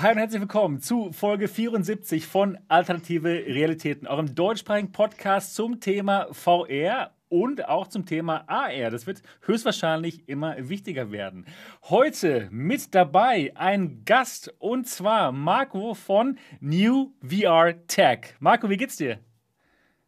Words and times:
Hi 0.00 0.12
und 0.12 0.18
herzlich 0.18 0.40
willkommen 0.40 0.80
zu 0.80 1.10
Folge 1.10 1.48
74 1.48 2.24
von 2.24 2.56
Alternative 2.68 3.30
Realitäten, 3.30 4.06
eurem 4.06 4.32
deutschsprachigen 4.32 4.92
Podcast 4.92 5.56
zum 5.56 5.80
Thema 5.80 6.28
VR 6.30 7.10
und 7.28 7.68
auch 7.68 7.88
zum 7.88 8.06
Thema 8.06 8.44
AR. 8.46 8.92
Das 8.92 9.08
wird 9.08 9.22
höchstwahrscheinlich 9.40 10.28
immer 10.28 10.54
wichtiger 10.68 11.10
werden. 11.10 11.46
Heute 11.82 12.46
mit 12.52 12.94
dabei 12.94 13.50
ein 13.56 14.04
Gast 14.04 14.54
und 14.60 14.86
zwar 14.86 15.32
Marco 15.32 15.94
von 15.94 16.38
New 16.60 17.10
VR 17.20 17.84
Tech. 17.88 18.36
Marco, 18.38 18.70
wie 18.70 18.76
geht's 18.76 18.98
dir? 18.98 19.18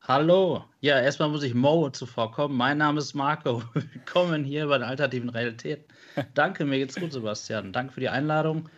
Hallo. 0.03 0.67
Ja, 0.79 1.01
erstmal 1.01 1.31
muss 1.31 1.43
ich 1.43 1.55
Mo 1.55 1.91
zuvorkommen. 1.91 2.57
Mein 2.57 2.79
Name 2.79 3.01
ist 3.01 3.15
Marco. 3.15 3.65
Willkommen 3.75 4.45
hier 4.45 4.69
bei 4.69 4.79
den 4.79 4.87
alternativen 4.87 5.31
Realitäten. 5.31 5.93
Danke, 6.35 6.65
mir 6.65 6.79
geht's 6.79 6.95
gut, 6.95 7.13
Sebastian. 7.13 7.73
Danke 7.73 7.95
für 7.95 8.01
die 8.01 8.09
Einladung. 8.09 8.69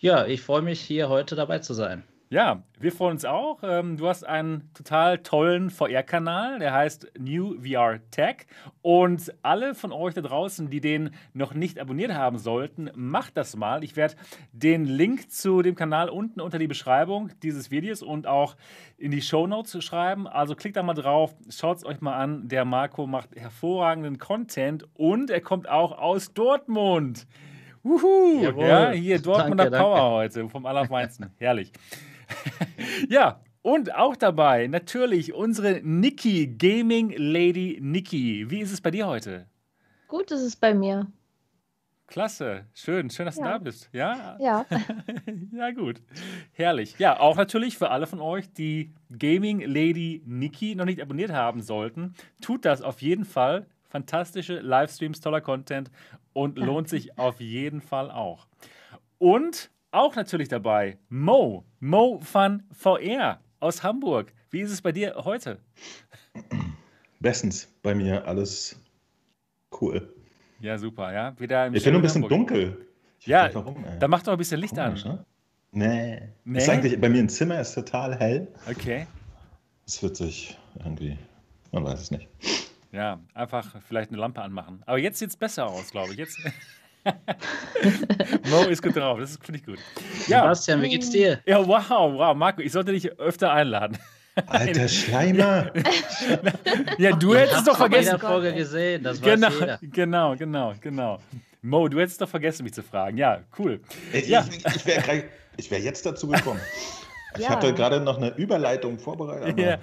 Ja, 0.00 0.26
ich 0.26 0.42
freue 0.42 0.62
mich, 0.62 0.80
hier 0.80 1.08
heute 1.08 1.34
dabei 1.34 1.58
zu 1.58 1.74
sein. 1.74 2.04
Ja, 2.30 2.62
wir 2.78 2.92
freuen 2.92 3.14
uns 3.14 3.24
auch. 3.24 3.58
Ähm, 3.64 3.96
du 3.96 4.06
hast 4.06 4.24
einen 4.24 4.70
total 4.72 5.18
tollen 5.18 5.70
VR-Kanal, 5.70 6.60
der 6.60 6.72
heißt 6.72 7.14
New 7.18 7.56
VR 7.60 7.98
Tech. 8.12 8.46
Und 8.80 9.34
alle 9.42 9.74
von 9.74 9.90
euch 9.90 10.14
da 10.14 10.20
draußen, 10.20 10.70
die 10.70 10.80
den 10.80 11.10
noch 11.32 11.52
nicht 11.52 11.80
abonniert 11.80 12.14
haben 12.14 12.38
sollten, 12.38 12.92
macht 12.94 13.36
das 13.36 13.56
mal. 13.56 13.82
Ich 13.82 13.96
werde 13.96 14.14
den 14.52 14.84
Link 14.84 15.32
zu 15.32 15.62
dem 15.62 15.74
Kanal 15.74 16.10
unten 16.10 16.40
unter 16.40 16.60
die 16.60 16.68
Beschreibung 16.68 17.32
dieses 17.42 17.72
Videos 17.72 18.00
und 18.00 18.28
auch 18.28 18.54
in 18.98 19.10
die 19.10 19.22
Show 19.22 19.48
Notes 19.48 19.82
schreiben. 19.82 20.28
Also 20.28 20.54
klickt 20.54 20.76
da 20.76 20.84
mal 20.84 20.94
drauf, 20.94 21.34
schaut 21.50 21.78
es 21.78 21.84
euch 21.84 22.00
mal 22.00 22.14
an. 22.14 22.46
Der 22.46 22.64
Marco 22.64 23.08
macht 23.08 23.34
hervorragenden 23.34 24.18
Content 24.18 24.86
und 24.94 25.28
er 25.30 25.40
kommt 25.40 25.68
auch 25.68 25.98
aus 25.98 26.34
Dortmund. 26.34 27.26
Wuhu! 27.88 28.60
Ja, 28.60 28.90
hier 28.90 29.18
Dortmunder 29.18 29.70
danke, 29.70 29.78
Power 29.78 29.96
danke. 29.96 30.12
heute 30.12 30.48
vom 30.50 30.66
Allerfeinsten. 30.66 31.30
Herrlich. 31.38 31.72
ja, 33.08 33.40
und 33.62 33.94
auch 33.94 34.14
dabei 34.14 34.66
natürlich 34.66 35.32
unsere 35.32 35.80
Niki, 35.82 36.46
Gaming 36.58 37.14
Lady 37.16 37.78
Niki. 37.80 38.50
Wie 38.50 38.60
ist 38.60 38.72
es 38.72 38.82
bei 38.82 38.90
dir 38.90 39.06
heute? 39.06 39.46
Gut 40.06 40.30
ist 40.30 40.42
es 40.42 40.54
bei 40.54 40.74
mir. 40.74 41.06
Klasse, 42.06 42.66
schön, 42.74 43.10
schön, 43.10 43.26
dass 43.26 43.36
ja. 43.36 43.44
du 43.44 43.50
da 43.50 43.58
bist. 43.58 43.88
Ja? 43.92 44.36
Ja. 44.38 44.66
ja, 45.52 45.70
gut. 45.70 46.02
Herrlich. 46.52 46.98
Ja, 46.98 47.20
auch 47.20 47.36
natürlich 47.36 47.78
für 47.78 47.90
alle 47.90 48.06
von 48.06 48.20
euch, 48.20 48.52
die 48.52 48.94
Gaming 49.18 49.60
Lady 49.60 50.22
Niki 50.26 50.74
noch 50.74 50.86
nicht 50.86 51.00
abonniert 51.00 51.32
haben 51.32 51.62
sollten, 51.62 52.14
tut 52.40 52.64
das 52.64 52.82
auf 52.82 53.00
jeden 53.00 53.24
Fall. 53.24 53.66
Fantastische 53.88 54.60
Livestreams, 54.60 55.20
toller 55.20 55.40
Content 55.40 55.90
und 56.32 56.58
lohnt 56.58 56.88
sich 56.88 57.18
auf 57.18 57.40
jeden 57.40 57.80
Fall 57.80 58.10
auch. 58.10 58.46
Und 59.18 59.70
auch 59.90 60.16
natürlich 60.16 60.48
dabei 60.48 60.98
Mo, 61.08 61.64
Mo 61.80 62.20
Fun 62.20 62.62
VR 62.72 63.40
aus 63.60 63.82
Hamburg. 63.82 64.32
Wie 64.50 64.60
ist 64.60 64.70
es 64.70 64.82
bei 64.82 64.92
dir 64.92 65.14
heute? 65.24 65.58
Bestens, 67.20 67.68
bei 67.82 67.94
mir 67.94 68.26
alles 68.26 68.80
cool. 69.80 70.14
Ja, 70.60 70.78
super, 70.78 71.12
ja. 71.12 71.38
Wieder 71.38 71.72
ich 71.72 71.82
bin 71.82 71.92
nur 71.92 72.00
ein 72.00 72.02
bisschen 72.02 72.22
Hamburg. 72.22 72.30
dunkel. 72.30 72.86
Ich 73.20 73.26
ja, 73.26 73.50
warum, 73.52 73.84
da 73.98 74.08
macht 74.08 74.26
doch 74.26 74.32
ein 74.32 74.38
bisschen 74.38 74.60
Licht 74.60 74.76
Komisch, 74.76 75.04
an. 75.04 75.12
Ne? 75.12 75.24
Nee. 75.72 76.22
nee. 76.44 76.58
Ist 76.58 76.68
eigentlich, 76.68 77.00
bei 77.00 77.08
mir 77.08 77.20
im 77.20 77.28
Zimmer 77.28 77.60
ist 77.60 77.74
total 77.74 78.18
hell. 78.18 78.48
Okay. 78.70 79.06
Es 79.86 80.02
wird 80.02 80.16
sich 80.16 80.56
irgendwie, 80.78 81.18
man 81.72 81.84
weiß 81.84 82.00
es 82.00 82.10
nicht. 82.10 82.28
Ja, 82.92 83.20
einfach 83.34 83.76
vielleicht 83.86 84.10
eine 84.10 84.18
Lampe 84.18 84.40
anmachen. 84.40 84.82
Aber 84.86 84.98
jetzt 84.98 85.18
sieht 85.18 85.30
es 85.30 85.36
besser 85.36 85.66
aus, 85.66 85.90
glaube 85.90 86.12
ich. 86.12 86.18
Jetzt. 86.18 86.38
Mo 88.50 88.62
ist 88.64 88.82
gut 88.82 88.96
drauf, 88.96 89.18
das 89.18 89.38
finde 89.42 89.60
ich 89.60 89.66
gut. 89.66 89.78
Ja. 90.26 90.42
Sebastian, 90.42 90.82
wie 90.82 90.88
geht's 90.90 91.10
dir? 91.10 91.40
Ja, 91.46 91.66
wow, 91.66 91.88
wow, 91.88 92.36
Marco, 92.36 92.60
ich 92.60 92.72
sollte 92.72 92.92
dich 92.92 93.10
öfter 93.18 93.52
einladen. 93.52 93.98
Alter 94.46 94.88
Schleimer. 94.88 95.70
ja, 96.98 97.12
du 97.16 97.34
hättest 97.34 97.58
es 97.58 97.64
doch 97.64 97.76
vergessen. 97.76 98.16
Ich 98.16 98.22
Folge 98.22 98.54
gesehen, 98.54 99.02
das 99.02 99.20
genau, 99.20 99.50
jeder. 99.50 99.78
Genau, 99.82 100.36
genau, 100.36 100.74
genau. 100.80 101.18
Mo, 101.62 101.88
du 101.88 101.98
hättest 101.98 102.20
doch 102.20 102.28
vergessen, 102.28 102.62
mich 102.62 102.72
zu 102.72 102.82
fragen. 102.82 103.18
Ja, 103.18 103.40
cool. 103.58 103.80
Ich, 104.12 104.28
ja. 104.28 104.44
ich, 104.48 104.64
ich 104.64 104.86
wäre 104.86 105.24
wär 105.70 105.80
jetzt 105.80 106.06
dazu 106.06 106.28
gekommen. 106.28 106.60
Ich 107.38 107.44
ja. 107.44 107.50
hatte 107.50 107.72
gerade 107.72 108.00
noch 108.00 108.16
eine 108.16 108.36
Überleitung 108.36 108.98
vorbereitet. 108.98 109.58
Ja. 109.58 109.70
ja. 109.70 109.78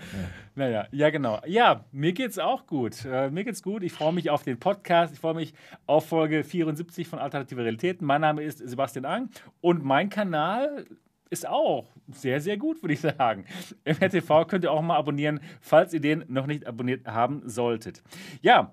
Naja, 0.56 0.88
ja, 0.92 1.10
genau. 1.10 1.42
Ja, 1.46 1.84
mir 1.92 2.14
geht's 2.14 2.40
auch 2.40 2.66
gut. 2.66 3.04
Äh, 3.06 3.30
mir 3.30 3.44
geht's 3.44 3.62
gut. 3.62 3.84
Ich 3.84 3.92
freue 3.92 4.14
mich 4.14 4.30
auf 4.30 4.44
den 4.44 4.58
Podcast. 4.58 5.14
Ich 5.14 5.20
freue 5.20 5.34
mich 5.34 5.54
auf 5.86 6.08
Folge 6.08 6.44
74 6.44 7.08
von 7.08 7.20
Alternative 7.20 7.62
Realitäten. 7.62 8.06
Mein 8.06 8.22
Name 8.22 8.44
ist 8.44 8.60
Sebastian 8.60 9.06
Ang 9.06 9.30
und 9.62 9.84
mein 9.84 10.10
Kanal 10.10 10.86
ist 11.30 11.48
auch 11.48 11.88
sehr, 12.08 12.40
sehr 12.40 12.58
gut, 12.58 12.82
würde 12.84 12.94
ich 12.94 13.02
sagen. 13.02 13.46
MRTV 13.86 14.48
könnt 14.48 14.64
ihr 14.64 14.72
auch 14.72 14.82
mal 14.82 14.96
abonnieren, 14.96 15.40
falls 15.60 15.94
ihr 15.94 16.02
den 16.02 16.24
noch 16.28 16.48
nicht 16.48 16.68
abonniert 16.68 17.06
haben 17.06 17.42
solltet. 17.46 18.02
Ja, 18.42 18.72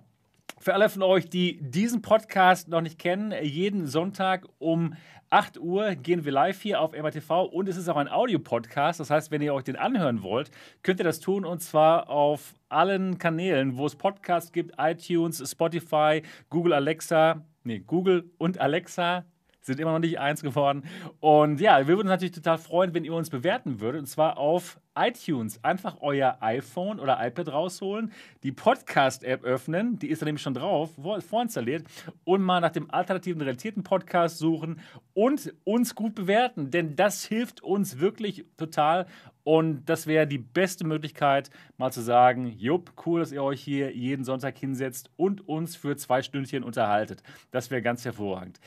für 0.59 0.75
alle 0.75 0.89
von 0.89 1.03
euch, 1.03 1.29
die 1.29 1.59
diesen 1.61 2.03
Podcast 2.03 2.69
noch 2.69 2.81
nicht 2.81 2.99
kennen, 2.99 3.35
jeden 3.43 3.89
Sonntag 3.89 4.47
um 4.59 4.95
8 5.33 5.59
Uhr 5.59 5.95
gehen 5.95 6.27
wir 6.27 6.33
live 6.33 6.61
hier 6.61 6.79
auf 6.79 6.93
MRTV 6.93 7.45
und 7.45 7.67
es 7.67 7.79
ist 7.79 7.89
auch 7.89 7.97
ein 7.97 8.11
Audio-Podcast. 8.11 9.01
Das 9.01 9.09
heißt, 9.09 9.31
wenn 9.31 9.41
ihr 9.41 9.55
euch 9.55 9.65
den 9.65 9.77
anhören 9.77 10.23
wollt, 10.23 10.51
könnt 10.83 11.01
ihr 11.01 11.05
das 11.05 11.21
tun 11.21 11.47
und 11.47 11.63
zwar 11.63 12.11
auf 12.11 12.55
allen 12.69 13.17
Kanälen, 13.17 13.79
wo 13.79 13.87
es 13.87 13.97
Podcasts 13.97 14.53
gibt: 14.53 14.75
iTunes, 14.77 15.43
Spotify, 15.51 16.21
Google 16.51 16.75
Alexa, 16.75 17.47
nee, 17.65 17.79
Google 17.79 18.31
und 18.37 18.61
Alexa, 18.61 19.25
sind 19.63 19.81
immer 19.81 19.93
noch 19.93 19.99
nicht 19.99 20.19
eins 20.19 20.43
geworden. 20.43 20.85
Und 21.21 21.61
ja, 21.61 21.79
wir 21.79 21.89
würden 21.89 22.01
uns 22.03 22.11
natürlich 22.11 22.35
total 22.35 22.59
freuen, 22.59 22.95
wenn 22.95 23.05
ihr 23.05 23.15
uns 23.15 23.31
bewerten 23.31 23.81
würdet. 23.81 24.01
Und 24.01 24.07
zwar 24.07 24.39
auf 24.39 24.79
iTunes. 24.95 25.63
Einfach 25.65 25.99
euer 26.01 26.37
iPhone 26.41 27.01
oder 27.01 27.25
iPad 27.25 27.49
rausholen, 27.49 28.13
die 28.43 28.53
Podcast-App 28.53 29.43
öffnen, 29.45 29.99
die 29.99 30.09
ist 30.09 30.23
da 30.23 30.27
nämlich 30.27 30.43
schon 30.43 30.55
drauf, 30.55 30.91
vorinstalliert, 31.27 31.85
und 32.25 32.43
mal 32.43 32.61
nach 32.61 32.73
dem 32.73 32.91
alternativen 32.91 33.41
Realitäten-Podcast 33.41 34.39
suchen 34.39 34.81
und 35.15 35.55
uns 35.65 35.95
gut 35.95 36.15
bewerten. 36.15 36.71
Denn 36.71 36.97
das 36.97 37.25
hilft 37.25 37.63
uns 37.63 38.01
wirklich 38.01 38.45
total. 38.57 39.07
Und 39.45 39.87
das 39.87 40.07
wäre 40.07 40.27
die 40.27 40.39
beste 40.39 40.87
Möglichkeit, 40.87 41.51
mal 41.77 41.91
zu 41.91 42.01
sagen, 42.01 42.47
jupp, 42.47 42.93
cool, 43.07 43.21
dass 43.21 43.33
ihr 43.33 43.43
euch 43.43 43.61
hier 43.61 43.95
jeden 43.97 44.25
Sonntag 44.25 44.57
hinsetzt 44.57 45.11
und 45.17 45.49
uns 45.49 45.75
für 45.75 45.97
zwei 45.97 46.23
Stündchen 46.23 46.63
unterhaltet. 46.63 47.23
Das 47.51 47.71
wäre 47.71 47.83
ganz 47.83 48.05
hervorragend. 48.05 48.61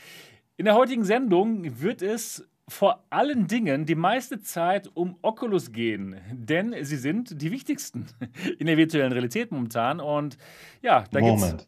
In 0.57 0.65
der 0.65 0.75
heutigen 0.75 1.03
Sendung 1.03 1.81
wird 1.81 2.01
es 2.01 2.47
vor 2.67 3.03
allen 3.09 3.47
Dingen 3.47 3.85
die 3.85 3.95
meiste 3.95 4.39
Zeit 4.39 4.89
um 4.93 5.17
Oculus 5.21 5.71
gehen, 5.71 6.15
denn 6.31 6.75
sie 6.81 6.95
sind 6.95 7.41
die 7.41 7.51
wichtigsten 7.51 8.07
in 8.59 8.67
der 8.67 8.77
virtuellen 8.77 9.11
Realität 9.11 9.51
momentan. 9.51 9.99
Und 9.99 10.37
ja, 10.81 11.03
da 11.11 11.19
gibt 11.19 11.41
es 11.41 11.67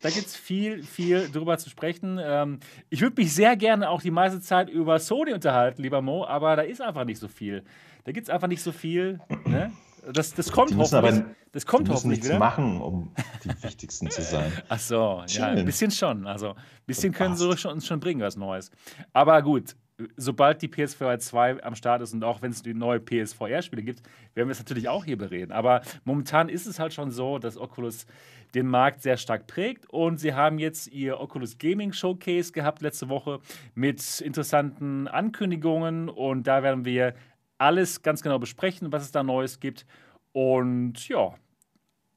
da 0.00 0.10
gibt's 0.10 0.36
viel, 0.36 0.84
viel 0.84 1.28
drüber 1.28 1.58
zu 1.58 1.70
sprechen. 1.70 2.20
Ähm, 2.22 2.60
ich 2.88 3.00
würde 3.00 3.20
mich 3.20 3.34
sehr 3.34 3.56
gerne 3.56 3.90
auch 3.90 4.00
die 4.00 4.12
meiste 4.12 4.40
Zeit 4.40 4.70
über 4.70 5.00
Sony 5.00 5.32
unterhalten, 5.32 5.82
lieber 5.82 6.02
Mo, 6.02 6.24
aber 6.24 6.54
da 6.54 6.62
ist 6.62 6.80
einfach 6.80 7.04
nicht 7.04 7.18
so 7.18 7.26
viel. 7.26 7.64
Da 8.04 8.12
gibt 8.12 8.28
es 8.28 8.30
einfach 8.30 8.46
nicht 8.46 8.62
so 8.62 8.70
viel. 8.70 9.18
Ne? 9.44 9.72
Das, 10.12 10.34
das 10.34 10.52
kommt 10.52 10.76
hoffentlich. 10.76 10.94
Aber, 10.94 11.34
das 11.52 11.66
kommt 11.66 11.88
die 11.88 11.92
müssen 11.92 12.10
nichts 12.10 12.26
wieder. 12.28 12.38
machen, 12.38 12.80
um 12.80 13.12
die 13.44 13.62
wichtigsten 13.62 14.10
zu 14.10 14.22
sein. 14.22 14.52
Ach 14.68 14.78
so, 14.78 15.22
ja, 15.28 15.46
ein 15.46 15.64
bisschen 15.64 15.90
schon. 15.90 16.26
Also, 16.26 16.50
ein 16.50 16.56
bisschen 16.86 17.12
können 17.12 17.36
sie 17.36 17.48
uns 17.48 17.60
schon, 17.60 17.80
schon 17.80 18.00
bringen, 18.00 18.20
was 18.20 18.36
Neues. 18.36 18.70
Aber 19.12 19.40
gut, 19.42 19.74
sobald 20.16 20.62
die 20.62 20.68
PSVR 20.68 21.18
2 21.18 21.64
am 21.64 21.74
Start 21.74 22.02
ist 22.02 22.12
und 22.12 22.22
auch 22.22 22.42
wenn 22.42 22.52
es 22.52 22.62
die 22.62 22.74
neue 22.74 23.00
PSVR-Spiele 23.00 23.82
gibt, 23.82 24.02
werden 24.34 24.48
wir 24.48 24.52
es 24.52 24.58
natürlich 24.58 24.88
auch 24.88 25.04
hier 25.04 25.18
bereden. 25.18 25.52
Aber 25.52 25.82
momentan 26.04 26.48
ist 26.48 26.66
es 26.66 26.78
halt 26.78 26.92
schon 26.92 27.10
so, 27.10 27.38
dass 27.38 27.56
Oculus 27.56 28.06
den 28.54 28.66
Markt 28.66 29.02
sehr 29.02 29.16
stark 29.16 29.46
prägt 29.46 29.90
und 29.90 30.18
sie 30.18 30.34
haben 30.34 30.58
jetzt 30.58 30.88
ihr 30.88 31.20
Oculus 31.20 31.58
Gaming 31.58 31.92
Showcase 31.92 32.52
gehabt 32.52 32.80
letzte 32.80 33.08
Woche 33.08 33.40
mit 33.74 34.20
interessanten 34.20 35.06
Ankündigungen 35.06 36.08
und 36.08 36.46
da 36.46 36.62
werden 36.62 36.84
wir 36.84 37.14
alles 37.58 38.02
ganz 38.02 38.22
genau 38.22 38.38
besprechen, 38.38 38.92
was 38.92 39.02
es 39.02 39.12
da 39.12 39.22
Neues 39.22 39.60
gibt. 39.60 39.84
Und 40.32 41.08
ja, 41.08 41.34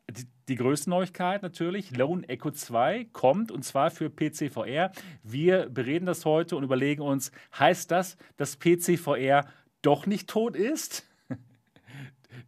die, 0.09 0.25
die 0.47 0.55
größte 0.55 0.89
Neuigkeit 0.89 1.41
natürlich, 1.41 1.95
Lone 1.95 2.27
Echo 2.29 2.51
2 2.51 3.07
kommt 3.11 3.51
und 3.51 3.63
zwar 3.63 3.91
für 3.91 4.09
PCVR. 4.09 4.91
Wir 5.23 5.69
bereden 5.69 6.05
das 6.05 6.25
heute 6.25 6.55
und 6.55 6.63
überlegen 6.63 7.01
uns, 7.01 7.31
heißt 7.57 7.91
das, 7.91 8.17
dass 8.37 8.57
PCVR 8.57 9.45
doch 9.81 10.05
nicht 10.05 10.29
tot 10.29 10.55
ist? 10.55 11.07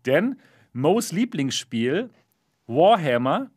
Denn 0.05 0.39
Mo's 0.71 1.11
Lieblingsspiel, 1.11 2.09
Warhammer, 2.67 3.49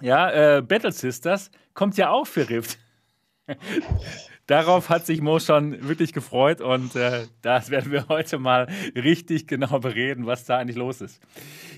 ja, 0.00 0.58
äh, 0.58 0.62
Battle 0.62 0.92
Sisters, 0.92 1.50
kommt 1.74 1.96
ja 1.96 2.10
auch 2.10 2.26
für 2.26 2.48
Rift. 2.48 2.78
Darauf 4.50 4.88
hat 4.88 5.06
sich 5.06 5.20
Mo 5.20 5.38
schon 5.38 5.86
wirklich 5.86 6.12
gefreut 6.12 6.60
und 6.60 6.96
äh, 6.96 7.28
das 7.40 7.70
werden 7.70 7.92
wir 7.92 8.08
heute 8.08 8.36
mal 8.40 8.66
richtig 8.96 9.46
genau 9.46 9.78
bereden, 9.78 10.26
was 10.26 10.44
da 10.44 10.58
eigentlich 10.58 10.76
los 10.76 11.00
ist. 11.00 11.22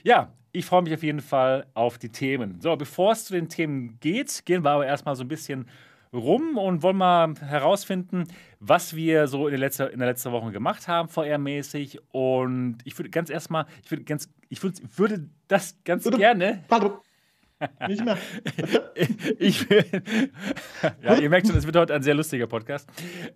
Ja, 0.05 0.33
ich 0.53 0.65
freue 0.65 0.81
mich 0.81 0.95
auf 0.95 1.03
jeden 1.03 1.21
Fall 1.21 1.67
auf 1.75 1.99
die 1.99 2.09
Themen. 2.09 2.63
So, 2.63 2.75
bevor 2.77 3.13
es 3.13 3.27
zu 3.27 3.35
den 3.35 3.51
Themen 3.51 3.99
geht, 4.01 4.47
gehen 4.47 4.65
wir 4.65 4.71
aber 4.71 4.87
erstmal 4.87 5.17
so 5.17 5.23
ein 5.23 5.29
bisschen 5.29 5.69
rum 6.15 6.57
und 6.57 6.83
wollen 6.83 6.97
mal 6.97 7.35
herausfinden, 7.41 8.25
was 8.59 8.97
wir 8.97 9.27
so 9.27 9.49
in 9.49 9.51
der, 9.51 9.61
letzte, 9.61 9.85
in 9.85 9.99
der 9.99 10.09
letzten 10.09 10.33
Woche 10.33 10.51
gemacht 10.51 10.89
haben, 10.89 11.11
VR-mäßig. 11.11 11.99
Und 12.11 12.79
ich 12.85 12.97
würde 12.99 13.11
ganz 13.11 13.29
erstmal, 13.29 13.67
ich 13.85 13.91
würde 13.91 14.05
ganz, 14.05 14.31
ich 14.49 14.63
würde, 14.63 14.81
würde 14.97 15.29
das 15.47 15.77
ganz 15.85 16.05
gerne. 16.05 16.65
Pardon. 16.69 16.93
Nicht 17.89 18.05
mehr. 18.05 18.19
ich 19.39 19.67
ja, 21.03 21.15
ihr 21.17 21.31
merkt 21.31 21.47
schon, 21.47 21.57
es 21.57 21.67
wird 21.67 21.77
heute 21.77 21.95
ein 21.95 22.03
sehr 22.03 22.15
lustiger 22.15 22.47
Podcast. 22.47 22.89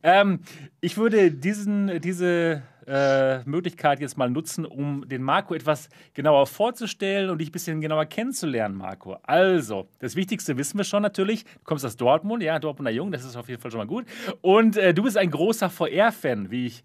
Ähm, 0.03 0.41
ich 0.81 0.97
würde 0.97 1.31
diesen, 1.31 2.01
diese 2.01 2.63
äh, 2.87 3.43
Möglichkeit 3.45 4.01
jetzt 4.01 4.17
mal 4.17 4.31
nutzen, 4.31 4.65
um 4.65 5.09
den 5.09 5.23
Marco 5.23 5.55
etwas 5.55 5.89
genauer 6.15 6.47
vorzustellen 6.47 7.31
und 7.31 7.39
dich 7.39 7.49
ein 7.49 7.53
bisschen 7.53 7.81
genauer 7.81 8.07
kennenzulernen, 8.07 8.77
Marco. 8.77 9.17
Also, 9.25 9.89
das 9.99 10.17
Wichtigste 10.17 10.57
wissen 10.57 10.79
wir 10.79 10.85
schon 10.85 11.03
natürlich. 11.03 11.45
Du 11.45 11.65
kommst 11.65 11.85
aus 11.85 11.97
Dortmund, 11.97 12.43
ja, 12.43 12.59
Dortmunder 12.59 12.93
Jung, 12.93 13.11
das 13.11 13.25
ist 13.25 13.37
auf 13.37 13.49
jeden 13.49 13.61
Fall 13.61 13.71
schon 13.71 13.79
mal 13.79 13.87
gut. 13.87 14.07
Und 14.41 14.77
äh, 14.77 14.95
du 14.95 15.03
bist 15.03 15.17
ein 15.17 15.31
großer 15.31 15.69
VR-Fan, 15.69 16.51
wie 16.51 16.67
ich 16.67 16.85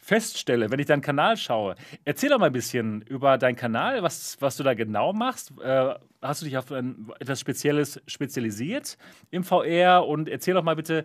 feststelle, 0.00 0.70
wenn 0.70 0.80
ich 0.80 0.86
deinen 0.86 1.02
Kanal 1.02 1.36
schaue. 1.36 1.76
Erzähl 2.04 2.30
doch 2.30 2.38
mal 2.38 2.46
ein 2.46 2.52
bisschen 2.52 3.02
über 3.02 3.38
deinen 3.38 3.56
Kanal, 3.56 4.02
was, 4.02 4.36
was 4.40 4.56
du 4.56 4.62
da 4.62 4.74
genau 4.74 5.12
machst. 5.12 5.52
Äh, 5.62 5.94
hast 6.22 6.42
du 6.42 6.46
dich 6.46 6.56
auf 6.56 6.72
ein, 6.72 7.12
etwas 7.20 7.40
Spezielles 7.40 8.00
spezialisiert 8.06 8.96
im 9.30 9.44
VR? 9.44 10.06
Und 10.06 10.28
erzähl 10.28 10.54
doch 10.54 10.64
mal 10.64 10.76
bitte, 10.76 11.04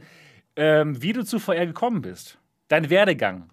ähm, 0.56 1.02
wie 1.02 1.14
du 1.14 1.24
zu 1.24 1.40
VR 1.40 1.66
gekommen 1.66 2.02
bist. 2.02 2.38
Dein 2.68 2.90
Werdegang. 2.90 3.50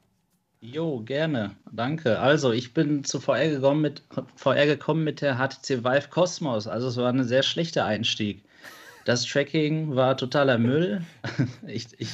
Jo, 0.61 1.01
gerne. 1.01 1.57
Danke. 1.73 2.21
Also, 2.21 2.53
ich 2.53 2.73
bin 2.73 3.03
zu 3.03 3.19
VR 3.19 3.49
gekommen 3.49 3.81
mit, 3.81 4.05
VR 4.37 4.67
gekommen 4.67 5.03
mit 5.03 5.21
der 5.21 5.37
HTC 5.37 5.85
Vive 5.85 6.09
Cosmos. 6.09 6.69
Also, 6.69 6.87
es 6.87 6.97
war 6.97 7.13
ein 7.13 7.25
sehr 7.25 7.43
schlechter 7.43 7.85
Einstieg. 7.85 8.45
Das 9.05 9.25
Tracking 9.25 9.97
war 9.97 10.17
totaler 10.17 10.59
Müll. 10.59 11.03
Ich, 11.67 11.89
ich, 11.99 12.11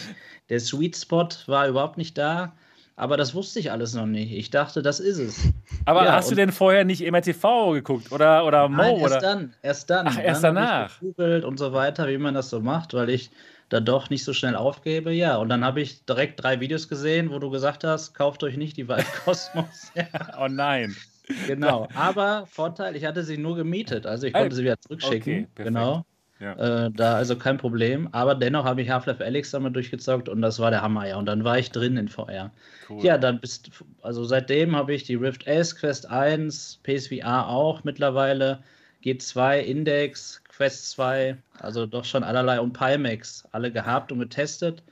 der 0.48 0.60
Sweet 0.60 0.96
Spot 0.96 1.28
war 1.46 1.69
überhaupt 1.69 1.98
nicht 1.98 2.16
da. 2.16 2.56
Aber 2.99 3.17
das 3.17 3.33
wusste 3.33 3.61
ich 3.61 3.71
alles 3.71 3.95
noch 3.95 4.06
nicht. 4.06 4.33
Ich 4.33 4.50
dachte, 4.50 4.83
das 4.83 4.99
ist 4.99 5.19
es. 5.19 5.41
Aber 5.85 6.05
Ja, 6.05 6.15
hast 6.15 6.33
du 6.33 6.35
denn 6.35 6.50
vorher 6.50 6.85
nicht 6.85 7.00
MRTV 7.09 7.71
geguckt 7.75 8.11
oder, 8.11 8.45
oder 8.45 8.69
Mo? 8.69 8.83
Nein, 8.83 8.97
erst 8.97 9.05
oder? 9.05 9.21
dann. 9.21 9.55
Erst 9.62 9.91
dann. 9.91 10.06
Ach, 10.09 10.19
erst 10.21 10.43
dann 10.43 10.56
danach. 10.56 10.95
Ich 10.97 11.00
gegoogelt 11.00 11.45
und 11.45 11.59
so 11.59 11.73
weiter, 11.73 12.09
wie 12.09 12.19
man 12.19 12.35
das 12.35 12.50
so 12.50 12.59
macht, 12.59 12.95
weil 12.95 13.09
ich 13.09 13.31
da 13.69 13.79
doch 13.79 14.11
nicht 14.11 14.25
so 14.25 14.33
schnell 14.33 14.56
aufgebe. 14.56 15.12
Ja, 15.12 15.37
und 15.37 15.49
dann 15.49 15.65
habe 15.65 15.81
ich 15.81 16.05
direkt 16.06 16.43
drei 16.43 16.59
Videos 16.59 16.89
gesehen, 16.89 17.31
wo 17.31 17.39
du 17.39 17.50
gesagt 17.50 17.85
hast, 17.85 18.15
kauft 18.15 18.43
euch 18.43 18.56
nicht 18.56 18.77
die 18.77 18.89
Vive 18.89 19.05
Cosmos. 19.25 19.93
ja, 19.95 20.06
Oh 20.37 20.49
nein. 20.49 20.97
genau. 21.47 21.87
Aber 21.95 22.47
Vorteil, 22.50 22.97
ich 22.97 23.05
hatte 23.05 23.23
sie 23.23 23.39
nur 23.39 23.55
gemietet. 23.55 24.06
Also 24.06 24.27
ich 24.27 24.33
konnte 24.33 24.56
sie 24.56 24.65
wieder 24.65 24.81
zurückschicken. 24.81 25.33
okay, 25.35 25.47
perfekt. 25.55 25.69
genau. 25.69 26.05
Ja. 26.40 26.87
Äh, 26.87 26.90
da 26.93 27.14
also 27.17 27.37
kein 27.37 27.58
Problem. 27.58 28.08
Aber 28.12 28.35
dennoch 28.35 28.64
habe 28.64 28.82
ich 28.82 28.90
Half-Life 28.90 29.25
Alyx 29.25 29.50
damit 29.50 29.75
durchgezockt 29.75 30.29
und 30.29 30.40
das 30.40 30.58
war 30.58 30.70
der 30.70 30.82
Hammer, 30.82 31.06
ja. 31.06 31.17
Und 31.17 31.26
dann 31.26 31.44
war 31.44 31.58
ich 31.58 31.70
drin 31.70 31.96
in 31.96 32.08
VR. 32.08 32.52
Cool. 32.88 33.05
Ja, 33.05 33.19
dann 33.19 33.40
bist 33.40 33.70
also 34.02 34.25
seitdem 34.25 34.76
habe 34.76 34.94
ich 34.94 35.05
die 35.05 35.17
Rift 35.17 35.46
S, 35.46 35.75
Quest 35.75 36.08
1, 36.08 36.81
PSVR 36.85 37.49
auch 37.49 37.85
mittlerweile, 37.85 38.61
G2, 39.05 39.58
Index, 39.61 40.43
Quest 40.49 40.90
2, 40.90 41.37
also 41.61 41.87
doch 41.87 42.05
schon 42.05 42.25
allerlei 42.25 42.61
und 42.61 42.73
Pimax 42.73 43.46
alle 43.52 43.73
gehabt 43.73 44.12
und 44.12 44.20
getestet. 44.20 44.82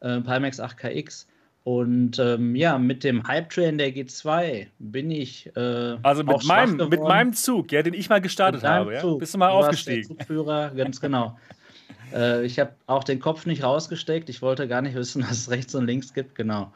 Äh, 0.00 0.20
Pimax 0.20 0.60
8KX. 0.60 1.26
Und 1.66 2.20
ähm, 2.20 2.54
ja, 2.54 2.78
mit 2.78 3.02
dem 3.02 3.26
Hype-Train 3.26 3.76
der 3.76 3.92
G2 3.92 4.68
bin 4.78 5.10
ich. 5.10 5.50
Äh, 5.56 5.96
Also 6.00 6.22
mit 6.22 6.44
meinem, 6.44 6.76
mit 6.76 7.00
meinem 7.00 7.32
Zug, 7.32 7.72
ja, 7.72 7.82
den 7.82 7.92
ich 7.92 8.08
mal 8.08 8.20
gestartet 8.20 8.62
habe, 8.62 8.94
ja? 8.94 9.14
Bist 9.16 9.34
du 9.34 9.38
mal 9.38 9.48
Du 9.48 9.54
aufgestiegen. 9.54 10.06
Der 10.06 10.16
Zugführer, 10.16 10.70
ganz 10.76 11.00
genau. 11.00 11.36
äh, 12.14 12.46
ich 12.46 12.60
habe 12.60 12.70
auch 12.86 13.02
den 13.02 13.18
Kopf 13.18 13.46
nicht 13.46 13.64
rausgesteckt. 13.64 14.30
Ich 14.30 14.42
wollte 14.42 14.68
gar 14.68 14.80
nicht 14.80 14.94
wissen, 14.94 15.22
dass 15.28 15.32
es 15.32 15.50
rechts 15.50 15.74
und 15.74 15.86
links 15.86 16.14
gibt, 16.14 16.36
genau. 16.36 16.72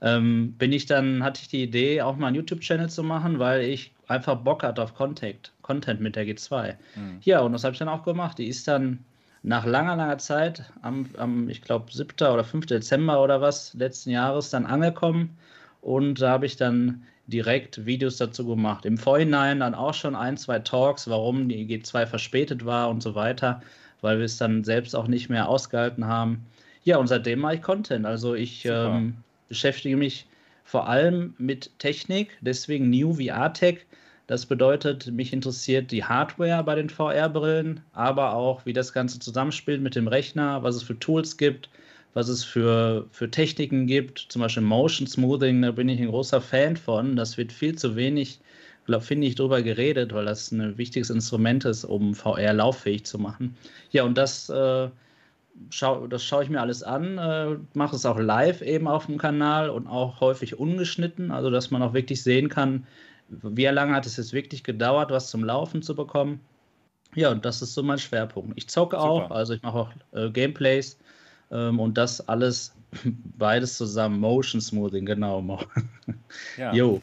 Ähm, 0.00 0.54
bin 0.58 0.72
ich 0.72 0.86
dann, 0.86 1.22
hatte 1.22 1.40
ich 1.40 1.46
die 1.46 1.62
Idee, 1.62 2.02
auch 2.02 2.16
mal 2.16 2.26
einen 2.26 2.34
YouTube-Channel 2.34 2.90
zu 2.90 3.04
machen, 3.04 3.38
weil 3.38 3.62
ich 3.62 3.94
einfach 4.08 4.34
Bock 4.34 4.64
hatte 4.64 4.82
auf 4.82 4.96
Contact, 4.96 5.52
Content 5.62 6.00
mit 6.00 6.16
der 6.16 6.26
G2. 6.26 6.74
Mhm. 6.96 7.18
Ja, 7.20 7.42
und 7.42 7.52
das 7.52 7.62
habe 7.62 7.74
ich 7.74 7.78
dann 7.78 7.88
auch 7.88 8.02
gemacht. 8.02 8.38
Die 8.38 8.48
ist 8.48 8.66
dann 8.66 9.04
nach 9.42 9.66
langer, 9.66 9.96
langer 9.96 10.18
Zeit, 10.18 10.64
am, 10.82 11.06
am 11.16 11.48
ich 11.48 11.62
glaube, 11.62 11.92
7. 11.92 12.12
oder 12.32 12.44
5. 12.44 12.66
Dezember 12.66 13.22
oder 13.22 13.40
was 13.40 13.74
letzten 13.74 14.10
Jahres 14.10 14.50
dann 14.50 14.66
angekommen. 14.66 15.36
Und 15.80 16.20
da 16.20 16.30
habe 16.30 16.46
ich 16.46 16.56
dann 16.56 17.02
direkt 17.26 17.84
Videos 17.84 18.18
dazu 18.18 18.46
gemacht. 18.46 18.84
Im 18.84 18.98
Vorhinein 18.98 19.60
dann 19.60 19.74
auch 19.74 19.94
schon 19.94 20.14
ein, 20.14 20.36
zwei 20.36 20.58
Talks, 20.60 21.08
warum 21.08 21.48
die 21.48 21.66
G2 21.66 22.06
verspätet 22.06 22.64
war 22.64 22.88
und 22.88 23.02
so 23.02 23.14
weiter, 23.14 23.62
weil 24.00 24.18
wir 24.18 24.24
es 24.24 24.36
dann 24.36 24.64
selbst 24.64 24.94
auch 24.94 25.08
nicht 25.08 25.28
mehr 25.28 25.48
ausgehalten 25.48 26.06
haben. 26.06 26.44
Ja, 26.84 26.98
und 26.98 27.06
seitdem 27.06 27.40
mache 27.40 27.56
ich 27.56 27.62
Content. 27.62 28.06
Also 28.06 28.34
ich 28.34 28.64
ähm, 28.64 29.16
beschäftige 29.48 29.96
mich 29.96 30.26
vor 30.64 30.88
allem 30.88 31.34
mit 31.38 31.70
Technik, 31.78 32.36
deswegen 32.40 32.90
New 32.90 33.14
VR 33.14 33.52
Tech. 33.52 33.86
Das 34.32 34.46
bedeutet, 34.46 35.12
mich 35.12 35.34
interessiert 35.34 35.90
die 35.90 36.04
Hardware 36.04 36.64
bei 36.64 36.74
den 36.74 36.88
VR-Brillen, 36.88 37.80
aber 37.92 38.32
auch, 38.32 38.64
wie 38.64 38.72
das 38.72 38.94
Ganze 38.94 39.18
zusammenspielt 39.18 39.82
mit 39.82 39.94
dem 39.94 40.08
Rechner, 40.08 40.62
was 40.62 40.74
es 40.74 40.82
für 40.82 40.98
Tools 40.98 41.36
gibt, 41.36 41.68
was 42.14 42.28
es 42.28 42.42
für, 42.42 43.06
für 43.10 43.30
Techniken 43.30 43.86
gibt, 43.86 44.20
zum 44.30 44.40
Beispiel 44.40 44.62
Motion 44.62 45.06
Smoothing, 45.06 45.60
da 45.60 45.70
bin 45.70 45.90
ich 45.90 46.00
ein 46.00 46.08
großer 46.08 46.40
Fan 46.40 46.78
von. 46.78 47.14
Das 47.14 47.36
wird 47.36 47.52
viel 47.52 47.76
zu 47.76 47.94
wenig, 47.94 48.40
glaub, 48.86 49.02
finde 49.02 49.26
ich, 49.26 49.34
drüber 49.34 49.60
geredet, 49.60 50.14
weil 50.14 50.24
das 50.24 50.50
ein 50.50 50.78
wichtiges 50.78 51.10
Instrument 51.10 51.66
ist, 51.66 51.84
um 51.84 52.14
VR 52.14 52.54
lauffähig 52.54 53.04
zu 53.04 53.18
machen. 53.18 53.54
Ja, 53.90 54.04
und 54.04 54.16
das, 54.16 54.48
äh, 54.48 54.88
schau, 55.68 56.06
das 56.06 56.24
schaue 56.24 56.44
ich 56.44 56.48
mir 56.48 56.62
alles 56.62 56.82
an, 56.82 57.18
äh, 57.18 57.58
mache 57.74 57.96
es 57.96 58.06
auch 58.06 58.18
live 58.18 58.62
eben 58.62 58.88
auf 58.88 59.04
dem 59.04 59.18
Kanal 59.18 59.68
und 59.68 59.86
auch 59.86 60.22
häufig 60.22 60.58
ungeschnitten, 60.58 61.30
also 61.32 61.50
dass 61.50 61.70
man 61.70 61.82
auch 61.82 61.92
wirklich 61.92 62.22
sehen 62.22 62.48
kann, 62.48 62.86
wie 63.42 63.66
lange 63.66 63.94
hat 63.94 64.06
es 64.06 64.16
jetzt 64.16 64.32
wirklich 64.32 64.64
gedauert, 64.64 65.10
was 65.10 65.30
zum 65.30 65.44
Laufen 65.44 65.82
zu 65.82 65.94
bekommen. 65.94 66.40
Ja, 67.14 67.30
und 67.30 67.44
das 67.44 67.60
ist 67.62 67.74
so 67.74 67.82
mein 67.82 67.98
Schwerpunkt. 67.98 68.52
Ich 68.56 68.68
zocke 68.68 68.98
auch, 68.98 69.22
Super. 69.22 69.34
also 69.34 69.54
ich 69.54 69.62
mache 69.62 69.78
auch 69.78 69.90
äh, 70.12 70.30
Gameplays 70.30 70.98
ähm, 71.50 71.78
und 71.78 71.98
das 71.98 72.26
alles 72.28 72.74
beides 73.38 73.76
zusammen. 73.76 74.18
Motion 74.20 74.60
Smoothing, 74.60 75.04
genau. 75.04 75.42
Ja. 76.56 76.72
Jo. 76.72 77.02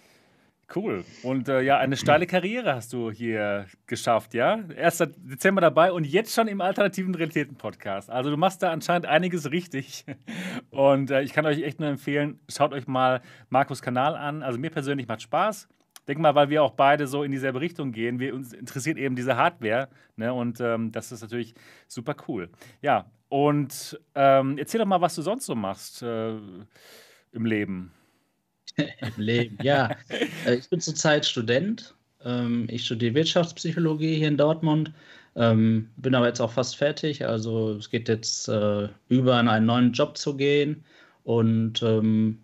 Cool. 0.76 1.04
Und 1.24 1.50
äh, 1.50 1.62
ja, 1.62 1.80
eine 1.80 1.98
steile 1.98 2.28
Karriere 2.28 2.76
hast 2.76 2.94
du 2.94 3.10
hier 3.10 3.66
geschafft, 3.88 4.36
ja? 4.36 4.60
1. 4.78 5.04
Dezember 5.18 5.62
dabei 5.62 5.92
und 5.92 6.06
jetzt 6.06 6.34
schon 6.34 6.48
im 6.48 6.62
alternativen 6.62 7.16
Realitäten-Podcast. 7.16 8.10
Also 8.10 8.30
du 8.30 8.38
machst 8.38 8.62
da 8.62 8.72
anscheinend 8.72 9.08
einiges 9.08 9.50
richtig. 9.52 10.06
Und 10.70 11.10
äh, 11.10 11.24
ich 11.24 11.34
kann 11.34 11.46
euch 11.48 11.64
echt 11.64 11.80
nur 11.80 11.90
empfehlen, 11.90 12.40
schaut 12.48 12.74
euch 12.74 12.88
mal 12.88 13.22
Markus 13.50 13.82
Kanal 13.82 14.16
an. 14.16 14.44
Also 14.44 14.60
mir 14.60 14.70
persönlich 14.70 15.08
macht 15.08 15.24
Spaß. 15.24 15.68
Denk 16.10 16.20
mal, 16.20 16.34
weil 16.34 16.50
wir 16.50 16.64
auch 16.64 16.72
beide 16.72 17.06
so 17.08 17.24
in 17.24 17.32
dieselbe 17.32 17.62
Richtung 17.62 17.92
gehen. 17.92 18.20
Wir, 18.20 18.34
uns 18.34 18.52
interessiert 18.52 18.98
eben 18.98 19.16
diese 19.16 19.38
Hardware. 19.38 19.90
Ne? 20.16 20.34
Und 20.34 20.60
ähm, 20.60 20.92
das 20.92 21.12
ist 21.12 21.22
natürlich 21.22 21.54
super 21.88 22.16
cool. 22.28 22.50
Ja, 22.82 23.06
und 23.30 24.00
ähm, 24.16 24.58
erzähl 24.58 24.80
doch 24.80 24.88
mal, 24.88 25.02
was 25.02 25.14
du 25.14 25.22
sonst 25.22 25.46
so 25.46 25.54
machst 25.54 26.02
äh, 26.02 26.32
im 27.32 27.46
Leben. 27.46 27.92
Im 28.78 29.14
Leben, 29.18 29.58
ja. 29.62 29.92
Äh, 30.46 30.56
Ich 30.56 30.68
bin 30.70 30.80
zurzeit 30.82 31.28
Student. 31.28 31.94
Ähm, 32.26 32.68
Ich 32.72 32.86
studiere 32.86 33.14
Wirtschaftspsychologie 33.14 34.16
hier 34.16 34.30
in 34.30 34.38
Dortmund. 34.38 34.92
Ähm, 35.36 35.90
Bin 35.98 36.16
aber 36.16 36.28
jetzt 36.28 36.40
auch 36.42 36.52
fast 36.52 36.76
fertig. 36.78 37.24
Also 37.24 37.74
es 37.74 37.92
geht 37.92 38.10
jetzt 38.10 38.48
äh, 38.50 38.90
über 39.10 39.40
in 39.40 39.48
einen 39.48 39.68
neuen 39.68 39.94
Job 39.94 40.18
zu 40.18 40.36
gehen. 40.36 40.84
Und 41.24 41.84
ähm, 41.84 42.40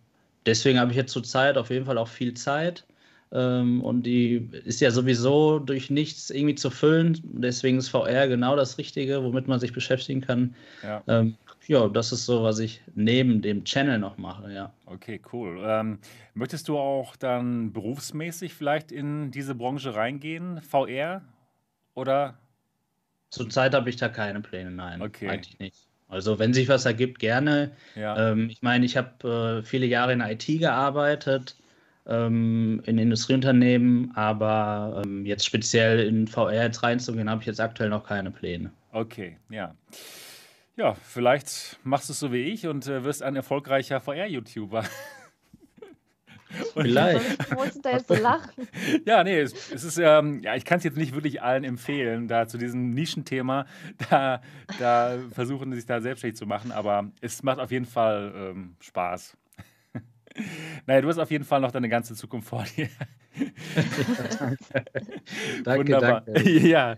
deswegen 0.45 0.79
habe 0.79 0.91
ich 0.91 0.97
jetzt 0.97 1.13
zurzeit 1.13 1.57
auf 1.57 1.71
jeden 1.71 1.85
Fall 1.87 1.97
auch 1.97 2.07
viel 2.09 2.35
Zeit. 2.35 2.85
Ähm, 3.31 3.81
Und 3.81 4.03
die 4.03 4.49
ist 4.65 4.81
ja 4.81 4.91
sowieso 4.91 5.59
durch 5.59 5.89
nichts 5.89 6.29
irgendwie 6.29 6.55
zu 6.55 6.69
füllen. 6.69 7.19
Deswegen 7.23 7.77
ist 7.77 7.89
VR 7.89 8.27
genau 8.27 8.55
das 8.55 8.77
Richtige, 8.77 9.23
womit 9.23 9.47
man 9.47 9.59
sich 9.59 9.73
beschäftigen 9.73 10.21
kann. 10.21 10.55
Ja. 10.83 11.03
Ähm, 11.07 11.35
Ja, 11.67 11.87
das 11.87 12.11
ist 12.11 12.27
so, 12.27 12.43
was 12.43 12.59
ich 12.59 12.81
neben 12.93 13.41
dem 13.41 13.63
Channel 13.63 13.97
noch 13.97 14.19
mache, 14.19 14.53
ja. 14.53 14.71
Okay, 14.85 15.19
cool. 15.33 15.59
Ähm, 15.65 15.97
möchtest 16.35 16.67
du 16.67 16.77
auch 16.77 17.15
dann 17.15 17.73
berufsmäßig 17.73 18.53
vielleicht 18.53 18.91
in 18.91 19.31
diese 19.31 19.55
Branche 19.55 19.95
reingehen, 19.95 20.61
VR? 20.61 21.23
Oder? 21.95 22.37
Zurzeit 23.31 23.73
habe 23.73 23.89
ich 23.89 23.95
da 23.95 24.09
keine 24.09 24.41
Pläne, 24.41 24.69
nein. 24.69 25.01
Okay. 25.01 25.27
Eigentlich 25.27 25.57
nicht. 25.57 25.87
Also, 26.07 26.37
wenn 26.37 26.53
sich 26.53 26.69
was 26.69 26.85
ergibt, 26.85 27.17
gerne. 27.17 27.71
Ja. 27.95 28.31
Ähm, 28.31 28.49
ich 28.51 28.61
meine, 28.61 28.85
ich 28.85 28.95
habe 28.95 29.61
äh, 29.63 29.65
viele 29.65 29.87
Jahre 29.87 30.13
in 30.13 30.21
IT 30.21 30.45
gearbeitet, 30.45 31.57
ähm, 32.07 32.81
in 32.85 32.97
Industrieunternehmen, 32.97 34.11
aber 34.15 35.01
ähm, 35.05 35.25
jetzt 35.25 35.45
speziell 35.45 35.99
in 36.07 36.27
VR 36.27 36.63
jetzt 36.63 36.83
reinzugehen, 36.83 37.29
habe 37.29 37.41
ich 37.41 37.47
jetzt 37.47 37.59
aktuell 37.59 37.89
noch 37.89 38.05
keine 38.05 38.31
Pläne. 38.31 38.71
Okay, 38.91 39.37
ja. 39.49 39.75
Ja, 40.77 40.93
vielleicht 40.93 41.79
machst 41.83 42.09
du 42.09 42.13
es 42.13 42.19
so 42.19 42.33
wie 42.33 42.43
ich 42.43 42.67
und 42.67 42.85
äh, 42.87 43.03
wirst 43.03 43.23
ein 43.23 43.35
erfolgreicher 43.35 44.01
VR-YouTuber. 44.01 44.83
Vielleicht. 46.73 47.39
Ist 47.65 47.85
da 47.85 47.91
jetzt 47.91 48.07
so 48.07 48.15
lachen? 48.15 48.67
Ja, 49.05 49.23
nee, 49.23 49.39
es, 49.39 49.71
es 49.71 49.83
ist, 49.83 49.97
ähm, 49.97 50.41
ja, 50.41 50.55
ich 50.55 50.65
kann 50.65 50.77
es 50.77 50.83
jetzt 50.83 50.97
nicht 50.97 51.13
wirklich 51.13 51.41
allen 51.41 51.63
empfehlen, 51.63 52.27
da 52.27 52.47
zu 52.47 52.57
diesem 52.57 52.91
Nischenthema, 52.91 53.65
da, 54.09 54.41
da 54.79 55.17
versuchen 55.31 55.73
sich 55.73 55.85
da 55.85 56.01
selbstständig 56.01 56.37
zu 56.37 56.45
machen, 56.45 56.71
aber 56.71 57.11
es 57.21 57.43
macht 57.43 57.59
auf 57.59 57.71
jeden 57.71 57.85
Fall 57.85 58.33
ähm, 58.35 58.75
Spaß. 58.79 59.37
naja, 60.85 61.01
du 61.01 61.07
hast 61.07 61.17
auf 61.17 61.31
jeden 61.31 61.43
Fall 61.45 61.61
noch 61.61 61.71
deine 61.71 61.89
ganze 61.89 62.15
Zukunft 62.15 62.47
vor 62.49 62.63
dir. 62.75 62.89
danke, 65.63 65.79
Wunderbar. 65.79 66.21
danke. 66.21 66.49
Ja, 66.67 66.95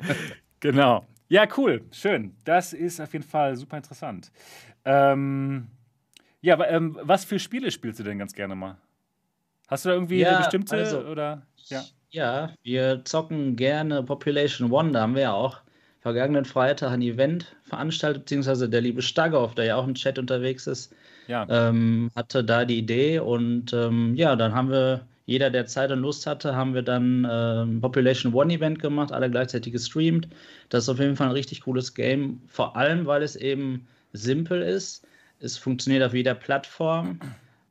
genau. 0.59 1.05
Ja, 1.29 1.45
cool, 1.57 1.83
schön. 1.91 2.35
Das 2.45 2.73
ist 2.73 2.99
auf 3.01 3.11
jeden 3.13 3.25
Fall 3.25 3.55
super 3.57 3.77
interessant. 3.77 4.31
Ähm, 4.85 5.67
ja, 6.41 6.53
aber, 6.53 6.69
ähm, 6.69 6.97
was 7.01 7.25
für 7.25 7.37
Spiele 7.39 7.69
spielst 7.71 7.99
du 7.99 8.03
denn 8.03 8.17
ganz 8.17 8.33
gerne 8.33 8.55
mal? 8.55 8.77
Hast 9.67 9.83
du 9.83 9.89
da 9.89 9.95
irgendwie 9.95 10.19
Ja, 10.19 10.29
eine 10.29 10.37
bestimmte 10.37 10.75
also- 10.77 10.99
oder? 11.01 11.45
Ja. 11.65 11.83
Ja, 12.09 12.53
wir 12.63 13.01
zocken 13.03 13.57
gerne 13.57 14.01
Population 14.01 14.71
One. 14.71 14.93
Da 14.93 15.01
haben 15.01 15.13
wir 15.15 15.23
ja 15.23 15.33
auch 15.33 15.59
vergangenen 15.99 16.45
Freitag 16.45 16.91
ein 16.91 17.01
Event 17.01 17.57
veranstaltet, 17.63 18.23
beziehungsweise 18.23 18.69
der 18.69 18.79
liebe 18.79 19.01
Stagoff, 19.01 19.55
der 19.55 19.65
ja 19.65 19.75
auch 19.75 19.85
im 19.85 19.93
Chat 19.93 20.17
unterwegs 20.17 20.67
ist, 20.67 20.95
Ja. 21.27 21.45
ähm, 21.49 22.09
hatte 22.15 22.43
da 22.43 22.65
die 22.65 22.77
Idee 22.77 23.19
und 23.19 23.73
ähm, 23.73 24.15
ja, 24.15 24.35
dann 24.35 24.53
haben 24.53 24.69
wir, 24.69 25.05
jeder, 25.25 25.49
der 25.49 25.65
Zeit 25.65 25.91
und 25.91 25.99
Lust 25.99 26.25
hatte, 26.25 26.55
haben 26.55 26.73
wir 26.73 26.83
dann 26.83 27.27
ähm, 27.29 27.81
Population 27.81 28.33
One 28.33 28.53
Event 28.53 28.79
gemacht, 28.79 29.11
alle 29.11 29.29
gleichzeitig 29.29 29.73
gestreamt. 29.73 30.27
Das 30.69 30.83
ist 30.83 30.89
auf 30.89 30.99
jeden 30.99 31.17
Fall 31.17 31.27
ein 31.27 31.33
richtig 31.33 31.61
cooles 31.61 31.93
Game, 31.93 32.41
vor 32.47 32.77
allem 32.77 33.05
weil 33.05 33.23
es 33.23 33.35
eben 33.35 33.85
simpel 34.13 34.61
ist. 34.61 35.05
Es 35.39 35.57
funktioniert 35.57 36.03
auf 36.03 36.13
jeder 36.13 36.33
Plattform. 36.33 37.19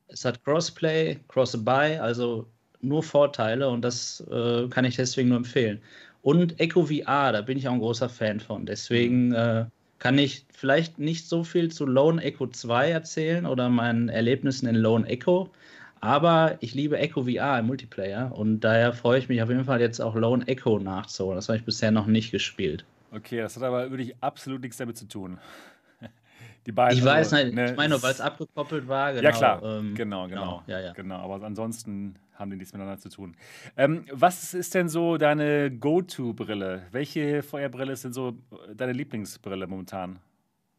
Es 0.08 0.24
hat 0.24 0.44
Crossplay, 0.44 1.18
Cross-Buy, 1.28 1.96
also 1.98 2.46
nur 2.82 3.02
Vorteile 3.02 3.68
und 3.68 3.82
das 3.82 4.22
äh, 4.30 4.68
kann 4.68 4.84
ich 4.84 4.96
deswegen 4.96 5.30
nur 5.30 5.38
empfehlen. 5.38 5.80
Und 6.22 6.58
Echo 6.60 6.86
VR, 6.86 7.32
da 7.32 7.40
bin 7.40 7.56
ich 7.56 7.68
auch 7.68 7.72
ein 7.72 7.78
großer 7.78 8.08
Fan 8.08 8.40
von. 8.40 8.66
Deswegen 8.66 9.32
äh, 9.32 9.66
kann 9.98 10.18
ich 10.18 10.44
vielleicht 10.52 10.98
nicht 10.98 11.28
so 11.28 11.44
viel 11.44 11.70
zu 11.70 11.86
Lone 11.86 12.22
Echo 12.22 12.46
2 12.46 12.90
erzählen 12.90 13.46
oder 13.46 13.68
meinen 13.68 14.08
Erlebnissen 14.08 14.66
in 14.66 14.76
Lone 14.76 15.06
Echo, 15.06 15.50
aber 16.00 16.58
ich 16.60 16.74
liebe 16.74 16.98
Echo 16.98 17.24
VR 17.24 17.58
im 17.58 17.66
Multiplayer 17.66 18.32
und 18.36 18.60
daher 18.60 18.92
freue 18.92 19.18
ich 19.18 19.28
mich 19.28 19.42
auf 19.42 19.48
jeden 19.48 19.64
Fall 19.64 19.80
jetzt 19.80 20.00
auch 20.00 20.14
Lone 20.14 20.46
Echo 20.46 20.78
nachzuholen. 20.78 21.36
Das 21.36 21.48
habe 21.48 21.58
ich 21.58 21.64
bisher 21.64 21.90
noch 21.90 22.06
nicht 22.06 22.30
gespielt. 22.30 22.84
Okay, 23.12 23.38
das 23.38 23.56
hat 23.56 23.62
aber 23.62 23.90
wirklich 23.90 24.14
absolut 24.20 24.60
nichts 24.60 24.76
damit 24.76 24.96
zu 24.98 25.08
tun. 25.08 25.38
Die 26.66 26.72
beiden. 26.72 26.98
Ich 26.98 27.04
weiß 27.04 27.32
also, 27.32 27.44
nicht, 27.44 27.54
ne, 27.54 27.70
ich 27.70 27.76
meine 27.76 28.02
weil 28.02 28.12
es 28.12 28.20
abgekoppelt 28.20 28.88
war. 28.88 29.12
Genau, 29.12 29.22
Ja, 29.24 29.30
klar. 29.32 29.62
ähm, 29.62 29.94
genau, 29.94 30.26
genau. 30.26 30.62
Ja, 30.66 30.80
ja. 30.80 30.92
Genau, 30.92 31.16
aber 31.16 31.44
ansonsten 31.46 32.16
haben 32.34 32.50
die 32.50 32.56
nichts 32.56 32.72
miteinander 32.72 33.00
zu 33.00 33.08
tun. 33.08 33.36
Ähm, 33.76 34.04
was 34.12 34.52
ist 34.52 34.74
denn 34.74 34.88
so 34.88 35.16
deine 35.16 35.70
Go-To-Brille? 35.70 36.82
Welche 36.90 37.42
VR-Brille 37.42 37.92
ist 37.92 38.04
denn 38.04 38.12
so 38.12 38.36
deine 38.74 38.92
Lieblingsbrille 38.92 39.66
momentan? 39.66 40.18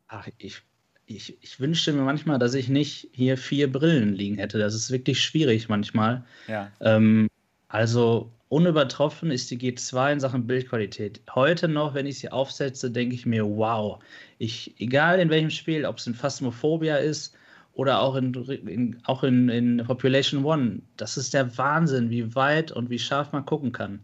Ach, 0.08 0.28
ich, 0.38 0.62
ich, 1.06 1.42
ich 1.42 1.60
wünschte 1.60 1.94
mir 1.94 2.04
manchmal, 2.04 2.38
dass 2.38 2.54
ich 2.54 2.70
nicht 2.70 3.10
hier 3.14 3.38
vier 3.38 3.72
Brillen 3.72 4.14
liegen 4.14 4.38
hätte. 4.38 4.60
Das 4.60 4.76
ist 4.76 4.92
wirklich 4.92 5.22
schwierig 5.22 5.70
manchmal. 5.70 6.26
Ja, 6.48 6.72
Ähm, 6.80 7.28
also 7.70 8.32
unübertroffen 8.50 9.32
ist 9.32 9.52
die 9.52 9.58
G2 9.58 10.14
in 10.14 10.20
Sachen 10.20 10.48
Bildqualität. 10.48 11.22
Heute 11.36 11.68
noch, 11.68 11.94
wenn 11.94 12.06
ich 12.06 12.20
sie 12.20 12.32
aufsetze, 12.32 12.92
denke 12.92 13.16
ich 13.16 13.26
mir, 13.26 13.46
wow. 13.46 14.00
Ich, 14.38 14.76
egal 14.80 15.20
in 15.20 15.30
welchem 15.30 15.50
Spiel, 15.50 15.86
ob 15.86 15.98
es 15.98 16.08
in 16.08 16.14
Phasmophobia 16.16 16.98
ist 16.98 17.36
oder 17.74 18.00
auch 18.02 18.16
in, 18.16 18.34
in, 18.34 19.00
auch 19.06 19.24
in, 19.24 19.50
in 19.50 19.84
Population 19.86 20.44
One, 20.46 20.82
das 20.98 21.18
ist 21.18 21.34
der 21.34 21.58
Wahnsinn, 21.58 22.10
wie 22.10 22.34
weit 22.36 22.72
und 22.72 22.90
wie 22.90 23.00
scharf 23.00 23.32
man 23.34 23.46
gucken 23.46 23.72
kann. 23.72 24.04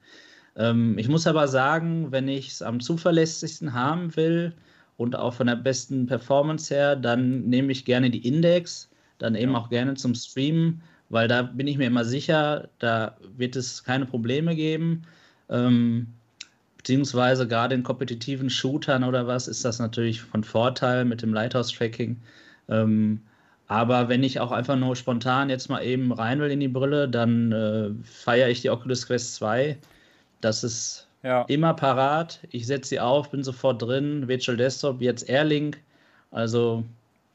Ähm, 0.56 0.98
ich 0.98 1.08
muss 1.08 1.28
aber 1.28 1.48
sagen, 1.48 2.12
wenn 2.12 2.28
ich 2.28 2.50
es 2.50 2.62
am 2.62 2.80
zuverlässigsten 2.80 3.74
haben 3.74 4.16
will 4.16 4.54
und 4.98 5.16
auch 5.16 5.34
von 5.34 5.48
der 5.48 5.56
besten 5.56 6.06
Performance 6.06 6.74
her, 6.74 6.96
dann 6.96 7.44
nehme 7.50 7.72
ich 7.72 7.86
gerne 7.86 8.10
die 8.12 8.28
Index, 8.28 8.90
dann 9.18 9.36
eben 9.36 9.54
Ja. 9.54 9.58
auch 9.58 9.70
gerne 9.70 9.96
zum 9.96 10.16
Streamen, 10.16 10.82
weil 11.14 11.28
da 11.28 11.44
bin 11.44 11.68
ich 11.68 11.78
mir 11.78 11.86
immer 11.86 12.06
sicher, 12.06 12.70
da 12.80 13.16
wird 13.38 13.56
es 13.56 13.84
keine 13.84 14.08
Probleme 14.08 14.56
geben. 14.56 15.04
Ähm, 15.50 16.08
beziehungsweise 16.78 17.48
gerade 17.48 17.76
in 17.76 17.84
kompetitiven 17.84 18.50
Shootern 18.50 19.04
oder 19.04 19.28
was 19.28 19.48
ist 19.48 19.64
das 19.64 19.80
natürlich 19.80 20.22
von 20.22 20.44
Vorteil 20.44 21.06
mit 21.06 21.22
dem 21.22 21.34
Lighthouse-Tracking. 21.34 22.20
Ähm, 22.68 23.22
aber 23.68 24.10
wenn 24.10 24.24
ich 24.24 24.40
auch 24.40 24.52
einfach 24.52 24.76
nur 24.76 24.96
spontan 24.96 25.50
jetzt 25.50 25.70
mal 25.70 25.84
eben 25.84 26.12
rein 26.12 26.40
will 26.40 26.52
in 26.52 26.60
die 26.60 26.68
Brille, 26.68 27.08
dann 27.08 27.52
äh, 27.52 27.92
feiere 28.04 28.50
ich 28.50 28.62
die 28.62 28.72
Oculus 28.72 29.06
Quest 29.06 29.36
2. 29.36 29.78
Das 30.42 30.64
ist 30.64 31.08
ja. 31.22 31.44
immer 31.44 31.76
parat. 31.76 32.40
Ich 32.50 32.66
setze 32.66 32.90
sie 32.90 33.00
auf, 33.00 33.30
bin 33.30 33.44
sofort 33.44 33.82
drin. 33.82 34.28
Virtual 34.28 34.58
Desktop, 34.58 35.00
jetzt 35.00 35.30
Airlink. 35.30 35.80
Also, 36.32 36.84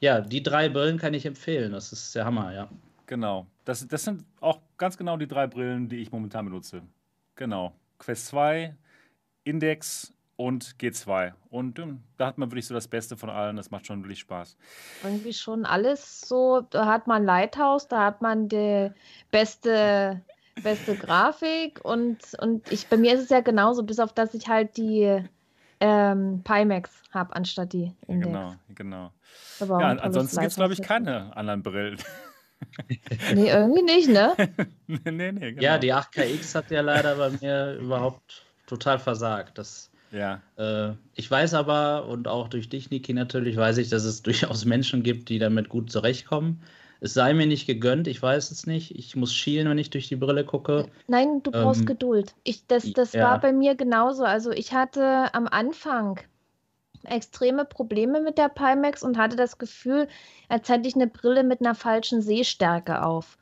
ja, 0.01 0.19
die 0.19 0.43
drei 0.43 0.67
Brillen 0.67 0.97
kann 0.97 1.13
ich 1.13 1.25
empfehlen. 1.25 1.71
Das 1.71 1.93
ist 1.93 2.13
der 2.13 2.25
Hammer, 2.25 2.53
ja. 2.53 2.69
Genau. 3.09 3.47
Das, 3.65 3.87
das 3.87 4.03
sind 4.03 4.23
auch 4.39 4.59
ganz 4.77 4.95
genau 4.95 5.17
die 5.17 5.27
drei 5.27 5.47
Brillen, 5.47 5.89
die 5.89 5.95
ich 5.95 6.11
momentan 6.11 6.45
benutze. 6.45 6.83
Genau. 7.33 7.73
Quest 7.97 8.27
2, 8.27 8.75
Index 9.45 10.13
und 10.35 10.75
G2. 10.79 11.33
Und 11.49 11.79
ähm, 11.79 12.03
da 12.17 12.27
hat 12.27 12.37
man 12.37 12.51
wirklich 12.51 12.67
so 12.67 12.75
das 12.75 12.87
Beste 12.87 13.17
von 13.17 13.31
allen. 13.31 13.55
Das 13.55 13.71
macht 13.71 13.87
schon 13.87 14.03
wirklich 14.03 14.19
Spaß. 14.19 14.55
Irgendwie 15.03 15.33
schon 15.33 15.65
alles 15.65 16.21
so. 16.21 16.61
Da 16.69 16.85
hat 16.85 17.07
man 17.07 17.25
Lighthouse, 17.25 17.87
da 17.87 18.05
hat 18.05 18.21
man 18.21 18.47
die 18.47 18.91
beste, 19.31 20.21
beste 20.61 20.95
Grafik 20.95 21.83
und, 21.83 22.19
und 22.39 22.71
ich, 22.71 22.89
bei 22.89 22.97
mir 22.97 23.15
ist 23.15 23.21
es 23.21 23.29
ja 23.29 23.41
genauso, 23.41 23.81
bis 23.81 23.99
auf 23.99 24.13
dass 24.13 24.35
ich 24.35 24.47
halt 24.47 24.77
die 24.77 25.19
ähm, 25.79 26.43
Pimax 26.43 26.91
habe 27.09 27.35
anstatt 27.35 27.73
die 27.73 27.85
Ja, 27.85 27.93
Index. 28.05 28.27
genau, 28.27 28.55
genau. 28.75 29.11
Aber 29.61 29.77
auch 29.77 29.81
Ja, 29.81 29.87
ansonsten 29.93 30.39
gibt 30.41 30.51
es, 30.51 30.57
glaube 30.57 30.73
ich, 30.73 30.81
keine 30.83 31.35
anderen 31.35 31.63
Brillen. 31.63 31.97
Nee, 33.33 33.49
irgendwie 33.49 33.81
nicht, 33.83 34.09
ne? 34.09 34.35
nee, 34.87 35.11
nee, 35.11 35.31
nee, 35.31 35.51
genau. 35.51 35.61
Ja, 35.61 35.77
die 35.77 35.93
8KX 35.93 36.55
hat 36.55 36.71
ja 36.71 36.81
leider 36.81 37.15
bei 37.15 37.29
mir 37.41 37.77
überhaupt 37.81 38.45
total 38.67 38.99
versagt. 38.99 39.57
Das, 39.57 39.91
Ja, 40.11 40.41
äh, 40.57 40.93
ich 41.15 41.29
weiß 41.29 41.53
aber, 41.53 42.07
und 42.07 42.27
auch 42.27 42.47
durch 42.47 42.69
dich, 42.69 42.89
Niki, 42.89 43.13
natürlich, 43.13 43.57
weiß 43.57 43.77
ich, 43.77 43.89
dass 43.89 44.03
es 44.03 44.21
durchaus 44.23 44.65
Menschen 44.65 45.03
gibt, 45.03 45.29
die 45.29 45.39
damit 45.39 45.69
gut 45.69 45.91
zurechtkommen. 45.91 46.61
Es 47.01 47.13
sei 47.13 47.33
mir 47.33 47.47
nicht 47.47 47.65
gegönnt, 47.65 48.07
ich 48.07 48.21
weiß 48.21 48.51
es 48.51 48.67
nicht. 48.67 48.93
Ich 48.97 49.15
muss 49.15 49.33
schielen, 49.33 49.69
wenn 49.69 49.77
ich 49.77 49.89
durch 49.89 50.09
die 50.09 50.17
Brille 50.17 50.43
gucke. 50.45 50.89
Nein, 51.07 51.41
du 51.43 51.51
brauchst 51.51 51.81
Ähm, 51.81 51.85
Geduld. 51.85 52.35
Ich, 52.43 52.67
das 52.67 52.91
das 52.93 53.13
ja. 53.13 53.23
war 53.23 53.39
bei 53.39 53.53
mir 53.53 53.75
genauso. 53.75 54.23
Also 54.25 54.51
ich 54.51 54.73
hatte 54.73 55.33
am 55.33 55.47
Anfang 55.47 56.19
extreme 57.03 57.65
Probleme 57.65 58.21
mit 58.21 58.37
der 58.37 58.49
Pimax 58.49 59.03
und 59.03 59.17
hatte 59.17 59.35
das 59.35 59.57
Gefühl, 59.57 60.07
als 60.49 60.69
hätte 60.69 60.87
ich 60.87 60.95
eine 60.95 61.07
Brille 61.07 61.43
mit 61.43 61.61
einer 61.61 61.75
falschen 61.75 62.21
Sehstärke 62.21 63.03
auf. 63.03 63.37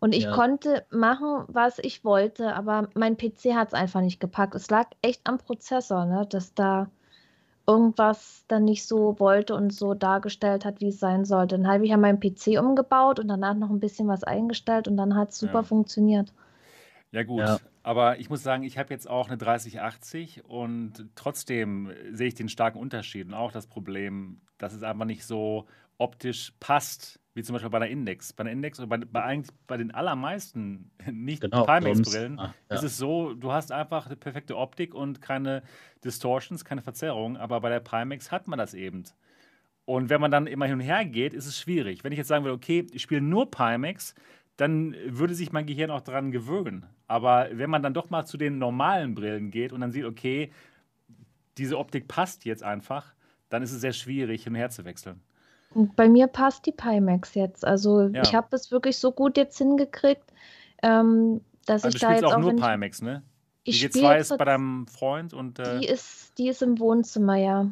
Und 0.00 0.14
ich 0.14 0.24
Ja. 0.24 0.30
konnte 0.30 0.84
machen, 0.90 1.44
was 1.48 1.78
ich 1.78 2.04
wollte, 2.04 2.54
aber 2.54 2.88
mein 2.94 3.16
PC 3.16 3.54
hat 3.54 3.68
es 3.68 3.74
einfach 3.74 4.00
nicht 4.00 4.20
gepackt. 4.20 4.54
Es 4.54 4.68
lag 4.70 4.88
echt 5.02 5.22
am 5.24 5.38
Prozessor, 5.38 6.06
ne, 6.06 6.26
dass 6.28 6.54
da 6.54 6.90
irgendwas 7.66 8.44
dann 8.48 8.64
nicht 8.64 8.86
so 8.86 9.18
wollte 9.20 9.54
und 9.56 9.72
so 9.72 9.94
dargestellt 9.94 10.64
hat, 10.64 10.80
wie 10.80 10.88
es 10.88 11.00
sein 11.00 11.24
sollte. 11.24 11.56
Dann 11.58 11.68
habe 11.68 11.84
ich 11.84 11.90
ja 11.90 11.96
meinen 11.96 12.20
PC 12.20 12.58
umgebaut 12.58 13.20
und 13.20 13.28
danach 13.28 13.54
noch 13.54 13.70
ein 13.70 13.80
bisschen 13.80 14.08
was 14.08 14.24
eingestellt 14.24 14.88
und 14.88 14.96
dann 14.96 15.16
hat 15.16 15.30
es 15.30 15.38
super 15.38 15.58
Ja. 15.60 15.64
funktioniert. 15.64 16.32
ja 17.12 17.22
gut. 17.24 17.38
Ja. 17.40 17.58
Aber 17.82 18.20
ich 18.20 18.30
muss 18.30 18.42
sagen, 18.42 18.62
ich 18.62 18.78
habe 18.78 18.92
jetzt 18.92 19.08
auch 19.08 19.28
eine 19.28 19.36
3080 19.36 20.44
und 20.44 21.06
trotzdem 21.14 21.92
sehe 22.12 22.28
ich 22.28 22.34
den 22.34 22.48
starken 22.48 22.78
Unterschied 22.78 23.26
und 23.26 23.34
auch 23.34 23.50
das 23.50 23.66
Problem, 23.66 24.40
dass 24.58 24.72
es 24.72 24.82
einfach 24.82 25.04
nicht 25.04 25.24
so 25.24 25.66
optisch 25.98 26.52
passt, 26.60 27.20
wie 27.34 27.42
zum 27.42 27.54
Beispiel 27.54 27.70
bei 27.70 27.78
der 27.78 27.90
Index. 27.90 28.32
Bei 28.32 28.44
der 28.44 28.52
Index 28.52 28.78
oder 28.78 28.88
bei, 28.88 28.98
bei, 28.98 29.22
eigentlich 29.22 29.56
bei 29.66 29.76
den 29.76 29.92
allermeisten 29.92 30.90
nicht 31.10 31.42
Genau, 31.42 31.64
ah, 32.38 32.54
ja. 32.70 32.76
ist 32.76 32.82
es 32.82 32.98
so, 32.98 33.34
du 33.34 33.52
hast 33.52 33.72
einfach 33.72 34.06
eine 34.06 34.16
perfekte 34.16 34.56
Optik 34.56 34.94
und 34.94 35.20
keine 35.20 35.62
Distortions, 36.04 36.64
keine 36.64 36.82
Verzerrung, 36.82 37.36
aber 37.36 37.60
bei 37.60 37.70
der 37.70 37.80
Pimax 37.80 38.30
hat 38.30 38.48
man 38.48 38.58
das 38.58 38.74
eben. 38.74 39.04
Und 39.84 40.10
wenn 40.10 40.20
man 40.20 40.30
dann 40.30 40.46
immer 40.46 40.66
hin 40.66 40.74
und 40.74 40.80
her 40.80 41.04
geht, 41.04 41.34
ist 41.34 41.46
es 41.46 41.58
schwierig. 41.58 42.04
Wenn 42.04 42.12
ich 42.12 42.18
jetzt 42.18 42.28
sagen 42.28 42.44
würde, 42.44 42.54
okay, 42.54 42.86
ich 42.92 43.02
spiele 43.02 43.20
nur 43.20 43.50
Pimax, 43.50 44.14
dann 44.56 44.94
würde 45.06 45.34
sich 45.34 45.52
mein 45.52 45.66
Gehirn 45.66 45.90
auch 45.90 46.02
daran 46.02 46.30
gewöhnen. 46.30 46.86
Aber 47.12 47.48
wenn 47.52 47.70
man 47.70 47.82
dann 47.82 47.94
doch 47.94 48.10
mal 48.10 48.24
zu 48.24 48.36
den 48.38 48.58
normalen 48.58 49.14
Brillen 49.14 49.50
geht 49.50 49.72
und 49.72 49.80
dann 49.82 49.92
sieht, 49.92 50.04
okay, 50.06 50.50
diese 51.58 51.78
Optik 51.78 52.08
passt 52.08 52.44
jetzt 52.44 52.62
einfach, 52.62 53.14
dann 53.48 53.62
ist 53.62 53.72
es 53.72 53.80
sehr 53.80 53.92
schwierig, 53.92 54.44
hin 54.44 54.52
und 54.54 54.58
her 54.58 54.70
zu 54.70 54.84
wechseln. 54.84 55.20
Bei 55.96 56.08
mir 56.08 56.26
passt 56.26 56.66
die 56.66 56.72
Pimax 56.72 57.34
jetzt. 57.34 57.64
Also 57.64 58.10
Ja. 58.12 58.22
ich 58.22 58.34
habe 58.34 58.48
es 58.54 58.70
wirklich 58.70 58.98
so 58.98 59.10
gut 59.12 59.36
jetzt 59.36 59.56
hingekriegt, 59.58 60.24
ähm, 60.82 61.40
dass 61.66 61.82
Also 61.82 61.96
ich 61.96 62.02
da 62.02 62.10
jetzt 62.12 62.24
auch 62.24 62.36
auch, 62.36 62.40
nur 62.40 62.56
Pimax, 62.56 63.00
ne? 63.02 63.22
Die 63.66 63.70
ich 63.70 63.78
G2 63.78 63.88
spiele 63.88 64.18
ist 64.18 64.36
bei 64.38 64.44
deinem 64.44 64.86
Freund 64.86 65.32
und 65.32 65.58
äh, 65.58 65.80
die 65.80 65.86
ist, 65.86 66.32
die 66.38 66.48
ist 66.48 66.62
im 66.62 66.78
Wohnzimmer, 66.78 67.36
ja. 67.36 67.70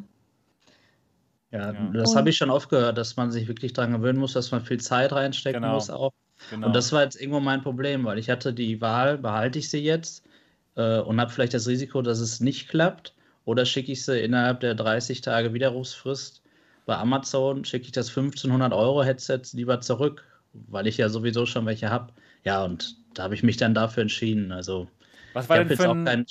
Ja, 1.51 1.73
Ja. 1.73 1.91
das 1.93 2.15
habe 2.15 2.29
ich 2.29 2.37
schon 2.37 2.49
oft 2.49 2.69
gehört, 2.69 2.97
dass 2.97 3.17
man 3.17 3.29
sich 3.31 3.47
wirklich 3.47 3.73
daran 3.73 3.91
gewöhnen 3.91 4.19
muss, 4.19 4.33
dass 4.33 4.51
man 4.51 4.61
viel 4.63 4.79
Zeit 4.79 5.11
reinstecken 5.11 5.61
Genau. 5.61 5.73
muss 5.75 5.89
auch. 5.89 6.13
Genau. 6.49 6.67
Und 6.67 6.75
das 6.75 6.91
war 6.91 7.03
jetzt 7.03 7.19
irgendwo 7.19 7.39
mein 7.39 7.61
Problem, 7.61 8.03
weil 8.05 8.17
ich 8.17 8.29
hatte 8.29 8.53
die 8.53 8.81
Wahl, 8.81 9.17
behalte 9.17 9.59
ich 9.59 9.69
sie 9.69 9.79
jetzt 9.79 10.25
äh, 10.75 10.99
und 10.99 11.19
habe 11.21 11.31
vielleicht 11.31 11.53
das 11.53 11.67
Risiko, 11.67 12.01
dass 12.01 12.19
es 12.19 12.39
nicht 12.39 12.67
klappt, 12.69 13.13
oder 13.45 13.65
schicke 13.65 13.91
ich 13.91 14.05
sie 14.05 14.19
innerhalb 14.19 14.59
der 14.59 14.75
30 14.75 15.21
Tage 15.21 15.53
Widerrufsfrist 15.53 16.41
bei 16.85 16.95
Amazon, 16.95 17.65
schicke 17.65 17.85
ich 17.85 17.91
das 17.91 18.09
1500 18.09 18.73
Euro 18.73 19.03
Headset 19.03 19.41
lieber 19.53 19.81
zurück, 19.81 20.23
weil 20.53 20.87
ich 20.87 20.97
ja 20.97 21.09
sowieso 21.09 21.45
schon 21.45 21.65
welche 21.65 21.89
habe. 21.89 22.13
Ja, 22.43 22.63
und 22.63 22.97
da 23.13 23.23
habe 23.23 23.35
ich 23.35 23.43
mich 23.43 23.57
dann 23.57 23.73
dafür 23.73 24.01
entschieden. 24.01 24.51
Also, 24.51 24.87
was 25.33 25.49
war, 25.49 25.63
denn 25.63 25.75
für 25.75 25.89
ein, 25.89 26.05
kein, 26.05 26.25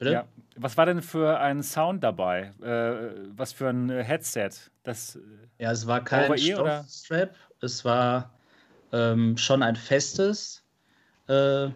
ja, 0.00 0.26
was 0.56 0.76
war 0.76 0.86
denn 0.86 1.02
für 1.02 1.38
ein 1.38 1.62
Sound 1.62 2.02
dabei? 2.02 2.52
Äh, 2.62 3.12
was 3.36 3.52
für 3.52 3.68
ein 3.68 3.90
Headset? 3.90 4.50
Das, 4.82 5.18
ja, 5.58 5.72
es 5.72 5.86
war 5.86 6.02
kein 6.02 6.36
Stoffstrap, 6.36 7.34
es 7.60 7.84
war 7.84 8.35
ähm, 8.96 9.36
schon 9.36 9.62
ein 9.62 9.76
festes, 9.76 10.62
äh, 11.28 11.68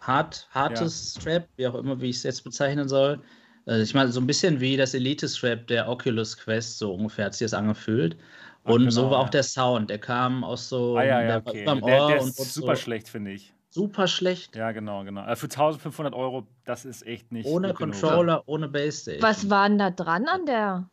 hart, 0.00 0.48
hartes 0.50 1.14
ja. 1.14 1.20
Strap, 1.20 1.48
wie 1.56 1.66
auch 1.66 1.74
immer, 1.74 2.00
wie 2.00 2.10
ich 2.10 2.16
es 2.16 2.22
jetzt 2.22 2.44
bezeichnen 2.44 2.88
soll. 2.88 3.20
Äh, 3.66 3.82
ich 3.82 3.94
meine, 3.94 4.12
so 4.12 4.20
ein 4.20 4.26
bisschen 4.26 4.60
wie 4.60 4.76
das 4.76 4.94
Elite-Strap 4.94 5.66
der 5.66 5.88
Oculus 5.88 6.36
Quest, 6.36 6.78
so 6.78 6.94
ungefähr 6.94 7.26
hat 7.26 7.34
sich 7.34 7.46
das 7.46 7.54
angefühlt. 7.54 8.16
Und 8.62 8.80
genau, 8.80 8.90
so 8.90 9.04
war 9.04 9.12
ja. 9.12 9.18
auch 9.18 9.30
der 9.30 9.42
Sound. 9.42 9.90
Der 9.90 9.98
kam 9.98 10.44
aus 10.44 10.68
so 10.68 10.96
ah, 10.96 11.04
ja, 11.04 11.22
ja, 11.22 11.36
okay. 11.38 11.64
beim 11.64 11.82
Ohr. 11.82 11.88
Der, 11.88 12.06
der 12.08 12.16
ist 12.18 12.54
super 12.54 12.76
so 12.76 12.82
schlecht, 12.82 13.08
finde 13.08 13.32
ich. 13.32 13.54
Super 13.70 14.06
schlecht. 14.06 14.56
Ja, 14.56 14.72
genau, 14.72 15.04
genau. 15.04 15.22
Also 15.22 15.40
für 15.40 15.46
1500 15.46 16.12
Euro, 16.14 16.46
das 16.64 16.84
ist 16.84 17.06
echt 17.06 17.32
nicht. 17.32 17.46
Ohne 17.46 17.72
Controller, 17.72 18.34
genug. 18.34 18.48
ohne 18.48 18.68
Base 18.68 19.16
Was 19.20 19.48
war 19.48 19.68
denn 19.68 19.78
da 19.78 19.90
dran 19.90 20.26
an 20.26 20.44
der 20.44 20.90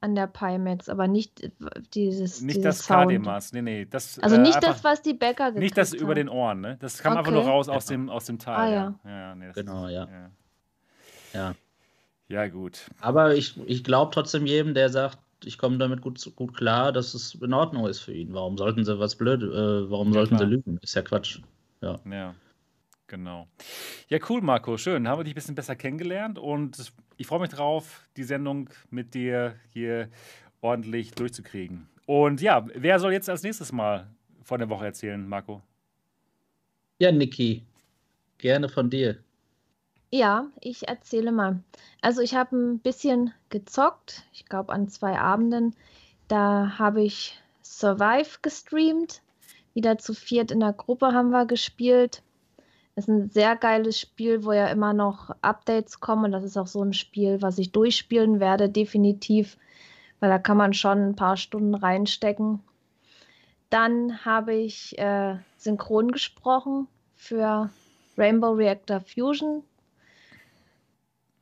an 0.00 0.14
der 0.14 0.26
Pimax, 0.26 0.88
aber 0.88 1.08
nicht 1.08 1.42
äh, 1.42 1.50
dieses. 1.94 2.40
Nicht 2.40 2.58
dieses 2.58 2.86
das 2.86 2.86
KD-Maß, 2.86 3.52
nee, 3.52 3.62
nee. 3.62 3.84
Das, 3.84 4.18
also 4.18 4.36
nicht 4.36 4.56
äh, 4.56 4.60
das, 4.60 4.82
was 4.82 5.02
die 5.02 5.14
Bäcker 5.14 5.50
Nicht 5.52 5.76
das 5.76 5.92
über 5.92 6.14
den 6.14 6.28
Ohren, 6.28 6.60
ne? 6.60 6.76
Das 6.80 6.98
kam 6.98 7.12
okay. 7.12 7.18
einfach 7.18 7.32
nur 7.32 7.44
raus 7.44 7.68
aus 7.68 7.86
dem, 7.86 8.08
aus 8.08 8.24
dem 8.24 8.38
Teil. 8.38 8.54
Ah, 8.56 8.70
ja. 8.70 8.94
ja. 9.04 9.10
ja 9.10 9.34
nee, 9.34 9.52
genau, 9.54 9.86
ist, 9.86 9.92
ja. 9.92 10.08
ja. 10.10 10.30
ja. 11.34 11.54
Ja, 12.28 12.46
gut. 12.46 12.86
Aber 13.00 13.34
ich, 13.34 13.58
ich 13.66 13.82
glaube 13.82 14.12
trotzdem 14.14 14.46
jedem, 14.46 14.72
der 14.72 14.88
sagt, 14.88 15.18
ich 15.44 15.58
komme 15.58 15.78
damit 15.78 16.00
gut, 16.00 16.24
gut 16.36 16.56
klar, 16.56 16.92
dass 16.92 17.12
es 17.12 17.34
in 17.34 17.52
Ordnung 17.52 17.86
ist 17.88 18.00
für 18.00 18.12
ihn. 18.12 18.32
Warum 18.32 18.56
sollten 18.56 18.84
sie 18.84 18.98
was 19.00 19.16
blöd, 19.16 19.42
äh, 19.42 19.90
warum 19.90 20.08
ja, 20.08 20.14
sollten 20.14 20.36
klar. 20.36 20.48
sie 20.48 20.54
lügen? 20.54 20.78
Ist 20.80 20.94
ja 20.94 21.02
Quatsch. 21.02 21.40
Ja. 21.80 21.98
Ja. 22.08 22.34
Genau. 23.10 23.48
Ja, 24.08 24.18
cool, 24.28 24.40
Marco. 24.40 24.76
Schön. 24.76 25.08
Haben 25.08 25.18
wir 25.18 25.24
dich 25.24 25.32
ein 25.32 25.34
bisschen 25.34 25.56
besser 25.56 25.74
kennengelernt 25.74 26.38
und 26.38 26.92
ich 27.16 27.26
freue 27.26 27.40
mich 27.40 27.50
drauf, 27.50 28.08
die 28.16 28.22
Sendung 28.22 28.70
mit 28.88 29.14
dir 29.14 29.56
hier 29.70 30.08
ordentlich 30.60 31.10
durchzukriegen. 31.10 31.88
Und 32.06 32.40
ja, 32.40 32.64
wer 32.72 33.00
soll 33.00 33.12
jetzt 33.12 33.28
als 33.28 33.42
nächstes 33.42 33.72
mal 33.72 34.06
von 34.44 34.60
der 34.60 34.68
Woche 34.68 34.84
erzählen, 34.84 35.28
Marco? 35.28 35.60
Ja, 37.00 37.10
Niki. 37.10 37.64
Gerne 38.38 38.68
von 38.68 38.88
dir. 38.88 39.18
Ja, 40.12 40.46
ich 40.60 40.86
erzähle 40.86 41.32
mal. 41.32 41.64
Also 42.02 42.20
ich 42.20 42.36
habe 42.36 42.56
ein 42.56 42.78
bisschen 42.78 43.34
gezockt, 43.48 44.22
ich 44.32 44.46
glaube 44.46 44.72
an 44.72 44.86
zwei 44.86 45.18
Abenden. 45.18 45.74
Da 46.28 46.78
habe 46.78 47.02
ich 47.02 47.36
Survive 47.64 48.38
gestreamt. 48.40 49.20
Wieder 49.74 49.98
zu 49.98 50.14
viert 50.14 50.52
in 50.52 50.60
der 50.60 50.74
Gruppe 50.74 51.06
haben 51.12 51.30
wir 51.30 51.44
gespielt. 51.44 52.22
Ist 52.96 53.08
ein 53.08 53.30
sehr 53.30 53.56
geiles 53.56 53.98
Spiel, 53.98 54.44
wo 54.44 54.52
ja 54.52 54.66
immer 54.68 54.92
noch 54.92 55.30
Updates 55.42 56.00
kommen. 56.00 56.26
Und 56.26 56.32
das 56.32 56.44
ist 56.44 56.56
auch 56.56 56.66
so 56.66 56.82
ein 56.82 56.92
Spiel, 56.92 57.40
was 57.40 57.58
ich 57.58 57.72
durchspielen 57.72 58.40
werde, 58.40 58.68
definitiv. 58.68 59.56
Weil 60.18 60.30
da 60.30 60.38
kann 60.38 60.56
man 60.56 60.74
schon 60.74 61.10
ein 61.10 61.16
paar 61.16 61.36
Stunden 61.36 61.74
reinstecken. 61.74 62.60
Dann 63.70 64.24
habe 64.24 64.54
ich 64.54 64.98
äh, 64.98 65.36
synchron 65.56 66.10
gesprochen 66.10 66.88
für 67.14 67.70
Rainbow 68.18 68.52
Reactor 68.52 69.00
Fusion 69.00 69.62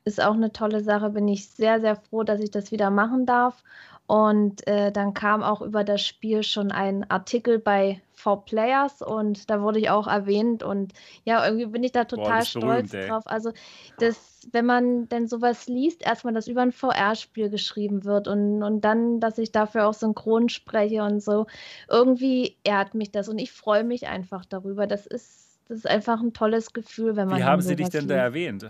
ist 0.09 0.21
auch 0.21 0.35
eine 0.35 0.53
tolle 0.53 0.83
Sache. 0.83 1.11
Bin 1.11 1.29
ich 1.29 1.49
sehr, 1.49 1.81
sehr 1.81 1.95
froh, 1.95 2.25
dass 2.25 2.41
ich 2.41 2.51
das 2.51 2.73
wieder 2.73 2.91
machen 2.91 3.27
darf. 3.27 3.63
Und 4.09 4.67
äh, 4.67 4.91
dann 4.91 5.13
kam 5.13 5.43
auch 5.43 5.61
über 5.61 5.85
das 5.85 6.01
Spiel 6.01 6.43
schon 6.43 6.73
ein 6.73 7.09
Artikel 7.11 7.59
bei 7.59 8.01
4Players 8.17 9.03
und 9.03 9.51
da 9.51 9.61
wurde 9.61 9.81
ich 9.81 9.91
auch 9.91 10.07
erwähnt. 10.07 10.63
Und 10.63 10.95
ja, 11.25 11.45
irgendwie 11.45 11.67
bin 11.67 11.85
ich 11.85 11.93
da 11.93 12.05
total 12.05 12.39
Boah, 12.39 12.45
stolz 12.47 12.93
berühmt, 12.93 13.11
drauf. 13.11 13.25
Also, 13.27 13.53
das, 13.99 14.49
wenn 14.51 14.65
man 14.65 15.11
denn 15.11 15.29
sowas 15.29 15.67
liest, 15.67 16.03
erstmal, 16.03 16.33
dass 16.33 16.49
über 16.49 16.63
ein 16.63 16.73
VR-Spiel 16.73 17.51
geschrieben 17.51 18.05
wird 18.05 18.29
und, 18.29 18.63
und 18.63 18.81
dann, 18.81 19.21
dass 19.21 19.37
ich 19.37 19.53
dafür 19.53 19.87
auch 19.87 19.93
synchron 19.93 20.49
spreche 20.49 21.03
und 21.03 21.23
so, 21.23 21.47
irgendwie 21.91 22.57
ehrt 22.65 22.95
mich 22.95 23.13
das 23.13 23.29
und 23.29 23.39
ich 23.39 23.53
freue 23.53 23.85
mich 23.85 24.09
einfach 24.09 24.47
darüber. 24.47 24.87
Das 24.87 25.07
ist, 25.07 25.59
das 25.69 25.81
ist 25.81 25.87
einfach 25.87 26.23
ein 26.23 26.33
tolles 26.33 26.73
Gefühl, 26.73 27.15
wenn 27.17 27.29
man. 27.29 27.37
Wie 27.37 27.45
haben 27.45 27.61
Sie 27.61 27.77
dich 27.77 27.91
denn 27.91 28.05
liest. 28.05 28.11
da 28.11 28.17
erwähnt? 28.17 28.69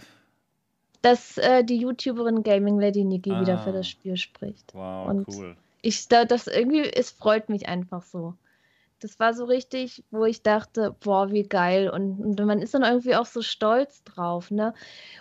Dass 1.02 1.38
äh, 1.38 1.64
die 1.64 1.78
YouTuberin 1.78 2.42
Gaming 2.42 2.78
Lady 2.80 3.04
Nikki 3.04 3.32
ah. 3.32 3.40
wieder 3.40 3.58
für 3.58 3.72
das 3.72 3.88
Spiel 3.88 4.16
spricht. 4.16 4.74
Wow, 4.74 5.08
und 5.08 5.28
cool. 5.28 5.56
Ich, 5.80 6.08
da, 6.08 6.24
das 6.24 6.46
irgendwie, 6.46 6.82
es 6.82 7.10
freut 7.10 7.48
mich 7.48 7.68
einfach 7.68 8.02
so. 8.02 8.34
Das 9.00 9.20
war 9.20 9.32
so 9.32 9.44
richtig, 9.44 10.02
wo 10.10 10.24
ich 10.24 10.42
dachte, 10.42 10.96
boah, 10.98 11.30
wie 11.30 11.44
geil. 11.44 11.88
Und, 11.88 12.18
und 12.18 12.44
man 12.44 12.60
ist 12.60 12.74
dann 12.74 12.82
irgendwie 12.82 13.14
auch 13.14 13.26
so 13.26 13.42
stolz 13.42 14.02
drauf, 14.02 14.50
ne? 14.50 14.74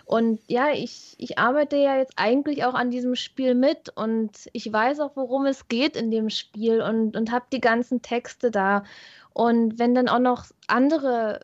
Und 0.04 0.40
ja, 0.48 0.72
ich, 0.72 1.14
ich 1.18 1.38
arbeite 1.38 1.76
ja 1.76 1.96
jetzt 1.96 2.14
eigentlich 2.16 2.64
auch 2.64 2.74
an 2.74 2.90
diesem 2.90 3.14
Spiel 3.14 3.54
mit 3.54 3.90
und 3.90 4.32
ich 4.52 4.72
weiß 4.72 4.98
auch, 4.98 5.12
worum 5.14 5.46
es 5.46 5.68
geht 5.68 5.96
in 5.96 6.10
dem 6.10 6.28
Spiel 6.28 6.82
und, 6.82 7.16
und 7.16 7.30
habe 7.30 7.44
die 7.52 7.60
ganzen 7.60 8.02
Texte 8.02 8.50
da. 8.50 8.82
Und 9.32 9.78
wenn 9.78 9.94
dann 9.94 10.08
auch 10.08 10.18
noch 10.18 10.46
andere 10.66 11.40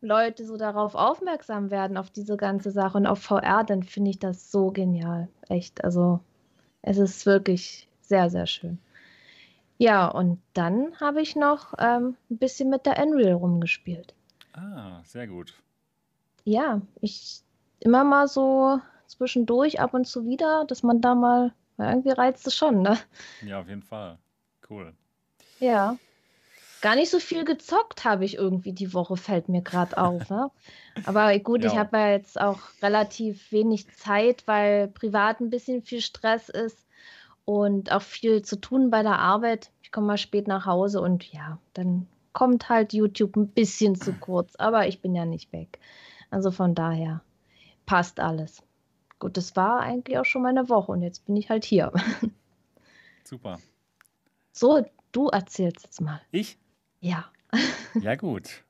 Leute 0.00 0.44
so 0.44 0.56
darauf 0.56 0.94
aufmerksam 0.94 1.70
werden, 1.70 1.96
auf 1.96 2.10
diese 2.10 2.36
ganze 2.36 2.70
Sache 2.70 2.98
und 2.98 3.06
auf 3.06 3.20
VR, 3.22 3.64
dann 3.64 3.82
finde 3.82 4.10
ich 4.10 4.18
das 4.18 4.50
so 4.50 4.70
genial. 4.70 5.28
Echt. 5.48 5.84
Also, 5.84 6.20
es 6.82 6.98
ist 6.98 7.26
wirklich 7.26 7.88
sehr, 8.00 8.30
sehr 8.30 8.46
schön. 8.46 8.78
Ja, 9.78 10.08
und 10.08 10.40
dann 10.54 10.98
habe 11.00 11.20
ich 11.20 11.36
noch 11.36 11.74
ähm, 11.78 12.16
ein 12.30 12.38
bisschen 12.38 12.70
mit 12.70 12.86
der 12.86 13.02
Unreal 13.02 13.34
rumgespielt. 13.34 14.14
Ah, 14.52 15.02
sehr 15.04 15.26
gut. 15.26 15.54
Ja, 16.44 16.80
ich 17.00 17.42
immer 17.80 18.04
mal 18.04 18.28
so 18.28 18.80
zwischendurch, 19.06 19.80
ab 19.80 19.92
und 19.92 20.06
zu 20.06 20.26
wieder, 20.26 20.64
dass 20.66 20.82
man 20.82 21.00
da 21.00 21.14
mal, 21.14 21.52
irgendwie 21.78 22.10
reizt 22.10 22.46
es 22.46 22.54
schon, 22.54 22.80
ne? 22.80 22.96
Ja, 23.44 23.60
auf 23.60 23.68
jeden 23.68 23.82
Fall. 23.82 24.18
Cool. 24.68 24.94
Ja 25.60 25.98
gar 26.86 26.94
nicht 26.94 27.10
so 27.10 27.18
viel 27.18 27.44
gezockt 27.44 28.04
habe 28.04 28.24
ich 28.24 28.36
irgendwie 28.36 28.72
die 28.72 28.94
Woche, 28.94 29.16
fällt 29.16 29.48
mir 29.48 29.60
gerade 29.60 29.98
auf. 29.98 30.30
Ne? 30.30 30.52
Aber 31.04 31.36
gut, 31.40 31.64
ja. 31.64 31.72
ich 31.72 31.76
habe 31.76 31.96
ja 31.96 32.10
jetzt 32.10 32.40
auch 32.40 32.60
relativ 32.80 33.50
wenig 33.50 33.90
Zeit, 33.96 34.46
weil 34.46 34.86
privat 34.86 35.40
ein 35.40 35.50
bisschen 35.50 35.82
viel 35.82 36.00
Stress 36.00 36.48
ist 36.48 36.86
und 37.44 37.90
auch 37.90 38.02
viel 38.02 38.42
zu 38.42 38.60
tun 38.60 38.90
bei 38.90 39.02
der 39.02 39.18
Arbeit. 39.18 39.72
Ich 39.82 39.90
komme 39.90 40.06
mal 40.06 40.16
spät 40.16 40.46
nach 40.46 40.64
Hause 40.64 41.00
und 41.00 41.24
ja, 41.32 41.58
dann 41.74 42.06
kommt 42.32 42.68
halt 42.68 42.92
YouTube 42.92 43.34
ein 43.34 43.48
bisschen 43.48 43.96
zu 43.96 44.12
kurz, 44.20 44.54
aber 44.54 44.86
ich 44.86 45.00
bin 45.00 45.12
ja 45.16 45.24
nicht 45.24 45.52
weg. 45.52 45.80
Also 46.30 46.52
von 46.52 46.76
daher 46.76 47.20
passt 47.84 48.20
alles. 48.20 48.62
Gut, 49.18 49.36
das 49.36 49.56
war 49.56 49.80
eigentlich 49.80 50.18
auch 50.18 50.24
schon 50.24 50.42
meine 50.42 50.68
Woche 50.68 50.92
und 50.92 51.02
jetzt 51.02 51.26
bin 51.26 51.34
ich 51.34 51.50
halt 51.50 51.64
hier. 51.64 51.90
Super. 53.24 53.58
So, 54.52 54.86
du 55.10 55.26
erzählst 55.30 55.82
jetzt 55.82 56.00
mal. 56.00 56.20
Ich? 56.30 56.60
Ja. 57.00 57.30
ja, 58.00 58.14
gut. 58.14 58.64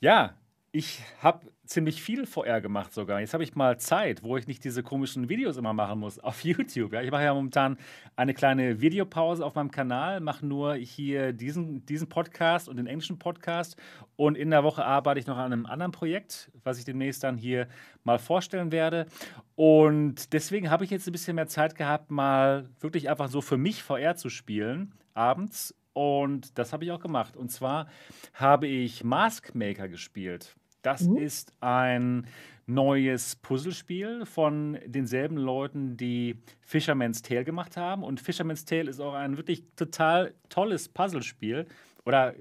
Ja, 0.00 0.34
ich 0.72 1.02
habe 1.20 1.46
ziemlich 1.70 2.02
viel 2.02 2.26
VR 2.26 2.60
gemacht 2.60 2.92
sogar. 2.92 3.20
Jetzt 3.20 3.32
habe 3.32 3.44
ich 3.44 3.54
mal 3.54 3.78
Zeit, 3.78 4.22
wo 4.22 4.36
ich 4.36 4.46
nicht 4.46 4.64
diese 4.64 4.82
komischen 4.82 5.28
Videos 5.28 5.56
immer 5.56 5.72
machen 5.72 6.00
muss 6.00 6.18
auf 6.20 6.44
YouTube. 6.44 6.92
Ja, 6.92 7.02
ich 7.02 7.10
mache 7.10 7.24
ja 7.24 7.34
momentan 7.34 7.76
eine 8.16 8.34
kleine 8.34 8.80
Videopause 8.80 9.44
auf 9.44 9.54
meinem 9.54 9.70
Kanal, 9.70 10.20
mache 10.20 10.44
nur 10.44 10.74
hier 10.74 11.32
diesen, 11.32 11.86
diesen 11.86 12.08
Podcast 12.08 12.68
und 12.68 12.76
den 12.76 12.86
englischen 12.86 13.18
Podcast. 13.18 13.76
Und 14.16 14.36
in 14.36 14.50
der 14.50 14.64
Woche 14.64 14.84
arbeite 14.84 15.20
ich 15.20 15.26
noch 15.26 15.38
an 15.38 15.52
einem 15.52 15.66
anderen 15.66 15.92
Projekt, 15.92 16.50
was 16.64 16.78
ich 16.78 16.84
demnächst 16.84 17.22
dann 17.22 17.36
hier 17.36 17.68
mal 18.02 18.18
vorstellen 18.18 18.72
werde. 18.72 19.06
Und 19.54 20.32
deswegen 20.32 20.70
habe 20.70 20.84
ich 20.84 20.90
jetzt 20.90 21.06
ein 21.08 21.12
bisschen 21.12 21.36
mehr 21.36 21.46
Zeit 21.46 21.76
gehabt, 21.76 22.10
mal 22.10 22.68
wirklich 22.80 23.08
einfach 23.08 23.28
so 23.28 23.40
für 23.40 23.58
mich 23.58 23.82
VR 23.82 24.16
zu 24.16 24.28
spielen, 24.28 24.94
abends 25.14 25.74
und 26.00 26.56
das 26.58 26.72
habe 26.72 26.84
ich 26.84 26.92
auch 26.92 27.00
gemacht. 27.00 27.36
Und 27.36 27.50
zwar 27.50 27.86
habe 28.32 28.66
ich 28.66 29.04
Mask 29.04 29.54
Maker 29.54 29.86
gespielt. 29.86 30.56
Das 30.80 31.02
mhm. 31.02 31.18
ist 31.18 31.52
ein 31.60 32.26
neues 32.64 33.36
Puzzlespiel 33.36 34.24
von 34.24 34.78
denselben 34.86 35.36
Leuten, 35.36 35.98
die 35.98 36.38
Fisherman's 36.62 37.20
Tale 37.20 37.44
gemacht 37.44 37.76
haben. 37.76 38.02
Und 38.02 38.18
Fisherman's 38.18 38.64
Tale 38.64 38.88
ist 38.88 38.98
auch 38.98 39.12
ein 39.12 39.36
wirklich 39.36 39.62
total 39.76 40.32
tolles 40.48 40.88
Puzzlespiel. 40.88 41.66
Oder 42.06 42.34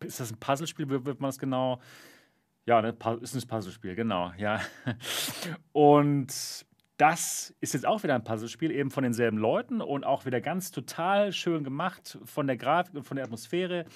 ist 0.00 0.20
das 0.20 0.32
ein 0.32 0.38
Puzzlespiel? 0.38 0.88
Wird 0.88 1.20
man 1.20 1.28
das 1.28 1.38
genau? 1.38 1.82
Ja, 2.64 2.80
ne, 2.80 2.96
ist 3.20 3.34
ein 3.34 3.46
Puzzlespiel, 3.46 3.94
genau, 3.94 4.32
ja. 4.38 4.62
Und 5.72 6.64
das 7.02 7.52
ist 7.60 7.74
jetzt 7.74 7.84
auch 7.84 8.04
wieder 8.04 8.14
ein 8.14 8.22
Puzzlespiel, 8.22 8.70
eben 8.70 8.92
von 8.92 9.02
denselben 9.02 9.36
Leuten 9.36 9.80
und 9.80 10.06
auch 10.06 10.24
wieder 10.24 10.40
ganz 10.40 10.70
total 10.70 11.32
schön 11.32 11.64
gemacht 11.64 12.16
von 12.24 12.46
der 12.46 12.56
Grafik 12.56 12.94
und 12.94 13.02
von 13.02 13.16
der 13.16 13.24
Atmosphäre. 13.24 13.86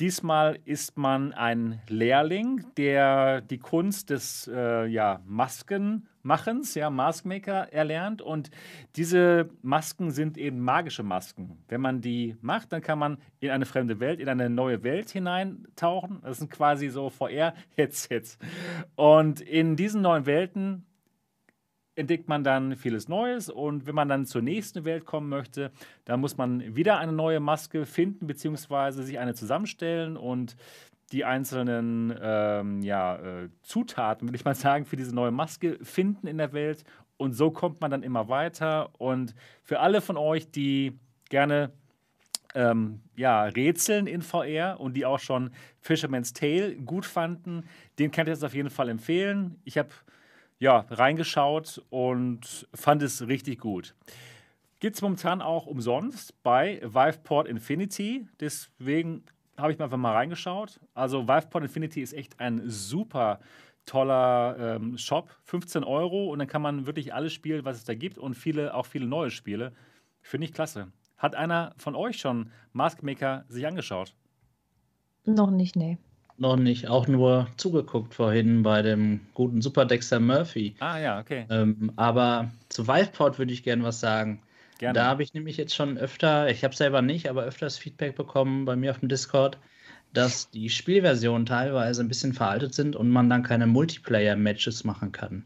Diesmal 0.00 0.58
ist 0.66 0.98
man 0.98 1.32
ein 1.32 1.80
Lehrling, 1.88 2.66
der 2.76 3.40
die 3.40 3.56
Kunst 3.56 4.10
des 4.10 4.50
äh, 4.52 4.84
ja, 4.84 5.22
Maskenmachens, 5.24 6.74
ja, 6.74 6.90
Maskmaker 6.90 7.72
erlernt. 7.72 8.20
Und 8.20 8.50
diese 8.96 9.48
Masken 9.62 10.10
sind 10.10 10.36
eben 10.36 10.60
magische 10.60 11.02
Masken. 11.02 11.56
Wenn 11.68 11.80
man 11.80 12.02
die 12.02 12.36
macht, 12.42 12.70
dann 12.74 12.82
kann 12.82 12.98
man 12.98 13.16
in 13.40 13.48
eine 13.48 13.64
fremde 13.64 13.98
Welt, 13.98 14.20
in 14.20 14.28
eine 14.28 14.50
neue 14.50 14.82
Welt 14.82 15.08
hineintauchen. 15.08 16.20
Das 16.20 16.36
sind 16.36 16.50
quasi 16.50 16.90
so 16.90 17.08
VR-Headsets. 17.08 18.36
Und 18.94 19.40
in 19.40 19.74
diesen 19.74 20.02
neuen 20.02 20.26
Welten 20.26 20.84
entdeckt 21.94 22.28
man 22.28 22.42
dann 22.44 22.76
vieles 22.76 23.08
Neues 23.08 23.48
und 23.48 23.86
wenn 23.86 23.94
man 23.94 24.08
dann 24.08 24.26
zur 24.26 24.42
nächsten 24.42 24.84
Welt 24.84 25.04
kommen 25.04 25.28
möchte, 25.28 25.70
dann 26.04 26.20
muss 26.20 26.36
man 26.36 26.74
wieder 26.74 26.98
eine 26.98 27.12
neue 27.12 27.40
Maske 27.40 27.84
finden 27.86 28.26
beziehungsweise 28.26 29.02
sich 29.02 29.18
eine 29.18 29.34
zusammenstellen 29.34 30.16
und 30.16 30.56
die 31.12 31.24
einzelnen 31.24 32.14
ähm, 32.22 32.82
ja, 32.82 33.16
äh, 33.16 33.48
Zutaten, 33.62 34.28
will 34.28 34.34
ich 34.34 34.46
mal 34.46 34.54
sagen, 34.54 34.86
für 34.86 34.96
diese 34.96 35.14
neue 35.14 35.30
Maske 35.30 35.78
finden 35.82 36.26
in 36.26 36.38
der 36.38 36.54
Welt 36.54 36.84
und 37.18 37.34
so 37.34 37.50
kommt 37.50 37.80
man 37.80 37.90
dann 37.90 38.02
immer 38.02 38.28
weiter 38.28 38.90
und 38.98 39.34
für 39.62 39.80
alle 39.80 40.00
von 40.00 40.16
euch, 40.16 40.50
die 40.50 40.98
gerne 41.28 41.70
ähm, 42.54 43.00
ja, 43.16 43.44
Rätseln 43.44 44.06
in 44.06 44.22
VR 44.22 44.80
und 44.80 44.94
die 44.94 45.06
auch 45.06 45.18
schon 45.18 45.50
Fisherman's 45.80 46.32
Tale 46.32 46.74
gut 46.76 47.06
fanden, 47.06 47.64
den 47.98 48.10
kann 48.10 48.26
ich 48.26 48.32
das 48.32 48.44
auf 48.44 48.54
jeden 48.54 48.70
Fall 48.70 48.88
empfehlen. 48.88 49.60
Ich 49.64 49.78
habe 49.78 49.90
ja, 50.62 50.86
reingeschaut 50.90 51.82
und 51.90 52.68
fand 52.72 53.02
es 53.02 53.26
richtig 53.26 53.58
gut. 53.58 53.96
Gibt 54.78 54.94
es 54.94 55.02
momentan 55.02 55.42
auch 55.42 55.66
umsonst 55.66 56.40
bei 56.44 56.80
Viveport 56.84 57.48
Infinity. 57.48 58.28
Deswegen 58.38 59.24
habe 59.56 59.72
ich 59.72 59.78
mir 59.78 59.86
einfach 59.86 59.96
mal 59.96 60.12
reingeschaut. 60.12 60.78
Also 60.94 61.26
Viveport 61.26 61.64
Infinity 61.64 62.00
ist 62.00 62.12
echt 62.12 62.38
ein 62.38 62.62
super 62.66 63.40
toller 63.86 64.76
ähm, 64.76 64.96
Shop. 64.98 65.30
15 65.42 65.82
Euro 65.82 66.30
und 66.30 66.38
dann 66.38 66.46
kann 66.46 66.62
man 66.62 66.86
wirklich 66.86 67.12
alles 67.12 67.32
spielen, 67.32 67.64
was 67.64 67.78
es 67.78 67.84
da 67.84 67.96
gibt 67.96 68.16
und 68.16 68.34
viele, 68.34 68.72
auch 68.72 68.86
viele 68.86 69.06
neue 69.06 69.32
Spiele. 69.32 69.72
Finde 70.20 70.44
ich 70.44 70.52
klasse. 70.52 70.92
Hat 71.16 71.34
einer 71.34 71.74
von 71.76 71.96
euch 71.96 72.20
schon 72.20 72.52
Maskmaker 72.72 73.46
sich 73.48 73.66
angeschaut? 73.66 74.14
Noch 75.24 75.50
nicht, 75.50 75.74
nee. 75.74 75.98
Noch 76.42 76.56
nicht, 76.56 76.88
auch 76.88 77.06
nur 77.06 77.46
zugeguckt 77.56 78.14
vorhin 78.14 78.64
bei 78.64 78.82
dem 78.82 79.20
guten 79.32 79.62
Super 79.62 79.84
Dexter 79.84 80.18
Murphy. 80.18 80.74
Ah 80.80 80.98
ja, 80.98 81.20
okay. 81.20 81.46
Ähm, 81.48 81.92
aber 81.94 82.50
zu 82.68 82.88
Viveport 82.88 83.38
würde 83.38 83.52
ich 83.52 83.62
gerne 83.62 83.84
was 83.84 84.00
sagen. 84.00 84.42
Gerne. 84.78 84.98
Da 84.98 85.04
habe 85.04 85.22
ich 85.22 85.34
nämlich 85.34 85.56
jetzt 85.56 85.72
schon 85.72 85.96
öfter, 85.98 86.50
ich 86.50 86.64
habe 86.64 86.74
selber 86.74 87.00
nicht, 87.00 87.30
aber 87.30 87.44
öfters 87.44 87.78
Feedback 87.78 88.16
bekommen 88.16 88.64
bei 88.64 88.74
mir 88.74 88.90
auf 88.90 88.98
dem 88.98 89.08
Discord, 89.08 89.56
dass 90.14 90.50
die 90.50 90.68
Spielversionen 90.68 91.46
teilweise 91.46 92.02
ein 92.02 92.08
bisschen 92.08 92.32
veraltet 92.32 92.74
sind 92.74 92.96
und 92.96 93.08
man 93.08 93.30
dann 93.30 93.44
keine 93.44 93.68
Multiplayer-Matches 93.68 94.82
machen 94.82 95.12
kann. 95.12 95.44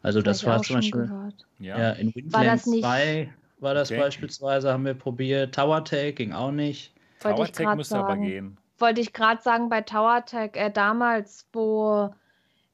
Also 0.00 0.22
das, 0.22 0.46
war 0.46 0.62
zum 0.62 0.76
Beispiel 0.76 1.10
ja. 1.58 1.78
ja. 1.78 1.90
in 1.90 2.14
Windlands 2.14 2.64
2 2.64 3.28
war 3.60 3.74
das 3.74 3.90
okay. 3.90 4.00
beispielsweise, 4.00 4.72
haben 4.72 4.86
wir 4.86 4.94
probiert. 4.94 5.54
Tower 5.54 5.84
Tag 5.84 6.16
ging 6.16 6.32
auch 6.32 6.52
nicht. 6.52 6.94
Tower 7.20 7.52
Tag 7.52 7.76
müsste 7.76 7.98
aber 7.98 8.16
gehen 8.16 8.56
wollte 8.80 9.00
ich 9.00 9.12
gerade 9.12 9.42
sagen, 9.42 9.68
bei 9.68 9.82
Tower 9.82 10.24
Tech, 10.24 10.52
äh, 10.54 10.70
damals, 10.70 11.46
wo, 11.52 12.14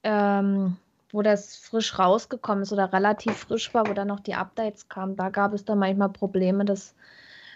ähm, 0.03 0.77
wo 1.11 1.21
das 1.21 1.55
frisch 1.55 1.97
rausgekommen 1.97 2.63
ist 2.63 2.73
oder 2.73 2.93
relativ 2.93 3.35
frisch 3.35 3.73
war, 3.73 3.87
wo 3.87 3.93
dann 3.93 4.07
noch 4.07 4.19
die 4.19 4.35
Updates 4.35 4.87
kamen, 4.87 5.15
da 5.15 5.29
gab 5.29 5.53
es 5.53 5.65
dann 5.65 5.79
manchmal 5.79 6.09
Probleme, 6.09 6.65
dass 6.65 6.95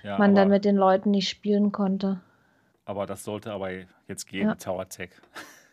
ja, 0.04 0.18
man 0.18 0.36
dann 0.36 0.50
mit 0.50 0.66
den 0.66 0.76
Leuten 0.76 1.12
nicht 1.12 1.30
spielen 1.30 1.72
konnte. 1.72 2.22
Aber 2.86 3.06
das 3.06 3.24
sollte 3.24 3.52
aber 3.52 3.70
jetzt 4.08 4.26
gehen 4.26 4.48
ja. 4.48 4.56
Tower 4.56 4.90
Tech. 4.90 5.12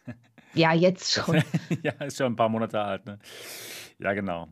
ja, 0.55 0.75
jetzt 0.75 1.13
schon. 1.13 1.43
ja, 1.83 1.93
ist 2.05 2.19
schon 2.19 2.33
ein 2.33 2.37
paar 2.37 2.49
Monate 2.49 2.81
alt, 2.81 3.07
ne? 3.07 3.19
Ja, 3.99 4.13
genau. 4.13 4.49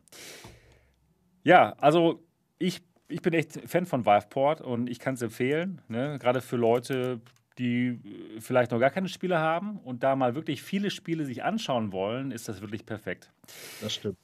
Ja, 1.43 1.75
also 1.79 2.25
ich, 2.59 2.83
ich 3.09 3.21
bin 3.21 3.35
echt 3.35 3.69
Fan 3.69 3.85
von 3.85 4.07
Viveport 4.07 4.63
und 4.63 4.89
ich 4.89 4.99
kann 4.99 5.15
es 5.15 5.23
empfehlen, 5.23 5.83
ne? 5.89 6.19
gerade 6.19 6.41
für 6.41 6.57
Leute, 6.57 7.21
die 7.59 8.01
äh, 8.37 8.41
vielleicht 8.41 8.71
noch 8.71 8.81
gar 8.81 8.91
keine 8.91 9.09
Spiele 9.09 9.39
haben 9.39 9.79
und 9.79 10.03
da 10.03 10.17
mal 10.17 10.35
wirklich 10.35 10.63
viele 10.63 10.91
Spiele 10.91 11.25
sich 11.25 11.45
anschauen 11.45 11.93
wollen, 11.93 12.31
ist 12.31 12.49
das 12.49 12.61
wirklich 12.61 12.87
perfekt. 12.87 13.31
Das 13.81 13.95
stimmt. 13.95 14.19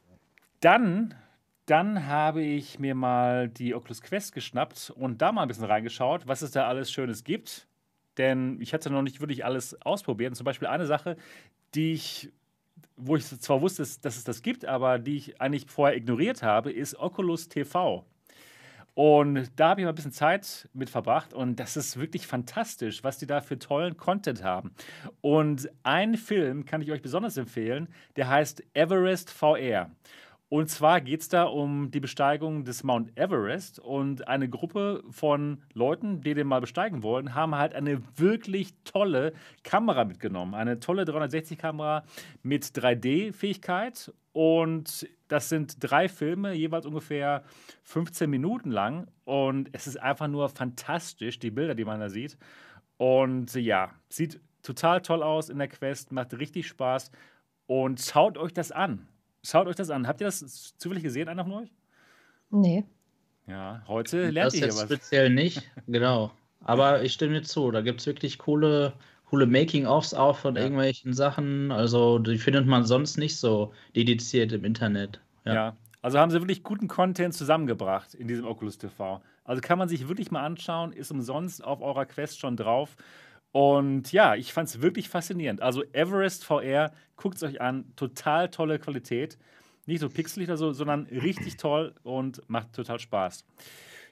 Dann, 0.60 1.14
dann 1.66 2.06
habe 2.06 2.42
ich 2.42 2.78
mir 2.78 2.94
mal 2.94 3.48
die 3.48 3.74
Oculus 3.74 4.02
Quest 4.02 4.34
geschnappt 4.34 4.90
und 4.90 5.22
da 5.22 5.32
mal 5.32 5.42
ein 5.42 5.48
bisschen 5.48 5.64
reingeschaut, 5.64 6.26
was 6.26 6.42
es 6.42 6.50
da 6.50 6.68
alles 6.68 6.92
Schönes 6.92 7.24
gibt. 7.24 7.66
Denn 8.18 8.60
ich 8.60 8.74
hatte 8.74 8.90
noch 8.90 9.02
nicht 9.02 9.20
wirklich 9.20 9.44
alles 9.44 9.80
ausprobiert. 9.82 10.32
Und 10.32 10.34
zum 10.34 10.44
Beispiel 10.44 10.68
eine 10.68 10.84
Sache, 10.84 11.16
die 11.74 11.92
ich, 11.92 12.30
wo 12.96 13.16
ich 13.16 13.24
zwar 13.24 13.62
wusste, 13.62 13.82
dass 14.02 14.16
es 14.16 14.24
das 14.24 14.42
gibt, 14.42 14.66
aber 14.66 14.98
die 14.98 15.16
ich 15.16 15.40
eigentlich 15.40 15.70
vorher 15.70 15.96
ignoriert 15.96 16.42
habe, 16.42 16.72
ist 16.72 16.96
Oculus 16.98 17.48
TV. 17.48 18.04
Und 19.02 19.50
da 19.56 19.70
habe 19.70 19.80
ich 19.80 19.86
mal 19.86 19.92
ein 19.92 19.94
bisschen 19.94 20.12
Zeit 20.12 20.68
mit 20.74 20.90
verbracht 20.90 21.32
und 21.32 21.58
das 21.58 21.78
ist 21.78 21.98
wirklich 21.98 22.26
fantastisch, 22.26 23.02
was 23.02 23.16
die 23.16 23.26
da 23.26 23.40
für 23.40 23.58
tollen 23.58 23.96
Content 23.96 24.44
haben. 24.44 24.72
Und 25.22 25.70
einen 25.82 26.18
Film 26.18 26.66
kann 26.66 26.82
ich 26.82 26.92
euch 26.92 27.00
besonders 27.00 27.38
empfehlen, 27.38 27.88
der 28.16 28.28
heißt 28.28 28.62
Everest 28.74 29.30
VR. 29.30 29.90
Und 30.50 30.68
zwar 30.68 31.00
geht 31.00 31.22
es 31.22 31.30
da 31.30 31.44
um 31.44 31.90
die 31.90 32.00
Besteigung 32.00 32.64
des 32.64 32.84
Mount 32.84 33.18
Everest 33.18 33.78
und 33.78 34.28
eine 34.28 34.50
Gruppe 34.50 35.02
von 35.08 35.62
Leuten, 35.72 36.20
die 36.20 36.34
den 36.34 36.46
mal 36.46 36.60
besteigen 36.60 37.02
wollen, 37.02 37.34
haben 37.34 37.54
halt 37.54 37.74
eine 37.74 38.02
wirklich 38.18 38.74
tolle 38.84 39.32
Kamera 39.62 40.04
mitgenommen. 40.04 40.54
Eine 40.54 40.78
tolle 40.78 41.04
360-Kamera 41.04 42.04
mit 42.42 42.64
3D-Fähigkeit 42.64 44.12
und 44.32 45.08
das 45.30 45.48
sind 45.48 45.76
drei 45.78 46.08
Filme, 46.08 46.52
jeweils 46.54 46.86
ungefähr 46.86 47.44
15 47.84 48.28
Minuten 48.28 48.70
lang. 48.70 49.06
Und 49.24 49.68
es 49.72 49.86
ist 49.86 49.96
einfach 49.96 50.26
nur 50.26 50.48
fantastisch, 50.48 51.38
die 51.38 51.50
Bilder, 51.50 51.74
die 51.74 51.84
man 51.84 52.00
da 52.00 52.08
sieht. 52.08 52.36
Und 52.96 53.54
ja, 53.54 53.92
sieht 54.08 54.40
total 54.62 55.00
toll 55.02 55.22
aus 55.22 55.48
in 55.48 55.58
der 55.58 55.68
Quest, 55.68 56.10
macht 56.10 56.34
richtig 56.34 56.66
Spaß. 56.66 57.12
Und 57.66 58.00
schaut 58.00 58.38
euch 58.38 58.52
das 58.52 58.72
an. 58.72 59.06
Schaut 59.44 59.68
euch 59.68 59.76
das 59.76 59.90
an. 59.90 60.08
Habt 60.08 60.20
ihr 60.20 60.26
das 60.26 60.74
zufällig 60.76 61.04
gesehen, 61.04 61.28
einer 61.28 61.44
von 61.44 61.52
euch? 61.54 61.72
Nee. 62.50 62.84
Ja, 63.46 63.82
heute 63.86 64.30
lernt 64.30 64.54
ihr 64.54 64.66
was. 64.66 64.82
Speziell 64.82 65.30
nicht, 65.30 65.70
genau. 65.86 66.32
Aber 66.62 67.02
ich 67.02 67.12
stimme 67.12 67.34
dir 67.34 67.42
zu, 67.42 67.70
da 67.70 67.80
gibt 67.80 68.00
es 68.00 68.06
wirklich 68.06 68.38
coole, 68.38 68.94
coole 69.30 69.46
Making-ofs 69.46 70.12
auch 70.12 70.36
von 70.36 70.56
ja. 70.56 70.62
irgendwelchen 70.62 71.14
Sachen. 71.14 71.70
Also 71.70 72.18
die 72.18 72.36
findet 72.36 72.66
man 72.66 72.84
sonst 72.84 73.16
nicht 73.16 73.36
so 73.36 73.72
dediziert 73.94 74.52
im 74.52 74.64
Internet. 74.64 75.20
Ja. 75.44 75.54
ja. 75.54 75.76
Also 76.02 76.18
haben 76.18 76.30
sie 76.30 76.40
wirklich 76.40 76.62
guten 76.62 76.88
Content 76.88 77.34
zusammengebracht 77.34 78.14
in 78.14 78.26
diesem 78.26 78.44
Oculus 78.46 78.78
TV. 78.78 79.22
Also 79.44 79.60
kann 79.60 79.78
man 79.78 79.88
sich 79.88 80.08
wirklich 80.08 80.30
mal 80.30 80.44
anschauen, 80.44 80.92
ist 80.92 81.10
umsonst 81.10 81.62
auf 81.62 81.80
eurer 81.80 82.06
Quest 82.06 82.40
schon 82.40 82.56
drauf. 82.56 82.96
Und 83.52 84.12
ja, 84.12 84.34
ich 84.34 84.52
fand 84.52 84.68
es 84.68 84.80
wirklich 84.80 85.08
faszinierend. 85.08 85.60
Also 85.62 85.84
Everest 85.92 86.44
VR, 86.44 86.92
guckt 87.16 87.36
es 87.36 87.42
euch 87.42 87.60
an, 87.60 87.84
total 87.96 88.48
tolle 88.50 88.78
Qualität. 88.78 89.38
Nicht 89.86 90.00
so 90.00 90.08
pixelig 90.08 90.48
oder 90.48 90.56
so, 90.56 90.72
sondern 90.72 91.04
richtig 91.04 91.56
toll 91.56 91.94
und 92.02 92.42
macht 92.48 92.72
total 92.72 92.98
Spaß. 92.98 93.44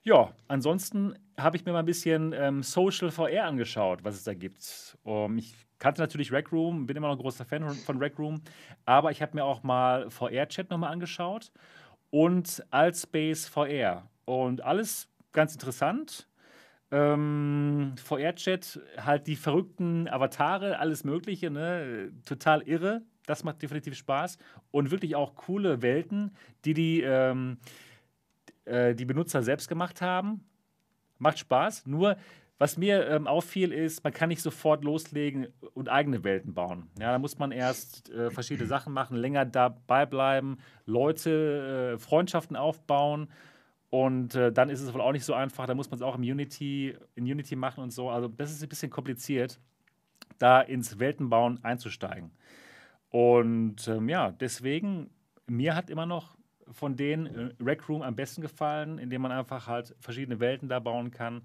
Ja, 0.08 0.32
ansonsten 0.46 1.18
habe 1.36 1.58
ich 1.58 1.66
mir 1.66 1.72
mal 1.72 1.80
ein 1.80 1.84
bisschen 1.84 2.32
ähm, 2.32 2.62
Social 2.62 3.10
VR 3.10 3.44
angeschaut, 3.44 4.04
was 4.04 4.14
es 4.14 4.24
da 4.24 4.32
gibt. 4.32 4.96
Um, 5.02 5.36
ich 5.36 5.54
kannte 5.78 6.00
natürlich 6.00 6.32
Rec 6.32 6.50
Room, 6.50 6.86
bin 6.86 6.96
immer 6.96 7.08
noch 7.08 7.16
ein 7.16 7.20
großer 7.20 7.44
Fan 7.44 7.68
von 7.68 7.98
Rec 7.98 8.18
Room, 8.18 8.40
aber 8.86 9.10
ich 9.10 9.20
habe 9.20 9.34
mir 9.34 9.44
auch 9.44 9.62
mal 9.62 10.10
VR-Chat 10.10 10.70
nochmal 10.70 10.92
angeschaut 10.92 11.52
und 12.08 12.64
Altspace 12.70 13.48
VR. 13.48 14.08
Und 14.24 14.64
alles 14.64 15.10
ganz 15.32 15.52
interessant. 15.52 16.26
Ähm, 16.90 17.92
VR-Chat, 18.02 18.80
halt 18.96 19.26
die 19.26 19.36
verrückten 19.36 20.08
Avatare, 20.08 20.78
alles 20.78 21.04
Mögliche, 21.04 21.50
ne? 21.50 22.12
total 22.24 22.62
irre. 22.62 23.02
Das 23.26 23.44
macht 23.44 23.60
definitiv 23.60 23.94
Spaß. 23.94 24.38
Und 24.70 24.90
wirklich 24.90 25.16
auch 25.16 25.34
coole 25.34 25.82
Welten, 25.82 26.34
die 26.64 26.72
die, 26.72 27.02
ähm, 27.02 27.58
äh, 28.68 28.94
die 28.94 29.04
Benutzer 29.04 29.42
selbst 29.42 29.68
gemacht 29.68 30.00
haben. 30.00 30.44
Macht 31.18 31.38
Spaß. 31.38 31.86
Nur, 31.86 32.16
was 32.58 32.76
mir 32.76 33.08
ähm, 33.08 33.26
auffiel, 33.26 33.72
ist, 33.72 34.02
man 34.04 34.12
kann 34.12 34.28
nicht 34.28 34.42
sofort 34.42 34.84
loslegen 34.84 35.48
und 35.74 35.88
eigene 35.88 36.24
Welten 36.24 36.54
bauen. 36.54 36.88
Ja, 36.98 37.12
da 37.12 37.18
muss 37.18 37.38
man 37.38 37.52
erst 37.52 38.10
äh, 38.10 38.30
verschiedene 38.30 38.66
Sachen 38.68 38.92
machen, 38.92 39.16
länger 39.16 39.44
dabei 39.44 40.06
bleiben, 40.06 40.58
Leute, 40.84 41.94
äh, 41.94 41.98
Freundschaften 41.98 42.56
aufbauen. 42.56 43.28
Und 43.90 44.34
äh, 44.34 44.52
dann 44.52 44.68
ist 44.68 44.80
es 44.80 44.92
wohl 44.92 45.00
auch 45.00 45.12
nicht 45.12 45.24
so 45.24 45.34
einfach. 45.34 45.66
Da 45.66 45.74
muss 45.74 45.90
man 45.90 45.98
es 45.98 46.02
auch 46.02 46.16
im 46.16 46.22
Unity, 46.22 46.96
in 47.14 47.24
Unity 47.24 47.56
machen 47.56 47.82
und 47.82 47.90
so. 47.90 48.10
Also 48.10 48.28
das 48.28 48.50
ist 48.50 48.62
ein 48.62 48.68
bisschen 48.68 48.90
kompliziert, 48.90 49.58
da 50.38 50.60
ins 50.60 50.98
Weltenbauen 50.98 51.62
einzusteigen. 51.64 52.30
Und 53.10 53.88
ähm, 53.88 54.08
ja, 54.08 54.32
deswegen, 54.32 55.10
mir 55.46 55.74
hat 55.74 55.90
immer 55.90 56.06
noch 56.06 56.37
von 56.72 56.96
denen 56.96 57.26
äh, 57.26 57.54
Rec 57.62 57.88
Room 57.88 58.02
am 58.02 58.16
besten 58.16 58.42
gefallen, 58.42 58.98
indem 58.98 59.22
man 59.22 59.32
einfach 59.32 59.66
halt 59.66 59.94
verschiedene 60.00 60.40
Welten 60.40 60.68
da 60.68 60.78
bauen 60.78 61.10
kann. 61.10 61.42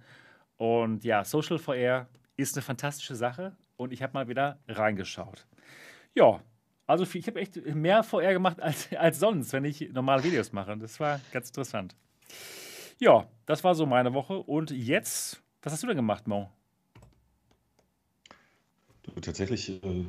Und 0.57 1.03
ja, 1.03 1.23
Social 1.23 1.59
VR 1.59 2.07
ist 2.37 2.55
eine 2.55 2.61
fantastische 2.61 3.15
Sache 3.15 3.55
und 3.77 3.93
ich 3.93 4.01
habe 4.01 4.13
mal 4.13 4.27
wieder 4.27 4.59
reingeschaut. 4.67 5.45
Ja, 6.15 6.41
also 6.87 7.05
ich 7.13 7.27
habe 7.27 7.39
echt 7.39 7.65
mehr 7.73 8.03
VR 8.03 8.33
gemacht 8.33 8.61
als, 8.61 8.91
als 8.97 9.19
sonst, 9.19 9.53
wenn 9.53 9.65
ich 9.65 9.91
normale 9.91 10.23
Videos 10.23 10.51
mache. 10.51 10.77
Das 10.77 10.99
war 10.99 11.19
ganz 11.31 11.49
interessant. 11.49 11.95
Ja, 12.99 13.27
das 13.45 13.63
war 13.63 13.75
so 13.75 13.85
meine 13.85 14.13
Woche. 14.13 14.37
Und 14.37 14.71
jetzt, 14.71 15.41
was 15.61 15.73
hast 15.73 15.83
du 15.83 15.87
denn 15.87 15.97
gemacht, 15.97 16.27
Mo? 16.27 16.49
Tatsächlich 19.21 19.83
äh, 19.83 20.05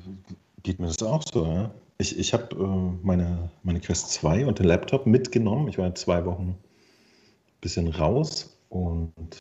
geht 0.63 0.79
mir 0.79 0.87
das 0.87 1.03
auch 1.03 1.23
so. 1.23 1.45
Ja? 1.47 1.75
Ich, 1.99 2.19
ich 2.19 2.33
habe 2.33 2.57
äh, 2.57 3.07
meine, 3.07 3.51
meine 3.63 3.81
Quest 3.81 4.11
2 4.13 4.47
und 4.47 4.59
den 4.59 4.67
Laptop 4.67 5.07
mitgenommen. 5.07 5.69
Ich 5.69 5.79
war 5.79 5.95
zwei 5.95 6.25
Wochen 6.25 6.51
ein 6.51 7.61
bisschen 7.61 7.89
raus 7.89 8.57
und 8.69 9.39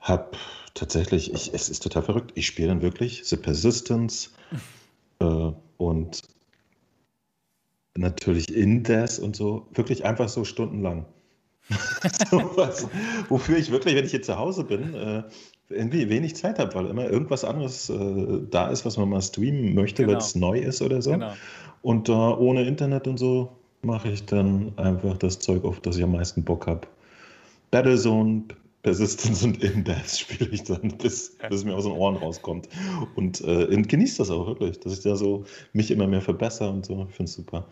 habe 0.00 0.36
tatsächlich, 0.74 1.32
ich, 1.32 1.52
es 1.52 1.68
ist 1.68 1.82
total 1.82 2.02
verrückt, 2.02 2.32
ich 2.34 2.46
spiele 2.46 2.68
dann 2.68 2.82
wirklich 2.82 3.24
The 3.24 3.36
Persistence 3.36 4.32
äh, 5.18 5.50
und 5.78 6.22
natürlich 7.96 8.54
Indes 8.54 9.18
und 9.18 9.34
so, 9.34 9.66
wirklich 9.72 10.04
einfach 10.04 10.28
so 10.28 10.44
stundenlang. 10.44 11.06
so 12.30 12.38
was, 12.56 12.86
wofür 13.28 13.56
ich 13.56 13.72
wirklich, 13.72 13.96
wenn 13.96 14.04
ich 14.04 14.12
hier 14.12 14.22
zu 14.22 14.38
Hause 14.38 14.62
bin, 14.62 14.94
äh, 14.94 15.24
irgendwie 15.68 16.08
wenig 16.08 16.36
Zeit 16.36 16.58
habe, 16.58 16.74
weil 16.74 16.86
immer 16.86 17.08
irgendwas 17.10 17.44
anderes 17.44 17.90
äh, 17.90 18.40
da 18.50 18.68
ist, 18.68 18.84
was 18.84 18.96
man 18.96 19.08
mal 19.08 19.22
streamen 19.22 19.74
möchte, 19.74 20.02
genau. 20.02 20.14
weil 20.14 20.18
es 20.22 20.34
neu 20.34 20.58
ist 20.58 20.82
oder 20.82 21.02
so. 21.02 21.12
Genau. 21.12 21.32
Und 21.82 22.08
äh, 22.08 22.12
ohne 22.12 22.64
Internet 22.64 23.06
und 23.06 23.18
so 23.18 23.50
mache 23.82 24.08
ich 24.10 24.24
dann 24.26 24.72
einfach 24.76 25.16
das 25.18 25.38
Zeug, 25.38 25.64
auf 25.64 25.80
das 25.80 25.96
ich 25.96 26.04
am 26.04 26.12
meisten 26.12 26.44
Bock 26.44 26.66
habe. 26.66 26.86
Battlezone, 27.70 28.44
Persistence 28.82 29.42
und 29.42 29.62
Index 29.62 30.18
spiele 30.20 30.50
ich 30.50 30.62
dann, 30.64 30.96
bis, 30.98 31.36
bis 31.48 31.58
es 31.58 31.64
mir 31.64 31.74
aus 31.74 31.84
den 31.84 31.92
Ohren 31.92 32.16
rauskommt. 32.16 32.68
Und 33.16 33.40
äh, 33.42 33.66
genieße 33.66 34.18
das 34.18 34.30
auch 34.30 34.46
wirklich, 34.46 34.78
dass 34.80 34.92
ich 34.92 35.00
da 35.00 35.16
so 35.16 35.44
mich 35.72 35.90
immer 35.90 36.06
mehr 36.06 36.22
verbessere 36.22 36.70
und 36.70 36.86
so. 36.86 37.06
Ich 37.08 37.16
finde 37.16 37.30
es 37.30 37.34
super. 37.34 37.66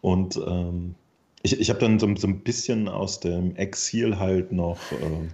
Und 0.00 0.36
ähm, 0.36 0.94
ich, 1.42 1.60
ich 1.60 1.70
habe 1.70 1.78
dann 1.78 1.98
so, 1.98 2.12
so, 2.16 2.26
ein 2.26 2.40
bisschen 2.40 2.88
aus 2.88 3.20
dem 3.20 3.54
Exil 3.56 4.18
halt 4.18 4.50
noch 4.52 4.78
äh, 4.92 5.28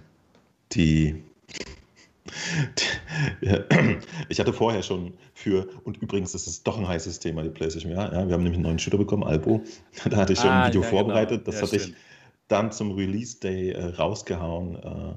die 0.73 1.23
ich 4.29 4.39
hatte 4.39 4.53
vorher 4.53 4.81
schon 4.81 5.13
für, 5.33 5.67
und 5.83 5.97
übrigens 5.97 6.33
ist 6.33 6.47
es 6.47 6.63
doch 6.63 6.77
ein 6.77 6.87
heißes 6.87 7.19
Thema, 7.19 7.43
die 7.43 7.49
PlayStation 7.49 7.93
VR. 7.93 8.13
Ja, 8.13 8.27
wir 8.27 8.33
haben 8.33 8.43
nämlich 8.43 8.55
einen 8.55 8.63
neuen 8.63 8.79
Shooter 8.79 8.97
bekommen, 8.97 9.23
Albo. 9.23 9.61
Da 10.09 10.17
hatte 10.17 10.33
ich 10.33 10.39
schon 10.39 10.49
ah, 10.49 10.63
ein 10.63 10.69
Video 10.69 10.81
ja, 10.81 10.89
genau. 10.89 10.99
vorbereitet. 10.99 11.45
Genau. 11.45 11.45
Das 11.45 11.55
ja, 11.55 11.61
hatte 11.61 11.79
schön. 11.79 11.91
ich 11.91 11.95
dann 12.47 12.71
zum 12.71 12.91
Release 12.93 13.39
Day 13.39 13.71
äh, 13.71 13.85
rausgehauen. 13.85 14.75
Äh, 14.75 15.13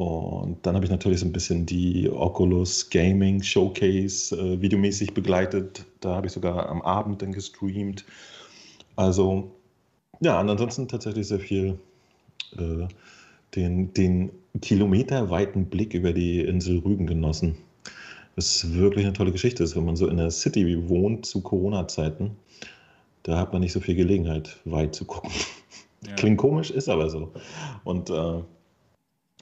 und 0.00 0.58
dann 0.62 0.74
habe 0.74 0.86
ich 0.86 0.90
natürlich 0.90 1.20
so 1.20 1.26
ein 1.26 1.32
bisschen 1.32 1.66
die 1.66 2.08
Oculus 2.10 2.88
Gaming 2.88 3.42
Showcase 3.42 4.34
äh, 4.34 4.60
videomäßig 4.60 5.12
begleitet. 5.12 5.84
Da 6.00 6.14
habe 6.14 6.26
ich 6.26 6.32
sogar 6.32 6.70
am 6.70 6.80
Abend 6.80 7.20
dann 7.20 7.32
gestreamt. 7.32 8.06
Also, 8.96 9.50
ja, 10.20 10.40
und 10.40 10.48
ansonsten 10.48 10.88
tatsächlich 10.88 11.28
sehr 11.28 11.40
viel 11.40 11.78
äh, 12.56 12.88
den, 13.54 13.92
den 13.92 14.30
kilometerweiten 14.60 15.66
Blick 15.66 15.94
über 15.94 16.12
die 16.12 16.40
Insel 16.40 16.78
Rügen 16.78 17.06
genossen. 17.06 17.56
Das 18.36 18.46
ist 18.46 18.74
wirklich 18.74 19.04
eine 19.04 19.14
tolle 19.14 19.32
Geschichte. 19.32 19.62
Ist, 19.62 19.76
wenn 19.76 19.84
man 19.84 19.96
so 19.96 20.06
in 20.08 20.16
der 20.16 20.30
City 20.30 20.88
wohnt 20.88 21.26
zu 21.26 21.40
Corona-Zeiten, 21.40 22.36
da 23.22 23.38
hat 23.38 23.52
man 23.52 23.60
nicht 23.60 23.72
so 23.72 23.80
viel 23.80 23.94
Gelegenheit, 23.94 24.58
weit 24.64 24.94
zu 24.94 25.04
gucken. 25.04 25.30
Ja. 26.02 26.14
Klingt 26.14 26.38
komisch, 26.38 26.70
ist 26.70 26.88
aber 26.88 27.10
so. 27.10 27.30
Und 27.84 28.08
äh, 28.08 28.42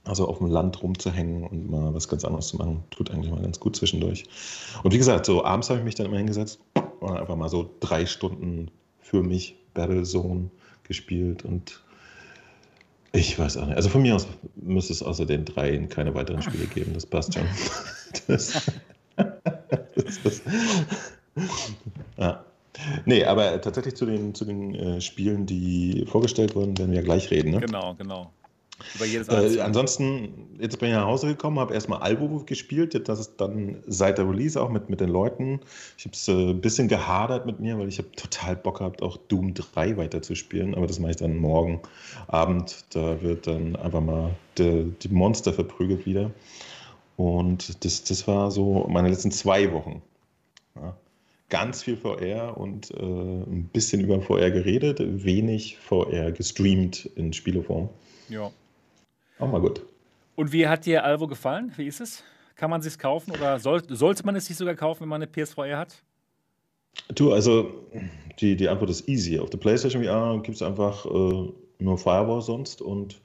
also 0.03 0.27
auf 0.27 0.39
dem 0.39 0.49
Land 0.49 0.83
rumzuhängen 0.83 1.45
und 1.45 1.71
mal 1.71 1.95
was 1.95 2.09
ganz 2.09 2.25
anderes 2.25 2.49
zu 2.49 2.57
machen, 2.57 2.83
tut 2.91 3.13
eigentlich 3.13 3.31
mal 3.31 3.41
ganz 3.41 3.61
gut 3.61 3.77
zwischendurch. 3.77 4.25
Und 4.83 4.93
wie 4.93 4.99
gesagt, 4.99 5.25
so 5.25 5.45
abends 5.45 5.71
habe 5.71 5.79
ich 5.79 5.85
mich 5.85 5.95
dann 5.95 6.07
immer 6.07 6.17
hingesetzt 6.17 6.59
und 6.99 7.13
einfach 7.13 7.37
mal 7.37 7.49
so 7.49 7.71
drei 7.79 8.07
Stunden 8.07 8.73
für 8.99 9.23
mich 9.23 9.55
Battlezone 9.75 10.51
gespielt 10.83 11.45
und 11.45 11.81
ich 13.13 13.39
weiß 13.39 13.57
auch 13.59 13.67
nicht. 13.67 13.77
Also 13.77 13.89
von 13.89 14.03
mir 14.03 14.15
aus 14.15 14.27
müsste 14.57 14.93
es 14.93 15.03
außer 15.03 15.27
den 15.27 15.45
dreien 15.45 15.89
keine 15.89 16.15
weiteren 16.15 16.43
Spiele 16.43 16.67
geben. 16.67 16.93
Das 16.95 17.07
passt 17.07 17.35
schon. 17.35 17.47
Das, 18.27 18.71
das, 19.17 20.23
das, 20.23 20.43
ja. 22.17 22.45
Nee, 23.05 23.25
aber 23.25 23.61
tatsächlich 23.61 23.97
zu 23.97 24.07
den, 24.07 24.35
zu 24.35 24.47
den 24.47 24.75
äh, 24.75 25.01
Spielen, 25.03 25.45
die 25.45 26.07
vorgestellt 26.09 26.55
wurden, 26.55 26.79
werden 26.79 26.93
wir 26.93 27.01
ja 27.01 27.05
gleich 27.05 27.31
reden. 27.31 27.51
Ne? 27.51 27.61
Genau, 27.61 27.95
genau. 27.95 28.31
Äh, 29.59 29.61
ansonsten, 29.61 30.57
jetzt 30.61 30.79
bin 30.79 30.91
ich 30.91 30.95
nach 30.95 31.07
Hause 31.07 31.27
gekommen, 31.27 31.59
habe 31.59 31.75
erstmal 31.75 32.01
Albo 32.01 32.45
gespielt. 32.45 33.09
Das 33.09 33.19
ist 33.19 33.37
dann 33.37 33.83
seit 33.87 34.19
der 34.19 34.29
Release 34.29 34.61
auch 34.61 34.71
mit, 34.71 34.89
mit 34.89 35.01
den 35.01 35.09
Leuten. 35.09 35.61
Ich 35.97 36.05
habe 36.05 36.15
es 36.15 36.29
äh, 36.29 36.51
ein 36.51 36.61
bisschen 36.61 36.89
gehadert 36.89 37.47
mit 37.47 37.61
mir, 37.61 37.79
weil 37.79 37.89
ich 37.89 37.99
habe 37.99 38.11
total 38.13 38.57
Bock 38.57 38.79
gehabt, 38.79 39.03
auch 39.03 39.17
Doom 39.17 39.55
3 39.55 39.97
weiterzuspielen. 39.97 40.75
Aber 40.75 40.87
das 40.87 40.99
mache 41.01 41.13
ich 41.13 41.17
dann 41.17 41.37
morgen 41.37 41.81
Abend. 42.29 42.85
Da 42.91 43.21
wird 43.21 43.47
dann 43.47 43.75
einfach 43.77 44.01
mal 44.01 44.31
die, 44.59 44.93
die 45.03 45.09
Monster 45.09 45.53
verprügelt 45.53 46.07
wieder. 46.07 46.31
Und 47.17 47.85
das, 47.85 48.05
das 48.05 48.29
war 48.29 48.53
so 48.53 48.87
meine 48.89 49.09
letzten 49.09 49.33
zwei 49.33 49.73
Wochen. 49.73 50.03
Ja. 50.77 50.97
Ganz 51.49 51.83
viel 51.83 51.97
VR 51.97 52.57
und 52.57 52.93
äh, 52.93 53.03
ein 53.03 53.69
bisschen 53.73 54.03
über 54.03 54.21
VR 54.21 54.51
geredet, 54.51 55.01
wenig 55.01 55.79
VR 55.79 56.31
gestreamt 56.31 57.07
in 57.17 57.33
Spieleform. 57.33 57.89
Ja. 58.29 58.53
Auch 59.39 59.51
mal 59.51 59.61
gut. 59.61 59.83
Und 60.37 60.53
wie 60.53 60.69
hat 60.69 60.87
dir 60.87 61.05
Alvo 61.05 61.27
gefallen? 61.27 61.73
Wie 61.77 61.87
ist 61.87 62.01
es? 62.01 62.23
Kann 62.55 62.71
man 62.71 62.81
es 62.81 62.87
sich 62.87 62.99
kaufen 62.99 63.31
oder 63.33 63.59
soll, 63.59 63.83
sollte 63.89 64.25
man 64.27 64.35
es 64.37 64.47
sich 64.47 64.57
sogar 64.57 64.75
kaufen, 64.75 65.03
wenn 65.03 65.09
man 65.09 65.23
eine 65.23 65.31
PSVR 65.31 65.79
hat? 65.79 66.03
Du, 67.15 67.33
also 67.33 67.71
die, 68.41 68.57
die 68.57 68.69
Antwort 68.69 68.91
ist 68.91 69.09
easy. 69.09 69.39
Auf 69.39 69.51
der 69.51 69.59
PlayStation 69.59 70.03
VR 70.03 70.41
gibt 70.43 70.57
es 70.57 70.63
einfach 70.63 71.07
äh, 71.07 71.53
nur 71.79 71.99
Firewall 71.99 72.43
sonst 72.43 72.83
und 72.83 73.21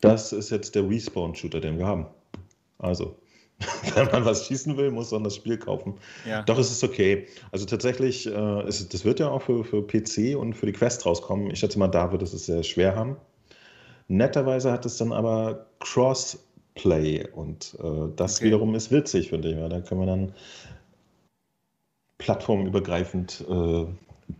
das 0.00 0.32
ist 0.32 0.50
jetzt 0.50 0.74
der 0.74 0.88
Respawn-Shooter, 0.88 1.60
den 1.60 1.78
wir 1.78 1.86
haben. 1.86 2.06
Also, 2.78 3.16
wenn 3.94 4.06
man 4.06 4.24
was 4.24 4.46
schießen 4.46 4.76
will, 4.76 4.90
muss 4.90 5.12
man 5.12 5.24
das 5.24 5.36
Spiel 5.36 5.56
kaufen. 5.56 5.94
Ja. 6.28 6.42
Doch, 6.42 6.58
es 6.58 6.70
ist 6.70 6.84
okay. 6.84 7.26
Also 7.52 7.64
tatsächlich, 7.64 8.26
äh, 8.26 8.68
ist, 8.68 8.92
das 8.92 9.04
wird 9.04 9.20
ja 9.20 9.28
auch 9.28 9.42
für, 9.42 9.64
für 9.64 9.82
PC 9.82 10.36
und 10.36 10.54
für 10.54 10.66
die 10.66 10.72
Quest 10.72 11.06
rauskommen. 11.06 11.50
Ich 11.50 11.60
schätze 11.60 11.78
mal, 11.78 11.88
da 11.88 12.12
wird 12.12 12.22
es 12.22 12.32
sehr 12.32 12.62
schwer 12.62 12.94
haben. 12.96 13.16
Netterweise 14.08 14.70
hat 14.70 14.84
es 14.86 14.98
dann 14.98 15.12
aber 15.12 15.66
Crossplay 15.80 17.26
und 17.32 17.76
äh, 17.82 18.08
das 18.16 18.36
okay. 18.36 18.46
wiederum 18.46 18.74
ist 18.74 18.90
witzig, 18.90 19.30
finde 19.30 19.50
ich. 19.50 19.56
Weil 19.56 19.68
da 19.68 19.80
können 19.80 20.00
wir 20.00 20.06
dann 20.06 20.32
plattformübergreifend 22.18 23.44
äh, 23.48 23.86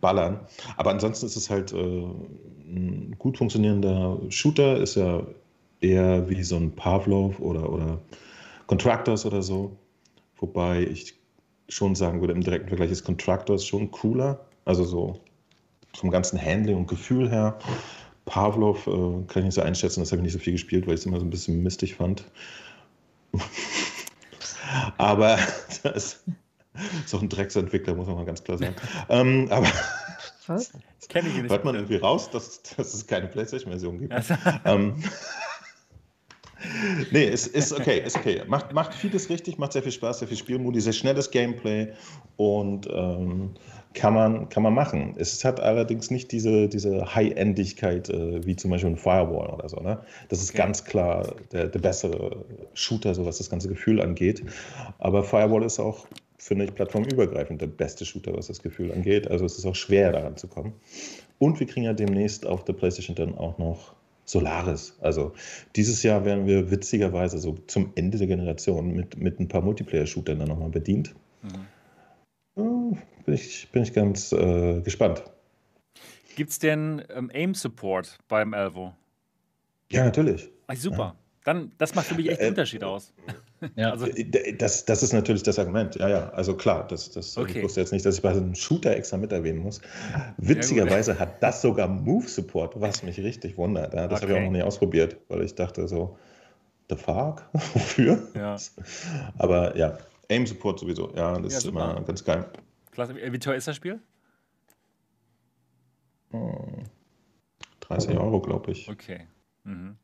ballern. 0.00 0.40
Aber 0.76 0.90
ansonsten 0.90 1.26
ist 1.26 1.36
es 1.36 1.50
halt 1.50 1.72
äh, 1.72 1.76
ein 1.76 3.14
gut 3.18 3.38
funktionierender 3.38 4.18
Shooter, 4.28 4.78
ist 4.78 4.96
ja 4.96 5.22
eher 5.80 6.28
wie 6.28 6.42
so 6.42 6.56
ein 6.56 6.74
Pavlov 6.74 7.38
oder, 7.40 7.70
oder 7.70 7.98
Contractors 8.66 9.26
oder 9.26 9.42
so. 9.42 9.76
Wobei 10.36 10.82
ich 10.82 11.14
schon 11.68 11.94
sagen 11.94 12.20
würde, 12.20 12.34
im 12.34 12.42
direkten 12.42 12.68
Vergleich 12.68 12.90
ist 12.90 13.04
Contractors 13.04 13.64
schon 13.64 13.90
cooler. 13.90 14.40
Also 14.64 14.84
so 14.84 15.20
vom 15.94 16.10
ganzen 16.10 16.40
Handling 16.40 16.76
und 16.76 16.88
Gefühl 16.88 17.30
her. 17.30 17.58
Pavlov 18.26 18.86
äh, 18.86 18.90
kann 18.90 19.42
ich 19.42 19.44
nicht 19.44 19.54
so 19.54 19.62
einschätzen, 19.62 20.00
das 20.00 20.12
habe 20.12 20.20
ich 20.20 20.24
nicht 20.24 20.32
so 20.32 20.38
viel 20.38 20.54
gespielt, 20.54 20.86
weil 20.86 20.94
ich 20.94 21.00
es 21.00 21.06
immer 21.06 21.18
so 21.18 21.26
ein 21.26 21.30
bisschen 21.30 21.62
mistig 21.62 21.94
fand. 21.94 22.24
aber 24.98 25.38
das 25.82 26.22
ist 27.04 27.14
auch 27.14 27.22
ein 27.22 27.28
Drecksentwickler, 27.28 27.94
muss 27.94 28.06
man 28.06 28.16
mal 28.16 28.24
ganz 28.24 28.42
klar 28.44 28.58
sagen. 28.58 28.74
ähm, 29.08 29.48
aber 29.50 29.68
Was? 30.46 30.72
Das 31.00 31.08
kenne 31.08 31.28
ich 31.28 31.34
nicht. 31.36 31.50
Hört 31.50 31.64
man 31.64 31.74
irgendwie 31.74 31.96
raus, 31.96 32.30
dass, 32.30 32.62
dass 32.76 32.94
es 32.94 33.06
keine 33.06 33.28
PlayStation-Version 33.28 33.98
gibt. 33.98 34.12
Also. 34.12 34.34
ähm, 34.64 35.02
nee, 37.10 37.26
es 37.26 37.46
ist 37.46 37.72
okay, 37.72 38.02
ist 38.04 38.16
okay. 38.16 38.42
Macht, 38.46 38.72
macht 38.72 38.94
vieles 38.94 39.28
richtig, 39.30 39.58
macht 39.58 39.72
sehr 39.72 39.82
viel 39.82 39.92
Spaß, 39.92 40.20
sehr 40.20 40.28
viel 40.28 40.36
Spielmodi, 40.36 40.80
sehr 40.80 40.92
schnelles 40.92 41.30
Gameplay 41.30 41.88
und 42.36 42.88
ähm, 42.92 43.50
kann 43.94 44.12
man, 44.12 44.48
kann 44.48 44.62
man 44.62 44.74
machen. 44.74 45.14
Es 45.16 45.44
hat 45.44 45.60
allerdings 45.60 46.10
nicht 46.10 46.32
diese, 46.32 46.68
diese 46.68 47.14
High-Endigkeit 47.14 48.10
äh, 48.10 48.44
wie 48.44 48.56
zum 48.56 48.72
Beispiel 48.72 48.90
ein 48.90 48.96
Firewall 48.96 49.48
oder 49.50 49.68
so. 49.68 49.76
Ne? 49.80 49.98
Das 50.28 50.42
ist 50.42 50.50
okay. 50.50 50.58
ganz 50.58 50.84
klar 50.84 51.34
der, 51.52 51.68
der 51.68 51.78
bessere 51.78 52.44
Shooter, 52.74 53.14
so 53.14 53.24
was 53.24 53.38
das 53.38 53.48
ganze 53.48 53.68
Gefühl 53.68 54.00
angeht. 54.00 54.42
Aber 54.98 55.22
Firewall 55.22 55.62
ist 55.62 55.78
auch, 55.78 56.06
finde 56.38 56.64
ich, 56.64 56.74
plattformübergreifend 56.74 57.60
der 57.60 57.68
beste 57.68 58.04
Shooter, 58.04 58.36
was 58.36 58.48
das 58.48 58.60
Gefühl 58.60 58.92
angeht. 58.92 59.30
Also 59.30 59.44
es 59.44 59.56
ist 59.58 59.64
auch 59.64 59.76
schwer, 59.76 60.12
daran 60.12 60.36
zu 60.36 60.48
kommen. 60.48 60.72
Und 61.38 61.60
wir 61.60 61.66
kriegen 61.66 61.86
ja 61.86 61.92
demnächst 61.92 62.46
auf 62.46 62.64
der 62.64 62.72
PlayStation 62.72 63.14
dann 63.14 63.38
auch 63.38 63.58
noch 63.58 63.94
Solaris. 64.24 64.96
Also 65.00 65.32
dieses 65.76 66.02
Jahr 66.02 66.24
werden 66.24 66.46
wir 66.46 66.70
witzigerweise 66.70 67.38
so 67.38 67.56
zum 67.66 67.92
Ende 67.94 68.18
der 68.18 68.26
Generation 68.26 68.94
mit, 68.94 69.18
mit 69.18 69.40
ein 69.40 69.48
paar 69.48 69.62
Multiplayer-Shootern 69.62 70.38
dann 70.38 70.48
nochmal 70.48 70.70
bedient. 70.70 71.14
Mhm 71.42 71.66
bin 73.24 73.34
ich, 73.34 73.68
bin 73.70 73.82
ich 73.82 73.92
ganz 73.92 74.32
äh, 74.32 74.80
gespannt. 74.80 75.24
Gibt 76.36 76.50
es 76.50 76.58
denn 76.58 77.02
ähm, 77.10 77.30
Aim-Support 77.32 78.18
beim 78.28 78.52
Elvo? 78.52 78.94
Ja, 79.90 80.04
natürlich. 80.04 80.50
Ach, 80.66 80.76
super. 80.76 80.96
Ja. 80.98 81.16
Dann, 81.44 81.72
das 81.78 81.94
macht 81.94 82.06
für 82.06 82.14
mich 82.14 82.28
echt 82.28 82.40
einen 82.40 82.48
äh, 82.48 82.50
Unterschied 82.50 82.82
aus. 82.82 83.12
Ja. 83.76 83.90
Also, 83.90 84.06
äh, 84.06 84.56
das, 84.56 84.84
das 84.84 85.02
ist 85.02 85.12
natürlich 85.12 85.42
das 85.42 85.58
Argument. 85.58 85.94
Ja, 85.96 86.08
ja, 86.08 86.30
also 86.30 86.56
klar, 86.56 86.86
das, 86.86 87.10
das, 87.10 87.36
okay. 87.36 87.58
ich 87.58 87.64
wusste 87.64 87.80
jetzt 87.80 87.92
nicht, 87.92 88.04
dass 88.04 88.16
ich 88.16 88.22
bei 88.22 88.30
einem 88.30 88.54
Shooter 88.54 88.96
extra 88.96 89.16
mit 89.16 89.32
erwähnen 89.32 89.60
muss. 89.60 89.80
Witzigerweise 90.38 91.12
ja, 91.12 91.18
hat 91.18 91.42
das 91.42 91.62
sogar 91.62 91.88
Move-Support, 91.88 92.80
was 92.80 93.02
mich 93.02 93.18
richtig 93.18 93.56
wundert. 93.56 93.94
Ja, 93.94 94.08
das 94.08 94.22
okay. 94.22 94.30
habe 94.30 94.32
ich 94.32 94.38
auch 94.38 94.50
noch 94.50 94.58
nie 94.58 94.62
ausprobiert, 94.62 95.16
weil 95.28 95.42
ich 95.42 95.54
dachte 95.54 95.86
so, 95.88 96.18
the 96.88 96.96
fuck? 96.96 97.42
Wofür? 97.52 98.22
Ja. 98.34 98.56
Aber 99.38 99.76
ja, 99.76 99.98
Aim-Support 100.30 100.80
sowieso. 100.80 101.12
Ja, 101.14 101.38
das 101.38 101.52
ja, 101.52 101.58
ist 101.58 101.66
immer 101.66 102.02
ganz 102.02 102.24
geil. 102.24 102.46
Klasse. 102.90 103.14
Wie 103.14 103.38
teuer 103.38 103.56
ist 103.56 103.68
das 103.68 103.76
Spiel? 103.76 104.00
30 107.80 108.18
Euro, 108.18 108.40
glaube 108.40 108.72
ich. 108.72 108.88
Okay. 108.88 109.26
Mhm. 109.64 109.96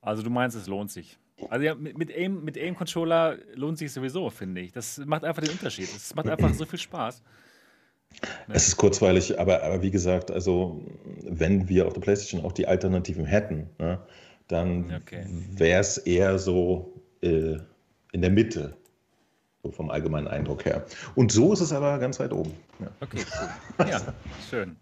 Also 0.00 0.22
du 0.22 0.30
meinst, 0.30 0.56
es 0.56 0.66
lohnt 0.66 0.90
sich. 0.90 1.18
Also 1.48 1.64
ja, 1.64 1.74
mit, 1.74 1.98
mit 1.98 2.10
Aim, 2.10 2.44
mit 2.44 2.56
Aim 2.56 2.76
Controller 2.76 3.36
lohnt 3.54 3.78
sich 3.78 3.92
sowieso, 3.92 4.30
finde 4.30 4.60
ich. 4.60 4.72
Das 4.72 4.98
macht 4.98 5.24
einfach 5.24 5.42
den 5.42 5.50
Unterschied. 5.50 5.88
Es 5.94 6.14
macht 6.14 6.28
einfach 6.28 6.52
so 6.54 6.64
viel 6.64 6.78
Spaß. 6.78 7.22
Ne? 8.46 8.54
Es 8.54 8.68
ist 8.68 8.76
kurzweilig, 8.76 9.38
aber, 9.38 9.62
aber 9.62 9.82
wie 9.82 9.90
gesagt, 9.90 10.30
also 10.30 10.82
wenn 11.22 11.68
wir 11.68 11.86
auf 11.86 11.94
der 11.94 12.00
PlayStation 12.00 12.44
auch 12.44 12.52
die 12.52 12.66
Alternativen 12.66 13.24
hätten, 13.24 13.70
ne, 13.78 14.00
dann 14.48 14.92
okay. 15.02 15.24
wäre 15.56 15.80
es 15.80 15.98
eher 15.98 16.38
so 16.38 17.02
äh, 17.22 17.56
in 18.12 18.20
der 18.20 18.30
Mitte, 18.30 18.76
so 19.62 19.70
vom 19.70 19.90
allgemeinen 19.90 20.28
Eindruck 20.28 20.64
her. 20.64 20.84
Und 21.14 21.32
so 21.32 21.52
ist 21.52 21.60
es 21.60 21.72
aber 21.72 21.98
ganz 21.98 22.20
weit 22.20 22.32
oben. 22.32 22.52
Ja. 22.80 22.88
Okay, 23.00 23.24
cool. 23.78 23.88
Ja, 23.88 24.00
schön. 24.50 24.76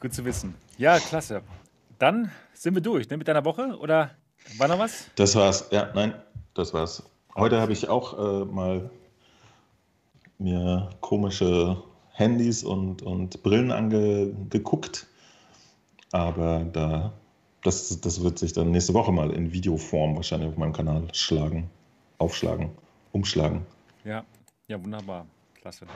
Gut 0.00 0.14
zu 0.14 0.24
wissen. 0.24 0.54
Ja, 0.78 0.98
klasse. 0.98 1.42
Dann 1.98 2.30
sind 2.52 2.74
wir 2.74 2.82
durch 2.82 3.08
ne, 3.08 3.16
mit 3.16 3.28
deiner 3.28 3.44
Woche 3.44 3.76
oder 3.78 4.10
war 4.58 4.68
noch 4.68 4.78
was? 4.78 5.10
Das 5.16 5.34
war's. 5.34 5.68
Ja, 5.70 5.90
nein, 5.94 6.14
das 6.54 6.72
war's. 6.72 7.02
Heute 7.34 7.60
habe 7.60 7.72
ich 7.72 7.88
auch 7.88 8.18
äh, 8.18 8.44
mal 8.44 8.90
mir 10.38 10.90
komische 11.00 11.82
Handys 12.12 12.64
und, 12.64 13.02
und 13.02 13.42
Brillen 13.42 13.70
angeguckt. 13.70 15.06
Aber 16.12 16.64
da, 16.64 17.12
das, 17.62 18.00
das 18.00 18.22
wird 18.22 18.38
sich 18.38 18.52
dann 18.52 18.70
nächste 18.70 18.94
Woche 18.94 19.12
mal 19.12 19.30
in 19.32 19.52
Videoform 19.52 20.16
wahrscheinlich 20.16 20.48
auf 20.48 20.56
meinem 20.56 20.72
Kanal 20.72 21.08
schlagen, 21.12 21.70
aufschlagen, 22.18 22.70
umschlagen. 23.12 23.66
Ja, 24.04 24.24
ja, 24.68 24.82
wunderbar. 24.82 25.26
Klasse. 25.60 25.86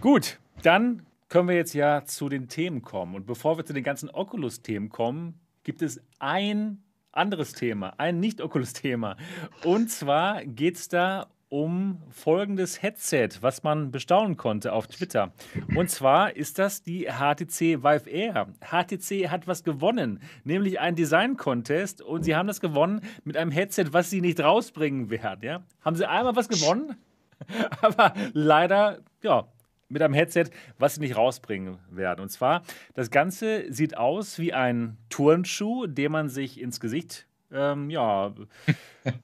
Gut, 0.00 0.38
dann 0.62 1.06
können 1.28 1.48
wir 1.48 1.56
jetzt 1.56 1.74
ja 1.74 2.04
zu 2.04 2.28
den 2.28 2.48
Themen 2.48 2.82
kommen. 2.82 3.14
Und 3.14 3.26
bevor 3.26 3.56
wir 3.56 3.64
zu 3.64 3.72
den 3.72 3.84
ganzen 3.84 4.10
Oculus-Themen 4.10 4.90
kommen, 4.90 5.38
gibt 5.62 5.80
es 5.80 6.02
ein 6.18 6.82
anderes 7.12 7.52
Thema, 7.52 7.94
ein 7.98 8.20
Nicht-Oculus-Thema. 8.20 9.16
Und 9.64 9.90
zwar 9.90 10.44
geht 10.44 10.76
es 10.76 10.88
da 10.88 11.28
um 11.50 12.00
folgendes 12.10 12.80
Headset, 12.80 13.28
was 13.40 13.64
man 13.64 13.90
bestaunen 13.90 14.36
konnte 14.36 14.72
auf 14.72 14.86
Twitter. 14.86 15.32
Und 15.74 15.90
zwar 15.90 16.36
ist 16.36 16.60
das 16.60 16.82
die 16.82 17.06
HTC 17.06 17.82
Vive 17.82 18.08
Air. 18.08 18.46
HTC 18.60 19.28
hat 19.28 19.48
was 19.48 19.64
gewonnen, 19.64 20.20
nämlich 20.44 20.78
einen 20.78 20.94
Design-Contest 20.94 22.02
und 22.02 22.22
sie 22.22 22.36
haben 22.36 22.46
das 22.46 22.60
gewonnen 22.60 23.00
mit 23.24 23.36
einem 23.36 23.50
Headset, 23.50 23.86
was 23.90 24.10
sie 24.10 24.20
nicht 24.20 24.38
rausbringen 24.40 25.10
werden. 25.10 25.40
Ja? 25.42 25.64
Haben 25.84 25.96
sie 25.96 26.08
einmal 26.08 26.36
was 26.36 26.48
gewonnen? 26.48 26.96
Aber 27.82 28.14
leider, 28.32 29.00
ja, 29.22 29.48
mit 29.90 30.00
einem 30.00 30.14
Headset, 30.14 30.46
was 30.78 30.94
sie 30.94 31.00
nicht 31.00 31.16
rausbringen 31.16 31.78
werden. 31.90 32.20
Und 32.20 32.30
zwar, 32.30 32.62
das 32.94 33.10
Ganze 33.10 33.70
sieht 33.72 33.96
aus 33.96 34.38
wie 34.38 34.54
ein 34.54 34.96
Turnschuh, 35.10 35.86
den 35.86 36.12
man 36.12 36.28
sich 36.28 36.60
ins 36.60 36.80
Gesicht 36.80 37.26
ähm, 37.52 37.90
ja, 37.90 38.32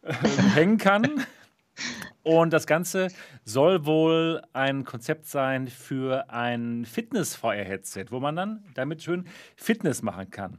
hängen 0.55 0.79
kann. 0.79 1.24
Und 2.22 2.52
das 2.52 2.66
Ganze 2.66 3.09
soll 3.44 3.87
wohl 3.87 4.42
ein 4.52 4.85
Konzept 4.85 5.26
sein 5.26 5.68
für 5.68 6.29
ein 6.29 6.85
Fitness-VR-Headset, 6.85 8.07
wo 8.11 8.18
man 8.18 8.35
dann 8.35 8.64
damit 8.74 9.02
schön 9.02 9.26
Fitness 9.55 10.02
machen 10.02 10.31
kann. 10.31 10.59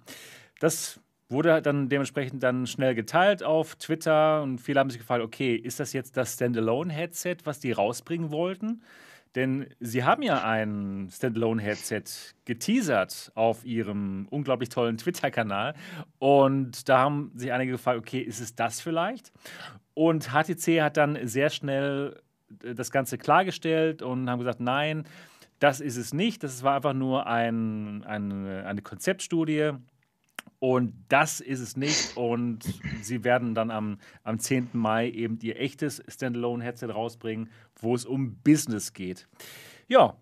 Das 0.59 1.01
wurde 1.29 1.61
dann 1.61 1.89
dementsprechend 1.89 2.41
dann 2.41 2.67
schnell 2.67 2.95
geteilt 2.95 3.43
auf 3.43 3.75
Twitter 3.75 4.41
und 4.43 4.59
viele 4.59 4.79
haben 4.79 4.89
sich 4.89 4.99
gefragt, 4.99 5.23
okay, 5.23 5.55
ist 5.55 5.79
das 5.79 5.91
jetzt 5.91 6.15
das 6.15 6.35
Standalone-Headset, 6.35 7.37
was 7.43 7.59
die 7.59 7.73
rausbringen 7.73 8.31
wollten? 8.31 8.81
Denn 9.37 9.67
sie 9.79 10.03
haben 10.03 10.23
ja 10.23 10.43
ein 10.43 11.09
Standalone-Headset 11.11 12.33
geteasert 12.45 13.31
auf 13.35 13.63
ihrem 13.63 14.27
unglaublich 14.31 14.69
tollen 14.69 14.97
Twitter-Kanal. 14.97 15.75
Und 16.17 16.89
da 16.89 16.97
haben 16.97 17.31
sich 17.35 17.53
einige 17.53 17.73
gefragt, 17.73 17.99
okay, 17.99 18.19
ist 18.19 18.39
es 18.39 18.55
das 18.55 18.81
vielleicht? 18.81 19.31
Und 19.93 20.31
HTC 20.31 20.81
hat 20.81 20.97
dann 20.97 21.19
sehr 21.27 21.51
schnell 21.51 22.19
äh, 22.63 22.73
das 22.73 22.89
Ganze 22.89 23.19
klargestellt 23.19 24.01
und 24.01 24.27
haben 24.27 24.39
gesagt, 24.39 24.59
nein, 24.59 25.03
das 25.59 25.81
ist 25.81 25.97
es 25.97 26.15
nicht. 26.15 26.41
Das 26.41 26.63
war 26.63 26.77
einfach 26.77 26.93
nur 26.93 27.27
ein, 27.27 28.03
ein, 28.05 28.43
eine 28.47 28.81
Konzeptstudie. 28.81 29.73
Und 30.59 30.93
das 31.09 31.39
ist 31.39 31.59
es 31.59 31.77
nicht. 31.77 32.17
Und 32.17 32.63
sie 33.01 33.23
werden 33.23 33.53
dann 33.53 33.71
am, 33.71 33.99
am 34.23 34.39
10. 34.39 34.69
Mai 34.73 35.09
eben 35.09 35.39
ihr 35.41 35.59
echtes 35.59 36.03
Standalone-Headset 36.07 36.87
rausbringen, 36.87 37.49
wo 37.79 37.93
es 37.93 38.05
um 38.05 38.37
Business 38.37 38.93
geht. 38.93 39.27
Ja, 39.87 40.15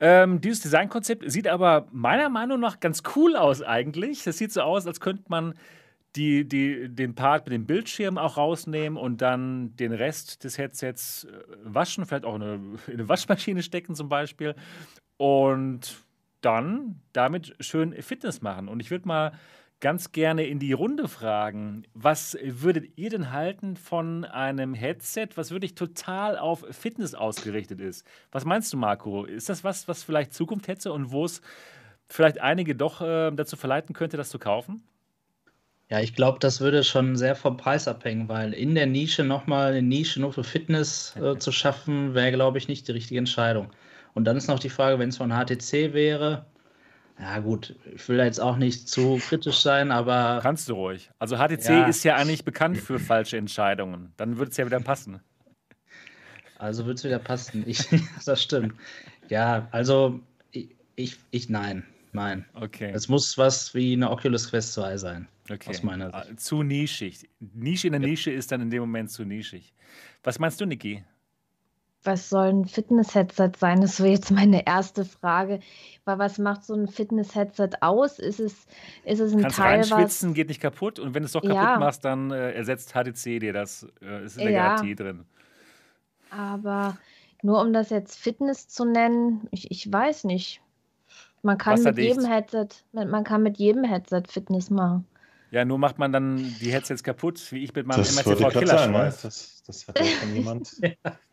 ähm, 0.00 0.40
dieses 0.40 0.60
Designkonzept 0.60 1.30
sieht 1.30 1.48
aber 1.48 1.88
meiner 1.92 2.28
Meinung 2.28 2.60
nach 2.60 2.80
ganz 2.80 3.02
cool 3.16 3.36
aus 3.36 3.62
eigentlich. 3.62 4.24
Das 4.24 4.38
sieht 4.38 4.52
so 4.52 4.62
aus, 4.62 4.86
als 4.86 5.00
könnte 5.00 5.24
man 5.28 5.54
die, 6.16 6.48
die, 6.48 6.88
den 6.88 7.14
Part 7.14 7.46
mit 7.46 7.52
dem 7.52 7.66
Bildschirm 7.66 8.18
auch 8.18 8.36
rausnehmen 8.36 8.96
und 8.96 9.20
dann 9.22 9.76
den 9.76 9.92
Rest 9.92 10.44
des 10.44 10.58
Headsets 10.58 11.24
äh, 11.24 11.30
waschen, 11.62 12.06
vielleicht 12.06 12.24
auch 12.24 12.34
eine, 12.34 12.54
in 12.86 12.94
eine 12.94 13.08
Waschmaschine 13.08 13.62
stecken 13.62 13.94
zum 13.94 14.08
Beispiel. 14.08 14.54
Und 15.16 15.96
dann 16.40 17.00
damit 17.12 17.54
schön 17.60 17.92
Fitness 18.02 18.42
machen. 18.42 18.68
Und 18.68 18.80
ich 18.80 18.90
würde 18.90 19.08
mal 19.08 19.32
ganz 19.80 20.12
gerne 20.12 20.44
in 20.46 20.58
die 20.58 20.72
Runde 20.72 21.08
fragen. 21.08 21.84
Was 21.94 22.36
würdet 22.42 22.86
ihr 22.96 23.10
denn 23.10 23.32
halten 23.32 23.76
von 23.76 24.24
einem 24.24 24.74
Headset, 24.74 25.28
was 25.36 25.50
wirklich 25.50 25.74
total 25.74 26.36
auf 26.36 26.64
Fitness 26.70 27.14
ausgerichtet 27.14 27.80
ist? 27.80 28.04
Was 28.32 28.44
meinst 28.44 28.72
du, 28.72 28.76
Marco? 28.76 29.24
Ist 29.24 29.48
das 29.48 29.64
was, 29.64 29.86
was 29.86 30.02
vielleicht 30.02 30.34
Zukunft 30.34 30.68
hätte 30.68 30.92
und 30.92 31.12
wo 31.12 31.24
es 31.24 31.40
vielleicht 32.06 32.40
einige 32.40 32.74
doch 32.74 33.00
äh, 33.00 33.30
dazu 33.30 33.56
verleiten 33.56 33.94
könnte, 33.94 34.16
das 34.16 34.30
zu 34.30 34.38
kaufen? 34.38 34.82
Ja, 35.90 36.00
ich 36.00 36.14
glaube, 36.14 36.38
das 36.38 36.60
würde 36.60 36.84
schon 36.84 37.16
sehr 37.16 37.34
vom 37.34 37.56
Preis 37.56 37.88
abhängen, 37.88 38.28
weil 38.28 38.52
in 38.52 38.74
der 38.74 38.86
Nische 38.86 39.24
nochmal 39.24 39.72
eine 39.72 39.82
Nische 39.82 40.20
nur 40.20 40.32
für 40.34 40.44
Fitness 40.44 41.16
äh, 41.16 41.38
zu 41.38 41.50
schaffen, 41.50 42.14
wäre, 42.14 42.32
glaube 42.32 42.58
ich, 42.58 42.68
nicht 42.68 42.88
die 42.88 42.92
richtige 42.92 43.18
Entscheidung. 43.18 43.70
Und 44.14 44.24
dann 44.24 44.36
ist 44.36 44.48
noch 44.48 44.58
die 44.58 44.70
Frage, 44.70 44.98
wenn 44.98 45.08
es 45.08 45.16
von 45.16 45.30
HTC 45.30 45.92
wäre, 45.92 46.46
ja, 47.20 47.40
gut, 47.40 47.74
ich 47.94 48.08
will 48.08 48.16
da 48.16 48.24
jetzt 48.24 48.40
auch 48.40 48.56
nicht 48.56 48.88
zu 48.88 49.18
kritisch 49.18 49.60
sein, 49.60 49.90
aber. 49.90 50.38
Kannst 50.40 50.68
du 50.68 50.74
ruhig. 50.74 51.10
Also 51.18 51.36
HTC 51.36 51.68
ja. 51.68 51.86
ist 51.86 52.04
ja 52.04 52.14
eigentlich 52.14 52.44
bekannt 52.44 52.78
für 52.78 52.98
falsche 53.00 53.36
Entscheidungen. 53.36 54.12
Dann 54.16 54.38
würde 54.38 54.52
es 54.52 54.56
ja 54.56 54.66
wieder 54.66 54.80
passen. 54.80 55.20
Also 56.58 56.84
würde 56.86 56.94
es 56.94 57.04
wieder 57.04 57.18
passen. 57.18 57.64
Ich, 57.66 57.84
das 58.24 58.42
stimmt. 58.42 58.74
Ja, 59.28 59.68
also 59.72 60.20
ich, 60.52 60.76
ich, 60.94 61.16
ich, 61.30 61.48
nein. 61.48 61.84
Nein. 62.12 62.44
Okay. 62.54 62.90
Es 62.94 63.08
muss 63.08 63.36
was 63.36 63.74
wie 63.74 63.92
eine 63.92 64.10
Oculus 64.10 64.50
Quest 64.50 64.72
2 64.74 64.96
sein. 64.96 65.28
Okay. 65.50 65.70
Aus 65.70 65.82
meiner 65.82 66.06
Sicht. 66.06 66.32
Ah, 66.32 66.36
zu 66.36 66.62
nischig. 66.62 67.28
Nische 67.40 67.88
in 67.88 67.92
der. 67.92 68.00
Nische 68.00 68.30
ist 68.30 68.52
dann 68.52 68.60
in 68.60 68.70
dem 68.70 68.80
Moment 68.80 69.10
zu 69.10 69.24
nischig. 69.24 69.72
Was 70.22 70.38
meinst 70.38 70.60
du, 70.60 70.66
Niki? 70.66 71.04
Was 72.04 72.28
soll 72.28 72.48
ein 72.48 72.64
Fitness-Headset 72.64 73.52
sein? 73.58 73.80
Das 73.80 74.00
wäre 74.00 74.10
jetzt 74.10 74.30
meine 74.30 74.66
erste 74.66 75.04
Frage. 75.04 75.60
Weil 76.04 76.18
was 76.18 76.38
macht 76.38 76.64
so 76.64 76.74
ein 76.74 76.88
Fitness-Headset 76.88 77.70
aus? 77.80 78.18
Ist 78.18 78.40
es, 78.40 78.66
ist 79.04 79.20
es 79.20 79.32
ein 79.32 79.42
Kannst 79.42 79.56
Teil, 79.56 79.76
reinschwitzen, 79.80 80.30
was... 80.30 80.34
geht 80.34 80.48
nicht 80.48 80.60
kaputt. 80.60 80.98
Und 80.98 81.14
wenn 81.14 81.22
du 81.22 81.26
es 81.26 81.32
doch 81.32 81.42
kaputt 81.42 81.56
ja. 81.56 81.78
machst, 81.78 82.04
dann 82.04 82.30
äh, 82.30 82.52
ersetzt 82.52 82.94
HTC 82.94 83.40
dir 83.40 83.52
das. 83.52 83.86
Äh, 84.00 84.24
ist 84.24 84.38
in 84.38 84.44
der 84.44 84.52
ja. 84.52 84.66
Garantie 84.68 84.94
drin. 84.94 85.24
Aber 86.30 86.96
nur 87.42 87.60
um 87.60 87.72
das 87.72 87.90
jetzt 87.90 88.18
Fitness 88.18 88.68
zu 88.68 88.84
nennen, 88.84 89.48
ich, 89.50 89.70
ich 89.70 89.92
weiß 89.92 90.24
nicht. 90.24 90.60
Man 91.42 91.56
kann 91.56 91.82
mit 91.82 91.98
jedem 91.98 92.24
Headset, 92.24 92.68
man 92.92 93.22
kann 93.22 93.42
mit 93.42 93.58
jedem 93.58 93.84
Headset 93.84 94.22
Fitness 94.28 94.70
machen. 94.70 95.06
Ja, 95.50 95.64
nur 95.64 95.78
macht 95.78 95.98
man 95.98 96.12
dann 96.12 96.36
die 96.36 96.72
Headsets 96.72 97.02
kaputt, 97.02 97.40
wie 97.52 97.64
ich 97.64 97.74
mit 97.74 97.86
meinem 97.86 98.00
MRTV 98.00 98.50
Killer 98.50 98.86
ne? 98.88 99.14
das, 99.22 99.62
das 99.66 99.88
hat 99.88 99.98
ja 99.98 100.04
schon 100.04 100.34
jemand 100.34 100.70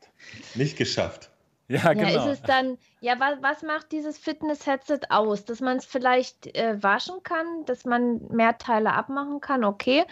Nicht 0.55 0.78
geschafft. 0.78 1.30
Ja, 1.67 1.93
genau. 1.93 2.07
Ja, 2.07 2.26
ist 2.26 2.39
es 2.39 2.41
dann, 2.43 2.78
ja, 3.01 3.19
was, 3.19 3.41
was 3.41 3.63
macht 3.63 3.91
dieses 3.91 4.17
Fitness-Headset 4.17 4.99
aus? 5.09 5.45
Dass 5.45 5.61
man 5.61 5.78
es 5.78 5.86
vielleicht 5.86 6.55
äh, 6.55 6.82
waschen 6.82 7.23
kann, 7.23 7.65
dass 7.65 7.86
man 7.86 8.21
mehr 8.28 8.57
Teile 8.57 8.93
abmachen 8.93 9.41
kann, 9.41 9.63
okay. 9.63 10.05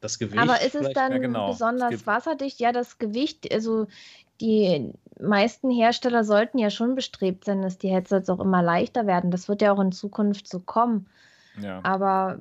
Das 0.00 0.18
Gewicht. 0.18 0.40
Aber 0.40 0.60
ist 0.60 0.74
es 0.74 0.92
dann 0.92 1.12
ja, 1.12 1.18
genau. 1.18 1.48
besonders 1.48 2.06
wasserdicht? 2.06 2.60
Ja, 2.60 2.72
das 2.72 2.98
Gewicht, 2.98 3.52
also 3.52 3.86
die 4.40 4.92
meisten 5.18 5.70
Hersteller 5.70 6.24
sollten 6.24 6.58
ja 6.58 6.70
schon 6.70 6.94
bestrebt 6.94 7.44
sein, 7.44 7.62
dass 7.62 7.78
die 7.78 7.88
Headsets 7.88 8.30
auch 8.30 8.40
immer 8.40 8.62
leichter 8.62 9.06
werden. 9.06 9.30
Das 9.30 9.48
wird 9.48 9.62
ja 9.62 9.72
auch 9.72 9.80
in 9.80 9.92
Zukunft 9.92 10.48
so 10.48 10.60
kommen. 10.60 11.06
Ja. 11.58 11.80
Aber 11.82 12.38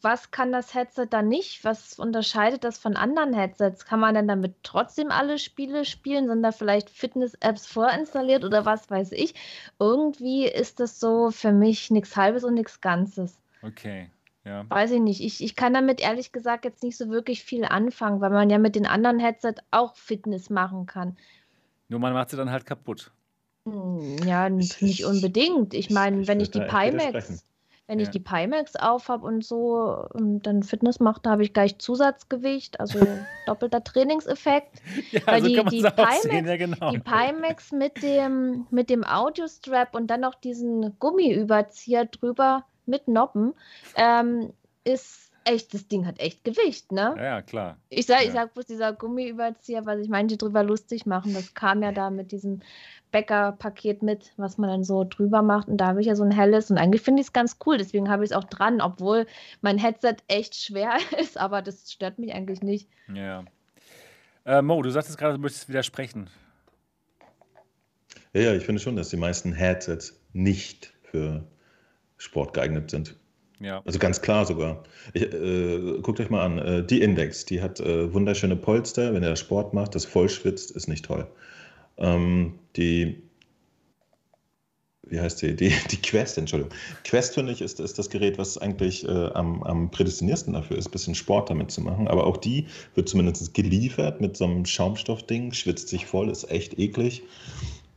was 0.00 0.30
kann 0.30 0.52
das 0.52 0.74
Headset 0.74 1.06
dann 1.10 1.28
nicht? 1.28 1.64
Was 1.64 1.98
unterscheidet 1.98 2.64
das 2.64 2.78
von 2.78 2.96
anderen 2.96 3.34
Headsets? 3.34 3.84
Kann 3.84 4.00
man 4.00 4.14
denn 4.14 4.28
damit 4.28 4.54
trotzdem 4.62 5.10
alle 5.10 5.38
Spiele 5.38 5.84
spielen? 5.84 6.26
Sind 6.26 6.42
da 6.42 6.52
vielleicht 6.52 6.90
Fitness-Apps 6.90 7.66
vorinstalliert 7.66 8.44
oder 8.44 8.64
was 8.64 8.90
weiß 8.90 9.12
ich? 9.12 9.34
Irgendwie 9.78 10.46
ist 10.46 10.80
das 10.80 10.98
so 10.98 11.30
für 11.30 11.52
mich 11.52 11.90
nichts 11.90 12.16
Halbes 12.16 12.44
und 12.44 12.54
nichts 12.54 12.80
Ganzes. 12.80 13.38
Okay. 13.62 14.10
Ja. 14.44 14.64
Weiß 14.68 14.90
ich 14.92 15.00
nicht. 15.00 15.20
Ich, 15.20 15.44
ich 15.44 15.54
kann 15.54 15.74
damit 15.74 16.00
ehrlich 16.00 16.32
gesagt 16.32 16.64
jetzt 16.64 16.82
nicht 16.82 16.96
so 16.96 17.10
wirklich 17.10 17.44
viel 17.44 17.64
anfangen, 17.64 18.20
weil 18.20 18.30
man 18.30 18.48
ja 18.48 18.58
mit 18.58 18.74
den 18.74 18.86
anderen 18.86 19.18
Headsets 19.18 19.60
auch 19.70 19.96
Fitness 19.96 20.48
machen 20.48 20.86
kann. 20.86 21.16
Nur 21.88 22.00
man 22.00 22.14
macht 22.14 22.30
sie 22.30 22.36
dann 22.36 22.50
halt 22.50 22.64
kaputt. 22.64 23.12
Hm, 23.66 24.16
ja, 24.24 24.48
nicht 24.48 25.04
unbedingt. 25.04 25.74
Ich 25.74 25.90
meine, 25.90 26.26
wenn 26.26 26.40
ich 26.40 26.50
die 26.50 26.60
Pimax, 26.60 27.44
wenn 27.90 27.98
ja. 27.98 28.04
ich 28.04 28.10
die 28.10 28.20
Pimax 28.20 28.76
aufhab 28.76 29.24
und 29.24 29.44
so 29.44 30.06
und 30.12 30.42
dann 30.42 30.62
Fitness 30.62 31.00
mache, 31.00 31.20
da 31.24 31.30
habe 31.32 31.42
ich 31.42 31.52
gleich 31.52 31.76
Zusatzgewicht, 31.78 32.78
also 32.78 33.00
doppelter 33.46 33.82
Trainingseffekt. 33.82 34.80
Ja, 35.10 35.22
Weil 35.26 35.42
so 35.42 35.48
die, 35.48 35.54
die, 35.56 35.82
Pimax, 35.82 36.24
ja, 36.24 36.56
genau. 36.56 36.92
die 36.92 37.00
Pimax 37.00 37.72
mit 37.72 38.00
dem, 38.00 38.68
mit 38.70 38.90
dem 38.90 39.02
Audio-Strap 39.04 39.96
und 39.96 40.06
dann 40.06 40.20
noch 40.20 40.36
diesen 40.36 40.96
Gummiüberzieher 41.00 42.04
drüber 42.04 42.64
mit 42.86 43.08
Noppen 43.08 43.54
ähm, 43.96 44.52
ist 44.84 45.29
echt, 45.50 45.74
das 45.74 45.88
Ding 45.88 46.06
hat 46.06 46.20
echt 46.20 46.44
Gewicht, 46.44 46.92
ne? 46.92 47.14
Ja, 47.16 47.24
ja 47.24 47.42
klar. 47.42 47.76
Ich 47.88 48.06
sag, 48.06 48.20
ja. 48.20 48.26
ich 48.26 48.32
sag 48.32 48.54
bloß 48.54 48.66
dieser 48.66 48.92
Gummiüberzieher, 48.92 49.84
weil 49.86 49.98
sich 49.98 50.08
manche 50.08 50.36
drüber 50.36 50.62
lustig 50.62 51.06
machen. 51.06 51.34
Das 51.34 51.54
kam 51.54 51.82
ja 51.82 51.92
da 51.92 52.10
mit 52.10 52.32
diesem 52.32 52.60
Bäckerpaket 53.10 54.02
mit, 54.02 54.32
was 54.36 54.58
man 54.58 54.70
dann 54.70 54.84
so 54.84 55.04
drüber 55.04 55.42
macht. 55.42 55.68
Und 55.68 55.78
da 55.78 55.88
habe 55.88 56.00
ich 56.00 56.06
ja 56.06 56.14
so 56.14 56.22
ein 56.22 56.30
helles. 56.30 56.70
Und 56.70 56.78
eigentlich 56.78 57.02
finde 57.02 57.20
ich 57.20 57.28
es 57.28 57.32
ganz 57.32 57.58
cool. 57.66 57.76
Deswegen 57.78 58.08
habe 58.08 58.24
ich 58.24 58.30
es 58.30 58.36
auch 58.36 58.44
dran, 58.44 58.80
obwohl 58.80 59.26
mein 59.60 59.78
Headset 59.78 60.16
echt 60.28 60.54
schwer 60.54 60.96
ist. 61.20 61.38
Aber 61.38 61.62
das 61.62 61.92
stört 61.92 62.18
mich 62.18 62.32
eigentlich 62.34 62.62
nicht. 62.62 62.88
Ja. 63.12 63.44
Äh, 64.44 64.62
Mo, 64.62 64.80
du 64.82 64.90
sagtest 64.90 65.18
gerade, 65.18 65.34
du 65.34 65.40
möchtest 65.40 65.68
widersprechen. 65.68 66.30
Ja, 68.32 68.42
ja, 68.42 68.54
ich 68.54 68.64
finde 68.64 68.80
schon, 68.80 68.96
dass 68.96 69.08
die 69.08 69.16
meisten 69.16 69.52
Headsets 69.52 70.20
nicht 70.32 70.94
für 71.02 71.44
Sport 72.16 72.54
geeignet 72.54 72.90
sind. 72.90 73.16
Ja. 73.60 73.82
Also 73.84 73.98
ganz 73.98 74.22
klar 74.22 74.46
sogar. 74.46 74.82
Ich, 75.12 75.22
äh, 75.22 75.98
guckt 76.00 76.18
euch 76.18 76.30
mal 76.30 76.44
an, 76.44 76.58
äh, 76.58 76.84
die 76.84 77.02
Index, 77.02 77.44
die 77.44 77.60
hat 77.60 77.78
äh, 77.78 78.12
wunderschöne 78.12 78.56
Polster. 78.56 79.12
Wenn 79.12 79.22
er 79.22 79.36
Sport 79.36 79.74
macht, 79.74 79.94
das 79.94 80.06
voll 80.06 80.30
schwitzt, 80.30 80.70
ist 80.70 80.88
nicht 80.88 81.04
toll. 81.04 81.26
Ähm, 81.98 82.54
die, 82.76 83.22
wie 85.06 85.20
heißt 85.20 85.42
die? 85.42 85.54
die? 85.54 85.74
Die 85.90 86.00
Quest, 86.00 86.38
Entschuldigung. 86.38 86.74
Quest, 87.04 87.34
finde 87.34 87.52
ich, 87.52 87.60
ist, 87.60 87.80
ist 87.80 87.98
das 87.98 88.08
Gerät, 88.08 88.38
was 88.38 88.56
eigentlich 88.56 89.06
äh, 89.06 89.26
am, 89.34 89.62
am 89.62 89.90
prädestiniersten 89.90 90.54
dafür 90.54 90.78
ist, 90.78 90.88
ein 90.88 90.92
bisschen 90.92 91.14
Sport 91.14 91.50
damit 91.50 91.70
zu 91.70 91.82
machen. 91.82 92.08
Aber 92.08 92.26
auch 92.26 92.38
die 92.38 92.66
wird 92.94 93.10
zumindest 93.10 93.52
geliefert 93.52 94.22
mit 94.22 94.38
so 94.38 94.46
einem 94.46 94.64
Schaumstoffding, 94.64 95.52
schwitzt 95.52 95.88
sich 95.88 96.06
voll, 96.06 96.30
ist 96.30 96.50
echt 96.50 96.78
eklig. 96.78 97.22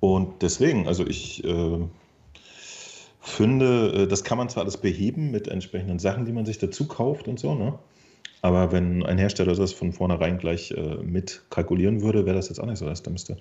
Und 0.02 0.42
deswegen, 0.42 0.90
also 0.90 1.08
ich 1.08 1.42
äh, 1.46 1.80
finde, 3.24 4.04
äh, 4.04 4.08
das 4.08 4.24
kann 4.24 4.38
man 4.38 4.50
zwar 4.50 4.64
alles 4.64 4.78
beheben 4.78 5.32
mit 5.32 5.48
entsprechenden 5.48 5.98
Sachen, 5.98 6.26
die 6.26 6.34
man 6.34 6.46
sich 6.46 6.60
dazu 6.60 6.88
kauft 6.88 7.28
und 7.28 7.40
so, 7.40 7.56
ne? 7.56 7.80
Aber 8.42 8.74
wenn 8.74 9.06
ein 9.06 9.18
Hersteller 9.18 9.56
das 9.56 9.72
von 9.72 9.94
vornherein 9.94 10.38
gleich 10.38 10.72
äh, 10.72 10.98
mit 10.98 11.44
kalkulieren 11.50 12.02
würde, 12.02 12.26
wäre 12.26 12.36
das 12.36 12.50
jetzt 12.50 12.60
auch 12.60 12.66
nicht 12.66 12.78
so 12.78 12.86
das 12.86 13.02
Dümmste. 13.02 13.38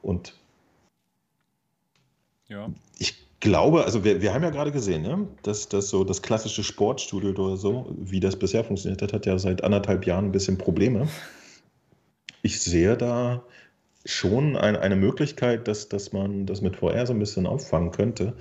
Und 0.00 0.34
ja. 2.48 2.70
ich 2.98 3.14
glaube, 3.40 3.84
also 3.84 4.02
wir, 4.02 4.22
wir 4.22 4.32
haben 4.32 4.42
ja 4.42 4.48
gerade 4.48 4.72
gesehen, 4.72 5.02
ne, 5.02 5.28
dass 5.42 5.68
das 5.68 5.90
so 5.90 6.04
das 6.04 6.22
klassische 6.22 6.64
Sportstudio 6.64 7.30
oder 7.30 7.58
so, 7.58 7.94
wie 7.98 8.20
das 8.20 8.36
bisher 8.36 8.64
funktioniert 8.64 9.02
hat, 9.02 9.12
hat 9.12 9.26
ja 9.26 9.38
seit 9.38 9.62
anderthalb 9.62 10.06
Jahren 10.06 10.26
ein 10.26 10.32
bisschen 10.32 10.56
Probleme. 10.56 11.06
Ich 12.40 12.62
sehe 12.62 12.96
da 12.96 13.42
schon 14.06 14.56
ein, 14.56 14.76
eine 14.76 14.96
Möglichkeit, 14.96 15.68
dass, 15.68 15.88
dass 15.88 16.12
man 16.12 16.46
das 16.46 16.62
mit 16.62 16.76
VR 16.76 17.06
so 17.06 17.12
ein 17.12 17.18
bisschen 17.18 17.46
auffangen 17.46 17.90
könnte. 17.90 18.34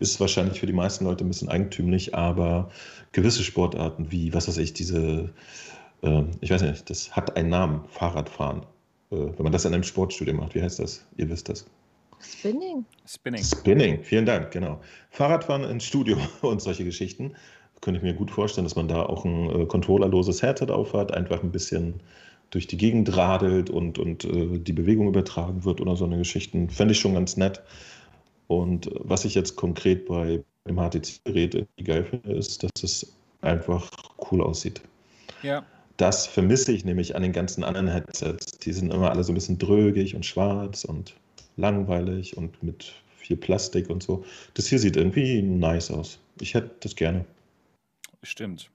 Ist 0.00 0.20
wahrscheinlich 0.20 0.60
für 0.60 0.66
die 0.66 0.72
meisten 0.72 1.04
Leute 1.04 1.24
ein 1.24 1.28
bisschen 1.28 1.48
eigentümlich, 1.48 2.14
aber 2.14 2.70
gewisse 3.12 3.42
Sportarten 3.42 4.10
wie, 4.10 4.32
was 4.32 4.48
weiß 4.48 4.56
ich, 4.58 4.72
diese, 4.72 5.30
äh, 6.02 6.22
ich 6.40 6.50
weiß 6.50 6.62
nicht, 6.62 6.88
das 6.88 7.14
hat 7.14 7.36
einen 7.36 7.50
Namen, 7.50 7.84
Fahrradfahren. 7.88 8.62
Äh, 9.10 9.16
wenn 9.16 9.42
man 9.42 9.52
das 9.52 9.64
in 9.66 9.74
einem 9.74 9.82
Sportstudio 9.82 10.34
macht, 10.34 10.54
wie 10.54 10.62
heißt 10.62 10.78
das? 10.78 11.06
Ihr 11.16 11.28
wisst 11.28 11.48
das. 11.48 11.66
Spinning. 12.20 12.84
Spinning. 13.06 13.42
Spinning, 13.42 14.02
vielen 14.02 14.24
Dank, 14.24 14.50
genau. 14.50 14.80
Fahrradfahren 15.10 15.64
ins 15.64 15.84
Studio 15.84 16.16
und 16.40 16.62
solche 16.62 16.84
Geschichten. 16.84 17.34
Könnte 17.82 17.98
ich 17.98 18.04
mir 18.04 18.14
gut 18.14 18.30
vorstellen, 18.30 18.64
dass 18.64 18.76
man 18.76 18.86
da 18.88 19.02
auch 19.02 19.24
ein 19.24 19.50
äh, 19.50 19.66
controllerloses 19.66 20.40
Headset 20.40 20.70
aufhat, 20.70 21.12
einfach 21.12 21.42
ein 21.42 21.50
bisschen 21.50 22.00
durch 22.52 22.66
die 22.66 22.76
Gegend 22.76 23.16
radelt 23.16 23.70
und, 23.70 23.98
und 23.98 24.24
äh, 24.24 24.58
die 24.58 24.72
Bewegung 24.72 25.08
übertragen 25.08 25.64
wird 25.64 25.80
oder 25.80 25.96
so 25.96 26.04
eine 26.04 26.18
Geschichten. 26.18 26.68
Fände 26.68 26.92
ich 26.92 27.00
schon 27.00 27.14
ganz 27.14 27.36
nett. 27.36 27.62
Und 28.46 28.86
äh, 28.86 28.90
was 29.00 29.24
ich 29.24 29.34
jetzt 29.34 29.56
konkret 29.56 30.06
bei 30.06 30.44
dem 30.68 30.76
HTC-Gerät 30.76 31.66
geil 31.82 32.04
finde, 32.04 32.32
ist, 32.32 32.62
dass 32.62 32.70
es 32.82 33.12
einfach 33.40 33.90
cool 34.30 34.42
aussieht. 34.42 34.82
Ja. 35.42 35.64
Das 35.96 36.26
vermisse 36.26 36.72
ich 36.72 36.84
nämlich 36.84 37.16
an 37.16 37.22
den 37.22 37.32
ganzen 37.32 37.64
anderen 37.64 37.88
Headsets. 37.88 38.58
Die 38.58 38.72
sind 38.72 38.92
immer 38.92 39.10
alle 39.10 39.24
so 39.24 39.32
ein 39.32 39.34
bisschen 39.34 39.58
drögig 39.58 40.14
und 40.14 40.24
schwarz 40.26 40.84
und 40.84 41.14
langweilig 41.56 42.36
und 42.36 42.62
mit 42.62 42.92
viel 43.16 43.36
Plastik 43.36 43.88
und 43.88 44.02
so. 44.02 44.24
Das 44.54 44.66
hier 44.66 44.78
sieht 44.78 44.96
irgendwie 44.96 45.40
nice 45.40 45.90
aus. 45.90 46.18
Ich 46.40 46.54
hätte 46.54 46.70
das 46.80 46.96
gerne. 46.96 47.24
Stimmt. 48.22 48.70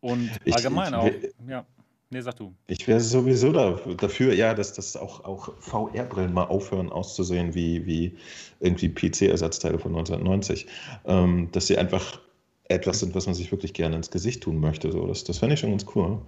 Und 0.00 0.30
allgemein 0.50 0.88
ich, 0.88 0.94
auch. 0.94 1.10
Ja. 1.48 1.66
Nee, 2.10 2.20
sag 2.20 2.36
du. 2.36 2.54
Ich 2.68 2.86
wäre 2.86 3.00
sowieso 3.00 3.52
da, 3.52 3.80
dafür, 3.96 4.32
ja, 4.32 4.54
dass 4.54 4.72
das 4.72 4.96
auch, 4.96 5.24
auch 5.24 5.52
VR-Brillen 5.58 6.32
mal 6.32 6.44
aufhören 6.44 6.90
auszusehen 6.90 7.54
wie, 7.54 7.84
wie 7.84 8.16
irgendwie 8.60 8.88
PC-Ersatzteile 8.88 9.78
von 9.78 9.92
1990. 9.96 10.66
Ähm, 11.04 11.48
dass 11.50 11.66
sie 11.66 11.76
einfach 11.76 12.20
etwas 12.68 13.00
sind, 13.00 13.14
was 13.14 13.26
man 13.26 13.34
sich 13.34 13.50
wirklich 13.50 13.74
gerne 13.74 13.96
ins 13.96 14.10
Gesicht 14.10 14.42
tun 14.42 14.60
möchte. 14.60 14.92
So, 14.92 15.06
das 15.06 15.24
das 15.24 15.38
fände 15.38 15.54
ich 15.54 15.60
schon 15.60 15.70
ganz 15.70 15.84
cool. 15.94 16.20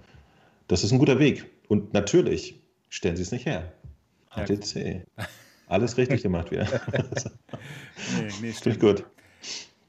Das 0.67 0.83
ist 0.83 0.91
ein 0.91 0.99
guter 0.99 1.17
Weg. 1.17 1.45
Und 1.69 1.93
natürlich 1.93 2.59
stellen 2.89 3.15
sie 3.15 3.23
es 3.23 3.31
nicht 3.31 3.45
her. 3.45 3.71
HTC. 4.31 5.05
Alles 5.67 5.97
richtig 5.97 6.23
gemacht 6.23 6.51
wieder. 6.51 6.65
nee, 8.17 8.29
nee, 8.41 8.53
stimmt. 8.53 8.79
gut. 8.79 9.05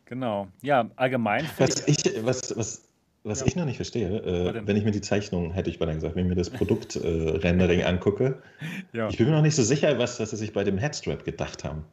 Genau. 0.04 0.48
Ja, 0.62 0.90
allgemein. 0.96 1.48
Was 1.58 1.86
ich, 1.88 1.96
was, 2.22 2.54
was 2.56 2.82
was 3.22 3.40
ja. 3.40 3.46
ich 3.46 3.56
noch 3.56 3.66
nicht 3.66 3.76
verstehe, 3.76 4.08
äh, 4.08 4.66
wenn 4.66 4.76
ich 4.76 4.84
mir 4.84 4.92
die 4.92 5.00
Zeichnung, 5.00 5.52
hätte 5.52 5.68
ich 5.68 5.78
beinahe 5.78 5.94
gesagt, 5.94 6.16
wenn 6.16 6.24
ich 6.24 6.28
mir 6.28 6.36
das 6.36 6.50
Produkt-Rendering 6.50 7.80
äh, 7.80 7.84
angucke, 7.84 8.42
ja. 8.92 9.08
ich 9.08 9.18
bin 9.18 9.26
mir 9.26 9.32
noch 9.32 9.42
nicht 9.42 9.56
so 9.56 9.62
sicher, 9.62 9.98
was, 9.98 10.18
was 10.20 10.30
sie 10.30 10.36
sich 10.36 10.52
bei 10.52 10.64
dem 10.64 10.78
Headstrap 10.78 11.24
gedacht 11.24 11.64
haben. 11.64 11.84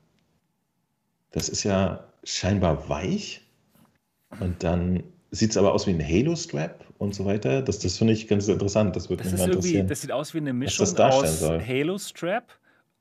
Das 1.32 1.50
ist 1.50 1.64
ja 1.64 2.06
scheinbar 2.24 2.88
weich 2.90 3.42
und 4.40 4.64
dann 4.64 5.04
sieht 5.32 5.52
es 5.52 5.58
aber 5.58 5.74
aus 5.74 5.86
wie 5.88 5.92
ein 5.92 6.02
Halo-Strap 6.02 6.86
und 6.98 7.14
so 7.14 7.26
weiter. 7.26 7.62
Das, 7.62 7.80
das 7.80 7.98
finde 7.98 8.14
ich 8.14 8.28
ganz 8.28 8.48
interessant. 8.48 8.96
Das, 8.96 9.10
wird 9.10 9.20
das, 9.20 9.32
mich 9.32 9.40
mal 9.40 9.50
interessieren, 9.50 9.88
das 9.88 10.02
sieht 10.02 10.12
aus 10.12 10.34
wie 10.34 10.40
eine 10.40 10.54
Mischung 10.54 10.88
aus 10.98 11.42
Halo-Strap, 11.42 12.54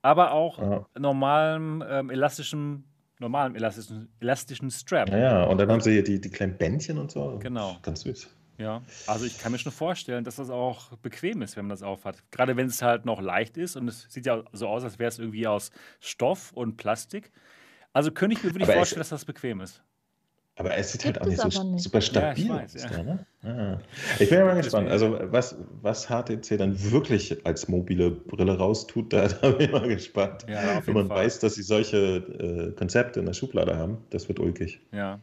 aber 0.02 0.32
auch 0.32 0.58
ja. 0.58 0.86
normalem 0.98 1.84
ähm, 1.88 2.10
elastischem 2.10 2.84
normalem 3.18 3.56
elastischen, 3.56 4.08
elastischen 4.20 4.70
Strap. 4.70 5.10
Ja, 5.10 5.18
ja, 5.18 5.44
und 5.44 5.58
dann 5.58 5.70
haben 5.70 5.80
sie 5.80 5.92
hier 5.92 6.04
die, 6.04 6.20
die 6.20 6.30
kleinen 6.30 6.56
Bändchen 6.56 6.98
und 6.98 7.10
so. 7.10 7.38
Genau. 7.40 7.76
Ganz 7.82 8.02
süß. 8.02 8.28
Ja, 8.58 8.82
also 9.06 9.26
ich 9.26 9.38
kann 9.38 9.52
mir 9.52 9.58
schon 9.58 9.72
vorstellen, 9.72 10.24
dass 10.24 10.36
das 10.36 10.48
auch 10.48 10.96
bequem 10.98 11.42
ist, 11.42 11.56
wenn 11.56 11.66
man 11.66 11.70
das 11.70 11.82
aufhat. 11.82 12.22
Gerade 12.30 12.56
wenn 12.56 12.66
es 12.68 12.80
halt 12.80 13.04
noch 13.04 13.20
leicht 13.20 13.58
ist 13.58 13.76
und 13.76 13.86
es 13.88 14.06
sieht 14.08 14.24
ja 14.24 14.42
so 14.52 14.68
aus, 14.68 14.82
als 14.82 14.98
wäre 14.98 15.08
es 15.08 15.18
irgendwie 15.18 15.46
aus 15.46 15.70
Stoff 16.00 16.52
und 16.52 16.76
Plastik. 16.76 17.32
Also 17.92 18.10
könnte 18.10 18.36
ich 18.36 18.42
mir 18.42 18.54
wirklich 18.54 18.70
vorstellen, 18.70 19.00
dass 19.00 19.10
das 19.10 19.26
bequem 19.26 19.60
ist. 19.60 19.82
Aber 20.58 20.74
es 20.74 20.90
sieht 20.90 21.04
halt 21.04 21.20
auch 21.20 21.26
nicht 21.26 21.38
so 21.38 21.62
nicht. 21.62 21.84
super 21.84 22.00
stabil 22.00 22.46
ja, 22.46 22.62
ich 22.64 22.74
weiß, 22.74 22.84
aus. 22.86 22.90
Ja. 22.90 23.02
Ne? 23.02 23.26
Ah. 23.42 23.78
Ich 24.18 24.30
bin 24.30 24.38
ja 24.38 24.44
mal 24.46 24.56
gespannt. 24.56 24.88
Also, 24.88 25.18
was, 25.20 25.56
was 25.82 26.06
HTC 26.08 26.56
dann 26.56 26.90
wirklich 26.90 27.44
als 27.44 27.68
mobile 27.68 28.10
Brille 28.10 28.56
raustut, 28.56 29.12
da, 29.12 29.28
da 29.42 29.50
bin 29.50 29.66
ich 29.66 29.72
mal 29.72 29.86
gespannt. 29.86 30.46
Ja, 30.48 30.80
Wenn 30.86 30.94
man 30.94 31.08
Fall. 31.08 31.24
weiß, 31.24 31.40
dass 31.40 31.56
sie 31.56 31.62
solche 31.62 31.98
äh, 31.98 32.72
Konzepte 32.72 33.20
in 33.20 33.26
der 33.26 33.34
Schublade 33.34 33.76
haben, 33.76 33.98
das 34.10 34.28
wird 34.28 34.40
ulkig. 34.40 34.80
Ja. 34.92 35.20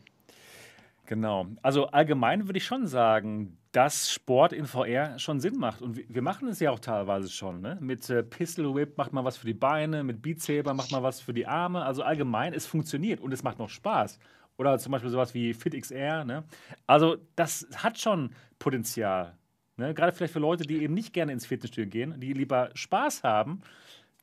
Genau. 1.08 1.48
Also 1.64 1.88
allgemein 1.88 2.48
würde 2.48 2.58
ich 2.58 2.66
schon 2.66 2.88
sagen, 2.88 3.58
dass 3.72 4.12
Sport 4.12 4.54
in 4.54 4.68
VR 4.68 5.18
schon 5.18 5.40
Sinn 5.40 5.58
macht. 5.58 5.82
Und 5.82 6.00
wir 6.08 6.22
machen 6.22 6.48
es 6.48 6.60
ja 6.60 6.70
auch 6.70 6.80
teilweise 6.80 7.30
schon. 7.30 7.60
Ne? 7.60 7.78
Mit 7.82 8.08
äh, 8.10 8.24
Pistol 8.24 8.74
Whip 8.76 8.98
macht 8.98 9.12
man 9.14 9.26
was 9.26 9.38
für 9.38 9.48
die 9.48 9.54
Beine, 9.54 10.04
mit 10.04 10.22
Beat 10.22 10.42
Saber 10.42 10.76
macht 10.76 10.92
man 10.92 11.02
was 11.02 11.20
für 11.20 11.34
die 11.34 11.48
Arme. 11.48 11.84
Also 11.84 12.04
allgemein, 12.04 12.54
es 12.54 12.68
funktioniert 12.68 13.20
und 13.20 13.34
es 13.34 13.44
macht 13.44 13.58
noch 13.58 13.70
Spaß. 13.70 14.20
Oder 14.64 14.80
zum 14.80 14.94
Beispiel 14.94 15.12
sowas 15.12 15.34
wie 15.34 15.54
FitXR. 15.54 16.24
Ne? 16.24 16.46
Also 16.88 17.18
das 17.36 17.68
hat 17.76 18.00
schon 18.00 18.30
Potenzial. 18.60 19.36
Ne? 19.76 19.94
Gerade 19.94 20.14
vielleicht 20.14 20.32
für 20.32 20.40
Leute, 20.40 20.64
die 20.64 20.82
eben 20.82 20.94
nicht 20.94 21.12
gerne 21.12 21.34
ins 21.34 21.46
Fitnessstudio 21.46 21.90
gehen, 21.90 22.16
die 22.22 22.32
lieber 22.32 22.70
Spaß 22.74 23.24
haben, 23.24 23.62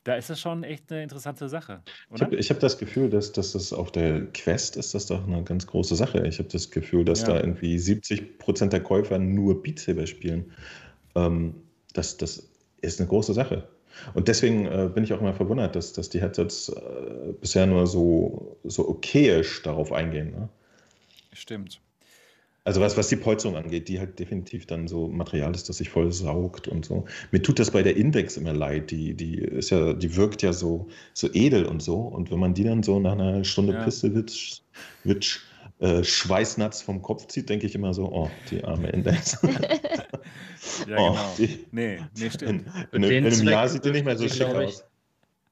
Da 0.03 0.15
ist 0.15 0.31
das 0.31 0.39
schon 0.39 0.63
echt 0.63 0.91
eine 0.91 1.03
interessante 1.03 1.47
Sache. 1.47 1.83
Oder? 2.09 2.33
Ich 2.33 2.49
habe 2.49 2.55
hab 2.55 2.59
das 2.59 2.79
Gefühl, 2.79 3.11
dass, 3.11 3.31
dass 3.33 3.51
das 3.51 3.71
auf 3.71 3.91
der 3.91 4.25
Quest 4.33 4.75
ist 4.77 4.95
das 4.95 5.05
doch 5.05 5.27
eine 5.27 5.43
ganz 5.43 5.67
große 5.67 5.95
Sache. 5.95 6.25
Ich 6.25 6.39
habe 6.39 6.49
das 6.49 6.71
Gefühl, 6.71 7.05
dass 7.05 7.21
ja. 7.21 7.27
da 7.27 7.39
irgendwie 7.39 7.77
70 7.77 8.39
Prozent 8.39 8.73
der 8.73 8.81
Käufer 8.81 9.19
nur 9.19 9.61
Beat 9.61 9.77
Saber 9.77 10.07
spielen. 10.07 10.53
Ähm, 11.13 11.53
das, 11.93 12.17
das 12.17 12.49
ist 12.81 12.99
eine 12.99 13.09
große 13.09 13.35
Sache. 13.35 13.67
Und 14.13 14.27
deswegen 14.27 14.65
äh, 14.65 14.89
bin 14.93 15.03
ich 15.03 15.13
auch 15.13 15.21
immer 15.21 15.33
verwundert, 15.33 15.75
dass, 15.75 15.93
dass 15.93 16.09
die 16.09 16.21
Headsets 16.21 16.69
äh, 16.69 17.33
bisher 17.39 17.65
nur 17.65 17.87
so, 17.87 18.57
so 18.63 18.87
okayisch 18.87 19.61
darauf 19.63 19.91
eingehen. 19.91 20.31
Ne? 20.31 20.49
Stimmt. 21.33 21.79
Also 22.63 22.79
was, 22.79 22.95
was 22.95 23.07
die 23.07 23.15
Polsterung 23.15 23.55
angeht, 23.55 23.87
die 23.87 23.99
halt 23.99 24.19
definitiv 24.19 24.67
dann 24.67 24.87
so 24.87 25.07
Material 25.07 25.53
ist, 25.55 25.67
das 25.67 25.77
sich 25.77 25.89
voll 25.89 26.11
saugt 26.11 26.67
und 26.67 26.85
so. 26.85 27.05
Mir 27.31 27.41
tut 27.41 27.57
das 27.57 27.71
bei 27.71 27.81
der 27.81 27.97
Index 27.97 28.37
immer 28.37 28.53
leid. 28.53 28.91
Die, 28.91 29.15
die 29.15 29.39
ist 29.39 29.71
ja, 29.71 29.93
die 29.93 30.15
wirkt 30.15 30.43
ja 30.43 30.53
so, 30.53 30.87
so 31.13 31.27
edel 31.33 31.65
und 31.65 31.81
so. 31.81 31.95
Und 31.95 32.29
wenn 32.29 32.39
man 32.39 32.53
die 32.53 32.63
dann 32.63 32.83
so 32.83 32.99
nach 32.99 33.13
einer 33.13 33.43
Stunde 33.43 33.73
ja. 33.73 33.83
Piste 33.83 34.13
witsch, 34.13 34.61
witsch 35.03 35.39
äh, 35.81 36.03
Schweißnatz 36.03 36.81
vom 36.81 37.01
Kopf 37.01 37.27
zieht, 37.27 37.49
denke 37.49 37.65
ich 37.65 37.75
immer 37.75 37.93
so, 37.93 38.05
oh, 38.05 38.31
die 38.49 38.63
arme 38.63 38.89
Index. 38.89 39.37
ja, 40.87 40.97
oh, 40.97 41.09
genau. 41.09 41.33
Die, 41.37 41.65
nee, 41.71 41.99
nee, 42.17 42.29
stimmt. 42.29 42.65
In, 42.91 43.03
in, 43.03 43.25
in 43.25 43.33
einem 43.33 43.47
Jahr 43.49 43.67
sieht 43.67 43.83
die 43.83 43.91
nicht 43.91 44.05
mehr 44.05 44.17
so 44.17 44.27
schick 44.27 44.47
aus 44.47 44.85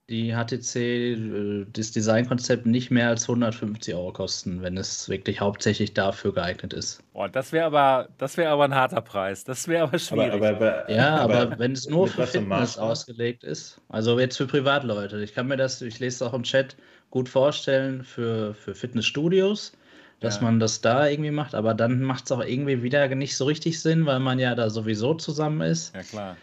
die 0.09 0.33
HTC 0.33 0.75
äh, 0.75 1.65
das 1.71 1.91
Designkonzept 1.91 2.65
nicht 2.65 2.91
mehr 2.91 3.09
als 3.09 3.29
150 3.29 3.93
Euro 3.93 4.11
kosten, 4.11 4.61
wenn 4.61 4.75
es 4.75 5.07
wirklich 5.07 5.39
hauptsächlich 5.39 5.93
dafür 5.93 6.33
geeignet 6.33 6.73
ist. 6.73 7.03
Boah, 7.13 7.29
das 7.29 7.51
wäre 7.53 7.65
aber, 7.65 8.09
das 8.17 8.37
aber 8.37 8.65
ein 8.65 8.75
harter 8.75 9.01
Preis. 9.01 9.43
Das 9.43 9.67
wäre 9.67 9.83
aber 9.83 9.99
schwierig. 9.99 10.33
Aber, 10.33 10.49
aber, 10.49 10.83
aber, 10.83 10.91
ja, 10.91 11.17
aber, 11.17 11.59
wenn 11.59 11.73
es 11.73 11.87
nur 11.87 12.07
für 12.07 12.25
Fitness 12.25 12.77
ausgelegt 12.77 13.43
ist, 13.43 13.79
also 13.89 14.19
jetzt 14.19 14.37
für 14.37 14.47
Privatleute, 14.47 15.21
ich 15.21 15.33
kann 15.33 15.47
mir 15.47 15.57
das, 15.57 15.81
ich 15.81 15.99
lese 15.99 16.15
es 16.15 16.21
auch 16.29 16.33
im 16.33 16.43
Chat, 16.43 16.75
gut 17.11 17.29
vorstellen 17.29 18.03
für, 18.03 18.53
für 18.53 18.75
Fitnessstudios, 18.75 19.73
dass 20.19 20.37
ja. 20.37 20.43
man 20.43 20.59
das 20.59 20.81
da 20.81 21.07
irgendwie 21.07 21.31
macht, 21.31 21.55
aber 21.55 21.73
dann 21.73 22.01
macht 22.01 22.25
es 22.25 22.31
auch 22.31 22.43
irgendwie 22.43 22.83
wieder 22.83 23.07
nicht 23.15 23.37
so 23.37 23.45
richtig 23.45 23.81
Sinn, 23.81 24.05
weil 24.05 24.19
man 24.19 24.39
ja 24.39 24.55
da 24.55 24.69
sowieso 24.69 25.13
zusammen 25.13 25.61
ist. 25.61 25.95
Ja, 25.95 26.03
klar. 26.03 26.37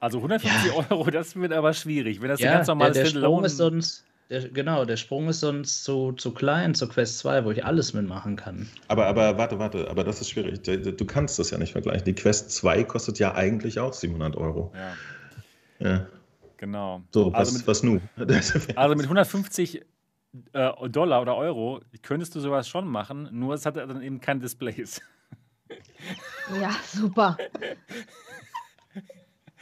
Also 0.00 0.18
150 0.18 0.72
ja. 0.72 0.86
Euro, 0.90 1.10
das 1.10 1.36
wird 1.36 1.52
aber 1.52 1.72
schwierig. 1.72 2.20
Wenn 2.20 2.28
das 2.28 2.40
ja, 2.40 2.50
ein 2.50 2.56
ganz 2.58 2.68
normales 2.68 2.94
der, 2.94 3.04
der 3.04 3.10
Sprung 3.10 3.44
ist 3.44 3.56
sonst, 3.56 4.04
der, 4.30 4.48
Genau, 4.48 4.84
der 4.84 4.96
Sprung 4.96 5.28
ist 5.28 5.40
sonst 5.40 5.84
zu, 5.84 6.12
zu 6.12 6.32
klein 6.32 6.74
zur 6.74 6.88
Quest 6.88 7.18
2, 7.18 7.44
wo 7.44 7.50
ich 7.52 7.64
alles 7.64 7.92
mitmachen 7.92 8.36
kann. 8.36 8.68
Aber, 8.88 9.06
aber 9.06 9.38
warte, 9.38 9.58
warte, 9.58 9.88
aber 9.88 10.02
das 10.02 10.20
ist 10.20 10.30
schwierig. 10.30 10.62
Du 10.62 11.04
kannst 11.04 11.38
das 11.38 11.50
ja 11.50 11.58
nicht 11.58 11.72
vergleichen. 11.72 12.04
Die 12.04 12.14
Quest 12.14 12.50
2 12.50 12.84
kostet 12.84 13.18
ja 13.18 13.34
eigentlich 13.34 13.78
auch 13.78 13.92
700 13.92 14.36
Euro. 14.36 14.72
Ja. 14.74 15.88
Ja. 15.88 16.06
Genau. 16.56 17.02
So, 17.12 17.32
was, 17.32 17.38
also 17.38 17.58
mit, 17.58 17.66
was 17.66 17.82
nun? 17.82 18.00
also 18.76 18.94
mit 18.94 19.04
150 19.04 19.82
äh, 20.52 20.88
Dollar 20.88 21.22
oder 21.22 21.36
Euro 21.36 21.80
könntest 22.02 22.34
du 22.34 22.40
sowas 22.40 22.68
schon 22.68 22.86
machen, 22.86 23.28
nur 23.32 23.54
es 23.54 23.66
hat 23.66 23.76
dann 23.76 24.02
eben 24.02 24.20
kein 24.20 24.40
Displays. 24.40 25.00
Ja, 26.60 26.70
super. 26.86 27.36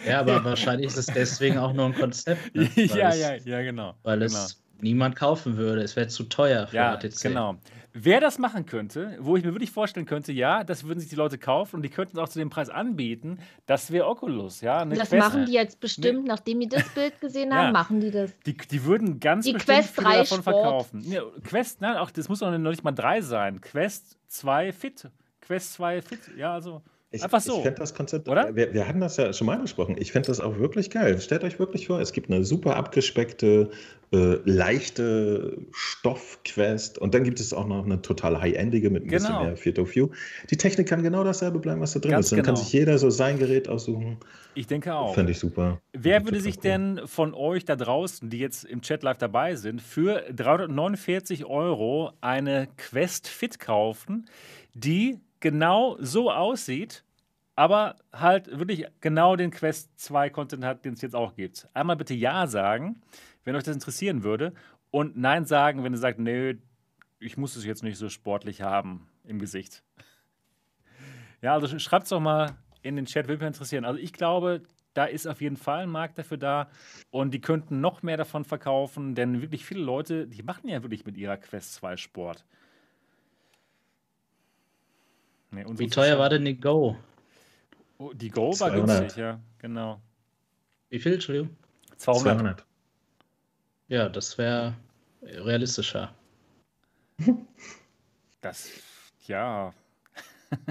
Ja, 0.07 0.20
aber 0.20 0.45
wahrscheinlich 0.45 0.89
ist 0.89 0.99
es 0.99 1.07
deswegen 1.07 1.57
auch 1.57 1.72
nur 1.72 1.87
ein 1.87 1.95
Konzept. 1.95 2.55
Ne? 2.55 2.68
ja, 2.75 3.09
es, 3.09 3.20
ja, 3.20 3.35
ja, 3.37 3.62
genau. 3.62 3.95
Weil 4.03 4.18
genau. 4.18 4.27
es 4.27 4.62
niemand 4.81 5.16
kaufen 5.16 5.57
würde. 5.57 5.83
Es 5.83 5.97
wäre 5.97 6.09
zu 6.09 6.25
teuer 6.25 6.66
für 6.66 6.77
ja, 6.77 6.97
HTC. 6.97 7.22
Genau. 7.22 7.57
Wer 7.97 8.20
das 8.20 8.38
machen 8.38 8.66
könnte, 8.66 9.16
wo 9.20 9.36
ich 9.36 9.45
mir 9.45 9.53
wirklich 9.53 9.70
vorstellen 9.70 10.05
könnte, 10.05 10.32
ja, 10.32 10.64
das 10.64 10.82
würden 10.82 10.99
sich 10.99 11.09
die 11.09 11.14
Leute 11.14 11.38
kaufen 11.38 11.76
und 11.76 11.82
die 11.82 11.90
könnten 11.90 12.16
es 12.16 12.22
auch 12.22 12.28
zu 12.28 12.40
dem 12.40 12.51
Preis 12.51 12.68
anbieten, 12.68 13.38
das 13.66 13.92
wäre 13.92 14.09
Oculus, 14.09 14.62
ja. 14.62 14.84
das 14.84 15.11
Quest, 15.11 15.12
machen 15.12 15.47
die 15.47 15.53
jetzt 15.53 15.78
bestimmt, 15.78 16.22
ne, 16.22 16.28
nachdem 16.28 16.59
die 16.59 16.68
das 16.68 16.88
Bild 16.88 17.20
gesehen 17.20 17.55
haben, 17.55 17.66
ja, 17.66 17.70
machen 17.72 18.01
die 18.01 18.11
das. 18.11 18.36
Die, 18.47 18.57
die 18.57 18.84
würden 18.84 19.20
ganz 19.20 19.45
die 19.45 19.53
bestimmt 19.53 19.78
Quest 19.78 19.95
viele 19.95 20.09
davon 20.09 20.40
Sport. 20.40 20.42
verkaufen. 20.42 21.01
Ja, 21.03 21.22
Quest, 21.45 21.80
nein, 21.82 21.97
auch 21.97 22.11
das 22.11 22.28
muss 22.28 22.40
doch 22.40 22.51
noch 22.51 22.70
nicht 22.70 22.82
mal 22.82 22.90
drei 22.90 23.20
sein. 23.20 23.61
Quest 23.61 24.18
2 24.26 24.72
Fit. 24.72 25.09
Quest 25.40 25.74
2 25.74 26.03
Fit, 26.03 26.36
ja, 26.36 26.53
also. 26.53 26.82
Ich, 27.14 27.22
Einfach 27.22 27.40
so. 27.40 27.58
Ich 27.58 27.62
fände 27.62 27.78
das 27.78 27.94
Konzept, 27.94 28.28
oder? 28.28 28.56
Wir, 28.56 28.74
wir, 28.74 28.88
hatten 28.88 28.98
das 28.98 29.16
ja 29.18 29.32
schon 29.32 29.46
mal 29.46 29.56
besprochen. 29.60 29.94
Ich 30.00 30.10
fände 30.10 30.26
das 30.26 30.40
auch 30.40 30.58
wirklich 30.58 30.90
geil. 30.90 31.20
Stellt 31.20 31.44
euch 31.44 31.60
wirklich 31.60 31.86
vor, 31.86 32.00
es 32.00 32.12
gibt 32.12 32.28
eine 32.28 32.42
super 32.42 32.74
abgespeckte, 32.74 33.70
äh, 34.12 34.38
leichte 34.44 35.56
Stoffquest 35.70 36.98
und 36.98 37.14
dann 37.14 37.22
gibt 37.22 37.38
es 37.38 37.52
auch 37.52 37.68
noch 37.68 37.84
eine 37.84 38.02
total 38.02 38.40
high-endige 38.40 38.90
mit 38.90 39.04
ein 39.04 39.08
genau. 39.08 39.28
bisschen 39.28 39.46
mehr 39.46 39.56
Field 39.56 39.78
of 39.78 39.94
View. 39.94 40.08
Die 40.50 40.56
Technik 40.56 40.88
kann 40.88 41.04
genau 41.04 41.22
dasselbe 41.22 41.60
bleiben, 41.60 41.80
was 41.80 41.92
da 41.92 42.00
drin 42.00 42.10
Ganz 42.10 42.26
ist. 42.26 42.32
Dann 42.32 42.38
genau. 42.38 42.46
kann 42.48 42.56
sich 42.56 42.72
jeder 42.72 42.98
so 42.98 43.10
sein 43.10 43.38
Gerät 43.38 43.68
aussuchen. 43.68 44.16
Ich 44.56 44.66
denke 44.66 44.92
auch. 44.92 45.14
Fände 45.14 45.30
ich 45.30 45.38
super. 45.38 45.80
Wer 45.92 46.24
würde 46.24 46.40
sich 46.40 46.56
cool. 46.56 46.62
denn 46.62 47.00
von 47.06 47.32
euch 47.32 47.64
da 47.64 47.76
draußen, 47.76 48.28
die 48.28 48.38
jetzt 48.38 48.64
im 48.64 48.82
Chat 48.82 49.04
live 49.04 49.18
dabei 49.18 49.54
sind, 49.54 49.80
für 49.80 50.24
349 50.34 51.44
Euro 51.44 52.10
eine 52.20 52.66
Quest 52.76 53.28
Fit 53.28 53.60
kaufen, 53.60 54.26
die 54.74 55.20
genau 55.45 55.99
so 56.01 56.32
aussieht, 56.32 57.05
aber 57.55 57.97
halt 58.12 58.59
wirklich 58.59 58.86
genau 59.01 59.36
den 59.36 59.51
Quest 59.51 59.90
2 60.01 60.30
Content 60.30 60.64
hat, 60.64 60.86
den 60.86 60.95
es 60.95 61.03
jetzt 61.03 61.14
auch 61.14 61.36
gibt. 61.36 61.68
Einmal 61.74 61.97
bitte 61.97 62.14
Ja 62.14 62.47
sagen, 62.47 63.03
wenn 63.45 63.55
euch 63.55 63.62
das 63.62 63.76
interessieren 63.76 64.24
würde, 64.24 64.55
und 64.90 65.18
Nein 65.18 65.45
sagen, 65.45 65.84
wenn 65.84 65.92
ihr 65.92 65.99
sagt, 65.99 66.18
nee, 66.18 66.57
ich 67.18 67.36
muss 67.36 67.57
es 67.57 67.64
jetzt 67.66 67.82
nicht 67.82 67.99
so 67.99 68.09
sportlich 68.09 68.62
haben 68.62 69.07
im 69.24 69.38
Gesicht. 69.38 69.82
Ja, 71.42 71.53
also 71.53 71.78
schreibt 71.78 72.05
es 72.05 72.11
doch 72.11 72.20
mal 72.20 72.57
in 72.80 72.97
den 72.97 73.05
Chat, 73.05 73.28
würde 73.28 73.45
mich 73.45 73.49
interessieren. 73.49 73.84
Also 73.84 73.99
ich 73.99 74.14
glaube, 74.14 74.62
da 74.95 75.05
ist 75.05 75.26
auf 75.26 75.42
jeden 75.42 75.57
Fall 75.57 75.82
ein 75.82 75.90
Markt 75.90 76.16
dafür 76.16 76.38
da 76.38 76.70
und 77.11 77.34
die 77.34 77.40
könnten 77.40 77.82
noch 77.82 78.03
mehr 78.03 78.16
davon 78.16 78.45
verkaufen, 78.45 79.14
denn 79.14 79.42
wirklich 79.42 79.66
viele 79.66 79.82
Leute, 79.82 80.26
die 80.26 80.42
machen 80.42 80.68
ja 80.68 80.82
wirklich 80.82 81.05
mit 81.05 81.18
ihrer 81.18 81.36
Quest 81.36 81.74
2 81.74 81.97
Sport. 81.99 82.47
Nee, 85.55 85.64
Wie 85.68 85.88
teuer 85.88 86.18
war 86.18 86.28
denn 86.28 86.44
die 86.44 86.59
Go? 86.59 86.96
Oh, 87.98 88.12
die 88.12 88.28
Go 88.28 88.52
200. 88.52 88.61
war 88.61 88.98
günstig, 89.00 89.16
ja, 89.18 89.40
genau. 89.59 90.00
Wie 90.90 90.98
viel, 90.98 91.14
Entschuldigung? 91.14 91.57
200. 91.96 92.36
200. 92.36 92.66
Ja, 93.88 94.09
das 94.09 94.36
wäre 94.38 94.74
realistischer. 95.22 96.12
Das, 98.40 98.68
ja. 99.26 99.72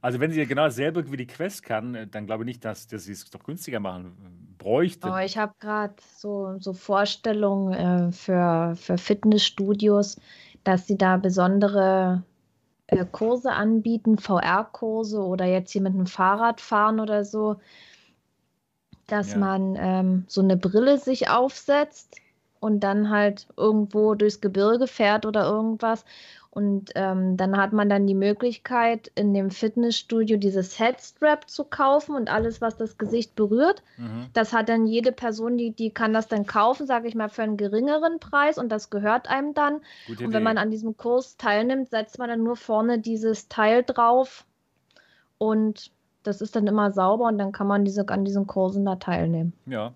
Also, 0.00 0.18
wenn 0.18 0.32
sie 0.32 0.44
genau 0.46 0.64
dasselbe 0.64 1.10
wie 1.12 1.16
die 1.16 1.28
Quest 1.28 1.62
kann, 1.62 2.10
dann 2.10 2.26
glaube 2.26 2.42
ich 2.42 2.46
nicht, 2.46 2.64
dass, 2.64 2.88
dass 2.88 3.04
sie 3.04 3.12
es 3.12 3.30
doch 3.30 3.44
günstiger 3.44 3.78
machen 3.78 4.54
bräuchte. 4.58 5.08
Oh, 5.08 5.18
ich 5.18 5.38
habe 5.38 5.54
gerade 5.60 5.94
so, 6.16 6.58
so 6.58 6.72
Vorstellungen 6.72 7.72
äh, 8.08 8.12
für, 8.12 8.74
für 8.76 8.98
Fitnessstudios, 8.98 10.16
dass 10.64 10.86
sie 10.88 10.98
da 10.98 11.16
besondere 11.16 12.24
äh, 12.26 12.33
Kurse 13.10 13.52
anbieten, 13.52 14.18
VR-Kurse 14.18 15.20
oder 15.22 15.46
jetzt 15.46 15.72
hier 15.72 15.82
mit 15.82 15.94
einem 15.94 16.06
Fahrrad 16.06 16.60
fahren 16.60 17.00
oder 17.00 17.24
so, 17.24 17.56
dass 19.06 19.32
ja. 19.32 19.38
man 19.38 19.76
ähm, 19.78 20.24
so 20.28 20.40
eine 20.40 20.56
Brille 20.56 20.98
sich 20.98 21.28
aufsetzt 21.28 22.16
und 22.64 22.80
dann 22.80 23.10
halt 23.10 23.46
irgendwo 23.56 24.14
durchs 24.14 24.40
Gebirge 24.40 24.86
fährt 24.86 25.26
oder 25.26 25.44
irgendwas 25.44 26.04
und 26.54 26.92
ähm, 26.94 27.36
dann 27.36 27.56
hat 27.56 27.72
man 27.72 27.88
dann 27.88 28.06
die 28.06 28.14
Möglichkeit, 28.14 29.10
in 29.16 29.34
dem 29.34 29.50
Fitnessstudio 29.50 30.36
dieses 30.36 30.78
Headstrap 30.78 31.50
zu 31.50 31.64
kaufen 31.64 32.14
und 32.14 32.32
alles, 32.32 32.60
was 32.60 32.76
das 32.76 32.96
Gesicht 32.96 33.34
berührt. 33.34 33.82
Mhm. 33.96 34.28
Das 34.34 34.52
hat 34.52 34.68
dann 34.68 34.86
jede 34.86 35.10
Person, 35.10 35.56
die, 35.56 35.72
die 35.72 35.90
kann 35.90 36.12
das 36.12 36.28
dann 36.28 36.46
kaufen, 36.46 36.86
sage 36.86 37.08
ich 37.08 37.16
mal, 37.16 37.28
für 37.28 37.42
einen 37.42 37.56
geringeren 37.56 38.20
Preis 38.20 38.56
und 38.56 38.68
das 38.68 38.88
gehört 38.88 39.28
einem 39.28 39.52
dann. 39.54 39.80
Gute 40.06 40.26
und 40.26 40.32
wenn 40.32 40.42
Idee. 40.42 40.44
man 40.44 40.58
an 40.58 40.70
diesem 40.70 40.96
Kurs 40.96 41.36
teilnimmt, 41.36 41.90
setzt 41.90 42.20
man 42.20 42.28
dann 42.28 42.44
nur 42.44 42.54
vorne 42.54 43.00
dieses 43.00 43.48
Teil 43.48 43.82
drauf 43.82 44.44
und 45.38 45.90
das 46.22 46.40
ist 46.40 46.54
dann 46.54 46.68
immer 46.68 46.92
sauber 46.92 47.26
und 47.26 47.36
dann 47.36 47.50
kann 47.50 47.66
man 47.66 47.84
diese, 47.84 48.08
an 48.08 48.24
diesen 48.24 48.46
Kursen 48.46 48.84
da 48.84 48.94
teilnehmen. 48.94 49.54
Ja. 49.66 49.92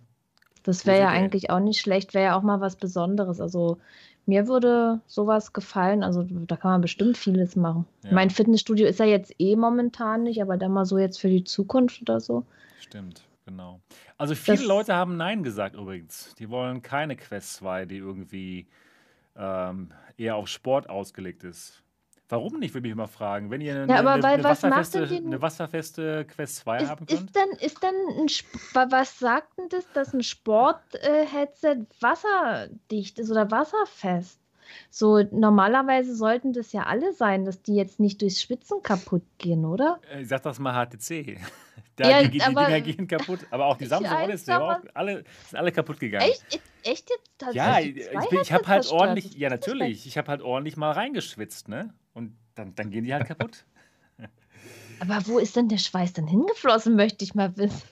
Das 0.69 0.85
wäre 0.85 1.01
ja 1.01 1.09
eigentlich 1.09 1.49
auch 1.49 1.61
nicht 1.61 1.81
schlecht, 1.81 2.13
wäre 2.13 2.27
ja 2.27 2.37
auch 2.37 2.43
mal 2.43 2.61
was 2.61 2.77
Besonderes. 2.77 3.41
Also 3.41 3.79
mir 4.27 4.49
würde 4.49 5.01
sowas 5.07 5.55
gefallen. 5.55 6.03
Also 6.03 6.27
da 6.29 6.57
kann 6.59 6.73
man 6.73 6.81
bestimmt 6.83 7.17
vieles 7.17 7.57
machen. 7.57 7.87
Ja. 8.05 8.13
Mein 8.13 8.29
Fitnessstudio 8.29 8.87
ist 8.87 9.01
ja 9.01 9.07
jetzt 9.07 9.35
eh 9.39 9.57
momentan 9.57 10.25
nicht, 10.25 10.43
aber 10.43 10.59
dann 10.59 10.73
mal 10.73 10.85
so 10.85 10.99
jetzt 10.99 11.19
für 11.19 11.31
die 11.31 11.43
Zukunft 11.43 12.03
oder 12.03 12.21
so. 12.21 12.45
Stimmt, 12.81 13.23
genau. 13.47 13.81
Also 14.19 14.35
viele 14.35 14.59
das, 14.59 14.67
Leute 14.67 14.95
haben 14.95 15.17
Nein 15.17 15.43
gesagt 15.43 15.75
übrigens. 15.75 16.35
Die 16.39 16.51
wollen 16.51 16.83
keine 16.83 17.17
Quest 17.17 17.55
2, 17.55 17.87
die 17.87 17.97
irgendwie 17.97 18.67
ähm, 19.37 19.91
eher 20.19 20.37
auf 20.37 20.49
Sport 20.49 20.91
ausgelegt 20.91 21.45
ist. 21.45 21.83
Warum 22.31 22.59
nicht, 22.59 22.75
würde 22.75 22.89
ich 22.89 22.95
mal 22.95 23.07
fragen. 23.07 23.51
Wenn 23.51 23.63
ihr 23.63 23.75
eine, 23.75 23.93
ja, 23.93 24.01
eine, 24.01 24.25
eine, 24.25 24.45
wasserfeste, 24.45 25.05
eine, 25.05 25.41
wasserfeste, 25.41 26.27
Quest 26.27 26.57
2 26.57 26.79
ist, 26.79 26.89
haben 26.91 27.07
könnt. 27.07 27.21
Ist 27.21 27.37
dann, 27.37 27.49
ist 27.51 27.83
dann 27.83 27.95
ein, 27.95 28.91
was 28.91 29.19
sagt 29.19 29.59
denn 29.59 29.69
das, 29.71 29.91
dass 29.95 30.13
ein 30.13 30.23
Sport-Headset 30.23 31.69
äh, 31.69 31.87
wasserdicht 32.01 33.19
ist 33.19 33.31
oder 33.31 33.51
wasserfest? 33.51 34.41
So, 34.91 35.23
normalerweise 35.31 36.15
sollten 36.15 36.53
das 36.53 36.73
ja 36.73 36.83
alle 36.83 37.15
sein, 37.15 37.47
dass 37.47 37.63
die 37.63 37.75
jetzt 37.75 38.01
nicht 38.01 38.21
durchs 38.21 38.43
Schwitzen 38.43 38.83
kaputt 38.83 39.23
gehen, 39.39 39.65
oder? 39.65 39.99
Ich 40.13 40.19
äh, 40.19 40.25
sag 40.25 40.43
das 40.43 40.59
mal 40.59 40.87
HTC. 40.87 41.39
Da 41.99 42.09
ja, 42.09 42.23
die, 42.23 42.31
die 42.31 42.39
Dinger 42.39 42.81
gehen 42.81 43.09
kaputt. 43.09 43.41
Aber 43.51 43.67
auch 43.67 43.77
die 43.77 43.87
Samsung 43.87 44.17
Odyssey, 44.23 44.53
auch 44.53 44.79
alle, 44.95 45.25
sind 45.49 45.59
alle 45.59 45.73
kaputt 45.73 45.99
gegangen. 45.99 46.31
Echt? 46.31 46.61
Echt 46.85 47.11
jetzt 47.11 47.33
tatsächlich? 47.39 48.07
Ja, 48.07 48.21
ich, 48.23 48.33
ich 48.41 48.53
habe 48.53 48.67
halt 48.69 48.87
ordentlich, 48.93 49.35
ja 49.35 49.51
natürlich, 49.51 50.07
ich 50.07 50.17
habe 50.17 50.29
halt 50.29 50.41
ordentlich 50.41 50.77
mal 50.77 50.93
reingeschwitzt, 50.93 51.69
ne? 51.69 51.93
Und 52.19 52.37
dann, 52.57 52.75
dann 52.75 52.91
gehen 52.91 53.05
die 53.05 53.15
halt 53.15 53.27
kaputt. 53.27 53.65
Aber 55.01 55.25
wo 55.27 55.39
ist 55.39 55.55
denn 55.55 55.69
der 55.69 55.79
Schweiß 55.79 56.15
dann 56.15 56.27
hingeflossen, 56.27 56.97
möchte 56.97 57.25
ich 57.25 57.37
mal 57.37 57.57
wissen. 57.57 57.89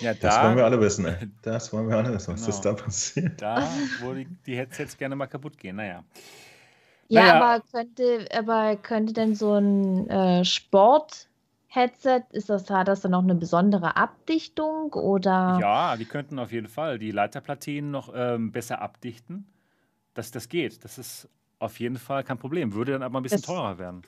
Ja, 0.00 0.14
da, 0.14 0.20
das 0.20 0.42
wollen 0.42 0.56
wir 0.56 0.64
alle 0.64 0.80
wissen. 0.80 1.06
Ey. 1.06 1.28
Das 1.42 1.72
wollen 1.72 1.88
wir 1.88 1.96
alle 1.96 2.12
wissen, 2.12 2.32
was 2.32 2.40
genau. 2.40 2.56
ist 2.56 2.60
da 2.62 2.72
passiert. 2.72 3.40
Da, 3.40 3.68
wo 4.00 4.12
die, 4.12 4.26
die 4.46 4.56
Headsets 4.56 4.98
gerne 4.98 5.14
mal 5.14 5.28
kaputt 5.28 5.56
gehen. 5.56 5.76
Naja. 5.76 6.02
Ja, 7.06 7.22
naja. 7.22 7.34
aber 7.36 7.64
könnte, 7.70 8.28
aber 8.36 8.76
könnte 8.76 9.12
denn 9.12 9.36
so 9.36 9.54
ein 9.54 10.10
äh, 10.10 10.44
Sport-Headset, 10.44 12.24
ist 12.32 12.50
das, 12.50 12.68
hat 12.68 12.88
das 12.88 13.00
dann 13.00 13.12
noch 13.12 13.22
eine 13.22 13.36
besondere 13.36 13.96
Abdichtung 13.96 14.92
oder? 14.92 15.58
Ja, 15.60 15.96
die 15.96 16.04
könnten 16.04 16.40
auf 16.40 16.50
jeden 16.50 16.68
Fall 16.68 16.98
die 16.98 17.12
Leiterplatinen 17.12 17.92
noch 17.92 18.12
ähm, 18.12 18.50
besser 18.50 18.82
abdichten. 18.82 19.46
Das, 20.14 20.32
das 20.32 20.48
geht. 20.48 20.84
Das 20.84 20.98
ist 20.98 21.28
auf 21.58 21.80
jeden 21.80 21.96
Fall 21.96 22.24
kein 22.24 22.38
Problem. 22.38 22.74
Würde 22.74 22.92
dann 22.92 23.02
aber 23.02 23.20
ein 23.20 23.22
bisschen 23.22 23.40
das, 23.40 23.46
teurer 23.46 23.78
werden. 23.78 24.02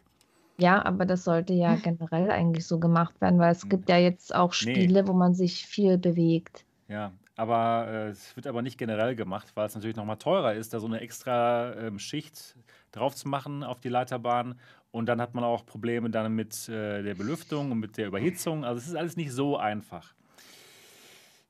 Ja, 0.59 0.85
aber 0.85 1.07
das 1.07 1.25
sollte 1.25 1.53
ja 1.53 1.75
generell 1.83 2.31
eigentlich 2.31 2.67
so 2.67 2.79
gemacht 2.79 3.21
werden, 3.21 3.39
weil 3.39 3.53
es 3.53 3.69
gibt 3.69 3.89
ja 3.89 3.97
jetzt 3.97 4.35
auch 4.35 4.53
Spiele, 4.53 5.03
nee. 5.03 5.09
wo 5.09 5.13
man 5.13 5.35
sich 5.35 5.67
viel 5.67 5.99
bewegt. 5.99 6.65
Ja, 6.89 7.13
aber 7.37 7.87
äh, 7.89 8.09
es 8.09 8.37
wird 8.37 8.47
aber 8.47 8.63
nicht 8.63 8.77
generell 8.77 9.15
gemacht, 9.15 9.53
weil 9.55 9.67
es 9.67 9.75
natürlich 9.75 9.97
nochmal 9.97 10.19
teurer 10.19 10.55
ist, 10.55 10.75
da 10.75 10.81
so 10.81 10.87
eine 10.87 11.01
extra 11.01 11.75
ähm, 11.75 11.99
Schicht 11.99 12.57
drauf 12.93 13.15
zu 13.15 13.29
machen 13.29 13.63
auf 13.65 13.81
die 13.81 13.89
Leiterbahn. 13.89 14.59
Und 14.93 15.07
dann 15.07 15.21
hat 15.21 15.35
man 15.35 15.45
auch 15.45 15.65
Probleme 15.65 16.11
dann 16.11 16.35
mit 16.35 16.69
äh, 16.69 17.03
der 17.03 17.15
Belüftung 17.15 17.71
und 17.71 17.79
mit 17.79 17.97
der 17.97 18.09
Überhitzung. 18.09 18.65
Also 18.65 18.79
es 18.79 18.89
ist 18.89 18.97
alles 18.97 19.17
nicht 19.17 19.33
so 19.33 19.57
einfach. 19.57 20.15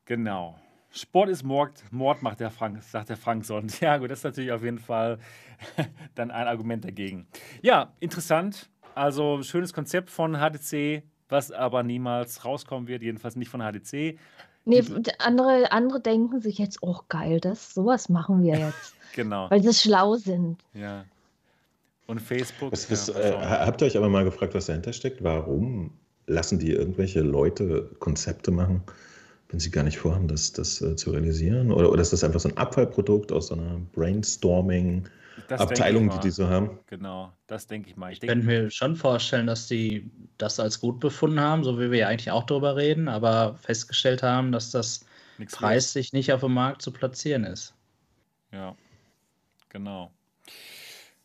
Genau. 0.04 0.60
Sport 0.92 1.28
ist 1.28 1.44
Mord, 1.44 1.82
Mord 1.92 2.22
macht 2.22 2.40
der 2.40 2.50
Frank, 2.50 2.82
sagt 2.82 3.08
der 3.08 3.16
Frank 3.16 3.44
Sond. 3.44 3.80
Ja, 3.80 3.98
gut, 3.98 4.10
das 4.10 4.20
ist 4.20 4.24
natürlich 4.24 4.52
auf 4.52 4.62
jeden 4.62 4.78
Fall 4.78 5.18
dann 6.14 6.30
ein 6.30 6.46
Argument 6.48 6.84
dagegen. 6.84 7.26
Ja, 7.62 7.92
interessant. 8.00 8.68
Also 8.94 9.42
schönes 9.42 9.72
Konzept 9.72 10.10
von 10.10 10.36
HTC, 10.36 11.02
was 11.28 11.52
aber 11.52 11.82
niemals 11.82 12.44
rauskommen 12.44 12.88
wird, 12.88 13.02
jedenfalls 13.02 13.36
nicht 13.36 13.48
von 13.48 13.60
HTC. 13.60 14.18
Nee, 14.64 14.84
andere, 15.18 15.72
andere 15.72 16.00
denken 16.00 16.40
sich 16.40 16.58
jetzt, 16.58 16.78
oh 16.82 16.98
geil, 17.08 17.40
das, 17.40 17.72
sowas 17.72 18.08
machen 18.08 18.42
wir 18.42 18.58
jetzt. 18.58 18.94
genau. 19.14 19.50
Weil 19.50 19.62
sie 19.62 19.72
schlau 19.72 20.16
sind. 20.16 20.62
Ja. 20.74 21.04
Und 22.06 22.20
Facebook. 22.20 22.72
Was, 22.72 22.90
was, 22.90 23.06
ja, 23.06 23.14
äh, 23.14 23.66
habt 23.66 23.80
ihr 23.80 23.86
euch 23.86 23.96
aber 23.96 24.08
mal 24.08 24.24
gefragt, 24.24 24.54
was 24.54 24.66
dahinter 24.66 24.92
steckt? 24.92 25.22
Warum 25.22 25.92
lassen 26.26 26.58
die 26.58 26.72
irgendwelche 26.72 27.20
Leute 27.20 27.90
Konzepte 28.00 28.50
machen, 28.50 28.82
wenn 29.50 29.60
sie 29.60 29.70
gar 29.70 29.82
nicht 29.82 29.98
vorhaben, 29.98 30.28
das, 30.28 30.52
das 30.52 30.80
äh, 30.80 30.96
zu 30.96 31.10
realisieren? 31.10 31.72
Oder, 31.72 31.90
oder 31.90 32.02
ist 32.02 32.12
das 32.12 32.24
einfach 32.24 32.40
so 32.40 32.48
ein 32.48 32.56
Abfallprodukt 32.56 33.32
aus 33.32 33.48
so 33.48 33.54
einer 33.54 33.80
Brainstorming- 33.94 35.04
das 35.48 35.60
Abteilung, 35.60 36.10
die 36.10 36.20
die 36.20 36.30
so 36.30 36.48
haben. 36.48 36.78
Genau, 36.86 37.32
das 37.46 37.66
denke 37.66 37.88
ich 37.88 37.96
mal. 37.96 38.12
Ich, 38.12 38.22
ich 38.22 38.28
kann 38.28 38.44
mir 38.44 38.70
schon 38.70 38.94
vorstellen, 38.94 39.46
dass 39.46 39.66
die 39.66 40.10
das 40.38 40.60
als 40.60 40.80
gut 40.80 41.00
befunden 41.00 41.40
haben, 41.40 41.64
so 41.64 41.78
wie 41.78 41.90
wir 41.90 41.98
ja 41.98 42.08
eigentlich 42.08 42.30
auch 42.30 42.44
darüber 42.44 42.76
reden, 42.76 43.08
aber 43.08 43.54
festgestellt 43.56 44.22
haben, 44.22 44.52
dass 44.52 44.70
das 44.70 45.06
preislich 45.50 46.12
nicht 46.12 46.32
auf 46.32 46.40
dem 46.40 46.54
Markt 46.54 46.82
zu 46.82 46.92
platzieren 46.92 47.44
ist. 47.44 47.74
Ja, 48.52 48.76
genau. 49.68 50.10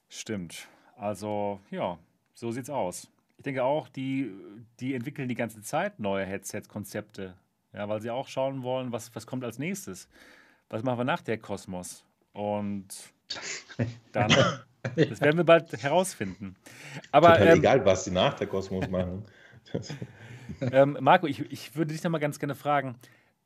Stimmt. 0.09 0.67
Also, 0.97 1.59
ja, 1.71 1.99
so 2.33 2.51
sieht's 2.51 2.69
aus. 2.69 3.07
Ich 3.37 3.43
denke 3.43 3.63
auch, 3.63 3.89
die, 3.89 4.31
die 4.79 4.93
entwickeln 4.93 5.27
die 5.27 5.35
ganze 5.35 5.61
Zeit 5.61 5.99
neue 5.99 6.25
Headset-Konzepte. 6.25 7.33
Ja, 7.75 7.89
weil 7.89 8.01
sie 8.01 8.09
auch 8.09 8.27
schauen 8.27 8.63
wollen, 8.63 8.91
was, 8.91 9.13
was 9.15 9.27
kommt 9.27 9.43
als 9.43 9.59
nächstes. 9.59 10.07
Was 10.69 10.83
machen 10.83 10.97
wir 10.99 11.03
nach 11.03 11.21
der 11.21 11.37
Kosmos? 11.37 12.05
Und 12.31 12.87
dann, 14.13 14.29
das 14.95 15.21
werden 15.21 15.37
wir 15.37 15.43
bald 15.43 15.71
herausfinden. 15.83 16.55
Aber, 17.11 17.39
ähm, 17.39 17.59
egal, 17.59 17.85
was 17.85 18.05
sie 18.05 18.11
nach 18.11 18.33
der 18.35 18.47
Kosmos 18.47 18.87
machen. 18.87 19.25
ähm, 20.61 20.97
Marco, 21.01 21.27
ich, 21.27 21.51
ich 21.51 21.75
würde 21.75 21.93
dich 21.93 22.03
noch 22.03 22.11
mal 22.11 22.19
ganz 22.19 22.39
gerne 22.39 22.55
fragen, 22.55 22.95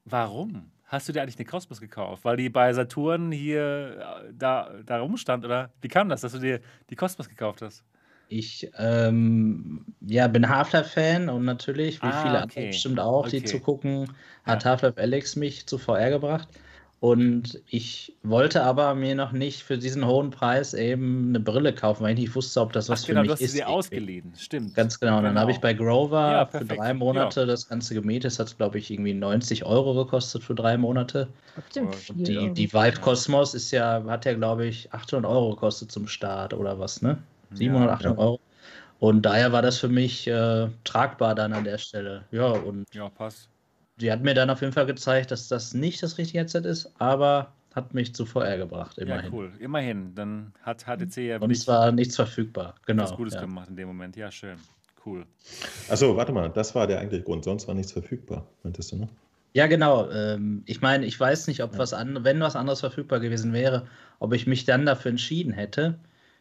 warum 0.05 0.71
hast 0.85 1.07
du 1.07 1.13
dir 1.13 1.21
eigentlich 1.21 1.37
eine 1.37 1.45
Kosmos 1.45 1.79
gekauft? 1.79 2.23
Weil 2.23 2.37
die 2.37 2.49
bei 2.49 2.71
Saturn 2.73 3.31
hier 3.31 4.23
äh, 4.27 4.33
da, 4.33 4.71
da 4.85 4.99
rumstand, 4.99 5.43
oder? 5.45 5.71
Wie 5.81 5.87
kam 5.87 6.09
das, 6.09 6.21
dass 6.21 6.33
du 6.33 6.39
dir 6.39 6.61
die 6.89 6.95
Kosmos 6.95 7.29
gekauft 7.29 7.61
hast? 7.61 7.83
Ich 8.29 8.69
ähm, 8.77 9.85
ja, 10.01 10.27
bin 10.27 10.47
Half-Life-Fan 10.47 11.29
und 11.29 11.45
natürlich, 11.45 12.01
wie 12.01 12.07
ah, 12.07 12.21
viele 12.21 12.35
okay. 12.35 12.41
andere 12.43 12.67
bestimmt 12.67 12.99
auch, 12.99 13.25
okay. 13.25 13.39
die 13.39 13.43
zu 13.43 13.59
gucken, 13.59 14.11
hat 14.45 14.63
ja. 14.63 14.69
Half-Life 14.69 15.01
Alex 15.01 15.35
mich 15.35 15.65
zu 15.65 15.77
VR 15.77 16.11
gebracht. 16.11 16.47
Und 17.01 17.61
ich 17.69 18.13
wollte 18.23 18.61
aber 18.63 18.93
mir 18.93 19.15
noch 19.15 19.31
nicht 19.31 19.63
für 19.63 19.77
diesen 19.77 20.05
hohen 20.05 20.31
Preis 20.31 20.73
eben 20.73 21.29
eine 21.29 21.39
Brille 21.39 21.73
kaufen, 21.73 22.03
weil 22.03 22.13
ich 22.13 22.19
nicht 22.19 22.35
wusste, 22.35 22.59
ob 22.59 22.73
das 22.73 22.89
was 22.89 23.03
Ach, 23.03 23.07
genau, 23.07 23.19
für 23.19 23.21
mich 23.21 23.27
du 23.29 23.33
hast 23.35 23.41
ist. 23.41 23.51
Sie 23.53 23.63
ausgeliehen, 23.63 24.33
stimmt. 24.37 24.75
Ganz 24.75 24.99
genau. 24.99 25.17
genau. 25.17 25.29
Dann 25.29 25.39
habe 25.39 25.51
ich 25.51 25.59
bei 25.59 25.73
Grover 25.73 26.31
ja, 26.31 26.45
für 26.45 26.65
drei 26.65 26.93
Monate 26.93 27.41
ja. 27.41 27.45
das 27.45 27.69
Ganze 27.69 27.93
gemietet. 27.93 28.25
Das 28.25 28.39
hat, 28.39 28.57
glaube 28.57 28.79
ich, 28.79 28.91
irgendwie 28.91 29.13
90 29.13 29.63
Euro 29.63 29.93
gekostet 29.93 30.43
für 30.43 30.55
drei 30.55 30.77
Monate. 30.77 31.29
Und 31.77 32.27
die, 32.27 32.51
die 32.53 32.73
Vive 32.73 32.99
Cosmos 32.99 33.53
ist 33.53 33.71
ja, 33.71 34.03
hat 34.07 34.25
ja, 34.25 34.33
glaube 34.33 34.65
ich, 34.65 34.91
800 34.91 35.29
Euro 35.29 35.51
gekostet 35.51 35.93
zum 35.93 36.05
Start 36.05 36.53
oder 36.53 36.79
was, 36.79 37.01
ne? 37.01 37.17
700, 37.53 37.89
800 37.91 38.17
Euro. 38.17 38.39
Und 38.99 39.21
daher 39.21 39.51
war 39.51 39.61
das 39.61 39.77
für 39.77 39.87
mich 39.87 40.27
äh, 40.27 40.67
tragbar 40.83 41.35
dann 41.35 41.53
an 41.53 41.63
der 41.63 41.77
Stelle. 41.77 42.25
Ja, 42.31 42.47
und. 42.47 42.85
Ja, 42.93 43.09
passt 43.09 43.49
die 44.01 44.11
hat 44.11 44.21
mir 44.21 44.33
dann 44.33 44.49
auf 44.49 44.61
jeden 44.61 44.73
Fall 44.73 44.85
gezeigt, 44.85 45.31
dass 45.31 45.47
das 45.47 45.73
nicht 45.73 46.01
das 46.01 46.17
richtige 46.17 46.39
Headset 46.39 46.61
ist, 46.61 46.91
aber 46.99 47.53
hat 47.75 47.93
mich 47.93 48.15
zu 48.15 48.25
VR 48.25 48.57
gebracht, 48.57 48.97
immerhin. 48.97 49.31
Ja, 49.31 49.37
cool. 49.37 49.51
Immerhin. 49.59 50.15
Dann 50.15 50.53
hat 50.63 50.85
HTC 50.85 51.17
ja 51.17 51.37
Und 51.37 51.51
es 51.51 51.67
war 51.67 51.91
nichts 51.91 52.15
verfügbar, 52.15 52.75
genau. 52.85 53.03
Was 53.03 53.15
Gutes 53.15 53.35
ja. 53.35 53.41
gemacht 53.41 53.69
in 53.69 53.75
dem 53.75 53.87
Moment. 53.87 54.15
Ja, 54.15 54.31
schön. 54.31 54.57
Cool. 55.05 55.25
Achso, 55.89 56.15
warte 56.15 56.31
mal, 56.31 56.49
das 56.49 56.73
war 56.75 56.87
der 56.87 56.99
eigentliche 56.99 57.23
Grund. 57.23 57.43
Sonst 57.43 57.67
war 57.67 57.75
nichts 57.75 57.91
verfügbar, 57.91 58.47
meintest 58.63 58.91
du, 58.91 58.97
ne? 58.97 59.09
Ja, 59.53 59.67
genau. 59.67 60.09
Ähm, 60.11 60.63
ich 60.65 60.81
meine, 60.81 61.05
ich 61.05 61.19
weiß 61.19 61.47
nicht, 61.47 61.63
ob 61.63 61.73
ja. 61.73 61.79
was 61.79 61.93
an, 61.93 62.23
wenn 62.23 62.39
was 62.39 62.55
anderes 62.55 62.81
verfügbar 62.81 63.19
gewesen 63.19 63.53
wäre, 63.53 63.87
ob 64.19 64.33
ich 64.33 64.45
mich 64.45 64.65
dann 64.65 64.85
dafür 64.85 65.09
entschieden 65.09 65.53
hätte. 65.53 65.95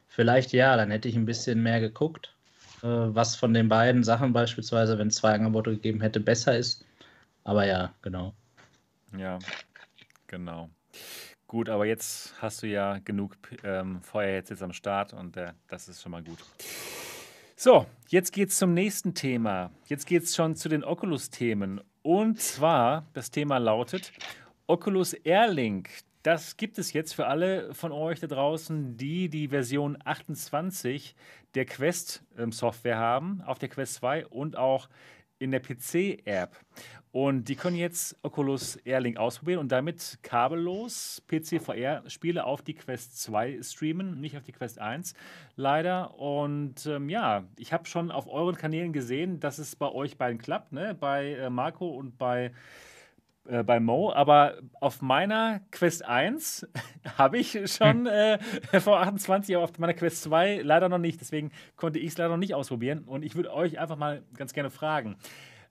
Vielleicht 0.09 0.52
ja, 0.52 0.76
dann 0.76 0.90
hätte 0.90 1.09
ich 1.09 1.16
ein 1.16 1.26
bisschen 1.26 1.62
mehr 1.62 1.80
geguckt, 1.80 2.34
äh, 2.82 2.86
was 2.86 3.36
von 3.36 3.54
den 3.54 3.68
beiden 3.68 4.02
Sachen 4.02 4.32
beispielsweise, 4.32 4.98
wenn 4.98 5.09
es 5.09 5.16
zwei 5.16 5.34
Angebote 5.34 5.72
gegeben 5.72 6.00
hätte, 6.00 6.20
besser 6.20 6.56
ist. 6.56 6.84
Aber 7.44 7.66
ja, 7.66 7.94
genau. 8.02 8.34
Ja, 9.16 9.38
genau. 10.26 10.70
Gut, 11.46 11.70
aber 11.70 11.86
jetzt 11.86 12.34
hast 12.42 12.62
du 12.62 12.66
ja 12.66 12.98
genug 12.98 13.36
ähm, 13.64 14.02
Feuer 14.02 14.34
jetzt, 14.34 14.62
am 14.62 14.72
Start 14.72 15.14
und 15.14 15.36
äh, 15.36 15.52
das 15.68 15.88
ist 15.88 16.02
schon 16.02 16.12
mal 16.12 16.22
gut. 16.22 16.38
So, 17.56 17.86
jetzt 18.09 18.32
geht 18.32 18.50
es 18.50 18.59
zum 18.59 18.74
nächsten 18.74 19.14
Thema. 19.14 19.70
Jetzt 19.86 20.06
geht 20.06 20.24
es 20.24 20.36
schon 20.36 20.56
zu 20.56 20.68
den 20.68 20.84
Oculus-Themen. 20.84 21.80
Und 22.02 22.40
zwar, 22.40 23.06
das 23.14 23.30
Thema 23.30 23.59
lautet 23.59 24.12
Oculus 24.66 25.14
Airlink. 25.14 25.88
Das 26.28 26.58
gibt 26.58 26.76
es 26.76 26.92
jetzt 26.92 27.14
für 27.14 27.26
alle 27.26 27.72
von 27.72 27.90
euch 27.90 28.20
da 28.20 28.26
draußen, 28.26 28.98
die 28.98 29.30
die 29.30 29.48
Version 29.48 29.96
28 30.04 31.14
der 31.54 31.64
Quest-Software 31.64 32.96
ähm, 32.96 33.00
haben, 33.00 33.40
auf 33.46 33.58
der 33.58 33.70
Quest 33.70 33.94
2 33.94 34.26
und 34.26 34.54
auch 34.54 34.90
in 35.38 35.52
der 35.52 35.60
PC-App. 35.60 36.54
Und 37.12 37.48
die 37.48 37.56
können 37.56 37.76
jetzt 37.76 38.14
Oculus 38.20 38.76
Airlink 38.76 39.16
ausprobieren 39.16 39.60
und 39.60 39.72
damit 39.72 40.18
kabellos 40.20 41.22
PC-VR-Spiele 41.28 42.44
auf 42.44 42.60
die 42.60 42.74
Quest 42.74 43.22
2 43.22 43.62
streamen, 43.62 44.20
nicht 44.20 44.36
auf 44.36 44.42
die 44.42 44.52
Quest 44.52 44.78
1, 44.78 45.14
leider. 45.56 46.18
Und 46.18 46.84
ähm, 46.84 47.08
ja, 47.08 47.44
ich 47.56 47.72
habe 47.72 47.86
schon 47.86 48.10
auf 48.10 48.28
euren 48.28 48.54
Kanälen 48.54 48.92
gesehen, 48.92 49.40
dass 49.40 49.56
es 49.56 49.76
bei 49.76 49.90
euch 49.90 50.18
beiden 50.18 50.36
klappt, 50.36 50.72
ne? 50.72 50.94
bei 50.94 51.36
äh, 51.36 51.48
Marco 51.48 51.88
und 51.88 52.18
bei 52.18 52.52
äh, 53.49 53.62
bei 53.62 53.80
Mo, 53.80 54.12
aber 54.12 54.59
auf 54.80 55.01
meiner 55.01 55.61
Quest 55.70 56.05
1 56.05 56.68
habe 57.16 57.38
ich 57.38 57.59
schon 57.72 58.07
äh, 58.07 58.38
vor 58.80 59.01
28, 59.01 59.57
aber 59.57 59.64
auf 59.64 59.78
meiner 59.78 59.94
Quest 59.94 60.22
2 60.22 60.61
leider 60.62 60.88
noch 60.88 60.99
nicht. 60.99 61.20
Deswegen 61.20 61.51
konnte 61.76 61.99
ich 61.99 62.09
es 62.09 62.18
leider 62.18 62.30
noch 62.30 62.36
nicht 62.36 62.55
ausprobieren. 62.55 63.05
Und 63.05 63.24
ich 63.24 63.36
würde 63.36 63.53
euch 63.53 63.78
einfach 63.78 63.96
mal 63.96 64.22
ganz 64.34 64.53
gerne 64.53 64.70
fragen, 64.70 65.16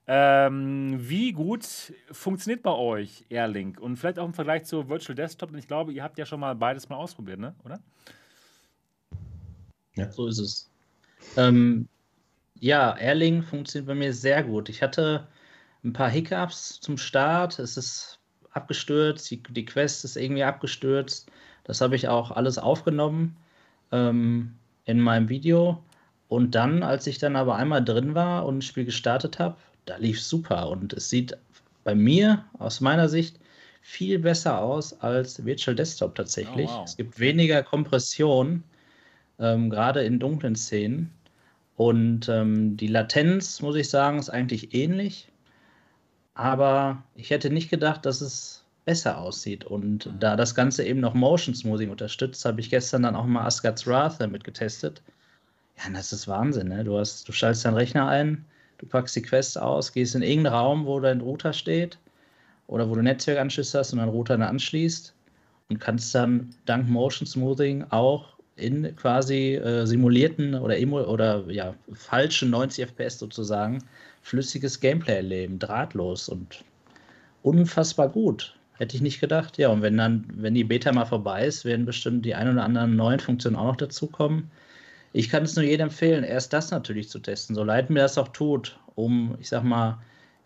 ähm, 0.08 0.96
wie 0.98 1.32
gut 1.32 1.64
funktioniert 2.10 2.62
bei 2.62 2.72
euch 2.72 3.24
Airlink? 3.28 3.78
Und 3.78 3.96
vielleicht 3.96 4.18
auch 4.18 4.26
im 4.26 4.34
Vergleich 4.34 4.64
zu 4.64 4.88
Virtual 4.88 5.14
Desktop. 5.14 5.52
Und 5.52 5.58
ich 5.58 5.68
glaube, 5.68 5.92
ihr 5.92 6.02
habt 6.02 6.18
ja 6.18 6.26
schon 6.26 6.40
mal 6.40 6.56
beides 6.56 6.88
mal 6.88 6.96
ausprobiert, 6.96 7.38
ne? 7.38 7.54
oder? 7.64 7.78
Ja, 9.94 10.10
so 10.10 10.26
ist 10.26 10.38
es. 10.38 10.70
Ähm, 11.36 11.88
ja, 12.58 12.96
Airlink 12.96 13.44
funktioniert 13.44 13.86
bei 13.86 13.94
mir 13.94 14.12
sehr 14.12 14.42
gut. 14.42 14.68
Ich 14.68 14.82
hatte 14.82 15.28
ein 15.88 15.92
paar 15.92 16.10
Hiccups 16.10 16.80
zum 16.80 16.98
Start. 16.98 17.58
Es 17.58 17.76
ist 17.76 18.18
abgestürzt, 18.52 19.30
die, 19.30 19.42
die 19.42 19.64
Quest 19.64 20.04
ist 20.04 20.16
irgendwie 20.16 20.44
abgestürzt. 20.44 21.30
Das 21.64 21.80
habe 21.80 21.96
ich 21.96 22.08
auch 22.08 22.30
alles 22.30 22.58
aufgenommen 22.58 23.36
ähm, 23.92 24.54
in 24.84 25.00
meinem 25.00 25.28
Video. 25.28 25.82
Und 26.28 26.54
dann, 26.54 26.82
als 26.82 27.06
ich 27.06 27.18
dann 27.18 27.36
aber 27.36 27.56
einmal 27.56 27.82
drin 27.82 28.14
war 28.14 28.46
und 28.46 28.58
ein 28.58 28.62
Spiel 28.62 28.84
gestartet 28.84 29.38
habe, 29.38 29.56
da 29.86 29.96
lief 29.96 30.22
super 30.22 30.68
und 30.68 30.92
es 30.92 31.08
sieht 31.08 31.36
bei 31.84 31.94
mir 31.94 32.44
aus 32.58 32.80
meiner 32.82 33.08
Sicht 33.08 33.38
viel 33.80 34.18
besser 34.18 34.60
aus 34.60 35.00
als 35.00 35.46
Virtual 35.46 35.74
Desktop 35.74 36.14
tatsächlich. 36.14 36.68
Oh, 36.68 36.80
wow. 36.80 36.84
Es 36.84 36.98
gibt 36.98 37.18
weniger 37.18 37.62
Kompression, 37.62 38.62
ähm, 39.38 39.70
gerade 39.70 40.02
in 40.02 40.18
dunklen 40.18 40.56
Szenen. 40.56 41.10
Und 41.76 42.28
ähm, 42.28 42.76
die 42.76 42.88
Latenz, 42.88 43.62
muss 43.62 43.76
ich 43.76 43.88
sagen, 43.88 44.18
ist 44.18 44.28
eigentlich 44.28 44.74
ähnlich. 44.74 45.28
Aber 46.38 47.02
ich 47.16 47.30
hätte 47.30 47.50
nicht 47.50 47.68
gedacht, 47.68 48.06
dass 48.06 48.20
es 48.20 48.62
besser 48.84 49.18
aussieht. 49.18 49.64
Und 49.64 50.08
da 50.20 50.36
das 50.36 50.54
Ganze 50.54 50.84
eben 50.84 51.00
noch 51.00 51.12
Motion 51.12 51.52
Smoothing 51.52 51.90
unterstützt, 51.90 52.44
habe 52.44 52.60
ich 52.60 52.70
gestern 52.70 53.02
dann 53.02 53.16
auch 53.16 53.26
mal 53.26 53.44
Asgard's 53.44 53.88
Wrath 53.88 54.20
damit 54.20 54.44
getestet. 54.44 55.02
Ja, 55.76 55.90
das 55.92 56.12
ist 56.12 56.28
Wahnsinn. 56.28 56.68
Ne? 56.68 56.84
Du, 56.84 56.96
hast, 56.96 57.28
du 57.28 57.32
schaltest 57.32 57.64
deinen 57.64 57.74
Rechner 57.74 58.06
ein, 58.06 58.44
du 58.78 58.86
packst 58.86 59.16
die 59.16 59.22
Quest 59.22 59.60
aus, 59.60 59.92
gehst 59.92 60.14
in 60.14 60.22
irgendeinen 60.22 60.54
Raum, 60.54 60.86
wo 60.86 61.00
dein 61.00 61.20
Router 61.20 61.52
steht 61.52 61.98
oder 62.68 62.88
wo 62.88 62.94
du 62.94 63.02
Netzwerkanschlüsse 63.02 63.76
hast 63.76 63.92
und 63.92 63.98
deinen 63.98 64.10
Router 64.10 64.38
dann 64.38 64.48
anschließt 64.48 65.12
und 65.70 65.80
kannst 65.80 66.14
dann 66.14 66.54
dank 66.66 66.88
Motion 66.88 67.26
Smoothing 67.26 67.84
auch 67.90 68.38
in 68.54 68.94
quasi 68.94 69.56
äh, 69.56 69.86
simulierten 69.86 70.54
oder, 70.54 70.78
oder 71.08 71.44
ja, 71.48 71.74
falschen 71.94 72.50
90 72.50 72.84
FPS 72.86 73.18
sozusagen 73.18 73.82
flüssiges 74.28 74.80
Gameplay 74.80 75.16
erleben, 75.16 75.58
drahtlos 75.58 76.28
und 76.28 76.64
unfassbar 77.42 78.08
gut. 78.08 78.54
Hätte 78.76 78.94
ich 78.94 79.02
nicht 79.02 79.20
gedacht. 79.20 79.58
Ja, 79.58 79.70
und 79.70 79.82
wenn 79.82 79.96
dann, 79.96 80.24
wenn 80.36 80.54
die 80.54 80.64
Beta 80.64 80.92
mal 80.92 81.04
vorbei 81.04 81.46
ist, 81.46 81.64
werden 81.64 81.84
bestimmt 81.84 82.24
die 82.24 82.34
ein 82.34 82.48
oder 82.48 82.62
anderen 82.62 82.94
neuen 82.94 83.18
Funktionen 83.18 83.56
auch 83.56 83.64
noch 83.64 83.76
dazukommen. 83.76 84.50
Ich 85.12 85.28
kann 85.28 85.42
es 85.42 85.56
nur 85.56 85.64
jedem 85.64 85.88
empfehlen, 85.88 86.22
erst 86.22 86.52
das 86.52 86.70
natürlich 86.70 87.08
zu 87.08 87.18
testen, 87.18 87.56
so 87.56 87.64
leid 87.64 87.90
mir 87.90 88.00
das 88.00 88.18
auch 88.18 88.28
tut, 88.28 88.78
um, 88.94 89.36
ich 89.40 89.48
sag 89.48 89.64
mal, 89.64 89.98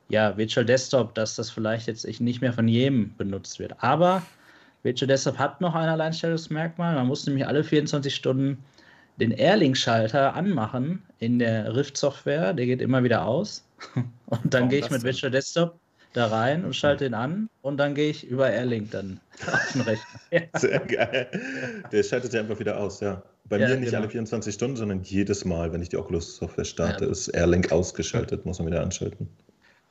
ja, 0.09 0.37
Virtual 0.37 0.65
Desktop, 0.65 1.15
dass 1.15 1.35
das 1.35 1.51
vielleicht 1.51 1.89
jetzt 1.89 2.07
nicht 2.21 2.41
mehr 2.41 2.53
von 2.53 2.69
jedem 2.69 3.15
benutzt 3.17 3.59
wird. 3.59 3.75
Aber 3.83 4.23
Virtual 4.83 5.09
Desktop 5.09 5.39
hat 5.39 5.61
noch 5.61 5.75
ein 5.75 5.89
Alleinstellungsmerkmal. 5.89 6.95
Man 6.95 7.07
muss 7.07 7.27
nämlich 7.27 7.47
alle 7.47 7.65
24 7.65 8.15
Stunden 8.15 8.63
den 9.19 9.31
Airlink-Schalter 9.31 10.35
anmachen 10.35 11.03
in 11.19 11.39
der 11.39 11.75
Rift-Software. 11.75 12.53
Der 12.53 12.67
geht 12.67 12.81
immer 12.81 13.03
wieder 13.05 13.27
aus. 13.27 13.65
Und 14.27 14.55
dann 14.55 14.69
gehe 14.69 14.81
ich 14.81 14.91
mit 14.91 15.03
Virtual 15.03 15.31
Desktop 15.31 15.79
da 16.13 16.27
rein 16.27 16.65
und 16.65 16.77
schalte 16.77 17.07
ihn 17.07 17.15
an 17.15 17.49
und 17.63 17.79
dann 17.79 17.95
gehe 17.95 18.11
ich 18.11 18.27
über 18.27 18.51
Airlink 18.51 18.91
dann 18.91 19.21
auf 19.47 19.73
den 19.73 19.81
Rechner. 19.83 20.21
Ja. 20.31 20.59
Sehr 20.59 20.79
geil. 20.81 21.29
Der 21.91 22.03
schaltet 22.03 22.33
ja 22.35 22.41
einfach 22.41 22.59
wieder 22.59 22.79
aus, 22.79 23.01
ja. 23.01 23.23
Bei 23.45 23.59
ja, 23.59 23.69
mir 23.69 23.77
nicht 23.77 23.91
genau. 23.91 24.03
alle 24.03 24.11
24 24.11 24.55
Stunden, 24.55 24.77
sondern 24.77 25.03
jedes 25.03 25.45
Mal, 25.45 25.73
wenn 25.73 25.83
ich 25.83 25.89
die 25.89 25.97
Oculus-Software 25.97 26.65
starte, 26.65 27.05
ja. 27.05 27.11
ist 27.11 27.29
Airlink 27.29 27.73
ausgeschaltet, 27.73 28.47
muss 28.47 28.59
man 28.59 28.69
wieder 28.69 28.83
anschalten. 28.83 29.29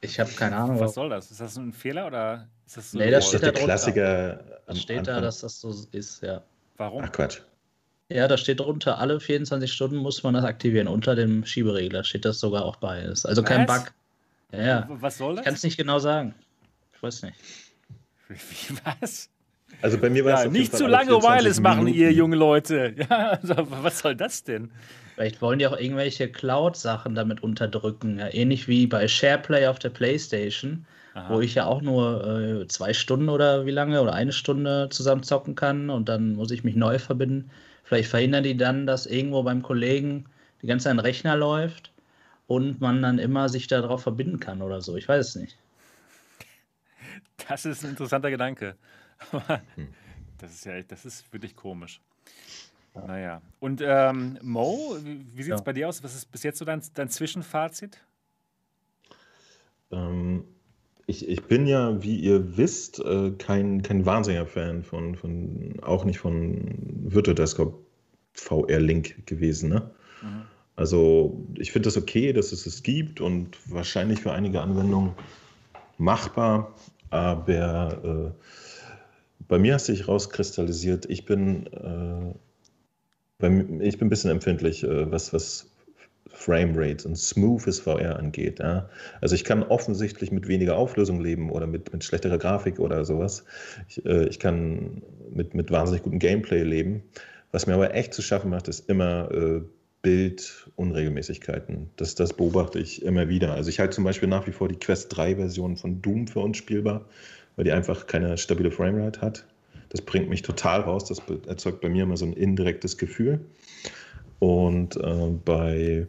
Ich 0.01 0.19
habe 0.19 0.31
keine 0.31 0.55
Ahnung. 0.55 0.79
Was 0.79 0.95
soll 0.95 1.09
das? 1.09 1.29
Ist 1.29 1.41
das 1.41 1.57
ein 1.57 1.73
Fehler 1.73 2.07
oder 2.07 2.47
ist 2.65 2.77
das 2.77 2.91
so? 2.91 2.97
Nee, 2.97 3.11
das 3.11 3.27
steht 3.27 3.43
da 3.43 3.51
der 3.51 3.63
Klassiker. 3.63 4.61
Das 4.65 4.79
steht 4.79 4.99
Anfang. 4.99 5.15
da, 5.15 5.21
dass 5.21 5.41
das 5.41 5.59
so 5.59 5.73
ist, 5.91 6.23
ja. 6.23 6.43
Warum? 6.77 7.03
Ach 7.03 7.11
Quatsch. 7.11 7.41
Ja, 8.13 8.27
da 8.27 8.37
steht 8.37 8.59
drunter, 8.59 8.97
alle 8.99 9.19
24 9.19 9.71
Stunden 9.71 9.97
muss 9.97 10.23
man 10.23 10.33
das 10.33 10.43
aktivieren. 10.43 10.87
Unter 10.87 11.15
dem 11.15 11.45
Schieberegler 11.45 12.03
steht 12.03 12.25
das 12.25 12.39
sogar 12.39 12.65
auch 12.65 12.75
bei. 12.75 13.01
Ist 13.01 13.25
also 13.25 13.43
kein 13.43 13.67
Was? 13.67 13.83
Bug. 13.83 13.93
Ja. 14.53 14.87
Was 14.89 15.17
soll 15.17 15.35
das? 15.35 15.41
Ich 15.41 15.45
kann 15.45 15.53
es 15.53 15.63
nicht 15.63 15.77
genau 15.77 15.99
sagen. 15.99 16.35
Ich 16.93 17.01
weiß 17.01 17.23
nicht. 17.23 17.35
Wie, 18.27 18.75
was? 18.83 19.29
Also 19.81 19.97
bei 19.97 20.09
mir 20.09 20.25
war 20.25 20.31
ja, 20.31 20.45
es 20.45 20.51
nicht 20.51 20.75
zu 20.75 20.87
lange 20.87 21.11
Wireless 21.11 21.59
machen, 21.59 21.87
ihr 21.87 22.11
junge 22.11 22.35
Leute. 22.35 22.93
Ja, 23.09 23.39
also, 23.41 23.55
was 23.69 23.99
soll 23.99 24.15
das 24.15 24.43
denn? 24.43 24.71
Vielleicht 25.15 25.41
wollen 25.41 25.59
die 25.59 25.67
auch 25.67 25.77
irgendwelche 25.77 26.29
Cloud-Sachen 26.29 27.15
damit 27.15 27.43
unterdrücken. 27.43 28.19
Ja, 28.19 28.33
ähnlich 28.33 28.67
wie 28.67 28.87
bei 28.87 29.07
SharePlay 29.07 29.67
auf 29.67 29.79
der 29.79 29.89
PlayStation, 29.89 30.85
Aha. 31.13 31.33
wo 31.33 31.41
ich 31.41 31.55
ja 31.55 31.65
auch 31.65 31.81
nur 31.81 32.61
äh, 32.61 32.67
zwei 32.67 32.93
Stunden 32.93 33.29
oder 33.29 33.65
wie 33.65 33.71
lange 33.71 34.01
oder 34.01 34.13
eine 34.13 34.33
Stunde 34.33 34.89
zusammen 34.89 35.23
zocken 35.23 35.55
kann 35.55 35.89
und 35.89 36.09
dann 36.09 36.35
muss 36.35 36.51
ich 36.51 36.63
mich 36.63 36.75
neu 36.75 36.99
verbinden. 36.99 37.49
Vielleicht 37.91 38.09
verhindern 38.09 38.45
die 38.45 38.55
dann, 38.55 38.87
dass 38.87 39.05
irgendwo 39.05 39.43
beim 39.43 39.61
Kollegen 39.61 40.23
die 40.61 40.67
ganze 40.67 40.85
Zeit 40.85 40.91
ein 40.91 40.99
Rechner 40.99 41.35
läuft 41.35 41.91
und 42.47 42.79
man 42.79 43.01
dann 43.01 43.19
immer 43.19 43.49
sich 43.49 43.67
darauf 43.67 44.01
verbinden 44.01 44.39
kann 44.39 44.61
oder 44.61 44.79
so. 44.79 44.95
Ich 44.95 45.09
weiß 45.09 45.27
es 45.27 45.35
nicht. 45.35 45.57
Das 47.49 47.65
ist 47.65 47.83
ein 47.83 47.89
interessanter 47.89 48.31
Gedanke. 48.31 48.77
Hm. 49.75 49.89
das 50.37 50.53
ist 50.53 50.65
ja 50.65 50.81
das 50.83 51.03
ist 51.03 51.33
wirklich 51.33 51.53
komisch. 51.53 51.99
Naja. 52.93 53.41
Und 53.59 53.81
ähm, 53.83 54.39
Mo, 54.41 54.95
wie, 55.01 55.25
wie 55.35 55.43
sieht 55.43 55.53
es 55.53 55.59
ja. 55.59 55.63
bei 55.65 55.73
dir 55.73 55.89
aus? 55.89 56.01
Was 56.01 56.15
ist 56.15 56.31
bis 56.31 56.43
jetzt 56.43 56.59
so 56.59 56.63
dein, 56.65 56.81
dein 56.93 57.09
Zwischenfazit? 57.09 57.97
Ähm, 59.91 60.45
ich, 61.11 61.27
ich 61.27 61.43
bin 61.43 61.67
ja, 61.67 62.01
wie 62.01 62.15
ihr 62.15 62.57
wisst, 62.57 62.99
äh, 62.99 63.31
kein, 63.31 63.81
kein 63.83 64.05
wahnsinniger 64.05 64.45
Fan 64.45 64.83
von, 64.83 65.15
von, 65.15 65.73
auch 65.81 66.05
nicht 66.05 66.19
von 66.19 66.73
Virtual 67.03 67.35
Desktop 67.35 67.77
VR 68.33 68.79
Link 68.79 69.27
gewesen. 69.27 69.69
Ne? 69.69 69.91
Mhm. 70.21 70.41
Also 70.77 71.45
ich 71.57 71.71
finde 71.71 71.87
das 71.87 71.97
okay, 71.97 72.31
dass 72.31 72.53
es 72.53 72.65
es 72.65 72.81
gibt 72.81 73.19
und 73.19 73.57
wahrscheinlich 73.69 74.21
für 74.21 74.31
einige 74.31 74.61
Anwendungen 74.61 75.11
machbar, 75.97 76.73
aber 77.09 78.33
äh, 78.33 78.45
bei 79.49 79.59
mir 79.59 79.73
hat 79.73 79.81
sich 79.81 80.07
rauskristallisiert, 80.07 81.05
ich 81.07 81.25
bin, 81.25 81.67
äh, 81.67 82.33
bei, 83.37 83.49
ich 83.81 83.97
bin 83.97 84.07
ein 84.07 84.09
bisschen 84.09 84.31
empfindlich, 84.31 84.83
äh, 84.83 85.11
was, 85.11 85.33
was 85.33 85.70
Framerate 86.33 87.07
und 87.07 87.15
smoothes 87.15 87.79
VR 87.79 88.17
angeht. 88.17 88.59
Ja. 88.59 88.89
Also 89.21 89.35
ich 89.35 89.43
kann 89.43 89.63
offensichtlich 89.63 90.31
mit 90.31 90.47
weniger 90.47 90.75
Auflösung 90.75 91.21
leben 91.21 91.51
oder 91.51 91.67
mit, 91.67 91.91
mit 91.93 92.03
schlechterer 92.03 92.37
Grafik 92.37 92.79
oder 92.79 93.05
sowas. 93.05 93.43
Ich, 93.87 94.05
äh, 94.05 94.27
ich 94.27 94.39
kann 94.39 95.01
mit, 95.33 95.53
mit 95.53 95.71
wahnsinnig 95.71 96.03
gutem 96.03 96.19
Gameplay 96.19 96.63
leben. 96.63 97.03
Was 97.51 97.67
mir 97.67 97.73
aber 97.73 97.93
echt 97.93 98.13
zu 98.13 98.21
schaffen 98.21 98.49
macht, 98.49 98.67
ist 98.67 98.89
immer 98.89 99.29
äh, 99.31 99.61
Bildunregelmäßigkeiten. 100.01 101.89
Das, 101.97 102.15
das 102.15 102.33
beobachte 102.33 102.79
ich 102.79 103.03
immer 103.03 103.29
wieder. 103.29 103.53
Also 103.53 103.69
ich 103.69 103.79
halte 103.79 103.95
zum 103.95 104.03
Beispiel 104.03 104.29
nach 104.29 104.47
wie 104.47 104.51
vor 104.51 104.67
die 104.67 104.79
Quest 104.79 105.15
3-Version 105.15 105.77
von 105.77 106.01
Doom 106.01 106.27
für 106.27 106.39
uns 106.39 106.57
spielbar, 106.57 107.05
weil 107.55 107.65
die 107.65 107.71
einfach 107.71 108.07
keine 108.07 108.37
stabile 108.37 108.71
Framerate 108.71 109.21
hat. 109.21 109.45
Das 109.89 110.01
bringt 110.01 110.29
mich 110.29 110.41
total 110.41 110.81
raus. 110.81 111.05
Das 111.05 111.21
erzeugt 111.47 111.81
bei 111.81 111.89
mir 111.89 112.03
immer 112.03 112.17
so 112.17 112.25
ein 112.25 112.33
indirektes 112.33 112.97
Gefühl. 112.97 113.41
Und 114.39 114.95
äh, 114.95 115.27
bei 115.45 116.07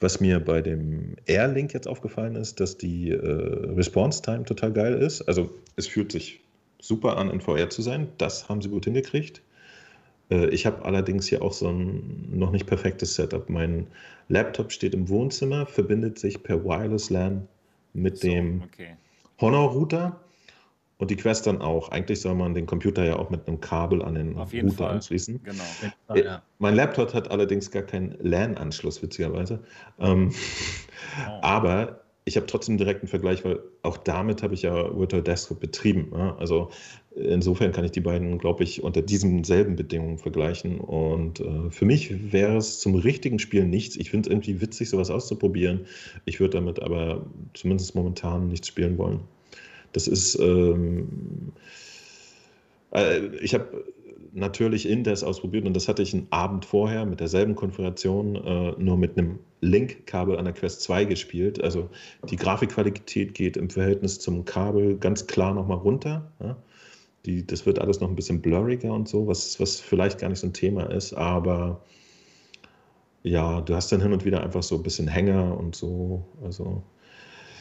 was 0.00 0.20
mir 0.20 0.40
bei 0.40 0.60
dem 0.60 1.16
Air-Link 1.26 1.72
jetzt 1.72 1.88
aufgefallen 1.88 2.36
ist, 2.36 2.60
dass 2.60 2.76
die 2.76 3.10
äh, 3.10 3.16
Response-Time 3.16 4.44
total 4.44 4.72
geil 4.72 4.94
ist. 4.94 5.22
Also 5.22 5.50
es 5.76 5.86
fühlt 5.86 6.12
sich 6.12 6.40
super 6.78 7.16
an, 7.16 7.30
in 7.30 7.40
VR 7.40 7.70
zu 7.70 7.82
sein. 7.82 8.08
Das 8.18 8.48
haben 8.48 8.60
sie 8.60 8.68
gut 8.68 8.84
hingekriegt. 8.84 9.42
Äh, 10.30 10.48
ich 10.50 10.66
habe 10.66 10.84
allerdings 10.84 11.26
hier 11.26 11.42
auch 11.42 11.52
so 11.52 11.68
ein 11.68 12.28
noch 12.30 12.52
nicht 12.52 12.66
perfektes 12.66 13.14
Setup. 13.14 13.48
Mein 13.48 13.86
Laptop 14.28 14.72
steht 14.72 14.94
im 14.94 15.08
Wohnzimmer, 15.08 15.66
verbindet 15.66 16.18
sich 16.18 16.42
per 16.42 16.64
Wireless 16.64 17.10
LAN 17.10 17.48
mit 17.94 18.18
so, 18.18 18.28
dem 18.28 18.62
okay. 18.64 18.96
Honor-Router 19.40 20.20
und 20.98 21.10
die 21.10 21.16
Quest 21.16 21.46
dann 21.46 21.60
auch. 21.60 21.90
Eigentlich 21.90 22.20
soll 22.20 22.34
man 22.34 22.54
den 22.54 22.66
Computer 22.66 23.04
ja 23.04 23.16
auch 23.16 23.30
mit 23.30 23.46
einem 23.46 23.60
Kabel 23.60 24.02
an 24.02 24.14
den 24.14 24.36
Router 24.36 24.70
Fall. 24.70 24.90
anschließen. 24.92 25.42
Genau. 25.42 25.64
Äh, 26.14 26.24
ja. 26.24 26.42
Mein 26.58 26.74
Laptop 26.74 27.12
hat 27.12 27.30
allerdings 27.30 27.70
gar 27.70 27.82
keinen 27.82 28.16
LAN-Anschluss, 28.20 29.02
witzigerweise. 29.02 29.60
Ähm, 29.98 30.32
oh. 30.32 31.30
Aber 31.42 32.00
ich 32.24 32.36
habe 32.36 32.46
trotzdem 32.46 32.72
einen 32.72 32.78
direkten 32.78 33.06
Vergleich, 33.06 33.44
weil 33.44 33.60
auch 33.82 33.96
damit 33.98 34.42
habe 34.42 34.54
ich 34.54 34.62
ja 34.62 34.98
Virtual 34.98 35.22
Desktop 35.22 35.60
betrieben. 35.60 36.10
Ja? 36.12 36.36
Also 36.38 36.70
insofern 37.14 37.72
kann 37.72 37.84
ich 37.84 37.92
die 37.92 38.00
beiden, 38.00 38.38
glaube 38.38 38.64
ich, 38.64 38.82
unter 38.82 39.00
diesen 39.00 39.44
selben 39.44 39.76
Bedingungen 39.76 40.18
vergleichen. 40.18 40.80
Und 40.80 41.40
äh, 41.40 41.70
für 41.70 41.84
mich 41.84 42.32
wäre 42.32 42.56
es 42.56 42.80
zum 42.80 42.94
richtigen 42.94 43.38
Spiel 43.38 43.64
nichts. 43.64 43.96
Ich 43.96 44.10
finde 44.10 44.28
es 44.28 44.32
irgendwie 44.32 44.60
witzig, 44.60 44.90
sowas 44.90 45.10
auszuprobieren. 45.10 45.86
Ich 46.24 46.40
würde 46.40 46.56
damit 46.56 46.82
aber 46.82 47.26
zumindest 47.54 47.94
momentan 47.94 48.48
nichts 48.48 48.66
spielen 48.66 48.98
wollen. 48.98 49.20
Das 49.92 50.08
ist, 50.08 50.38
ähm, 50.38 51.52
äh, 52.92 53.26
ich 53.36 53.54
habe 53.54 53.84
natürlich 54.32 54.88
Indes 54.88 55.24
ausprobiert 55.24 55.66
und 55.66 55.74
das 55.74 55.88
hatte 55.88 56.02
ich 56.02 56.12
einen 56.12 56.26
Abend 56.30 56.64
vorher 56.64 57.06
mit 57.06 57.20
derselben 57.20 57.54
Konfiguration, 57.54 58.36
äh, 58.36 58.74
nur 58.78 58.98
mit 58.98 59.16
einem 59.16 59.38
Link-Kabel 59.62 60.36
an 60.36 60.44
der 60.44 60.52
Quest 60.52 60.82
2 60.82 61.06
gespielt. 61.06 61.62
Also 61.62 61.88
die 62.28 62.36
Grafikqualität 62.36 63.34
geht 63.34 63.56
im 63.56 63.70
Verhältnis 63.70 64.20
zum 64.20 64.44
Kabel 64.44 64.98
ganz 64.98 65.26
klar 65.26 65.54
nochmal 65.54 65.78
runter. 65.78 66.30
Ja? 66.40 66.56
Die, 67.24 67.46
das 67.46 67.64
wird 67.64 67.78
alles 67.78 68.00
noch 68.00 68.08
ein 68.08 68.14
bisschen 68.14 68.42
blurriger 68.42 68.92
und 68.92 69.08
so, 69.08 69.26
was, 69.26 69.58
was 69.58 69.80
vielleicht 69.80 70.18
gar 70.18 70.28
nicht 70.28 70.40
so 70.40 70.46
ein 70.46 70.52
Thema 70.52 70.84
ist, 70.90 71.14
aber 71.14 71.80
ja, 73.26 73.60
du 73.60 73.74
hast 73.74 73.90
dann 73.90 74.00
hin 74.00 74.12
und 74.12 74.24
wieder 74.24 74.42
einfach 74.42 74.62
so 74.62 74.76
ein 74.76 74.84
bisschen 74.84 75.08
Hänger 75.08 75.58
und 75.58 75.74
so. 75.74 76.24
Also. 76.44 76.82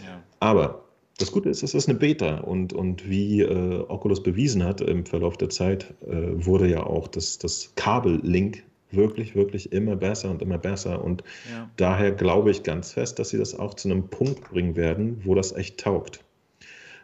Ja. 0.06 0.22
Aber 0.40 0.85
das 1.18 1.32
Gute 1.32 1.50
ist, 1.50 1.64
es 1.64 1.74
ist 1.74 1.88
eine 1.88 1.98
Beta 1.98 2.40
und, 2.40 2.74
und 2.74 3.10
wie 3.10 3.42
äh, 3.42 3.86
Oculus 3.88 4.22
bewiesen 4.22 4.64
hat 4.64 4.82
im 4.82 5.06
Verlauf 5.06 5.38
der 5.38 5.50
Zeit, 5.50 5.94
äh, 6.06 6.46
wurde 6.46 6.68
ja 6.68 6.84
auch 6.84 7.08
das, 7.08 7.38
das 7.38 7.74
Kabel-Link 7.76 8.64
wirklich, 8.92 9.36
wirklich 9.36 9.72
immer 9.72 9.96
besser 9.96 10.30
und 10.30 10.42
immer 10.42 10.58
besser. 10.58 11.04
Und 11.04 11.24
ja. 11.52 11.70
daher 11.78 12.12
glaube 12.12 12.52
ich 12.52 12.64
ganz 12.64 12.94
fest, 12.94 13.20
dass 13.20 13.30
sie 13.30 13.38
das 13.38 13.58
auch 13.58 13.74
zu 13.76 13.90
einem 13.90 14.10
Punkt 14.10 14.50
bringen 14.50 14.76
werden, 14.76 15.22
wo 15.24 15.36
das 15.36 15.54
echt 15.54 15.80
taugt. 15.80 16.24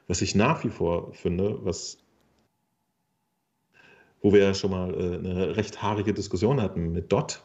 Was 0.08 0.22
ich 0.22 0.36
nach 0.36 0.64
wie 0.64 0.70
vor 0.70 1.14
finde, 1.14 1.60
was 1.64 1.98
wo 4.22 4.34
wir 4.34 4.42
ja 4.42 4.54
schon 4.54 4.72
mal 4.72 4.94
äh, 4.94 5.18
eine 5.18 5.56
recht 5.58 5.82
haarige 5.82 6.14
Diskussion 6.14 6.62
hatten 6.62 6.92
mit 6.92 7.12
Dot, 7.12 7.44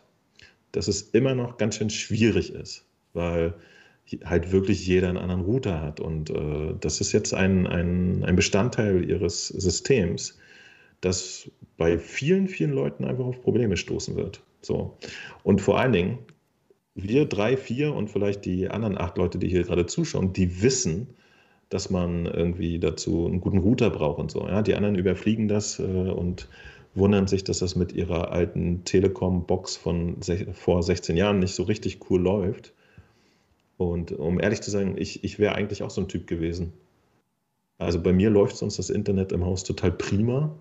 dass 0.73 0.89
es 0.89 1.03
immer 1.03 1.35
noch 1.35 1.57
ganz 1.57 1.77
schön 1.77 1.91
schwierig 1.91 2.53
ist, 2.53 2.85
weil 3.15 3.55
halt 4.25 4.53
wirklich 4.53 4.87
jeder 4.87 5.09
einen 5.09 5.19
anderen 5.19 5.43
Router 5.43 5.81
hat. 5.81 6.01
Und 6.01 6.31
äh, 6.31 6.75
das 6.81 7.01
ist 7.01 7.13
jetzt 7.13 7.35
ein, 7.35 7.67
ein, 7.67 8.25
ein 8.25 8.37
Bestandteil 8.37 9.09
ihres 9.09 9.49
Systems, 9.49 10.39
das 11.01 11.51
bei 11.77 11.99
vielen, 11.99 12.49
vielen 12.49 12.73
Leuten 12.73 13.05
einfach 13.05 13.25
auf 13.25 13.43
Probleme 13.43 13.77
stoßen 13.77 14.17
wird. 14.17 14.43
So. 14.63 14.97
Und 15.43 15.61
vor 15.61 15.79
allen 15.79 15.93
Dingen, 15.93 16.19
wir 16.95 17.27
drei, 17.27 17.57
vier 17.57 17.95
und 17.95 18.11
vielleicht 18.11 18.45
die 18.45 18.69
anderen 18.69 18.97
acht 18.97 19.19
Leute, 19.19 19.39
die 19.39 19.49
hier 19.49 19.65
gerade 19.65 19.87
zuschauen, 19.87 20.33
die 20.33 20.63
wissen, 20.63 21.09
dass 21.69 21.91
man 21.91 22.27
irgendwie 22.27 22.79
dazu 22.79 23.27
einen 23.27 23.41
guten 23.41 23.59
Router 23.59 23.91
braucht 23.91 24.19
und 24.19 24.31
so. 24.31 24.47
Ja? 24.47 24.63
Die 24.63 24.75
anderen 24.75 24.95
überfliegen 24.95 25.49
das 25.49 25.79
äh, 25.79 25.83
und 25.83 26.49
wundern 26.95 27.27
sich, 27.27 27.45
dass 27.45 27.59
das 27.59 27.77
mit 27.77 27.93
ihrer 27.93 28.33
alten 28.33 28.85
Telekom-Box 28.85 29.77
von 29.77 30.17
vor 30.53 30.83
16 30.83 31.17
Jahren 31.17 31.41
nicht 31.41 31.55
so 31.55 31.65
richtig 31.65 32.11
cool 32.11 32.23
läuft. 32.23 32.73
Und 33.77 34.13
um 34.13 34.41
ehrlich 34.41 34.63
zu 34.63 34.71
sein, 34.71 34.97
ich, 34.97 35.23
ich 35.25 35.39
wäre 35.39 35.55
eigentlich 35.55 35.83
auch 35.83 35.91
so 35.91 36.01
ein 36.01 36.09
Typ 36.09 36.27
gewesen. 36.27 36.73
Also 37.79 38.01
bei 38.01 38.13
mir 38.13 38.31
läuft 38.31 38.57
sonst 38.57 38.79
das 38.79 38.91
Internet 38.91 39.33
im 39.33 39.45
Haus 39.45 39.65
total 39.65 39.93
prima. 39.93 40.55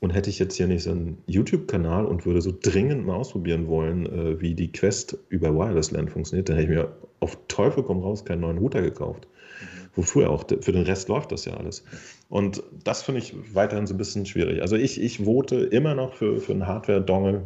Und 0.00 0.10
hätte 0.10 0.30
ich 0.30 0.38
jetzt 0.38 0.56
hier 0.56 0.66
nicht 0.66 0.84
so 0.84 0.92
einen 0.92 1.18
YouTube-Kanal 1.26 2.06
und 2.06 2.24
würde 2.24 2.40
so 2.40 2.54
dringend 2.58 3.04
mal 3.04 3.16
ausprobieren 3.16 3.68
wollen, 3.68 4.06
äh, 4.06 4.40
wie 4.40 4.54
die 4.54 4.72
Quest 4.72 5.18
über 5.28 5.54
Wireless 5.54 5.90
LAN 5.90 6.08
funktioniert, 6.08 6.48
dann 6.48 6.56
hätte 6.56 6.72
ich 6.72 6.78
mir 6.78 6.96
auf 7.20 7.36
Teufel 7.48 7.82
komm 7.82 8.00
raus 8.00 8.24
keinen 8.24 8.40
neuen 8.40 8.56
Router 8.56 8.80
gekauft. 8.80 9.28
Mhm. 9.60 9.90
Wofür 9.96 10.30
auch? 10.30 10.44
Für 10.62 10.72
den 10.72 10.84
Rest 10.84 11.10
läuft 11.10 11.32
das 11.32 11.44
ja 11.44 11.52
alles. 11.52 11.84
Und 12.30 12.62
das 12.82 13.02
finde 13.02 13.20
ich 13.20 13.34
weiterhin 13.54 13.86
so 13.86 13.92
ein 13.92 13.98
bisschen 13.98 14.24
schwierig. 14.24 14.62
Also 14.62 14.76
ich, 14.76 14.98
ich 14.98 15.18
vote 15.18 15.56
immer 15.56 15.94
noch 15.94 16.14
für, 16.14 16.40
für 16.40 16.52
einen 16.52 16.66
Hardware-Dongle, 16.66 17.42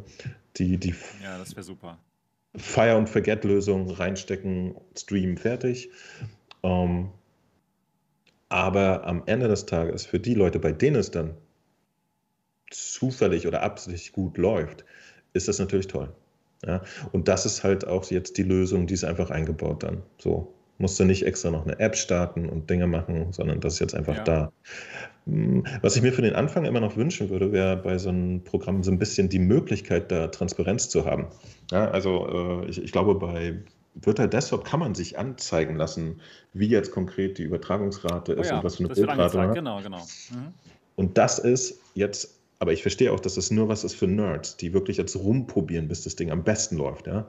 die, 0.57 0.79
die 0.79 0.95
ja, 1.25 1.37
das 1.39 1.57
wäre 1.57 1.65
super. 1.65 1.99
Fire- 2.57 2.97
und 2.97 3.09
Forget-Lösung 3.09 3.91
reinstecken, 3.91 4.75
streamen, 4.97 5.37
fertig. 5.37 5.91
Ähm, 6.63 7.11
aber 8.49 9.05
am 9.07 9.23
Ende 9.27 9.49
des 9.49 9.67
Tages, 9.67 10.07
für 10.07 10.21
die 10.21 10.35
Leute, 10.35 10.59
bei 10.61 10.73
denen 10.73 10.97
es 10.97 11.11
dann 11.11 11.35
zufällig 12.71 13.47
oder 13.47 13.63
absichtlich 13.63 14.13
gut 14.13 14.39
läuft, 14.39 14.85
ist 15.33 15.49
das 15.49 15.59
natürlich 15.59 15.89
toll. 15.89 16.13
Ja? 16.65 16.83
Und 17.13 17.29
das 17.29 17.47
ist 17.47 17.65
halt 17.65 17.87
auch 17.87 18.11
jetzt 18.11 18.39
die 18.39 18.43
Lösung, 18.43 18.87
die 18.87 18.95
ist 18.95 19.05
einfach 19.05 19.31
eingebaut 19.31 19.83
dann. 19.83 20.03
So 20.19 20.55
musst 20.79 20.99
du 20.99 21.05
nicht 21.05 21.25
extra 21.25 21.51
noch 21.51 21.64
eine 21.64 21.79
App 21.79 21.97
starten 21.97 22.49
und 22.49 22.68
Dinge 22.68 22.87
machen, 22.87 23.33
sondern 23.33 23.61
das 23.61 23.75
ist 23.75 23.81
jetzt 23.81 23.95
einfach 23.95 24.16
ja. 24.16 24.25
da. 24.25 24.53
Hm, 25.27 25.64
was 25.83 25.97
ich 25.97 26.03
mir 26.03 26.12
für 26.12 26.22
den 26.22 26.35
Anfang 26.35 26.64
immer 26.64 26.81
noch 26.81 26.97
wünschen 26.97 27.31
würde, 27.31 27.53
wäre 27.53 27.77
bei 27.77 27.99
so 27.99 28.09
einem 28.09 28.43
Programm 28.43 28.83
so 28.83 28.91
ein 28.91 28.99
bisschen 28.99 29.29
die 29.29 29.39
Möglichkeit, 29.39 30.11
da 30.11 30.29
Transparenz 30.29 30.89
zu 30.89 31.05
haben. 31.05 31.27
Ja, 31.70 31.91
also 31.91 32.62
äh, 32.64 32.68
ich, 32.68 32.83
ich 32.83 32.93
glaube, 32.93 33.14
bei 33.14 33.57
Virtual 33.95 34.29
Desktop 34.29 34.64
kann 34.64 34.81
man 34.81 34.95
sich 34.95 35.18
anzeigen 35.18 35.77
lassen, 35.77 36.20
wie 36.53 36.66
jetzt 36.66 36.91
konkret 36.91 37.39
die 37.39 37.45
Übertragungsrate 37.45 38.37
oh 38.37 38.41
ist 38.41 38.51
ja, 38.51 38.59
und 38.59 38.64
was 38.64 38.77
für 38.77 38.85
eine 38.85 38.95
Bildrate 38.95 39.37
man 39.37 39.49
hat. 39.49 39.55
Genau, 39.55 39.81
genau. 39.81 39.99
Mhm. 39.99 40.53
Und 40.97 41.16
das 41.16 41.39
ist 41.39 41.81
jetzt 41.95 42.35
aber 42.64 42.72
ich 42.72 42.81
verstehe 42.81 43.12
auch, 43.12 43.20
dass 43.20 43.35
das 43.35 43.51
nur 43.51 43.68
was 43.68 43.85
ist 43.85 43.95
für 43.95 44.07
Nerds, 44.07 44.57
die 44.57 44.72
wirklich 44.72 44.97
jetzt 44.97 45.16
rumprobieren, 45.16 45.87
bis 45.87 46.03
das 46.05 46.16
Ding 46.16 46.31
am 46.31 46.45
besten 46.45 46.79
läuft. 46.79 47.07
Ja? 47.07 47.29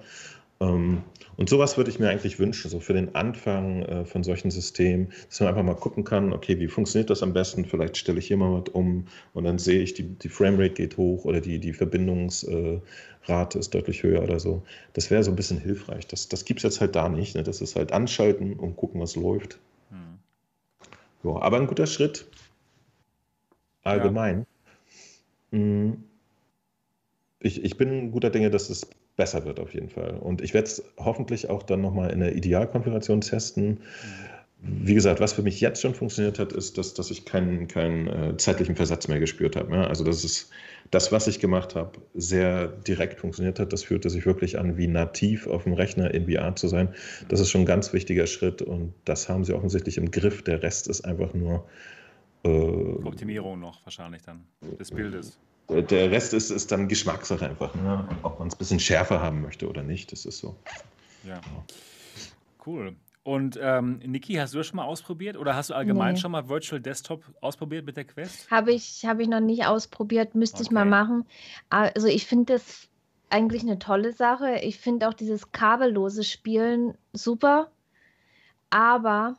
Ähm, 0.62 1.04
und 1.38 1.50
sowas 1.50 1.76
würde 1.76 1.90
ich 1.90 2.00
mir 2.00 2.10
eigentlich 2.10 2.40
wünschen, 2.40 2.70
so 2.70 2.80
für 2.80 2.94
den 2.94 3.14
Anfang 3.14 3.82
äh, 3.84 4.06
von 4.06 4.24
solchen 4.24 4.52
Systemen, 4.52 5.12
dass 5.28 5.40
man 5.42 5.50
einfach 5.50 5.64
mal 5.64 5.76
gucken 5.76 6.06
kann, 6.06 6.32
okay, 6.32 6.60
wie 6.60 6.68
funktioniert 6.68 7.10
das 7.10 7.24
am 7.24 7.34
besten? 7.34 7.66
Vielleicht 7.66 7.98
stelle 7.98 8.20
ich 8.20 8.28
hier 8.28 8.38
mal 8.38 8.62
was 8.62 8.74
um 8.74 9.08
und 9.34 9.44
dann 9.44 9.60
sehe 9.60 9.82
ich, 9.82 9.94
die, 9.94 10.04
die 10.04 10.30
Framerate 10.30 10.74
geht 10.74 10.98
hoch 10.98 11.26
oder 11.26 11.42
die, 11.42 11.60
die 11.60 11.74
Verbindungsrate 11.74 13.60
ist 13.60 13.74
deutlich 13.74 14.04
höher 14.04 14.24
oder 14.24 14.40
so. 14.40 14.64
Das 14.94 15.12
wäre 15.12 15.24
so 15.24 15.32
ein 15.32 15.36
bisschen 15.36 15.60
hilfreich. 15.60 16.08
Das, 16.08 16.30
das 16.30 16.46
gibt 16.46 16.60
es 16.60 16.64
jetzt 16.64 16.82
halt 16.82 16.96
da 16.96 17.10
nicht. 17.10 17.36
Ne? 17.36 17.44
Das 17.44 17.60
ist 17.60 17.76
halt 17.76 17.92
anschalten 17.92 18.54
und 18.54 18.78
gucken, 18.78 19.02
was 19.02 19.18
läuft. 19.18 19.60
Hm. 19.90 20.20
Ja, 21.24 21.42
aber 21.42 21.58
ein 21.58 21.68
guter 21.68 21.88
Schritt. 21.88 22.28
Allgemein. 23.84 24.46
Ja. 25.52 25.60
Mhm. 25.60 26.04
Ich, 27.40 27.64
ich 27.64 27.78
bin 27.78 28.12
guter 28.12 28.32
Dinge, 28.32 28.50
dass 28.50 28.70
es 28.70 28.90
besser 29.16 29.46
wird 29.46 29.60
auf 29.60 29.74
jeden 29.74 29.90
Fall. 29.90 30.18
Und 30.18 30.42
ich 30.42 30.54
werde 30.54 30.68
es 30.68 30.84
hoffentlich 30.98 31.50
auch 31.50 31.64
dann 31.64 31.82
nochmal 31.82 32.12
in 32.12 32.20
der 32.20 32.36
Idealkonfiguration 32.36 33.22
testen. 33.22 33.82
Wie 34.62 34.96
gesagt, 34.96 35.20
was 35.20 35.34
für 35.34 35.44
mich 35.44 35.62
jetzt 35.62 35.82
schon 35.82 35.94
funktioniert 35.94 36.40
hat, 36.40 36.52
ist, 36.52 36.78
dass, 36.78 36.94
dass 36.94 37.12
ich 37.12 37.26
keinen, 37.26 37.68
keinen 37.68 38.08
äh, 38.08 38.38
zeitlichen 38.38 38.76
Versatz 38.76 39.08
mehr 39.08 39.20
gespürt 39.20 39.56
habe. 39.56 39.76
Ja? 39.76 39.88
Also 39.88 40.04
das 40.04 40.24
ist 40.24 40.50
das, 40.92 41.12
was 41.12 41.28
ich 41.28 41.40
gemacht 41.40 41.76
habe, 41.76 42.00
sehr 42.14 42.68
direkt 42.68 43.20
funktioniert 43.20 43.60
hat. 43.60 43.74
Das 43.74 43.84
fühlte 43.84 44.10
sich 44.10 44.26
wirklich 44.26 44.58
an, 44.58 44.78
wie 44.78 44.88
nativ 44.88 45.48
auf 45.48 45.64
dem 45.64 45.74
Rechner 45.74 46.14
in 46.14 46.32
VR 46.32 46.56
zu 46.56 46.68
sein. 46.68 46.94
Das 47.30 47.40
ist 47.40 47.52
schon 47.52 47.62
ein 47.62 47.66
ganz 47.68 47.94
wichtiger 47.94 48.28
Schritt 48.28 48.62
und 48.62 48.94
das 49.06 49.30
haben 49.30 49.44
sie 49.44 49.54
offensichtlich 49.54 49.98
im 49.98 50.10
Griff. 50.10 50.42
Der 50.44 50.64
Rest 50.64 50.88
ist 50.88 51.02
einfach 51.06 51.34
nur 51.34 51.66
äh, 52.44 52.50
Optimierung 52.50 53.60
noch 53.60 53.86
wahrscheinlich 53.86 54.22
dann 54.24 54.46
des 54.80 54.92
Bildes. 54.92 55.38
Der 55.70 56.12
Rest 56.12 56.34
ist, 56.34 56.52
ist 56.52 56.72
dann 56.72 56.88
Geschmackssache 56.88 57.46
einfach, 57.46 57.74
ne? 57.76 58.08
ob 58.22 58.40
man 58.40 58.48
es 58.48 58.56
ein 58.56 58.58
bisschen 58.58 58.80
schärfer 58.80 59.20
haben 59.20 59.42
möchte 59.42 59.68
oder 59.68 59.82
nicht. 59.82 60.12
Das 60.12 60.26
ist 60.26 60.38
so. 60.38 60.56
Ja. 61.24 61.42
Cool. 62.66 62.96
Und 63.24 63.58
ähm, 63.60 63.98
Niki, 64.06 64.36
hast 64.36 64.54
du 64.54 64.60
das 64.60 64.68
schon 64.68 64.76
mal 64.78 64.86
ausprobiert 64.86 65.36
oder 65.36 65.56
hast 65.56 65.72
du 65.72 65.74
allgemein 65.74 66.14
nee. 66.14 66.20
schon 66.20 66.32
mal 66.32 66.48
Virtual 66.48 66.80
Desktop 66.80 67.24
ausprobiert 67.42 67.84
mit 67.84 67.98
der 67.98 68.04
Quest? 68.04 68.52
Habe 68.52 68.72
ich, 68.72 69.04
hab 69.04 69.20
ich 69.20 69.28
noch 69.28 69.40
nicht 69.40 69.66
ausprobiert, 69.66 70.36
müsste 70.36 70.58
okay. 70.58 70.66
ich 70.66 70.72
mal 70.72 70.86
machen. 70.86 71.26
Also 71.72 72.08
ich 72.08 72.28
finde 72.28 72.54
das 72.54 72.88
eigentlich 73.32 73.64
eine 73.64 73.80
tolle 73.80 74.14
Sache. 74.14 74.60
Ich 74.62 74.78
finde 74.78 75.10
auch 75.10 75.16
dieses 75.16 75.52
kabellose 75.52 76.24
Spielen 76.24 76.96
super. 77.14 77.72
Aber 78.70 79.38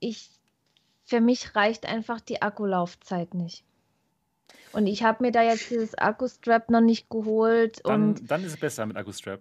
ich 0.00 0.30
für 1.04 1.20
mich 1.20 1.54
reicht 1.54 1.86
einfach 1.86 2.20
die 2.20 2.42
Akkulaufzeit 2.42 3.32
nicht. 3.32 3.62
Und 4.72 4.86
ich 4.86 5.02
habe 5.02 5.22
mir 5.22 5.32
da 5.32 5.42
jetzt 5.42 5.70
dieses 5.70 5.96
Akkustrap 5.96 6.70
noch 6.70 6.80
nicht 6.80 7.08
geholt. 7.08 7.80
Dann, 7.84 8.10
und 8.10 8.30
dann 8.30 8.44
ist 8.44 8.52
es 8.52 8.60
besser 8.60 8.84
mit 8.86 8.96
Akkustrap. 8.96 9.40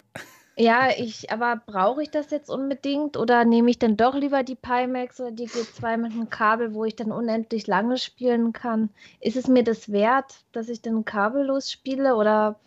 Ja, 0.55 0.89
ich, 0.97 1.31
aber 1.31 1.61
brauche 1.65 2.03
ich 2.03 2.09
das 2.09 2.31
jetzt 2.31 2.49
unbedingt 2.49 3.17
oder 3.17 3.43
nehme 3.43 3.69
ich 3.69 3.77
dann 3.77 3.97
doch 3.97 4.15
lieber 4.15 4.43
die 4.43 4.55
Pimax 4.55 5.19
oder 5.19 5.31
die 5.31 5.49
G2 5.49 5.97
mit 5.97 6.13
einem 6.13 6.29
Kabel, 6.29 6.73
wo 6.73 6.85
ich 6.85 6.95
dann 6.95 7.11
unendlich 7.11 7.67
lange 7.67 7.97
spielen 7.97 8.53
kann? 8.53 8.89
Ist 9.19 9.35
es 9.35 9.47
mir 9.47 9.63
das 9.63 9.91
wert, 9.91 10.35
dass 10.53 10.69
ich 10.69 10.81
dann 10.81 11.03
kabellos 11.03 11.71
spiele 11.71 12.15
oder 12.15 12.57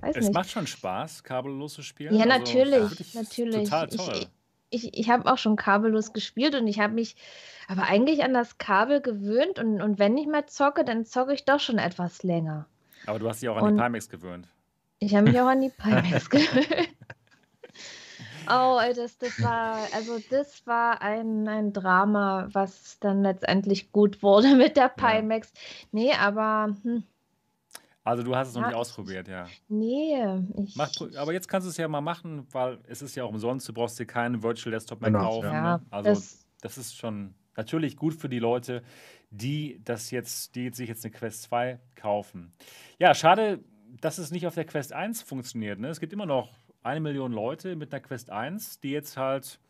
weiß 0.00 0.16
es 0.16 0.16
nicht? 0.16 0.28
Es 0.28 0.34
macht 0.34 0.50
schon 0.50 0.66
Spaß, 0.66 1.24
kabellos 1.24 1.74
zu 1.74 1.82
spielen. 1.82 2.14
Ja, 2.14 2.26
also, 2.26 2.38
natürlich, 2.38 3.14
natürlich. 3.14 3.70
Total 3.70 3.88
toll. 3.88 4.14
Ich, 4.16 4.28
ich, 4.70 4.96
ich 4.98 5.10
habe 5.10 5.30
auch 5.30 5.38
schon 5.38 5.56
kabellos 5.56 6.12
gespielt 6.12 6.54
und 6.54 6.66
ich 6.66 6.80
habe 6.80 6.94
mich 6.94 7.16
aber 7.68 7.82
eigentlich 7.84 8.24
an 8.24 8.32
das 8.32 8.58
Kabel 8.58 9.00
gewöhnt 9.00 9.58
und, 9.58 9.80
und 9.80 9.98
wenn 9.98 10.16
ich 10.16 10.26
mal 10.26 10.46
zocke, 10.46 10.84
dann 10.84 11.04
zocke 11.04 11.34
ich 11.34 11.44
doch 11.44 11.60
schon 11.60 11.78
etwas 11.78 12.22
länger. 12.22 12.66
Aber 13.06 13.18
du 13.18 13.28
hast 13.28 13.42
dich 13.42 13.48
auch 13.48 13.56
an 13.56 13.64
und 13.64 13.76
die 13.76 13.82
Pimax 13.82 14.08
gewöhnt. 14.08 14.48
Ich 14.98 15.14
habe 15.14 15.30
mich 15.30 15.40
auch 15.40 15.46
an 15.46 15.60
die 15.60 15.70
Pimax 15.76 16.30
gewöhnt. 16.30 16.88
Oh, 18.48 18.80
das, 18.96 19.18
das 19.18 19.40
war, 19.42 19.78
also 19.94 20.18
das 20.30 20.66
war 20.66 21.02
ein, 21.02 21.46
ein 21.46 21.72
Drama, 21.72 22.48
was 22.52 22.98
dann 22.98 23.22
letztendlich 23.22 23.92
gut 23.92 24.22
wurde 24.22 24.54
mit 24.56 24.76
der 24.76 24.88
Pimax. 24.88 25.52
Ja. 25.54 25.88
Nee, 25.92 26.12
aber 26.14 26.76
hm, 26.82 27.04
also 28.02 28.22
du 28.22 28.34
hast 28.34 28.48
es 28.48 28.54
noch 28.54 28.66
nicht 28.66 28.74
ausprobiert, 28.74 29.28
ja. 29.28 29.46
Nee, 29.68 30.16
ich. 30.56 30.74
Mach, 30.74 30.90
aber 31.16 31.32
jetzt 31.32 31.48
kannst 31.48 31.66
du 31.66 31.70
es 31.70 31.76
ja 31.76 31.86
mal 31.86 32.00
machen, 32.00 32.46
weil 32.50 32.78
es 32.88 33.02
ist 33.02 33.14
ja 33.14 33.24
auch 33.24 33.28
umsonst, 33.28 33.68
du 33.68 33.74
brauchst 33.74 33.98
dir 33.98 34.06
keinen 34.06 34.42
Virtual 34.42 34.72
Desktop 34.72 35.02
mehr 35.02 35.10
genau, 35.10 35.24
kaufen. 35.24 35.52
Ja, 35.52 35.78
ne? 35.78 35.86
Also 35.90 36.10
das, 36.10 36.46
das, 36.62 36.78
ist 36.78 36.96
schon 36.96 37.34
natürlich 37.56 37.96
gut 37.96 38.14
für 38.14 38.30
die 38.30 38.38
Leute, 38.38 38.82
die 39.30 39.80
das 39.84 40.10
jetzt, 40.10 40.54
die 40.54 40.70
sich 40.70 40.88
jetzt 40.88 41.04
eine 41.04 41.12
Quest 41.12 41.42
2 41.42 41.78
kaufen. 41.94 42.52
Ja, 42.98 43.14
schade, 43.14 43.60
dass 44.00 44.16
es 44.16 44.30
nicht 44.30 44.46
auf 44.46 44.54
der 44.54 44.64
Quest 44.64 44.94
1 44.94 45.20
funktioniert. 45.20 45.78
Ne? 45.78 45.88
Es 45.88 46.00
gibt 46.00 46.14
immer 46.14 46.26
noch 46.26 46.54
eine 46.82 47.00
Million 47.00 47.32
Leute 47.32 47.76
mit 47.76 47.92
einer 47.92 48.00
Quest 48.00 48.30
1, 48.30 48.80
die 48.80 48.92
jetzt 48.92 49.18
halt 49.18 49.60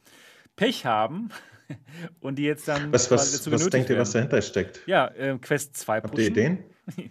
Pech 0.55 0.87
haben 0.87 1.31
und 2.21 2.37
die 2.37 2.45
jetzt 2.45 2.69
dann. 2.69 2.93
Was, 2.93 3.11
was, 3.11 3.51
was 3.51 3.71
denkt 3.71 3.91
ihr, 3.91 3.99
was 3.99 4.13
dahinter 4.13 4.41
steckt? 4.41 4.87
Ja, 4.87 5.09
äh, 5.09 5.37
Quest 5.39 5.77
2 5.77 6.03
Habt 6.03 6.17
ihr 6.17 6.29
Ideen? 6.29 6.59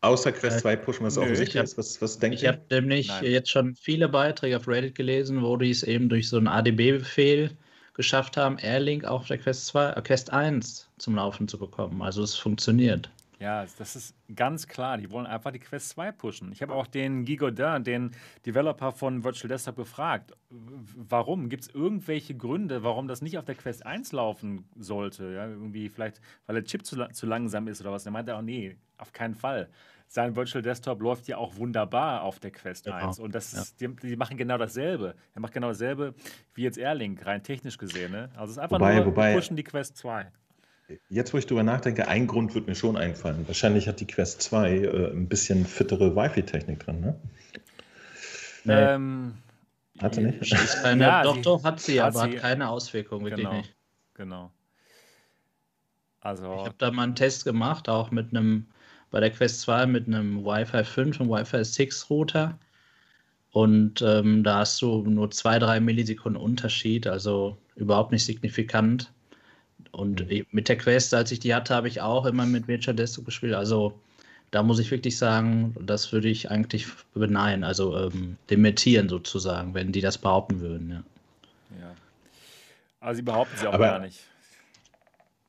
Außer 0.00 0.32
Quest 0.32 0.60
2 0.60 0.76
pushen 0.76 1.02
wir 1.02 1.08
es 1.08 1.18
auch 1.18 1.34
sicher. 1.34 1.62
Was, 1.62 2.00
was 2.00 2.18
denkt 2.18 2.38
ich 2.40 2.46
habe 2.46 2.60
nämlich 2.70 3.08
Nein. 3.08 3.24
jetzt 3.24 3.50
schon 3.50 3.74
viele 3.74 4.08
Beiträge 4.08 4.56
auf 4.56 4.68
Reddit 4.68 4.94
gelesen, 4.94 5.42
wo 5.42 5.56
die 5.56 5.70
es 5.70 5.82
eben 5.82 6.08
durch 6.08 6.28
so 6.28 6.36
einen 6.36 6.48
ADB-Befehl 6.48 7.50
geschafft 7.94 8.36
haben, 8.36 8.58
Airlink 8.58 9.04
auch 9.04 9.20
auf 9.20 9.28
der 9.28 9.38
Quest 9.38 9.66
2, 9.66 9.90
äh, 9.92 10.02
Quest 10.02 10.32
1 10.32 10.88
zum 10.98 11.16
Laufen 11.16 11.48
zu 11.48 11.58
bekommen. 11.58 12.02
Also 12.02 12.22
es 12.22 12.36
funktioniert. 12.36 13.10
Ja, 13.38 13.66
das 13.78 13.96
ist 13.96 14.14
ganz 14.34 14.66
klar. 14.66 14.96
Die 14.96 15.10
wollen 15.10 15.26
einfach 15.26 15.50
die 15.50 15.58
Quest 15.58 15.90
2 15.90 16.12
pushen. 16.12 16.52
Ich 16.52 16.62
habe 16.62 16.74
auch 16.74 16.86
den 16.86 17.24
Guy 17.24 17.36
Godin, 17.36 17.84
den 17.84 18.10
Developer 18.46 18.92
von 18.92 19.24
Virtual 19.24 19.48
Desktop, 19.48 19.76
gefragt, 19.76 20.32
warum? 20.48 21.48
Gibt 21.48 21.64
es 21.64 21.68
irgendwelche 21.68 22.34
Gründe, 22.34 22.82
warum 22.82 23.08
das 23.08 23.20
nicht 23.20 23.36
auf 23.36 23.44
der 23.44 23.54
Quest 23.54 23.84
1 23.84 24.12
laufen 24.12 24.68
sollte? 24.74 25.32
Ja, 25.32 25.48
irgendwie 25.48 25.88
vielleicht, 25.88 26.20
weil 26.46 26.54
der 26.54 26.64
Chip 26.64 26.86
zu, 26.86 26.96
zu 27.12 27.26
langsam 27.26 27.68
ist 27.68 27.80
oder 27.82 27.92
was. 27.92 28.06
Er 28.06 28.12
meinte 28.12 28.34
auch, 28.34 28.42
nee, 28.42 28.76
auf 28.96 29.12
keinen 29.12 29.34
Fall. 29.34 29.68
Sein 30.08 30.36
Virtual 30.36 30.62
Desktop 30.62 31.02
läuft 31.02 31.26
ja 31.26 31.36
auch 31.36 31.56
wunderbar 31.56 32.22
auf 32.22 32.38
der 32.38 32.52
Quest 32.52 32.84
genau. 32.84 33.08
1. 33.08 33.18
Und 33.18 33.34
das 33.34 33.52
ist, 33.52 33.80
ja. 33.80 33.88
die, 33.88 33.96
die, 33.96 34.16
machen 34.16 34.36
genau 34.36 34.56
dasselbe. 34.56 35.14
Er 35.34 35.40
macht 35.40 35.52
genau 35.52 35.68
dasselbe 35.68 36.14
wie 36.54 36.62
jetzt 36.62 36.78
Airlink, 36.78 37.26
rein 37.26 37.42
technisch 37.42 37.76
gesehen. 37.76 38.12
Ne? 38.12 38.30
Also 38.34 38.44
es 38.44 38.50
ist 38.52 38.58
einfach 38.58 38.78
wobei, 38.78 38.96
nur, 38.96 39.06
wobei, 39.06 39.34
pushen 39.34 39.56
die 39.56 39.64
Quest 39.64 39.96
2. 39.96 40.30
Jetzt, 41.08 41.34
wo 41.34 41.38
ich 41.38 41.46
drüber 41.46 41.62
nachdenke, 41.62 42.06
ein 42.06 42.26
Grund 42.26 42.54
wird 42.54 42.66
mir 42.68 42.76
schon 42.76 42.96
einfallen. 42.96 43.46
Wahrscheinlich 43.48 43.88
hat 43.88 44.00
die 44.00 44.06
Quest 44.06 44.42
2 44.42 44.70
äh, 44.70 45.10
ein 45.12 45.28
bisschen 45.28 45.66
fittere 45.66 46.14
Wi-Fi-Technik 46.14 46.80
drin, 46.80 47.00
ne? 47.00 47.20
Nee. 48.64 48.72
Ähm, 48.72 49.34
hat 50.00 50.14
sie 50.14 50.22
nicht? 50.22 50.54
Keine, 50.82 51.02
ja, 51.04 51.22
doch, 51.22 51.36
doch, 51.38 51.64
hat 51.64 51.80
sie, 51.80 52.00
hat 52.00 52.14
aber 52.14 52.28
sie, 52.28 52.36
hat 52.36 52.42
keine 52.42 52.68
Auswirkung, 52.68 53.24
wirklich 53.24 53.44
genau, 53.44 53.56
nicht. 53.56 53.74
Genau. 54.14 54.52
Also. 56.20 56.52
Ich 56.54 56.66
habe 56.66 56.74
da 56.78 56.90
mal 56.90 57.04
einen 57.04 57.14
Test 57.14 57.44
gemacht, 57.44 57.88
auch 57.88 58.10
mit 58.10 58.30
einem, 58.30 58.66
bei 59.10 59.20
der 59.20 59.30
Quest 59.30 59.62
2 59.62 59.86
mit 59.86 60.06
einem 60.06 60.44
Wi-Fi 60.44 60.84
5 60.84 61.20
und 61.20 61.30
Wi-Fi 61.30 61.64
6 61.64 62.10
Router. 62.10 62.58
Und 63.50 64.02
ähm, 64.02 64.44
da 64.44 64.58
hast 64.58 64.82
du 64.82 65.02
nur 65.02 65.30
zwei, 65.30 65.58
drei 65.58 65.80
Millisekunden 65.80 66.40
Unterschied, 66.40 67.06
also 67.06 67.56
überhaupt 67.74 68.12
nicht 68.12 68.24
signifikant. 68.24 69.12
Und 69.96 70.26
mit 70.52 70.68
der 70.68 70.76
Quest, 70.76 71.14
als 71.14 71.32
ich 71.32 71.40
die 71.40 71.54
hatte, 71.54 71.74
habe 71.74 71.88
ich 71.88 72.02
auch 72.02 72.26
immer 72.26 72.44
mit 72.44 72.68
Virtual 72.68 72.94
Desktop 72.94 73.24
gespielt. 73.24 73.54
Also 73.54 73.98
da 74.50 74.62
muss 74.62 74.78
ich 74.78 74.90
wirklich 74.90 75.16
sagen, 75.16 75.74
das 75.80 76.12
würde 76.12 76.28
ich 76.28 76.50
eigentlich 76.50 76.86
beneiden, 77.14 77.64
also 77.64 77.96
ähm, 77.96 78.36
dementieren 78.50 79.08
sozusagen, 79.08 79.72
wenn 79.72 79.92
die 79.92 80.02
das 80.02 80.18
behaupten 80.18 80.60
würden. 80.60 80.90
Ja. 80.90 81.80
ja. 81.80 81.94
Also 83.00 83.16
sie 83.16 83.22
behaupten 83.22 83.56
sie 83.56 83.66
auch 83.66 83.72
aber, 83.72 83.86
gar 83.86 83.98
nicht. 84.00 84.20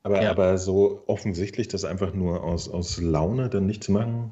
Aber, 0.04 0.24
ja. 0.24 0.32
aber 0.32 0.58
so 0.58 1.04
offensichtlich, 1.08 1.68
das 1.68 1.84
einfach 1.84 2.14
nur 2.14 2.41
aus, 2.41 2.70
aus 2.70 3.02
Laune 3.02 3.50
dann 3.50 3.66
nicht 3.66 3.84
zu 3.84 3.91
machen, 3.91 4.32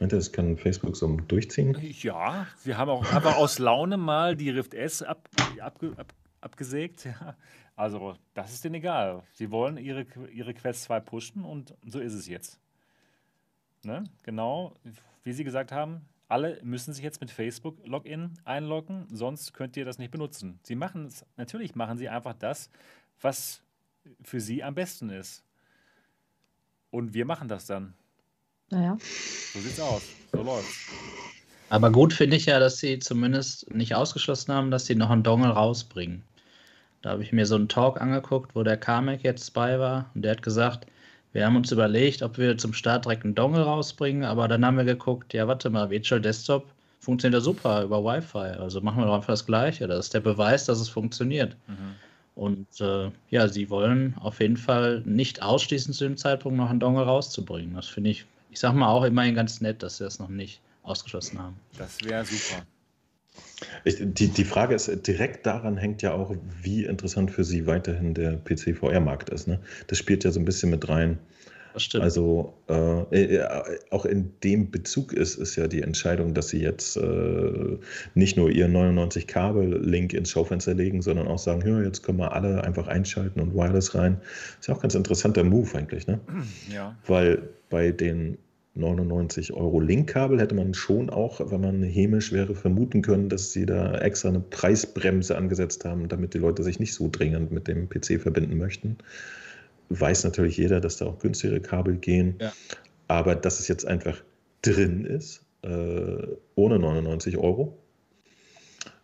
Meint 0.00 0.14
ihr, 0.14 0.16
das 0.16 0.32
kann 0.32 0.56
Facebook 0.56 0.96
so 0.96 1.06
durchziehen? 1.28 1.76
Ja, 2.00 2.46
wir 2.64 2.78
haben 2.78 2.88
auch 2.88 3.12
einfach 3.12 3.36
aus 3.36 3.58
Laune 3.58 3.98
mal 3.98 4.34
die 4.34 4.48
Rift 4.48 4.72
S 4.72 5.02
ab, 5.02 5.28
ab, 5.60 5.78
ab, 5.98 6.14
abgesägt. 6.40 7.04
Ja. 7.04 7.36
Also, 7.80 8.14
das 8.34 8.52
ist 8.52 8.62
denen 8.62 8.74
egal. 8.74 9.22
Sie 9.32 9.50
wollen 9.50 9.78
ihre, 9.78 10.04
ihre 10.34 10.52
Quest 10.52 10.82
2 10.82 11.00
pushen 11.00 11.44
und 11.46 11.72
so 11.86 11.98
ist 11.98 12.12
es 12.12 12.28
jetzt. 12.28 12.60
Ne? 13.84 14.04
Genau, 14.22 14.74
wie 15.24 15.32
Sie 15.32 15.44
gesagt 15.44 15.72
haben, 15.72 16.02
alle 16.28 16.60
müssen 16.62 16.92
sich 16.92 17.02
jetzt 17.02 17.22
mit 17.22 17.30
Facebook-Login 17.30 18.34
einloggen, 18.44 19.06
sonst 19.10 19.54
könnt 19.54 19.78
ihr 19.78 19.86
das 19.86 19.96
nicht 19.96 20.10
benutzen. 20.10 20.60
Sie 20.62 20.74
machen 20.74 21.06
es, 21.06 21.24
natürlich 21.38 21.74
machen 21.74 21.96
sie 21.96 22.10
einfach 22.10 22.34
das, 22.34 22.68
was 23.18 23.62
für 24.22 24.42
sie 24.42 24.62
am 24.62 24.74
besten 24.74 25.08
ist. 25.08 25.42
Und 26.90 27.14
wir 27.14 27.24
machen 27.24 27.48
das 27.48 27.64
dann. 27.64 27.94
Naja. 28.68 28.98
So 29.54 29.58
sieht's 29.58 29.80
aus. 29.80 30.02
So 30.32 30.42
läuft's. 30.42 30.90
Aber 31.70 31.90
gut 31.90 32.12
finde 32.12 32.36
ich 32.36 32.44
ja, 32.44 32.58
dass 32.58 32.76
sie 32.76 32.98
zumindest 32.98 33.72
nicht 33.72 33.94
ausgeschlossen 33.94 34.52
haben, 34.52 34.70
dass 34.70 34.84
sie 34.84 34.96
noch 34.96 35.08
einen 35.08 35.22
Dongle 35.22 35.48
rausbringen. 35.48 36.24
Da 37.02 37.10
habe 37.10 37.22
ich 37.22 37.32
mir 37.32 37.46
so 37.46 37.54
einen 37.54 37.68
Talk 37.68 38.00
angeguckt, 38.00 38.54
wo 38.54 38.62
der 38.62 38.76
Kamek 38.76 39.24
jetzt 39.24 39.54
bei 39.54 39.78
war 39.78 40.10
und 40.14 40.22
der 40.22 40.32
hat 40.32 40.42
gesagt, 40.42 40.86
wir 41.32 41.46
haben 41.46 41.56
uns 41.56 41.70
überlegt, 41.70 42.22
ob 42.22 42.38
wir 42.38 42.58
zum 42.58 42.72
Start 42.72 43.04
direkt 43.04 43.24
einen 43.24 43.34
Dongle 43.34 43.62
rausbringen, 43.62 44.24
aber 44.24 44.48
dann 44.48 44.64
haben 44.66 44.76
wir 44.76 44.84
geguckt, 44.84 45.32
ja, 45.32 45.46
warte 45.46 45.70
mal, 45.70 45.90
Virtual 45.90 46.20
Desktop 46.20 46.66
funktioniert 46.98 47.40
ja 47.40 47.44
super 47.44 47.82
über 47.82 48.04
Wi-Fi. 48.04 48.58
Also 48.60 48.80
machen 48.80 48.98
wir 48.98 49.06
doch 49.06 49.14
einfach 49.14 49.28
das 49.28 49.46
Gleiche. 49.46 49.86
Das 49.86 50.06
ist 50.06 50.14
der 50.14 50.20
Beweis, 50.20 50.66
dass 50.66 50.80
es 50.80 50.88
funktioniert. 50.88 51.56
Mhm. 51.66 51.94
Und 52.34 52.80
äh, 52.80 53.10
ja, 53.30 53.48
sie 53.48 53.70
wollen 53.70 54.14
auf 54.18 54.40
jeden 54.40 54.56
Fall 54.56 55.02
nicht 55.04 55.42
ausschließen, 55.42 55.94
zu 55.94 56.04
dem 56.04 56.16
Zeitpunkt 56.16 56.58
noch 56.58 56.70
einen 56.70 56.80
Dongle 56.80 57.04
rauszubringen. 57.04 57.74
Das 57.74 57.86
finde 57.86 58.10
ich, 58.10 58.24
ich 58.50 58.60
sag 58.60 58.74
mal 58.74 58.88
auch 58.88 59.04
immerhin 59.04 59.34
ganz 59.34 59.60
nett, 59.60 59.82
dass 59.82 59.98
sie 59.98 60.04
das 60.04 60.18
noch 60.18 60.28
nicht 60.28 60.60
ausgeschlossen 60.82 61.38
haben. 61.38 61.56
Das 61.76 62.02
wäre 62.02 62.24
super. 62.24 62.62
Ich, 63.84 63.96
die, 64.00 64.28
die 64.28 64.44
Frage 64.44 64.74
ist, 64.74 64.90
direkt 65.06 65.46
daran 65.46 65.76
hängt 65.76 66.02
ja 66.02 66.12
auch, 66.12 66.34
wie 66.62 66.84
interessant 66.84 67.30
für 67.30 67.44
Sie 67.44 67.66
weiterhin 67.66 68.14
der 68.14 68.38
PC-VR-Markt 68.38 69.30
ist. 69.30 69.48
Ne? 69.48 69.60
Das 69.86 69.98
spielt 69.98 70.24
ja 70.24 70.30
so 70.30 70.40
ein 70.40 70.44
bisschen 70.44 70.70
mit 70.70 70.88
rein. 70.88 71.18
Das 71.72 71.84
stimmt. 71.84 72.02
Also 72.04 72.54
äh, 72.68 73.36
äh, 73.36 73.78
auch 73.90 74.04
in 74.04 74.32
dem 74.42 74.70
Bezug 74.70 75.12
ist, 75.12 75.36
ist 75.36 75.56
ja 75.56 75.68
die 75.68 75.82
Entscheidung, 75.82 76.34
dass 76.34 76.48
Sie 76.48 76.60
jetzt 76.60 76.96
äh, 76.96 77.78
nicht 78.14 78.36
nur 78.36 78.50
Ihren 78.50 78.76
99-Kabel-Link 78.76 80.12
ins 80.12 80.30
Schaufenster 80.30 80.74
legen, 80.74 81.02
sondern 81.02 81.28
auch 81.28 81.38
sagen, 81.38 81.66
ja, 81.66 81.80
jetzt 81.82 82.02
können 82.02 82.18
wir 82.18 82.32
alle 82.32 82.64
einfach 82.64 82.88
einschalten 82.88 83.40
und 83.40 83.54
Wireless 83.54 83.94
rein. 83.94 84.20
Ist 84.58 84.68
ja 84.68 84.74
auch 84.74 84.78
ein 84.78 84.82
ganz 84.82 84.94
interessanter 84.94 85.44
Move 85.44 85.76
eigentlich. 85.76 86.06
Ne? 86.06 86.18
Ja. 86.72 86.96
Weil 87.06 87.42
bei 87.68 87.92
den 87.92 88.38
99 88.80 89.52
Euro 89.52 89.80
Linkkabel 89.80 90.40
hätte 90.40 90.54
man 90.54 90.74
schon 90.74 91.10
auch, 91.10 91.40
wenn 91.50 91.60
man 91.60 91.82
hämisch 91.82 92.32
wäre, 92.32 92.54
vermuten 92.54 93.02
können, 93.02 93.28
dass 93.28 93.52
sie 93.52 93.66
da 93.66 93.98
extra 93.98 94.30
eine 94.30 94.40
Preisbremse 94.40 95.36
angesetzt 95.36 95.84
haben, 95.84 96.08
damit 96.08 96.34
die 96.34 96.38
Leute 96.38 96.62
sich 96.62 96.80
nicht 96.80 96.94
so 96.94 97.08
dringend 97.10 97.52
mit 97.52 97.68
dem 97.68 97.88
PC 97.88 98.20
verbinden 98.20 98.58
möchten. 98.58 98.98
Weiß 99.90 100.24
natürlich 100.24 100.56
jeder, 100.56 100.80
dass 100.80 100.96
da 100.96 101.06
auch 101.06 101.18
günstigere 101.18 101.60
Kabel 101.60 101.96
gehen. 101.96 102.36
Ja. 102.40 102.52
Aber 103.08 103.34
dass 103.34 103.60
es 103.60 103.68
jetzt 103.68 103.86
einfach 103.86 104.22
drin 104.62 105.04
ist, 105.04 105.44
äh, 105.62 106.26
ohne 106.54 106.78
99 106.78 107.36
Euro, 107.38 107.76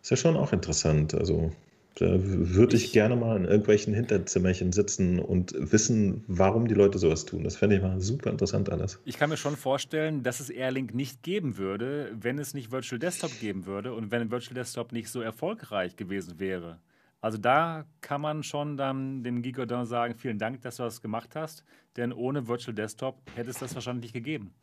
ist 0.01 0.09
ja 0.09 0.17
schon 0.17 0.37
auch 0.37 0.53
interessant. 0.53 1.13
Also 1.13 1.51
da 1.99 2.05
würde 2.11 2.75
ich, 2.75 2.85
ich, 2.85 2.93
gerne 2.93 3.15
mal 3.15 3.35
in 3.37 3.45
irgendwelchen 3.45 3.93
Hinterzimmerchen 3.93 4.71
sitzen 4.71 5.17
und 5.17 5.55
wissen, 5.57 6.23
warum 6.27 6.67
die 6.67 6.75
Leute 6.75 6.99
sowas 6.99 7.25
tun. 7.25 7.43
Das 7.43 7.57
fände 7.57 7.75
ich 7.75 7.81
mal 7.81 7.99
super 7.99 8.29
interessant 8.29 8.69
alles. 8.69 8.99
Ich 9.05 9.17
kann 9.17 9.31
mir 9.31 9.37
schon 9.37 9.55
vorstellen, 9.55 10.21
dass 10.21 10.39
es 10.39 10.51
Airlink 10.51 10.93
nicht 10.93 11.23
geben 11.23 11.57
würde, 11.57 12.11
wenn 12.13 12.37
es 12.37 12.53
nicht 12.53 12.71
Virtual 12.71 12.99
Desktop 12.99 13.31
geben 13.39 13.65
würde 13.65 13.93
und 13.93 14.11
wenn 14.11 14.29
Virtual 14.29 14.53
Desktop 14.53 14.91
nicht 14.91 15.09
so 15.09 15.21
erfolgreich 15.21 15.95
gewesen 15.95 16.39
wäre. 16.39 16.79
Also 17.19 17.39
da 17.39 17.85
kann 18.01 18.21
man 18.21 18.43
schon 18.43 18.77
dann 18.77 19.23
dem 19.23 19.41
Gigodin 19.41 19.85
sagen, 19.85 20.13
vielen 20.15 20.37
Dank, 20.37 20.61
dass 20.61 20.75
du 20.75 20.83
das 20.83 21.01
gemacht 21.01 21.35
hast, 21.35 21.63
denn 21.95 22.13
ohne 22.13 22.47
Virtual 22.47 22.75
Desktop 22.75 23.17
hätte 23.35 23.49
es 23.49 23.57
das 23.57 23.73
wahrscheinlich 23.73 24.03
nicht 24.03 24.13
gegeben. 24.13 24.53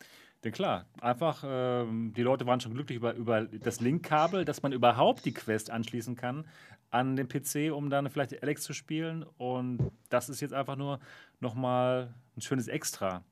Denn 0.45 0.53
klar, 0.53 0.85
einfach, 1.01 1.43
ähm, 1.47 2.13
die 2.15 2.23
Leute 2.23 2.47
waren 2.47 2.61
schon 2.61 2.75
glücklich 2.75 2.97
über, 2.97 3.15
über 3.15 3.45
das 3.45 3.81
Linkkabel, 3.81 4.45
dass 4.45 4.63
man 4.63 4.73
überhaupt 4.73 5.25
die 5.25 5.33
Quest 5.33 5.71
anschließen 5.71 6.17
kann 6.17 6.45
an 6.91 7.17
den 7.17 7.29
PC, 7.29 7.73
um 7.75 7.89
dann 7.89 8.11
vielleicht 8.11 8.41
Alex 8.43 8.63
zu 8.63 8.75
spielen. 8.75 9.25
Und 9.39 9.91
das 10.11 10.29
ist 10.29 10.43
jetzt 10.43 10.53
einfach 10.53 10.77
nur 10.77 11.01
nochmal 11.41 12.13
ein 12.37 12.43
schönes 12.43 12.69
Extra. 12.69 13.25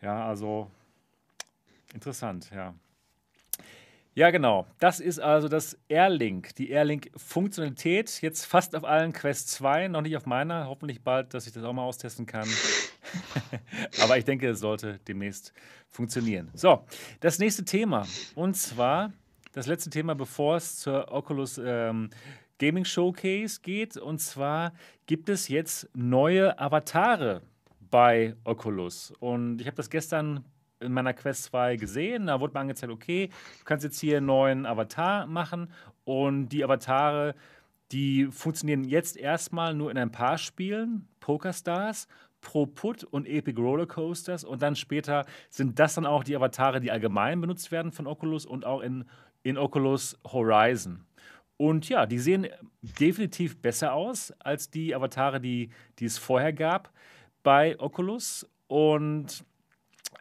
Ja, 0.00 0.26
also 0.26 0.70
interessant, 1.92 2.50
ja. 2.54 2.74
Ja, 4.14 4.30
genau. 4.30 4.66
Das 4.78 5.00
ist 5.00 5.18
also 5.18 5.48
das 5.48 5.76
Airlink, 5.88 6.54
die 6.54 6.70
Airlink-Funktionalität. 6.70 8.22
Jetzt 8.22 8.46
fast 8.46 8.76
auf 8.76 8.84
allen 8.84 9.12
Quest 9.12 9.50
2, 9.50 9.88
noch 9.88 10.02
nicht 10.02 10.16
auf 10.16 10.24
meiner. 10.24 10.68
Hoffentlich 10.68 11.02
bald, 11.02 11.34
dass 11.34 11.46
ich 11.46 11.52
das 11.52 11.64
auch 11.64 11.72
mal 11.72 11.82
austesten 11.82 12.24
kann. 12.24 12.48
Aber 14.02 14.18
ich 14.18 14.24
denke, 14.24 14.48
es 14.48 14.60
sollte 14.60 15.00
demnächst 15.06 15.52
funktionieren. 15.88 16.50
So, 16.54 16.84
das 17.20 17.38
nächste 17.38 17.64
Thema. 17.64 18.06
Und 18.34 18.56
zwar 18.56 19.12
das 19.52 19.66
letzte 19.66 19.90
Thema, 19.90 20.14
bevor 20.14 20.56
es 20.56 20.78
zur 20.80 21.12
Oculus 21.12 21.60
ähm, 21.64 22.10
Gaming 22.58 22.84
Showcase 22.84 23.60
geht. 23.62 23.96
Und 23.96 24.18
zwar 24.18 24.72
gibt 25.06 25.28
es 25.28 25.48
jetzt 25.48 25.88
neue 25.94 26.58
Avatare 26.58 27.42
bei 27.90 28.34
Oculus. 28.44 29.12
Und 29.20 29.60
ich 29.60 29.66
habe 29.66 29.76
das 29.76 29.90
gestern 29.90 30.44
in 30.80 30.92
meiner 30.92 31.14
Quest 31.14 31.44
2 31.44 31.76
gesehen. 31.76 32.26
Da 32.26 32.40
wurde 32.40 32.54
mir 32.54 32.60
angezeigt, 32.60 32.92
okay, 32.92 33.28
du 33.28 33.64
kannst 33.64 33.84
jetzt 33.84 34.00
hier 34.00 34.18
einen 34.18 34.26
neuen 34.26 34.66
Avatar 34.66 35.26
machen. 35.26 35.70
Und 36.04 36.48
die 36.48 36.64
Avatare, 36.64 37.34
die 37.92 38.26
funktionieren 38.26 38.84
jetzt 38.84 39.16
erstmal 39.16 39.74
nur 39.74 39.90
in 39.90 39.98
ein 39.98 40.10
paar 40.10 40.38
Spielen. 40.38 41.08
PokerStars, 41.20 42.08
Pro 42.44 42.66
Put 42.66 43.02
und 43.02 43.26
Epic 43.26 43.60
Roller 43.60 43.86
Coasters. 43.86 44.44
Und 44.44 44.62
dann 44.62 44.76
später 44.76 45.26
sind 45.50 45.80
das 45.80 45.94
dann 45.94 46.06
auch 46.06 46.22
die 46.22 46.36
Avatare, 46.36 46.80
die 46.80 46.92
allgemein 46.92 47.40
benutzt 47.40 47.72
werden 47.72 47.90
von 47.90 48.06
Oculus 48.06 48.46
und 48.46 48.64
auch 48.64 48.80
in, 48.80 49.04
in 49.42 49.58
Oculus 49.58 50.16
Horizon. 50.24 51.04
Und 51.56 51.88
ja, 51.88 52.06
die 52.06 52.18
sehen 52.18 52.46
definitiv 52.82 53.60
besser 53.60 53.94
aus 53.94 54.32
als 54.38 54.70
die 54.70 54.94
Avatare, 54.94 55.40
die, 55.40 55.70
die 55.98 56.04
es 56.04 56.18
vorher 56.18 56.52
gab 56.52 56.92
bei 57.42 57.78
Oculus. 57.80 58.48
Und 58.66 59.44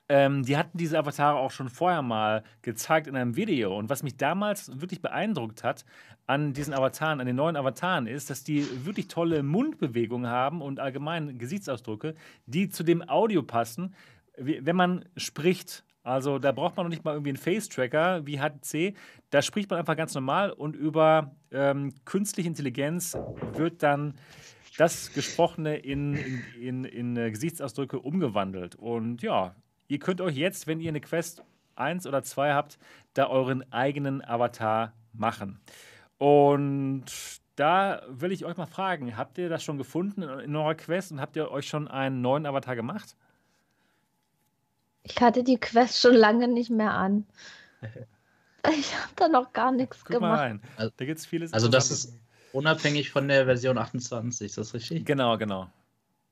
ähm, 0.09 0.43
die 0.43 0.57
hatten 0.57 0.77
diese 0.77 0.97
Avatare 0.97 1.37
auch 1.37 1.51
schon 1.51 1.69
vorher 1.69 2.01
mal 2.01 2.43
gezeigt 2.61 3.07
in 3.07 3.15
einem 3.15 3.35
Video. 3.35 3.77
Und 3.77 3.89
was 3.89 4.03
mich 4.03 4.17
damals 4.17 4.79
wirklich 4.79 5.01
beeindruckt 5.01 5.63
hat 5.63 5.85
an 6.27 6.53
diesen 6.53 6.73
Avataren, 6.73 7.19
an 7.19 7.27
den 7.27 7.35
neuen 7.35 7.55
Avataren, 7.55 8.07
ist, 8.07 8.29
dass 8.29 8.43
die 8.43 8.85
wirklich 8.85 9.07
tolle 9.07 9.43
Mundbewegungen 9.43 10.29
haben 10.29 10.61
und 10.61 10.79
allgemein 10.79 11.37
Gesichtsausdrücke, 11.37 12.15
die 12.45 12.69
zu 12.69 12.83
dem 12.83 13.07
Audio 13.07 13.43
passen, 13.43 13.93
wenn 14.37 14.75
man 14.75 15.05
spricht. 15.17 15.83
Also 16.03 16.37
da 16.37 16.51
braucht 16.51 16.75
man 16.75 16.85
noch 16.85 16.89
nicht 16.89 17.05
mal 17.05 17.13
irgendwie 17.13 17.29
einen 17.29 17.37
Face-Tracker 17.37 18.25
wie 18.25 18.39
HTC. 18.39 18.95
Da 19.29 19.41
spricht 19.41 19.69
man 19.69 19.79
einfach 19.79 19.95
ganz 19.95 20.13
normal 20.13 20.51
und 20.51 20.75
über 20.75 21.35
ähm, 21.51 21.93
künstliche 22.03 22.49
Intelligenz 22.49 23.17
wird 23.53 23.83
dann 23.83 24.15
das 24.77 25.13
Gesprochene 25.13 25.77
in, 25.77 26.15
in, 26.15 26.43
in, 26.59 26.83
in 26.83 27.17
äh, 27.17 27.31
Gesichtsausdrücke 27.31 27.99
umgewandelt. 27.99 28.75
Und 28.75 29.21
ja, 29.21 29.55
Ihr 29.87 29.99
könnt 29.99 30.21
euch 30.21 30.35
jetzt, 30.35 30.67
wenn 30.67 30.79
ihr 30.79 30.89
eine 30.89 31.01
Quest 31.01 31.43
1 31.75 32.07
oder 32.07 32.23
2 32.23 32.53
habt, 32.53 32.77
da 33.13 33.27
euren 33.27 33.71
eigenen 33.71 34.23
Avatar 34.23 34.93
machen. 35.13 35.59
Und 36.17 37.05
da 37.55 38.01
will 38.07 38.31
ich 38.31 38.45
euch 38.45 38.57
mal 38.57 38.65
fragen, 38.65 39.17
habt 39.17 39.37
ihr 39.37 39.49
das 39.49 39.63
schon 39.63 39.77
gefunden 39.77 40.23
in 40.23 40.55
eurer 40.55 40.75
Quest 40.75 41.11
und 41.11 41.21
habt 41.21 41.35
ihr 41.35 41.51
euch 41.51 41.67
schon 41.67 41.87
einen 41.87 42.21
neuen 42.21 42.45
Avatar 42.45 42.75
gemacht? 42.75 43.15
Ich 45.03 45.21
hatte 45.21 45.43
die 45.43 45.59
Quest 45.59 45.99
schon 45.99 46.15
lange 46.15 46.47
nicht 46.47 46.69
mehr 46.69 46.93
an. 46.93 47.25
Ich 48.71 48.95
habe 48.95 49.11
da 49.17 49.27
noch 49.27 49.51
gar 49.51 49.73
nichts 49.73 50.05
Guck 50.05 50.15
gemacht. 50.15 50.37
Mal 50.37 50.39
rein. 50.39 50.61
Also, 50.77 50.93
da 50.95 51.03
gibt's 51.03 51.25
vieles. 51.25 51.51
Also 51.51 51.67
das 51.67 51.91
ist 51.91 52.17
unabhängig 52.53 53.09
von 53.09 53.27
der 53.27 53.43
Version 53.43 53.77
28, 53.77 54.45
ist 54.45 54.57
das 54.57 54.73
richtig? 54.73 55.05
Genau, 55.05 55.37
genau. 55.37 55.69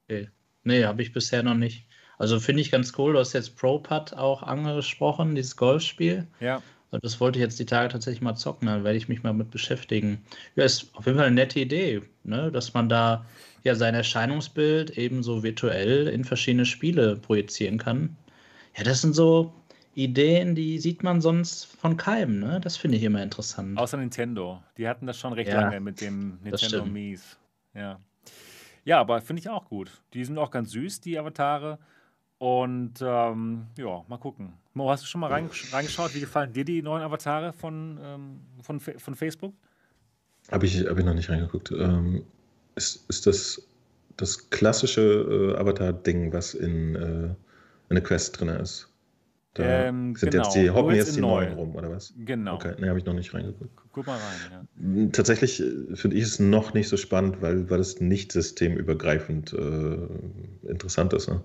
Okay. 0.06 0.30
Nee, 0.64 0.86
habe 0.86 1.02
ich 1.02 1.12
bisher 1.12 1.44
noch 1.44 1.56
nicht. 1.56 1.86
Also 2.22 2.40
finde 2.40 2.62
ich 2.62 2.70
ganz 2.70 2.94
cool. 3.00 3.14
Du 3.14 3.20
hast 3.20 3.34
jetzt 3.34 3.58
ProPad 3.58 4.16
auch 4.16 4.44
angesprochen, 4.44 5.34
dieses 5.34 5.58
Golfspiel. 5.58 6.28
Ja. 6.40 6.62
Und 6.92 7.04
das 7.04 7.20
wollte 7.20 7.40
ich 7.40 7.44
jetzt 7.44 7.60
die 7.60 7.66
Tage 7.66 7.90
tatsächlich 7.90 8.22
mal 8.22 8.36
zocken, 8.36 8.68
da 8.68 8.84
werde 8.84 8.96
ich 8.96 9.10
mich 9.10 9.24
mal 9.24 9.34
mit 9.34 9.50
beschäftigen. 9.50 10.22
Ja, 10.56 10.64
ist 10.64 10.94
auf 10.94 11.08
jeden 11.08 11.18
Fall 11.18 11.26
eine 11.26 11.36
nette 11.36 11.60
Idee, 11.60 12.04
ne? 12.24 12.52
dass 12.52 12.76
man 12.76 12.90
da 12.90 13.26
ja 13.64 13.74
sein 13.74 13.96
Erscheinungsbild 13.96 15.00
ebenso 15.00 15.42
virtuell 15.42 16.08
in 16.10 16.24
verschiedene 16.24 16.66
Spiele 16.66 17.16
projizieren 17.16 17.80
kann. 17.80 18.16
Ja, 18.78 18.84
das 18.84 19.02
sind 19.02 19.16
so 19.16 19.52
Ideen, 19.96 20.54
die 20.54 20.78
sieht 20.78 21.02
man 21.02 21.22
sonst 21.22 21.66
von 21.66 21.98
keinem, 21.98 22.40
ne? 22.40 22.60
Das 22.62 22.78
finde 22.78 22.98
ich 22.98 23.04
immer 23.04 23.24
interessant. 23.24 23.80
Außer 23.80 23.98
Nintendo. 23.98 24.62
Die 24.78 24.88
hatten 24.88 25.08
das 25.08 25.18
schon 25.18 25.34
recht 25.34 25.50
ja, 25.50 25.62
lange 25.62 25.80
mit 25.80 26.02
dem 26.02 26.38
Nintendo 26.44 26.86
Mies. 26.86 27.36
Ja. 27.74 28.00
Ja, 28.86 29.00
aber 29.00 29.22
finde 29.22 29.40
ich 29.40 29.50
auch 29.50 29.66
gut. 29.66 30.04
Die 30.14 30.24
sind 30.24 30.38
auch 30.38 30.52
ganz 30.52 30.70
süß, 30.70 31.02
die 31.02 31.18
Avatare. 31.18 31.80
Und 32.42 32.94
ähm, 33.02 33.68
ja, 33.78 34.04
mal 34.08 34.18
gucken. 34.18 34.54
Mo, 34.74 34.90
hast 34.90 35.04
du 35.04 35.08
schon 35.08 35.22
mal 35.22 35.28
reingeschaut? 35.28 36.16
Wie 36.16 36.22
gefallen 36.22 36.52
dir 36.52 36.66
die 36.66 36.82
neuen 36.82 37.04
Avatare 37.04 37.54
von, 37.54 38.00
ähm, 38.02 38.40
von, 38.64 38.80
von 38.80 39.14
Facebook? 39.14 39.54
Habe 40.52 40.66
ich, 40.66 40.88
hab 40.88 40.98
ich 40.98 41.06
noch 41.06 41.14
nicht 41.14 41.30
reingeguckt. 41.30 41.72
Ähm, 41.72 42.24
ist, 42.74 43.08
ist 43.10 43.28
das 43.28 43.62
das 44.18 44.50
klassische 44.50 45.54
äh, 45.56 45.60
Avatar-Ding, 45.60 46.34
was 46.34 46.56
in, 46.56 46.96
äh, 46.96 47.26
in 47.90 47.96
der 47.96 48.02
Quest 48.02 48.40
drin 48.40 48.50
ist? 48.50 48.90
Da 49.54 49.86
ähm, 49.86 50.16
sind 50.16 50.32
genau. 50.32 50.44
jetzt 50.46 50.56
die, 50.56 50.72
hocken 50.72 50.96
jetzt, 50.96 51.16
die 51.16 51.22
neuen 51.22 51.54
rum, 51.54 51.76
oder 51.76 51.92
was? 51.92 52.12
Genau. 52.26 52.56
Okay, 52.56 52.74
ne, 52.80 52.90
habe 52.90 52.98
ich 52.98 53.06
noch 53.06 53.14
nicht 53.14 53.36
reingeguckt. 53.36 53.70
Guck 53.92 54.08
mal 54.08 54.18
rein, 54.18 54.66
ja. 54.82 55.10
Tatsächlich 55.12 55.62
äh, 55.62 55.96
finde 55.96 56.18
ich 56.18 56.24
es 56.24 56.40
noch 56.40 56.74
nicht 56.74 56.90
so 56.90 56.98
spannend, 56.98 57.44
weil, 57.44 57.70
weil 57.70 57.80
es 57.80 58.02
nicht 58.02 58.32
systemübergreifend 58.32 59.54
äh, 59.54 60.68
interessant 60.68 61.14
ist. 61.14 61.30
Ne? 61.30 61.44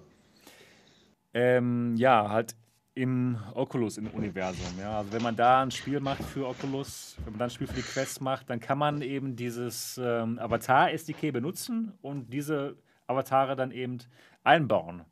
Ähm, 1.37 1.97
ja, 1.97 2.31
halt 2.31 2.57
im 2.95 3.37
Oculus-Universum. 3.53 4.79
Ja. 4.81 4.99
Also 4.99 5.13
wenn 5.13 5.23
man 5.23 5.37
da 5.37 5.61
ein 5.61 5.71
Spiel 5.71 6.01
macht 6.01 6.25
für 6.25 6.49
Oculus, 6.49 7.17
wenn 7.25 7.35
man 7.35 7.39
da 7.41 7.45
ein 7.45 7.51
Spiel 7.51 7.67
für 7.67 7.75
die 7.75 7.83
Quest 7.83 8.23
macht, 8.23 8.49
dann 8.49 8.59
kann 8.59 8.79
man 8.79 9.03
eben 9.03 9.37
dieses 9.37 10.01
ähm, 10.03 10.39
Avatar-SDK 10.39 11.33
benutzen 11.33 11.93
und 12.01 12.33
diese 12.33 12.77
Avatare 13.07 13.55
dann 13.55 13.71
eben 13.71 13.99
einbauen. 14.45 15.03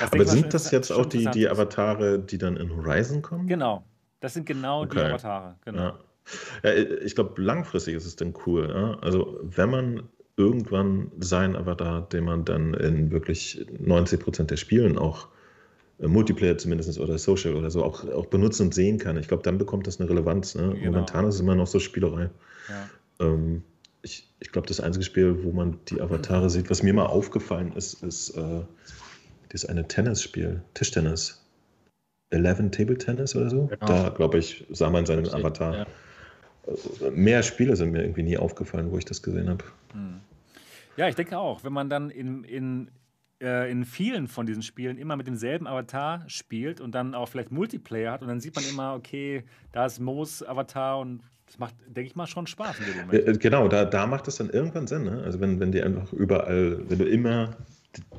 Das 0.00 0.12
Aber 0.12 0.24
sind 0.26 0.54
das 0.54 0.70
jetzt 0.70 0.92
auch 0.92 1.06
die, 1.06 1.28
die 1.32 1.48
Avatare, 1.48 2.20
die 2.20 2.38
dann 2.38 2.56
in 2.56 2.70
Horizon 2.76 3.20
kommen? 3.20 3.48
Genau, 3.48 3.84
das 4.20 4.34
sind 4.34 4.46
genau 4.46 4.82
okay. 4.82 4.98
die 4.98 5.04
Avatare. 5.06 5.56
Genau. 5.64 5.82
Ja. 5.82 5.98
Ja, 6.62 6.72
ich 6.72 7.16
glaube, 7.16 7.42
langfristig 7.42 7.96
ist 7.96 8.06
es 8.06 8.14
dann 8.14 8.32
cool. 8.46 8.70
Ja? 8.72 8.96
Also 9.00 9.40
wenn 9.42 9.70
man 9.70 10.08
irgendwann 10.36 11.12
sein 11.20 11.56
Avatar, 11.56 12.08
den 12.08 12.24
man 12.24 12.44
dann 12.44 12.74
in 12.74 13.10
wirklich 13.10 13.66
90 13.78 14.20
Prozent 14.20 14.50
der 14.50 14.56
Spielen 14.56 14.98
auch 14.98 15.28
äh, 16.00 16.08
Multiplayer 16.08 16.58
zumindest 16.58 16.98
oder 16.98 17.18
Social 17.18 17.54
oder 17.54 17.70
so 17.70 17.84
auch, 17.84 18.08
auch 18.08 18.26
benutzen 18.26 18.66
und 18.66 18.74
sehen 18.74 18.98
kann. 18.98 19.16
Ich 19.18 19.28
glaube, 19.28 19.42
dann 19.42 19.58
bekommt 19.58 19.86
das 19.86 20.00
eine 20.00 20.08
Relevanz. 20.08 20.54
Ne? 20.54 20.74
Genau. 20.74 20.92
Momentan 20.92 21.26
ist 21.26 21.36
es 21.36 21.40
immer 21.40 21.54
noch 21.54 21.66
so 21.66 21.78
Spielerei. 21.78 22.30
Ja. 22.68 23.26
Ähm, 23.26 23.62
ich 24.02 24.32
ich 24.40 24.50
glaube, 24.50 24.66
das 24.66 24.80
einzige 24.80 25.04
Spiel, 25.04 25.44
wo 25.44 25.52
man 25.52 25.78
die 25.88 26.00
Avatare 26.00 26.50
sieht, 26.50 26.68
was 26.68 26.82
mir 26.82 26.92
mal 26.92 27.06
aufgefallen 27.06 27.72
ist, 27.76 28.02
ist 28.02 28.30
äh, 28.30 28.62
das 29.50 29.64
eine 29.64 29.86
Tennisspiel, 29.86 30.62
Tischtennis. 30.74 31.38
Eleven 32.30 32.72
Table 32.72 32.96
Tennis 32.96 33.36
oder 33.36 33.50
so. 33.50 33.66
Genau. 33.66 33.86
Da, 33.86 34.08
glaube 34.08 34.38
ich, 34.38 34.66
sah 34.70 34.90
man 34.90 35.06
seinen 35.06 35.28
Avatar. 35.28 35.76
Ja. 35.76 35.86
Mehr 37.12 37.42
Spiele 37.42 37.76
sind 37.76 37.90
mir 37.90 38.02
irgendwie 38.02 38.22
nie 38.22 38.36
aufgefallen, 38.36 38.90
wo 38.90 38.98
ich 38.98 39.04
das 39.04 39.22
gesehen 39.22 39.48
habe. 39.48 39.64
Hm. 39.92 40.20
Ja, 40.96 41.08
ich 41.08 41.14
denke 41.14 41.38
auch, 41.38 41.64
wenn 41.64 41.72
man 41.72 41.88
dann 41.88 42.10
in, 42.10 42.44
in, 42.44 42.90
äh, 43.42 43.70
in 43.70 43.84
vielen 43.84 44.28
von 44.28 44.46
diesen 44.46 44.62
Spielen 44.62 44.98
immer 44.98 45.16
mit 45.16 45.26
demselben 45.26 45.66
Avatar 45.66 46.24
spielt 46.28 46.80
und 46.80 46.94
dann 46.94 47.14
auch 47.14 47.28
vielleicht 47.28 47.50
Multiplayer 47.50 48.12
hat 48.12 48.22
und 48.22 48.28
dann 48.28 48.40
sieht 48.40 48.54
man 48.54 48.64
immer, 48.68 48.94
okay, 48.94 49.44
da 49.72 49.86
ist 49.86 50.00
Moos 50.00 50.42
Avatar 50.42 51.00
und 51.00 51.22
das 51.46 51.58
macht, 51.58 51.74
denke 51.86 52.08
ich 52.08 52.16
mal, 52.16 52.26
schon 52.26 52.46
Spaß 52.46 52.78
in 52.78 52.84
dem 52.86 52.96
Moment. 53.06 53.28
Äh, 53.28 53.32
genau, 53.38 53.68
da, 53.68 53.84
da 53.84 54.06
macht 54.06 54.28
es 54.28 54.36
dann 54.36 54.50
irgendwann 54.50 54.86
Sinn. 54.86 55.04
Ne? 55.04 55.22
Also 55.24 55.40
wenn, 55.40 55.60
wenn 55.60 55.72
die 55.72 55.82
einfach 55.82 56.12
überall, 56.12 56.78
wenn 56.88 56.98
du 56.98 57.04
immer 57.04 57.56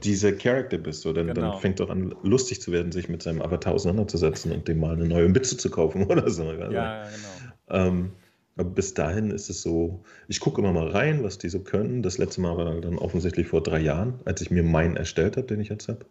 dieser 0.03 0.33
Charakter 0.33 0.77
bist, 0.77 1.01
so, 1.01 1.13
dann, 1.13 1.27
genau. 1.27 1.51
dann 1.51 1.59
fängt 1.59 1.79
doch 1.79 1.89
an, 1.89 2.13
lustig 2.21 2.61
zu 2.61 2.71
werden, 2.71 2.91
sich 2.91 3.09
mit 3.09 3.23
seinem 3.23 3.41
Avatar 3.41 3.73
auseinanderzusetzen 3.73 4.51
und 4.51 4.67
dem 4.67 4.79
mal 4.79 4.93
eine 4.93 5.05
neue 5.05 5.29
Mütze 5.29 5.57
zu 5.57 5.69
kaufen 5.69 6.03
oder 6.07 6.29
so. 6.29 6.47
Also, 6.47 6.71
ja, 6.71 7.03
genau. 7.03 7.87
Ähm, 7.87 8.11
aber 8.55 8.69
bis 8.69 8.93
dahin 8.93 9.31
ist 9.31 9.49
es 9.49 9.61
so, 9.63 10.03
ich 10.27 10.39
gucke 10.39 10.61
immer 10.61 10.73
mal 10.73 10.87
rein, 10.87 11.23
was 11.23 11.39
die 11.39 11.49
so 11.49 11.59
können. 11.59 12.03
Das 12.03 12.17
letzte 12.17 12.41
Mal 12.41 12.55
war 12.55 12.79
dann 12.81 12.97
offensichtlich 12.99 13.47
vor 13.47 13.63
drei 13.63 13.79
Jahren, 13.79 14.19
als 14.25 14.41
ich 14.41 14.51
mir 14.51 14.63
meinen 14.63 14.95
erstellt 14.95 15.37
habe, 15.37 15.47
den 15.47 15.59
ich 15.59 15.69
jetzt 15.69 15.87
habe. 15.87 16.05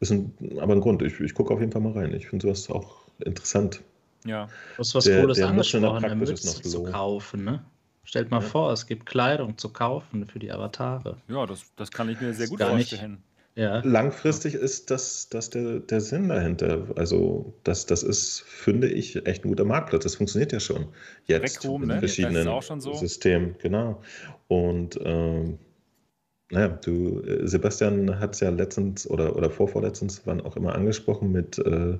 Ist 0.00 0.10
ein, 0.10 0.32
aber 0.58 0.74
ein 0.74 0.80
Grund, 0.80 1.02
ich, 1.02 1.20
ich 1.20 1.34
gucke 1.34 1.52
auf 1.52 1.60
jeden 1.60 1.72
Fall 1.72 1.82
mal 1.82 1.92
rein. 1.92 2.14
Ich 2.14 2.28
finde 2.28 2.46
sowas 2.46 2.70
auch 2.70 3.06
interessant. 3.18 3.82
Ja. 4.24 4.48
Das 4.76 4.88
ist 4.88 4.94
was 4.94 5.04
der, 5.04 5.20
Cooles 5.20 5.36
der 5.36 5.48
angesprochen, 5.48 6.04
eine 6.04 6.16
Mütze 6.16 6.62
zu 6.62 6.82
kaufen, 6.84 7.44
ne? 7.44 7.64
Stellt 8.04 8.30
mal 8.30 8.40
ja. 8.40 8.46
vor, 8.46 8.72
es 8.72 8.86
gibt 8.86 9.04
Kleidung 9.04 9.58
zu 9.58 9.68
kaufen 9.70 10.26
für 10.26 10.38
die 10.38 10.52
Avatare. 10.52 11.16
Ja, 11.28 11.44
das, 11.44 11.64
das 11.76 11.90
kann 11.90 12.08
ich 12.08 12.20
mir 12.20 12.32
sehr 12.34 12.46
gut 12.46 12.60
vorstellen. 12.60 13.12
Nicht, 13.12 13.20
ja. 13.56 13.80
Langfristig 13.84 14.54
ist 14.54 14.90
das, 14.90 15.28
das 15.30 15.50
der, 15.50 15.80
der 15.80 16.00
Sinn 16.00 16.28
dahinter. 16.28 16.86
Also, 16.96 17.54
das, 17.64 17.86
das 17.86 18.02
ist, 18.02 18.42
finde 18.42 18.88
ich, 18.88 19.26
echt 19.26 19.44
ein 19.44 19.48
guter 19.48 19.64
Marktplatz. 19.64 20.04
Das 20.04 20.16
funktioniert 20.16 20.52
ja 20.52 20.60
schon 20.60 20.88
jetzt 21.24 21.60
Backroom, 21.60 21.82
in 21.82 21.88
ne? 21.88 21.98
verschiedenen 21.98 22.48
so. 22.78 22.92
Systemen. 22.94 23.56
Genau. 23.58 24.02
Und 24.48 25.00
ähm, 25.02 25.58
naja, 26.50 26.68
du, 26.68 27.22
äh, 27.22 27.46
Sebastian 27.46 28.20
hat 28.20 28.34
es 28.34 28.40
ja 28.40 28.50
letztens 28.50 29.08
oder, 29.08 29.34
oder 29.34 29.50
vorvorletztens, 29.50 30.22
wann 30.26 30.40
auch 30.40 30.56
immer 30.56 30.74
angesprochen, 30.76 31.32
mit, 31.32 31.58
äh, 31.58 31.98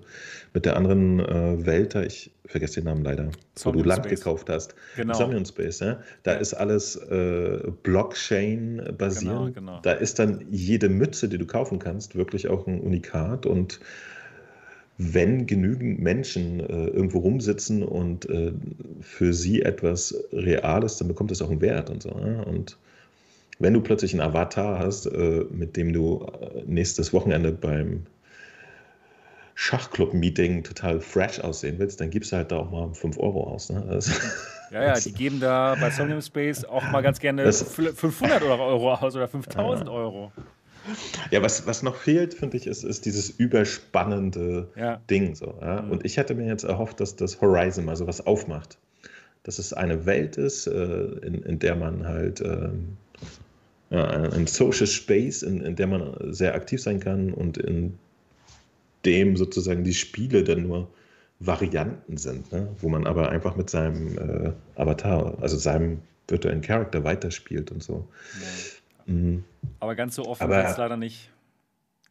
mit 0.55 0.65
der 0.65 0.77
anderen 0.77 1.19
äh, 1.19 1.67
Welt 1.67 1.97
da, 1.97 2.03
ich 2.03 2.31
vergesse 2.45 2.77
den 2.77 2.85
Namen 2.85 3.03
leider, 3.03 3.31
Somnium 3.57 3.81
wo 3.81 3.83
du 3.83 3.89
Land 3.89 4.05
Space. 4.07 4.21
gekauft 4.21 4.49
hast. 4.49 4.77
Genau. 4.97 5.15
Somnium 5.15 5.45
Space, 5.45 5.81
ja. 5.81 5.99
Da 6.23 6.35
ja. 6.35 6.39
ist 6.39 6.55
alles 6.55 6.95
äh, 6.95 7.59
Blockchain-basierend. 7.83 9.55
Genau, 9.55 9.73
genau. 9.73 9.81
Da 9.83 9.93
ist 9.93 10.21
dann 10.21 10.45
jede 10.51 10.89
Mütze, 10.89 11.29
die 11.29 11.39
du 11.39 11.47
kaufen 11.47 11.81
kannst, 11.81 12.15
wirklich 12.15 12.47
auch 12.49 12.69
ein 12.69 12.81
Unikat 12.81 13.47
und 13.47 13.81
wenn 14.99 15.47
genügend 15.47 16.01
Menschen 16.01 16.61
äh, 16.61 16.87
irgendwo 16.87 17.18
rumsitzen 17.18 17.83
und 17.83 18.29
äh, 18.31 18.53
für 19.01 19.35
sie 19.35 19.61
etwas 19.61 20.14
real 20.33 20.85
ist, 20.85 21.01
dann 21.01 21.09
bekommt 21.09 21.33
es 21.33 21.43
auch 21.43 21.51
einen 21.51 21.61
Wert 21.61 21.91
und 21.91 22.03
so. 22.03 22.11
Ja? 22.11 22.43
Und 22.45 22.79
wenn 23.58 23.74
du 23.74 23.80
plötzlich 23.80 24.12
einen 24.12 24.22
Avatar 24.22 24.78
hast, 24.78 25.07
äh, 25.07 25.45
mit 25.50 25.76
dem 25.76 25.92
du 25.92 26.26
äh, 26.41 26.62
nächstes 26.66 27.12
Wochenende 27.12 27.53
beim 27.53 28.07
Schachclub-Meeting 29.54 30.64
total 30.64 31.00
fresh 31.00 31.41
aussehen 31.41 31.78
willst, 31.78 32.00
dann 32.00 32.11
gibst 32.11 32.30
du 32.30 32.37
halt 32.37 32.53
da 32.53 32.58
auch 32.58 32.70
mal 32.70 32.92
5 32.92 33.18
Euro 33.18 33.45
aus. 33.45 33.70
Ne? 33.70 33.84
Also, 33.88 34.12
ja, 34.72 34.83
ja, 34.83 34.95
die 34.99 35.12
geben 35.12 35.38
da 35.38 35.76
bei 35.80 35.91
Somnium 35.91 36.20
Space 36.20 36.64
auch 36.64 36.83
mal 36.91 37.00
ganz 37.00 37.20
gerne 37.20 37.45
das, 37.45 37.62
500 37.62 38.42
Euro 38.42 38.95
aus 38.95 39.14
oder 39.14 39.28
5000 39.28 39.87
ja. 39.87 39.95
Euro. 39.95 40.33
Ja, 41.30 41.41
was, 41.41 41.66
was 41.66 41.83
noch 41.83 41.95
fehlt, 41.95 42.34
finde 42.34 42.57
ich, 42.57 42.66
ist, 42.66 42.84
ist 42.84 43.07
dieses 43.07 43.30
überspannende 43.30 44.68
ja. 44.76 45.00
Ding. 45.08 45.34
So, 45.34 45.54
ja? 45.61 45.83
mhm. 45.83 45.92
Und 45.92 46.04
ich 46.04 46.16
hätte 46.16 46.34
mir 46.34 46.46
jetzt 46.46 46.64
erhofft, 46.64 47.00
dass 47.00 47.16
das 47.16 47.41
Horizon 47.41 47.84
mal 47.84 47.96
sowas 47.96 48.26
aufmacht. 48.26 48.78
Dass 49.45 49.61
es 49.61 49.72
eine 49.72 50.04
Welt 50.04 50.37
ist, 50.37 50.66
äh, 50.66 51.04
in, 51.22 51.42
in 51.42 51.58
der 51.61 51.76
man 51.76 52.07
halt 52.07 52.41
ähm, 52.41 52.96
ja, 53.91 54.04
ein 54.04 54.46
Social 54.46 54.87
Space, 54.87 55.42
in, 55.42 55.61
in 55.61 55.76
der 55.76 55.87
man 55.87 56.33
sehr 56.33 56.54
aktiv 56.54 56.83
sein 56.83 57.00
kann 57.00 57.33
und 57.33 57.58
in 57.58 57.99
dem 59.04 59.37
sozusagen 59.37 59.84
die 59.84 59.95
Spiele 59.95 60.42
dann 60.42 60.63
nur 60.63 60.88
Varianten 61.38 62.17
sind, 62.17 62.50
ne? 62.53 62.68
wo 62.80 62.88
man 62.88 63.07
aber 63.07 63.29
einfach 63.29 63.57
mit 63.57 63.71
seinem 63.71 64.18
äh, 64.18 64.53
Avatar, 64.75 65.37
also 65.41 65.57
seinem 65.57 66.00
virtuellen 66.29 66.63
Charakter 66.63 67.04
weiterspielt 67.04 67.71
und 67.71 67.83
so. 67.83 68.08
Ja. 69.07 69.13
Mhm. 69.14 69.45
Aber 69.80 69.95
ganz 69.95 70.17
so 70.17 70.25
offen 70.25 70.50
ist 70.50 70.71
es 70.71 70.76
leider 70.76 70.96
nicht. 70.96 71.30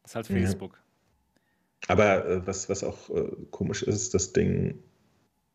Das 0.03 0.11
ist 0.11 0.15
halt 0.15 0.27
Facebook. 0.27 0.73
Ja. 0.73 1.89
Aber 1.89 2.25
äh, 2.25 2.47
was, 2.47 2.69
was 2.69 2.83
auch 2.83 3.09
äh, 3.09 3.29
komisch 3.51 3.83
ist, 3.83 4.13
das 4.13 4.31
Ding, 4.31 4.79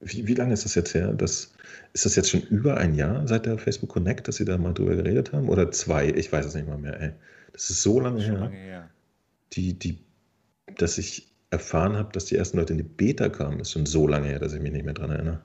wie, 0.00 0.26
wie 0.26 0.34
lange 0.34 0.54
ist 0.54 0.64
das 0.64 0.74
jetzt 0.74 0.94
her? 0.94 1.12
Das, 1.12 1.52
ist 1.92 2.06
das 2.06 2.16
jetzt 2.16 2.30
schon 2.30 2.42
über 2.42 2.76
ein 2.76 2.94
Jahr 2.94 3.26
seit 3.28 3.46
der 3.46 3.58
Facebook 3.58 3.90
Connect, 3.90 4.28
dass 4.28 4.36
Sie 4.36 4.44
da 4.44 4.56
mal 4.56 4.72
drüber 4.72 4.96
geredet 4.96 5.32
haben? 5.32 5.48
Oder 5.48 5.70
zwei? 5.72 6.08
Ich 6.08 6.32
weiß 6.32 6.46
es 6.46 6.54
nicht 6.54 6.68
mal 6.68 6.78
mehr. 6.78 6.98
Ey. 7.00 7.12
Das 7.52 7.68
ist 7.68 7.82
so 7.82 8.00
lange, 8.00 8.22
her, 8.22 8.34
lange 8.34 8.56
her. 8.56 8.90
Die, 9.52 9.78
die, 9.78 9.98
dass 10.78 10.98
ich 10.98 11.32
erfahren 11.50 11.96
habe, 11.96 12.12
dass 12.12 12.26
die 12.26 12.36
ersten 12.36 12.58
Leute 12.58 12.72
in 12.72 12.78
die 12.78 12.84
Beta 12.84 13.28
kamen, 13.28 13.60
ist 13.60 13.72
schon 13.72 13.86
so 13.86 14.06
lange 14.06 14.28
her, 14.28 14.38
dass 14.38 14.52
ich 14.52 14.60
mich 14.60 14.72
nicht 14.72 14.84
mehr 14.84 14.94
daran 14.94 15.10
erinnere. 15.10 15.40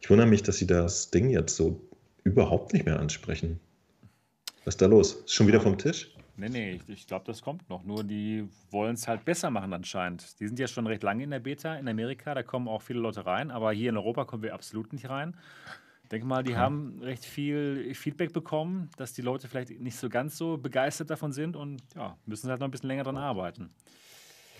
Ich 0.00 0.10
wundere 0.10 0.26
mich, 0.26 0.42
dass 0.42 0.58
Sie 0.58 0.66
das 0.66 1.10
Ding 1.10 1.30
jetzt 1.30 1.54
so 1.54 1.80
überhaupt 2.24 2.72
nicht 2.72 2.84
mehr 2.84 2.98
ansprechen. 2.98 3.60
Was 4.64 4.74
ist 4.74 4.82
da 4.82 4.86
los? 4.86 5.22
Ist 5.24 5.32
schon 5.32 5.46
wieder 5.46 5.60
vom 5.60 5.78
Tisch? 5.78 6.11
Nee, 6.36 6.48
nee, 6.48 6.72
ich, 6.72 6.88
ich 6.88 7.06
glaube, 7.06 7.24
das 7.26 7.42
kommt 7.42 7.68
noch. 7.68 7.84
Nur 7.84 8.04
die 8.04 8.48
wollen 8.70 8.94
es 8.94 9.06
halt 9.06 9.24
besser 9.24 9.50
machen 9.50 9.72
anscheinend. 9.72 10.40
Die 10.40 10.46
sind 10.46 10.58
ja 10.58 10.66
schon 10.66 10.86
recht 10.86 11.02
lange 11.02 11.24
in 11.24 11.30
der 11.30 11.40
Beta 11.40 11.74
in 11.76 11.88
Amerika, 11.88 12.34
da 12.34 12.42
kommen 12.42 12.68
auch 12.68 12.82
viele 12.82 13.00
Leute 13.00 13.26
rein, 13.26 13.50
aber 13.50 13.72
hier 13.72 13.90
in 13.90 13.96
Europa 13.96 14.24
kommen 14.24 14.42
wir 14.42 14.54
absolut 14.54 14.92
nicht 14.92 15.08
rein. 15.08 15.36
Ich 16.04 16.08
denke 16.08 16.26
mal, 16.26 16.42
die 16.42 16.52
okay. 16.52 16.60
haben 16.60 16.98
recht 17.02 17.24
viel 17.24 17.94
Feedback 17.94 18.32
bekommen, 18.32 18.90
dass 18.96 19.12
die 19.12 19.22
Leute 19.22 19.48
vielleicht 19.48 19.78
nicht 19.80 19.96
so 19.96 20.08
ganz 20.08 20.36
so 20.36 20.58
begeistert 20.58 21.10
davon 21.10 21.32
sind 21.32 21.56
und 21.56 21.82
ja, 21.94 22.16
müssen 22.26 22.50
halt 22.50 22.60
noch 22.60 22.68
ein 22.68 22.70
bisschen 22.70 22.88
länger 22.88 23.04
dran 23.04 23.16
arbeiten. 23.16 23.70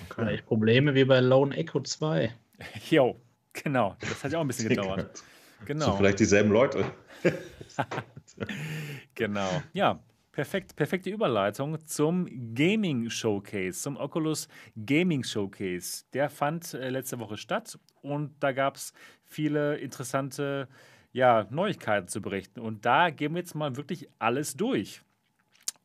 Okay. 0.05 0.15
Vielleicht 0.15 0.47
Probleme 0.47 0.95
wie 0.95 1.05
bei 1.05 1.21
Lone 1.21 1.57
Echo 1.57 1.81
2. 1.81 2.33
Jo, 2.91 3.21
genau. 3.53 3.97
Das 4.01 4.23
hat 4.23 4.33
ja 4.33 4.39
auch 4.39 4.43
ein 4.43 4.49
bisschen 4.49 4.69
gedauert. 4.71 5.23
Genau. 5.65 5.87
So 5.87 5.97
vielleicht 5.97 6.21
dieselben 6.21 6.51
Leute. 6.51 6.85
genau. 9.15 9.63
Ja, 9.73 10.01
perfekt, 10.33 10.75
perfekte 10.75 11.11
Überleitung 11.11 11.79
zum 11.87 12.27
Gaming 12.55 13.11
Showcase, 13.11 13.79
zum 13.79 13.97
Oculus 13.97 14.49
Gaming 14.87 15.23
Showcase. 15.23 16.05
Der 16.13 16.31
fand 16.31 16.75
äh, 16.75 16.89
letzte 16.89 17.19
Woche 17.21 17.37
statt 17.37 17.79
und 18.01 18.33
da 18.41 18.53
gab 18.53 18.77
es 18.77 18.93
viele 19.27 19.77
interessante 19.77 20.69
ja, 21.13 21.47
Neuigkeiten 21.51 22.09
zu 22.09 22.23
berichten. 22.23 22.61
Und 22.61 22.85
da 22.85 23.11
gehen 23.11 23.35
wir 23.35 23.41
jetzt 23.41 23.55
mal 23.55 23.77
wirklich 23.77 24.09
alles 24.19 24.57
durch. 24.57 25.03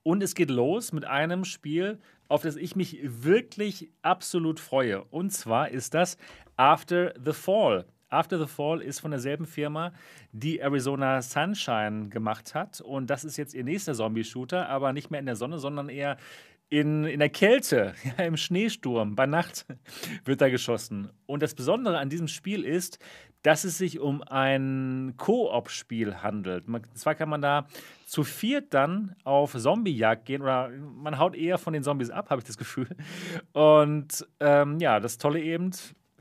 Und 0.04 0.24
es 0.24 0.36
geht 0.36 0.50
los 0.50 0.94
mit 0.94 1.04
einem 1.04 1.44
Spiel, 1.44 2.00
auf 2.30 2.42
das 2.42 2.56
ich 2.56 2.76
mich 2.76 3.00
wirklich 3.04 3.90
absolut 4.02 4.60
freue. 4.60 5.04
Und 5.04 5.32
zwar 5.32 5.70
ist 5.70 5.94
das 5.94 6.18
After 6.56 7.14
the 7.24 7.34
Fall. 7.34 7.86
After 8.10 8.40
the 8.40 8.48
Fall 8.48 8.82
ist 8.82 9.00
von 9.00 9.12
derselben 9.12 9.46
Firma, 9.46 9.92
die 10.32 10.60
Arizona 10.60 11.22
Sunshine 11.22 12.10
gemacht 12.10 12.56
hat. 12.56 12.82
Und 12.82 13.10
das 13.10 13.24
ist 13.24 13.38
jetzt 13.38 13.54
ihr 13.54 13.64
nächster 13.64 13.94
Zombie-Shooter, 13.94 14.70
aber 14.70 14.94
nicht 14.94 15.12
mehr 15.12 15.20
in 15.20 15.26
der 15.26 15.36
Sonne, 15.36 15.60
sondern 15.60 15.90
eher 15.90 16.18
in, 16.70 17.06
in 17.06 17.20
der 17.20 17.30
Kälte, 17.30 17.94
ja, 18.18 18.26
im 18.26 18.38
Schneesturm, 18.38 19.16
bei 19.16 19.26
Nacht 19.26 19.66
wird 20.26 20.42
da 20.42 20.50
geschossen. 20.50 21.10
Und 21.26 21.42
das 21.44 21.54
Besondere 21.54 21.98
an 21.98 22.10
diesem 22.10 22.28
Spiel 22.28 22.64
ist, 22.64 23.00
dass 23.44 23.64
es 23.64 23.78
sich 23.78 24.00
um 24.00 24.22
ein 24.24 25.14
Koop-Spiel 25.18 26.22
handelt. 26.22 26.68
Man, 26.68 26.82
zwar 26.96 27.16
kann 27.16 27.30
man 27.30 27.42
da 27.42 27.68
zu 28.06 28.24
viert 28.24 28.74
dann 28.74 29.16
auf 29.24 29.54
Zombiejagd 29.54 30.26
gehen 30.26 30.42
oder 30.42 30.70
man 30.70 31.18
haut 31.18 31.36
eher 31.36 31.58
von 31.58 31.74
den 31.74 31.84
Zombies 31.84 32.10
ab, 32.10 32.30
habe 32.30 32.42
ich 32.42 32.48
das 32.48 32.58
Gefühl. 32.58 32.90
Und 33.54 34.28
ähm, 34.40 34.80
ja, 34.80 35.00
das 35.00 35.18
Tolle 35.18 35.42
eben, 35.42 35.72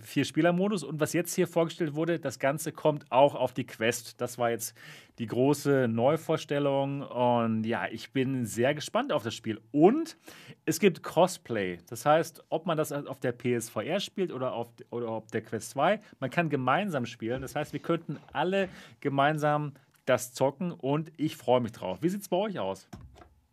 Vier-Spieler-Modus. 0.00 0.84
Und 0.84 1.00
was 1.00 1.12
jetzt 1.12 1.34
hier 1.34 1.46
vorgestellt 1.46 1.94
wurde, 1.94 2.18
das 2.18 2.38
Ganze 2.38 2.72
kommt 2.72 3.10
auch 3.10 3.34
auf 3.34 3.52
die 3.52 3.64
Quest. 3.64 4.20
Das 4.20 4.38
war 4.38 4.50
jetzt 4.50 4.76
die 5.18 5.26
große 5.26 5.88
Neuvorstellung. 5.88 7.02
Und 7.02 7.64
ja, 7.64 7.86
ich 7.90 8.12
bin 8.12 8.44
sehr 8.44 8.74
gespannt 8.74 9.12
auf 9.12 9.22
das 9.22 9.34
Spiel. 9.34 9.60
Und 9.72 10.16
es 10.64 10.80
gibt 10.80 11.02
Crossplay. 11.02 11.78
Das 11.88 12.04
heißt, 12.04 12.44
ob 12.48 12.66
man 12.66 12.76
das 12.76 12.92
auf 12.92 13.20
der 13.20 13.32
PSVR 13.32 14.00
spielt 14.00 14.32
oder 14.32 14.52
auf, 14.52 14.68
oder 14.90 15.08
auf 15.08 15.26
der 15.28 15.42
Quest 15.42 15.70
2, 15.70 16.00
man 16.20 16.30
kann 16.30 16.50
gemeinsam 16.50 17.06
spielen. 17.06 17.42
Das 17.42 17.54
heißt, 17.54 17.72
wir 17.72 17.80
könnten 17.80 18.18
alle 18.32 18.68
gemeinsam 19.00 19.72
das 20.04 20.32
zocken 20.32 20.72
und 20.72 21.10
ich 21.16 21.36
freue 21.36 21.60
mich 21.60 21.72
drauf. 21.72 21.98
Wie 22.02 22.08
sieht 22.08 22.20
es 22.20 22.28
bei 22.28 22.36
euch 22.36 22.58
aus? 22.58 22.88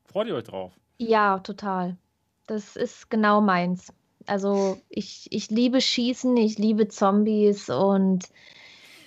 Freut 0.05 0.27
ihr 0.27 0.35
euch 0.35 0.43
drauf? 0.43 0.73
Ja, 0.99 1.39
total. 1.39 1.97
Das 2.45 2.75
ist 2.75 3.09
genau 3.09 3.41
meins. 3.41 3.91
Also 4.27 4.79
ich, 4.89 5.27
ich 5.31 5.49
liebe 5.49 5.81
Schießen, 5.81 6.35
ich 6.37 6.57
liebe 6.57 6.87
Zombies 6.87 7.69
und 7.69 8.29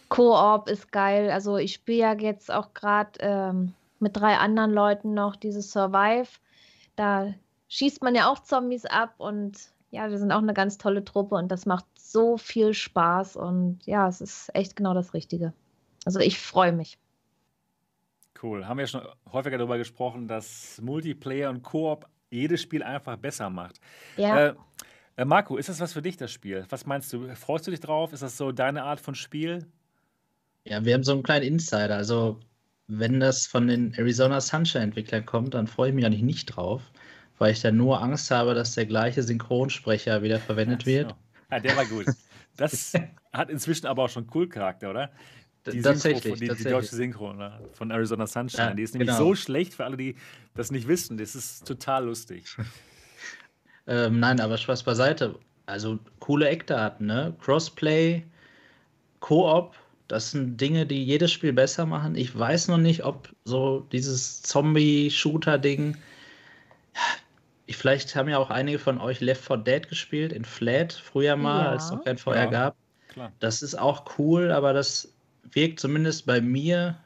Koop 0.09 0.69
ist 0.69 0.93
geil. 0.93 1.31
Also 1.31 1.57
ich 1.57 1.75
spiele 1.75 1.99
ja 1.99 2.15
jetzt 2.15 2.51
auch 2.51 2.75
gerade 2.75 3.11
ähm, 3.21 3.75
mit 3.99 4.17
drei 4.17 4.37
anderen 4.37 4.73
Leuten 4.73 5.15
noch 5.15 5.37
dieses 5.37 5.71
Survive. 5.73 6.29
Da 6.97 7.35
schießt 7.69 8.03
man 8.03 8.15
ja 8.15 8.31
auch 8.31 8.41
Zombies 8.41 8.85
ab 8.85 9.15
und 9.19 9.59
ja, 9.91 10.11
wir 10.11 10.19
sind 10.19 10.33
auch 10.33 10.43
eine 10.43 10.55
ganz 10.55 10.79
tolle 10.79 11.05
Truppe 11.05 11.37
und 11.37 11.49
das 11.49 11.67
macht 11.67 11.87
so 11.97 12.37
viel 12.37 12.75
Spaß 12.75 13.37
und 13.37 13.81
ja, 13.87 14.09
es 14.09 14.21
ist 14.21 14.55
echt 14.55 14.77
genau 14.77 14.95
das 14.95 15.15
Richtige. 15.15 15.53
Also 16.05 16.21
ich 16.21 16.39
freue 16.39 16.73
mich. 16.73 16.99
Cool. 18.43 18.67
Haben 18.67 18.79
wir 18.79 18.87
schon 18.87 19.03
häufiger 19.33 19.59
darüber 19.59 19.79
gesprochen, 19.79 20.29
dass 20.29 20.81
Multiplayer 20.83 21.51
und 21.51 21.63
Koop 21.63 22.07
jedes 22.31 22.61
Spiel 22.61 22.83
einfach 22.83 23.17
besser 23.17 23.51
macht. 23.51 23.81
Ja. 24.17 24.49
Äh, 24.49 24.55
äh, 25.17 25.25
Marco, 25.25 25.57
ist 25.57 25.69
das 25.69 25.81
was 25.81 25.93
für 25.93 26.03
dich, 26.03 26.17
das 26.17 26.33
Spiel? 26.33 26.65
Was 26.69 26.87
meinst 26.87 27.13
du? 27.13 27.35
Freust 27.35 27.67
du 27.67 27.71
dich 27.71 27.81
drauf? 27.81 28.13
Ist 28.13 28.23
das 28.23 28.37
so 28.37 28.53
deine 28.53 28.85
Art 28.85 29.01
von 29.01 29.15
Spiel? 29.15 29.67
Ja, 30.65 30.85
wir 30.85 30.95
haben 30.95 31.05
so 31.05 31.13
einen 31.13 31.23
kleinen 31.23 31.45
Insider. 31.45 31.97
Also, 31.97 32.41
wenn 32.87 33.21
das 33.21 33.47
von 33.47 33.67
den 33.67 33.95
Arizona 33.95 34.41
Sunshine-Entwicklern 34.41 35.25
kommt, 35.25 35.55
dann 35.55 35.67
freue 35.67 35.91
ich 35.91 35.95
mich 35.95 36.05
eigentlich 36.05 36.23
nicht 36.23 36.47
drauf, 36.47 36.83
weil 37.39 37.53
ich 37.53 37.61
dann 37.61 37.77
nur 37.77 38.03
Angst 38.03 38.31
habe, 38.31 38.55
dass 38.55 38.75
der 38.75 38.87
gleiche 38.87 39.23
Synchronsprecher 39.23 40.23
wieder 40.23 40.39
verwendet 40.39 40.83
so. 40.83 40.87
wird. 40.87 41.15
Ja, 41.51 41.61
der 41.61 41.77
war 41.77 41.87
gut. 41.87 42.07
Das 42.59 42.95
hat 43.35 43.51
inzwischen 43.51 43.87
aber 43.87 44.05
auch 44.05 44.09
schon 44.09 44.31
cool 44.35 44.49
Charakter, 44.49 44.89
oder? 44.89 45.11
Die 45.67 45.83
tatsächlich, 45.83 46.39
Synchro, 46.39 46.55
die, 46.55 46.63
die 46.63 46.71
deutsche 46.71 46.95
Synchro 46.95 47.35
ne? 47.35 47.61
von 47.73 47.91
Arizona 47.91 48.27
Sunshine. 48.27 48.69
Ja, 48.69 48.75
die 48.75 48.83
ist 48.83 48.95
nämlich 48.95 49.09
genau. 49.09 49.19
so 49.19 49.35
schlecht 49.35 49.75
für 49.75 49.85
alle, 49.85 49.99
die 49.99 50.17
das 50.55 50.71
nicht 50.71 50.89
wissen. 50.89 51.19
Das 51.19 51.35
ist 51.35 51.67
total 51.67 52.07
lustig. 52.07 52.57
Ähm, 53.87 54.21
nein, 54.21 54.41
aber 54.41 54.57
Spaß 54.57 54.83
beiseite. 54.83 55.37
Also 55.67 55.99
coole 56.21 56.49
Eckdaten, 56.49 57.07
ne? 57.07 57.35
Crossplay, 57.41 58.25
Koop, 59.21 59.75
das 60.09 60.31
sind 60.31 60.61
Dinge, 60.61 60.87
die 60.87 61.05
jedes 61.05 61.33
Spiel 61.33 61.53
besser 61.53 61.87
machen. 61.87 62.15
Ich 62.15 62.37
weiß 62.37 62.69
noch 62.69 62.79
nicht, 62.79 63.05
ob 63.05 63.29
so 63.45 63.87
dieses 63.93 64.43
Zombie-Shooter-Ding. 64.43 65.97
Ich, 67.67 67.77
vielleicht 67.77 68.15
haben 68.15 68.29
ja 68.29 68.39
auch 68.39 68.51
einige 68.51 68.79
von 68.79 69.01
euch 69.01 69.21
Left 69.21 69.45
4 69.45 69.57
Dead 69.59 69.89
gespielt, 69.89 70.33
in 70.33 70.45
Flat, 70.45 70.93
früher 70.93 71.35
mal, 71.37 71.65
ja. 71.65 71.71
als 71.71 71.87
es 71.87 71.91
noch 71.91 72.05
kein 72.05 72.19
VR 72.19 72.37
ja, 72.37 72.47
gab. 72.47 72.77
Klar. 73.09 73.33
Das 73.41 73.63
ist 73.63 73.75
auch 73.77 74.05
cool, 74.19 74.53
aber 74.53 74.73
das 74.73 75.13
wirkt 75.51 75.81
zumindest 75.81 76.27
bei 76.27 76.41
mir 76.41 76.97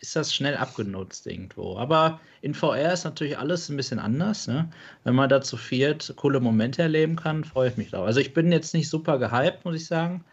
ist 0.00 0.16
das 0.16 0.34
schnell 0.34 0.56
abgenutzt 0.56 1.26
irgendwo. 1.26 1.76
Aber 1.78 2.20
in 2.42 2.54
VR 2.54 2.92
ist 2.92 3.04
natürlich 3.04 3.38
alles 3.38 3.68
ein 3.68 3.76
bisschen 3.76 3.98
anders. 3.98 4.46
Ne? 4.46 4.68
Wenn 5.04 5.14
man 5.14 5.28
da 5.28 5.40
zu 5.40 5.56
viert 5.56 6.12
coole 6.16 6.40
Momente 6.40 6.82
erleben 6.82 7.16
kann, 7.16 7.44
freue 7.44 7.70
ich 7.70 7.76
mich 7.76 7.90
drauf. 7.90 8.06
Also 8.06 8.20
ich 8.20 8.34
bin 8.34 8.52
jetzt 8.52 8.74
nicht 8.74 8.88
super 8.88 9.18
gehypt, 9.18 9.64
muss 9.64 9.76
ich 9.76 9.86
sagen. 9.86 10.24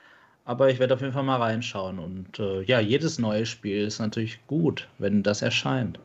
Aber 0.46 0.70
ich 0.70 0.80
werde 0.80 0.94
auf 0.94 1.02
jeden 1.02 1.14
Fall 1.14 1.24
mal 1.24 1.42
reinschauen. 1.42 2.00
Und 2.00 2.40
äh, 2.40 2.64
ja, 2.64 2.80
jedes 2.80 3.18
neue 3.18 3.46
Spiel 3.46 3.86
ist 3.86 4.00
natürlich 4.00 4.46
gut, 4.48 4.90
wenn 4.98 5.24
das 5.24 5.42
erscheint. 5.42 6.00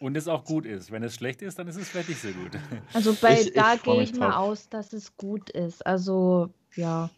Und 0.00 0.16
es 0.18 0.28
auch 0.28 0.44
gut 0.44 0.66
ist. 0.66 0.90
Wenn 0.90 1.02
es 1.02 1.14
schlecht 1.14 1.40
ist, 1.40 1.58
dann 1.58 1.66
ist 1.66 1.76
es 1.76 1.88
vielleicht 1.88 2.10
nicht 2.10 2.20
so 2.20 2.28
gut. 2.28 2.52
Also 2.92 3.14
bei 3.14 3.40
ich, 3.40 3.54
da 3.54 3.76
gehe 3.76 4.02
ich 4.02 4.14
mal 4.14 4.32
aus, 4.32 4.68
dass 4.68 4.92
es 4.92 5.16
gut 5.16 5.48
ist. 5.50 5.86
Also 5.86 6.50
ja. 6.74 7.08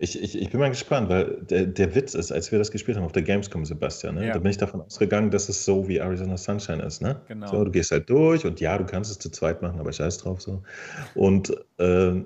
Ich, 0.00 0.20
ich, 0.20 0.40
ich 0.40 0.50
bin 0.50 0.60
mal 0.60 0.68
gespannt, 0.68 1.08
weil 1.08 1.42
der, 1.50 1.66
der 1.66 1.94
Witz 1.94 2.14
ist, 2.14 2.30
als 2.30 2.52
wir 2.52 2.58
das 2.58 2.70
gespielt 2.70 2.96
haben 2.96 3.04
auf 3.04 3.12
der 3.12 3.22
Gamescom, 3.22 3.64
Sebastian, 3.64 4.14
ne, 4.14 4.28
ja. 4.28 4.32
da 4.34 4.38
bin 4.38 4.50
ich 4.50 4.56
davon 4.56 4.80
ausgegangen, 4.80 5.30
dass 5.32 5.48
es 5.48 5.64
so 5.64 5.88
wie 5.88 5.96
Arizona 5.96 6.36
Sunshine 6.36 6.82
ist. 6.82 7.02
Ne? 7.02 7.20
Genau. 7.26 7.48
So, 7.48 7.64
du 7.64 7.70
gehst 7.72 7.90
halt 7.90 8.08
durch 8.08 8.46
und 8.46 8.60
ja, 8.60 8.78
du 8.78 8.86
kannst 8.86 9.10
es 9.10 9.18
zu 9.18 9.28
zweit 9.30 9.60
machen, 9.60 9.80
aber 9.80 9.92
scheiß 9.92 10.18
drauf 10.18 10.40
so. 10.40 10.62
Und 11.16 11.52
äh, 11.78 12.22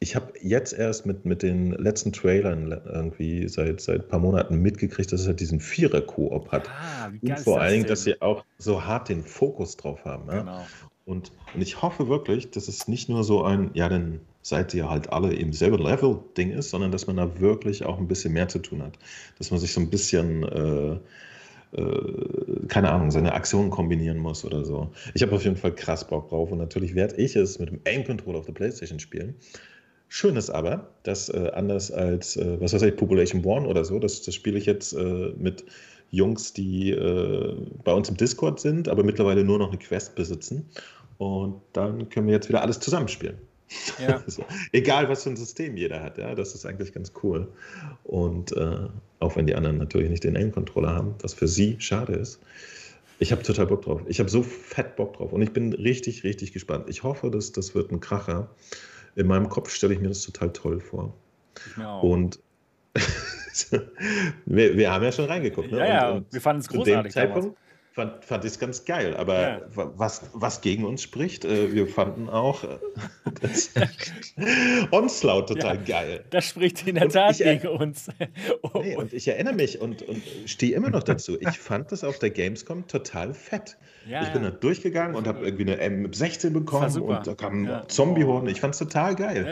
ich 0.00 0.14
habe 0.14 0.34
jetzt 0.42 0.74
erst 0.74 1.06
mit, 1.06 1.24
mit 1.24 1.42
den 1.42 1.72
letzten 1.72 2.12
Trailern 2.12 2.70
irgendwie 2.84 3.48
seit, 3.48 3.80
seit 3.80 4.02
ein 4.02 4.08
paar 4.08 4.18
Monaten 4.18 4.56
mitgekriegt, 4.60 5.10
dass 5.10 5.22
es 5.22 5.26
halt 5.26 5.40
diesen 5.40 5.60
Vierer-Koop 5.60 6.52
hat. 6.52 6.68
Ah, 6.68 7.10
und 7.22 7.40
vor 7.40 7.62
allen 7.62 7.72
Dingen, 7.72 7.86
dass 7.86 8.04
sie 8.04 8.20
auch 8.20 8.44
so 8.58 8.84
hart 8.84 9.08
den 9.08 9.22
Fokus 9.22 9.78
drauf 9.78 10.04
haben. 10.04 10.30
Ja? 10.30 10.40
Genau. 10.40 10.66
Und, 11.06 11.32
und 11.54 11.62
ich 11.62 11.80
hoffe 11.80 12.08
wirklich, 12.08 12.50
dass 12.50 12.68
es 12.68 12.86
nicht 12.86 13.08
nur 13.08 13.24
so 13.24 13.44
ein, 13.44 13.70
ja, 13.72 13.88
dann 13.88 14.20
seid 14.44 14.74
ihr 14.74 14.90
halt 14.90 15.10
alle 15.10 15.32
im 15.32 15.54
selben 15.54 15.82
Level-Ding 15.82 16.50
ist, 16.50 16.68
sondern 16.68 16.92
dass 16.92 17.06
man 17.06 17.16
da 17.16 17.40
wirklich 17.40 17.84
auch 17.84 17.98
ein 17.98 18.06
bisschen 18.06 18.34
mehr 18.34 18.46
zu 18.46 18.58
tun 18.58 18.82
hat. 18.82 18.98
Dass 19.38 19.50
man 19.50 19.58
sich 19.58 19.72
so 19.72 19.80
ein 19.80 19.88
bisschen, 19.88 20.42
äh, 20.42 21.80
äh, 21.80 22.66
keine 22.68 22.92
Ahnung, 22.92 23.10
seine 23.10 23.32
Aktionen 23.32 23.70
kombinieren 23.70 24.18
muss 24.18 24.44
oder 24.44 24.62
so. 24.66 24.90
Ich 25.14 25.22
habe 25.22 25.34
auf 25.34 25.44
jeden 25.44 25.56
Fall 25.56 25.74
krass 25.74 26.06
Bock 26.06 26.28
drauf 26.28 26.52
und 26.52 26.58
natürlich 26.58 26.94
werde 26.94 27.16
ich 27.16 27.34
es 27.36 27.58
mit 27.58 27.70
dem 27.70 27.80
Aim-Control 27.86 28.36
auf 28.36 28.44
der 28.44 28.52
Playstation 28.52 29.00
spielen. 29.00 29.34
Schön 30.08 30.36
ist 30.36 30.50
aber, 30.50 30.90
dass 31.04 31.30
äh, 31.30 31.50
anders 31.54 31.90
als, 31.90 32.36
äh, 32.36 32.60
was 32.60 32.74
weiß 32.74 32.82
ich, 32.82 32.96
Population 32.96 33.42
One 33.46 33.66
oder 33.66 33.82
so, 33.82 33.98
das, 33.98 34.20
das 34.20 34.34
spiele 34.34 34.58
ich 34.58 34.66
jetzt 34.66 34.92
äh, 34.92 35.32
mit 35.38 35.64
Jungs, 36.10 36.52
die 36.52 36.90
äh, 36.90 37.56
bei 37.82 37.94
uns 37.94 38.10
im 38.10 38.18
Discord 38.18 38.60
sind, 38.60 38.90
aber 38.90 39.04
mittlerweile 39.04 39.42
nur 39.42 39.58
noch 39.58 39.68
eine 39.68 39.78
Quest 39.78 40.14
besitzen. 40.14 40.68
Und 41.16 41.62
dann 41.72 42.10
können 42.10 42.26
wir 42.26 42.34
jetzt 42.34 42.50
wieder 42.50 42.60
alles 42.60 42.78
zusammenspielen. 42.78 43.38
Ja. 43.98 44.16
also, 44.26 44.44
egal, 44.72 45.08
was 45.08 45.22
für 45.22 45.30
ein 45.30 45.36
System 45.36 45.76
jeder 45.76 46.02
hat, 46.02 46.18
ja, 46.18 46.34
das 46.34 46.54
ist 46.54 46.66
eigentlich 46.66 46.92
ganz 46.92 47.12
cool. 47.22 47.48
Und 48.04 48.56
äh, 48.56 48.88
auch 49.20 49.36
wenn 49.36 49.46
die 49.46 49.54
anderen 49.54 49.78
natürlich 49.78 50.10
nicht 50.10 50.24
den 50.24 50.36
Aim-Controller 50.36 50.94
haben, 50.94 51.14
was 51.22 51.34
für 51.34 51.48
sie 51.48 51.76
schade 51.78 52.14
ist. 52.14 52.40
Ich 53.20 53.32
habe 53.32 53.42
total 53.42 53.66
Bock 53.66 53.82
drauf. 53.82 54.02
Ich 54.06 54.18
habe 54.18 54.28
so 54.28 54.42
fett 54.42 54.96
Bock 54.96 55.16
drauf 55.16 55.32
und 55.32 55.40
ich 55.40 55.52
bin 55.52 55.72
richtig, 55.72 56.24
richtig 56.24 56.52
gespannt. 56.52 56.86
Ich 56.88 57.02
hoffe, 57.04 57.30
dass 57.30 57.52
das 57.52 57.74
wird 57.74 57.92
ein 57.92 58.00
Kracher. 58.00 58.50
In 59.14 59.28
meinem 59.28 59.48
Kopf 59.48 59.70
stelle 59.70 59.94
ich 59.94 60.00
mir 60.00 60.08
das 60.08 60.22
total 60.22 60.52
toll 60.52 60.80
vor. 60.80 61.14
Und 62.02 62.40
wir, 64.46 64.76
wir, 64.76 64.92
haben 64.92 65.04
ja 65.04 65.12
schon 65.12 65.26
reingeguckt. 65.26 65.70
Ne? 65.70 65.78
Ja, 65.78 65.86
ja, 65.86 66.10
und, 66.10 66.16
und 66.18 66.32
wir 66.32 66.40
fanden 66.40 66.60
es 66.60 66.68
großartig. 66.68 67.12
Zu 67.12 67.20
dem 67.20 67.32
Zeitpunkt, 67.32 67.58
fand, 67.94 68.24
fand 68.24 68.44
ich 68.44 68.52
es 68.52 68.58
ganz 68.58 68.84
geil. 68.84 69.16
Aber 69.16 69.40
ja. 69.40 69.60
was, 69.74 70.22
was 70.32 70.60
gegen 70.60 70.84
uns 70.84 71.02
spricht, 71.02 71.44
äh, 71.44 71.72
wir 71.72 71.86
fanden 71.86 72.28
auch 72.28 72.64
äh, 72.64 72.78
das 73.40 73.70
Onslaught 74.90 75.48
total 75.48 75.76
ja, 75.76 76.00
geil. 76.00 76.24
Das 76.30 76.48
spricht 76.48 76.86
in 76.86 76.96
der 76.96 77.08
Tat 77.08 77.38
gegen 77.38 77.68
uns. 77.68 78.08
oh. 78.62 78.70
nee, 78.82 78.96
und 78.96 79.12
ich 79.12 79.28
erinnere 79.28 79.54
mich 79.54 79.80
und, 79.80 80.02
und 80.02 80.22
stehe 80.46 80.74
immer 80.74 80.90
noch 80.90 81.04
dazu. 81.04 81.38
Ich 81.40 81.58
fand 81.58 81.92
das 81.92 82.02
auf 82.02 82.18
der 82.18 82.30
Gamescom 82.30 82.88
total 82.88 83.32
fett. 83.32 83.76
Ja, 84.06 84.22
ich 84.22 84.32
bin 84.34 84.42
da 84.42 84.50
durchgegangen 84.50 85.16
und 85.16 85.26
habe 85.26 85.44
irgendwie 85.44 85.72
eine 85.72 86.08
M16 86.08 86.50
bekommen 86.50 86.94
und 87.00 87.26
da 87.26 87.34
kamen 87.34 87.64
ja. 87.64 87.88
Zombie-Horden. 87.88 88.48
Ich 88.50 88.60
fand 88.60 88.74
es 88.74 88.78
total 88.78 89.14
geil. 89.14 89.46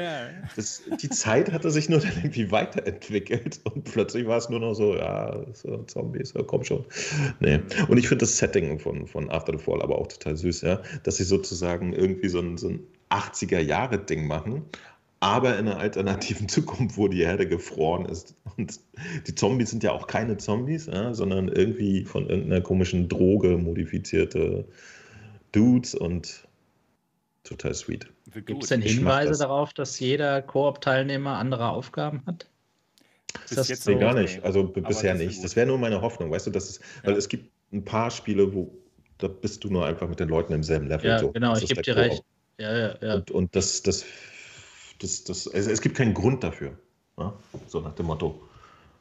Das, 0.56 0.82
die 1.00 1.08
Zeit 1.08 1.50
hatte 1.52 1.70
sich 1.70 1.88
nur 1.88 2.00
dann 2.00 2.12
irgendwie 2.16 2.50
weiterentwickelt 2.50 3.60
und 3.64 3.84
plötzlich 3.84 4.26
war 4.26 4.36
es 4.36 4.50
nur 4.50 4.60
noch 4.60 4.74
so, 4.74 4.94
ja, 4.94 5.40
so 5.54 5.84
Zombies, 5.84 6.34
komm 6.46 6.64
schon. 6.64 6.84
Nee. 7.40 7.60
Und 7.88 7.96
ich 7.96 8.08
finde 8.08 8.26
das 8.26 8.31
Setting 8.36 8.78
von, 8.78 9.06
von 9.06 9.30
After 9.30 9.56
the 9.56 9.62
Fall 9.62 9.82
aber 9.82 9.98
auch 9.98 10.08
total 10.08 10.36
süß, 10.36 10.62
ja, 10.62 10.82
dass 11.02 11.16
sie 11.16 11.24
sozusagen 11.24 11.92
irgendwie 11.92 12.28
so 12.28 12.40
ein, 12.40 12.58
so 12.58 12.68
ein 12.68 12.80
80er-Jahre-Ding 13.10 14.26
machen, 14.26 14.62
aber 15.20 15.58
in 15.58 15.68
einer 15.68 15.78
alternativen 15.78 16.48
Zukunft, 16.48 16.96
wo 16.96 17.08
die 17.08 17.20
Erde 17.20 17.46
gefroren 17.46 18.06
ist. 18.06 18.34
Und 18.56 18.80
die 19.26 19.34
Zombies 19.34 19.70
sind 19.70 19.82
ja 19.84 19.92
auch 19.92 20.06
keine 20.06 20.36
Zombies, 20.36 20.86
ja, 20.86 21.14
sondern 21.14 21.48
irgendwie 21.48 22.04
von 22.04 22.28
irgendeiner 22.28 22.60
komischen 22.60 23.08
Droge 23.08 23.56
modifizierte 23.56 24.64
Dudes 25.52 25.94
und 25.94 26.48
total 27.44 27.74
sweet. 27.74 28.08
Gibt 28.34 28.62
es 28.62 28.70
denn 28.70 28.82
Hinweise 28.82 29.30
das. 29.30 29.38
darauf, 29.38 29.72
dass 29.74 30.00
jeder 30.00 30.42
Koop-Teilnehmer 30.42 31.36
andere 31.36 31.68
Aufgaben 31.68 32.22
hat? 32.26 32.48
Ist 33.44 33.56
das 33.56 33.68
jetzt 33.68 33.86
nee, 33.86 33.94
so? 33.94 34.00
gar 34.00 34.14
nicht. 34.14 34.42
Also 34.42 34.64
bisher 34.64 35.14
das 35.14 35.22
nicht. 35.22 35.44
Das 35.44 35.56
wäre 35.56 35.66
nur 35.66 35.78
meine 35.78 36.00
Hoffnung, 36.00 36.30
weißt 36.30 36.46
du, 36.46 36.50
dass 36.50 36.68
es, 36.68 36.78
ja. 36.78 37.10
weil 37.10 37.16
es 37.16 37.28
gibt 37.28 37.50
ein 37.72 37.84
paar 37.84 38.10
Spiele, 38.10 38.52
wo 38.54 38.78
da 39.18 39.28
bist 39.28 39.62
du 39.64 39.70
nur 39.70 39.86
einfach 39.86 40.08
mit 40.08 40.18
den 40.20 40.28
Leuten 40.28 40.52
im 40.52 40.62
selben 40.62 40.88
Level. 40.88 41.08
Ja, 41.08 41.18
so. 41.18 41.30
genau, 41.30 41.56
ich 41.56 41.68
gebe 41.68 41.82
dir 41.82 41.96
recht. 41.96 42.24
Ja, 42.58 42.76
ja, 42.76 42.94
ja. 43.00 43.14
Und, 43.14 43.30
und 43.30 43.56
das, 43.56 43.82
das, 43.82 44.04
das, 44.98 45.24
das, 45.24 45.46
es, 45.46 45.66
es 45.66 45.80
gibt 45.80 45.96
keinen 45.96 46.14
Grund 46.14 46.42
dafür. 46.42 46.76
Ja? 47.18 47.32
So 47.66 47.80
nach 47.80 47.94
dem 47.94 48.06
Motto. 48.06 48.42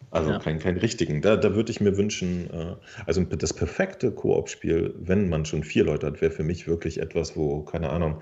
Also 0.10 0.32
ja. 0.32 0.40
keinen, 0.40 0.60
keinen 0.60 0.78
richtigen. 0.78 1.22
Da, 1.22 1.38
da 1.38 1.56
würde 1.56 1.72
ich 1.72 1.80
mir 1.80 1.96
wünschen, 1.96 2.50
äh, 2.52 2.76
also 3.06 3.24
das 3.24 3.54
perfekte 3.54 4.12
Koop-Spiel, 4.12 4.94
wenn 5.00 5.30
man 5.30 5.46
schon 5.46 5.64
vier 5.64 5.86
Leute 5.86 6.08
hat, 6.08 6.22
wäre 6.22 6.32
für 6.32 6.44
mich 6.44 6.68
wirklich 6.68 7.00
etwas, 7.00 7.38
wo, 7.38 7.62
keine 7.62 7.90
Ahnung, 7.90 8.22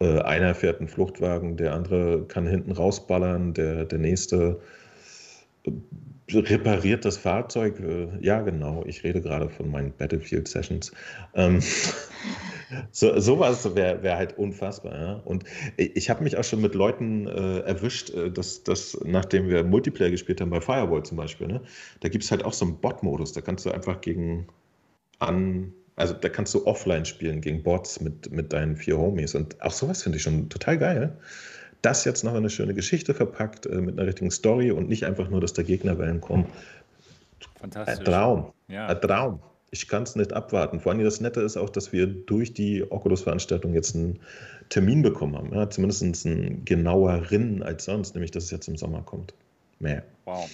äh, 0.00 0.20
einer 0.20 0.54
fährt 0.54 0.80
einen 0.80 0.88
Fluchtwagen, 0.88 1.56
der 1.56 1.74
andere 1.74 2.24
kann 2.26 2.46
hinten 2.46 2.72
rausballern, 2.72 3.54
der, 3.54 3.84
der 3.84 3.98
nächste 3.98 4.60
repariert 6.34 7.04
das 7.04 7.16
Fahrzeug. 7.16 7.80
Äh, 7.80 8.08
ja, 8.20 8.40
genau. 8.40 8.84
Ich 8.86 9.04
rede 9.04 9.20
gerade 9.20 9.48
von 9.48 9.70
meinen 9.70 9.92
Battlefield 9.92 10.48
Sessions. 10.48 10.92
Ähm, 11.34 11.60
so, 12.90 13.18
sowas 13.18 13.74
wäre 13.74 14.02
wär 14.02 14.16
halt 14.16 14.38
unfassbar. 14.38 14.98
Ja? 14.98 15.12
Und 15.24 15.44
ich 15.76 16.10
habe 16.10 16.22
mich 16.24 16.36
auch 16.36 16.44
schon 16.44 16.60
mit 16.60 16.74
Leuten 16.74 17.26
äh, 17.26 17.60
erwischt, 17.60 18.10
äh, 18.10 18.30
dass, 18.30 18.62
dass 18.62 18.98
nachdem 19.04 19.48
wir 19.48 19.64
Multiplayer 19.64 20.10
gespielt 20.10 20.40
haben, 20.40 20.50
bei 20.50 20.60
Firewall 20.60 21.02
zum 21.02 21.16
Beispiel, 21.16 21.46
ne, 21.46 21.62
da 22.00 22.08
gibt 22.08 22.24
es 22.24 22.30
halt 22.30 22.44
auch 22.44 22.52
so 22.52 22.66
einen 22.66 22.76
Bot-Modus. 22.76 23.32
Da 23.32 23.40
kannst 23.40 23.64
du 23.66 23.70
einfach 23.70 24.00
gegen 24.00 24.46
an, 25.18 25.72
also 25.96 26.14
da 26.14 26.28
kannst 26.28 26.54
du 26.54 26.66
offline 26.66 27.04
spielen 27.04 27.40
gegen 27.40 27.62
Bots 27.62 28.00
mit, 28.00 28.30
mit 28.30 28.52
deinen 28.52 28.76
vier 28.76 28.98
Homies. 28.98 29.34
Und 29.34 29.60
auch 29.62 29.72
sowas 29.72 30.02
finde 30.02 30.16
ich 30.16 30.22
schon 30.22 30.48
total 30.48 30.78
geil 30.78 31.18
das 31.82 32.04
jetzt 32.04 32.24
noch 32.24 32.32
in 32.32 32.38
eine 32.38 32.50
schöne 32.50 32.74
Geschichte 32.74 33.14
verpackt, 33.14 33.66
äh, 33.66 33.80
mit 33.80 33.98
einer 33.98 34.06
richtigen 34.06 34.30
Story 34.30 34.70
und 34.70 34.88
nicht 34.88 35.04
einfach 35.04 35.28
nur, 35.28 35.40
dass 35.40 35.52
da 35.52 35.62
Gegnerwellen 35.62 36.20
kommen. 36.20 36.46
Fantastisch. 37.60 37.98
Ein 37.98 38.04
Traum. 38.04 38.52
Ja. 38.68 38.86
Ein 38.86 39.00
Traum. 39.00 39.40
Ich 39.70 39.86
kann 39.86 40.02
es 40.04 40.16
nicht 40.16 40.32
abwarten. 40.32 40.80
Vor 40.80 40.92
allem 40.92 41.04
das 41.04 41.20
Nette 41.20 41.40
ist 41.42 41.56
auch, 41.56 41.68
dass 41.68 41.92
wir 41.92 42.06
durch 42.06 42.54
die 42.54 42.90
Oculus-Veranstaltung 42.90 43.74
jetzt 43.74 43.94
einen 43.94 44.18
Termin 44.70 45.02
bekommen 45.02 45.36
haben. 45.36 45.54
Ja, 45.54 45.68
zumindest 45.68 46.26
einen 46.26 46.64
genaueren 46.64 47.62
als 47.62 47.84
sonst, 47.84 48.14
nämlich 48.14 48.30
dass 48.30 48.44
es 48.44 48.50
jetzt 48.50 48.68
im 48.68 48.76
Sommer 48.76 49.02
kommt. 49.02 49.34
Mehr. 49.78 50.02
Wow. 50.24 50.48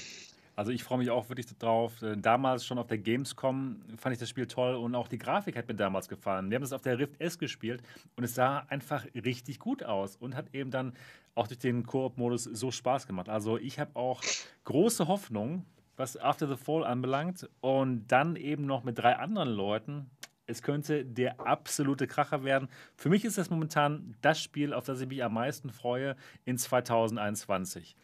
Also 0.56 0.70
ich 0.70 0.84
freue 0.84 0.98
mich 0.98 1.10
auch 1.10 1.28
wirklich 1.28 1.46
drauf. 1.58 2.00
Äh, 2.02 2.16
damals 2.16 2.64
schon 2.64 2.78
auf 2.78 2.86
der 2.86 2.98
Gamescom 2.98 3.80
fand 3.96 4.12
ich 4.12 4.20
das 4.20 4.28
Spiel 4.28 4.46
toll 4.46 4.74
und 4.74 4.94
auch 4.94 5.08
die 5.08 5.18
Grafik 5.18 5.56
hat 5.56 5.68
mir 5.68 5.74
damals 5.74 6.08
gefallen. 6.08 6.50
Wir 6.50 6.56
haben 6.56 6.62
das 6.62 6.72
auf 6.72 6.82
der 6.82 6.98
Rift 6.98 7.20
S 7.20 7.38
gespielt 7.38 7.82
und 8.16 8.24
es 8.24 8.34
sah 8.34 8.58
einfach 8.68 9.04
richtig 9.14 9.58
gut 9.58 9.82
aus 9.82 10.16
und 10.16 10.36
hat 10.36 10.54
eben 10.54 10.70
dann 10.70 10.94
auch 11.34 11.48
durch 11.48 11.58
den 11.58 11.84
Koop-Modus 11.84 12.44
so 12.44 12.70
Spaß 12.70 13.06
gemacht. 13.06 13.28
Also 13.28 13.58
ich 13.58 13.78
habe 13.78 13.96
auch 13.96 14.22
große 14.64 15.08
Hoffnung, 15.08 15.64
was 15.96 16.16
After 16.16 16.48
the 16.48 16.56
Fall 16.56 16.84
anbelangt 16.84 17.48
und 17.60 18.06
dann 18.08 18.36
eben 18.36 18.66
noch 18.66 18.84
mit 18.84 18.98
drei 18.98 19.16
anderen 19.16 19.48
Leuten. 19.48 20.10
Es 20.46 20.62
könnte 20.62 21.04
der 21.04 21.40
absolute 21.40 22.06
Kracher 22.06 22.44
werden. 22.44 22.68
Für 22.96 23.08
mich 23.08 23.24
ist 23.24 23.38
das 23.38 23.50
momentan 23.50 24.14
das 24.20 24.40
Spiel, 24.40 24.74
auf 24.74 24.84
das 24.84 25.00
ich 25.00 25.08
mich 25.08 25.24
am 25.24 25.34
meisten 25.34 25.70
freue 25.70 26.16
in 26.44 26.58
2021. 26.58 27.96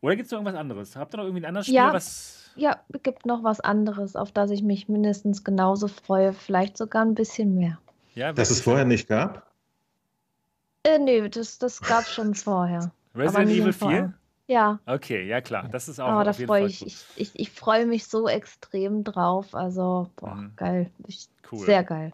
Oder 0.00 0.16
gibt 0.16 0.26
es 0.26 0.32
noch 0.32 0.38
irgendwas 0.38 0.58
anderes? 0.60 0.96
Habt 0.96 1.14
ihr 1.14 1.18
noch 1.18 1.24
irgendwie 1.24 1.42
ein 1.42 1.48
anderes 1.48 1.66
Spiel, 1.66 1.76
ja, 1.76 1.92
was. 1.92 2.50
Ja, 2.56 2.80
es 2.88 3.02
gibt 3.02 3.26
noch 3.26 3.44
was 3.44 3.60
anderes, 3.60 4.16
auf 4.16 4.32
das 4.32 4.50
ich 4.50 4.62
mich 4.62 4.88
mindestens 4.88 5.44
genauso 5.44 5.88
freue, 5.88 6.32
vielleicht 6.32 6.76
sogar 6.76 7.04
ein 7.04 7.14
bisschen 7.14 7.54
mehr. 7.54 7.78
Ja, 8.14 8.32
Dass 8.32 8.50
es 8.50 8.62
vorher 8.62 8.86
nicht 8.86 9.08
gab? 9.08 9.46
Äh, 10.84 10.98
nee, 10.98 11.28
das, 11.28 11.58
das 11.58 11.82
gab 11.82 12.04
es 12.04 12.14
schon 12.14 12.34
vorher. 12.34 12.92
Resident 13.14 13.50
Evil 13.50 13.72
4? 13.72 14.14
Ja. 14.46 14.78
Okay, 14.86 15.26
ja 15.26 15.40
klar. 15.40 15.68
Das 15.70 15.88
ist 15.88 15.98
auch. 16.00 16.08
Aber 16.08 16.24
da 16.24 16.32
freue 16.32 16.66
ich, 16.66 16.86
ich, 16.86 17.04
ich, 17.16 17.30
ich 17.34 17.50
freue 17.50 17.86
mich 17.86 18.06
so 18.06 18.28
extrem 18.28 19.02
drauf. 19.02 19.54
Also, 19.54 20.10
boah, 20.16 20.36
mhm. 20.36 20.52
geil. 20.56 20.90
Ich, 21.06 21.28
cool. 21.50 21.66
Sehr 21.66 21.82
geil. 21.82 22.12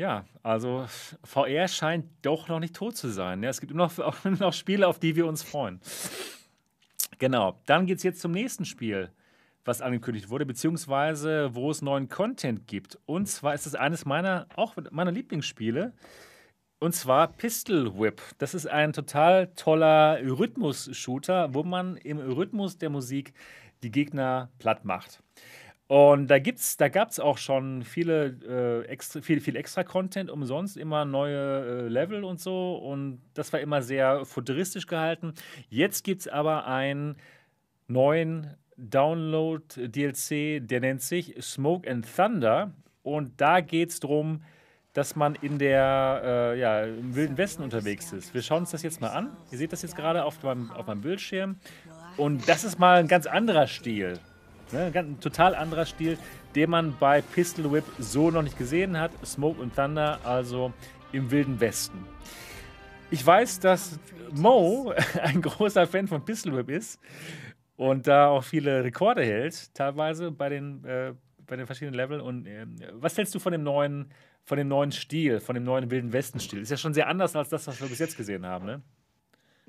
Ja, 0.00 0.24
also 0.42 0.86
VR 1.24 1.68
scheint 1.68 2.06
doch 2.22 2.48
noch 2.48 2.58
nicht 2.58 2.74
tot 2.74 2.96
zu 2.96 3.10
sein. 3.10 3.42
Ja, 3.42 3.50
es 3.50 3.60
gibt 3.60 3.70
immer 3.70 3.84
noch, 3.84 3.98
auch 3.98 4.24
noch 4.24 4.54
Spiele, 4.54 4.88
auf 4.88 4.98
die 4.98 5.14
wir 5.14 5.26
uns 5.26 5.42
freuen. 5.42 5.78
Genau, 7.18 7.60
dann 7.66 7.84
geht 7.84 7.98
es 7.98 8.02
jetzt 8.02 8.22
zum 8.22 8.32
nächsten 8.32 8.64
Spiel, 8.64 9.10
was 9.62 9.82
angekündigt 9.82 10.30
wurde, 10.30 10.46
beziehungsweise 10.46 11.54
wo 11.54 11.70
es 11.70 11.82
neuen 11.82 12.08
Content 12.08 12.66
gibt. 12.66 12.98
Und 13.04 13.26
zwar 13.26 13.52
ist 13.52 13.66
es 13.66 13.74
eines 13.74 14.06
meiner, 14.06 14.46
auch 14.56 14.74
meiner 14.90 15.12
Lieblingsspiele. 15.12 15.92
Und 16.78 16.94
zwar 16.94 17.28
Pistol 17.34 17.98
Whip. 17.98 18.22
Das 18.38 18.54
ist 18.54 18.66
ein 18.66 18.94
total 18.94 19.48
toller 19.48 20.18
Rhythmus-Shooter, 20.22 21.52
wo 21.52 21.62
man 21.62 21.98
im 21.98 22.16
Rhythmus 22.20 22.78
der 22.78 22.88
Musik 22.88 23.34
die 23.82 23.90
Gegner 23.90 24.48
platt 24.58 24.86
macht. 24.86 25.22
Und 25.90 26.28
da 26.28 26.38
da 26.38 26.88
gab 26.88 27.10
es 27.10 27.18
auch 27.18 27.36
schon 27.36 27.82
viele, 27.82 28.36
äh, 28.46 28.86
extra, 28.86 29.22
viel, 29.22 29.40
viel 29.40 29.56
extra 29.56 29.82
Content 29.82 30.30
umsonst, 30.30 30.76
immer 30.76 31.04
neue 31.04 31.86
äh, 31.86 31.88
Level 31.88 32.22
und 32.22 32.38
so. 32.38 32.76
Und 32.76 33.20
das 33.34 33.52
war 33.52 33.58
immer 33.58 33.82
sehr 33.82 34.24
futuristisch 34.24 34.86
gehalten. 34.86 35.34
Jetzt 35.68 36.04
gibt 36.04 36.20
es 36.20 36.28
aber 36.28 36.68
einen 36.68 37.16
neuen 37.88 38.54
Download-DLC, 38.76 40.64
der 40.64 40.78
nennt 40.78 41.02
sich 41.02 41.34
Smoke 41.42 41.90
and 41.90 42.06
Thunder. 42.14 42.72
Und 43.02 43.40
da 43.40 43.60
geht 43.60 43.90
es 43.90 43.98
darum, 43.98 44.44
dass 44.92 45.16
man 45.16 45.34
in 45.34 45.58
der, 45.58 46.22
äh, 46.24 46.60
ja, 46.60 46.84
im 46.84 47.16
Wilden 47.16 47.36
Westen 47.36 47.64
unterwegs 47.64 48.12
ist. 48.12 48.32
Wir 48.32 48.42
schauen 48.42 48.60
uns 48.60 48.70
das 48.70 48.84
jetzt 48.84 49.00
mal 49.00 49.10
an. 49.10 49.36
Ihr 49.50 49.58
seht 49.58 49.72
das 49.72 49.82
jetzt 49.82 49.96
gerade 49.96 50.24
auf 50.24 50.40
meinem, 50.44 50.70
auf 50.70 50.86
meinem 50.86 51.00
Bildschirm. 51.00 51.56
Und 52.16 52.48
das 52.48 52.62
ist 52.62 52.78
mal 52.78 53.00
ein 53.00 53.08
ganz 53.08 53.26
anderer 53.26 53.66
Stil. 53.66 54.20
Ne? 54.72 54.90
Ein 54.94 55.20
total 55.20 55.54
anderer 55.54 55.86
Stil, 55.86 56.18
den 56.54 56.70
man 56.70 56.94
bei 56.98 57.22
Pistol 57.22 57.70
Whip 57.72 57.84
so 57.98 58.30
noch 58.30 58.42
nicht 58.42 58.58
gesehen 58.58 58.98
hat. 58.98 59.12
Smoke 59.24 59.62
and 59.62 59.74
Thunder, 59.74 60.18
also 60.24 60.72
im 61.12 61.30
Wilden 61.30 61.60
Westen. 61.60 61.98
Ich 63.10 63.26
weiß, 63.26 63.60
dass 63.60 63.98
Mo 64.32 64.94
ein 65.22 65.42
großer 65.42 65.86
Fan 65.86 66.06
von 66.08 66.24
Pistol 66.24 66.56
Whip 66.56 66.70
ist 66.70 67.00
und 67.76 68.06
da 68.06 68.28
auch 68.28 68.44
viele 68.44 68.84
Rekorde 68.84 69.24
hält, 69.24 69.74
teilweise 69.74 70.30
bei 70.30 70.48
den, 70.48 70.84
äh, 70.84 71.14
bei 71.46 71.56
den 71.56 71.66
verschiedenen 71.66 71.94
Leveln. 71.94 72.20
Und 72.20 72.46
äh, 72.46 72.66
was 72.92 73.16
hältst 73.16 73.34
du 73.34 73.38
von 73.38 73.52
dem 73.52 73.62
neuen, 73.62 74.12
von 74.44 74.58
dem 74.58 74.68
neuen 74.68 74.92
Stil, 74.92 75.40
von 75.40 75.54
dem 75.54 75.64
neuen 75.64 75.90
Wilden 75.90 76.12
Westen-Stil? 76.12 76.60
Ist 76.60 76.70
ja 76.70 76.76
schon 76.76 76.94
sehr 76.94 77.08
anders 77.08 77.34
als 77.34 77.48
das, 77.48 77.66
was 77.66 77.80
wir 77.80 77.88
bis 77.88 77.98
jetzt 77.98 78.16
gesehen 78.16 78.46
haben, 78.46 78.66
ne? 78.66 78.82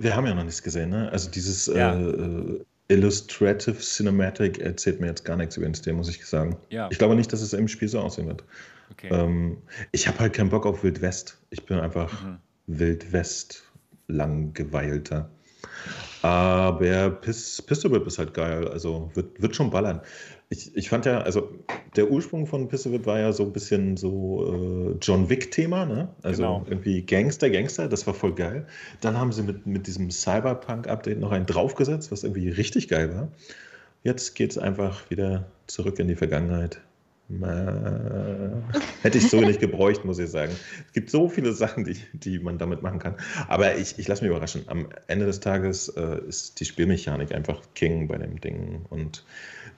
wir 0.03 0.15
haben 0.15 0.25
ja 0.25 0.33
noch 0.33 0.43
nichts 0.43 0.63
gesehen, 0.63 0.89
ne? 0.89 1.09
Also 1.11 1.29
dieses 1.29 1.67
ja. 1.67 1.95
äh, 1.95 2.63
Illustrative 2.91 3.77
Cinematic 3.77 4.59
erzählt 4.59 4.99
mir 4.99 5.07
jetzt 5.07 5.23
gar 5.23 5.37
nichts 5.37 5.55
über 5.55 5.65
den 5.65 5.73
Stil, 5.73 5.93
muss 5.93 6.09
ich 6.09 6.25
sagen. 6.25 6.57
Ja. 6.69 6.89
Ich 6.91 6.97
glaube 6.97 7.15
nicht, 7.15 7.31
dass 7.31 7.41
es 7.41 7.53
im 7.53 7.67
Spiel 7.67 7.87
so 7.87 7.99
aussehen 7.99 8.27
wird. 8.27 8.43
Okay. 8.91 9.09
Ähm, 9.11 9.57
ich 9.93 10.07
habe 10.07 10.19
halt 10.19 10.33
keinen 10.33 10.49
Bock 10.49 10.65
auf 10.65 10.83
Wild 10.83 11.01
West. 11.01 11.37
Ich 11.51 11.65
bin 11.65 11.79
einfach 11.79 12.11
mhm. 12.21 12.37
Wild 12.67 13.13
West 13.13 13.63
langgeweilter. 14.07 15.29
Aber 16.21 17.09
Piss, 17.21 17.61
Pistol 17.61 17.91
Whip 17.93 18.05
ist 18.05 18.19
halt 18.19 18.33
geil, 18.33 18.67
also 18.67 19.09
wird, 19.13 19.41
wird 19.41 19.55
schon 19.55 19.71
ballern. 19.71 20.01
Ich, 20.51 20.75
ich 20.75 20.89
fand 20.89 21.05
ja, 21.05 21.21
also 21.21 21.49
der 21.95 22.11
Ursprung 22.11 22.45
von 22.45 22.67
Pistol 22.67 22.91
Whip 22.91 23.05
war 23.05 23.17
ja 23.17 23.31
so 23.31 23.43
ein 23.43 23.53
bisschen 23.53 23.95
so 23.95 24.91
äh, 24.91 24.97
John 25.01 25.29
Wick-Thema, 25.29 25.85
ne? 25.85 26.09
Also 26.23 26.43
genau. 26.43 26.65
irgendwie 26.67 27.01
Gangster, 27.03 27.49
Gangster, 27.49 27.87
das 27.87 28.05
war 28.05 28.13
voll 28.13 28.35
geil. 28.35 28.67
Dann 28.99 29.17
haben 29.17 29.31
sie 29.31 29.43
mit, 29.43 29.65
mit 29.65 29.87
diesem 29.87 30.11
Cyberpunk-Update 30.11 31.21
noch 31.21 31.31
einen 31.31 31.45
draufgesetzt, 31.45 32.11
was 32.11 32.25
irgendwie 32.25 32.49
richtig 32.49 32.89
geil 32.89 33.15
war. 33.15 33.29
Jetzt 34.03 34.35
geht 34.35 34.51
es 34.51 34.57
einfach 34.57 35.09
wieder 35.09 35.45
zurück 35.67 35.99
in 35.99 36.09
die 36.09 36.17
Vergangenheit. 36.17 36.81
Hätte 39.03 39.17
ich 39.17 39.29
so 39.29 39.39
nicht 39.39 39.61
gebräucht, 39.61 40.03
muss 40.03 40.19
ich 40.19 40.29
sagen. 40.29 40.51
Es 40.87 40.91
gibt 40.91 41.09
so 41.09 41.29
viele 41.29 41.53
Sachen, 41.53 41.85
die, 41.85 41.95
die 42.11 42.39
man 42.39 42.57
damit 42.57 42.81
machen 42.81 42.99
kann. 42.99 43.15
Aber 43.47 43.77
ich, 43.77 43.97
ich 43.97 44.07
lasse 44.09 44.23
mich 44.23 44.31
überraschen. 44.31 44.63
Am 44.67 44.89
Ende 45.07 45.27
des 45.27 45.39
Tages 45.39 45.87
äh, 45.89 46.19
ist 46.27 46.59
die 46.59 46.65
Spielmechanik 46.65 47.33
einfach 47.33 47.61
King 47.73 48.09
bei 48.09 48.17
dem 48.17 48.41
Ding. 48.41 48.85
Und 48.89 49.23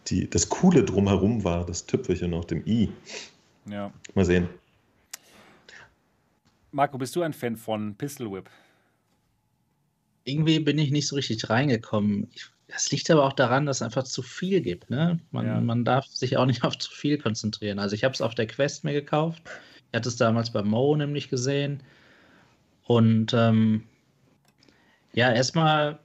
die, 0.08 0.30
das 0.30 0.50
Coole 0.50 0.84
drumherum 0.84 1.44
war 1.44 1.66
das 1.66 1.86
Tüpfelchen 1.86 2.34
auf 2.34 2.48
dem 2.48 2.66
I. 2.66 2.90
Ja. 3.66 3.92
Mal 4.14 4.26
sehen. 4.26 4.50
Marco, 6.72 6.98
bist 6.98 7.16
du 7.16 7.22
ein 7.22 7.34
Fan 7.34 7.56
von 7.56 7.96
Pistol 7.96 8.32
Whip? 8.32 8.50
Irgendwie 10.26 10.60
bin 10.60 10.78
ich 10.78 10.92
nicht 10.92 11.08
so 11.08 11.16
richtig 11.16 11.50
reingekommen. 11.50 12.28
Ich 12.34 12.50
das 12.74 12.92
liegt 12.92 13.10
aber 13.12 13.24
auch 13.24 13.34
daran, 13.34 13.66
dass 13.66 13.78
es 13.78 13.82
einfach 13.84 14.04
zu 14.04 14.24
viel 14.24 14.62
gibt. 14.62 14.90
Ne? 14.90 15.20
Man, 15.32 15.46
ja. 15.46 15.62
man 15.62 15.86
darf 15.86 16.08
sich 16.08 16.38
auch 16.38 16.46
nicht 16.46 16.64
auf 16.64 16.78
zu 16.78 16.92
viel 16.92 17.18
konzentrieren. 17.20 17.78
Also 17.78 17.96
ich 17.96 18.04
habe 18.04 18.14
es 18.14 18.22
auf 18.22 18.34
der 18.34 18.48
Quest 18.48 18.84
mir 18.84 18.94
gekauft. 18.94 19.44
Ich 19.92 19.96
hatte 19.96 20.10
es 20.10 20.16
damals 20.16 20.52
bei 20.52 20.64
Mo 20.64 20.96
nämlich 20.96 21.30
gesehen. 21.30 21.84
Und 22.86 23.34
ähm, 23.34 23.84
ja, 25.14 25.32
erstmal, 25.32 26.00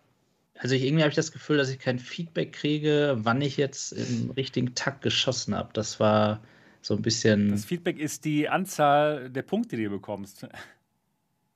also 0.59 0.75
ich, 0.75 0.83
irgendwie 0.83 1.03
habe 1.03 1.11
ich 1.11 1.17
das 1.17 1.33
Gefühl, 1.33 1.57
dass 1.57 1.71
ich 1.71 1.79
kein 1.79 1.99
Feedback 1.99 2.53
kriege, 2.53 3.17
wann 3.21 3.41
ich 3.41 3.57
jetzt 3.57 3.93
im 3.93 4.31
richtigen 4.33 4.75
Takt 4.75 5.03
geschossen 5.03 5.55
habe. 5.55 5.71
Das 5.73 6.01
war 6.01 6.41
so 6.83 6.95
ein 6.95 7.03
bisschen. 7.03 7.51
Das 7.51 7.65
Feedback 7.65 7.99
ist 7.99 8.25
die 8.25 8.49
Anzahl 8.49 9.31
der 9.31 9.43
Punkte, 9.43 9.77
die 9.77 9.85
du 9.85 9.91
bekommst. 9.91 10.43
Du 10.43 10.49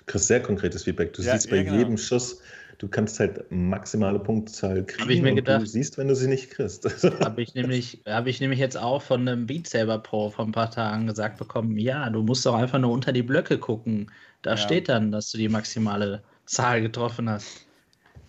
kriegst 0.06 0.28
sehr 0.28 0.40
konkretes 0.40 0.84
Feedback. 0.84 1.12
Du 1.14 1.22
ja, 1.22 1.32
siehst 1.32 1.50
bei 1.50 1.56
ja, 1.56 1.62
genau. 1.64 1.78
jedem 1.78 1.98
Schuss, 1.98 2.40
du 2.78 2.86
kannst 2.86 3.18
halt 3.18 3.44
maximale 3.50 4.20
Punktzahl 4.20 4.84
kriegen. 4.84 5.02
Habe 5.02 5.12
ich 5.14 5.22
mir 5.22 5.34
gedacht. 5.34 5.62
Du 5.62 5.66
siehst, 5.66 5.98
wenn 5.98 6.06
du 6.06 6.14
sie 6.14 6.28
nicht 6.28 6.50
kriegst. 6.50 6.84
Habe 7.20 7.42
ich, 7.42 7.54
nämlich, 7.54 8.02
hab 8.06 8.26
ich 8.26 8.40
nämlich 8.40 8.60
jetzt 8.60 8.76
auch 8.76 9.02
von 9.02 9.26
einem 9.26 9.46
Beat 9.46 9.66
Saber 9.66 9.98
Pro 9.98 10.30
vor 10.30 10.44
ein 10.44 10.52
paar 10.52 10.70
Tagen 10.70 11.08
gesagt 11.08 11.38
bekommen: 11.38 11.76
Ja, 11.76 12.08
du 12.08 12.22
musst 12.22 12.46
doch 12.46 12.54
einfach 12.54 12.78
nur 12.78 12.92
unter 12.92 13.12
die 13.12 13.22
Blöcke 13.22 13.58
gucken. 13.58 14.12
Da 14.42 14.52
ja. 14.52 14.56
steht 14.56 14.88
dann, 14.88 15.10
dass 15.10 15.30
du 15.32 15.38
die 15.38 15.48
maximale 15.48 16.22
Zahl 16.46 16.82
getroffen 16.82 17.28
hast. 17.28 17.66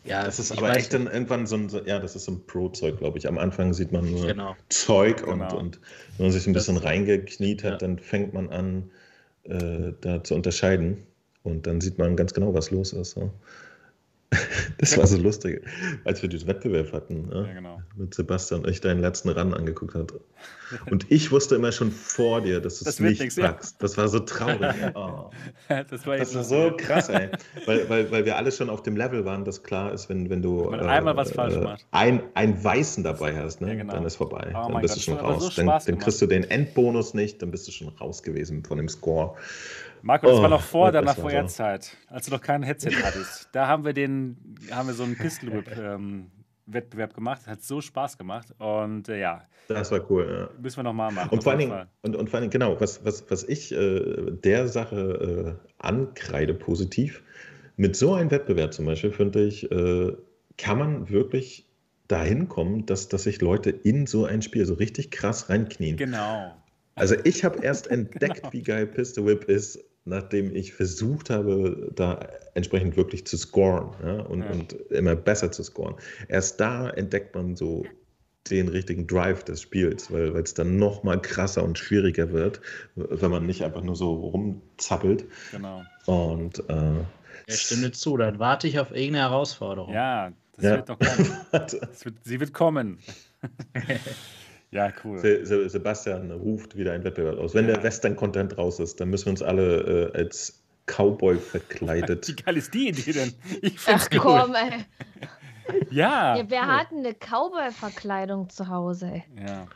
Ja, 0.06 0.24
das 0.26 0.40
ist 0.40 0.52
aber 0.52 0.68
weiß, 0.68 0.78
echt 0.78 0.94
dann 0.94 1.08
irgendwann 1.08 1.48
so 1.48 1.56
ein, 1.56 1.70
ja, 1.86 2.00
das 2.00 2.16
ist 2.16 2.26
so 2.26 2.34
ein 2.34 2.46
Pro-Zeug, 2.46 2.98
glaube 2.98 3.18
ich. 3.18 3.28
Am 3.28 3.38
Anfang 3.38 3.74
sieht 3.74 3.92
man 3.92 4.10
nur 4.12 4.28
genau. 4.28 4.56
Zeug 4.70 5.26
und, 5.26 5.40
genau. 5.40 5.58
und 5.58 5.80
wenn 6.18 6.28
man 6.28 6.34
sich 6.34 6.46
ein 6.46 6.54
bisschen 6.54 6.76
das, 6.76 6.84
reingekniet 6.84 7.64
hat, 7.64 7.72
ja. 7.72 7.78
dann 7.78 8.00
fängt 8.00 8.34
man 8.34 8.50
an, 8.50 8.90
äh, 9.44 9.94
da 10.02 10.24
zu 10.24 10.36
unterscheiden. 10.36 11.04
Und 11.44 11.68
dann 11.68 11.82
sieht 11.82 11.98
man 11.98 12.16
ganz 12.16 12.34
genau, 12.34 12.54
was 12.54 12.72
los 12.72 12.94
ist. 12.94 13.12
So. 13.12 13.32
Das 14.78 14.98
war 14.98 15.08
so 15.08 15.18
lustig, 15.18 15.64
als 16.04 16.22
wir 16.22 16.30
diesen 16.30 16.48
Wettbewerb 16.48 16.92
hatten. 16.92 17.28
Ne? 17.30 17.46
Ja, 17.48 17.54
genau. 17.54 17.82
Mit 17.96 18.14
Sebastian 18.14 18.62
und 18.62 18.70
ich 18.70 18.82
deinen 18.82 19.02
letzten 19.02 19.30
Run 19.30 19.54
angeguckt 19.54 19.96
hat. 19.96 20.14
Und 20.90 21.10
ich 21.12 21.32
wusste 21.32 21.56
immer 21.56 21.72
schon 21.72 21.92
vor 21.92 22.42
dir, 22.42 22.60
dass 22.60 22.80
du 22.80 22.90
es 22.90 23.00
nicht 23.00 23.22
nix, 23.22 23.36
packst. 23.36 23.74
Ja. 23.74 23.78
Das 23.80 23.98
war 23.98 24.08
so 24.08 24.20
traurig. 24.20 24.74
Oh. 24.96 25.30
Das 25.70 26.06
war, 26.06 26.18
das 26.18 26.36
war 26.36 26.44
so 26.44 26.72
krass, 26.78 27.10
ey. 27.10 27.30
Weil, 27.66 27.90
weil, 27.90 28.12
weil 28.12 28.26
wir 28.26 28.38
alle 28.38 28.52
schon 28.52 28.70
auf 28.70 28.84
dem 28.84 28.96
Level 28.96 29.26
waren, 29.26 29.44
dass 29.46 29.64
klar 29.64 29.92
ist, 29.92 30.10
wenn, 30.10 30.30
wenn 30.30 30.42
du 30.42 30.72
wenn 30.72 30.80
äh, 30.80 30.84
einmal 30.84 31.16
was 31.16 31.32
falsch 31.32 31.56
äh, 31.56 31.62
macht. 31.62 31.86
Ein, 31.92 32.22
einen 32.34 32.62
Weißen 32.64 33.04
dabei 33.04 33.36
hast, 33.36 33.62
ne? 33.62 33.78
Genau. 33.78 33.94
dann 33.94 34.06
ist 34.06 34.18
vorbei. 34.18 34.50
Oh 34.50 34.72
dann 34.72 34.82
bist 34.82 34.96
Gott, 34.96 35.08
du 35.08 35.12
schon 35.12 35.18
raus. 35.18 35.56
So 35.56 35.64
dann, 35.64 35.82
dann 35.86 35.98
kriegst 35.98 36.22
du 36.22 36.28
den 36.28 36.44
Endbonus 36.44 37.14
nicht, 37.14 37.42
dann 37.42 37.52
bist 37.52 37.68
du 37.68 37.72
schon 37.72 37.90
raus 37.90 38.24
gewesen 38.24 38.64
von 38.64 38.78
dem 38.78 38.90
Score. 38.90 39.36
Marco, 40.04 40.28
das 40.28 40.38
oh, 40.38 40.42
war 40.42 40.50
noch 40.50 40.62
vor 40.62 40.92
deiner 40.92 41.16
Vorherzeit, 41.16 41.84
so. 41.84 42.14
als 42.14 42.26
du 42.26 42.32
noch 42.34 42.42
kein 42.42 42.62
Headset 42.62 42.92
hattest. 43.02 43.48
Da 43.54 43.68
haben 43.68 43.86
wir 43.86 43.94
den, 43.94 44.58
haben 44.70 44.88
wir 44.88 44.94
so 44.94 45.04
einen 45.04 45.18
Pistol 45.18 45.54
Whip 45.54 45.78
ähm, 45.78 46.30
Wettbewerb 46.66 47.14
gemacht. 47.14 47.48
Hat 47.48 47.64
so 47.64 47.80
Spaß 47.80 48.18
gemacht. 48.18 48.54
Und 48.60 49.08
äh, 49.08 49.20
ja. 49.20 49.48
Das 49.70 49.92
war 49.92 50.12
cool, 50.12 50.28
ja. 50.30 50.62
Müssen 50.62 50.78
wir 50.78 50.84
nochmal 50.84 51.12
machen. 51.14 51.30
Und 51.30 51.44
vor, 51.44 51.54
allen 51.54 51.60
Dingen, 51.60 51.88
und, 52.02 52.18
und 52.18 52.30
vor 52.30 52.38
allen 52.38 52.50
Dingen, 52.50 52.52
genau, 52.52 52.80
was, 52.82 53.06
was, 53.06 53.30
was 53.32 53.46
ich 53.46 53.72
äh, 53.72 54.32
der 54.32 54.68
Sache 54.68 55.60
äh, 55.62 55.68
ankreide 55.80 56.54
positiv, 56.54 57.24
mit 57.78 57.96
so 57.96 58.14
einem 58.14 58.30
Wettbewerb 58.30 58.74
zum 58.74 58.86
Beispiel, 58.86 59.12
finde 59.12 59.46
ich, 59.46 59.72
äh, 59.72 60.12
kann 60.58 60.78
man 60.78 61.10
wirklich 61.10 61.66
dahin 62.10 62.50
kommen, 62.50 62.86
dass, 62.86 63.08
dass 63.08 63.24
sich 63.24 63.42
Leute 63.42 63.70
in 63.70 64.06
so 64.06 64.26
ein 64.26 64.42
Spiel 64.42 64.66
so 64.66 64.74
richtig 64.74 65.12
krass 65.12 65.50
reinknien. 65.50 65.96
Genau. 65.96 66.54
Also 66.96 67.16
ich 67.24 67.44
habe 67.44 67.64
erst 67.64 67.88
entdeckt, 67.92 68.42
genau. 68.42 68.54
wie 68.54 68.64
geil 68.64 68.86
Pistol 68.86 69.26
Whip 69.28 69.46
ist, 69.46 69.80
nachdem 70.06 70.56
ich 70.56 70.74
versucht 70.74 71.30
habe, 71.30 71.92
da 71.96 72.28
entsprechend 72.54 72.98
wirklich 72.98 73.26
zu 73.26 73.38
scoren 73.38 73.96
ja, 74.04 74.22
und, 74.22 74.42
ja. 74.42 74.52
und 74.52 74.74
immer 74.92 75.16
besser 75.16 75.52
zu 75.52 75.64
scoren. 75.64 75.96
Erst 76.28 76.60
da 76.60 76.90
entdeckt 76.90 77.36
man 77.36 77.56
so 77.56 77.86
den 78.50 78.68
richtigen 78.68 79.08
Drive 79.08 79.46
des 79.46 79.62
Spiels, 79.62 80.12
weil 80.12 80.36
es 80.36 80.54
dann 80.54 80.78
noch 80.78 81.04
mal 81.04 81.22
krasser 81.22 81.64
und 81.64 81.78
schwieriger 81.78 82.32
wird, 82.34 82.60
wenn 82.96 83.32
man 83.32 83.46
nicht 83.46 83.64
einfach 83.64 83.82
nur 83.82 83.96
so 83.96 84.14
rumzappelt. 84.14 85.26
Genau. 85.52 85.84
Und 86.06 86.60
äh, 86.70 86.74
ja, 86.74 87.06
stimme 87.48 87.92
zu, 87.92 88.18
dann 88.18 88.40
warte 88.40 88.68
ich 88.68 88.80
auf 88.80 88.92
irgendeine 88.92 89.30
Herausforderung. 89.30 89.94
Ja, 89.94 90.34
das 90.56 90.66
ja. 90.66 90.76
wird 90.76 90.90
doch 90.90 91.00
kommen. 91.00 91.32
wird, 91.52 92.16
sie 92.24 92.40
wird 92.40 92.54
kommen. 92.54 92.98
Ja, 94.74 94.92
cool. 95.04 95.20
Se 95.20 95.70
Sebastian 95.70 96.32
ruft 96.32 96.76
wieder 96.76 96.94
ein 96.94 97.04
Wettbewerb 97.04 97.38
aus. 97.38 97.54
Wenn 97.54 97.68
ja. 97.68 97.76
der 97.76 97.84
Western-Content 97.84 98.58
raus 98.58 98.80
ist, 98.80 99.00
dann 99.00 99.10
müssen 99.10 99.28
wir 99.28 99.32
uns 99.32 99.44
alle 99.44 100.12
äh, 100.14 100.18
als 100.18 100.64
Cowboy 100.88 101.38
verkleidet. 101.38 102.28
Wie 102.28 102.36
geil 102.36 102.58
ist 102.58 102.74
die 102.74 102.90
Idee 102.90 103.12
denn? 103.12 103.34
Ich 103.62 103.78
Ach 103.86 104.08
cool. 104.12 104.20
komm, 104.20 104.56
ey. 104.56 104.72
Ja. 105.90 106.36
ja 106.36 106.44
wer 106.50 106.64
cool. 106.64 106.68
hat 106.68 106.88
eine 106.92 107.14
Cowboy-Verkleidung 107.14 108.50
zu 108.50 108.68
Hause? 108.68 109.06
Ey? 109.14 109.24
Ja. 109.48 109.68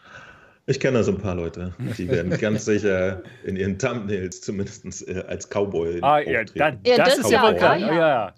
Ich 0.65 0.81
kenne 0.81 0.97
da 0.97 1.03
so 1.03 1.13
ein 1.13 1.17
paar 1.17 1.35
Leute, 1.35 1.73
die 1.97 2.09
werden 2.09 2.37
ganz 2.37 2.65
sicher 2.65 3.23
in 3.45 3.55
ihren 3.55 3.79
Thumbnails 3.79 4.41
zumindest 4.41 5.07
äh, 5.07 5.23
als 5.25 5.47
Cowboy 5.47 5.99
ah, 6.01 6.19
ja, 6.19 6.43
dann, 6.43 6.79
ja, 6.85 6.97
das, 6.97 7.15
das 7.15 7.17
ist 7.19 7.31
ja 7.31 7.41
wohl 7.41 7.55
klar. 7.55 7.77
Ja, 7.77 7.95
ja. 7.95 8.33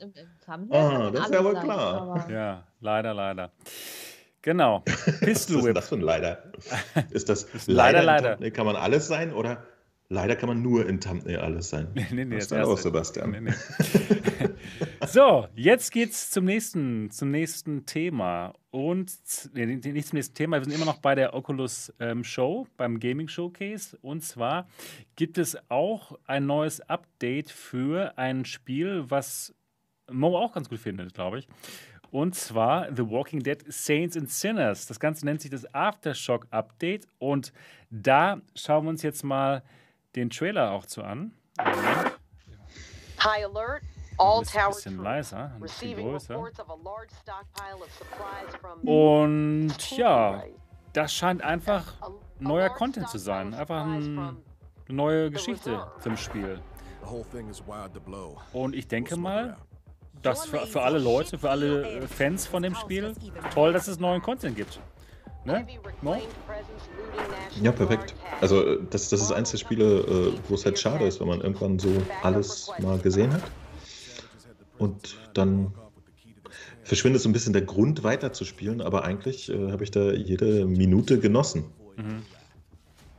Ah, 0.70 1.10
das 1.12 1.26
ist 1.26 1.34
ja 1.34 1.44
wohl 1.44 1.56
klar. 1.56 2.28
Ja, 2.30 2.64
leider, 2.82 3.16
leider. 3.16 3.52
Genau. 4.42 4.84
Pistol. 5.22 5.58
Was 5.64 5.66
ist 5.66 5.76
das 5.76 5.90
für 5.90 5.96
ein 5.96 6.02
Leider? 6.02 6.44
Ist 7.12 7.30
das 7.30 7.48
leider, 7.68 8.04
leider? 8.04 8.38
Nee, 8.40 8.52
kann 8.52 8.66
man 8.66 8.76
alles 8.76 9.08
sein 9.08 9.34
oder 9.34 9.66
leider 10.08 10.36
kann 10.36 10.50
man 10.50 10.62
nur 10.62 10.88
in 10.88 11.00
Thumbnail 11.00 11.40
alles 11.40 11.70
sein? 11.70 11.90
Nee, 11.94 12.08
nee, 12.12 12.26
nee. 12.26 12.36
Das 12.36 12.46
ist 12.46 12.54
auch 12.54 12.78
Sebastian. 12.78 13.32
Nee, 13.32 13.42
nee. 13.42 13.54
so, 15.08 15.48
jetzt 15.56 15.92
geht's 15.92 16.32
zum 16.32 16.46
nächsten, 16.46 17.12
zum 17.12 17.32
nächsten 17.32 17.86
Thema. 17.86 18.54
Und 18.72 19.12
nee, 19.54 19.66
nicht 19.66 20.08
zum 20.08 20.16
nächsten 20.16 20.36
Thema, 20.36 20.58
wir 20.58 20.64
sind 20.64 20.74
immer 20.74 20.86
noch 20.86 21.00
bei 21.00 21.16
der 21.16 21.34
Oculus 21.34 21.94
ähm, 22.00 22.24
Show, 22.24 22.68
beim 22.78 23.00
Gaming 23.00 23.28
Showcase. 23.28 23.98
Und 24.02 24.24
zwar 24.24 24.68
gibt 25.16 25.38
es 25.38 25.58
auch 25.70 26.18
ein 26.26 26.46
neues 26.46 26.82
Update 26.82 27.52
für 27.52 28.18
ein 28.18 28.46
Spiel, 28.46 29.06
was 29.08 29.54
Mo 30.12 30.38
auch 30.38 30.54
ganz 30.54 30.70
gut 30.70 30.80
findet, 30.80 31.14
glaube 31.14 31.40
ich. 31.40 31.48
Und 32.12 32.36
zwar 32.36 32.88
The 32.96 33.10
Walking 33.10 33.42
Dead 33.42 33.64
Saints 33.72 34.18
and 34.18 34.30
Sinners. 34.30 34.86
Das 34.88 35.00
Ganze 35.00 35.26
nennt 35.26 35.42
sich 35.42 35.52
das 35.52 35.72
Aftershock 35.74 36.48
Update. 36.52 37.08
Und 37.20 37.54
da 37.90 38.42
schauen 38.56 38.86
wir 38.86 38.90
uns 38.90 39.04
jetzt 39.04 39.24
mal 39.24 39.64
den 40.16 40.30
Trailer 40.30 40.72
auch 40.72 40.86
zu 40.86 41.04
an. 41.04 41.34
High 41.58 43.46
Alert. 43.46 43.84
All 44.18 44.40
ein 44.40 44.68
bisschen 44.70 45.02
leiser, 45.02 45.52
ein 45.56 45.62
bisschen 45.62 45.98
größer. 45.98 46.38
Und 48.84 49.92
ja, 49.98 50.44
das 50.92 51.14
scheint 51.14 51.42
einfach 51.42 51.94
neuer 52.40 52.70
Content 52.70 53.08
zu 53.08 53.18
sein. 53.18 53.54
Einfach 53.54 53.86
eine 53.86 54.36
neue 54.90 55.32
Geschichte 55.32 55.88
zum 56.02 56.18
Spiel. 56.18 56.60
Und 58.52 58.76
ich 58.76 58.88
denke 58.90 59.16
mal, 59.16 59.58
das 60.22 60.46
für, 60.46 60.60
für 60.60 60.82
alle 60.82 61.00
Leute, 61.00 61.38
für 61.38 61.50
alle 61.50 62.08
Fans 62.08 62.46
von 62.46 62.64
dem 62.64 62.76
Spiel, 62.76 63.14
toll, 63.54 63.74
dass 63.74 63.88
es 63.88 64.00
neuen 64.00 64.22
Content 64.22 64.56
gibt. 64.56 64.80
Ne? 65.46 65.66
No? 66.02 66.22
Ja, 67.62 67.72
perfekt. 67.72 68.14
Also 68.42 68.66
äh, 68.66 68.80
das, 68.90 69.10
das 69.10 69.22
ist 69.22 69.32
eins 69.32 69.52
der 69.52 69.58
Spiele, 69.58 70.00
äh, 70.00 70.34
wo 70.48 70.56
es 70.56 70.66
halt 70.66 70.78
schade 70.78 71.06
ist, 71.06 71.20
wenn 71.20 71.28
man 71.28 71.42
irgendwann 71.42 71.80
so 71.80 71.90
alles 72.22 72.72
mal 72.80 73.00
gesehen 73.00 73.34
hat 73.34 73.44
und 74.78 75.18
dann 75.34 75.74
verschwindet 76.84 77.22
so 77.22 77.30
ein 77.30 77.34
bisschen 77.34 77.54
der 77.54 77.62
Grund 77.62 78.04
weiterzuspielen, 78.04 78.82
aber 78.82 79.06
eigentlich 79.06 79.50
äh, 79.50 79.72
habe 79.72 79.84
ich 79.84 79.92
da 79.92 80.12
jede 80.12 80.66
Minute 80.66 81.20
genossen. 81.20 81.66
Mhm. 81.98 82.24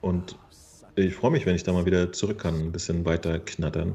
Und 0.00 0.36
ich 0.96 1.14
freue 1.14 1.30
mich, 1.30 1.46
wenn 1.46 1.54
ich 1.54 1.62
da 1.62 1.72
mal 1.72 1.86
wieder 1.86 2.12
zurück 2.12 2.38
kann, 2.38 2.54
ein 2.56 2.72
bisschen 2.72 3.04
weiter 3.04 3.38
knattern. 3.38 3.94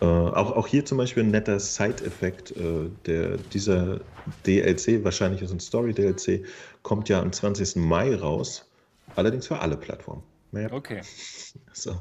Äh, 0.00 0.04
auch, 0.04 0.52
auch 0.52 0.66
hier 0.66 0.84
zum 0.84 0.98
Beispiel 0.98 1.22
ein 1.22 1.30
netter 1.30 1.58
Side-Effekt, 1.58 2.52
äh, 2.52 2.90
der, 3.06 3.36
dieser 3.52 4.00
DLC, 4.46 5.04
wahrscheinlich 5.04 5.42
ist 5.42 5.52
ein 5.52 5.60
Story-DLC, 5.60 6.44
kommt 6.82 7.08
ja 7.08 7.20
am 7.20 7.32
20. 7.32 7.76
Mai 7.76 8.14
raus, 8.14 8.68
allerdings 9.16 9.46
für 9.46 9.58
alle 9.58 9.76
Plattformen. 9.76 10.22
Ja. 10.52 10.72
Okay. 10.72 11.00
So. 11.72 12.00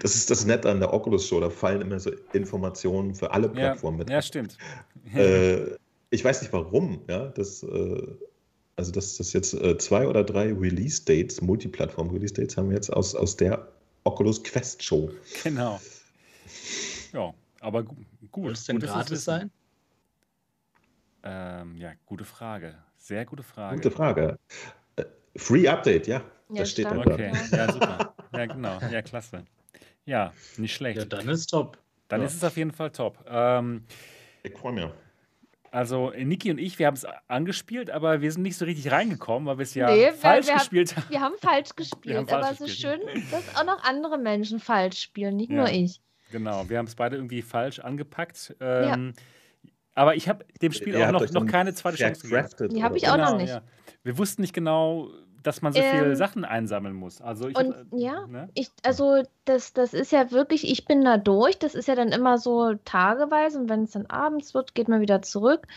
Das 0.00 0.14
ist 0.14 0.30
das 0.30 0.44
Nette 0.44 0.70
an 0.70 0.78
der 0.78 0.92
Oculus 0.92 1.26
Show, 1.26 1.40
da 1.40 1.50
fallen 1.50 1.80
immer 1.82 1.98
so 1.98 2.10
Informationen 2.32 3.14
für 3.14 3.32
alle 3.32 3.48
Plattformen 3.48 3.98
ja, 3.98 4.04
mit. 4.04 4.10
Ja, 4.10 4.22
stimmt. 4.22 4.56
Äh, 5.14 5.76
ich 6.10 6.24
weiß 6.24 6.42
nicht 6.42 6.52
warum, 6.52 7.00
ja, 7.08 7.26
das, 7.28 7.62
äh, 7.62 8.02
also 8.76 8.92
dass 8.92 9.16
das 9.16 9.32
jetzt 9.32 9.52
äh, 9.54 9.76
zwei 9.78 10.08
oder 10.08 10.24
drei 10.24 10.52
Release-Dates, 10.52 11.40
Multiplattform-Release-Dates 11.42 12.56
haben 12.56 12.68
wir 12.70 12.76
jetzt 12.76 12.90
aus, 12.90 13.14
aus 13.14 13.36
der 13.36 13.68
Oculus 14.04 14.42
Quest 14.42 14.82
Show. 14.82 15.10
Genau. 15.42 15.80
Ja, 17.14 17.32
aber 17.60 17.84
gut. 17.84 17.96
Soll 18.32 18.52
es 18.52 18.64
denn 18.66 18.80
gratis 18.80 19.24
sein? 19.24 19.50
Ähm, 21.22 21.76
ja, 21.76 21.92
gute 22.04 22.24
Frage. 22.24 22.74
Sehr 22.96 23.24
gute 23.24 23.42
Frage. 23.42 23.76
Gute 23.76 23.90
Frage. 23.90 24.38
Äh, 24.96 25.04
Free 25.36 25.68
Update, 25.68 26.06
ja. 26.06 26.22
ja 26.50 26.60
das 26.60 26.70
steht 26.70 26.86
da. 26.86 26.98
Okay, 26.98 27.32
ja, 27.52 27.72
super. 27.72 28.14
Ja, 28.32 28.46
genau. 28.46 28.78
Ja, 28.90 29.00
klasse. 29.00 29.44
Ja, 30.04 30.32
nicht 30.58 30.74
schlecht. 30.74 30.98
Ja, 30.98 31.04
dann 31.04 31.28
ist 31.28 31.46
top. 31.46 31.78
Dann 32.08 32.20
ja. 32.20 32.26
ist 32.26 32.34
es 32.34 32.44
auf 32.44 32.56
jeden 32.56 32.72
Fall 32.72 32.90
top. 32.90 33.24
Ähm, 33.28 33.84
ich 34.42 34.52
freue 34.52 34.72
mich. 34.72 34.86
Also 35.70 36.10
Niki 36.10 36.50
und 36.50 36.58
ich, 36.58 36.78
wir 36.78 36.86
haben 36.86 36.94
es 36.94 37.04
angespielt, 37.26 37.90
aber 37.90 38.20
wir 38.20 38.30
sind 38.30 38.42
nicht 38.42 38.56
so 38.56 38.64
richtig 38.64 38.92
reingekommen, 38.92 39.46
weil 39.46 39.58
wir 39.58 39.64
es 39.64 39.74
ja 39.74 39.90
nee, 39.90 40.12
falsch 40.12 40.52
gespielt 40.52 40.96
haben. 40.96 41.06
Wir 41.08 41.20
haben 41.20 41.34
falsch 41.40 41.70
gespielt, 41.76 42.16
haben 42.16 42.28
falsch 42.28 42.44
aber 42.44 42.54
es 42.54 42.60
ist 42.60 42.80
schön, 42.80 43.00
dass 43.30 43.56
auch 43.56 43.64
noch 43.64 43.82
andere 43.82 44.18
Menschen 44.18 44.60
falsch 44.60 45.00
spielen, 45.00 45.36
nicht 45.36 45.50
ja, 45.50 45.56
nur 45.56 45.68
ich. 45.68 46.00
Genau, 46.34 46.68
wir 46.68 46.78
haben 46.78 46.86
es 46.86 46.96
beide 46.96 47.14
irgendwie 47.14 47.42
falsch 47.42 47.78
angepackt. 47.78 48.56
Ähm, 48.58 49.14
ja. 49.14 49.70
Aber 49.94 50.16
ich 50.16 50.28
habe 50.28 50.44
dem 50.60 50.72
Spiel 50.72 50.94
Ihr 50.96 51.06
auch 51.06 51.12
noch, 51.12 51.30
noch 51.30 51.46
keine 51.46 51.72
zweite 51.74 51.96
Chance 51.96 52.22
gegeben. 52.22 52.74
Die 52.74 52.82
habe 52.82 52.96
ich 52.96 53.06
auch 53.06 53.14
genau, 53.14 53.30
noch 53.30 53.36
nicht. 53.36 53.50
Ja. 53.50 53.62
Wir 54.02 54.18
wussten 54.18 54.42
nicht 54.42 54.52
genau, 54.52 55.10
dass 55.44 55.62
man 55.62 55.72
so 55.72 55.78
ähm, 55.78 55.90
viele 55.92 56.16
Sachen 56.16 56.44
einsammeln 56.44 56.96
muss. 56.96 57.20
Also 57.20 57.46
ich 57.46 57.56
und, 57.56 57.72
hab, 57.72 57.86
ja, 57.92 58.26
ne? 58.26 58.48
ich, 58.54 58.68
also 58.82 59.22
das, 59.44 59.74
das 59.74 59.94
ist 59.94 60.10
ja 60.10 60.32
wirklich, 60.32 60.68
ich 60.68 60.86
bin 60.86 61.04
da 61.04 61.18
durch, 61.18 61.56
das 61.56 61.76
ist 61.76 61.86
ja 61.86 61.94
dann 61.94 62.08
immer 62.08 62.38
so 62.38 62.74
tageweise 62.84 63.60
und 63.60 63.68
wenn 63.68 63.84
es 63.84 63.92
dann 63.92 64.06
abends 64.06 64.54
wird, 64.54 64.74
geht 64.74 64.88
man 64.88 65.00
wieder 65.00 65.22
zurück. 65.22 65.68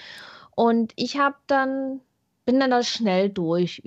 Und 0.56 0.92
ich 0.96 1.20
habe 1.20 1.36
dann, 1.46 2.00
bin 2.46 2.60
dann 2.60 2.72
da 2.72 2.82
schnell 2.82 3.30
durch 3.30 3.84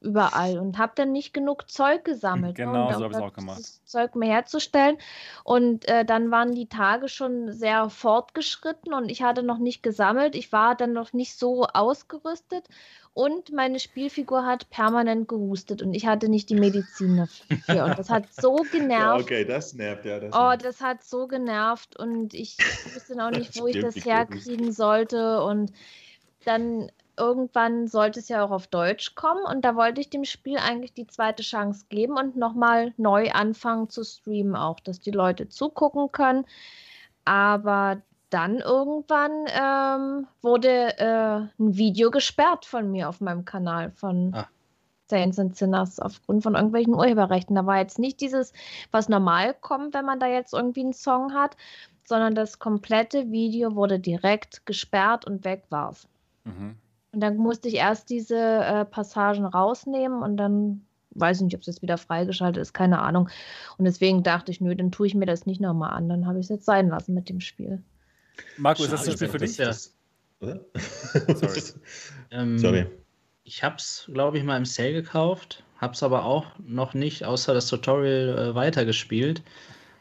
überall 0.00 0.58
und 0.58 0.78
habe 0.78 0.92
dann 0.94 1.12
nicht 1.12 1.32
genug 1.34 1.70
Zeug 1.70 2.04
gesammelt. 2.04 2.58
Ne, 2.58 2.64
genau, 2.64 2.88
ne, 2.88 2.94
so 2.94 3.04
habe 3.04 3.12
ich 3.12 3.18
es 3.18 3.22
auch 3.22 3.32
gemacht. 3.32 3.62
Zeug 3.84 4.14
mehr 4.14 4.34
herzustellen. 4.34 4.98
Und 5.44 5.88
äh, 5.88 6.04
dann 6.04 6.30
waren 6.30 6.52
die 6.52 6.68
Tage 6.68 7.08
schon 7.08 7.52
sehr 7.52 7.90
fortgeschritten 7.90 8.92
und 8.92 9.10
ich 9.10 9.22
hatte 9.22 9.42
noch 9.42 9.58
nicht 9.58 9.82
gesammelt. 9.82 10.34
Ich 10.34 10.52
war 10.52 10.74
dann 10.74 10.92
noch 10.92 11.12
nicht 11.12 11.38
so 11.38 11.64
ausgerüstet 11.64 12.68
und 13.16 13.50
meine 13.50 13.80
Spielfigur 13.80 14.44
hat 14.44 14.68
permanent 14.68 15.26
gehustet 15.26 15.80
und 15.80 15.94
ich 15.94 16.06
hatte 16.06 16.28
nicht 16.28 16.50
die 16.50 16.54
Medizin 16.54 17.16
dafür. 17.16 17.86
Und 17.86 17.98
das 17.98 18.10
hat 18.10 18.30
so 18.30 18.56
genervt. 18.70 18.86
Ja, 18.96 19.16
okay, 19.16 19.44
das 19.46 19.72
nervt, 19.72 20.04
ja. 20.04 20.20
Das 20.20 20.34
oh, 20.34 20.62
das 20.62 20.82
hat 20.82 21.02
so 21.02 21.26
genervt 21.26 21.98
und 21.98 22.34
ich 22.34 22.58
wusste 22.92 23.16
noch 23.16 23.30
nicht, 23.38 23.58
wo 23.58 23.68
ich 23.68 23.80
das 23.80 23.96
herkriegen 24.04 24.70
sollte. 24.70 25.42
Und 25.42 25.72
dann 26.44 26.92
irgendwann 27.18 27.88
sollte 27.88 28.20
es 28.20 28.28
ja 28.28 28.44
auch 28.44 28.50
auf 28.50 28.66
Deutsch 28.66 29.14
kommen 29.14 29.44
und 29.44 29.64
da 29.64 29.76
wollte 29.76 30.00
ich 30.00 30.10
dem 30.10 30.24
Spiel 30.24 30.58
eigentlich 30.58 30.92
die 30.94 31.06
zweite 31.06 31.42
Chance 31.42 31.86
geben 31.88 32.16
und 32.16 32.36
nochmal 32.36 32.92
neu 32.96 33.30
anfangen 33.30 33.88
zu 33.88 34.04
streamen, 34.04 34.56
auch 34.56 34.80
dass 34.80 35.00
die 35.00 35.10
Leute 35.10 35.48
zugucken 35.48 36.12
können. 36.12 36.44
Aber 37.24 38.02
dann 38.30 38.58
irgendwann 38.58 39.46
ähm, 39.48 40.26
wurde 40.42 40.98
äh, 40.98 41.62
ein 41.62 41.76
Video 41.76 42.10
gesperrt 42.10 42.64
von 42.64 42.90
mir 42.90 43.08
auf 43.08 43.20
meinem 43.20 43.44
Kanal 43.44 43.90
von 43.92 44.32
ah. 44.34 44.48
Saints 45.08 45.38
and 45.38 45.56
Sinners 45.56 46.00
aufgrund 46.00 46.42
von 46.42 46.54
irgendwelchen 46.54 46.94
Urheberrechten. 46.94 47.54
Da 47.54 47.66
war 47.66 47.78
jetzt 47.78 47.98
nicht 47.98 48.20
dieses, 48.20 48.52
was 48.90 49.08
normal 49.08 49.54
kommt, 49.54 49.94
wenn 49.94 50.04
man 50.04 50.20
da 50.20 50.26
jetzt 50.26 50.52
irgendwie 50.52 50.80
einen 50.80 50.92
Song 50.92 51.32
hat, 51.34 51.56
sondern 52.04 52.34
das 52.34 52.58
komplette 52.58 53.30
Video 53.30 53.74
wurde 53.74 54.00
direkt 54.00 54.66
gesperrt 54.66 55.24
und 55.24 55.44
weg 55.44 55.64
war's. 55.70 56.08
Mhm. 56.44 56.76
Und 57.16 57.22
dann 57.22 57.38
musste 57.38 57.68
ich 57.68 57.76
erst 57.76 58.10
diese 58.10 58.36
äh, 58.36 58.84
Passagen 58.84 59.46
rausnehmen 59.46 60.22
und 60.22 60.36
dann 60.36 60.82
weiß 61.12 61.38
ich 61.38 61.44
nicht, 61.44 61.54
ob 61.54 61.62
es 61.62 61.66
jetzt 61.66 61.80
wieder 61.80 61.96
freigeschaltet 61.96 62.60
ist, 62.60 62.74
keine 62.74 62.98
Ahnung. 62.98 63.30
Und 63.78 63.86
deswegen 63.86 64.22
dachte 64.22 64.52
ich, 64.52 64.60
nö, 64.60 64.76
dann 64.76 64.92
tue 64.92 65.06
ich 65.06 65.14
mir 65.14 65.24
das 65.24 65.46
nicht 65.46 65.58
nochmal 65.58 65.92
an. 65.92 66.10
Dann 66.10 66.26
habe 66.26 66.38
ich 66.38 66.44
es 66.44 66.50
jetzt 66.50 66.66
sein 66.66 66.90
lassen 66.90 67.14
mit 67.14 67.30
dem 67.30 67.40
Spiel. 67.40 67.82
Marco, 68.58 68.82
ist 68.82 68.92
das 68.92 69.08
ein 69.08 69.14
Spiel 69.14 69.28
für 69.28 69.38
dich? 69.38 69.56
Ja. 69.56 69.72
Sorry. 70.42 70.60
ähm, 72.32 72.58
Sorry. 72.58 72.86
Ich 73.44 73.64
habe 73.64 73.76
es, 73.76 74.10
glaube 74.12 74.36
ich, 74.36 74.44
mal 74.44 74.58
im 74.58 74.66
Sale 74.66 74.92
gekauft, 74.92 75.64
habe 75.78 75.94
es 75.94 76.02
aber 76.02 76.26
auch 76.26 76.44
noch 76.58 76.92
nicht 76.92 77.24
außer 77.24 77.54
das 77.54 77.68
Tutorial 77.68 78.50
äh, 78.50 78.54
weitergespielt. 78.54 79.42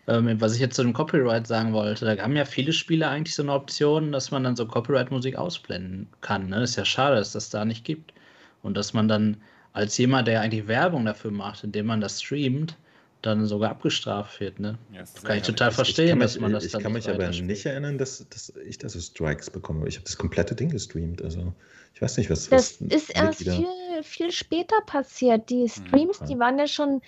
Ähm, 0.07 0.39
was 0.39 0.53
ich 0.53 0.59
jetzt 0.59 0.75
zu 0.75 0.83
dem 0.83 0.93
Copyright 0.93 1.47
sagen 1.47 1.73
wollte, 1.73 2.05
da 2.05 2.21
haben 2.21 2.35
ja 2.35 2.45
viele 2.45 2.73
Spiele 2.73 3.07
eigentlich 3.07 3.33
so 3.33 3.41
eine 3.41 3.53
Option, 3.53 4.11
dass 4.11 4.29
man 4.29 4.43
dann 4.43 4.55
so 4.55 4.67
Copyright-Musik 4.67 5.35
ausblenden 5.35 6.07
kann. 6.21 6.49
Ne? 6.49 6.61
Ist 6.61 6.75
ja 6.75 6.85
schade, 6.85 7.15
dass 7.15 7.31
das 7.31 7.49
da 7.49 7.65
nicht 7.65 7.83
gibt. 7.83 8.13
Und 8.61 8.75
dass 8.77 8.93
man 8.93 9.07
dann 9.07 9.37
als 9.73 9.97
jemand, 9.97 10.27
der 10.27 10.41
eigentlich 10.41 10.67
Werbung 10.67 11.05
dafür 11.05 11.31
macht, 11.31 11.63
indem 11.63 11.87
man 11.87 12.01
das 12.01 12.21
streamt, 12.21 12.77
dann 13.25 13.45
sogar 13.45 13.71
abgestraft 13.71 14.39
wird. 14.39 14.59
Ne? 14.59 14.77
Ja, 14.93 15.01
das 15.01 15.23
kann 15.23 15.37
ich 15.37 15.43
total 15.43 15.69
ich, 15.69 15.75
verstehen, 15.75 16.09
ich 16.09 16.15
mich, 16.15 16.23
dass 16.23 16.39
man 16.39 16.53
das 16.53 16.65
ich 16.65 16.71
dann 16.71 16.81
Ich 16.81 16.83
kann 16.83 16.93
mich 16.93 17.09
aber 17.09 17.29
nicht 17.29 17.65
erinnern, 17.65 17.97
dass, 17.97 18.25
dass 18.29 18.53
ich 18.63 18.77
da 18.77 18.87
so 18.87 18.99
Strikes 18.99 19.49
bekomme. 19.49 19.87
Ich 19.87 19.95
habe 19.95 20.05
das 20.05 20.17
komplette 20.17 20.55
Ding 20.55 20.69
gestreamt. 20.69 21.23
Also 21.23 21.53
ich 21.95 22.01
weiß 22.01 22.17
nicht, 22.17 22.29
was. 22.29 22.49
Das 22.49 22.79
was 22.79 22.93
ist 22.93 23.15
erst 23.15 23.39
viel, 23.39 24.03
viel 24.03 24.31
später 24.31 24.75
passiert. 24.85 25.49
Die 25.49 25.63
hm, 25.63 25.87
Streams, 25.87 26.19
hm, 26.19 26.27
die 26.27 26.39
waren 26.39 26.59
ja 26.59 26.67
schon 26.67 27.01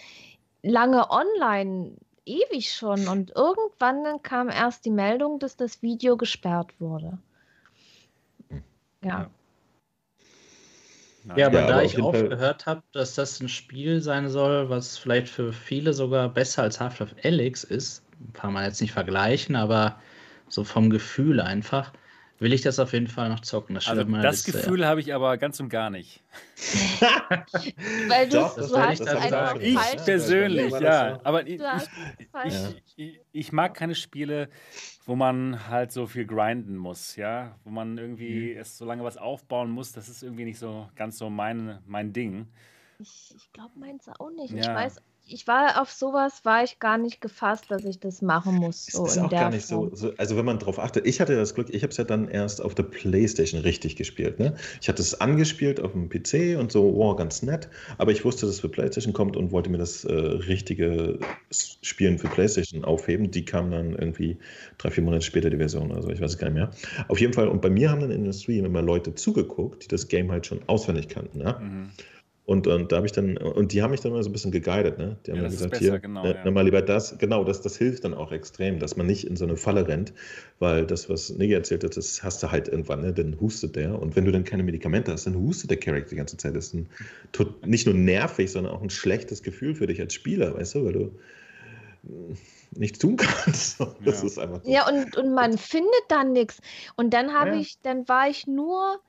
lange 0.63 1.09
online 1.11 1.91
ewig 2.27 2.73
schon 2.73 3.07
und 3.07 3.31
irgendwann 3.35 4.03
dann 4.03 4.21
kam 4.21 4.49
erst 4.49 4.85
die 4.85 4.91
Meldung, 4.91 5.39
dass 5.39 5.55
das 5.55 5.81
Video 5.81 6.17
gesperrt 6.17 6.73
wurde. 6.79 7.17
Ja. 9.03 9.29
Ja, 11.35 11.47
aber 11.47 11.59
ja, 11.59 11.67
da 11.67 11.73
aber 11.73 11.83
ich 11.83 12.01
auch 12.01 12.13
Fall... 12.13 12.29
gehört 12.29 12.65
habe, 12.65 12.83
dass 12.93 13.15
das 13.15 13.41
ein 13.41 13.49
Spiel 13.49 14.01
sein 14.01 14.29
soll, 14.29 14.69
was 14.69 14.97
vielleicht 14.97 15.27
für 15.27 15.51
viele 15.51 15.93
sogar 15.93 16.29
besser 16.29 16.63
als 16.63 16.79
Half-Life 16.79 17.15
Alyx 17.23 17.63
ist, 17.65 18.03
kann 18.33 18.53
man 18.53 18.63
jetzt 18.63 18.79
nicht 18.79 18.93
vergleichen, 18.93 19.55
aber 19.55 19.99
so 20.47 20.63
vom 20.63 20.89
Gefühl 20.89 21.41
einfach, 21.41 21.91
will 22.39 22.53
ich 22.53 22.61
das 22.61 22.79
auf 22.79 22.93
jeden 22.93 23.07
Fall 23.07 23.29
noch 23.29 23.39
zocken. 23.39 23.75
Das, 23.75 23.87
also 23.87 24.03
das 24.03 24.45
Liste, 24.45 24.51
Gefühl 24.51 24.81
ja. 24.81 24.87
habe 24.87 24.99
ich 24.99 25.13
aber 25.13 25.37
ganz 25.37 25.59
und 25.59 25.69
gar 25.69 25.89
nicht. 25.89 26.21
Weil 28.07 28.29
du, 28.29 28.37
Doch, 28.37 28.55
du 28.55 28.77
hast 28.77 29.01
ich 29.01 29.09
einfach 29.09 29.55
Ich 29.59 30.05
persönlich, 30.05 30.73
ja. 30.79 31.19
Aber 31.23 31.47
ich, 31.47 31.61
ich, 32.45 32.83
ich, 32.95 33.19
ich, 33.31 33.51
mag 33.51 33.73
keine 33.73 33.95
Spiele, 33.95 34.49
wo 35.05 35.15
man 35.15 35.67
halt 35.67 35.91
so 35.91 36.05
viel 36.05 36.25
grinden 36.25 36.77
muss, 36.77 37.15
ja. 37.15 37.55
Wo 37.63 37.69
man 37.69 37.97
irgendwie 37.97 38.53
mhm. 38.53 38.59
es 38.59 38.77
so 38.77 38.85
lange 38.85 39.03
was 39.03 39.17
aufbauen 39.17 39.71
muss. 39.71 39.91
Das 39.91 40.09
ist 40.09 40.23
irgendwie 40.23 40.45
nicht 40.45 40.59
so 40.59 40.89
ganz 40.95 41.17
so 41.17 41.29
mein, 41.29 41.79
mein 41.85 42.13
Ding. 42.13 42.47
Ich, 42.99 43.33
ich 43.35 43.51
glaube, 43.53 43.71
meins 43.75 44.07
auch 44.19 44.31
nicht. 44.31 44.53
Ja. 44.53 44.59
Ich 44.59 44.67
weiß 44.67 45.01
ich 45.29 45.45
war 45.45 45.81
auf 45.81 45.91
sowas, 45.91 46.45
war 46.45 46.63
ich 46.63 46.79
gar 46.79 46.97
nicht 46.97 47.19
gefasst, 47.19 47.65
dass 47.69 47.83
ich 47.83 47.99
das 47.99 48.21
machen 48.21 48.55
muss. 48.55 48.85
So 48.85 49.05
ist 49.05 49.17
auch 49.17 49.29
gar 49.29 49.49
nicht 49.49 49.65
so, 49.65 49.89
so, 49.93 50.13
Also 50.17 50.37
wenn 50.37 50.45
man 50.45 50.57
darauf 50.57 50.79
achtet, 50.79 51.05
ich 51.05 51.19
hatte 51.19 51.35
das 51.35 51.53
Glück, 51.53 51.69
ich 51.69 51.83
habe 51.83 51.91
es 51.91 51.97
ja 51.97 52.05
dann 52.05 52.29
erst 52.29 52.61
auf 52.61 52.75
der 52.75 52.83
Playstation 52.83 53.61
richtig 53.61 53.97
gespielt. 53.97 54.39
Ne? 54.39 54.55
Ich 54.81 54.87
hatte 54.87 55.01
es 55.01 55.19
angespielt 55.19 55.81
auf 55.81 55.91
dem 55.91 56.07
PC 56.07 56.57
und 56.57 56.71
so, 56.71 56.95
wow, 56.95 57.15
ganz 57.17 57.43
nett. 57.43 57.67
Aber 57.97 58.11
ich 58.11 58.23
wusste, 58.23 58.45
dass 58.45 58.55
es 58.55 58.61
für 58.61 58.69
Playstation 58.69 59.13
kommt 59.13 59.35
und 59.35 59.51
wollte 59.51 59.69
mir 59.69 59.77
das 59.77 60.05
äh, 60.05 60.13
richtige 60.13 61.19
Spielen 61.51 62.17
für 62.17 62.29
Playstation 62.29 62.85
aufheben. 62.85 63.29
Die 63.29 63.43
kam 63.43 63.69
dann 63.71 63.93
irgendwie 63.93 64.37
drei, 64.77 64.91
vier 64.91 65.03
Monate 65.03 65.25
später, 65.25 65.49
die 65.49 65.57
Version. 65.57 65.91
Also 65.91 66.09
ich 66.09 66.21
weiß 66.21 66.31
es 66.31 66.37
gar 66.37 66.49
nicht 66.49 66.55
mehr. 66.55 66.71
Auf 67.09 67.19
jeden 67.19 67.33
Fall, 67.33 67.49
und 67.49 67.61
bei 67.61 67.69
mir 67.69 67.91
haben 67.91 67.99
dann 67.99 68.11
in 68.11 68.23
der 68.23 68.33
Stream 68.33 68.63
immer 68.63 68.81
Leute 68.81 69.13
zugeguckt, 69.13 69.83
die 69.83 69.87
das 69.89 70.07
Game 70.07 70.31
halt 70.31 70.45
schon 70.45 70.61
auswendig 70.67 71.09
kannten. 71.09 71.39
Ne? 71.39 71.57
Mhm. 71.59 71.89
Und, 72.47 72.65
und 72.65 72.93
da 72.93 72.95
habe 72.95 73.05
ich 73.05 73.11
dann, 73.11 73.35
und 73.35 73.73
die 73.73 73.83
haben 73.83 73.91
mich 73.91 73.99
dann 73.99 74.13
mal 74.13 74.23
so 74.23 74.29
ein 74.29 74.31
bisschen 74.31 74.53
geguidet, 74.53 74.97
ne? 74.97 75.17
Die 75.25 75.31
haben 75.31 75.35
ja, 75.35 75.43
dann 75.43 75.51
gesagt, 75.51 75.71
besser, 75.71 75.83
hier, 75.83 75.99
genau, 75.99 76.23
ne, 76.23 76.39
ja. 76.45 76.49
mal 76.49 76.63
lieber 76.63 76.81
das, 76.81 77.17
genau, 77.17 77.43
das, 77.43 77.59
das 77.59 77.75
hilft 77.75 78.05
dann 78.05 78.13
auch 78.13 78.31
extrem, 78.31 78.79
dass 78.79 78.95
man 78.95 79.05
nicht 79.05 79.25
in 79.25 79.35
so 79.35 79.43
eine 79.43 79.57
Falle 79.57 79.85
rennt, 79.85 80.13
weil 80.59 80.85
das, 80.85 81.09
was 81.09 81.29
Niggi 81.29 81.53
erzählt 81.53 81.83
hat, 81.83 81.97
das 81.97 82.23
hast 82.23 82.41
du 82.41 82.49
halt 82.49 82.69
irgendwann, 82.69 83.01
ne? 83.01 83.11
Dann 83.11 83.37
hustet 83.41 83.75
der. 83.75 84.01
Und 84.01 84.15
wenn 84.15 84.23
du 84.23 84.31
dann 84.31 84.45
keine 84.45 84.63
Medikamente 84.63 85.11
hast, 85.11 85.27
dann 85.27 85.35
hustet 85.35 85.71
der 85.71 85.77
Charakter 85.77 86.11
die 86.11 86.15
ganze 86.15 86.37
Zeit. 86.37 86.55
Das 86.55 86.67
ist 86.67 86.73
ein, 86.73 86.87
nicht 87.65 87.85
nur 87.85 87.95
nervig, 87.95 88.49
sondern 88.49 88.73
auch 88.73 88.81
ein 88.81 88.89
schlechtes 88.89 89.43
Gefühl 89.43 89.75
für 89.75 89.87
dich 89.87 89.99
als 89.99 90.13
Spieler, 90.13 90.55
weißt 90.55 90.75
du, 90.75 90.85
weil 90.85 90.93
du 90.93 91.11
nichts 92.77 92.99
tun 92.99 93.17
kannst. 93.17 93.77
Das 94.05 94.21
ja. 94.21 94.25
ist 94.25 94.39
einfach 94.39 94.63
so. 94.63 94.71
Ja, 94.71 94.87
und, 94.87 95.17
und 95.17 95.33
man 95.33 95.57
findet 95.57 95.91
dann 96.07 96.31
nichts. 96.31 96.59
Und 96.95 97.13
dann 97.13 97.33
habe 97.33 97.55
ja. 97.55 97.59
ich, 97.59 97.77
dann 97.81 98.07
war 98.07 98.29
ich 98.29 98.47
nur 98.47 99.01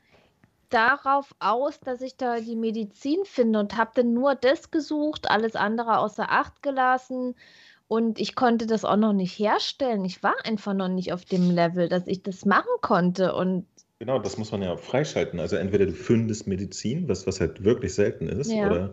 darauf 0.69 1.35
aus, 1.39 1.81
dass 1.81 2.01
ich 2.01 2.16
da 2.16 2.40
die 2.40 2.57
Medizin 2.57 3.20
finde 3.24 3.59
und 3.59 3.77
habe 3.77 3.90
dann 3.95 4.12
nur 4.12 4.35
das 4.35 4.70
gesucht, 4.70 5.31
alles 5.31 5.57
andere 5.57 5.99
außer 5.99 6.31
Acht 6.31 6.62
gelassen. 6.62 7.35
Und 7.89 8.20
ich 8.20 8.35
konnte 8.35 8.66
das 8.66 8.85
auch 8.85 8.97
noch 8.97 9.15
nicht 9.15 9.39
herstellen. 9.39 10.05
Ich 10.05 10.23
war 10.23 10.35
einfach 10.45 10.74
noch 10.74 10.89
nicht 10.89 11.12
auf 11.12 11.24
dem 11.24 11.51
Level, 11.51 11.89
dass 11.89 12.07
ich 12.07 12.23
das 12.23 12.45
machen 12.45 12.69
konnte. 12.82 13.35
Und 13.35 13.66
genau, 13.99 14.19
das 14.19 14.36
muss 14.36 14.53
man 14.53 14.62
ja 14.62 14.77
freischalten. 14.77 15.40
Also 15.40 15.57
entweder 15.57 15.86
du 15.86 15.93
findest 15.93 16.47
Medizin, 16.47 17.09
was, 17.09 17.27
was 17.27 17.40
halt 17.40 17.65
wirklich 17.65 17.95
selten 17.95 18.28
ist, 18.28 18.53
ja. 18.53 18.66
oder 18.66 18.93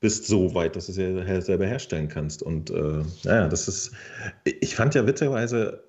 bist 0.00 0.26
so 0.26 0.54
weit, 0.54 0.76
dass 0.76 0.86
du 0.86 0.92
es 0.92 1.46
selber 1.46 1.66
herstellen 1.66 2.08
kannst. 2.08 2.42
Und 2.42 2.70
äh, 2.70 3.02
naja, 3.22 3.48
das 3.48 3.68
ist, 3.68 3.92
ich 4.44 4.74
fand 4.74 4.94
ja 4.94 5.06
witzigerweise, 5.06 5.84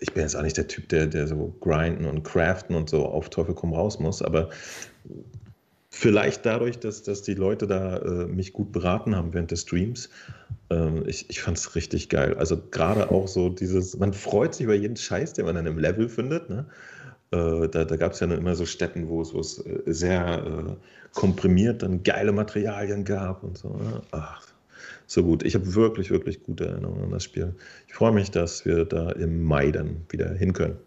ich 0.00 0.12
bin 0.12 0.22
jetzt 0.22 0.36
auch 0.36 0.42
nicht 0.42 0.56
der 0.56 0.68
Typ, 0.68 0.88
der, 0.88 1.06
der 1.06 1.26
so 1.26 1.54
grinden 1.60 2.06
und 2.06 2.22
craften 2.22 2.76
und 2.76 2.88
so 2.88 3.06
auf 3.06 3.30
Teufel 3.30 3.54
komm 3.54 3.72
raus 3.72 3.98
muss, 3.98 4.22
aber 4.22 4.50
vielleicht 5.90 6.44
dadurch, 6.44 6.78
dass, 6.78 7.02
dass 7.02 7.22
die 7.22 7.34
Leute 7.34 7.66
da 7.66 7.98
äh, 7.98 8.26
mich 8.26 8.52
gut 8.52 8.72
beraten 8.72 9.16
haben 9.16 9.32
während 9.32 9.50
des 9.50 9.62
Streams, 9.62 10.10
äh, 10.70 11.00
ich, 11.06 11.30
ich 11.30 11.40
fand 11.40 11.56
es 11.56 11.74
richtig 11.74 12.08
geil. 12.08 12.34
Also 12.38 12.60
gerade 12.70 13.10
auch 13.10 13.28
so 13.28 13.48
dieses, 13.48 13.96
man 13.98 14.12
freut 14.12 14.54
sich 14.54 14.64
über 14.64 14.74
jeden 14.74 14.96
Scheiß, 14.96 15.32
den 15.32 15.46
man 15.46 15.54
dann 15.54 15.66
im 15.66 15.78
Level 15.78 16.08
findet, 16.08 16.50
ne? 16.50 16.66
Äh, 17.32 17.68
da, 17.68 17.84
da 17.84 17.96
gab 17.96 18.12
es 18.12 18.20
ja 18.20 18.30
immer 18.30 18.54
so 18.54 18.66
Städten, 18.66 19.08
wo 19.08 19.20
es, 19.20 19.34
wo 19.34 19.40
es 19.40 19.58
äh, 19.66 19.82
sehr 19.86 20.44
äh, 20.46 20.72
komprimiert 21.12 21.82
dann 21.82 22.02
geile 22.02 22.30
Materialien 22.30 23.04
gab 23.04 23.42
und 23.42 23.58
so. 23.58 23.70
Ne? 23.70 24.02
Ach, 24.12 24.42
so 25.06 25.22
gut. 25.22 25.44
Ich 25.44 25.54
habe 25.54 25.74
wirklich, 25.74 26.10
wirklich 26.10 26.42
gute 26.42 26.66
Erinnerungen 26.66 27.04
an 27.04 27.10
das 27.10 27.24
Spiel. 27.24 27.54
Ich 27.86 27.94
freue 27.94 28.12
mich, 28.12 28.30
dass 28.30 28.64
wir 28.64 28.84
da 28.84 29.10
im 29.12 29.44
Mai 29.44 29.70
dann 29.70 30.04
wieder 30.08 30.34
hin 30.34 30.52
können. 30.52 30.78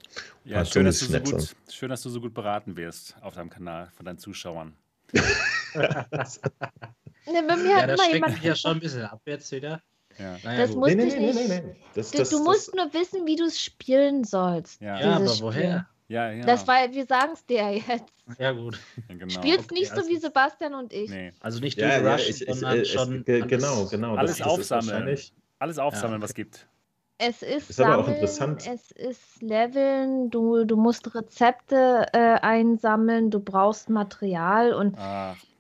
Ja, 0.46 0.66
schön 0.66 0.86
dass, 0.86 1.00
so 1.00 1.20
gut, 1.20 1.56
schön 1.70 1.90
dass, 1.90 2.02
du 2.02 2.10
so 2.10 2.22
gut, 2.22 2.34
beraten 2.34 2.76
wirst 2.76 3.16
auf 3.22 3.36
deinem 3.36 3.50
Kanal 3.50 3.90
von 3.96 4.06
deinen 4.06 4.18
Zuschauern. 4.18 4.74
ne, 5.14 5.24
bei 7.48 7.56
mir 7.56 7.70
ja, 7.70 7.88
das 7.88 8.02
schreckt 8.06 8.30
mich 8.30 8.44
ja 8.44 8.56
schon 8.56 8.72
ein 8.72 8.80
bisschen 8.80 9.04
ab 9.04 9.22
jetzt 9.26 9.52
wieder. 9.52 9.82
Ja. 10.18 10.38
Naja, 10.44 10.66
das 10.66 10.76
musst 10.76 10.96
nee, 10.96 11.06
nee, 11.06 11.16
nee, 11.18 11.34
nee, 11.34 11.48
nee. 11.48 11.76
Das, 11.94 12.12
das, 12.12 12.30
du, 12.30 12.44
musst 12.44 12.76
nur 12.76 12.94
wissen, 12.94 13.26
wie 13.26 13.36
du 13.36 13.46
es 13.46 13.62
spielen 13.62 14.24
sollst. 14.24 14.82
Ja, 14.82 15.00
ja 15.00 15.16
aber 15.16 15.40
woher? 15.40 15.52
Spiel. 15.54 15.86
Ja, 16.10 16.32
ja. 16.32 16.44
Das 16.44 16.68
war, 16.68 16.92
wir 16.92 17.06
sagen 17.06 17.34
es 17.34 17.46
dir 17.46 17.72
jetzt. 17.72 18.14
Ja, 18.40 18.52
gut. 18.52 18.80
Ja, 19.08 19.16
genau. 19.16 19.30
Spielst 19.30 19.66
okay, 19.66 19.80
nicht 19.80 19.90
so 19.90 19.98
also, 19.98 20.10
wie 20.10 20.18
Sebastian 20.18 20.74
und 20.74 20.92
ich. 20.92 21.10
Nee. 21.10 21.34
Also 21.40 21.60
nicht 21.60 21.78
ja, 21.78 22.02
ja, 22.02 22.16
ich, 22.16 22.46
sondern 22.48 22.82
ich, 22.82 22.92
schon. 22.92 23.24
Ich, 23.26 23.48
genau, 23.48 23.86
genau. 23.86 24.16
Alles 24.16 24.38
das, 24.38 24.48
aufsammeln. 24.48 25.06
Das 25.06 25.32
alles 25.60 25.78
aufsammeln, 25.78 26.22
was 26.22 26.34
gibt. 26.34 26.68
Es 27.20 27.44
ist, 27.44 27.70
ist 27.70 27.76
sammeln, 27.76 27.94
aber 27.94 28.04
auch 28.04 28.08
interessant. 28.08 28.66
Es 28.66 28.92
ist 28.92 29.42
Leveln, 29.42 30.32
du, 30.32 30.64
du 30.64 30.78
musst 30.78 31.14
Rezepte 31.14 32.08
äh, 32.14 32.18
einsammeln, 32.18 33.30
du 33.30 33.40
brauchst 33.40 33.90
Material 33.90 34.74
und, 34.74 34.98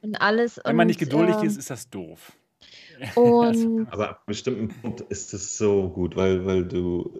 und 0.01 0.15
alles. 0.21 0.59
Wenn 0.63 0.75
man 0.77 0.87
nicht 0.87 0.99
geduldig 0.99 1.35
äh, 1.43 1.45
ist, 1.45 1.57
ist 1.57 1.69
das 1.69 1.89
doof. 1.89 2.31
Und 3.15 3.87
aber 3.91 4.09
ab 4.09 4.15
einem 4.17 4.25
bestimmten 4.27 4.67
Punkt 4.69 5.01
ist 5.09 5.33
es 5.33 5.57
so 5.57 5.89
gut, 5.89 6.15
weil, 6.15 6.45
weil 6.45 6.65
du, 6.65 7.11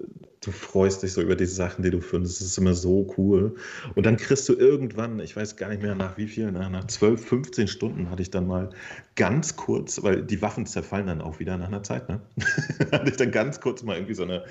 du 0.42 0.52
freust 0.52 1.04
dich 1.04 1.14
so 1.14 1.22
über 1.22 1.36
diese 1.36 1.54
Sachen, 1.54 1.84
die 1.84 1.92
du 1.92 2.02
findest. 2.02 2.40
Das 2.40 2.48
ist 2.48 2.58
immer 2.58 2.74
so 2.74 3.14
cool. 3.18 3.56
Und 3.96 4.06
dann 4.06 4.18
kriegst 4.18 4.48
du 4.50 4.54
irgendwann, 4.54 5.20
ich 5.20 5.36
weiß 5.36 5.56
gar 5.56 5.70
nicht 5.70 5.82
mehr 5.82 5.96
nach 5.96 6.18
wie 6.18 6.28
viel, 6.28 6.52
nach, 6.52 6.70
nach 6.70 6.86
12, 6.86 7.26
15 7.26 7.68
Stunden 7.68 8.10
hatte 8.10 8.22
ich 8.22 8.32
dann 8.32 8.48
mal 8.48 8.70
ganz 9.16 9.56
kurz, 9.56 10.02
weil 10.04 10.24
die 10.24 10.42
Waffen 10.42 10.66
zerfallen 10.66 11.08
dann 11.08 11.22
auch 11.22 11.40
wieder 11.40 11.58
nach 11.58 11.68
einer 11.68 11.84
Zeit, 11.84 12.08
ne? 12.08 12.22
hatte 12.92 13.10
ich 13.10 13.18
dann 13.18 13.32
ganz 13.32 13.60
kurz 13.60 13.84
mal 13.84 13.96
irgendwie 13.96 14.14
so 14.14 14.24
eine, 14.24 14.46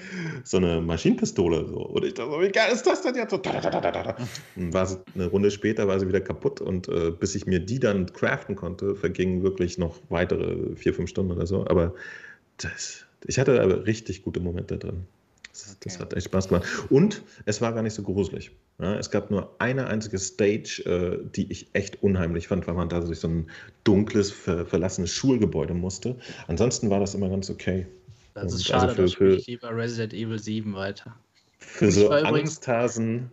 so 0.44 0.58
eine 0.58 0.80
Maschinenpistole. 0.80 1.66
So. 1.66 1.76
Und 1.76 2.04
ich 2.04 2.14
dachte 2.14 2.30
so, 2.30 2.40
wie 2.40 2.48
geil 2.48 2.70
ist 2.72 2.86
das 2.86 3.02
denn 3.02 3.14
jetzt? 3.14 3.30
So, 3.30 3.38
und 4.56 4.74
war 4.74 4.86
sie, 4.86 4.98
eine 5.14 5.26
Runde 5.26 5.50
später 5.50 5.88
war 5.88 5.98
sie 5.98 6.08
wieder 6.08 6.20
kaputt 6.20 6.60
und 6.60 6.88
äh, 6.88 7.10
bis 7.10 7.34
ich 7.34 7.46
mir 7.46 7.60
die 7.60 7.80
dann 7.80 8.12
craften 8.12 8.56
konnte, 8.56 8.94
vergingen 8.94 9.42
wirklich 9.42 9.78
noch 9.78 9.96
weitere 10.08 10.76
vier, 10.76 10.94
fünf 10.94 11.10
Stunden 11.10 11.17
oder 11.20 11.46
so. 11.46 11.66
Aber 11.66 11.94
das, 12.58 13.04
ich 13.26 13.38
hatte 13.38 13.60
aber 13.60 13.86
richtig 13.86 14.22
gute 14.22 14.40
Momente 14.40 14.78
drin. 14.78 15.06
Das, 15.52 15.70
okay. 15.70 15.78
das, 15.84 15.98
hat 15.98 16.14
echt 16.14 16.26
Spaß 16.26 16.48
gemacht. 16.48 16.66
Und 16.88 17.22
es 17.44 17.60
war 17.60 17.72
gar 17.72 17.82
nicht 17.82 17.94
so 17.94 18.02
gruselig. 18.02 18.52
Ja, 18.80 18.96
es 18.96 19.10
gab 19.10 19.30
nur 19.30 19.54
eine 19.58 19.88
einzige 19.88 20.18
Stage, 20.18 20.82
äh, 20.86 21.28
die 21.34 21.50
ich 21.50 21.68
echt 21.72 22.00
unheimlich 22.02 22.46
fand, 22.46 22.66
weil 22.68 22.74
man 22.74 22.88
da 22.88 23.00
durch 23.00 23.18
so 23.18 23.28
ein 23.28 23.50
dunkles, 23.82 24.30
ver 24.30 24.66
verlassenes 24.66 25.10
Schulgebäude 25.10 25.74
musste. 25.74 26.16
Ansonsten 26.46 26.90
war 26.90 27.00
das 27.00 27.14
immer 27.14 27.28
ganz 27.28 27.50
okay. 27.50 27.86
Das 28.34 28.52
ist 28.52 28.60
Und 28.60 28.66
schade, 28.66 29.02
also 29.02 29.16
für, 29.16 29.36
ich 29.36 29.46
lieber 29.48 29.74
Resident 29.76 30.14
Evil 30.14 30.38
7 30.38 30.74
weiter. 30.74 31.16
Für 31.58 31.90
so 31.90 32.08
Angsthasen. 32.10 33.32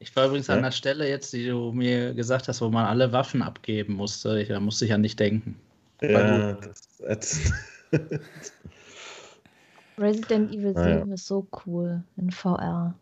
Ich 0.00 0.14
war 0.16 0.26
übrigens 0.26 0.48
ja? 0.48 0.56
an 0.56 0.62
der 0.62 0.72
Stelle 0.72 1.08
jetzt, 1.08 1.32
die 1.32 1.46
du 1.46 1.72
mir 1.72 2.12
gesagt 2.14 2.48
hast, 2.48 2.60
wo 2.60 2.68
man 2.68 2.86
alle 2.86 3.12
Waffen 3.12 3.42
abgeben 3.42 3.94
musste. 3.94 4.40
Ich, 4.40 4.48
da 4.48 4.58
musste 4.58 4.84
ich 4.84 4.90
ja 4.90 4.98
nicht 4.98 5.20
denken. 5.20 5.56
Ja, 6.02 6.58
das, 7.00 7.52
Resident 9.98 10.52
Evil 10.52 10.74
7 10.76 11.08
ja. 11.08 11.14
ist 11.14 11.26
so 11.26 11.46
cool 11.64 12.02
in 12.16 12.30
VR. 12.30 12.94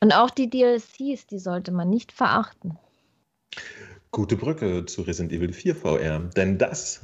Und 0.00 0.12
auch 0.12 0.30
die 0.30 0.48
DLCs, 0.48 1.26
die 1.26 1.38
sollte 1.38 1.72
man 1.72 1.90
nicht 1.90 2.10
verachten. 2.12 2.78
Gute 4.10 4.36
Brücke 4.36 4.86
zu 4.86 5.02
Resident 5.02 5.32
Evil 5.32 5.52
4 5.52 5.76
VR, 5.76 6.18
denn 6.20 6.56
das 6.56 7.02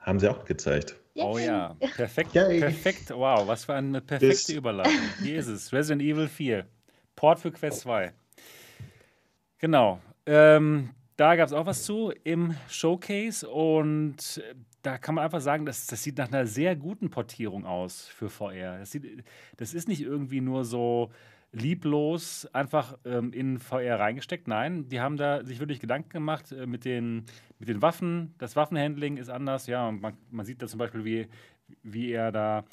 haben 0.00 0.18
sie 0.18 0.28
auch 0.28 0.44
gezeigt. 0.44 0.96
Yay. 1.14 1.24
Oh 1.24 1.38
ja, 1.38 1.76
perfekt, 1.96 2.34
Yay. 2.34 2.58
perfekt. 2.58 3.10
Wow, 3.10 3.46
was 3.46 3.64
für 3.64 3.74
eine 3.74 4.00
perfekte 4.00 4.26
Bis. 4.34 4.48
Überleitung. 4.48 4.92
Hier 5.22 5.38
ist 5.38 5.46
es, 5.46 5.72
Resident 5.72 6.02
Evil 6.02 6.28
4. 6.28 6.66
Port 7.14 7.38
für 7.38 7.52
Quest 7.52 7.80
2. 7.80 8.12
Genau. 9.58 10.00
Ähm, 10.26 10.90
da 11.16 11.36
gab 11.36 11.46
es 11.46 11.52
auch 11.52 11.66
was 11.66 11.84
zu 11.84 12.12
im 12.24 12.54
Showcase 12.68 13.48
und 13.48 14.42
da 14.82 14.98
kann 14.98 15.14
man 15.14 15.24
einfach 15.24 15.40
sagen, 15.40 15.64
das, 15.64 15.86
das 15.86 16.02
sieht 16.02 16.18
nach 16.18 16.28
einer 16.28 16.46
sehr 16.46 16.76
guten 16.76 17.10
Portierung 17.10 17.64
aus 17.64 18.06
für 18.08 18.28
VR. 18.28 18.78
Das, 18.78 18.90
sieht, 18.90 19.24
das 19.56 19.74
ist 19.74 19.88
nicht 19.88 20.02
irgendwie 20.02 20.40
nur 20.40 20.64
so 20.64 21.10
lieblos 21.52 22.46
einfach 22.52 22.98
ähm, 23.04 23.32
in 23.32 23.58
VR 23.58 24.00
reingesteckt. 24.00 24.48
Nein, 24.48 24.88
die 24.88 25.00
haben 25.00 25.16
da 25.16 25.44
sich 25.44 25.60
wirklich 25.60 25.80
Gedanken 25.80 26.10
gemacht 26.10 26.52
äh, 26.52 26.66
mit, 26.66 26.84
den, 26.84 27.24
mit 27.58 27.68
den 27.68 27.80
Waffen. 27.80 28.34
Das 28.38 28.56
Waffenhandling 28.56 29.16
ist 29.16 29.30
anders. 29.30 29.66
Ja, 29.68 29.90
man, 29.90 30.16
man 30.30 30.44
sieht 30.44 30.60
da 30.60 30.66
zum 30.66 30.78
Beispiel, 30.78 31.04
wie, 31.04 31.28
wie 31.82 32.10
er 32.10 32.32
da 32.32 32.64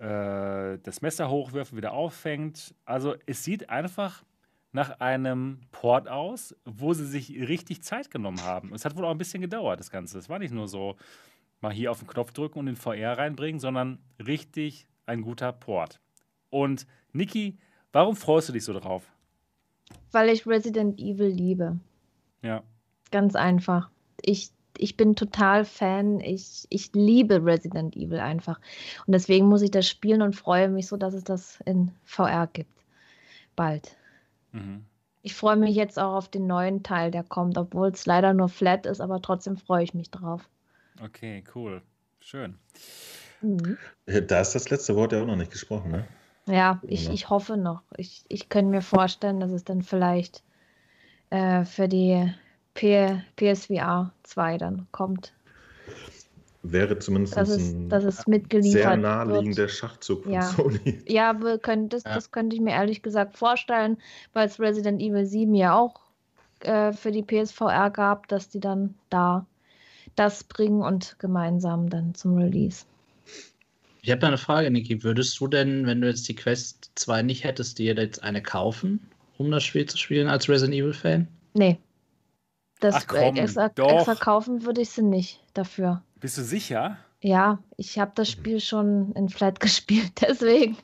äh, 0.00 0.78
das 0.82 1.00
Messer 1.00 1.30
hochwirft, 1.30 1.76
wieder 1.76 1.92
auffängt. 1.92 2.74
Also 2.84 3.14
es 3.26 3.44
sieht 3.44 3.70
einfach 3.70 4.24
nach 4.74 4.98
einem 4.98 5.60
Port 5.70 6.08
aus, 6.08 6.54
wo 6.64 6.94
sie 6.94 7.06
sich 7.06 7.30
richtig 7.30 7.82
Zeit 7.84 8.10
genommen 8.10 8.42
haben. 8.42 8.74
Es 8.74 8.84
hat 8.84 8.96
wohl 8.96 9.04
auch 9.04 9.12
ein 9.12 9.18
bisschen 9.18 9.40
gedauert, 9.40 9.78
das 9.78 9.90
Ganze. 9.90 10.18
Es 10.18 10.28
war 10.28 10.40
nicht 10.40 10.52
nur 10.52 10.66
so, 10.66 10.96
mal 11.60 11.72
hier 11.72 11.92
auf 11.92 12.00
den 12.00 12.08
Knopf 12.08 12.32
drücken 12.32 12.58
und 12.58 12.66
den 12.66 12.74
VR 12.74 13.16
reinbringen, 13.16 13.60
sondern 13.60 14.00
richtig 14.18 14.88
ein 15.06 15.22
guter 15.22 15.52
Port. 15.52 16.00
Und 16.50 16.88
Niki, 17.12 17.56
warum 17.92 18.16
freust 18.16 18.48
du 18.48 18.52
dich 18.52 18.64
so 18.64 18.72
drauf? 18.72 19.08
Weil 20.10 20.28
ich 20.28 20.44
Resident 20.44 20.98
Evil 20.98 21.28
liebe. 21.28 21.78
Ja. 22.42 22.64
Ganz 23.12 23.36
einfach. 23.36 23.90
Ich, 24.22 24.50
ich 24.76 24.96
bin 24.96 25.14
total 25.14 25.64
Fan. 25.64 26.18
Ich, 26.18 26.66
ich 26.68 26.90
liebe 26.94 27.44
Resident 27.44 27.94
Evil 27.94 28.18
einfach. 28.18 28.58
Und 29.06 29.12
deswegen 29.12 29.46
muss 29.46 29.62
ich 29.62 29.70
das 29.70 29.88
spielen 29.88 30.20
und 30.20 30.34
freue 30.34 30.68
mich 30.68 30.88
so, 30.88 30.96
dass 30.96 31.14
es 31.14 31.22
das 31.22 31.60
in 31.64 31.92
VR 32.04 32.48
gibt. 32.52 32.72
Bald. 33.54 33.96
Mhm. 34.54 34.86
Ich 35.22 35.34
freue 35.34 35.56
mich 35.56 35.74
jetzt 35.74 35.98
auch 35.98 36.14
auf 36.14 36.28
den 36.28 36.46
neuen 36.46 36.82
Teil, 36.82 37.10
der 37.10 37.24
kommt, 37.24 37.58
obwohl 37.58 37.88
es 37.88 38.06
leider 38.06 38.34
nur 38.34 38.48
flat 38.48 38.86
ist, 38.86 39.00
aber 39.00 39.20
trotzdem 39.20 39.56
freue 39.56 39.82
ich 39.82 39.94
mich 39.94 40.10
drauf. 40.10 40.48
Okay, 41.02 41.42
cool. 41.54 41.82
Schön. 42.20 42.58
Mhm. 43.40 43.76
Da 44.06 44.40
ist 44.40 44.54
das 44.54 44.70
letzte 44.70 44.94
Wort 44.96 45.12
ja 45.12 45.22
auch 45.22 45.26
noch 45.26 45.36
nicht 45.36 45.50
gesprochen, 45.50 45.90
ne? 45.90 46.06
Ja, 46.46 46.80
ich, 46.82 47.08
ich 47.08 47.30
hoffe 47.30 47.56
noch. 47.56 47.82
Ich, 47.96 48.24
ich 48.28 48.50
könnte 48.50 48.70
mir 48.70 48.82
vorstellen, 48.82 49.40
dass 49.40 49.50
es 49.50 49.64
dann 49.64 49.82
vielleicht 49.82 50.44
äh, 51.30 51.64
für 51.64 51.88
die 51.88 52.30
P 52.74 53.22
PSVR 53.36 54.12
2 54.24 54.58
dann 54.58 54.86
kommt. 54.92 55.32
Wäre 56.66 56.98
zumindest 56.98 57.36
das 57.36 57.50
ist, 57.50 57.74
ein 57.74 57.90
das 57.90 58.04
ist 58.04 58.26
mitgeliefert 58.26 58.82
sehr 58.82 58.96
naheliegender 58.96 59.58
wird. 59.58 59.70
Schachzug 59.70 60.22
von 60.24 60.32
ja. 60.32 60.42
Sony. 60.42 60.98
Ja, 61.06 61.34
können, 61.58 61.90
das, 61.90 62.04
ja. 62.04 62.14
das 62.14 62.30
könnte 62.30 62.56
ich 62.56 62.62
mir 62.62 62.72
ehrlich 62.72 63.02
gesagt 63.02 63.36
vorstellen, 63.36 63.98
weil 64.32 64.46
es 64.46 64.58
Resident 64.58 65.02
Evil 65.02 65.26
7 65.26 65.54
ja 65.54 65.76
auch 65.76 66.00
äh, 66.60 66.92
für 66.92 67.12
die 67.12 67.22
PSVR 67.22 67.90
gab, 67.90 68.28
dass 68.28 68.48
die 68.48 68.60
dann 68.60 68.94
da 69.10 69.46
das 70.16 70.44
bringen 70.44 70.80
und 70.80 71.18
gemeinsam 71.18 71.90
dann 71.90 72.14
zum 72.14 72.38
Release. 72.38 72.86
Ich 74.00 74.10
habe 74.10 74.20
da 74.20 74.28
eine 74.28 74.38
Frage, 74.38 74.70
Niki. 74.70 75.02
Würdest 75.02 75.38
du 75.40 75.48
denn, 75.48 75.86
wenn 75.86 76.00
du 76.00 76.08
jetzt 76.08 76.28
die 76.28 76.34
Quest 76.34 76.92
2 76.94 77.22
nicht 77.22 77.44
hättest, 77.44 77.78
dir 77.78 77.94
jetzt 77.94 78.22
eine 78.22 78.42
kaufen, 78.42 79.00
um 79.36 79.50
das 79.50 79.64
Spiel 79.64 79.86
zu 79.86 79.98
spielen 79.98 80.28
als 80.28 80.48
Resident 80.48 80.74
Evil-Fan? 80.74 81.28
Nee. 81.52 81.78
Das 82.80 82.94
Ach 82.96 83.06
komm, 83.06 83.36
extra, 83.36 83.66
extra 83.66 84.14
kaufen 84.14 84.64
würde 84.64 84.82
ich 84.82 84.90
sie 84.90 85.02
nicht 85.02 85.40
dafür. 85.54 86.02
Bist 86.24 86.38
du 86.38 86.42
sicher? 86.42 86.96
Ja, 87.20 87.58
ich 87.76 87.98
habe 87.98 88.12
das 88.14 88.30
Spiel 88.30 88.58
schon 88.58 89.12
in 89.12 89.28
Flat 89.28 89.60
gespielt, 89.60 90.22
deswegen. 90.22 90.78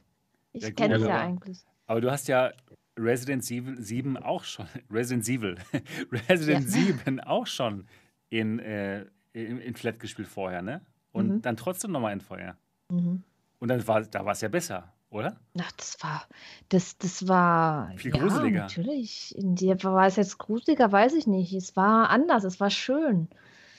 Ich 0.53 0.65
ja, 0.65 0.71
kenne 0.71 0.97
es 0.97 1.03
ja 1.03 1.19
eigentlich. 1.19 1.65
Aber 1.87 2.03
du 2.03 2.11
hast 2.11 2.29
ja 2.29 2.53
Resident 2.99 3.51
Evil 3.51 3.81
7 3.81 4.19
auch 4.19 4.45
schon, 4.45 4.67
Resident 4.91 5.27
Evil, 5.27 5.57
Resident 6.29 6.67
ja. 6.67 6.71
7 6.71 7.21
auch 7.21 7.47
schon 7.47 7.87
in, 8.29 8.59
äh, 8.59 9.07
in, 9.33 9.63
in, 9.63 9.75
Flat 9.77 9.99
gespielt 9.99 10.29
vorher, 10.29 10.61
ne? 10.61 10.83
Und 11.13 11.29
mhm. 11.31 11.41
dann 11.41 11.57
trotzdem 11.57 11.93
nochmal 11.93 12.13
in 12.13 12.21
VR. 12.21 12.59
Mhm. 12.91 13.25
Und 13.61 13.69
dann 13.69 13.89
war, 13.89 14.03
da 14.03 14.23
war 14.27 14.33
es 14.33 14.43
ja 14.43 14.49
besser, 14.49 14.93
oder? 15.09 15.41
Ach, 15.59 15.73
das 15.73 15.97
war, 16.03 16.29
das, 16.69 16.99
das 16.99 17.27
war 17.29 17.91
viel 17.97 18.15
ja, 18.15 18.21
gruseliger. 18.21 18.61
Natürlich. 18.65 19.35
In 19.39 19.55
dir 19.55 19.83
war 19.85 20.07
es 20.07 20.17
jetzt 20.17 20.37
gruseliger, 20.37 20.93
weiß 20.93 21.15
ich 21.15 21.27
nicht. 21.27 21.55
Es 21.55 21.77
war 21.77 22.11
anders, 22.11 22.45
es 22.45 22.61
war 22.61 22.69
schön. 22.69 23.31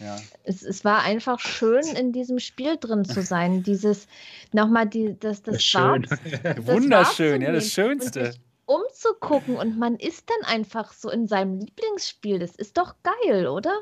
Ja. 0.02 0.18
Es, 0.44 0.64
es 0.64 0.84
war 0.84 1.04
einfach 1.04 1.40
schön, 1.40 1.84
in 1.96 2.12
diesem 2.12 2.40
Spiel 2.40 2.78
drin 2.78 3.06
zu 3.06 3.22
sein. 3.22 3.62
Dieses, 3.62 4.08
nochmal, 4.52 4.88
die, 4.88 5.18
das, 5.20 5.44
das, 5.44 5.64
Schön. 5.64 6.08
das 6.44 6.66
Wunderschön, 6.66 7.42
ja, 7.42 7.52
das 7.52 7.68
Schönste. 7.68 8.34
umzugucken 8.66 9.58
und 9.58 9.78
man 9.78 9.96
ist 9.98 10.28
dann 10.30 10.52
einfach 10.52 10.94
so 10.94 11.10
in 11.12 11.28
seinem 11.28 11.60
Lieblingsspiel. 11.60 12.40
Das 12.40 12.56
ist 12.56 12.78
doch 12.78 12.96
geil, 13.04 13.48
oder? 13.48 13.74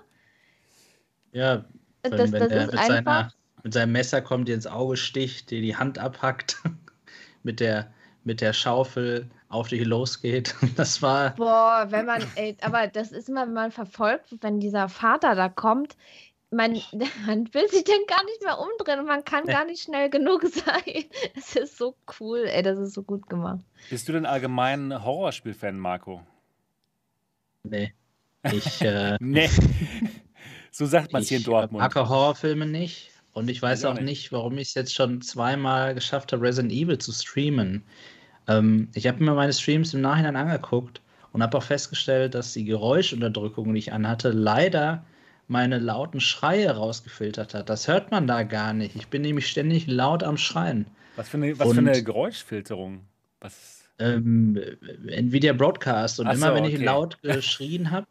Ja, 1.31 1.65
wenn, 2.03 2.11
das, 2.11 2.31
wenn 2.31 2.49
das 2.49 2.51
er 2.51 2.65
mit, 2.65 2.75
seiner, 2.75 3.33
mit 3.63 3.73
seinem 3.73 3.91
Messer 3.93 4.21
kommt, 4.21 4.47
dir 4.47 4.55
ins 4.55 4.67
Auge 4.67 4.97
sticht, 4.97 5.51
dir 5.51 5.61
die 5.61 5.75
Hand 5.75 5.99
abhackt, 5.99 6.57
mit 7.43 7.61
der, 7.61 7.93
mit 8.25 8.41
der 8.41 8.51
Schaufel 8.51 9.29
auf 9.49 9.67
dich 9.67 9.85
losgeht. 9.85 10.55
Das 10.75 11.01
war. 11.01 11.35
Boah, 11.35 11.87
wenn 11.89 12.05
man, 12.05 12.23
ey, 12.35 12.55
aber 12.61 12.87
das 12.87 13.11
ist 13.11 13.27
immer, 13.27 13.45
wenn 13.47 13.53
man 13.53 13.71
verfolgt, 13.71 14.35
wenn 14.41 14.59
dieser 14.59 14.87
Vater 14.87 15.35
da 15.35 15.49
kommt, 15.49 15.97
man, 16.51 16.71
man 17.25 17.53
will 17.53 17.67
sich 17.69 17.83
dann 17.83 18.05
gar 18.07 18.23
nicht 18.25 18.43
mehr 18.43 18.59
umdrehen 18.59 18.99
und 18.99 19.07
man 19.07 19.25
kann 19.25 19.45
gar 19.45 19.65
nicht 19.65 19.83
schnell 19.83 20.09
genug 20.09 20.43
sein. 20.47 21.05
Das 21.35 21.55
ist 21.55 21.77
so 21.77 21.95
cool, 22.19 22.45
ey, 22.47 22.63
das 22.63 22.79
ist 22.79 22.93
so 22.93 23.03
gut 23.03 23.27
gemacht. 23.27 23.59
Bist 23.89 24.07
du 24.07 24.13
denn 24.13 24.25
allgemein 24.25 25.03
Horrorspiel-Fan, 25.03 25.77
Marco? 25.77 26.21
Nee. 27.63 27.93
Ich, 28.51 28.81
äh, 28.81 29.17
nee. 29.19 29.49
So 30.71 30.85
sagt 30.85 31.11
man 31.11 31.23
es 31.23 31.27
hier 31.27 31.39
in 31.39 31.43
Dortmund. 31.43 31.83
Ich 31.85 31.95
mag 31.95 32.09
Horrorfilme 32.09 32.65
nicht. 32.65 33.11
Und 33.33 33.49
ich 33.49 33.61
weiß 33.61 33.81
ich 33.81 33.85
auch, 33.85 33.93
nicht. 33.95 34.03
nicht, 34.03 34.31
warum 34.31 34.57
ich 34.57 34.69
es 34.69 34.73
jetzt 34.73 34.93
schon 34.93 35.21
zweimal 35.21 35.93
geschafft 35.93 36.31
habe, 36.31 36.43
Resident 36.43 36.71
Evil 36.71 36.97
zu 36.97 37.11
streamen. 37.11 37.83
Ähm, 38.49 38.89
ich 38.93 39.07
habe 39.07 39.23
mir 39.23 39.33
meine 39.33 39.53
Streams 39.53 39.93
im 39.93 40.01
Nachhinein 40.01 40.35
angeguckt 40.35 41.01
und 41.31 41.43
habe 41.43 41.57
auch 41.57 41.63
festgestellt, 41.63 42.33
dass 42.33 42.53
die 42.53 42.65
Geräuschunterdrückung, 42.65 43.73
die 43.73 43.79
ich 43.79 43.93
anhatte, 43.93 44.31
leider 44.31 45.05
meine 45.47 45.79
lauten 45.79 46.19
Schreie 46.19 46.71
rausgefiltert 46.71 47.53
hat. 47.53 47.69
Das 47.69 47.87
hört 47.87 48.11
man 48.11 48.27
da 48.27 48.43
gar 48.43 48.73
nicht. 48.73 48.95
Ich 48.95 49.07
bin 49.07 49.21
nämlich 49.21 49.47
ständig 49.47 49.87
laut 49.87 50.23
am 50.23 50.37
Schreien. 50.37 50.87
Was 51.15 51.29
für 51.29 51.37
eine, 51.37 51.57
was 51.57 51.73
für 51.73 51.79
eine 51.79 52.03
Geräuschfilterung? 52.03 53.01
Was? 53.39 53.85
Ähm, 53.99 54.59
Nvidia 55.07 55.53
Broadcast. 55.53 56.19
Und 56.19 56.27
Ach 56.27 56.33
immer 56.33 56.49
so, 56.49 56.55
wenn 56.55 56.65
ich 56.65 56.79
laut 56.79 57.21
geschrien 57.21 57.91
habe, 57.91 58.07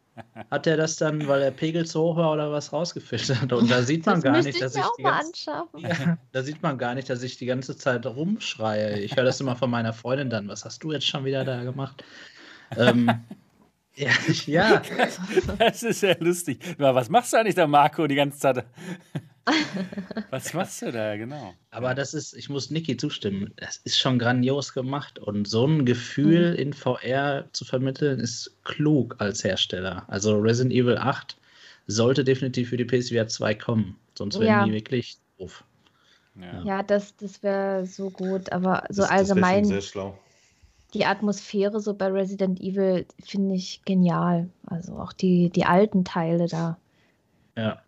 hat 0.51 0.67
er 0.67 0.77
das 0.77 0.95
dann, 0.97 1.27
weil 1.27 1.39
der 1.39 1.51
Pegel 1.51 1.85
zu 1.85 2.01
hoch 2.01 2.15
war 2.17 2.33
oder 2.33 2.51
was 2.51 2.73
rausgefiltert. 2.73 3.51
Und 3.51 3.69
da 3.69 3.81
sieht 3.81 4.05
man 4.05 4.15
das 4.15 4.23
gar 4.23 4.41
nicht, 4.41 4.61
dass 4.61 4.75
ich, 4.75 4.83
die 4.97 5.03
ganze, 5.03 5.51
ja, 5.77 6.17
da 6.31 6.43
sieht 6.43 6.61
man 6.61 6.77
gar 6.77 6.95
nicht, 6.95 7.09
dass 7.09 7.23
ich 7.23 7.37
die 7.37 7.45
ganze 7.45 7.77
Zeit 7.77 8.05
rumschreie. 8.05 8.99
Ich 8.99 9.15
höre 9.15 9.23
das 9.25 9.39
immer 9.39 9.55
von 9.55 9.69
meiner 9.69 9.93
Freundin 9.93 10.29
dann. 10.29 10.47
Was 10.47 10.65
hast 10.65 10.83
du 10.83 10.91
jetzt 10.91 11.07
schon 11.07 11.25
wieder 11.25 11.43
da 11.43 11.63
gemacht? 11.63 12.03
ähm, 12.77 13.09
ja, 13.99 14.11
ja. 14.45 14.81
Das 15.57 15.83
ist 15.83 16.01
ja 16.01 16.15
lustig. 16.19 16.59
Was 16.77 17.09
machst 17.09 17.33
du 17.33 17.37
eigentlich 17.37 17.55
da, 17.55 17.67
Marco, 17.67 18.07
die 18.07 18.15
ganze 18.15 18.39
Zeit? 18.39 18.65
Was 20.29 20.53
machst 20.53 20.81
du 20.81 20.91
da, 20.91 21.15
genau? 21.17 21.53
Aber 21.71 21.95
das 21.95 22.13
ist, 22.13 22.33
ich 22.33 22.49
muss 22.49 22.69
Niki 22.69 22.97
zustimmen, 22.97 23.51
das 23.57 23.77
ist 23.77 23.97
schon 23.97 24.19
grandios 24.19 24.73
gemacht 24.73 25.19
und 25.19 25.47
so 25.47 25.65
ein 25.65 25.85
Gefühl 25.85 26.51
mhm. 26.51 26.57
in 26.57 26.73
VR 26.73 27.45
zu 27.51 27.65
vermitteln, 27.65 28.19
ist 28.19 28.55
klug 28.63 29.15
als 29.19 29.43
Hersteller. 29.43 30.03
Also 30.07 30.37
Resident 30.37 30.73
Evil 30.73 30.97
8 30.97 31.35
sollte 31.87 32.23
definitiv 32.23 32.69
für 32.69 32.77
die 32.77 32.85
PSVR 32.85 33.27
2 33.27 33.55
kommen, 33.55 33.95
sonst 34.15 34.39
wären 34.39 34.47
ja. 34.47 34.65
die 34.65 34.73
wirklich 34.73 35.17
doof. 35.39 35.63
Ja, 36.35 36.63
ja 36.63 36.83
das, 36.83 37.15
das 37.17 37.41
wäre 37.41 37.85
so 37.85 38.11
gut, 38.11 38.51
aber 38.51 38.83
so 38.89 39.01
das, 39.01 39.11
allgemein. 39.11 39.63
Das 39.63 39.69
sehr 39.69 39.81
schlau. 39.81 40.19
Die 40.93 41.05
Atmosphäre 41.05 41.79
so 41.79 41.93
bei 41.93 42.07
Resident 42.07 42.59
Evil 42.59 43.05
finde 43.23 43.55
ich 43.55 43.81
genial. 43.85 44.49
Also 44.65 44.93
auch 44.93 45.13
die, 45.13 45.49
die 45.49 45.65
alten 45.65 46.03
Teile 46.03 46.47
da. 46.47 46.77
Ja. 47.55 47.81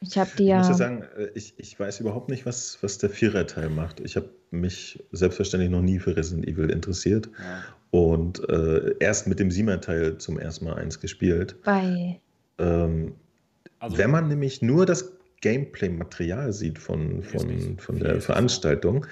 Ich 0.00 0.16
habe 0.16 0.30
die 0.38 0.46
ja. 0.46 0.62
Ich 0.62 0.68
muss 0.68 0.78
ja 0.78 0.86
sagen, 0.86 1.04
äh, 1.18 1.28
ich, 1.34 1.54
ich 1.58 1.78
weiß 1.78 2.00
überhaupt 2.00 2.30
nicht, 2.30 2.46
was, 2.46 2.78
was 2.82 2.98
der 2.98 3.10
Vierer-Teil 3.10 3.68
macht. 3.68 4.00
Ich 4.00 4.16
habe 4.16 4.30
mich 4.50 5.02
selbstverständlich 5.12 5.70
noch 5.70 5.82
nie 5.82 5.98
für 5.98 6.16
Resident 6.16 6.48
Evil 6.48 6.70
interessiert. 6.70 7.28
Ja. 7.38 7.62
Und 7.90 8.48
äh, 8.48 8.94
erst 9.00 9.26
mit 9.26 9.38
dem 9.40 9.50
Siemer-Teil 9.50 10.18
zum 10.18 10.38
ersten 10.38 10.64
Mal 10.64 10.74
eins 10.76 11.00
gespielt. 11.00 11.56
Bei. 11.64 12.18
Ähm, 12.58 13.14
also, 13.80 13.98
wenn 13.98 14.10
man 14.10 14.28
nämlich 14.28 14.62
nur 14.62 14.86
das 14.86 15.12
Gameplay-Material 15.42 16.52
sieht 16.52 16.78
von, 16.78 17.22
von, 17.22 17.78
von 17.78 17.98
der 17.98 18.20
Veranstaltung, 18.20 19.06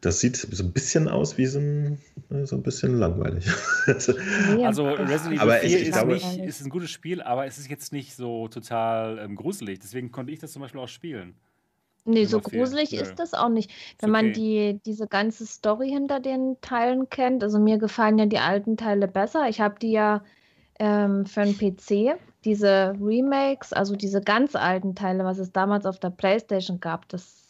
das 0.00 0.20
sieht 0.20 0.36
so 0.36 0.62
ein 0.62 0.72
bisschen 0.72 1.08
aus 1.08 1.38
wie 1.38 1.46
so 1.46 1.58
ein, 1.58 1.98
so 2.44 2.56
ein 2.56 2.62
bisschen 2.62 2.98
langweilig. 2.98 3.48
also 3.86 4.86
Resident 4.86 5.42
Evil 5.42 5.58
4 5.58 5.62
ich, 5.64 5.74
ich 5.74 5.82
ist, 5.88 5.92
glaube, 5.92 6.14
nicht, 6.14 6.38
ist 6.38 6.64
ein 6.64 6.70
gutes 6.70 6.90
Spiel, 6.90 7.20
aber 7.20 7.46
es 7.46 7.58
ist 7.58 7.68
jetzt 7.68 7.92
nicht 7.92 8.14
so 8.14 8.46
total 8.48 9.18
ähm, 9.18 9.34
gruselig. 9.34 9.80
Deswegen 9.80 10.12
konnte 10.12 10.32
ich 10.32 10.38
das 10.38 10.52
zum 10.52 10.62
Beispiel 10.62 10.80
auch 10.80 10.88
spielen. 10.88 11.34
Nee, 12.04 12.24
so 12.24 12.40
gruselig 12.40 12.90
viel. 12.90 13.00
ist 13.00 13.16
das 13.16 13.34
auch 13.34 13.48
nicht. 13.48 13.70
Wenn 13.98 14.10
okay. 14.10 14.22
man 14.22 14.32
die, 14.32 14.80
diese 14.86 15.08
ganze 15.08 15.46
Story 15.46 15.90
hinter 15.90 16.20
den 16.20 16.56
Teilen 16.60 17.10
kennt, 17.10 17.42
also 17.42 17.58
mir 17.58 17.78
gefallen 17.78 18.18
ja 18.18 18.26
die 18.26 18.38
alten 18.38 18.76
Teile 18.76 19.08
besser. 19.08 19.48
Ich 19.48 19.60
habe 19.60 19.78
die 19.80 19.90
ja 19.90 20.22
ähm, 20.78 21.26
für 21.26 21.42
einen 21.42 21.58
PC, 21.58 22.18
diese 22.44 22.94
Remakes, 23.00 23.72
also 23.72 23.96
diese 23.96 24.20
ganz 24.20 24.54
alten 24.54 24.94
Teile, 24.94 25.24
was 25.24 25.38
es 25.38 25.52
damals 25.52 25.84
auf 25.86 25.98
der 25.98 26.10
Playstation 26.10 26.80
gab, 26.80 27.08
das 27.08 27.47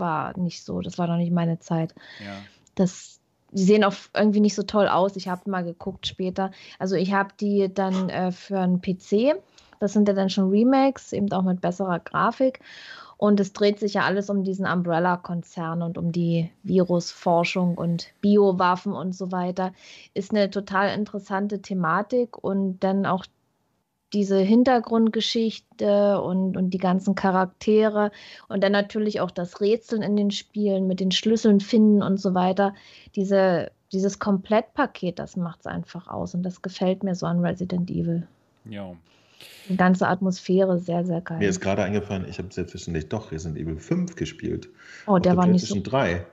war 0.00 0.36
nicht 0.38 0.64
so, 0.64 0.80
das 0.80 0.98
war 0.98 1.06
noch 1.06 1.16
nicht 1.16 1.32
meine 1.32 1.58
Zeit. 1.58 1.94
Ja. 2.24 2.36
Das, 2.74 3.20
die 3.50 3.64
sehen 3.64 3.84
auch 3.84 3.94
irgendwie 4.14 4.40
nicht 4.40 4.54
so 4.54 4.62
toll 4.62 4.88
aus. 4.88 5.16
Ich 5.16 5.28
habe 5.28 5.50
mal 5.50 5.64
geguckt 5.64 6.06
später. 6.06 6.50
Also 6.78 6.96
ich 6.96 7.12
habe 7.12 7.30
die 7.40 7.72
dann 7.72 8.08
äh, 8.08 8.32
für 8.32 8.58
einen 8.58 8.80
PC. 8.80 9.40
Das 9.80 9.92
sind 9.92 10.08
ja 10.08 10.14
dann 10.14 10.30
schon 10.30 10.50
Remakes, 10.50 11.12
eben 11.12 11.30
auch 11.32 11.42
mit 11.42 11.60
besserer 11.60 11.98
Grafik. 12.00 12.60
Und 13.16 13.40
es 13.40 13.52
dreht 13.52 13.80
sich 13.80 13.94
ja 13.94 14.02
alles 14.02 14.30
um 14.30 14.44
diesen 14.44 14.64
Umbrella-Konzern 14.64 15.82
und 15.82 15.98
um 15.98 16.12
die 16.12 16.50
Virusforschung 16.62 17.76
und 17.76 18.12
Biowaffen 18.20 18.92
und 18.92 19.12
so 19.12 19.32
weiter. 19.32 19.72
Ist 20.14 20.30
eine 20.30 20.50
total 20.50 20.96
interessante 20.96 21.60
Thematik 21.60 22.38
und 22.38 22.78
dann 22.80 23.06
auch 23.06 23.26
diese 24.12 24.38
Hintergrundgeschichte 24.38 26.20
und, 26.20 26.56
und 26.56 26.70
die 26.70 26.78
ganzen 26.78 27.14
Charaktere 27.14 28.10
und 28.48 28.62
dann 28.62 28.72
natürlich 28.72 29.20
auch 29.20 29.30
das 29.30 29.60
Rätseln 29.60 30.02
in 30.02 30.16
den 30.16 30.30
Spielen 30.30 30.86
mit 30.86 31.00
den 31.00 31.10
Schlüsseln 31.10 31.60
finden 31.60 32.02
und 32.02 32.18
so 32.18 32.34
weiter. 32.34 32.74
Diese, 33.16 33.70
dieses 33.92 34.18
Komplettpaket, 34.18 35.18
das 35.18 35.36
macht 35.36 35.60
es 35.60 35.66
einfach 35.66 36.08
aus 36.08 36.34
und 36.34 36.42
das 36.42 36.62
gefällt 36.62 37.02
mir 37.02 37.14
so 37.14 37.26
an 37.26 37.44
Resident 37.44 37.90
Evil. 37.90 38.26
Ja. 38.64 38.94
Die 39.68 39.76
ganze 39.76 40.08
Atmosphäre 40.08 40.78
sehr, 40.78 41.04
sehr 41.04 41.20
geil. 41.20 41.38
Mir 41.38 41.48
ist 41.48 41.60
gerade 41.60 41.82
eingefallen, 41.82 42.26
ich 42.28 42.38
habe 42.38 42.52
selbstverständlich 42.52 43.08
doch 43.08 43.30
Resident 43.30 43.58
Evil 43.58 43.78
5 43.78 44.16
gespielt. 44.16 44.68
Oh, 45.06 45.18
der 45.18 45.36
war 45.36 45.46
nicht 45.46 45.66
so. 45.66 45.78
3. 45.80 46.26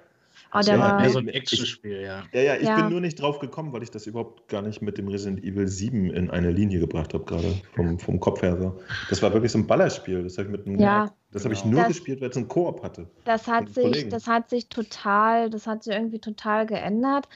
Ah, 0.52 0.62
der 0.62 0.76
ja, 0.76 0.80
war 0.80 1.00
mehr 1.00 1.10
so 1.10 1.20
ein 1.20 1.28
Actionspiel, 1.28 2.02
ja. 2.02 2.24
Ja, 2.32 2.42
ja, 2.42 2.56
ich 2.56 2.68
ja. 2.68 2.76
bin 2.78 2.90
nur 2.90 3.02
nicht 3.02 3.22
drauf 3.22 3.40
gekommen, 3.40 3.74
weil 3.74 3.84
ich 3.84 3.92
das 3.92 4.08
überhaupt 4.08 4.48
gar 4.48 4.62
nicht 4.62 4.82
mit 4.82 4.98
dem 4.98 5.08
Resident 5.08 5.44
Evil 5.44 5.68
7 5.68 6.12
in 6.12 6.30
eine 6.30 6.52
Linie 6.52 6.80
gebracht 6.80 7.14
habe, 7.14 7.26
gerade 7.26 7.56
vom, 7.74 8.00
vom 8.00 8.20
Kopf 8.20 8.42
her. 8.42 8.58
So. 8.58 8.80
Das 9.10 9.22
war 9.22 9.34
wirklich 9.34 9.52
so 9.52 9.58
ein 9.58 9.68
Ballerspiel. 9.68 10.24
Das 10.24 10.38
habe 10.38 10.48
ich, 10.48 10.52
mit 10.52 10.66
einem, 10.66 10.80
ja. 10.80 11.12
das 11.32 11.46
hab 11.46 11.52
ich 11.52 11.66
nur 11.66 11.82
das, 11.82 11.90
gespielt, 11.90 12.22
weil 12.22 12.30
es 12.30 12.38
einen 12.38 12.48
Koop 12.48 12.84
hatte. 12.84 13.08
Das 13.26 13.48
hat, 13.48 13.70
sich, 13.70 14.08
das 14.10 14.28
hat 14.28 14.50
sich 14.50 14.70
total, 14.70 15.50
das 15.50 15.68
hat 15.68 15.84
sich 15.84 15.94
irgendwie 15.94 16.20
total 16.20 16.66
geändert. 16.66 17.28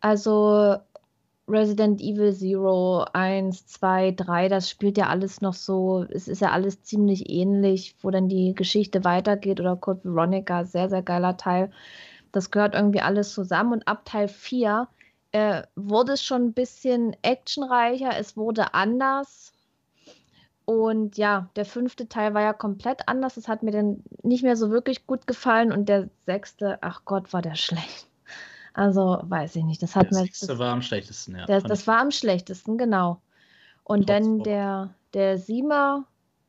Also 0.00 0.76
Resident 1.48 2.00
Evil 2.02 2.34
Zero 2.34 3.06
1, 3.12 3.66
2, 3.66 4.12
3, 4.12 4.48
das 4.48 4.68
spielt 4.68 4.98
ja 4.98 5.06
alles 5.06 5.40
noch 5.40 5.54
so, 5.54 6.04
es 6.10 6.28
ist 6.28 6.42
ja 6.42 6.50
alles 6.50 6.82
ziemlich 6.82 7.30
ähnlich, 7.30 7.96
wo 8.02 8.10
dann 8.10 8.28
die 8.28 8.54
Geschichte 8.54 9.04
weitergeht 9.04 9.58
oder 9.58 9.76
Code 9.76 10.00
Veronica, 10.04 10.64
sehr, 10.64 10.90
sehr 10.90 11.02
geiler 11.02 11.36
Teil. 11.38 11.70
Das 12.32 12.50
gehört 12.50 12.74
irgendwie 12.74 13.00
alles 13.00 13.32
zusammen. 13.32 13.72
Und 13.72 13.88
ab 13.88 14.04
Teil 14.04 14.28
4 14.28 14.88
äh, 15.32 15.62
wurde 15.76 16.12
es 16.12 16.22
schon 16.22 16.46
ein 16.46 16.52
bisschen 16.52 17.16
actionreicher, 17.22 18.16
es 18.18 18.36
wurde 18.36 18.74
anders. 18.74 19.52
Und 20.64 21.16
ja, 21.16 21.48
der 21.56 21.64
fünfte 21.64 22.08
Teil 22.08 22.34
war 22.34 22.42
ja 22.42 22.52
komplett 22.52 23.08
anders. 23.08 23.36
Das 23.36 23.48
hat 23.48 23.62
mir 23.62 23.70
dann 23.70 24.02
nicht 24.22 24.42
mehr 24.42 24.56
so 24.56 24.70
wirklich 24.70 25.06
gut 25.06 25.26
gefallen. 25.26 25.72
Und 25.72 25.88
der 25.88 26.10
sechste, 26.26 26.78
ach 26.82 27.06
Gott, 27.06 27.32
war 27.32 27.40
der 27.40 27.54
schlecht. 27.54 28.06
Also 28.74 29.18
weiß 29.22 29.56
ich 29.56 29.64
nicht. 29.64 29.82
Das 29.82 29.96
hat 29.96 30.10
der 30.10 30.18
mir. 30.18 30.24
Sechste 30.24 30.46
das, 30.46 30.58
war 30.58 30.72
am 30.72 30.82
schlechtesten, 30.82 31.36
ja. 31.36 31.46
Der, 31.46 31.62
das 31.62 31.86
war 31.86 31.98
am 31.98 32.10
schlechtesten, 32.10 32.76
genau. 32.76 33.20
Und 33.82 34.10
dann 34.10 34.42
der, 34.42 34.94
der 35.14 35.38
Siemer 35.38 36.04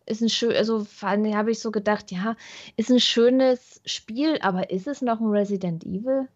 ist 0.09 0.21
ein 0.21 0.29
schön, 0.29 0.55
also 0.55 0.85
habe 1.01 1.51
ich 1.51 1.59
so 1.59 1.71
gedacht, 1.71 2.11
ja, 2.11 2.35
ist 2.75 2.89
ein 2.89 2.99
schönes 2.99 3.81
Spiel, 3.85 4.37
aber 4.41 4.69
ist 4.69 4.87
es 4.87 5.01
noch 5.01 5.19
ein 5.19 5.27
Resident 5.27 5.85
Evil? 5.85 6.27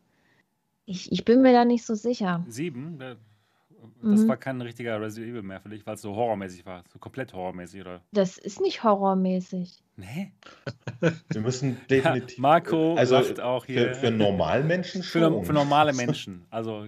Ich, 0.85 1.11
ich 1.11 1.25
bin 1.25 1.41
mir 1.41 1.53
da 1.53 1.65
nicht 1.65 1.85
so 1.85 1.95
sicher. 1.95 2.45
Sieben? 2.47 2.99
Das 2.99 4.21
mhm. 4.21 4.27
war 4.27 4.37
kein 4.37 4.61
richtiger 4.61 4.99
Resident 5.01 5.31
Evil 5.31 5.43
mehr 5.43 5.61
für 5.61 5.69
dich, 5.69 5.85
weil 5.85 5.95
es 5.95 6.01
so 6.01 6.15
horrormäßig 6.15 6.65
war. 6.65 6.83
So 6.91 6.99
komplett 6.99 7.33
horrormäßig, 7.33 7.81
oder? 7.81 8.01
Das 8.11 8.37
ist 8.37 8.61
nicht 8.61 8.83
horrormäßig. 8.83 9.81
Nee. 9.95 10.31
Wir 11.29 11.41
müssen 11.41 11.77
definitiv. 11.89 12.37
Ja, 12.37 12.41
Marco 12.41 12.95
also 12.95 13.21
sagt 13.21 13.39
auch 13.39 13.65
hier. 13.65 13.95
Für, 13.95 14.07
für 14.07 14.11
Normalmenschen 14.11 15.03
schon. 15.03 15.21
Für, 15.21 15.43
für 15.45 15.53
normale 15.53 15.93
Menschen. 15.93 16.45
Also 16.49 16.87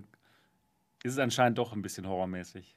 ist 1.04 1.14
es 1.14 1.20
anscheinend 1.20 1.58
doch 1.58 1.74
ein 1.74 1.82
bisschen 1.82 2.08
horrormäßig. 2.08 2.76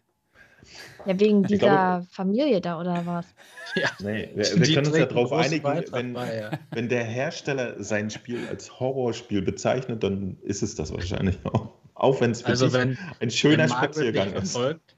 Ja, 1.07 1.19
wegen 1.19 1.43
dieser 1.43 1.59
glaube, 1.59 2.07
Familie 2.11 2.61
da 2.61 2.81
oder 2.81 3.05
was? 3.07 3.27
Ja. 3.75 3.91
Nee, 4.01 4.31
wir, 4.35 4.45
wir 4.45 4.75
können 4.75 4.87
uns 4.87 4.97
ja 4.97 5.05
darauf 5.05 5.31
einigen, 5.31 5.63
wenn, 5.93 6.15
bei, 6.15 6.37
ja. 6.39 6.51
wenn 6.73 6.89
der 6.89 7.05
Hersteller 7.05 7.81
sein 7.83 8.09
Spiel 8.09 8.49
als 8.49 8.81
Horrorspiel 8.81 9.43
bezeichnet, 9.43 10.03
dann 10.03 10.39
ist 10.43 10.63
es 10.63 10.75
das 10.75 10.91
wahrscheinlich 10.91 11.37
auch. 11.45 11.75
Auch 11.95 12.21
wenn 12.21 12.31
es 12.31 12.43
also 12.45 12.73
wenn, 12.73 12.97
ein 13.21 13.31
schöner 13.31 13.69
Spaziergang 13.69 14.33
ist. 14.33 14.53
Verfolgt, 14.53 14.95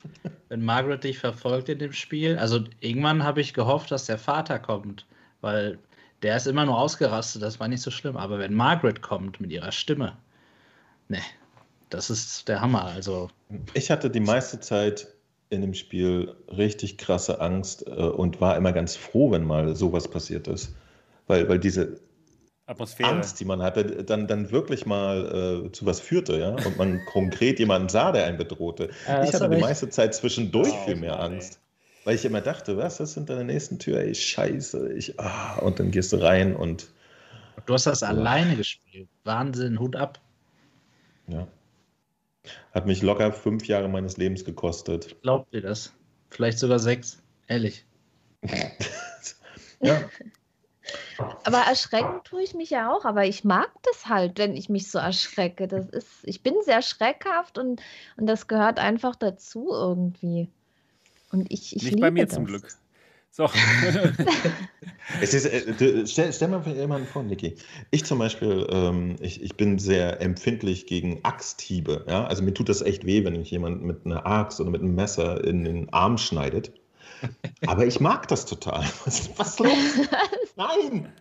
wenn 0.48 0.64
Margaret 0.64 1.02
dich 1.02 1.18
verfolgt 1.18 1.68
in 1.68 1.78
dem 1.80 1.92
Spiel, 1.92 2.38
also 2.38 2.60
irgendwann 2.78 3.24
habe 3.24 3.40
ich 3.40 3.54
gehofft, 3.54 3.90
dass 3.90 4.06
der 4.06 4.18
Vater 4.18 4.58
kommt, 4.58 5.04
weil 5.40 5.78
der 6.22 6.36
ist 6.36 6.46
immer 6.46 6.66
nur 6.66 6.78
ausgerastet, 6.78 7.42
das 7.42 7.58
war 7.58 7.68
nicht 7.68 7.82
so 7.82 7.90
schlimm. 7.90 8.16
Aber 8.16 8.38
wenn 8.38 8.54
Margaret 8.54 9.00
kommt 9.02 9.40
mit 9.40 9.50
ihrer 9.50 9.72
Stimme, 9.72 10.16
ne, 11.08 11.20
das 11.88 12.10
ist 12.10 12.48
der 12.48 12.60
Hammer. 12.60 12.84
Also 12.84 13.30
ich 13.74 13.90
hatte 13.90 14.10
die 14.10 14.20
meiste 14.20 14.60
Zeit 14.60 15.08
in 15.50 15.60
dem 15.60 15.74
Spiel 15.74 16.34
richtig 16.48 16.96
krasse 16.96 17.40
Angst 17.40 17.86
äh, 17.86 17.90
und 17.90 18.40
war 18.40 18.56
immer 18.56 18.72
ganz 18.72 18.96
froh, 18.96 19.32
wenn 19.32 19.44
mal 19.44 19.76
sowas 19.76 20.08
passiert 20.08 20.48
ist. 20.48 20.74
Weil, 21.26 21.48
weil 21.48 21.58
diese 21.58 22.00
Atmosphäre. 22.66 23.10
Angst, 23.10 23.40
die 23.40 23.44
man 23.44 23.62
hatte, 23.62 24.04
dann, 24.04 24.28
dann 24.28 24.52
wirklich 24.52 24.86
mal 24.86 25.64
äh, 25.66 25.72
zu 25.72 25.86
was 25.86 25.98
führte, 25.98 26.38
ja. 26.38 26.50
Und 26.50 26.78
man 26.78 27.04
konkret 27.12 27.58
jemanden 27.58 27.88
sah, 27.88 28.12
der 28.12 28.26
einen 28.26 28.38
bedrohte. 28.38 28.90
Ja, 29.08 29.24
ich 29.24 29.34
hatte 29.34 29.48
die 29.50 29.60
meiste 29.60 29.88
Zeit 29.88 30.14
zwischendurch 30.14 30.72
oh, 30.72 30.84
viel 30.84 30.94
mehr 30.94 31.16
Mann, 31.16 31.32
Angst. 31.32 31.54
Ey. 31.54 32.06
Weil 32.06 32.14
ich 32.14 32.24
immer 32.24 32.40
dachte, 32.40 32.76
was, 32.76 33.00
was 33.00 33.14
sind 33.14 33.28
an 33.28 33.36
der 33.36 33.44
nächsten 33.44 33.80
Tür? 33.80 33.98
Ey, 33.98 34.14
scheiße. 34.14 34.92
Ich, 34.92 35.18
ah, 35.18 35.58
und 35.58 35.80
dann 35.80 35.90
gehst 35.90 36.12
du 36.12 36.18
rein 36.18 36.54
und. 36.54 36.86
Du 37.66 37.74
hast 37.74 37.86
das 37.86 38.04
oh. 38.04 38.06
alleine 38.06 38.56
gespielt. 38.56 39.08
Wahnsinn, 39.24 39.80
Hut 39.80 39.96
ab. 39.96 40.20
Ja. 41.26 41.48
Hat 42.72 42.86
mich 42.86 43.02
locker 43.02 43.32
fünf 43.32 43.66
Jahre 43.66 43.88
meines 43.88 44.16
Lebens 44.16 44.44
gekostet. 44.44 45.20
Glaubt 45.22 45.52
ihr 45.52 45.60
das? 45.60 45.92
Vielleicht 46.30 46.58
sogar 46.58 46.78
sechs. 46.78 47.22
Ehrlich. 47.48 47.84
ja. 49.80 50.08
Aber 51.44 51.58
erschrecken 51.58 52.20
tue 52.24 52.42
ich 52.42 52.54
mich 52.54 52.70
ja 52.70 52.90
auch, 52.92 53.04
aber 53.04 53.26
ich 53.26 53.44
mag 53.44 53.70
das 53.82 54.06
halt, 54.06 54.38
wenn 54.38 54.56
ich 54.56 54.68
mich 54.68 54.90
so 54.90 54.98
erschrecke. 54.98 55.68
Das 55.68 55.88
ist, 55.88 56.08
ich 56.22 56.42
bin 56.42 56.54
sehr 56.64 56.82
schreckhaft 56.82 57.58
und, 57.58 57.82
und 58.16 58.26
das 58.26 58.46
gehört 58.46 58.78
einfach 58.78 59.16
dazu 59.16 59.68
irgendwie. 59.70 60.48
Und 61.32 61.50
ich, 61.52 61.76
ich 61.76 61.82
Nicht 61.82 62.00
bei 62.00 62.10
mir 62.10 62.26
das. 62.26 62.34
zum 62.34 62.46
Glück. 62.46 62.68
So. 63.32 63.44
es 65.20 65.34
ist, 65.34 65.46
äh, 65.46 66.06
stell, 66.06 66.32
stell 66.32 66.48
mal 66.48 66.66
jemanden 66.66 67.06
vor, 67.06 67.22
Niki. 67.22 67.54
Ich 67.90 68.04
zum 68.04 68.18
Beispiel, 68.18 68.66
ähm, 68.70 69.16
ich, 69.20 69.42
ich 69.42 69.56
bin 69.56 69.78
sehr 69.78 70.20
empfindlich 70.20 70.86
gegen 70.86 71.24
Axthiebe. 71.24 72.04
Ja? 72.08 72.26
Also 72.26 72.42
mir 72.42 72.52
tut 72.52 72.68
das 72.68 72.82
echt 72.82 73.06
weh, 73.06 73.24
wenn 73.24 73.36
mich 73.38 73.50
jemand 73.50 73.82
mit 73.82 74.04
einer 74.04 74.26
Axt 74.26 74.60
oder 74.60 74.70
mit 74.70 74.82
einem 74.82 74.96
Messer 74.96 75.44
in 75.44 75.64
den 75.64 75.92
Arm 75.92 76.18
schneidet. 76.18 76.72
Aber 77.66 77.86
ich 77.86 78.00
mag 78.00 78.26
das 78.28 78.46
total. 78.46 78.80
Was, 79.04 79.30
was 79.38 79.58
los? 79.58 80.08
Nein! 80.56 81.12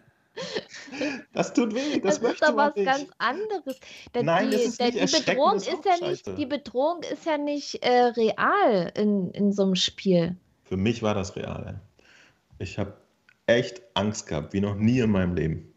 Das 1.33 1.53
tut 1.53 1.75
weh, 1.75 1.99
das, 1.99 2.15
das 2.15 2.21
möchte 2.21 2.45
ist 2.45 2.49
doch 2.49 2.55
was 2.55 2.75
nicht. 2.75 2.85
ganz 2.85 3.07
anderes. 3.17 3.77
Denn 4.15 4.25
Nein, 4.25 4.51
die, 4.51 4.55
das 4.55 4.65
ist 4.67 4.79
nicht 4.79 4.95
die 4.95 5.25
Bedrohung 5.25 5.55
ist 5.57 5.67
ja 5.67 6.07
nicht, 6.07 6.37
die 6.37 6.45
Bedrohung 6.45 7.03
ist 7.03 7.25
ja 7.25 7.37
nicht 7.37 7.83
äh, 7.83 8.03
real 8.03 8.93
in, 8.95 9.31
in 9.31 9.51
so 9.51 9.63
einem 9.63 9.75
Spiel. 9.75 10.37
Für 10.63 10.77
mich 10.77 11.03
war 11.03 11.13
das 11.13 11.35
real. 11.35 11.81
Ich 12.59 12.77
habe 12.77 12.93
echt 13.47 13.81
Angst 13.93 14.27
gehabt, 14.27 14.53
wie 14.53 14.61
noch 14.61 14.75
nie 14.75 14.99
in 14.99 15.09
meinem 15.09 15.33
Leben. 15.33 15.73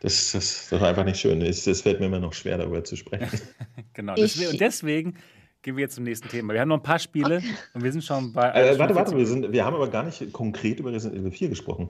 Das, 0.00 0.32
das, 0.32 0.68
das 0.68 0.80
war 0.80 0.88
einfach 0.88 1.04
nicht 1.04 1.18
schön. 1.18 1.40
Es, 1.40 1.66
es 1.66 1.82
fällt 1.82 1.98
mir 1.98 2.06
immer 2.06 2.20
noch 2.20 2.34
schwer, 2.34 2.58
darüber 2.58 2.84
zu 2.84 2.94
sprechen. 2.94 3.40
genau. 3.94 4.14
Deswegen, 4.14 4.50
und 4.50 4.60
deswegen 4.60 5.14
gehen 5.62 5.76
wir 5.76 5.82
jetzt 5.82 5.94
zum 5.94 6.04
nächsten 6.04 6.28
Thema. 6.28 6.52
Wir 6.52 6.60
haben 6.60 6.68
noch 6.68 6.76
ein 6.76 6.82
paar 6.82 6.98
Spiele 6.98 7.38
okay. 7.38 7.54
und 7.72 7.82
wir 7.82 7.90
sind 7.90 8.04
schon 8.04 8.32
bei. 8.32 8.50
Äh, 8.50 8.78
warte, 8.78 8.94
warte, 8.94 9.16
wir, 9.16 9.26
sind, 9.26 9.50
wir 9.50 9.64
haben 9.64 9.74
aber 9.74 9.88
gar 9.88 10.02
nicht 10.02 10.30
konkret 10.32 10.78
über 10.78 10.92
Resident 10.92 11.18
Evil 11.18 11.32
4 11.32 11.48
gesprochen. 11.48 11.88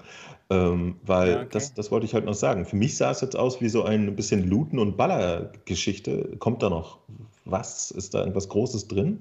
Ähm, 0.48 0.96
weil 1.02 1.30
ja, 1.30 1.36
okay. 1.40 1.48
das, 1.50 1.74
das 1.74 1.90
wollte 1.90 2.06
ich 2.06 2.14
halt 2.14 2.24
noch 2.24 2.34
sagen. 2.34 2.64
Für 2.64 2.76
mich 2.76 2.96
sah 2.96 3.10
es 3.10 3.20
jetzt 3.20 3.36
aus 3.36 3.60
wie 3.60 3.68
so 3.68 3.82
ein 3.82 4.14
bisschen 4.14 4.48
Looten- 4.48 4.78
und 4.78 4.96
Baller-Geschichte. 4.96 6.36
Kommt 6.38 6.62
da 6.62 6.70
noch 6.70 7.00
was? 7.44 7.90
Ist 7.90 8.14
da 8.14 8.20
irgendwas 8.20 8.48
Großes 8.48 8.86
drin? 8.86 9.20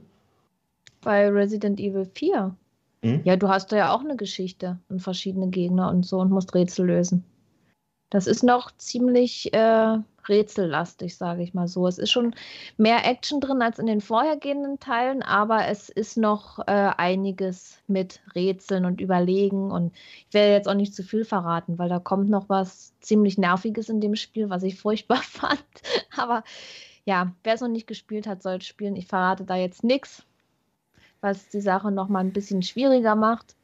Bei 1.03 1.29
Resident 1.29 1.79
Evil 1.79 2.05
4. 2.05 2.55
Hm? 3.03 3.21
Ja, 3.23 3.35
du 3.35 3.49
hast 3.49 3.71
da 3.71 3.77
ja 3.77 3.93
auch 3.93 4.01
eine 4.01 4.15
Geschichte 4.15 4.79
und 4.89 5.01
verschiedene 5.01 5.49
Gegner 5.49 5.89
und 5.89 6.05
so 6.05 6.19
und 6.19 6.31
musst 6.31 6.55
Rätsel 6.55 6.87
lösen. 6.87 7.23
Das 8.09 8.27
ist 8.27 8.43
noch 8.43 8.69
ziemlich 8.77 9.51
äh, 9.55 9.97
rätsellastig, 10.29 11.17
sage 11.17 11.41
ich 11.41 11.55
mal 11.55 11.67
so. 11.67 11.87
Es 11.87 11.97
ist 11.97 12.11
schon 12.11 12.35
mehr 12.77 13.05
Action 13.07 13.41
drin 13.41 13.63
als 13.63 13.79
in 13.79 13.87
den 13.87 14.01
vorhergehenden 14.01 14.79
Teilen, 14.79 15.23
aber 15.23 15.67
es 15.67 15.89
ist 15.89 16.15
noch 16.15 16.59
äh, 16.59 16.91
einiges 16.95 17.79
mit 17.87 18.21
Rätseln 18.35 18.85
und 18.85 19.01
Überlegen. 19.01 19.71
Und 19.71 19.93
ich 20.29 20.33
werde 20.33 20.53
jetzt 20.53 20.69
auch 20.69 20.75
nicht 20.75 20.93
zu 20.93 21.01
viel 21.01 21.25
verraten, 21.25 21.79
weil 21.79 21.89
da 21.89 21.97
kommt 21.97 22.29
noch 22.29 22.49
was 22.49 22.93
ziemlich 22.99 23.39
Nerviges 23.39 23.89
in 23.89 23.99
dem 23.99 24.15
Spiel, 24.15 24.49
was 24.51 24.61
ich 24.61 24.75
furchtbar 24.79 25.23
fand. 25.23 25.65
aber 26.15 26.43
ja, 27.05 27.33
wer 27.43 27.55
es 27.55 27.61
noch 27.61 27.67
nicht 27.67 27.87
gespielt 27.87 28.27
hat, 28.27 28.43
soll 28.43 28.61
spielen. 28.61 28.95
Ich 28.95 29.07
verrate 29.07 29.43
da 29.43 29.55
jetzt 29.55 29.83
nichts 29.83 30.23
was 31.23 31.47
die 31.47 31.61
Sache 31.61 31.91
nochmal 31.91 32.23
ein 32.23 32.33
bisschen 32.33 32.61
schwieriger 32.61 33.15
macht. 33.15 33.55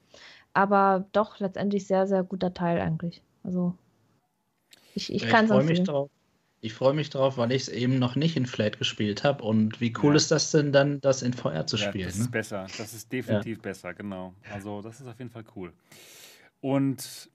Aber 0.54 1.06
doch 1.12 1.40
letztendlich 1.40 1.86
sehr, 1.86 2.08
sehr 2.08 2.24
guter 2.24 2.54
Teil 2.54 2.80
eigentlich. 2.80 3.22
Also 3.44 3.76
ich, 4.96 5.14
ich 5.14 5.28
kann 5.28 5.46
es 5.46 5.52
freue 5.52 5.64
mich 5.64 5.84
drauf. 5.84 6.10
Ich 6.62 6.74
freue 6.74 6.94
mich 6.94 7.10
drauf, 7.10 7.38
weil 7.38 7.52
ich 7.52 7.64
es 7.64 7.70
eben 7.70 8.00
noch 8.00 8.16
nicht 8.16 8.36
in 8.36 8.46
Flat 8.46 8.80
gespielt 8.80 9.24
habe. 9.24 9.44
Und 9.44 9.80
wie 9.80 9.94
cool 10.02 10.12
ja. 10.12 10.16
ist 10.16 10.32
das 10.32 10.52
denn 10.52 10.74
dann, 10.74 11.00
das 11.02 11.22
in 11.22 11.34
VR 11.34 11.68
zu 11.68 11.78
spielen? 11.78 12.02
Ja, 12.02 12.08
das 12.08 12.18
ne? 12.18 12.24
ist 12.24 12.32
besser. 12.32 12.68
Das 12.78 12.94
ist 12.94 13.12
definitiv 13.12 13.58
ja. 13.58 13.62
besser, 13.62 13.94
genau. 13.94 14.34
Also 14.52 14.82
das 14.82 15.00
ist 15.00 15.08
auf 15.08 15.18
jeden 15.20 15.32
Fall 15.32 15.46
cool. 15.56 15.72
Und 16.60 17.30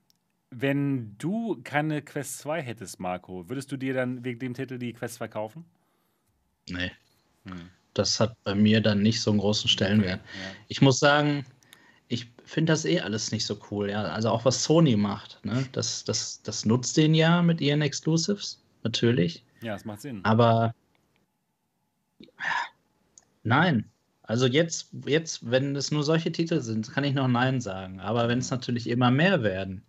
wenn 0.51 1.17
du 1.17 1.61
keine 1.65 2.03
Quest 2.03 2.39
2 2.41 2.61
hättest, 2.61 3.01
Marco, 3.01 3.49
würdest 3.49 3.73
du 3.73 3.77
dir 3.77 3.95
dann 3.95 4.25
wegen 4.25 4.41
dem 4.41 4.55
Titel 4.55 4.79
die 4.79 4.93
Quest 4.93 5.15
2 5.15 5.29
kaufen? 5.29 5.65
Nee. 6.69 6.91
Hm 7.47 7.71
das 7.95 8.21
hat 8.21 8.37
bei 8.45 8.55
mir 8.55 8.81
dann 8.81 9.03
nicht 9.03 9.21
so 9.21 9.31
einen 9.31 9.41
großen 9.41 9.69
Stellenwert. 9.69 10.21
Ja. 10.21 10.57
Ich 10.69 10.83
muss 10.83 10.99
sagen, 10.99 11.47
ich 12.09 12.31
finde 12.45 12.73
das 12.73 12.85
eh 12.85 13.01
alles 13.01 13.33
nicht 13.33 13.47
so 13.47 13.59
cool. 13.71 13.91
Ja? 13.91 14.03
Also 14.05 14.31
auch 14.31 14.45
was 14.45 14.63
Sony 14.63 14.97
macht. 14.97 15.41
Ne? 15.45 15.67
Das, 15.73 16.05
das, 16.05 16.43
das 16.43 16.65
nutzt 16.65 16.97
den 16.97 17.15
ja 17.15 17.43
mit 17.43 17.61
ihren 17.61 17.83
Exclusives, 17.83 18.63
natürlich. 18.83 19.45
Ja, 19.63 19.73
das 19.73 19.85
macht 19.85 20.03
Sinn. 20.03 20.21
Aber 20.25 20.75
nein. 23.43 23.91
Also 24.23 24.47
jetzt, 24.47 24.89
jetzt, 25.07 25.51
wenn 25.51 25.77
es 25.77 25.91
nur 25.91 26.03
solche 26.03 26.33
Titel 26.33 26.61
sind, 26.61 26.91
kann 26.91 27.05
ich 27.05 27.15
noch 27.15 27.29
Nein 27.29 27.61
sagen. 27.61 28.01
Aber 28.01 28.27
wenn 28.29 28.39
es 28.39 28.51
natürlich 28.51 28.89
immer 28.89 29.11
mehr 29.11 29.43
werden, 29.43 29.83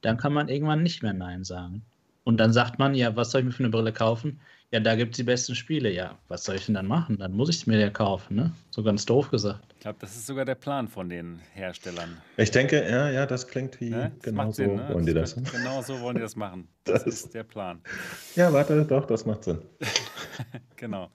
dann 0.00 0.16
kann 0.16 0.32
man 0.32 0.48
irgendwann 0.48 0.82
nicht 0.82 1.02
mehr 1.02 1.12
Nein 1.12 1.44
sagen. 1.44 1.82
Und 2.24 2.38
dann 2.38 2.52
sagt 2.52 2.78
man, 2.78 2.94
ja, 2.94 3.14
was 3.16 3.30
soll 3.30 3.42
ich 3.42 3.46
mir 3.46 3.52
für 3.52 3.64
eine 3.64 3.70
Brille 3.70 3.92
kaufen? 3.92 4.40
Ja, 4.70 4.80
da 4.80 4.96
gibt 4.96 5.14
es 5.14 5.16
die 5.16 5.22
besten 5.22 5.54
Spiele. 5.54 5.90
Ja, 5.90 6.18
was 6.28 6.44
soll 6.44 6.56
ich 6.56 6.66
denn 6.66 6.74
dann 6.74 6.86
machen? 6.86 7.16
Dann 7.16 7.32
muss 7.32 7.48
ich 7.48 7.56
es 7.56 7.66
mir 7.66 7.80
ja 7.80 7.88
kaufen, 7.88 8.36
ne? 8.36 8.52
So 8.68 8.82
ganz 8.82 9.06
doof 9.06 9.30
gesagt. 9.30 9.64
Ich 9.72 9.80
glaube, 9.80 9.96
das 9.98 10.14
ist 10.14 10.26
sogar 10.26 10.44
der 10.44 10.56
Plan 10.56 10.88
von 10.88 11.08
den 11.08 11.40
Herstellern. 11.54 12.18
Ich 12.36 12.50
denke, 12.50 12.86
ja, 12.86 13.08
ja, 13.08 13.24
das 13.24 13.48
klingt 13.48 13.80
wie 13.80 13.88
ne? 13.88 14.12
genau 14.20 14.50
so 14.50 14.64
ne? 14.64 14.86
wollen 14.92 15.06
die 15.06 15.14
das. 15.14 15.36
das. 15.36 15.52
Genau 15.52 15.80
so 15.80 15.98
wollen 16.00 16.16
die 16.16 16.22
das 16.22 16.36
machen. 16.36 16.68
Das, 16.84 17.04
das 17.04 17.24
ist 17.24 17.34
der 17.34 17.44
Plan. 17.44 17.82
Ja, 18.34 18.50
warte, 18.50 18.82
doch, 18.86 19.04
das 19.04 19.26
macht 19.26 19.44
Sinn. 19.44 19.58
genau. 20.76 21.10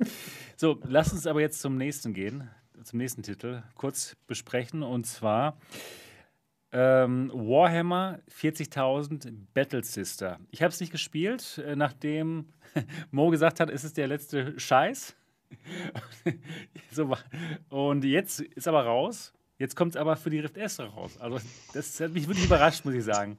So, 0.55 0.79
lass 0.87 1.11
uns 1.11 1.25
aber 1.25 1.41
jetzt 1.41 1.61
zum 1.61 1.77
nächsten 1.77 2.13
gehen, 2.13 2.47
zum 2.83 2.99
nächsten 2.99 3.23
Titel 3.23 3.63
kurz 3.73 4.15
besprechen 4.27 4.83
und 4.83 5.07
zwar 5.07 5.57
ähm, 6.71 7.31
Warhammer 7.33 8.19
40.000 8.39 9.31
Battle 9.55 9.83
Sister. 9.83 10.39
Ich 10.51 10.61
habe 10.61 10.71
es 10.71 10.79
nicht 10.79 10.91
gespielt, 10.91 11.59
äh, 11.65 11.75
nachdem 11.75 12.45
Mo 13.11 13.29
gesagt 13.29 13.59
hat, 13.59 13.69
es 13.69 13.83
ist 13.83 13.97
der 13.97 14.07
letzte 14.07 14.59
Scheiß. 14.59 15.15
so, 16.91 17.15
und 17.69 18.03
jetzt 18.03 18.41
ist 18.41 18.67
aber 18.67 18.85
raus. 18.85 19.33
Jetzt 19.59 19.75
kommt 19.75 19.95
es 19.95 19.97
aber 19.97 20.15
für 20.15 20.29
die 20.29 20.39
Rift 20.39 20.57
S 20.57 20.79
raus. 20.79 21.15
Also 21.19 21.39
das 21.73 21.99
hat 21.99 22.11
mich 22.11 22.27
wirklich 22.27 22.45
überrascht, 22.45 22.83
muss 22.85 22.95
ich 22.95 23.03
sagen. 23.03 23.37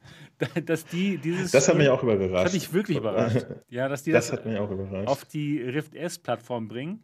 Dass 0.64 0.86
die 0.86 1.18
dieses 1.18 1.50
Das 1.50 1.68
hat 1.68 1.76
mich 1.76 1.88
auch 1.88 2.02
überrascht. 2.02 2.32
Das 2.32 2.44
hat 2.44 2.52
mich 2.54 2.72
wirklich 2.72 2.98
überrascht. 2.98 3.46
Ja, 3.68 3.88
dass 3.88 4.04
die 4.04 4.12
das, 4.12 4.28
das 4.28 4.38
hat 4.38 4.46
mich 4.46 4.56
auch 4.58 4.70
überrascht. 4.70 5.08
auf 5.08 5.24
die 5.24 5.60
Rift 5.60 5.94
S 5.94 6.18
Plattform 6.18 6.68
bringen. 6.68 7.02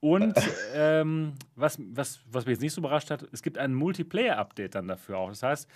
Und 0.00 0.34
ähm, 0.74 1.34
was, 1.54 1.78
was, 1.92 2.20
was 2.30 2.46
mich 2.46 2.54
jetzt 2.54 2.62
nicht 2.62 2.72
so 2.72 2.80
überrascht 2.80 3.10
hat, 3.10 3.26
es 3.30 3.42
gibt 3.42 3.58
ein 3.58 3.74
Multiplayer-Update 3.74 4.74
dann 4.74 4.88
dafür 4.88 5.18
auch. 5.18 5.28
Das 5.28 5.42
heißt, 5.42 5.68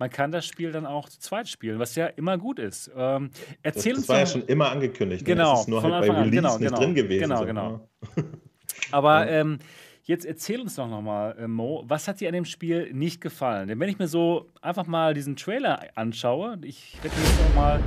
man 0.00 0.08
kann 0.08 0.32
das 0.32 0.46
Spiel 0.46 0.72
dann 0.72 0.86
auch 0.86 1.10
zu 1.10 1.20
zweit 1.20 1.46
spielen, 1.46 1.78
was 1.78 1.94
ja 1.94 2.06
immer 2.06 2.38
gut 2.38 2.58
ist. 2.58 2.90
Ähm, 2.96 3.30
erzähl 3.62 3.92
das, 3.92 4.06
das 4.06 4.08
war 4.08 4.18
ja 4.20 4.26
schon 4.26 4.42
immer 4.46 4.70
angekündigt. 4.70 5.22
Ne? 5.22 5.34
Genau. 5.34 5.52
Das 5.52 5.60
ist 5.60 5.68
nur 5.68 5.82
halt 5.82 6.06
bei 6.06 6.14
Release 6.14 6.30
genau, 6.30 6.58
nicht 6.58 6.68
genau, 6.68 6.78
drin 6.78 6.94
gewesen. 6.94 7.20
Genau, 7.20 7.44
genau. 7.44 7.88
Aber 8.92 9.28
ähm, 9.28 9.58
jetzt 10.04 10.24
erzähl 10.24 10.62
uns 10.62 10.76
doch 10.76 10.88
nochmal, 10.88 11.36
äh, 11.38 11.46
Mo, 11.46 11.84
was 11.86 12.08
hat 12.08 12.18
dir 12.20 12.28
an 12.28 12.34
dem 12.34 12.46
Spiel 12.46 12.90
nicht 12.94 13.20
gefallen? 13.20 13.68
Denn 13.68 13.78
wenn 13.78 13.90
ich 13.90 13.98
mir 13.98 14.08
so 14.08 14.50
einfach 14.62 14.86
mal 14.86 15.12
diesen 15.12 15.36
Trailer 15.36 15.80
anschaue, 15.96 16.58
ich 16.62 16.96
werde 17.02 17.14
jetzt 17.16 17.40
noch 17.42 17.54
mal 17.54 17.80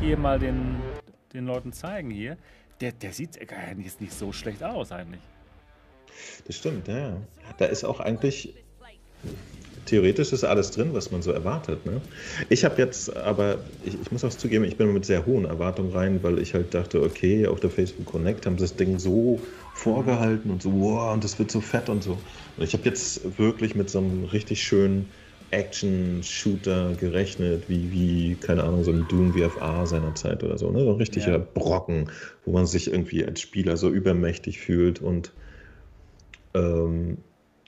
hier 0.00 0.18
mal 0.18 0.40
den, 0.40 0.74
den 1.32 1.46
Leuten 1.46 1.72
zeigen 1.72 2.10
hier, 2.10 2.36
der, 2.80 2.90
der 2.90 3.12
sieht 3.12 3.36
jetzt 3.36 4.00
nicht 4.00 4.12
so 4.12 4.32
schlecht 4.32 4.64
aus 4.64 4.90
eigentlich. 4.90 5.22
Das 6.48 6.56
stimmt, 6.56 6.88
ja. 6.88 7.16
Da 7.58 7.66
ist 7.66 7.84
auch 7.84 8.00
eigentlich 8.00 8.54
theoretisch 9.90 10.32
ist 10.32 10.44
alles 10.44 10.70
drin, 10.70 10.90
was 10.92 11.10
man 11.10 11.20
so 11.20 11.32
erwartet. 11.32 11.84
Ne? 11.84 12.00
Ich 12.48 12.64
habe 12.64 12.80
jetzt 12.80 13.14
aber, 13.16 13.58
ich, 13.84 13.94
ich, 14.00 14.12
muss 14.12 14.24
auch 14.24 14.30
zugeben, 14.30 14.64
ich 14.64 14.76
bin 14.76 14.92
mit 14.92 15.04
sehr 15.04 15.26
hohen 15.26 15.44
Erwartungen 15.44 15.92
rein, 15.92 16.22
weil 16.22 16.38
ich 16.38 16.54
halt 16.54 16.72
dachte, 16.72 17.02
okay, 17.02 17.46
auf 17.46 17.58
der 17.58 17.70
Facebook 17.70 18.06
Connect 18.06 18.46
haben 18.46 18.56
sie 18.56 18.64
das 18.64 18.76
Ding 18.76 18.98
so 19.00 19.40
vorgehalten 19.74 20.50
und 20.50 20.62
so, 20.62 20.72
wow, 20.72 21.12
und 21.12 21.24
das 21.24 21.38
wird 21.38 21.50
so 21.50 21.60
fett 21.60 21.88
und 21.88 22.04
so. 22.04 22.12
Und 22.56 22.62
ich 22.62 22.72
habe 22.72 22.84
jetzt 22.84 23.38
wirklich 23.38 23.74
mit 23.74 23.90
so 23.90 23.98
einem 23.98 24.24
richtig 24.26 24.62
schönen 24.62 25.08
Action-Shooter 25.50 26.94
gerechnet, 26.94 27.64
wie, 27.66 27.90
wie, 27.90 28.36
keine 28.36 28.62
Ahnung, 28.62 28.84
so 28.84 28.92
ein 28.92 29.06
Doom 29.08 29.34
VFA 29.34 29.86
seiner 29.86 30.14
Zeit 30.14 30.44
oder 30.44 30.56
so. 30.56 30.70
Ne? 30.70 30.84
So 30.84 30.90
ein 30.90 30.96
richtiger 30.96 31.32
ja. 31.32 31.46
Brocken, 31.54 32.08
wo 32.44 32.52
man 32.52 32.66
sich 32.66 32.92
irgendwie 32.92 33.24
als 33.24 33.40
Spieler 33.40 33.76
so 33.76 33.90
übermächtig 33.90 34.60
fühlt 34.60 35.02
und 35.02 35.32
ähm, 36.54 37.18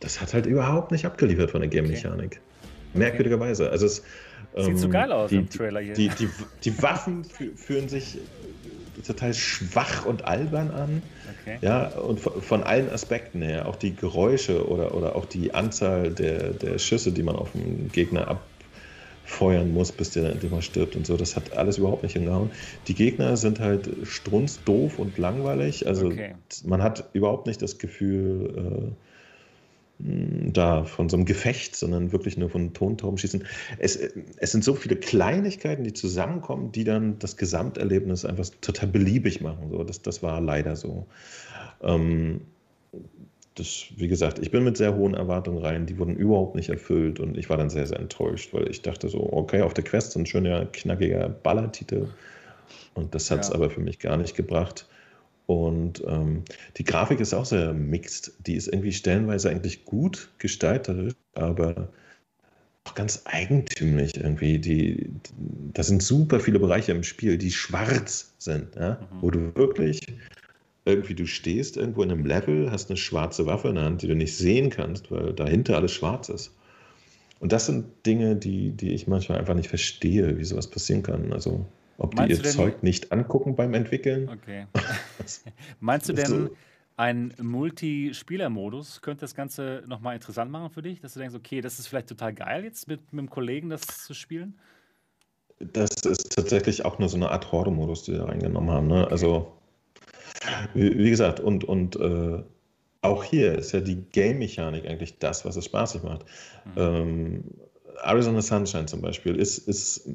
das 0.03 0.21
hat 0.21 0.35
halt 0.35 0.47
überhaupt 0.47 0.91
nicht 0.91 1.07
abgeliefert 1.07 1.51
von 1.53 1.61
der 1.61 1.71
Game-Mechanik. 1.71 2.41
Okay. 2.41 2.99
Merkwürdigerweise. 2.99 3.71
Also 3.71 3.87
es, 3.87 4.03
Sieht 4.57 4.69
ähm, 4.69 4.77
so 4.77 4.89
geil 4.89 5.11
aus 5.13 5.31
die, 5.31 5.37
im 5.37 5.49
Trailer 5.49 5.81
hier. 5.81 5.95
Die, 5.95 6.09
die, 6.09 6.29
die 6.65 6.83
Waffen 6.83 7.25
fühlen 7.25 7.89
sich 7.89 8.19
total 9.07 9.33
schwach 9.33 10.05
und 10.05 10.27
albern 10.27 10.71
an. 10.71 11.03
Okay. 11.41 11.59
Ja, 11.63 11.89
und 11.89 12.21
von 12.21 12.63
allen 12.63 12.91
Aspekten 12.91 13.41
her, 13.41 13.67
auch 13.67 13.77
die 13.77 13.95
Geräusche 13.95 14.69
oder, 14.69 14.95
oder 14.95 15.17
auch 15.17 15.25
die 15.25 15.55
Anzahl 15.55 16.11
der, 16.11 16.51
der 16.51 16.79
Schüsse, 16.79 17.13
die 17.13 17.23
man 17.23 17.35
auf 17.35 17.53
den 17.53 17.91
Gegner 17.91 18.29
abfeuern 19.25 19.73
muss, 19.73 19.91
bis 19.91 20.11
der 20.11 20.25
dann 20.25 20.33
endlich 20.33 20.53
mal 20.53 20.63
stirbt 20.63 20.97
und 20.97 21.07
so, 21.07 21.17
das 21.17 21.35
hat 21.35 21.57
alles 21.57 21.79
überhaupt 21.79 22.03
nicht 22.03 22.13
hingehauen. 22.13 22.51
Die 22.89 22.95
Gegner 22.95 23.37
sind 23.39 23.59
halt 23.59 23.89
strunzdoof 24.05 24.99
und 24.99 25.17
langweilig. 25.17 25.87
Also 25.87 26.07
okay. 26.07 26.35
man 26.65 26.83
hat 26.83 27.09
überhaupt 27.15 27.47
nicht 27.47 27.63
das 27.63 27.79
Gefühl, 27.79 28.93
äh, 28.93 29.12
da 29.99 30.85
von 30.85 31.09
so 31.09 31.17
einem 31.17 31.27
Gefecht, 31.27 31.77
sondern 31.77 32.13
wirklich 32.13 32.37
nur 32.37 32.51
von 32.51 32.73
Tontauben 32.75 33.19
schießen. 33.19 33.45
Es, 33.79 33.97
es 33.97 34.51
sind 34.51 34.65
so 34.65 34.75
viele 34.75 34.97
Kleinigkeiten, 34.97 35.85
die 35.85 35.93
zusammenkommen, 35.93 36.73
die 36.73 36.85
dann 36.85 37.19
das 37.19 37.37
Gesamterlebnis 37.37 38.25
einfach 38.25 38.49
total 38.61 38.89
beliebig 38.89 39.41
machen. 39.41 39.71
So, 39.71 39.85
das, 39.85 40.03
das 40.03 40.23
war 40.23 40.41
leider 40.41 40.75
so. 40.75 41.07
Ähm, 41.83 42.41
das, 43.55 43.87
wie 43.97 44.09
gesagt, 44.09 44.39
ich 44.39 44.51
bin 44.51 44.65
mit 44.65 44.77
sehr 44.77 44.97
hohen 44.97 45.15
Erwartungen 45.15 45.59
rein, 45.59 45.87
die 45.87 45.99
wurden 45.99 46.17
überhaupt 46.17 46.55
nicht 46.55 46.71
erfüllt 46.71 47.21
und 47.21 47.37
ich 47.37 47.51
war 47.51 47.59
dann 47.59 47.69
sehr, 47.71 47.87
sehr 47.87 48.01
enttäuscht, 48.01 48.55
weil 48.55 48.69
ich 48.71 48.83
dachte 48.83 49.09
so, 49.09 49.31
okay, 49.33 49.61
auf 49.61 49.75
der 49.75 49.85
Quest 49.85 50.13
so 50.13 50.21
ein 50.21 50.27
schöner, 50.27 50.67
knackiger 50.67 51.29
Ballertitel 51.29 52.09
und 52.95 53.15
das 53.15 53.31
hat 53.31 53.41
es 53.41 53.49
ja. 53.49 53.55
aber 53.55 53.69
für 53.69 53.81
mich 53.81 53.99
gar 53.99 54.17
nicht 54.17 54.35
gebracht. 54.35 54.87
Und 55.53 56.03
ähm, 56.07 56.45
die 56.79 56.85
Grafik 56.85 57.21
ist 57.21 57.35
auch 57.35 57.45
sehr 57.45 57.75
mixed. 57.75 58.33
Die 58.47 58.55
ist 58.55 58.69
irgendwie 58.69 58.93
stellenweise 58.93 59.51
eigentlich 59.51 59.85
gut 59.85 60.31
gestaltet, 60.39 61.15
aber 61.35 61.89
auch 62.85 62.95
ganz 62.95 63.23
eigentümlich 63.27 64.17
irgendwie. 64.17 64.59
Die, 64.59 65.11
da 65.75 65.83
sind 65.83 66.03
super 66.03 66.41
viele 66.41 66.59
Bereiche 66.59 66.93
im 66.93 67.03
Spiel, 67.03 67.37
die 67.37 67.51
schwarz 67.51 68.33
sind, 68.39 68.75
ja? 68.77 68.95
Mhm. 68.95 69.23
wo 69.23 69.31
du 69.31 69.55
wirklich 69.55 70.01
irgendwie 70.85 71.15
du 71.15 71.27
stehst 71.27 71.77
irgendwo 71.77 72.03
in 72.03 72.11
einem 72.11 72.25
Level, 72.25 72.71
hast 72.71 72.91
eine 72.91 72.97
schwarze 72.97 73.47
Waffe 73.47 73.69
in 73.69 73.77
der 73.77 73.85
Hand, 73.85 74.03
die 74.03 74.09
du 74.09 74.17
nicht 74.17 74.37
sehen 74.37 74.71
kannst, 74.71 75.11
weil 75.11 75.33
dahinter 75.35 75.77
alles 75.77 75.93
schwarz 75.93 76.29
ist. 76.29 76.51
Und 77.41 77.53
das 77.53 77.67
sind 77.67 77.85
Dinge, 78.07 78.37
die, 78.37 78.71
die 78.71 78.95
ich 78.95 79.07
manchmal 79.07 79.39
einfach 79.39 79.55
nicht 79.55 79.69
verstehe, 79.69 80.39
wie 80.39 80.45
sowas 80.45 80.67
passieren 80.67 81.03
kann. 81.03 81.33
Also 81.33 81.67
ob 81.99 82.15
Meinst 82.15 82.43
die 82.43 82.47
ihr 82.47 82.51
Zeug 82.51 82.83
nicht 82.83 83.13
angucken 83.13 83.57
beim 83.57 83.75
Entwickeln? 83.75 84.29
Okay. 84.29 84.67
Meinst 85.81 86.09
du 86.09 86.13
denn, 86.13 86.51
ein 86.97 87.35
Multispieler-Modus 87.41 89.01
könnte 89.01 89.23
das 89.23 89.35
Ganze 89.35 89.83
nochmal 89.87 90.15
interessant 90.15 90.51
machen 90.51 90.71
für 90.71 90.83
dich? 90.83 91.01
Dass 91.01 91.15
du 91.15 91.21
denkst, 91.21 91.35
okay, 91.35 91.61
das 91.61 91.79
ist 91.79 91.87
vielleicht 91.87 92.09
total 92.09 92.35
geil 92.35 92.65
jetzt 92.65 92.87
mit, 92.87 93.01
mit 93.13 93.21
einem 93.21 93.31
Kollegen 93.31 93.71
das 93.71 93.81
zu 93.83 94.15
spielen? 94.15 94.59
Das 95.59 95.91
ist 96.05 96.35
tatsächlich 96.35 96.85
auch 96.85 96.99
nur 96.99 97.09
so 97.09 97.17
eine 97.17 97.31
Art 97.31 97.51
Horde-Modus, 97.51 98.05
die 98.05 98.13
wir 98.13 98.25
reingenommen 98.25 98.71
haben. 98.71 98.89
Ne? 98.89 99.05
Okay. 99.05 99.13
Also, 99.13 99.53
wie, 100.75 100.99
wie, 100.99 101.11
gesagt, 101.11 101.41
und, 101.41 101.65
und 101.65 101.97
äh, 101.97 102.43
auch 103.01 103.25
hier 103.25 103.59
ist 103.59 103.73
ja 103.73 103.81
die 103.81 103.97
Game-Mechanik 103.97 104.87
eigentlich 104.87 105.19
das, 105.19 105.45
was 105.45 105.57
es 105.57 105.65
spaßig 105.65 106.03
macht. 106.03 106.25
Mhm. 106.65 106.73
Ähm, 106.77 107.45
Arizona 108.03 108.43
Sunshine 108.43 108.87
zum 108.87 109.01
Beispiel 109.01 109.37
ist, 109.37 109.59
ist 109.59 110.09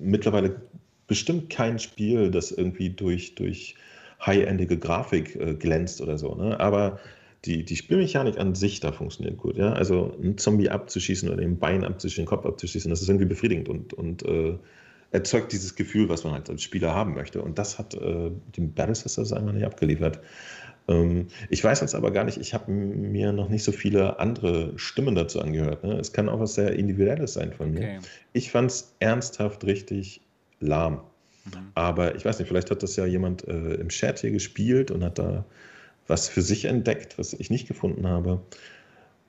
mittlerweile 0.00 0.62
bestimmt 1.06 1.50
kein 1.50 1.78
Spiel, 1.78 2.30
das 2.30 2.52
irgendwie 2.52 2.90
durch, 2.90 3.34
durch 3.34 3.76
high-endige 4.24 4.78
Grafik 4.78 5.36
äh, 5.36 5.54
glänzt 5.54 6.00
oder 6.00 6.18
so. 6.18 6.34
Ne? 6.34 6.58
Aber 6.60 6.98
die, 7.44 7.64
die 7.64 7.76
Spielmechanik 7.76 8.38
an 8.38 8.54
sich 8.54 8.80
da 8.80 8.92
funktioniert 8.92 9.36
gut. 9.36 9.56
Ja? 9.56 9.72
Also 9.72 10.16
einen 10.20 10.38
Zombie 10.38 10.70
abzuschießen 10.70 11.28
oder 11.28 11.40
den 11.40 11.58
Bein 11.58 11.84
abzuschießen, 11.84 12.24
den 12.24 12.28
Kopf 12.28 12.46
abzuschießen, 12.46 12.88
das 12.88 13.02
ist 13.02 13.08
irgendwie 13.08 13.26
befriedigend 13.26 13.68
und, 13.68 13.94
und 13.94 14.24
äh, 14.24 14.56
erzeugt 15.10 15.52
dieses 15.52 15.74
Gefühl, 15.74 16.08
was 16.08 16.24
man 16.24 16.32
halt 16.32 16.48
als 16.48 16.62
Spieler 16.62 16.94
haben 16.94 17.14
möchte. 17.14 17.42
Und 17.42 17.58
das 17.58 17.78
hat 17.78 17.94
äh, 17.94 18.30
die 18.54 18.60
Battle 18.62 18.94
Sisters 18.94 19.32
einfach 19.32 19.52
nicht 19.52 19.66
abgeliefert. 19.66 20.20
Ähm, 20.88 21.28
ich 21.50 21.62
weiß 21.62 21.80
jetzt 21.80 21.94
aber 21.94 22.10
gar 22.10 22.24
nicht, 22.24 22.38
ich 22.38 22.54
habe 22.54 22.70
mir 22.70 23.32
noch 23.32 23.48
nicht 23.48 23.64
so 23.64 23.72
viele 23.72 24.18
andere 24.18 24.72
Stimmen 24.76 25.14
dazu 25.14 25.40
angehört. 25.40 25.84
Ne? 25.84 25.98
Es 25.98 26.12
kann 26.12 26.28
auch 26.28 26.40
was 26.40 26.54
sehr 26.54 26.72
Individuelles 26.72 27.34
sein 27.34 27.52
von 27.52 27.72
mir. 27.72 27.80
Okay. 27.80 27.98
Ich 28.32 28.50
fand 28.50 28.70
es 28.70 28.94
ernsthaft 29.00 29.64
richtig 29.64 30.22
lahm. 30.62 30.94
Mhm. 31.44 31.72
Aber 31.74 32.14
ich 32.14 32.24
weiß 32.24 32.38
nicht, 32.38 32.48
vielleicht 32.48 32.70
hat 32.70 32.82
das 32.82 32.96
ja 32.96 33.06
jemand 33.06 33.46
äh, 33.46 33.74
im 33.74 33.88
Chat 33.88 34.20
hier 34.20 34.30
gespielt 34.30 34.90
und 34.90 35.04
hat 35.04 35.18
da 35.18 35.44
was 36.06 36.28
für 36.28 36.42
sich 36.42 36.64
entdeckt, 36.64 37.18
was 37.18 37.32
ich 37.32 37.50
nicht 37.50 37.68
gefunden 37.68 38.08
habe. 38.08 38.42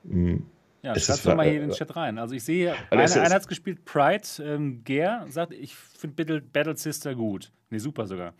Hm. 0.08 0.46
Ja, 0.82 0.98
schreib 0.98 1.22
doch 1.22 1.34
mal 1.34 1.48
hier 1.48 1.62
in 1.62 1.68
den 1.68 1.76
Chat 1.76 1.96
rein. 1.96 2.18
Also 2.18 2.34
ich 2.34 2.44
sehe, 2.44 2.74
einer, 2.90 3.02
einer 3.02 3.34
hat 3.34 3.42
es 3.42 3.48
gespielt, 3.48 3.86
Pride, 3.86 4.26
ähm, 4.42 4.84
Ger 4.84 5.24
sagt, 5.30 5.54
ich 5.54 5.74
finde 5.74 6.16
Battle, 6.16 6.40
Battle 6.42 6.76
Sister 6.76 7.14
gut. 7.14 7.50
Ne, 7.70 7.80
super 7.80 8.06
sogar. 8.06 8.34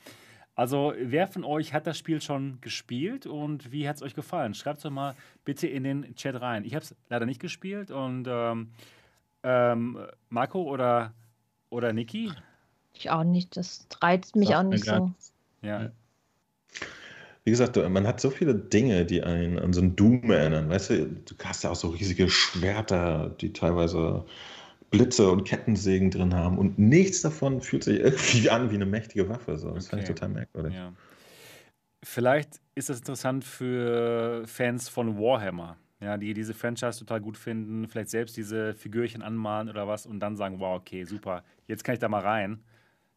Also 0.54 0.92
wer 1.00 1.26
von 1.26 1.42
euch 1.42 1.72
hat 1.72 1.86
das 1.86 1.98
Spiel 1.98 2.20
schon 2.20 2.60
gespielt 2.60 3.26
und 3.26 3.72
wie 3.72 3.88
hat 3.88 3.96
es 3.96 4.02
euch 4.02 4.14
gefallen? 4.14 4.54
Schreibt 4.54 4.76
es 4.76 4.82
doch 4.82 4.90
mal 4.90 5.14
bitte 5.44 5.66
in 5.66 5.84
den 5.84 6.14
Chat 6.16 6.40
rein. 6.40 6.64
Ich 6.64 6.74
habe 6.74 6.84
es 6.84 6.94
leider 7.08 7.24
nicht 7.24 7.40
gespielt 7.40 7.90
und 7.90 8.26
ähm, 8.28 8.70
ähm, 9.42 9.98
Marco 10.28 10.62
oder, 10.62 11.14
oder 11.70 11.92
Niki? 11.92 12.30
Ich 12.94 13.10
auch 13.10 13.24
nicht. 13.24 13.56
Das 13.56 13.86
reizt 14.00 14.36
mich 14.36 14.48
Sagt 14.48 14.58
auch 14.58 14.70
nicht 14.70 14.84
so. 14.84 15.12
Ja. 15.62 15.90
Wie 17.44 17.50
gesagt, 17.50 17.76
man 17.76 18.06
hat 18.06 18.20
so 18.20 18.30
viele 18.30 18.54
Dinge, 18.54 19.04
die 19.04 19.22
einen 19.22 19.58
an 19.58 19.74
so 19.74 19.82
ein 19.82 19.96
Doom 19.96 20.30
erinnern. 20.30 20.70
Weißt 20.70 20.90
du, 20.90 21.06
du 21.06 21.34
hast 21.44 21.64
ja 21.64 21.70
auch 21.70 21.76
so 21.76 21.88
riesige 21.88 22.30
Schwerter, 22.30 23.34
die 23.40 23.52
teilweise 23.52 24.24
Blitze 24.90 25.30
und 25.30 25.44
Kettensägen 25.44 26.10
drin 26.10 26.34
haben 26.34 26.56
und 26.56 26.78
nichts 26.78 27.20
davon 27.20 27.60
fühlt 27.60 27.84
sich 27.84 27.98
irgendwie 27.98 28.48
an 28.48 28.70
wie 28.70 28.76
eine 28.76 28.86
mächtige 28.86 29.28
Waffe. 29.28 29.58
So. 29.58 29.70
Das 29.70 29.86
okay. 29.86 29.90
fand 29.90 30.02
ich 30.02 30.08
total 30.08 30.28
merkwürdig. 30.30 30.74
Ja. 30.74 30.92
Vielleicht 32.02 32.60
ist 32.74 32.88
das 32.90 32.98
interessant 32.98 33.44
für 33.44 34.46
Fans 34.46 34.88
von 34.88 35.18
Warhammer, 35.18 35.76
ja, 36.00 36.16
die 36.16 36.32
diese 36.32 36.54
Franchise 36.54 36.98
total 36.98 37.20
gut 37.20 37.36
finden, 37.36 37.88
vielleicht 37.88 38.10
selbst 38.10 38.36
diese 38.36 38.74
Figürchen 38.74 39.22
anmalen 39.22 39.68
oder 39.68 39.88
was 39.88 40.06
und 40.06 40.20
dann 40.20 40.36
sagen, 40.36 40.60
wow, 40.60 40.78
okay, 40.78 41.04
super, 41.04 41.42
jetzt 41.66 41.82
kann 41.82 41.94
ich 41.94 41.98
da 41.98 42.08
mal 42.08 42.22
rein. 42.22 42.60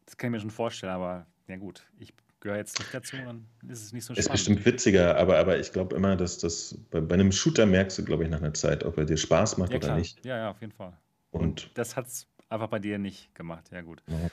Das 0.08 0.16
kann 0.16 0.28
ich 0.28 0.32
mir 0.32 0.40
schon 0.40 0.50
vorstellen, 0.50 0.94
aber 0.94 1.26
ja 1.48 1.56
gut, 1.56 1.86
ich 1.98 2.14
gehöre 2.40 2.56
jetzt 2.56 2.78
nicht 2.78 2.94
dazu, 2.94 3.18
dann 3.18 3.46
ist 3.68 3.82
es 3.82 3.92
nicht 3.92 4.06
so 4.06 4.14
spannend. 4.14 4.26
Ist 4.26 4.32
bestimmt 4.32 4.64
witziger, 4.64 5.18
aber, 5.18 5.38
aber 5.38 5.58
ich 5.58 5.70
glaube 5.70 5.94
immer, 5.94 6.16
dass 6.16 6.38
das 6.38 6.78
bei, 6.90 7.02
bei, 7.02 7.12
einem 7.12 7.30
Shooter 7.30 7.66
merkst 7.66 7.98
du, 7.98 8.06
glaube 8.06 8.24
ich, 8.24 8.30
nach 8.30 8.40
einer 8.40 8.54
Zeit, 8.54 8.84
ob 8.84 8.96
er 8.96 9.04
dir 9.04 9.18
Spaß 9.18 9.58
macht 9.58 9.72
ja, 9.72 9.76
oder 9.76 9.96
nicht. 9.96 10.24
Ja, 10.24 10.38
ja, 10.38 10.50
auf 10.50 10.62
jeden 10.62 10.72
Fall. 10.72 10.96
Und, 11.30 11.42
Und 11.42 11.70
das 11.74 11.94
hat 11.94 12.06
es 12.06 12.26
einfach 12.48 12.68
bei 12.68 12.78
dir 12.78 12.98
nicht 12.98 13.34
gemacht. 13.34 13.70
Ja, 13.70 13.82
gut. 13.82 14.02
Ja, 14.06 14.30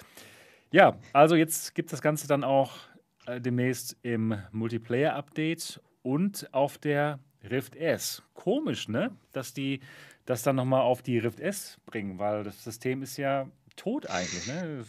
ja 0.72 0.99
also 1.11 1.35
jetzt 1.35 1.76
gibt 1.76 1.91
das 1.91 2.02
Ganze 2.02 2.26
dann 2.26 2.45
auch 2.45 2.77
äh, 3.26 3.41
demnächst 3.41 3.97
im 4.02 4.34
Multiplayer-Update 4.53 5.81
und 6.03 6.53
auf 6.53 6.77
der 6.77 7.19
Rift 7.43 7.76
S. 7.76 8.23
Komisch, 8.34 8.88
ne? 8.88 9.11
Dass 9.34 9.53
die 9.53 9.81
das 10.26 10.41
dann 10.41 10.56
nochmal 10.56 10.81
auf 10.81 11.02
die 11.02 11.19
Rift 11.19 11.41
S 11.41 11.81
bringen, 11.85 12.18
weil 12.18 12.45
das 12.45 12.64
System 12.64 13.02
ist 13.02 13.18
ja 13.18 13.47
tot 13.76 14.10
eigentlich, 14.10 14.47
ne? 14.47 14.85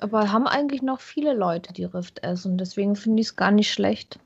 Aber 0.00 0.32
haben 0.32 0.46
eigentlich 0.46 0.82
noch 0.82 1.00
viele 1.00 1.34
Leute 1.34 1.72
die 1.72 1.84
Rift 1.84 2.22
S 2.22 2.46
und 2.46 2.58
deswegen 2.58 2.96
finde 2.96 3.20
ich 3.20 3.28
es 3.28 3.36
gar 3.36 3.50
nicht 3.50 3.72
schlecht. 3.72 4.18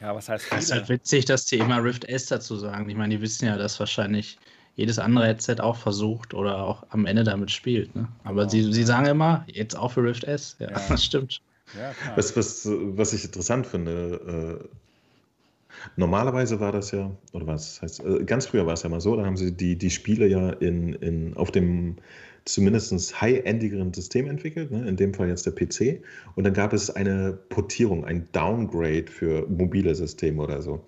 Ja, 0.00 0.14
was 0.14 0.28
heißt 0.28 0.44
viele? 0.44 0.58
Es 0.58 0.64
ist 0.66 0.72
halt 0.72 0.88
witzig, 0.88 1.24
dass 1.24 1.46
die 1.46 1.58
immer 1.58 1.82
Rift 1.82 2.04
S 2.04 2.26
dazu 2.26 2.56
sagen. 2.56 2.88
Ich 2.88 2.96
meine, 2.96 3.16
die 3.16 3.20
wissen 3.20 3.46
ja, 3.46 3.56
dass 3.56 3.78
wahrscheinlich 3.80 4.38
jedes 4.76 4.98
andere 4.98 5.26
Headset 5.26 5.56
auch 5.58 5.76
versucht 5.76 6.34
oder 6.34 6.62
auch 6.62 6.84
am 6.90 7.04
Ende 7.04 7.24
damit 7.24 7.50
spielt. 7.50 7.94
Ne? 7.96 8.06
Aber 8.22 8.44
oh, 8.44 8.48
sie, 8.48 8.72
sie 8.72 8.84
sagen 8.84 9.06
immer, 9.06 9.44
jetzt 9.48 9.76
auch 9.76 9.90
für 9.90 10.04
Rift 10.04 10.24
S. 10.24 10.56
Ja, 10.60 10.70
ja. 10.70 10.80
das 10.88 11.04
stimmt. 11.04 11.40
Ja, 11.76 11.92
was, 12.16 12.36
was, 12.36 12.66
was 12.66 13.12
ich 13.12 13.24
interessant 13.24 13.66
finde, 13.66 14.60
äh, 14.62 14.68
normalerweise 15.96 16.60
war 16.60 16.72
das 16.72 16.92
ja, 16.92 17.10
oder 17.32 17.46
was 17.46 17.82
heißt, 17.82 18.04
äh, 18.04 18.24
ganz 18.24 18.46
früher 18.46 18.66
war 18.66 18.74
es 18.74 18.84
ja 18.84 18.88
mal 18.88 19.00
so, 19.00 19.16
da 19.16 19.26
haben 19.26 19.36
sie 19.36 19.52
die, 19.52 19.76
die 19.76 19.90
Spiele 19.90 20.28
ja 20.28 20.50
in, 20.50 20.94
in, 20.94 21.36
auf 21.36 21.50
dem 21.50 21.96
zumindest 22.48 23.20
high-endigeren 23.20 23.92
System 23.92 24.28
entwickelt, 24.28 24.70
ne? 24.70 24.88
in 24.88 24.96
dem 24.96 25.14
Fall 25.14 25.28
jetzt 25.28 25.46
der 25.46 25.52
PC. 25.52 26.02
Und 26.34 26.44
dann 26.44 26.54
gab 26.54 26.72
es 26.72 26.90
eine 26.90 27.38
Portierung, 27.48 28.04
ein 28.04 28.28
Downgrade 28.32 29.06
für 29.06 29.46
mobile 29.48 29.94
Systeme 29.94 30.42
oder 30.42 30.62
so. 30.62 30.84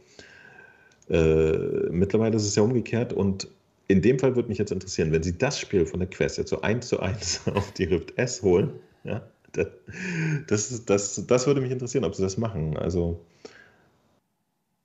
Äh, 1.08 1.90
mittlerweile 1.90 2.36
ist 2.36 2.46
es 2.46 2.54
ja 2.54 2.62
umgekehrt 2.62 3.12
und 3.12 3.48
in 3.88 4.00
dem 4.00 4.18
Fall 4.20 4.36
würde 4.36 4.48
mich 4.48 4.58
jetzt 4.58 4.70
interessieren, 4.70 5.10
wenn 5.10 5.22
Sie 5.22 5.36
das 5.36 5.58
Spiel 5.58 5.84
von 5.84 5.98
der 5.98 6.08
Quest 6.08 6.38
jetzt 6.38 6.50
so 6.50 6.60
eins 6.60 6.86
zu 6.86 7.00
eins 7.00 7.40
auf 7.54 7.72
die 7.72 7.84
Rift 7.84 8.16
S 8.16 8.42
holen, 8.42 8.72
ja, 9.04 9.22
das, 9.52 10.84
das, 10.84 11.26
das 11.26 11.46
würde 11.46 11.60
mich 11.60 11.72
interessieren, 11.72 12.04
ob 12.04 12.14
Sie 12.14 12.22
das 12.22 12.36
machen. 12.36 12.76
Also. 12.76 13.20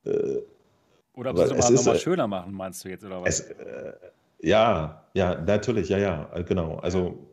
Äh, 0.06 0.40
oder 1.14 1.32
ob 1.32 1.38
Sie 1.38 1.44
es 1.44 1.70
nochmal 1.70 2.00
schöner 2.00 2.28
machen, 2.28 2.54
meinst 2.54 2.84
du 2.84 2.90
jetzt, 2.90 3.06
oder 3.06 3.22
was? 3.22 3.42
Es, 3.42 3.52
äh, 3.52 3.94
ja, 4.42 5.06
ja, 5.14 5.42
natürlich, 5.42 5.90
ja, 5.90 5.98
ja, 5.98 6.30
äh, 6.34 6.44
genau. 6.44 6.76
Also 6.78 7.28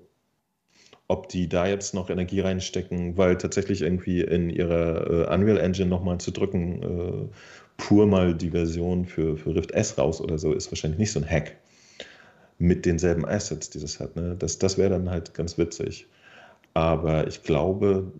ob 1.08 1.28
die 1.28 1.48
da 1.48 1.66
jetzt 1.66 1.94
noch 1.94 2.08
Energie 2.10 2.40
reinstecken, 2.40 3.16
weil 3.18 3.36
tatsächlich 3.36 3.82
irgendwie 3.82 4.22
in 4.22 4.48
ihrer 4.48 5.28
äh, 5.28 5.34
Unreal 5.34 5.58
Engine 5.58 5.88
nochmal 5.88 6.18
zu 6.18 6.30
drücken, 6.30 6.82
äh, 6.82 7.28
pur 7.76 8.06
mal 8.06 8.34
die 8.34 8.50
Version 8.50 9.04
für, 9.04 9.36
für 9.36 9.54
Rift 9.54 9.72
S 9.72 9.98
raus 9.98 10.20
oder 10.20 10.38
so, 10.38 10.52
ist 10.52 10.70
wahrscheinlich 10.70 10.98
nicht 10.98 11.12
so 11.12 11.20
ein 11.20 11.28
Hack 11.28 11.56
mit 12.58 12.86
denselben 12.86 13.26
Assets, 13.26 13.70
die 13.70 13.80
das 13.80 14.00
hat. 14.00 14.16
Ne? 14.16 14.36
Das, 14.38 14.58
das 14.58 14.78
wäre 14.78 14.90
dann 14.90 15.10
halt 15.10 15.34
ganz 15.34 15.58
witzig. 15.58 16.06
Aber 16.74 17.26
ich 17.26 17.42
glaube, 17.42 18.12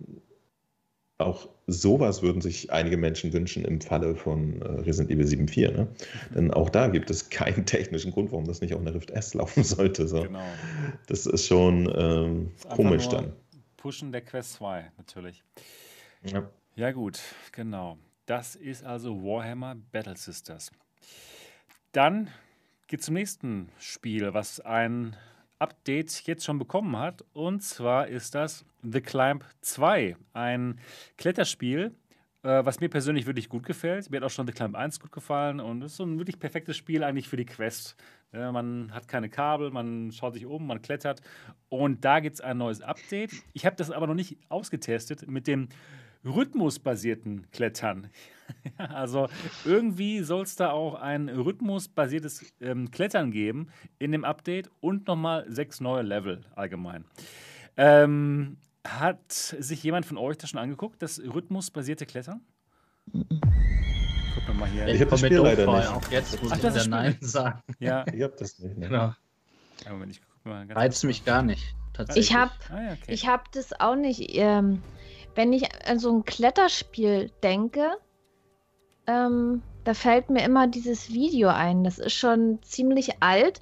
auch 1.25 1.49
sowas 1.67 2.21
würden 2.21 2.41
sich 2.41 2.71
einige 2.71 2.97
Menschen 2.97 3.31
wünschen 3.33 3.63
im 3.65 3.79
Falle 3.81 4.15
von 4.15 4.61
äh, 4.61 4.65
Resident 4.81 5.11
Evil 5.11 5.25
7.4. 5.25 5.71
Ne? 5.71 5.87
Denn 6.35 6.51
auch 6.51 6.69
da 6.69 6.87
gibt 6.87 7.09
es 7.09 7.29
keinen 7.29 7.65
technischen 7.65 8.11
Grund, 8.11 8.31
warum 8.31 8.45
das 8.45 8.61
nicht 8.61 8.73
auf 8.73 8.81
einer 8.81 8.93
Rift 8.93 9.11
S 9.11 9.33
laufen 9.33 9.63
sollte. 9.63 10.07
So. 10.07 10.23
Genau. 10.23 10.43
Das 11.07 11.25
ist 11.25 11.47
schon 11.47 11.91
ähm, 11.95 12.51
ist 12.55 12.69
komisch 12.69 13.07
dann. 13.07 13.33
Pushen 13.77 14.11
der 14.11 14.21
Quest 14.21 14.53
2 14.53 14.91
natürlich. 14.97 15.43
Ja. 16.23 16.49
ja 16.75 16.91
gut, 16.91 17.19
genau. 17.51 17.97
Das 18.25 18.55
ist 18.55 18.85
also 18.85 19.21
Warhammer 19.23 19.75
Battle 19.91 20.15
Sisters. 20.15 20.71
Dann 21.91 22.29
geht 22.87 23.03
zum 23.03 23.15
nächsten 23.15 23.69
Spiel, 23.79 24.33
was 24.33 24.61
ein 24.61 25.15
Update 25.63 26.27
jetzt 26.27 26.43
schon 26.43 26.59
bekommen 26.59 26.97
hat. 26.97 27.23
Und 27.31 27.63
zwar 27.63 28.07
ist 28.07 28.35
das 28.35 28.65
The 28.81 28.99
Climb 28.99 29.45
2, 29.61 30.17
ein 30.33 30.79
Kletterspiel, 31.17 31.95
äh, 32.43 32.65
was 32.65 32.81
mir 32.81 32.89
persönlich 32.89 33.25
wirklich 33.25 33.47
gut 33.47 33.65
gefällt. 33.65 34.09
Mir 34.09 34.17
hat 34.17 34.25
auch 34.25 34.29
schon 34.29 34.45
The 34.45 34.51
Climb 34.51 34.75
1 34.75 34.99
gut 34.99 35.13
gefallen 35.13 35.61
und 35.61 35.81
es 35.81 35.93
ist 35.93 35.97
so 35.97 36.03
ein 36.03 36.19
wirklich 36.19 36.37
perfektes 36.37 36.75
Spiel 36.75 37.01
eigentlich 37.03 37.29
für 37.29 37.37
die 37.37 37.45
Quest. 37.45 37.95
Ja, 38.33 38.51
man 38.51 38.93
hat 38.93 39.07
keine 39.07 39.29
Kabel, 39.29 39.71
man 39.71 40.11
schaut 40.11 40.33
sich 40.33 40.45
um, 40.45 40.67
man 40.67 40.81
klettert 40.81 41.21
und 41.69 42.03
da 42.03 42.19
gibt 42.19 42.35
es 42.35 42.41
ein 42.41 42.57
neues 42.57 42.81
Update. 42.81 43.31
Ich 43.53 43.65
habe 43.65 43.77
das 43.77 43.89
aber 43.89 44.07
noch 44.07 44.15
nicht 44.15 44.37
ausgetestet 44.49 45.27
mit 45.29 45.47
dem 45.47 45.69
rhythmusbasierten 46.25 47.49
Klettern. 47.51 48.09
also 48.77 49.29
irgendwie 49.65 50.21
soll 50.21 50.43
es 50.43 50.55
da 50.55 50.71
auch 50.71 50.95
ein 50.95 51.29
rhythmusbasiertes 51.29 52.53
ähm, 52.61 52.91
Klettern 52.91 53.31
geben 53.31 53.69
in 53.99 54.11
dem 54.11 54.25
Update 54.25 54.69
und 54.81 55.07
nochmal 55.07 55.45
sechs 55.47 55.79
neue 55.79 56.03
Level 56.03 56.41
allgemein. 56.55 57.05
Ähm, 57.77 58.57
hat 58.85 59.31
sich 59.31 59.81
jemand 59.83 60.05
von 60.05 60.17
euch 60.17 60.37
das 60.37 60.49
schon 60.49 60.59
angeguckt, 60.59 61.01
das 61.01 61.19
rhythmusbasierte 61.19 62.05
Klettern? 62.05 62.41
Guck 63.11 64.55
mal 64.55 64.69
hier. 64.69 64.87
Ich 64.87 65.01
habe 65.01 65.11
das 65.11 65.19
Spiel 65.19 65.39
leider 65.39 65.65
nicht. 65.65 65.87
Auch 65.87 66.11
jetzt 66.11 66.41
muss 66.41 66.51
Ach, 66.51 66.57
ich 66.57 66.63
wieder 66.63 66.87
Nein 66.87 67.17
sagen. 67.21 67.61
Ja. 67.79 68.05
ich 68.13 68.21
habe 68.21 68.35
das 68.37 68.59
nicht. 68.59 68.77
Ne? 68.77 68.87
Genau. 68.87 69.13
Ja, 69.85 70.05
ich 70.07 70.21
Reizt 70.75 71.03
mich 71.03 71.23
gar 71.23 71.41
nicht. 71.41 71.75
Ich 72.15 72.33
habe 72.33 72.51
ah, 72.69 72.81
ja, 72.81 72.93
okay. 72.93 73.15
hab 73.15 73.51
das 73.51 73.79
auch 73.79 73.95
nicht. 73.95 74.35
Ähm, 74.35 74.81
wenn 75.35 75.53
ich 75.53 75.63
an 75.87 75.99
so 75.99 76.11
ein 76.11 76.25
Kletterspiel 76.25 77.31
denke, 77.41 77.97
ähm, 79.07 79.61
da 79.83 79.93
fällt 79.93 80.29
mir 80.29 80.43
immer 80.43 80.67
dieses 80.67 81.11
Video 81.11 81.49
ein. 81.49 81.83
Das 81.83 81.99
ist 81.99 82.13
schon 82.13 82.59
ziemlich 82.63 83.21
alt, 83.21 83.59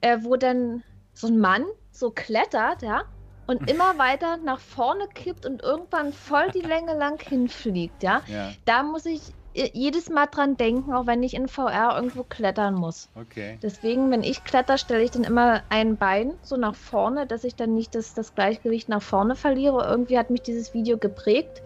äh, 0.00 0.18
wo 0.22 0.36
dann 0.36 0.82
so 1.14 1.28
ein 1.28 1.38
Mann 1.38 1.64
so 1.90 2.10
klettert, 2.10 2.82
ja, 2.82 3.04
und 3.46 3.70
immer 3.70 3.98
weiter 3.98 4.36
nach 4.38 4.60
vorne 4.60 5.08
kippt 5.08 5.46
und 5.46 5.62
irgendwann 5.62 6.12
voll 6.12 6.50
die 6.50 6.60
Länge 6.60 6.96
lang 6.96 7.20
hinfliegt, 7.20 8.02
ja. 8.02 8.22
ja. 8.26 8.52
Da 8.64 8.82
muss 8.82 9.06
ich 9.06 9.20
jedes 9.54 10.10
Mal 10.10 10.26
dran 10.26 10.56
denken, 10.56 10.92
auch 10.92 11.06
wenn 11.06 11.22
ich 11.22 11.34
in 11.34 11.46
VR 11.46 11.94
irgendwo 11.96 12.24
klettern 12.24 12.74
muss. 12.74 13.08
Okay. 13.14 13.58
Deswegen, 13.62 14.10
wenn 14.10 14.24
ich 14.24 14.42
kletter, 14.42 14.78
stelle 14.78 15.04
ich 15.04 15.12
dann 15.12 15.22
immer 15.22 15.62
ein 15.68 15.96
Bein 15.96 16.34
so 16.42 16.56
nach 16.56 16.74
vorne, 16.74 17.26
dass 17.26 17.44
ich 17.44 17.54
dann 17.54 17.74
nicht 17.74 17.94
das, 17.94 18.14
das 18.14 18.34
Gleichgewicht 18.34 18.88
nach 18.88 19.02
vorne 19.02 19.36
verliere. 19.36 19.86
Irgendwie 19.88 20.18
hat 20.18 20.30
mich 20.30 20.42
dieses 20.42 20.74
Video 20.74 20.98
geprägt. 20.98 21.62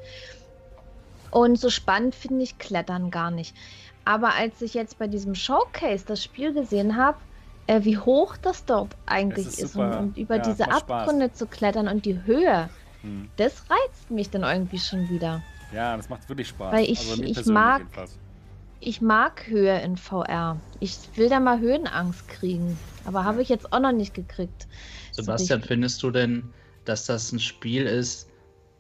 Und 1.31 1.59
so 1.59 1.71
spannend 1.71 2.15
finde 2.15 2.43
ich 2.43 2.59
Klettern 2.59 3.11
gar 3.11 3.31
nicht. 3.31 3.55
Aber 4.05 4.35
als 4.35 4.61
ich 4.61 4.75
jetzt 4.75 4.99
bei 4.99 5.07
diesem 5.07 5.35
Showcase 5.35 6.05
das 6.07 6.23
Spiel 6.23 6.53
gesehen 6.53 6.97
habe, 6.97 7.19
äh, 7.67 7.85
wie 7.85 7.99
hoch 7.99 8.37
das 8.37 8.65
dort 8.65 8.97
eigentlich 9.07 9.47
ist, 9.47 9.61
ist 9.61 9.77
und, 9.77 9.93
und, 9.93 10.17
über 10.19 10.37
ja, 10.37 10.43
diese 10.43 10.71
Abgründe 10.71 11.33
zu 11.33 11.47
klettern 11.47 11.89
und 11.89 12.05
die 12.05 12.23
Höhe, 12.25 12.71
hm. 13.03 13.31
das 13.37 13.65
reizt 13.69 14.11
mich 14.11 14.31
dann 14.31 14.43
irgendwie 14.43 14.79
schon 14.79 15.09
wieder. 15.09 15.43
Ja, 15.73 15.97
das 15.97 16.09
macht 16.09 16.29
wirklich 16.29 16.49
Spaß. 16.49 16.73
Weil 16.73 16.91
ich, 16.91 16.99
also 17.11 17.23
ich 17.23 17.47
mag, 17.47 17.83
ich 18.81 19.01
mag 19.01 19.47
Höhe 19.47 19.81
in 19.81 19.97
VR. 19.97 20.59
Ich 20.81 20.99
will 21.17 21.29
da 21.29 21.41
mal 21.41 21.61
Höhenangst 21.61 22.29
kriegen, 22.29 22.79
aber 23.05 23.21
ja. 23.21 23.25
habe 23.25 23.43
ich 23.43 23.49
jetzt 23.49 23.73
auch 23.73 23.81
noch 23.81 23.93
nicht 23.93 24.15
gekriegt. 24.15 24.67
Sebastian, 25.13 25.61
so 25.61 25.69
findest 25.69 26.03
du 26.03 26.11
denn, 26.11 26.53
dass 26.85 27.07
das 27.07 27.33
ein 27.33 27.41
Spiel 27.41 27.87
ist, 27.87 28.31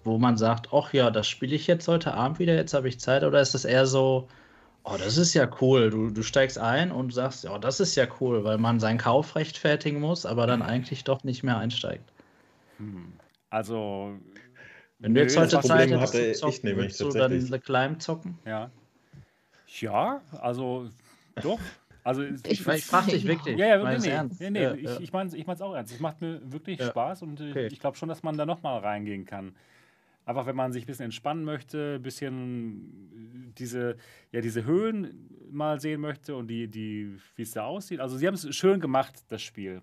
wo 0.05 0.19
man 0.19 0.37
sagt, 0.37 0.73
ach 0.73 0.93
ja, 0.93 1.11
das 1.11 1.29
spiele 1.29 1.55
ich 1.55 1.67
jetzt 1.67 1.89
heute 1.89 2.15
Abend 2.15 2.39
wieder, 2.39 2.55
jetzt 2.55 2.75
habe 2.75 2.89
ich 2.89 2.99
Zeit, 3.01 3.25
oder 3.25 3.41
ist 3.41 3.55
das 3.55 3.65
eher 3.65 3.87
so, 3.87 4.29
oh, 4.85 4.97
das 4.99 5.19
ist 5.19 5.35
ja 5.35 5.49
cool, 5.61 5.91
du, 5.91 6.11
du 6.11 6.23
steigst 6.23 6.59
ein 6.59 6.91
und 6.91 7.13
sagst, 7.13 7.49
oh, 7.49 7.59
das 7.59 7.81
ist 7.81 7.95
ja 7.97 8.07
cool, 8.21 8.45
weil 8.45 8.59
man 8.59 8.81
seinen 8.81 8.99
Kauf 8.99 9.37
rechtfertigen 9.37 10.01
muss, 10.01 10.25
aber 10.25 10.47
dann 10.47 10.63
eigentlich 10.63 11.05
doch 11.05 11.25
nicht 11.25 11.43
mehr 11.43 11.59
einsteigt? 11.59 12.11
Hm. 12.79 13.13
Also, 13.51 14.13
wenn 14.99 15.15
du 15.15 15.21
jetzt 15.21 15.37
heute 15.37 15.61
Zeit 15.61 15.91
hättest 15.91 16.15
hatte 16.15 16.33
zocken, 16.33 16.55
ich 16.55 16.63
nämlich 16.63 16.97
du 16.97 17.09
dann 17.11 17.41
The 17.41 17.59
Climb 17.59 18.03
zocken? 18.03 18.39
Ja. 18.45 18.71
Ja, 19.81 20.23
also 20.41 20.89
doch. 21.43 21.61
Also 22.03 22.23
ich, 22.23 22.45
ich 22.47 22.63
frage 22.63 23.11
dich 23.11 23.27
wirklich. 23.27 23.59
Ja, 23.59 23.67
ja, 23.67 23.91
nee, 23.91 23.99
nee, 23.99 24.09
ernst? 24.09 24.41
nee, 24.41 24.51
nee, 24.51 24.63
ja, 24.63 24.75
ich, 24.75 24.83
ja. 24.83 24.99
ich 24.99 25.13
meine 25.13 25.31
es 25.31 25.61
auch 25.61 25.75
ernst. 25.75 25.93
Es 25.93 26.01
macht 26.01 26.21
mir 26.21 26.41
wirklich 26.51 26.79
ja. 26.79 26.87
Spaß 26.87 27.23
und 27.23 27.41
äh, 27.41 27.51
okay. 27.51 27.67
ich 27.71 27.81
glaube 27.81 27.97
schon, 27.97 28.09
dass 28.09 28.23
man 28.23 28.37
da 28.39 28.47
nochmal 28.47 28.81
reingehen 28.81 29.25
kann. 29.25 29.55
Einfach, 30.25 30.47
wenn 30.47 30.57
man 30.57 30.73
sich 30.73 30.85
ein 30.85 30.87
bisschen 30.87 31.07
entspannen 31.07 31.45
möchte, 31.45 31.97
ein 31.97 32.03
bisschen 32.03 33.53
diese, 33.59 33.97
ja, 34.33 34.41
diese 34.41 34.65
Höhen 34.65 35.29
mal 35.51 35.81
sehen 35.81 36.01
möchte 36.01 36.35
und 36.35 36.49
die, 36.49 36.69
die, 36.69 37.17
wie 37.37 37.43
es 37.43 37.53
da 37.53 37.65
aussieht. 37.65 38.01
Also 38.01 38.17
sie 38.17 38.27
haben 38.27 38.35
es 38.35 38.55
schön 38.55 38.81
gemacht, 38.81 39.25
das 39.29 39.43
Spiel. 39.43 39.83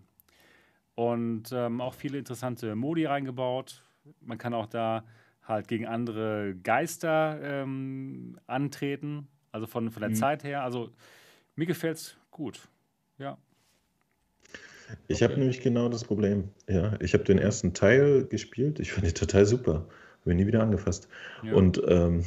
Und 0.95 1.51
ähm, 1.51 1.81
auch 1.81 1.93
viele 1.93 2.17
interessante 2.17 2.75
Modi 2.75 3.05
reingebaut 3.05 3.84
man 4.21 4.37
kann 4.37 4.53
auch 4.53 4.67
da 4.67 5.03
halt 5.43 5.67
gegen 5.67 5.85
andere 5.85 6.55
Geister 6.63 7.39
ähm, 7.41 8.39
antreten, 8.47 9.27
also 9.51 9.67
von, 9.67 9.91
von 9.91 10.01
der 10.01 10.09
mhm. 10.09 10.15
Zeit 10.15 10.43
her. 10.43 10.63
Also 10.63 10.91
mir 11.55 11.65
gefällt 11.65 11.97
es 11.97 12.17
gut. 12.31 12.67
Ja. 13.17 13.37
Ich 15.07 15.17
okay. 15.17 15.25
habe 15.25 15.39
nämlich 15.39 15.61
genau 15.61 15.89
das 15.89 16.03
Problem. 16.03 16.49
Ja, 16.67 16.93
ich 16.99 17.13
habe 17.13 17.23
den 17.23 17.39
ersten 17.39 17.73
Teil 17.73 18.25
gespielt. 18.25 18.79
Ich 18.79 18.91
fand 18.91 19.07
ihn 19.07 19.13
total 19.13 19.45
super. 19.45 19.87
Habe 20.21 20.31
ihn 20.31 20.37
nie 20.37 20.47
wieder 20.47 20.61
angefasst. 20.61 21.07
Ja. 21.43 21.53
Und 21.53 21.81
ähm, 21.87 22.23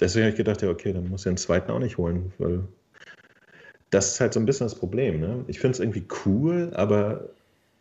deswegen 0.00 0.24
habe 0.24 0.30
ich 0.30 0.36
gedacht, 0.36 0.62
ja, 0.62 0.68
okay, 0.68 0.92
dann 0.92 1.08
muss 1.08 1.22
ich 1.22 1.30
den 1.30 1.36
zweiten 1.36 1.70
auch 1.70 1.78
nicht 1.78 1.98
holen, 1.98 2.32
weil 2.38 2.64
das 3.90 4.12
ist 4.12 4.20
halt 4.20 4.34
so 4.34 4.40
ein 4.40 4.46
bisschen 4.46 4.66
das 4.66 4.74
Problem. 4.74 5.20
Ne? 5.20 5.44
Ich 5.46 5.60
finde 5.60 5.74
es 5.74 5.80
irgendwie 5.80 6.06
cool, 6.26 6.72
aber 6.74 7.30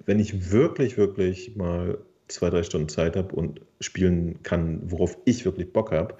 wenn 0.06 0.20
ich 0.20 0.52
wirklich, 0.52 0.98
wirklich 0.98 1.56
mal 1.56 1.98
zwei, 2.27 2.49
drei 2.49 2.63
Stunden 2.63 2.89
Zeit 2.89 3.15
habe 3.15 3.35
und 3.35 3.61
spielen 3.79 4.41
kann, 4.43 4.79
worauf 4.83 5.17
ich 5.25 5.45
wirklich 5.45 5.71
Bock 5.71 5.91
habe, 5.91 6.15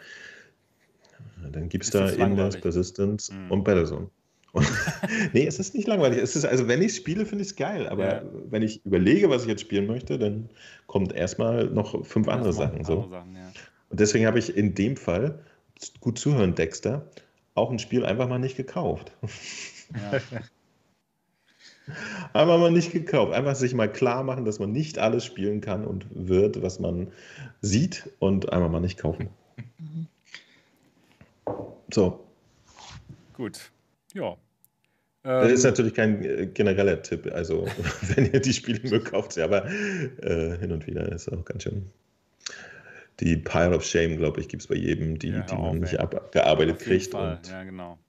dann 1.52 1.70
gibt 1.70 1.86
es 1.86 1.92
da 1.92 2.10
Inverse, 2.10 2.60
Persistence 2.60 3.32
mhm. 3.32 3.52
und 3.52 3.64
Battlezone. 3.64 4.10
Und 4.54 4.68
nee, 5.34 5.46
es 5.46 5.60
ist 5.60 5.74
nicht 5.74 5.88
langweilig. 5.88 6.20
Es 6.20 6.36
ist, 6.36 6.46
also 6.46 6.68
wenn 6.68 6.82
ich 6.82 6.96
spiele, 6.96 7.26
finde 7.26 7.44
ich 7.44 7.50
es 7.50 7.56
geil. 7.56 7.88
Aber 7.88 8.06
ja. 8.06 8.24
wenn 8.50 8.62
ich 8.62 8.86
überlege, 8.86 9.30
was 9.30 9.44
ich 9.44 9.50
jetzt 9.50 9.62
spielen 9.62 9.88
möchte, 9.88 10.20
dann 10.20 10.50
kommt 10.88 11.14
erstmal 11.14 11.66
noch 11.66 12.06
fünf 12.06 12.28
andere 12.28 12.54
Sachen. 12.54 12.84
So. 12.84 13.10
Sachen 13.10 13.36
ja. 13.36 13.52
Und 13.90 14.00
deswegen 14.00 14.26
habe 14.26 14.40
ich 14.40 14.56
in 14.56 14.76
dem 14.76 14.96
Fall, 14.96 15.40
gut 16.00 16.20
zuhören, 16.20 16.56
Dexter, 16.56 17.10
auch 17.56 17.72
ein 17.72 17.80
Spiel 17.80 18.06
einfach 18.06 18.30
mal 18.30 18.40
nicht 18.40 18.56
gekauft. 18.56 19.12
Ja. 19.94 20.20
einfach 22.34 22.60
mal 22.60 22.72
nicht 22.72 22.92
gekauft. 22.92 23.34
Einfach 23.34 23.56
sich 23.56 23.74
mal 23.74 23.92
klar 23.92 24.24
machen, 24.24 24.46
dass 24.46 24.60
man 24.60 24.72
nicht 24.72 25.00
alles 25.00 25.26
spielen 25.26 25.62
kann 25.62 25.86
und 25.86 26.06
wird, 26.12 26.62
was 26.62 26.80
man 26.80 27.12
sieht 27.62 28.10
und 28.20 28.52
einfach 28.52 28.70
mal 28.70 28.80
nicht 28.80 29.00
kaufen. 29.00 29.30
So. 31.94 32.26
Gut. 33.34 33.72
Ja. 34.14 34.38
Das 35.24 35.52
ist 35.52 35.64
ähm, 35.64 35.72
natürlich 35.72 35.94
kein 35.94 36.24
äh, 36.24 36.48
genereller 36.48 37.02
Tipp. 37.02 37.32
Also, 37.34 37.66
wenn 38.16 38.32
ihr 38.32 38.42
die 38.42 38.54
Spiele 38.54 38.90
nur 38.90 39.04
kauft, 39.04 39.38
aber 39.38 39.66
äh, 39.66 40.58
hin 40.58 40.72
und 40.72 40.86
wieder 40.86 41.10
ist 41.12 41.32
auch 41.32 41.46
ganz 41.46 41.64
schön. 41.64 41.90
Die 43.20 43.38
Pile 43.38 43.76
of 43.76 43.86
Shame, 43.86 44.18
glaube 44.18 44.42
ich, 44.42 44.50
gibt 44.50 44.64
es 44.64 44.68
bei 44.68 44.76
jedem, 44.76 45.20
die, 45.20 45.30
ja, 45.30 45.42
die 45.42 45.56
man 45.56 45.80
nicht 45.80 46.00
abgearbeitet 46.00 46.80
kriegt. 46.80 47.14
Und 47.14 47.48
ja, 47.48 47.64
genau. 47.64 48.00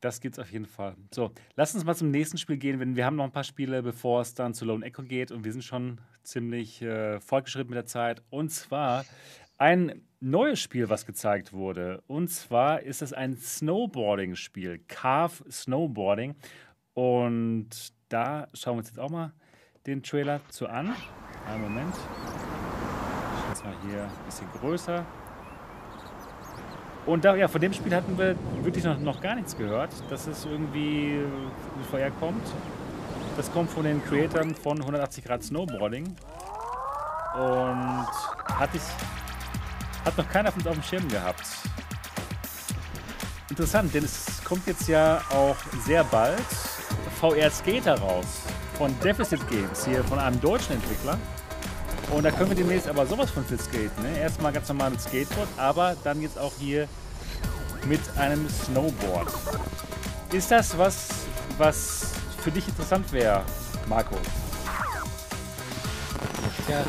Das 0.00 0.20
gibt 0.20 0.36
es 0.36 0.38
auf 0.38 0.50
jeden 0.50 0.66
Fall. 0.66 0.96
So, 1.10 1.30
lass 1.56 1.74
uns 1.74 1.84
mal 1.84 1.94
zum 1.94 2.10
nächsten 2.10 2.38
Spiel 2.38 2.56
gehen. 2.56 2.96
Wir 2.96 3.04
haben 3.04 3.16
noch 3.16 3.24
ein 3.24 3.32
paar 3.32 3.44
Spiele, 3.44 3.82
bevor 3.82 4.22
es 4.22 4.34
dann 4.34 4.54
zu 4.54 4.64
Lone 4.64 4.84
Echo 4.84 5.02
geht. 5.02 5.30
Und 5.30 5.44
wir 5.44 5.52
sind 5.52 5.62
schon 5.62 6.00
ziemlich 6.22 6.80
äh, 6.80 7.20
fortgeschritten 7.20 7.70
mit 7.70 7.76
der 7.76 7.86
Zeit. 7.86 8.22
Und 8.30 8.50
zwar 8.50 9.04
ein 9.58 10.00
neues 10.20 10.58
Spiel, 10.60 10.88
was 10.88 11.04
gezeigt 11.04 11.52
wurde. 11.52 12.02
Und 12.06 12.28
zwar 12.28 12.80
ist 12.80 13.02
es 13.02 13.12
ein 13.12 13.36
Snowboarding-Spiel, 13.36 14.80
Carve 14.88 15.44
Snowboarding. 15.50 16.34
Und 16.94 17.68
da 18.08 18.48
schauen 18.54 18.76
wir 18.76 18.78
uns 18.78 18.88
jetzt 18.88 18.98
auch 18.98 19.10
mal 19.10 19.32
den 19.86 20.02
Trailer 20.02 20.40
zu 20.48 20.66
an. 20.66 20.94
Einen 21.46 21.62
Moment. 21.62 21.94
Ich 21.94 23.48
jetzt 23.48 23.64
mal 23.64 23.74
hier 23.86 24.04
ein 24.04 24.24
bisschen 24.24 24.48
größer. 24.52 25.04
Und 27.06 27.24
da, 27.24 27.34
ja, 27.34 27.48
von 27.48 27.60
dem 27.60 27.72
Spiel 27.72 27.94
hatten 27.94 28.16
wir 28.18 28.36
wirklich 28.62 28.84
noch, 28.84 28.98
noch 28.98 29.20
gar 29.20 29.34
nichts 29.34 29.56
gehört, 29.56 29.90
dass 30.10 30.26
es 30.26 30.44
irgendwie 30.44 31.20
vorher 31.90 32.10
kommt. 32.12 32.46
Das 33.36 33.50
kommt 33.52 33.70
von 33.70 33.84
den 33.84 34.04
Creatoren 34.04 34.54
von 34.54 34.78
180 34.78 35.24
Grad 35.24 35.42
Snowboarding. 35.42 36.04
Und 37.34 38.06
hatte 38.58 38.76
ich 38.76 38.82
hat 40.04 40.16
noch 40.16 40.28
keiner 40.28 40.50
von 40.50 40.62
uns 40.62 40.68
auf 40.68 40.74
dem 40.74 40.82
Schirm 40.82 41.08
gehabt. 41.08 41.46
Interessant, 43.50 43.94
denn 43.94 44.04
es 44.04 44.42
kommt 44.44 44.66
jetzt 44.66 44.88
ja 44.88 45.20
auch 45.30 45.56
sehr 45.84 46.04
bald 46.04 46.40
VR 47.20 47.50
Skater 47.50 47.98
raus 47.98 48.26
von 48.78 48.98
Deficit 49.00 49.46
Games, 49.50 49.84
hier 49.84 50.02
von 50.04 50.18
einem 50.18 50.40
deutschen 50.40 50.74
Entwickler. 50.74 51.18
Und 52.10 52.24
da 52.24 52.30
können 52.30 52.50
wir 52.50 52.56
demnächst 52.56 52.88
aber 52.88 53.06
sowas 53.06 53.30
von 53.30 53.44
fit 53.44 53.60
skaten. 53.60 54.02
Ne? 54.02 54.18
Erstmal 54.18 54.52
ganz 54.52 54.68
normal 54.68 54.90
mit 54.90 55.00
Skateboard, 55.00 55.48
aber 55.56 55.96
dann 56.02 56.20
jetzt 56.20 56.38
auch 56.38 56.52
hier 56.58 56.88
mit 57.86 58.00
einem 58.16 58.48
Snowboard. 58.48 59.28
Ist 60.32 60.50
das 60.50 60.76
was, 60.76 61.08
was 61.58 62.12
für 62.42 62.50
dich 62.50 62.66
interessant 62.68 63.12
wäre, 63.12 63.42
Marco? 63.88 64.16
Ja, 66.68 66.84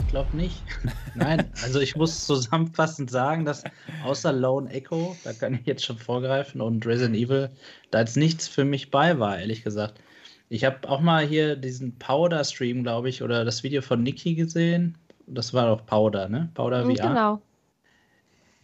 ich 0.00 0.08
glaube 0.08 0.36
nicht. 0.36 0.62
Nein, 1.14 1.50
also 1.62 1.80
ich 1.80 1.96
muss 1.96 2.26
zusammenfassend 2.26 3.10
sagen, 3.10 3.44
dass 3.44 3.64
außer 4.04 4.32
Lone 4.32 4.70
Echo, 4.70 5.16
da 5.24 5.32
kann 5.32 5.54
ich 5.54 5.66
jetzt 5.66 5.84
schon 5.84 5.98
vorgreifen, 5.98 6.60
und 6.60 6.86
Resident 6.86 7.16
Evil, 7.16 7.50
da 7.90 8.00
jetzt 8.00 8.16
nichts 8.16 8.48
für 8.48 8.64
mich 8.64 8.90
bei 8.90 9.18
war, 9.18 9.38
ehrlich 9.38 9.62
gesagt. 9.62 10.00
Ich 10.48 10.64
habe 10.64 10.88
auch 10.88 11.00
mal 11.00 11.26
hier 11.26 11.56
diesen 11.56 11.98
Powder-Stream, 11.98 12.82
glaube 12.84 13.08
ich, 13.08 13.22
oder 13.22 13.44
das 13.44 13.62
Video 13.62 13.82
von 13.82 14.02
Niki 14.02 14.34
gesehen. 14.34 14.96
Das 15.26 15.52
war 15.52 15.66
doch 15.66 15.84
Powder, 15.86 16.28
ne? 16.28 16.50
Powder 16.54 16.84
VR. 16.84 16.94
Genau. 16.94 17.42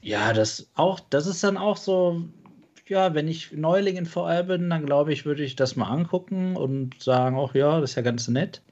Ja, 0.00 0.32
das 0.32 0.68
auch, 0.74 1.00
das 1.00 1.26
ist 1.26 1.42
dann 1.42 1.56
auch 1.56 1.76
so, 1.76 2.24
ja, 2.86 3.14
wenn 3.14 3.28
ich 3.28 3.52
Neuling 3.52 3.96
in 3.96 4.06
VR 4.06 4.44
bin, 4.44 4.70
dann 4.70 4.86
glaube 4.86 5.12
ich, 5.12 5.24
würde 5.24 5.42
ich 5.42 5.56
das 5.56 5.76
mal 5.76 5.88
angucken 5.88 6.56
und 6.56 7.02
sagen, 7.02 7.36
auch 7.36 7.54
ja, 7.54 7.80
das 7.80 7.90
ist 7.90 7.96
ja 7.96 8.02
ganz 8.02 8.28
nett. 8.28 8.62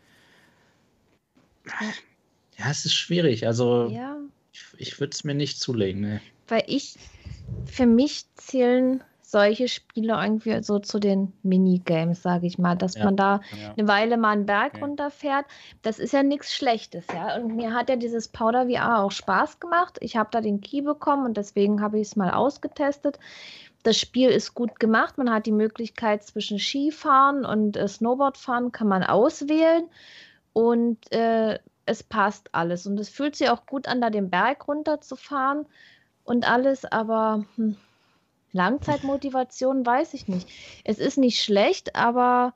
Ja, 2.58 2.70
es 2.70 2.84
ist 2.84 2.94
schwierig. 2.94 3.46
Also 3.46 3.88
ja. 3.88 4.16
ich, 4.52 4.64
ich 4.76 5.00
würde 5.00 5.12
es 5.12 5.24
mir 5.24 5.34
nicht 5.34 5.60
zulegen. 5.60 6.00
Ne. 6.00 6.20
Weil 6.48 6.64
ich, 6.66 6.96
für 7.66 7.86
mich 7.86 8.24
zählen 8.34 9.02
solche 9.30 9.68
Spiele 9.68 10.14
irgendwie 10.20 10.60
so 10.62 10.80
zu 10.80 10.98
den 10.98 11.32
Minigames, 11.44 12.20
sage 12.22 12.48
ich 12.48 12.58
mal, 12.58 12.76
dass 12.76 12.96
ja. 12.96 13.04
man 13.04 13.16
da 13.16 13.40
ja. 13.56 13.72
eine 13.76 13.86
Weile 13.86 14.16
mal 14.16 14.30
einen 14.30 14.46
Berg 14.46 14.74
okay. 14.74 14.82
runterfährt. 14.82 15.46
Das 15.82 16.00
ist 16.00 16.12
ja 16.12 16.24
nichts 16.24 16.52
Schlechtes, 16.52 17.06
ja. 17.14 17.36
Und 17.36 17.54
mir 17.54 17.72
hat 17.72 17.88
ja 17.88 17.96
dieses 17.96 18.26
Powder 18.26 18.68
VR 18.68 19.04
auch 19.04 19.12
Spaß 19.12 19.60
gemacht. 19.60 19.98
Ich 20.00 20.16
habe 20.16 20.30
da 20.32 20.40
den 20.40 20.60
Key 20.60 20.80
bekommen 20.80 21.26
und 21.26 21.36
deswegen 21.36 21.80
habe 21.80 22.00
ich 22.00 22.08
es 22.08 22.16
mal 22.16 22.30
ausgetestet. 22.30 23.20
Das 23.84 23.96
Spiel 23.98 24.30
ist 24.30 24.54
gut 24.54 24.80
gemacht. 24.80 25.16
Man 25.16 25.32
hat 25.32 25.46
die 25.46 25.52
Möglichkeit 25.52 26.24
zwischen 26.24 26.58
Skifahren 26.58 27.44
und 27.44 27.76
äh, 27.76 27.86
Snowboardfahren 27.86 28.72
kann 28.72 28.88
man 28.88 29.04
auswählen. 29.04 29.84
Und 30.52 31.12
äh, 31.12 31.60
es 31.86 32.02
passt 32.02 32.52
alles. 32.52 32.84
Und 32.86 32.98
es 32.98 33.08
fühlt 33.08 33.36
sich 33.36 33.48
auch 33.48 33.64
gut 33.64 33.86
an, 33.86 34.00
da 34.00 34.10
den 34.10 34.28
Berg 34.28 34.66
runterzufahren 34.66 35.66
und 36.24 36.50
alles, 36.50 36.84
aber 36.84 37.44
hm, 37.54 37.76
Langzeitmotivation 38.52 39.84
weiß 39.84 40.14
ich 40.14 40.28
nicht. 40.28 40.48
Es 40.84 40.98
ist 40.98 41.18
nicht 41.18 41.42
schlecht, 41.42 41.96
aber 41.96 42.54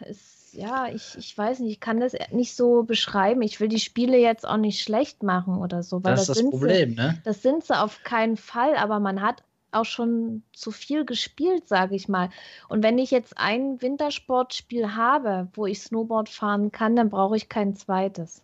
es, 0.00 0.52
ja, 0.52 0.88
ich, 0.88 1.16
ich 1.16 1.36
weiß 1.36 1.60
nicht, 1.60 1.72
ich 1.72 1.80
kann 1.80 2.00
das 2.00 2.14
nicht 2.30 2.54
so 2.54 2.82
beschreiben. 2.82 3.42
Ich 3.42 3.60
will 3.60 3.68
die 3.68 3.80
Spiele 3.80 4.18
jetzt 4.18 4.46
auch 4.46 4.58
nicht 4.58 4.82
schlecht 4.82 5.22
machen 5.22 5.58
oder 5.58 5.82
so. 5.82 6.04
Weil 6.04 6.16
das, 6.16 6.26
das 6.26 6.38
ist 6.38 6.44
das 6.44 6.50
Problem, 6.50 6.90
sie, 6.90 6.96
ne? 6.96 7.20
Das 7.24 7.42
sind 7.42 7.64
sie 7.64 7.78
auf 7.78 8.02
keinen 8.02 8.36
Fall, 8.36 8.76
aber 8.76 9.00
man 9.00 9.22
hat 9.22 9.42
auch 9.72 9.84
schon 9.86 10.42
zu 10.52 10.70
viel 10.70 11.04
gespielt, 11.04 11.66
sage 11.66 11.94
ich 11.94 12.08
mal. 12.08 12.28
Und 12.68 12.82
wenn 12.82 12.98
ich 12.98 13.10
jetzt 13.10 13.38
ein 13.38 13.80
Wintersportspiel 13.80 14.94
habe, 14.94 15.48
wo 15.54 15.66
ich 15.66 15.80
Snowboard 15.80 16.28
fahren 16.28 16.70
kann, 16.70 16.94
dann 16.94 17.08
brauche 17.08 17.36
ich 17.36 17.48
kein 17.48 17.74
zweites. 17.74 18.42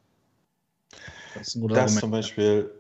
Das, 1.35 1.55
ist 1.55 1.71
das 1.71 1.97
zum 1.97 2.11
Beispiel, 2.11 2.71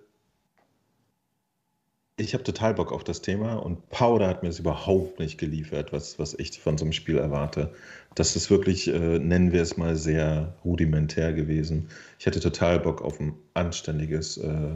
ich 2.18 2.34
habe 2.34 2.44
total 2.44 2.74
Bock 2.74 2.92
auf 2.92 3.04
das 3.04 3.22
Thema 3.22 3.54
und 3.54 3.88
Powder 3.90 4.26
hat 4.28 4.42
mir 4.42 4.48
das 4.48 4.58
überhaupt 4.58 5.20
nicht 5.20 5.38
geliefert, 5.38 5.92
was, 5.92 6.18
was 6.18 6.34
ich 6.34 6.60
von 6.60 6.76
so 6.76 6.84
einem 6.84 6.92
Spiel 6.92 7.16
erwarte. 7.16 7.72
Das 8.14 8.34
ist 8.34 8.50
wirklich, 8.50 8.88
äh, 8.88 9.18
nennen 9.18 9.52
wir 9.52 9.62
es 9.62 9.76
mal, 9.76 9.94
sehr 9.94 10.54
rudimentär 10.64 11.32
gewesen. 11.32 11.88
Ich 12.18 12.26
hatte 12.26 12.40
total 12.40 12.80
Bock 12.80 13.02
auf 13.02 13.20
ein 13.20 13.34
anständiges 13.54 14.36
äh, 14.38 14.70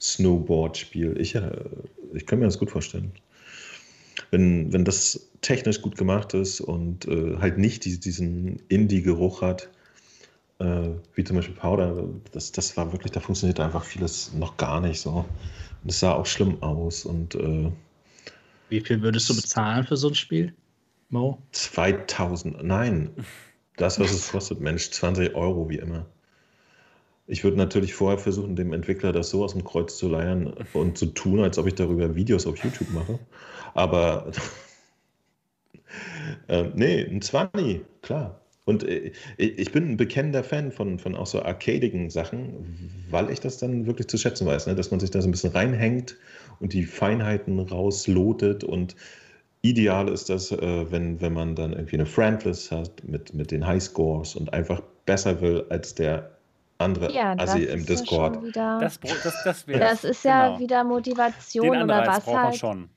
Snowboard-Spiel. 0.00 1.16
Ich, 1.20 1.34
äh, 1.34 1.50
ich 2.14 2.26
kann 2.26 2.38
mir 2.38 2.46
das 2.46 2.58
gut 2.58 2.70
vorstellen. 2.70 3.12
Wenn, 4.30 4.72
wenn 4.72 4.84
das 4.84 5.28
technisch 5.42 5.82
gut 5.82 5.96
gemacht 5.96 6.32
ist 6.34 6.60
und 6.60 7.06
äh, 7.06 7.36
halt 7.38 7.58
nicht 7.58 7.84
die, 7.84 8.00
diesen 8.00 8.62
Indie-Geruch 8.68 9.42
hat, 9.42 9.68
äh, 10.58 10.88
wie 11.14 11.24
zum 11.24 11.36
Beispiel 11.36 11.54
Powder, 11.54 12.04
das, 12.32 12.52
das 12.52 12.76
war 12.76 12.92
wirklich, 12.92 13.12
da 13.12 13.20
funktioniert 13.20 13.60
einfach 13.60 13.84
vieles 13.84 14.32
noch 14.32 14.56
gar 14.56 14.80
nicht 14.80 15.00
so. 15.00 15.24
Es 15.86 16.00
sah 16.00 16.12
auch 16.12 16.26
schlimm 16.26 16.62
aus 16.62 17.04
und 17.04 17.34
äh, 17.34 17.70
wie 18.68 18.80
viel 18.80 19.00
würdest 19.00 19.28
du 19.30 19.36
bezahlen 19.36 19.84
für 19.84 19.96
so 19.96 20.08
ein 20.08 20.14
Spiel, 20.14 20.54
Mo? 21.08 21.38
2000, 21.52 22.62
nein. 22.62 23.10
Das, 23.76 23.98
was 23.98 24.12
es 24.12 24.30
kostet, 24.30 24.60
Mensch, 24.60 24.90
20 24.90 25.34
Euro 25.34 25.70
wie 25.70 25.78
immer. 25.78 26.06
Ich 27.26 27.44
würde 27.44 27.56
natürlich 27.56 27.94
vorher 27.94 28.18
versuchen, 28.18 28.56
dem 28.56 28.72
Entwickler 28.72 29.12
das 29.12 29.30
so 29.30 29.44
aus 29.44 29.52
dem 29.52 29.64
Kreuz 29.64 29.96
zu 29.96 30.08
leiern 30.08 30.52
und 30.72 30.98
zu 30.98 31.06
tun, 31.06 31.40
als 31.40 31.58
ob 31.58 31.66
ich 31.66 31.74
darüber 31.74 32.14
Videos 32.14 32.46
auf 32.46 32.56
YouTube 32.62 32.90
mache. 32.90 33.18
Aber 33.74 34.32
äh, 36.48 36.70
nee, 36.74 37.04
ein 37.04 37.22
20, 37.22 37.82
klar. 38.02 38.40
Und 38.68 38.84
äh, 38.84 39.12
ich 39.38 39.72
bin 39.72 39.92
ein 39.92 39.96
bekennender 39.96 40.44
Fan 40.44 40.70
von, 40.70 40.98
von 40.98 41.14
auch 41.14 41.26
so 41.26 41.42
arcadigen 41.42 42.10
Sachen, 42.10 43.06
weil 43.08 43.30
ich 43.30 43.40
das 43.40 43.56
dann 43.56 43.86
wirklich 43.86 44.08
zu 44.08 44.18
schätzen 44.18 44.46
weiß, 44.46 44.66
ne? 44.66 44.74
dass 44.74 44.90
man 44.90 45.00
sich 45.00 45.10
da 45.10 45.22
so 45.22 45.28
ein 45.28 45.30
bisschen 45.30 45.52
reinhängt 45.52 46.16
und 46.60 46.74
die 46.74 46.84
Feinheiten 46.84 47.58
rauslotet 47.60 48.64
und 48.64 48.94
ideal 49.62 50.08
ist 50.08 50.28
das, 50.28 50.52
äh, 50.52 50.92
wenn, 50.92 51.18
wenn 51.22 51.32
man 51.32 51.54
dann 51.54 51.72
irgendwie 51.72 51.96
eine 51.96 52.04
Friendless 52.04 52.70
hat 52.70 53.02
mit, 53.04 53.32
mit 53.32 53.50
den 53.52 53.66
Highscores 53.66 54.36
und 54.36 54.52
einfach 54.52 54.82
besser 55.06 55.40
will 55.40 55.64
als 55.70 55.94
der 55.94 56.30
andere 56.76 57.10
ja, 57.10 57.34
Assi 57.38 57.64
im 57.64 57.86
Discord. 57.86 58.54
Ja 58.54 58.78
das, 58.80 59.00
das, 59.00 59.44
das, 59.44 59.64
das, 59.66 60.04
ist 60.04 60.24
ja 60.24 60.48
genau. 60.48 60.60
wieder 60.60 60.84
Motivation 60.84 61.84
oder 61.84 62.06
was 62.06 62.26
halt. 62.26 62.56
Schon. 62.56 62.90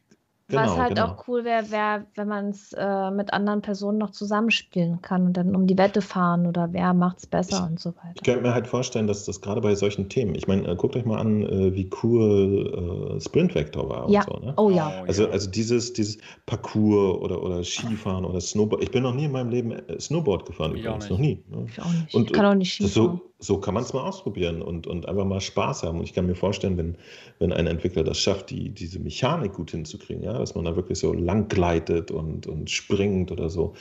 Genau, 0.52 0.64
Was 0.64 0.78
halt 0.78 0.96
genau. 0.96 1.08
auch 1.08 1.28
cool 1.28 1.46
wäre, 1.46 1.72
wär, 1.72 2.06
wenn 2.16 2.28
man 2.28 2.50
es 2.50 2.74
äh, 2.74 3.12
mit 3.12 3.32
anderen 3.34 3.62
Personen 3.62 3.98
noch 3.98 4.12
zusammenspielen 4.12 5.02
kann 5.02 5.28
und 5.28 5.38
dann 5.38 5.56
um 5.56 5.66
die 5.66 5.78
Wette 5.78 6.02
fahren 6.02 6.46
oder 6.46 6.74
wer 6.74 6.94
macht 6.94 7.20
es 7.20 7.28
besser 7.28 7.64
ich, 7.64 7.72
und 7.72 7.80
so 7.80 7.92
weiter. 7.92 8.12
Ich 8.16 8.24
könnte 8.24 8.42
mir 8.42 8.54
halt 8.54 8.68
vorstellen, 8.68 9.08
dass 9.08 9.26
das 9.26 9.40
gerade 9.40 9.62
bei 9.62 9.76
solchen 9.76 10.10
Themen, 10.10 10.36
ich 10.36 10.48
meine, 10.48 10.68
äh, 10.68 10.76
guckt 10.76 10.96
euch 10.98 11.06
mal 11.06 11.20
an, 11.20 11.44
äh, 11.44 11.74
wie 11.74 11.90
cool 12.04 13.16
äh, 13.18 13.22
Sprint 13.22 13.56
Vector 13.56 13.90
war 13.90 14.10
ja. 14.10 14.24
und 14.26 14.42
so. 14.42 14.46
Ne? 14.46 14.54
Oh 14.58 14.70
ja. 14.70 15.04
Also, 15.08 15.30
also 15.30 15.50
dieses, 15.50 15.94
dieses 15.94 16.18
Parcours 16.46 17.22
oder, 17.22 17.42
oder 17.42 17.64
Skifahren 17.64 18.26
oder 18.26 18.42
Snowboard. 18.42 18.84
Ich 18.84 18.92
bin 18.92 19.04
noch 19.04 19.14
nie 19.14 19.26
in 19.26 19.32
meinem 19.32 19.50
Leben 19.50 19.72
äh, 19.72 20.00
Snowboard 20.00 20.46
gefahren, 20.46 20.76
ich 20.76 20.84
übrigens. 20.84 21.10
Noch 21.10 21.18
nie. 21.18 21.44
Ne? 21.50 21.66
Ich 21.70 21.82
auch 21.82 21.92
nicht. 21.92 22.14
Und, 22.14 22.26
ich 22.26 22.34
kann 22.34 22.46
auch 22.46 22.56
nicht 22.56 22.74
Skifahren. 22.74 23.20
So, 23.20 23.31
so 23.42 23.58
kann 23.58 23.74
man 23.74 23.84
es 23.84 23.92
mal 23.92 24.04
ausprobieren 24.04 24.62
und, 24.62 24.86
und 24.86 25.10
einfach 25.10 25.26
mal 25.26 25.42
Spaß 25.42 25.84
haben. 25.84 25.98
Und 25.98 26.04
ich 26.04 26.14
kann 26.14 26.28
mir 26.28 26.36
vorstellen, 26.36 26.78
wenn, 26.78 26.96
wenn 27.40 27.52
ein 27.52 27.66
Entwickler 27.66 28.04
das 28.04 28.20
schafft, 28.20 28.52
die, 28.52 28.70
diese 28.70 29.00
Mechanik 29.00 29.54
gut 29.54 29.72
hinzukriegen, 29.72 30.24
ja, 30.24 30.38
dass 30.38 30.54
man 30.54 30.66
da 30.66 30.76
wirklich 30.76 31.00
so 31.00 31.12
lang 31.12 31.48
gleitet 31.48 32.12
und, 32.12 32.46
und 32.46 32.70
springt 32.70 33.32
oder 33.32 33.50
so, 33.50 33.74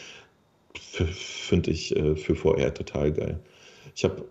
finde 0.75 1.71
ich 1.71 1.95
äh, 1.95 2.17
für 2.17 2.35
VR 2.35 2.73
total 2.73 3.13
geil. 3.13 3.41
Ich 3.95 4.03
habe 4.05 4.25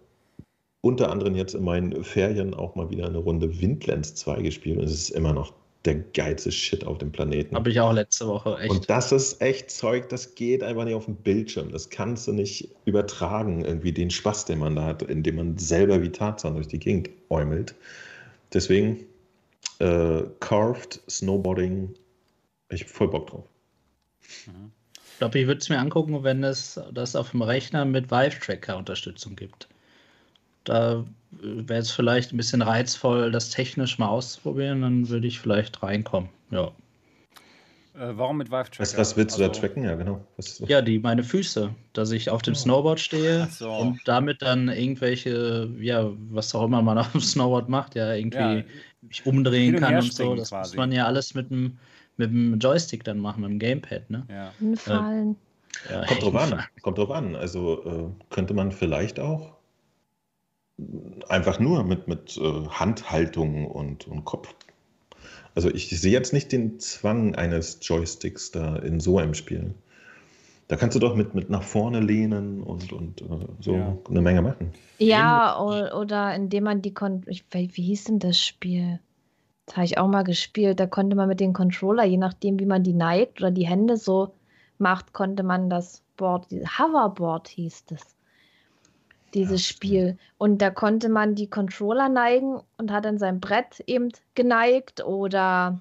unter 0.82 1.12
anderem 1.12 1.36
jetzt 1.36 1.54
in 1.54 1.64
meinen 1.64 2.04
Ferien 2.04 2.56
auch 2.56 2.76
mal 2.76 2.90
wieder 2.90 3.06
eine 3.08 3.20
Runde 3.20 3.62
Windlands 3.62 4.16
2 4.16 4.42
gespielt 4.42 4.80
und 4.80 4.86
es 4.86 4.94
ist 4.94 5.10
immer 5.10 5.34
noch 5.34 5.54
der 5.86 5.96
geilste 5.96 6.52
Shit 6.52 6.86
auf 6.86 6.98
dem 6.98 7.12
Planeten. 7.12 7.56
Habe 7.56 7.70
ich 7.70 7.80
auch 7.80 7.94
letzte 7.94 8.28
Woche, 8.28 8.58
echt. 8.60 8.70
Und 8.70 8.90
das 8.90 9.12
ist 9.12 9.42
echt 9.42 9.72
Zeug, 9.72 10.10
das 10.10 10.36
geht 10.36 10.62
einfach 10.62 10.84
nicht 10.84 10.96
auf 10.96 11.06
dem 11.06 11.16
Bildschirm. 11.16 11.72
Das 11.72 11.90
kannst 11.90 12.28
du 12.28 12.34
nicht 12.34 12.70
übertragen, 12.86 13.64
irgendwie 13.64 13.94
den 13.94 14.10
Spaß, 14.10 14.46
den 14.46 14.60
man 14.60 14.76
da 14.76 14.84
hat, 14.84 15.04
indem 15.04 15.38
man 15.38 15.58
selber 15.58 16.02
wie 16.02 16.12
Tarzan 16.12 16.56
durch 16.56 16.68
die 16.68 16.80
Gegend 16.80 17.10
äumelt. 17.30 17.76
Deswegen 18.54 19.06
äh, 19.80 20.24
Carved, 20.42 21.02
Snowboarding, 21.10 21.96
ich 22.70 22.82
habe 22.82 22.92
voll 22.92 23.10
Bock 23.10 23.28
drauf. 23.28 23.46
Mhm. 24.48 24.72
Ich 25.12 25.18
glaube, 25.20 25.40
ich 25.40 25.48
würde 25.48 25.60
es 25.60 25.70
mir 25.70 25.80
angucken, 25.80 26.24
wenn 26.24 26.44
es 26.44 26.80
das 26.94 27.16
auf 27.16 27.32
dem 27.32 27.42
Rechner 27.42 27.84
mit 27.86 28.10
Vive-Tracker-Unterstützung 28.10 29.36
gibt. 29.36 29.68
Da 30.64 31.06
wäre 31.32 31.80
es 31.80 31.92
vielleicht 31.92 32.34
ein 32.34 32.38
bisschen 32.38 32.62
reizvoll, 32.62 33.32
das 33.32 33.50
technisch 33.50 33.98
mal 34.00 34.08
auszuprobieren, 34.08 34.82
dann 34.82 35.10
würde 35.10 35.28
ich 35.28 35.40
vielleicht 35.40 35.82
reinkommen. 35.84 36.30
Ja. 36.52 36.72
Äh, 38.00 38.18
warum 38.18 38.38
mit 38.38 38.50
Vive 38.50 38.64
Tracker? 38.64 38.80
Was, 38.80 38.98
was 38.98 39.18
willst 39.18 39.38
du 39.38 39.42
da 39.42 39.50
also 39.50 39.60
tracken? 39.60 39.84
Ja, 39.84 39.96
genau. 39.96 40.26
Ja, 40.68 40.82
die 40.82 41.00
meine 41.00 41.24
Füße, 41.24 41.74
dass 41.94 42.12
ich 42.12 42.30
auf 42.30 42.42
dem 42.42 42.54
oh. 42.54 42.58
Snowboard 42.58 43.00
stehe 43.00 43.48
so. 43.52 43.72
und 43.72 44.00
damit 44.06 44.42
dann 44.42 44.70
irgendwelche, 44.70 45.70
ja, 45.80 46.10
was 46.30 46.56
auch 46.56 46.66
immer 46.66 46.82
man 46.82 46.98
auf 46.98 47.12
dem 47.12 47.22
Snowboard 47.22 47.70
macht, 47.70 47.96
ja, 47.96 48.14
irgendwie 48.14 48.38
ja, 48.38 48.64
mich 49.02 49.26
umdrehen 49.26 49.76
kann 49.76 49.96
und 49.96 50.14
so. 50.14 50.36
Das 50.36 50.50
quasi. 50.50 50.72
muss 50.72 50.78
man 50.78 50.92
ja 50.92 51.06
alles 51.06 51.34
mit 51.34 51.50
dem, 51.50 51.78
mit 52.18 52.32
dem 52.32 52.58
Joystick 52.58 53.04
dann 53.04 53.20
machen, 53.20 53.42
mit 53.42 53.52
dem 53.52 53.60
Gamepad, 53.60 54.10
ne? 54.10 54.26
Ja. 54.30 54.54
Hinfallen. 54.60 55.36
Äh, 55.90 55.94
ja, 55.94 56.06
kommt 56.06 56.24
drauf 56.24 56.36
an. 56.36 56.64
Kommt 56.82 56.98
drauf 56.98 57.12
an. 57.12 57.36
Also 57.36 57.84
äh, 57.86 58.34
könnte 58.34 58.54
man 58.54 58.72
vielleicht 58.72 59.20
auch 59.20 59.59
einfach 61.28 61.60
nur 61.60 61.84
mit, 61.84 62.08
mit 62.08 62.38
äh, 62.38 62.68
Handhaltung 62.70 63.68
und, 63.68 64.08
und 64.08 64.26
Kopf. 64.26 64.54
Also 65.56 65.70
ich 65.70 65.90
sehe 65.90 66.12
jetzt 66.12 66.34
nicht 66.34 66.52
den 66.52 66.80
Zwang 66.80 67.36
eines 67.36 67.80
Joysticks 67.82 68.52
da 68.52 68.78
in 68.78 69.00
so 69.00 69.18
einem 69.18 69.34
Spiel. 69.34 69.74
Da 70.68 70.76
kannst 70.76 70.96
du 70.96 71.00
doch 71.00 71.16
mit, 71.16 71.34
mit 71.34 71.50
nach 71.50 71.64
vorne 71.64 72.00
lehnen 72.00 72.62
und, 72.62 72.94
und 72.94 73.22
äh, 73.22 73.26
so 73.60 73.74
ja. 73.74 73.98
eine 74.08 74.22
Menge 74.22 74.42
machen. 74.44 74.72
Ja, 75.00 75.60
oder 75.60 76.36
indem 76.36 76.66
man 76.66 76.82
die 76.82 76.94
Kon 76.94 77.24
ich, 77.26 77.44
wie 77.52 77.82
hieß 77.82 78.06
denn 78.06 78.20
das 78.20 78.40
Spiel? 78.40 79.00
Das 79.66 79.78
habe 79.78 79.86
ich 79.86 79.98
auch 79.98 80.08
mal 80.08 80.24
gespielt. 80.24 80.80
Da 80.80 80.86
konnte 80.86 81.16
man 81.16 81.28
mit 81.28 81.40
dem 81.40 81.54
Controller, 81.54 82.04
je 82.04 82.18
nachdem, 82.18 82.60
wie 82.60 82.66
man 82.66 82.84
die 82.84 82.94
neigt 82.94 83.42
oder 83.42 83.52
die 83.52 83.68
Hände 83.68 83.98
so 83.98 84.34
macht, 84.78 85.14
konnte 85.14 85.44
man 85.44 85.70
das 85.70 86.04
Board, 86.18 86.48
Hoverboard 86.52 87.48
hieß 87.48 87.86
das 87.86 88.16
dieses 89.34 89.66
Spiel. 89.66 90.18
Und 90.38 90.62
da 90.62 90.70
konnte 90.70 91.10
man 91.10 91.36
die 91.36 91.50
Controller 91.50 92.10
neigen 92.10 92.60
und 92.78 92.92
hat 92.92 93.06
dann 93.06 93.18
sein 93.18 93.40
Brett 93.40 93.84
eben 93.88 94.10
geneigt 94.36 95.04
oder 95.04 95.80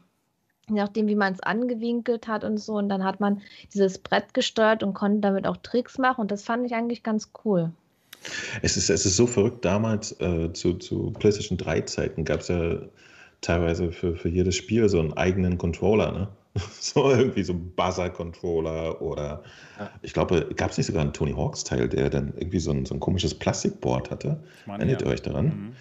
je 0.68 0.76
nachdem, 0.76 1.08
wie 1.08 1.14
man 1.14 1.32
es 1.32 1.40
angewinkelt 1.40 2.28
hat 2.28 2.44
und 2.44 2.58
so. 2.58 2.74
Und 2.74 2.88
dann 2.88 3.04
hat 3.04 3.20
man 3.20 3.40
dieses 3.72 3.98
Brett 3.98 4.34
gesteuert 4.34 4.82
und 4.82 4.94
konnte 4.94 5.20
damit 5.20 5.46
auch 5.46 5.56
Tricks 5.58 5.98
machen. 5.98 6.22
Und 6.22 6.30
das 6.30 6.44
fand 6.44 6.66
ich 6.66 6.74
eigentlich 6.74 7.02
ganz 7.02 7.30
cool. 7.44 7.72
Es 8.62 8.76
ist, 8.76 8.90
es 8.90 9.06
ist 9.06 9.16
so 9.16 9.26
verrückt. 9.26 9.64
Damals 9.64 10.12
äh, 10.20 10.52
zu, 10.52 10.74
zu 10.74 11.12
PlayStation 11.18 11.56
3 11.56 11.82
Zeiten 11.82 12.24
gab 12.24 12.40
es 12.40 12.48
ja 12.48 12.80
teilweise 13.40 13.92
für, 13.92 14.16
für 14.16 14.28
jedes 14.28 14.56
Spiel 14.56 14.88
so 14.88 14.98
einen 14.98 15.12
eigenen 15.12 15.58
Controller. 15.58 16.12
Ne? 16.12 16.28
so 16.80 17.10
irgendwie 17.10 17.42
so 17.42 17.52
ein 17.52 17.72
Buzzer-Controller 17.74 19.00
oder 19.00 19.42
ja. 19.78 19.90
ich 20.02 20.12
glaube, 20.12 20.48
gab 20.56 20.70
es 20.70 20.78
nicht 20.78 20.86
sogar 20.86 21.02
einen 21.02 21.12
Tony 21.12 21.32
Hawks-Teil, 21.32 21.88
der 21.88 22.10
dann 22.10 22.32
irgendwie 22.36 22.60
so 22.60 22.70
ein, 22.70 22.86
so 22.86 22.94
ein 22.94 23.00
komisches 23.00 23.34
Plastikboard 23.34 24.10
hatte? 24.10 24.42
Meine, 24.66 24.84
Erinnert 24.84 25.02
ihr 25.02 25.08
euch 25.08 25.22
daran? 25.22 25.74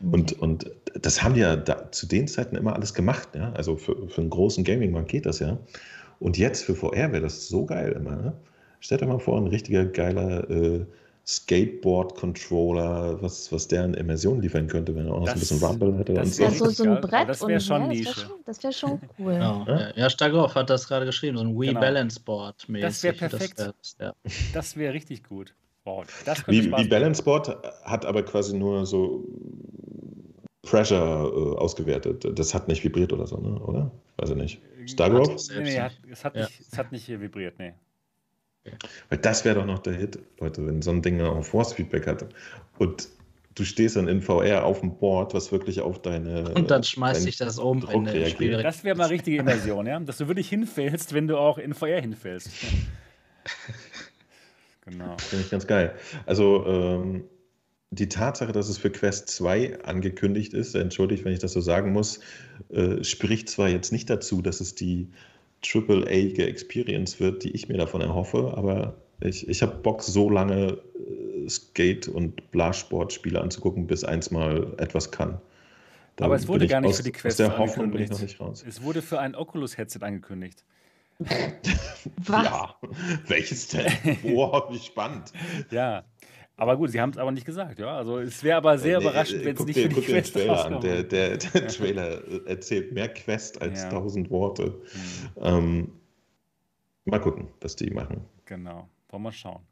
Mhm. 0.00 0.12
Und, 0.12 0.32
und 0.40 0.70
das 0.94 1.22
haben 1.22 1.34
die 1.34 1.40
ja 1.40 1.56
da, 1.56 1.92
zu 1.92 2.06
den 2.06 2.26
Zeiten 2.26 2.56
immer 2.56 2.74
alles 2.74 2.94
gemacht. 2.94 3.28
Ja? 3.34 3.52
Also 3.52 3.76
für, 3.76 4.08
für 4.08 4.20
einen 4.20 4.30
großen 4.30 4.64
Gaming-Markt 4.64 5.08
geht 5.08 5.26
das 5.26 5.40
ja. 5.40 5.58
Und 6.18 6.38
jetzt 6.38 6.64
für 6.64 6.74
VR 6.74 7.12
wäre 7.12 7.20
das 7.20 7.48
so 7.48 7.66
geil 7.66 7.92
immer. 7.92 8.16
Ne? 8.16 8.32
Stellt 8.80 9.02
euch 9.02 9.08
mal 9.08 9.18
vor, 9.18 9.38
ein 9.38 9.46
richtiger 9.46 9.84
geiler 9.84 10.48
äh, 10.50 10.86
Skateboard-Controller, 11.30 13.22
was, 13.22 13.52
was 13.52 13.68
der 13.68 13.84
an 13.84 13.94
Immersion 13.94 14.42
liefern 14.42 14.66
könnte, 14.66 14.96
wenn 14.96 15.06
er 15.06 15.14
auch 15.14 15.20
noch 15.20 15.26
das, 15.26 15.48
so 15.48 15.54
ein 15.54 15.60
bisschen 15.60 15.82
Rumble 15.82 15.98
hätte. 15.98 16.14
Das 16.14 16.38
wäre 16.38 16.50
so, 16.50 16.70
so 16.70 16.82
ein 16.82 17.00
Brett. 17.00 17.28
Das 17.28 17.46
wäre 17.46 17.60
schon 17.60 17.92
ja, 17.92 18.10
Das 18.46 18.62
wäre 18.64 18.72
schon, 18.72 18.90
wär 18.90 19.00
schon, 19.00 19.00
cool. 19.18 19.34
Ja, 19.34 19.92
ja 19.94 20.10
Starkov 20.10 20.56
hat 20.56 20.70
das 20.70 20.88
gerade 20.88 21.06
geschrieben, 21.06 21.36
so 21.36 21.44
ein 21.44 21.58
Wii 21.58 21.68
genau. 21.68 21.80
Balance 21.80 22.18
Board 22.18 22.68
mäßig. 22.68 22.84
Das 22.84 23.02
wäre 23.04 23.14
perfekt. 23.14 23.58
Das 23.60 23.96
wäre 23.98 24.14
ja. 24.52 24.62
wär 24.74 24.92
richtig 24.92 25.22
gut. 25.22 25.54
Wow, 25.84 26.04
wie, 26.48 26.70
wie 26.70 26.88
Balance 26.88 27.22
Board 27.22 27.56
hat 27.84 28.04
aber 28.04 28.22
quasi 28.22 28.56
nur 28.56 28.84
so 28.84 29.24
Pressure 30.62 30.96
äh, 30.96 31.58
ausgewertet. 31.58 32.26
Das 32.38 32.54
hat 32.54 32.68
nicht 32.68 32.82
vibriert 32.84 33.12
oder 33.12 33.26
so, 33.26 33.38
ne? 33.38 33.58
oder? 33.60 33.90
Weiß 34.16 34.30
ich 34.30 34.36
nicht. 34.36 34.60
Stargrove? 34.86 35.36
Nee, 35.54 35.62
nee, 35.62 35.80
hat, 35.80 35.92
es, 36.10 36.24
hat 36.24 36.34
nicht, 36.34 36.60
es 36.60 36.76
hat 36.76 36.92
nicht 36.92 37.08
vibriert, 37.08 37.58
nee. 37.58 37.72
Weil 39.08 39.18
das 39.18 39.44
wäre 39.44 39.56
doch 39.56 39.66
noch 39.66 39.80
der 39.80 39.94
Hit, 39.94 40.18
Leute, 40.38 40.66
wenn 40.66 40.82
so 40.82 40.90
ein 40.90 41.02
Ding 41.02 41.20
auch 41.20 41.44
Force-Feedback 41.44 42.06
hat. 42.06 42.26
Und 42.78 43.08
du 43.54 43.64
stehst 43.64 43.96
dann 43.96 44.08
in 44.08 44.22
VR 44.22 44.64
auf 44.64 44.80
dem 44.80 44.96
Board, 44.96 45.34
was 45.34 45.52
wirklich 45.52 45.80
auf 45.80 46.00
deine. 46.00 46.52
Und 46.54 46.70
dann 46.70 46.82
schmeißt 46.82 47.22
sich 47.22 47.36
das 47.36 47.58
um, 47.58 47.86
wenn 47.86 48.04
der 48.04 48.26
Spiel 48.26 48.62
Das 48.62 48.84
wäre 48.84 48.96
mal 48.96 49.08
richtige 49.08 49.38
Inversion, 49.38 49.86
ja? 49.86 49.98
Dass 50.00 50.18
du 50.18 50.28
wirklich 50.28 50.48
hinfällst, 50.48 51.14
wenn 51.14 51.28
du 51.28 51.36
auch 51.36 51.58
in 51.58 51.74
VR 51.74 52.00
hinfällst. 52.00 52.50
genau. 54.84 55.16
Finde 55.18 55.44
ich 55.44 55.50
ganz 55.50 55.66
geil. 55.66 55.94
Also, 56.26 56.64
ähm, 56.66 57.24
die 57.92 58.08
Tatsache, 58.08 58.52
dass 58.52 58.68
es 58.68 58.78
für 58.78 58.90
Quest 58.90 59.28
2 59.30 59.82
angekündigt 59.82 60.54
ist, 60.54 60.76
entschuldigt, 60.76 61.24
wenn 61.24 61.32
ich 61.32 61.40
das 61.40 61.52
so 61.52 61.60
sagen 61.60 61.92
muss, 61.92 62.20
äh, 62.70 63.02
spricht 63.02 63.48
zwar 63.48 63.68
jetzt 63.68 63.90
nicht 63.90 64.08
dazu, 64.08 64.42
dass 64.42 64.60
es 64.60 64.76
die 64.76 65.08
AAA 65.62 66.42
Experience 66.44 67.20
wird, 67.20 67.44
die 67.44 67.50
ich 67.50 67.68
mir 67.68 67.76
davon 67.76 68.00
erhoffe. 68.00 68.54
Aber 68.56 68.94
ich, 69.20 69.48
ich 69.48 69.62
habe 69.62 69.76
Bock, 69.76 70.02
so 70.02 70.30
lange 70.30 70.78
äh, 70.94 71.48
Skate- 71.48 72.08
und 72.08 72.50
Blassport-Spiele 72.50 73.40
anzugucken, 73.40 73.86
bis 73.86 74.04
eins 74.04 74.30
mal 74.30 74.74
etwas 74.78 75.10
kann. 75.10 75.40
Da 76.16 76.26
aber 76.26 76.36
es 76.36 76.48
wurde 76.48 76.66
gar 76.66 76.80
nicht 76.80 76.90
aus, 76.90 76.96
für 76.98 77.02
die 77.02 77.12
Quest 77.12 77.40
aus 77.40 77.48
der 77.48 77.58
Hoffnung 77.58 77.90
bin 77.90 78.02
ich 78.02 78.10
noch 78.10 78.20
nicht 78.20 78.40
raus. 78.40 78.64
Es 78.66 78.82
wurde 78.82 79.02
für 79.02 79.20
ein 79.20 79.34
Oculus-Headset 79.34 80.00
angekündigt. 80.02 80.64
Was? 81.18 82.44
Ja, 82.44 82.76
welches 83.26 83.68
denn? 83.68 83.92
Boah, 84.22 84.72
wie 84.72 84.78
spannend. 84.78 85.32
Ja, 85.70 86.04
aber 86.60 86.76
gut, 86.76 86.90
sie 86.90 87.00
haben 87.00 87.10
es 87.10 87.16
aber 87.16 87.32
nicht 87.32 87.46
gesagt, 87.46 87.78
ja. 87.78 87.96
Also 87.96 88.18
es 88.18 88.44
wäre 88.44 88.58
aber 88.58 88.76
sehr 88.76 88.98
nee, 88.98 89.04
überraschend, 89.04 89.44
wenn 89.46 89.56
es 89.56 89.64
nicht 89.64 89.76
dir, 89.76 89.82
für 89.90 90.00
die 90.00 90.02
Quest 90.02 90.34
den 90.34 90.46
Trailer 90.46 90.66
an. 90.66 90.80
Der, 90.82 91.02
der, 91.02 91.36
der. 91.38 91.68
Trailer 91.68 92.46
erzählt 92.46 92.92
mehr 92.92 93.08
Quest 93.08 93.62
als 93.62 93.88
tausend 93.88 94.26
ja. 94.26 94.30
Worte. 94.30 94.66
Mhm. 94.66 95.42
Ähm, 95.42 95.92
mal 97.06 97.18
gucken, 97.18 97.48
was 97.62 97.76
die 97.76 97.88
machen. 97.88 98.26
Genau, 98.44 98.88
wollen 99.08 99.22
wir 99.22 99.32
schauen. 99.32 99.62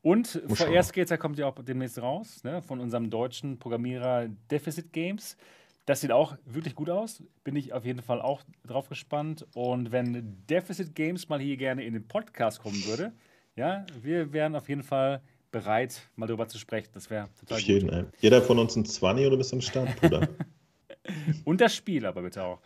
Und 0.00 0.42
Muss 0.48 0.62
VR 0.62 0.82
Skater 0.82 1.18
kommt 1.18 1.38
ja 1.38 1.46
auch 1.46 1.62
demnächst 1.62 2.00
raus, 2.00 2.42
ne, 2.44 2.62
von 2.62 2.80
unserem 2.80 3.10
deutschen 3.10 3.58
Programmierer 3.58 4.28
Deficit 4.50 4.90
Games. 4.90 5.36
Das 5.84 6.00
sieht 6.00 6.12
auch 6.12 6.38
wirklich 6.46 6.74
gut 6.74 6.88
aus. 6.88 7.22
Bin 7.44 7.56
ich 7.56 7.74
auf 7.74 7.84
jeden 7.84 8.00
Fall 8.00 8.22
auch 8.22 8.42
drauf 8.66 8.88
gespannt. 8.88 9.46
Und 9.54 9.92
wenn 9.92 10.36
Deficit 10.48 10.94
Games 10.94 11.28
mal 11.28 11.40
hier 11.40 11.58
gerne 11.58 11.84
in 11.84 11.92
den 11.92 12.08
Podcast 12.08 12.62
kommen 12.62 12.82
würde, 12.86 13.12
ja, 13.54 13.84
wir 14.00 14.32
wären 14.32 14.56
auf 14.56 14.70
jeden 14.70 14.82
Fall 14.82 15.20
bereit, 15.50 16.08
mal 16.16 16.26
darüber 16.26 16.48
zu 16.48 16.58
sprechen. 16.58 16.90
Das 16.94 17.10
wäre 17.10 17.28
total 17.40 17.56
Auf 17.56 17.62
gut. 17.62 17.68
jeden 17.68 17.88
Fall. 17.90 18.12
Jeder 18.20 18.42
von 18.42 18.58
uns 18.58 18.76
ein 18.76 18.84
20 18.84 19.26
oder 19.26 19.36
bis 19.36 19.52
am 19.52 19.60
Start, 19.60 20.00
Bruder? 20.00 20.28
Und 21.44 21.60
das 21.60 21.74
Spiel 21.74 22.04
aber 22.06 22.22
bitte 22.22 22.42
auch. 22.42 22.60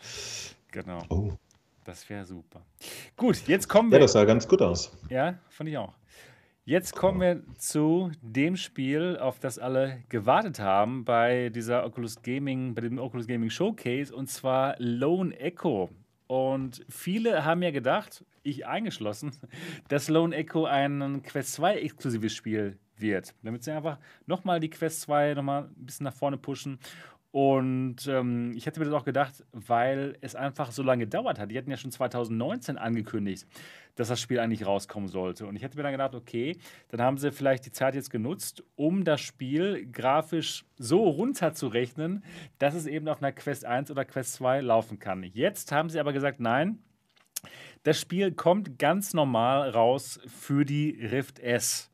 Genau. 0.71 1.05
Oh. 1.09 1.33
Das 1.85 2.09
wäre 2.09 2.25
super. 2.25 2.65
Gut, 3.17 3.47
jetzt 3.49 3.69
kommen 3.69 3.91
wir. 3.91 3.99
Ja, 3.99 4.03
das 4.03 4.13
sah 4.13 4.25
ganz 4.25 4.47
gut 4.47 4.63
aus. 4.63 4.97
Ja, 5.11 5.39
fand 5.49 5.71
ich 5.71 5.79
auch. 5.79 5.95
Jetzt 6.65 6.95
kommen 6.95 7.21
wir 7.21 7.43
zu 7.59 8.13
dem 8.23 8.57
Spiel, 8.57 9.19
auf 9.21 9.41
das 9.41 9.59
alle 9.59 9.99
gewartet 10.09 10.61
haben 10.61 11.05
bei 11.05 11.49
dieser 11.49 11.85
Oculus 11.85 12.23
Gaming, 12.23 12.75
bei 12.75 12.83
dem 12.83 13.01
Oculus 13.01 13.27
Gaming 13.27 13.51
Showcase, 13.51 14.15
und 14.15 14.29
zwar 14.29 14.77
Lone 14.79 15.37
Echo. 15.41 15.91
Und 16.33 16.83
viele 16.89 17.45
haben 17.45 17.63
ja 17.63 17.73
gedacht, 17.73 18.25
ich 18.43 18.67
eingeschlossen, 18.67 19.33
dass 19.89 20.09
Lone 20.09 20.35
Echo 20.35 20.65
ein 20.65 21.23
Quest 21.23 21.53
2 21.53 21.81
exklusives 21.81 22.33
Spiel 22.33 22.79
wird. 22.97 23.35
Damit 23.43 23.65
sie 23.65 23.71
einfach 23.71 23.99
nochmal 24.25 24.59
die 24.59 24.71
Quest 24.71 25.03
2 25.03 25.35
nochmal 25.35 25.65
ein 25.65 25.85
bisschen 25.85 26.05
nach 26.05 26.15
vorne 26.15 26.39
pushen. 26.39 26.79
Und 27.33 28.07
ähm, 28.09 28.53
ich 28.55 28.67
hätte 28.67 28.79
mir 28.79 28.85
das 28.85 28.95
auch 28.95 29.07
gedacht, 29.07 29.43
weil 29.53 30.19
es 30.21 30.35
einfach 30.37 30.71
so 30.71 30.83
lange 30.83 31.05
gedauert 31.07 31.39
hat. 31.39 31.51
Die 31.51 31.57
hatten 31.57 31.71
ja 31.71 31.79
schon 31.79 31.91
2019 31.91 32.77
angekündigt, 32.77 33.47
dass 33.95 34.09
das 34.09 34.21
Spiel 34.21 34.39
eigentlich 34.39 34.67
rauskommen 34.67 35.09
sollte. 35.09 35.47
Und 35.47 35.57
ich 35.57 35.63
hätte 35.63 35.79
mir 35.79 35.83
dann 35.83 35.93
gedacht, 35.93 36.15
okay, 36.15 36.59
dann 36.89 37.01
haben 37.01 37.17
sie 37.17 37.33
vielleicht 37.33 37.65
die 37.65 37.73
Zeit 37.73 37.95
jetzt 37.95 38.11
genutzt, 38.11 38.63
um 38.77 39.03
das 39.03 39.23
Spiel 39.23 39.89
grafisch 39.91 40.67
so 40.77 41.09
runterzurechnen, 41.09 42.23
dass 42.59 42.75
es 42.75 42.85
eben 42.85 43.09
auf 43.09 43.23
einer 43.23 43.33
Quest 43.33 43.65
1 43.65 43.91
oder 43.91 44.05
Quest 44.05 44.35
2 44.35 44.61
laufen 44.61 44.99
kann. 44.99 45.23
Jetzt 45.23 45.73
haben 45.73 45.89
sie 45.89 46.01
aber 46.01 46.13
gesagt, 46.13 46.39
nein, 46.39 46.81
das 47.83 47.99
Spiel 47.99 48.33
kommt 48.33 48.79
ganz 48.79 49.15
normal 49.15 49.71
raus 49.71 50.21
für 50.27 50.67
die 50.67 50.91
Rift 51.01 51.39
S. 51.39 51.91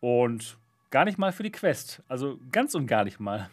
Und 0.00 0.58
gar 0.90 1.06
nicht 1.06 1.16
mal 1.16 1.32
für 1.32 1.42
die 1.42 1.50
Quest. 1.50 2.02
Also 2.06 2.38
ganz 2.52 2.74
und 2.74 2.86
gar 2.86 3.04
nicht 3.04 3.18
mal. 3.18 3.48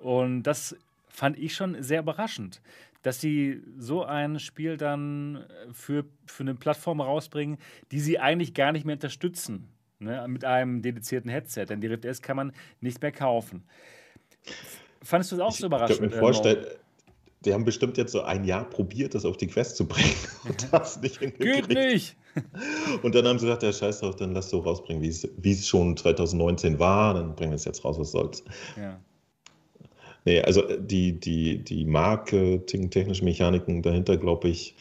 Und 0.00 0.42
das 0.42 0.76
fand 1.08 1.38
ich 1.38 1.54
schon 1.54 1.82
sehr 1.82 2.00
überraschend, 2.00 2.60
dass 3.02 3.20
sie 3.20 3.62
so 3.78 4.04
ein 4.04 4.38
Spiel 4.38 4.76
dann 4.76 5.44
für, 5.72 6.04
für 6.26 6.42
eine 6.42 6.54
Plattform 6.54 7.00
rausbringen, 7.00 7.58
die 7.92 8.00
sie 8.00 8.18
eigentlich 8.18 8.54
gar 8.54 8.72
nicht 8.72 8.84
mehr 8.84 8.96
unterstützen. 8.96 9.68
Ne, 10.02 10.26
mit 10.28 10.46
einem 10.46 10.80
dedizierten 10.80 11.30
Headset. 11.30 11.66
Denn 11.66 11.82
die 11.82 11.86
Rift 11.86 12.06
S 12.06 12.22
kann 12.22 12.34
man 12.34 12.52
nicht 12.80 13.02
mehr 13.02 13.12
kaufen. 13.12 13.64
Fandest 15.02 15.32
du 15.32 15.36
das 15.36 15.46
auch 15.46 15.52
so 15.52 15.66
überraschend? 15.66 15.96
Ich 15.96 16.00
kann 16.00 16.10
mir 16.10 16.18
vorstellen, 16.18 16.64
die 17.44 17.52
haben 17.52 17.66
bestimmt 17.66 17.98
jetzt 17.98 18.12
so 18.12 18.22
ein 18.22 18.44
Jahr 18.44 18.64
probiert, 18.64 19.14
das 19.14 19.26
auf 19.26 19.36
die 19.36 19.46
Quest 19.46 19.76
zu 19.76 19.86
bringen 19.86 20.14
und 20.48 20.68
das 20.72 21.00
nicht 21.02 21.18
hingekriegt. 21.18 21.68
Geht 21.68 21.76
nicht! 21.76 22.16
Und 23.02 23.14
dann 23.14 23.26
haben 23.26 23.38
sie 23.38 23.46
gesagt, 23.46 23.62
ja, 23.62 23.72
scheiß 23.72 24.00
drauf, 24.00 24.16
dann 24.16 24.32
lass 24.32 24.50
so 24.50 24.60
rausbringen, 24.60 25.02
wie 25.02 25.52
es 25.52 25.66
schon 25.66 25.96
2019 25.96 26.78
war, 26.78 27.14
dann 27.14 27.34
bringen 27.34 27.50
wir 27.50 27.56
es 27.56 27.64
jetzt 27.64 27.84
raus, 27.84 27.98
was 27.98 28.12
soll's. 28.12 28.44
Ja. 28.76 29.00
Nee, 30.24 30.40
also 30.42 30.66
äh, 30.66 30.78
die, 30.80 31.12
die, 31.18 31.58
die 31.58 31.84
Marketing-technischen 31.84 33.24
Mechaniken 33.24 33.82
dahinter, 33.82 34.16
glaube 34.16 34.48
ich, 34.48 34.74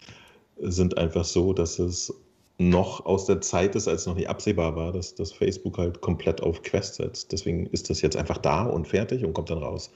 sind 0.62 0.98
einfach 0.98 1.26
so, 1.26 1.54
dass 1.54 1.80
es 1.80 2.14
noch 2.58 3.06
aus 3.06 3.26
der 3.26 3.40
Zeit 3.40 3.76
ist, 3.76 3.88
als 3.88 4.06
noch 4.06 4.16
nicht 4.16 4.28
absehbar 4.30 4.76
war, 4.76 4.92
dass, 4.92 5.16
dass 5.16 5.32
Facebook 5.32 5.78
halt 5.78 6.02
komplett 6.02 6.42
auf 6.42 6.62
Quest 6.62 6.96
setzt. 6.96 7.32
Deswegen 7.32 7.68
ist 7.68 7.90
das 7.90 8.02
jetzt 8.02 8.18
einfach 8.18 8.38
da 8.38 8.64
und 8.64 8.88
fertig 8.88 9.24
und 9.24 9.34
kommt 9.34 9.50
dann 9.50 9.60
raus. 9.60 9.92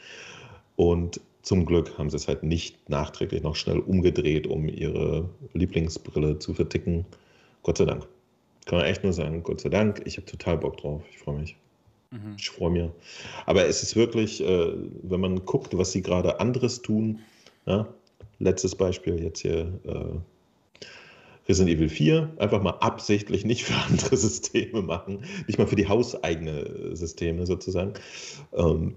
Und 0.77 1.19
zum 1.41 1.65
Glück 1.65 1.97
haben 1.97 2.09
sie 2.09 2.15
es 2.15 2.29
halt 2.29 2.43
nicht 2.43 2.89
nachträglich 2.89 3.43
noch 3.43 3.57
schnell 3.57 3.79
umgedreht, 3.79 4.47
um 4.47 4.69
ihre 4.69 5.29
Lieblingsbrille 5.51 6.39
zu 6.39 6.53
verticken. 6.53 7.05
Gott 7.63 7.77
sei 7.77 7.85
Dank. 7.85 8.07
Kann 8.65 8.79
man 8.79 8.87
echt 8.87 9.03
nur 9.03 9.11
sagen, 9.11 9.43
Gott 9.43 9.59
sei 9.59 9.67
Dank. 9.67 10.01
Ich 10.05 10.15
habe 10.15 10.25
total 10.25 10.57
Bock 10.57 10.77
drauf. 10.77 11.01
Ich 11.11 11.17
freue 11.17 11.39
mich. 11.39 11.57
Mhm. 12.13 12.35
Ich 12.37 12.49
freue 12.49 12.69
mich. 12.69 12.89
Aber 13.45 13.65
es 13.65 13.81
ist 13.81 13.95
wirklich, 13.95 14.41
äh, 14.41 14.73
wenn 15.01 15.19
man 15.19 15.45
guckt, 15.45 15.75
was 15.75 15.91
sie 15.91 16.03
gerade 16.03 16.39
anderes 16.39 16.81
tun, 16.81 17.19
ja, 17.65 17.87
letztes 18.39 18.75
Beispiel 18.75 19.21
jetzt 19.21 19.39
hier 19.39 19.79
äh, 19.85 20.89
Resident 21.49 21.75
Evil 21.75 21.89
4, 21.89 22.31
einfach 22.37 22.61
mal 22.61 22.77
absichtlich 22.79 23.45
nicht 23.45 23.63
für 23.63 23.73
andere 23.73 24.15
Systeme 24.17 24.83
machen, 24.83 25.25
nicht 25.47 25.57
mal 25.57 25.67
für 25.67 25.75
die 25.75 25.87
hauseigene 25.87 26.95
Systeme 26.95 27.47
sozusagen. 27.47 27.93
Ähm, 28.53 28.95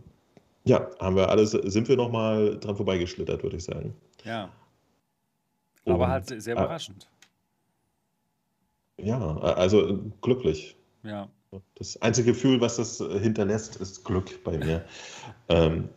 ja, 0.64 0.90
haben 0.98 1.16
wir 1.16 1.30
alles, 1.30 1.52
sind 1.52 1.88
wir 1.88 1.97
nochmal 1.97 2.59
dran 2.59 2.76
vorbeigeschlittert, 2.76 3.43
würde 3.43 3.56
ich 3.56 3.64
sagen. 3.64 3.94
Ja. 4.24 4.51
Aber 5.86 6.05
Und, 6.05 6.10
halt 6.10 6.43
sehr 6.43 6.55
überraschend. 6.55 7.09
Ja, 8.98 9.36
also 9.38 10.01
glücklich. 10.20 10.76
Ja. 11.02 11.28
Das 11.77 12.01
einzige 12.02 12.32
Gefühl, 12.32 12.60
was 12.60 12.77
das 12.77 13.01
äh, 13.01 13.18
hinterlässt, 13.18 13.77
ist 13.77 14.05
Glück 14.05 14.43
bei 14.44 14.59
mir. 14.59 14.85
ähm, 15.48 15.89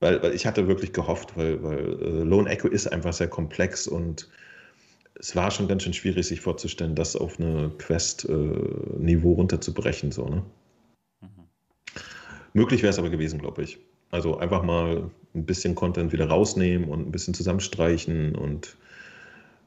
weil, 0.00 0.22
weil 0.22 0.34
ich 0.34 0.46
hatte 0.46 0.68
wirklich 0.68 0.92
gehofft, 0.92 1.36
weil, 1.36 1.62
weil 1.62 2.02
äh, 2.02 2.22
Lone 2.22 2.50
Echo 2.50 2.68
ist 2.68 2.86
einfach 2.86 3.12
sehr 3.12 3.28
komplex 3.28 3.86
und 3.86 4.28
es 5.18 5.34
war 5.34 5.50
schon 5.50 5.68
ganz 5.68 5.82
schön 5.82 5.94
schwierig, 5.94 6.26
sich 6.26 6.40
vorzustellen, 6.40 6.94
das 6.94 7.16
auf 7.16 7.40
eine 7.40 7.70
Quest-Niveau 7.78 9.32
äh, 9.32 9.34
runterzubrechen. 9.34 10.12
So, 10.12 10.28
ne? 10.28 10.42
Mhm. 11.22 11.28
Möglich 12.52 12.82
wäre 12.82 12.90
es 12.90 12.98
aber 12.98 13.08
gewesen, 13.08 13.38
glaube 13.38 13.62
ich. 13.62 13.78
Also 14.10 14.36
einfach 14.36 14.62
mal 14.62 15.10
ein 15.34 15.46
bisschen 15.46 15.74
Content 15.74 16.12
wieder 16.12 16.28
rausnehmen 16.28 16.88
und 16.88 17.08
ein 17.08 17.12
bisschen 17.12 17.34
zusammenstreichen 17.34 18.34
und 18.34 18.76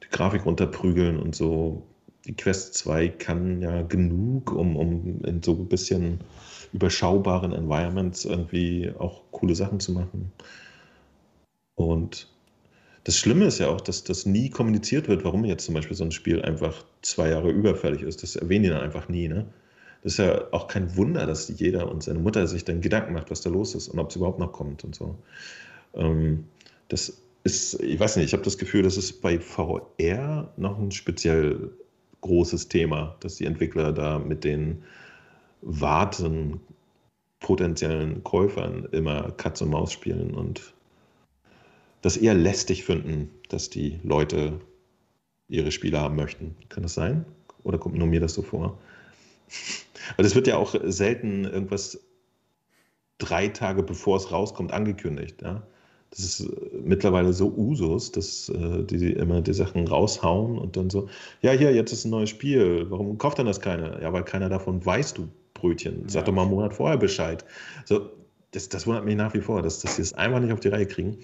die 0.04 0.08
Grafik 0.08 0.46
runterprügeln 0.46 1.18
und 1.18 1.34
so 1.34 1.86
die 2.26 2.34
Quest 2.34 2.74
2 2.74 3.08
kann 3.08 3.62
ja 3.62 3.82
genug, 3.82 4.52
um, 4.52 4.76
um 4.76 5.22
in 5.24 5.42
so 5.42 5.52
ein 5.52 5.66
bisschen 5.66 6.20
überschaubaren 6.72 7.52
Environments 7.52 8.24
irgendwie 8.24 8.92
auch 8.98 9.22
coole 9.32 9.54
Sachen 9.54 9.80
zu 9.80 9.92
machen. 9.92 10.32
Und 11.74 12.28
das 13.04 13.16
Schlimme 13.16 13.46
ist 13.46 13.58
ja 13.58 13.68
auch, 13.68 13.80
dass 13.80 14.04
das 14.04 14.26
nie 14.26 14.50
kommuniziert 14.50 15.08
wird, 15.08 15.24
warum 15.24 15.44
jetzt 15.44 15.64
zum 15.64 15.74
Beispiel 15.74 15.96
so 15.96 16.04
ein 16.04 16.12
Spiel 16.12 16.42
einfach 16.42 16.84
zwei 17.02 17.30
Jahre 17.30 17.50
überfällig 17.50 18.02
ist. 18.02 18.22
Das 18.22 18.36
erwähnen 18.36 18.64
die 18.64 18.68
dann 18.70 18.82
einfach 18.82 19.08
nie. 19.08 19.26
Ne? 19.28 19.46
Das 20.02 20.12
ist 20.12 20.18
ja 20.18 20.52
auch 20.52 20.68
kein 20.68 20.96
Wunder, 20.96 21.26
dass 21.26 21.48
jeder 21.48 21.90
und 21.90 22.02
seine 22.02 22.18
Mutter 22.18 22.46
sich 22.46 22.64
dann 22.64 22.82
Gedanken 22.82 23.14
macht, 23.14 23.30
was 23.30 23.40
da 23.40 23.50
los 23.50 23.74
ist 23.74 23.88
und 23.88 23.98
ob 23.98 24.10
es 24.10 24.16
überhaupt 24.16 24.38
noch 24.38 24.52
kommt 24.52 24.84
und 24.84 24.94
so. 24.94 25.16
Ähm, 25.94 26.44
das 26.88 27.22
ist, 27.44 27.80
ich 27.82 27.98
weiß 27.98 28.16
nicht, 28.16 28.26
ich 28.26 28.32
habe 28.34 28.42
das 28.42 28.58
Gefühl, 28.58 28.82
das 28.82 28.98
ist 28.98 29.22
bei 29.22 29.38
VR 29.38 30.52
noch 30.56 30.78
ein 30.78 30.90
speziell 30.90 31.70
großes 32.20 32.68
Thema, 32.68 33.16
dass 33.20 33.36
die 33.36 33.46
Entwickler 33.46 33.92
da 33.92 34.18
mit 34.18 34.44
den 34.44 34.82
Warten 35.62 36.60
potenziellen 37.40 38.22
Käufern 38.22 38.86
immer 38.92 39.30
Katz 39.32 39.60
und 39.62 39.70
Maus 39.70 39.92
spielen 39.92 40.34
und 40.34 40.74
das 42.02 42.16
eher 42.16 42.34
lästig 42.34 42.84
finden, 42.84 43.30
dass 43.48 43.70
die 43.70 43.98
Leute 44.02 44.60
ihre 45.48 45.72
Spiele 45.72 46.00
haben 46.00 46.16
möchten. 46.16 46.56
Kann 46.68 46.82
das 46.82 46.94
sein? 46.94 47.24
Oder 47.62 47.78
kommt 47.78 47.96
nur 47.96 48.06
mir 48.06 48.20
das 48.20 48.34
so 48.34 48.42
vor? 48.42 48.78
Weil 50.16 50.26
es 50.26 50.34
wird 50.34 50.46
ja 50.46 50.56
auch 50.56 50.74
selten 50.84 51.44
irgendwas 51.44 52.00
drei 53.18 53.48
Tage 53.48 53.82
bevor 53.82 54.16
es 54.16 54.32
rauskommt 54.32 54.72
angekündigt. 54.72 55.42
Ja? 55.42 55.62
Das 56.10 56.20
ist 56.20 56.40
äh, 56.40 56.50
mittlerweile 56.82 57.32
so 57.32 57.52
Usus, 57.56 58.12
dass 58.12 58.48
äh, 58.48 58.82
die 58.84 59.12
immer 59.12 59.40
die 59.40 59.52
Sachen 59.52 59.86
raushauen 59.86 60.58
und 60.58 60.76
dann 60.76 60.90
so, 60.90 61.08
ja, 61.42 61.52
hier, 61.52 61.72
jetzt 61.72 61.92
ist 61.92 62.04
ein 62.04 62.10
neues 62.10 62.30
Spiel, 62.30 62.86
warum 62.90 63.18
kauft 63.18 63.38
denn 63.38 63.46
das 63.46 63.60
keiner? 63.60 64.00
Ja, 64.02 64.12
weil 64.12 64.24
keiner 64.24 64.48
davon 64.48 64.84
weiß, 64.84 65.14
du 65.14 65.28
Brötchen. 65.54 66.08
Sag 66.08 66.22
ja. 66.22 66.26
doch 66.26 66.32
mal 66.32 66.42
einen 66.42 66.50
Monat 66.50 66.74
vorher 66.74 66.96
Bescheid. 66.96 67.44
So, 67.84 68.10
das, 68.52 68.68
das 68.68 68.86
wundert 68.86 69.04
mich 69.04 69.16
nach 69.16 69.34
wie 69.34 69.40
vor, 69.40 69.62
dass, 69.62 69.80
dass 69.80 69.96
sie 69.96 70.02
es 70.02 70.12
einfach 70.14 70.40
nicht 70.40 70.52
auf 70.52 70.60
die 70.60 70.68
Reihe 70.68 70.86
kriegen. 70.86 71.18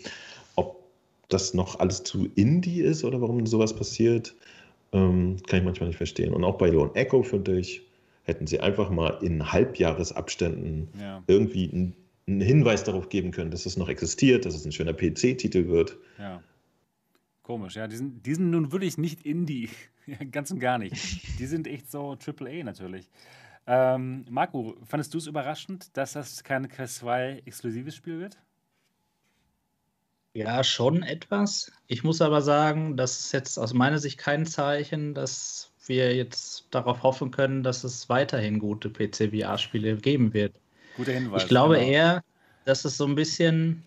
Ob 0.55 0.85
das 1.29 1.55
noch 1.55 1.81
alles 1.81 2.03
zu 2.05 2.29
Indie 2.35 2.83
ist 2.83 3.05
oder 3.05 3.21
warum 3.21 3.47
sowas 3.47 3.75
passiert, 3.75 4.35
ähm, 4.93 5.37
kann 5.47 5.61
ich 5.61 5.65
manchmal 5.65 5.89
nicht 5.89 5.97
verstehen. 5.97 6.33
Und 6.33 6.45
auch 6.45 6.59
bei 6.59 6.69
Lone 6.69 6.95
Echo, 6.95 7.23
finde 7.23 7.59
ich, 7.59 7.83
hätten 8.25 8.47
sie 8.47 8.61
einfach 8.61 8.91
mal 8.91 9.19
in 9.23 9.53
Halbjahresabständen 9.53 10.89
ja. 11.01 11.23
irgendwie 11.27 11.67
ein 11.67 11.97
einen 12.27 12.40
Hinweis 12.40 12.82
darauf 12.82 13.09
geben 13.09 13.31
können, 13.31 13.51
dass 13.51 13.66
es 13.66 13.77
noch 13.77 13.89
existiert, 13.89 14.44
dass 14.44 14.55
es 14.55 14.65
ein 14.65 14.73
schöner 14.73 14.94
PC-Titel 14.94 15.69
wird. 15.69 15.97
Ja. 16.19 16.43
Komisch, 17.43 17.77
ja. 17.77 17.86
Die 17.86 17.97
sind, 17.97 18.27
die 18.27 18.35
sind 18.35 18.51
nun 18.51 18.73
wirklich 18.73 18.98
nicht 18.98 19.24
Indie. 19.24 19.70
Ganz 20.32 20.51
und 20.51 20.59
gar 20.59 20.78
nicht. 20.78 20.94
Die 21.39 21.47
sind 21.47 21.66
echt 21.66 21.90
so 21.90 22.16
AAA 22.16 22.65
natürlich. 22.65 23.11
Ähm, 23.66 24.24
Marco, 24.31 24.77
fandest 24.85 25.12
du 25.15 25.19
es 25.19 25.27
überraschend, 25.27 25.97
dass 25.97 26.12
das 26.12 26.44
kein 26.44 26.69
Quest 26.69 26.97
2 26.97 27.43
exklusives 27.44 27.97
Spiel 27.97 28.20
wird? 28.20 28.39
Ja, 30.35 30.62
schon 30.62 31.03
etwas. 31.03 31.73
Ich 31.89 32.05
muss 32.05 32.20
aber 32.20 32.43
sagen, 32.43 32.97
das 32.97 33.19
ist 33.19 33.32
jetzt 33.32 33.59
aus 33.59 33.74
meiner 33.74 33.98
Sicht 33.98 34.19
kein 34.19 34.47
Zeichen, 34.47 35.15
dass 35.15 35.73
wir 35.86 36.15
jetzt 36.15 36.69
darauf 36.70 37.03
hoffen 37.03 37.31
können, 37.31 37.62
dass 37.62 37.82
es 37.85 38.09
weiterhin 38.09 38.59
gute 38.59 38.90
PC-VR-Spiele 38.90 39.97
geben 39.97 40.35
wird. 40.35 40.55
Guter 40.97 41.12
Hinweis. 41.12 41.43
Ich 41.43 41.48
glaube 41.48 41.77
genau. 41.77 41.86
eher, 41.86 42.24
dass 42.64 42.85
es 42.85 42.97
so 42.97 43.06
ein 43.06 43.14
bisschen, 43.14 43.82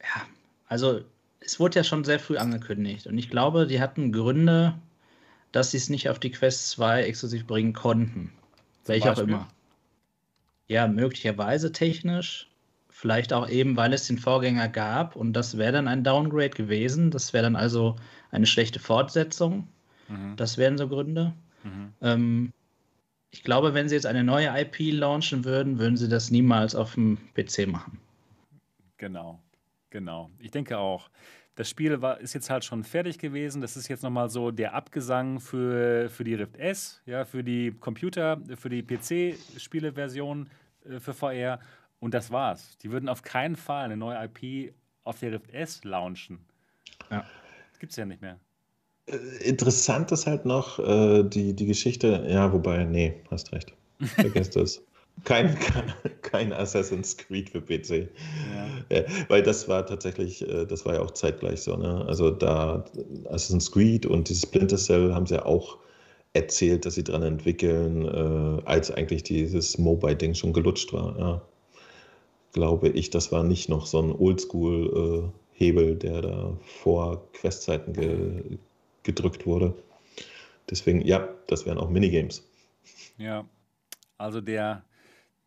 ja, 0.00 0.22
also 0.68 1.00
es 1.40 1.60
wurde 1.60 1.80
ja 1.80 1.84
schon 1.84 2.04
sehr 2.04 2.20
früh 2.20 2.36
angekündigt 2.36 3.06
und 3.06 3.18
ich 3.18 3.28
glaube, 3.28 3.66
die 3.66 3.80
hatten 3.80 4.12
Gründe, 4.12 4.74
dass 5.52 5.72
sie 5.72 5.76
es 5.76 5.90
nicht 5.90 6.08
auf 6.08 6.18
die 6.18 6.30
Quest 6.30 6.70
2 6.70 7.02
exklusiv 7.02 7.46
bringen 7.46 7.72
konnten. 7.72 8.32
Welche 8.86 9.12
auch 9.12 9.18
immer. 9.18 9.48
Ja, 10.66 10.88
möglicherweise 10.88 11.72
technisch, 11.72 12.50
vielleicht 12.88 13.32
auch 13.32 13.48
eben, 13.48 13.76
weil 13.76 13.92
es 13.92 14.06
den 14.06 14.18
Vorgänger 14.18 14.68
gab 14.68 15.16
und 15.16 15.32
das 15.34 15.58
wäre 15.58 15.72
dann 15.72 15.88
ein 15.88 16.04
Downgrade 16.04 16.50
gewesen. 16.50 17.10
Das 17.10 17.32
wäre 17.32 17.44
dann 17.44 17.56
also 17.56 17.96
eine 18.30 18.46
schlechte 18.46 18.78
Fortsetzung. 18.78 19.68
Mhm. 20.08 20.36
Das 20.36 20.56
wären 20.58 20.78
so 20.78 20.88
Gründe. 20.88 21.34
Mhm. 21.62 21.92
Ähm, 22.00 22.52
ich 23.34 23.42
glaube, 23.42 23.74
wenn 23.74 23.88
sie 23.88 23.96
jetzt 23.96 24.06
eine 24.06 24.22
neue 24.22 24.46
IP 24.60 24.92
launchen 24.92 25.44
würden, 25.44 25.80
würden 25.80 25.96
sie 25.96 26.08
das 26.08 26.30
niemals 26.30 26.76
auf 26.76 26.94
dem 26.94 27.18
PC 27.34 27.66
machen. 27.66 27.98
Genau, 28.96 29.42
genau. 29.90 30.30
Ich 30.38 30.52
denke 30.52 30.78
auch. 30.78 31.10
Das 31.56 31.68
Spiel 31.68 32.00
war, 32.00 32.20
ist 32.20 32.32
jetzt 32.32 32.48
halt 32.48 32.64
schon 32.64 32.84
fertig 32.84 33.18
gewesen. 33.18 33.60
Das 33.60 33.76
ist 33.76 33.88
jetzt 33.88 34.04
nochmal 34.04 34.30
so 34.30 34.52
der 34.52 34.74
Abgesang 34.74 35.40
für, 35.40 36.08
für 36.10 36.22
die 36.22 36.34
Rift 36.34 36.56
S, 36.56 37.02
ja, 37.06 37.24
für 37.24 37.42
die 37.42 37.72
Computer, 37.72 38.40
für 38.54 38.68
die 38.68 38.84
PC-Spieleversion 38.84 40.48
äh, 40.84 41.00
für 41.00 41.12
VR. 41.12 41.58
Und 41.98 42.14
das 42.14 42.30
war's. 42.30 42.78
Die 42.78 42.92
würden 42.92 43.08
auf 43.08 43.22
keinen 43.22 43.56
Fall 43.56 43.86
eine 43.86 43.96
neue 43.96 44.16
IP 44.26 44.74
auf 45.02 45.18
der 45.18 45.32
Rift 45.32 45.50
S 45.50 45.82
launchen. 45.82 46.38
Ja. 47.10 47.26
Das 47.70 47.80
gibt's 47.80 47.96
ja 47.96 48.06
nicht 48.06 48.22
mehr. 48.22 48.38
Äh, 49.06 49.16
interessant 49.44 50.12
ist 50.12 50.26
halt 50.26 50.44
noch 50.44 50.78
äh, 50.78 51.22
die, 51.24 51.54
die 51.54 51.66
Geschichte, 51.66 52.26
ja, 52.28 52.52
wobei, 52.52 52.84
nee, 52.84 53.14
hast 53.30 53.52
recht. 53.52 53.72
Vergesst 54.00 54.56
das. 54.56 54.82
Kein, 55.22 55.56
kein 56.22 56.52
Assassin's 56.52 57.16
Creed 57.16 57.50
für 57.50 57.60
PC. 57.60 58.08
Ja. 58.90 58.98
Ja, 58.98 59.04
weil 59.28 59.42
das 59.42 59.68
war 59.68 59.86
tatsächlich, 59.86 60.46
äh, 60.48 60.66
das 60.66 60.84
war 60.84 60.94
ja 60.94 61.00
auch 61.00 61.12
zeitgleich 61.12 61.62
so. 61.62 61.76
Ne? 61.76 62.04
Also 62.06 62.30
da 62.30 62.84
Assassin's 63.26 63.70
Creed 63.70 64.06
und 64.06 64.28
dieses 64.28 64.42
Splinter 64.42 64.76
Cell 64.76 65.14
haben 65.14 65.26
sie 65.26 65.36
ja 65.36 65.46
auch 65.46 65.78
erzählt, 66.32 66.84
dass 66.84 66.94
sie 66.94 67.04
dran 67.04 67.22
entwickeln, 67.22 68.04
äh, 68.06 68.62
als 68.64 68.90
eigentlich 68.90 69.22
dieses 69.22 69.78
Mobile-Ding 69.78 70.34
schon 70.34 70.52
gelutscht 70.52 70.92
war. 70.92 71.18
Ja. 71.18 71.42
Glaube 72.52 72.88
ich, 72.88 73.10
das 73.10 73.30
war 73.32 73.44
nicht 73.44 73.68
noch 73.68 73.86
so 73.86 74.02
ein 74.02 74.12
Oldschool-Hebel, 74.12 75.92
äh, 75.92 75.96
der 75.96 76.22
da 76.22 76.56
vor 76.82 77.22
Questzeiten 77.32 77.92
ge 77.92 78.58
gedrückt 79.04 79.46
wurde. 79.46 79.74
Deswegen, 80.68 81.00
ja, 81.02 81.28
das 81.46 81.66
wären 81.66 81.78
auch 81.78 81.88
Minigames. 81.88 82.42
Ja, 83.16 83.46
also 84.18 84.40
der, 84.40 84.84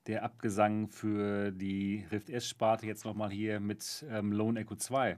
der 0.06 0.24
Abgesang 0.24 0.88
für 0.90 1.52
die 1.52 2.06
Rift 2.12 2.30
S-Sparte 2.30 2.86
jetzt 2.86 3.04
nochmal 3.04 3.32
hier 3.32 3.60
mit 3.60 4.06
ähm, 4.10 4.32
Lone 4.32 4.60
Echo 4.62 4.76
2. 4.76 5.18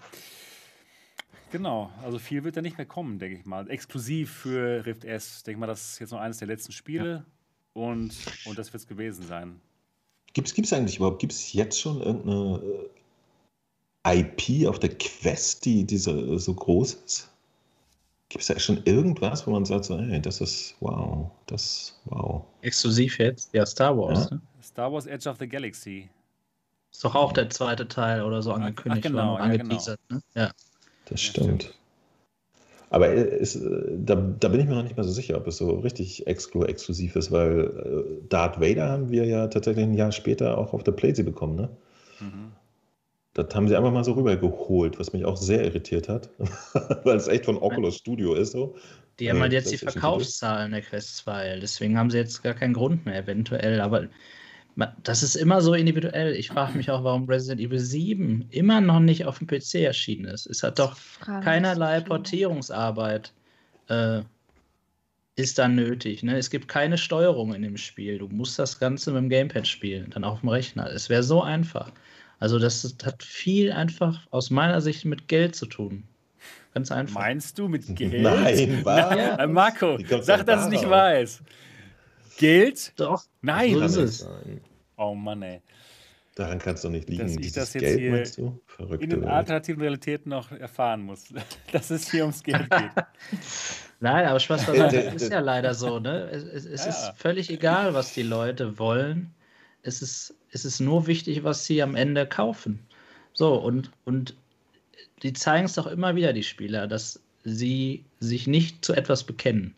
Genau, 1.52 1.92
also 2.04 2.20
viel 2.20 2.44
wird 2.44 2.58
da 2.58 2.62
nicht 2.62 2.78
mehr 2.78 2.86
kommen, 2.86 3.20
denke 3.20 3.40
ich 3.40 3.46
mal. 3.46 3.70
Exklusiv 3.70 4.32
für 4.32 4.86
Rift 4.86 5.04
S. 5.04 5.38
Ich 5.38 5.44
denke 5.44 5.60
mal, 5.60 5.68
das 5.68 5.94
ist 5.94 6.00
jetzt 6.00 6.12
noch 6.12 6.20
eines 6.20 6.38
der 6.38 6.48
letzten 6.48 6.72
Spiele 6.72 7.12
ja. 7.12 7.26
und, 7.74 8.16
und 8.46 8.58
das 8.58 8.72
wird 8.72 8.82
es 8.82 8.88
gewesen 8.88 9.26
sein. 9.26 9.60
Gibt 10.34 10.48
es 10.48 10.74
eigentlich 10.74 10.98
überhaupt, 10.98 11.20
gibt 11.20 11.34
es 11.34 11.54
jetzt 11.54 11.80
schon 11.80 12.02
irgendeine 12.02 12.62
äh, 14.06 14.20
IP 14.20 14.68
auf 14.68 14.80
der 14.80 14.96
Quest, 14.96 15.66
die, 15.66 15.86
die 15.86 15.98
so, 15.98 16.38
so 16.38 16.54
groß 16.54 16.94
ist? 16.94 17.29
Gibt 18.30 18.42
es 18.42 18.48
da 18.48 18.60
schon 18.60 18.82
irgendwas, 18.86 19.48
wo 19.48 19.52
man 19.52 19.66
sagt, 19.66 19.86
so, 19.86 20.00
hey, 20.00 20.22
das 20.22 20.40
ist 20.40 20.76
wow, 20.80 21.32
das 21.48 22.00
wow. 22.06 22.46
Exklusiv 22.62 23.18
jetzt? 23.18 23.54
Ja, 23.54 23.66
Star 23.66 23.98
Wars. 23.98 24.30
Ja. 24.30 24.36
Ne? 24.36 24.42
Star 24.62 24.94
Wars 24.94 25.08
Edge 25.08 25.28
of 25.28 25.38
the 25.40 25.48
Galaxy. 25.48 26.10
Ist 26.92 27.04
doch 27.04 27.16
auch 27.16 27.34
der 27.34 27.50
zweite 27.50 27.88
Teil 27.88 28.22
oder 28.22 28.42
so 28.42 28.52
angekündigt 28.52 29.06
Ach, 29.06 29.10
genau, 29.10 29.38
ja, 29.38 29.58
genau. 29.58 29.82
Ne? 30.10 30.22
ja. 30.36 30.52
Das 31.06 31.22
stimmt. 31.22 31.74
Aber 32.92 33.12
ist, 33.12 33.60
da, 33.64 34.16
da, 34.16 34.48
bin 34.48 34.62
ich 34.62 34.68
mir 34.68 34.76
noch 34.76 34.84
nicht 34.84 34.98
mal 34.98 35.04
so 35.04 35.12
sicher, 35.12 35.38
ob 35.38 35.48
es 35.48 35.58
so 35.58 35.72
richtig 35.80 36.26
exclu 36.26 36.64
exklusiv 36.64 37.16
ist, 37.16 37.32
weil 37.32 37.62
äh, 37.62 38.28
Darth 38.30 38.60
Vader 38.60 38.90
haben 38.90 39.12
wir 39.12 39.26
ja 39.26 39.48
tatsächlich 39.48 39.86
ein 39.86 39.94
Jahr 39.94 40.12
später 40.12 40.58
auch 40.58 40.74
auf 40.74 40.84
der 40.84 40.94
Playsee 40.94 41.24
bekommen, 41.24 41.56
ne? 41.56 41.70
Mhm. 42.20 42.52
Das 43.44 43.56
haben 43.56 43.68
sie 43.68 43.76
einfach 43.76 43.92
mal 43.92 44.04
so 44.04 44.14
rübergeholt, 44.14 45.00
was 45.00 45.14
mich 45.14 45.26
auch 45.26 45.38
sehr 45.38 45.64
irritiert 45.64 46.10
hat, 46.10 46.30
weil 47.04 47.18
es 47.18 47.28
echt 47.28 47.46
von 47.46 47.58
Oculus 47.58 47.98
Studio 47.98 48.34
ist. 48.34 48.52
So. 48.52 48.76
Die 49.20 49.30
haben 49.30 49.40
halt 49.42 49.54
jetzt 49.54 49.72
die 49.72 49.78
Verkaufszahlen 49.78 50.72
der 50.72 50.82
Quest 50.82 51.18
2, 51.18 51.60
deswegen 51.60 51.98
haben 51.98 52.10
sie 52.10 52.18
jetzt 52.18 52.42
gar 52.44 52.54
keinen 52.54 52.74
Grund 52.74 53.06
mehr, 53.06 53.18
eventuell. 53.18 53.82
Aber 53.82 54.08
das 55.04 55.24
ist 55.24 55.36
immer 55.36 55.62
so 55.62 55.74
individuell. 55.74 56.34
Ich 56.34 56.50
frage 56.50 56.78
mich 56.78 56.90
auch, 56.90 57.04
warum 57.04 57.26
Resident 57.26 57.60
Evil 57.60 57.80
7 57.80 58.46
immer 58.50 58.80
noch 58.82 59.00
nicht 59.00 59.26
auf 59.26 59.40
dem 59.40 59.48
PC 59.48 59.76
erschienen 59.76 60.26
ist. 60.26 60.46
Es 60.46 60.64
hat 60.64 60.80
doch 60.80 60.98
keinerlei 61.22 62.00
Portierungsarbeit 62.00 63.34
äh, 63.90 64.22
ist 65.40 65.58
dann 65.58 65.76
nötig. 65.76 66.22
Ne? 66.22 66.38
Es 66.38 66.50
gibt 66.50 66.68
keine 66.68 66.98
Steuerung 66.98 67.54
in 67.54 67.62
dem 67.62 67.78
Spiel. 67.78 68.18
Du 68.18 68.28
musst 68.28 68.60
das 68.60 68.80
Ganze 68.80 69.12
mit 69.12 69.24
dem 69.24 69.30
Gamepad 69.30 69.68
spielen, 69.68 70.10
dann 70.12 70.24
auf 70.24 70.42
dem 70.42 70.50
Rechner. 70.50 70.92
Es 70.92 71.10
wäre 71.10 71.24
so 71.24 71.42
einfach. 71.42 71.92
Also 72.40 72.58
das 72.58 72.96
hat 73.04 73.24
viel 73.24 73.72
einfach 73.72 74.28
aus 74.32 74.50
meiner 74.50 74.82
Sicht 74.82 75.06
mit 75.06 75.28
Geld 75.28 75.56
zu 75.56 75.66
tun. 75.66 76.04
Ganz 76.74 76.92
einfach. 76.92 77.22
Meinst 77.22 77.60
du 77.60 77.68
mit 77.68 77.96
Geld? 77.96 78.14
Nein, 78.22 78.80
was? 78.84 79.16
Ja. 79.16 79.48
Marco, 79.48 79.98
sag, 80.22 80.46
dass 80.46 80.64
es 80.64 80.70
nicht 80.70 80.90
weiß. 80.90 81.42
Geld? 82.38 82.94
Doch. 82.96 83.24
Nein. 83.42 83.74
So 83.74 83.84
ist 83.84 83.98
es. 83.98 84.30
Oh 84.98 85.14
Mann, 85.14 85.42
ey. 85.42 85.62
Daran 86.36 86.60
kannst 86.60 86.86
du 86.86 86.90
nicht 86.90 87.10
liegen. 87.10 87.24
Dass 87.24 87.36
ich 87.36 87.52
das 87.52 87.74
jetzt 87.74 87.84
Geld, 87.84 88.00
hier 88.00 88.12
meinst 88.12 88.38
du? 88.38 88.62
in 89.00 89.10
den 89.10 89.26
alternativen 89.26 89.82
Realitäten 89.82 90.30
noch 90.30 90.52
erfahren 90.54 91.02
muss, 91.02 91.26
dass 91.74 91.90
es 91.90 92.10
hier 92.10 92.22
ums 92.22 92.44
Geld 92.44 92.70
geht. 92.70 92.92
Nein, 94.00 94.26
aber 94.26 94.40
Spaß 94.40 94.66
beiseite, 94.66 95.04
es 95.04 95.24
ist 95.24 95.32
ja 95.34 95.42
leider 95.42 95.74
so, 95.74 96.00
ne? 96.00 96.30
Es, 96.32 96.44
es, 96.44 96.66
es 96.66 96.86
ja. 96.86 96.92
ist 96.92 97.12
völlig 97.18 97.50
egal, 97.50 97.94
was 97.94 98.14
die 98.14 98.24
Leute 98.24 98.80
wollen. 98.80 99.34
Es 99.82 100.02
ist 100.02 100.36
es 100.52 100.66
ist 100.66 100.80
nur 100.80 101.08
wichtig, 101.08 101.44
was 101.44 101.66
sie 101.66 101.82
am 101.82 101.96
Ende 101.96 102.26
kaufen. 102.26 102.80
So, 103.34 103.56
und, 103.56 103.92
und 104.06 104.36
die 105.24 105.34
zeigen 105.34 105.66
es 105.66 105.74
doch 105.74 105.88
immer 105.88 106.16
wieder, 106.16 106.34
die 106.34 106.44
Spieler, 106.44 106.88
dass 106.88 107.22
sie 107.44 108.06
sich 108.20 108.48
nicht 108.48 108.84
zu 108.84 108.94
etwas 108.94 109.24
bekennen. 109.24 109.76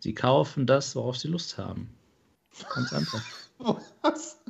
Sie 0.00 0.14
kaufen 0.14 0.66
das, 0.66 0.94
worauf 0.96 1.16
sie 1.16 1.28
Lust 1.28 1.58
haben. 1.58 1.90
Ganz 2.74 2.92
einfach. 2.92 3.22
Was? 4.02 4.40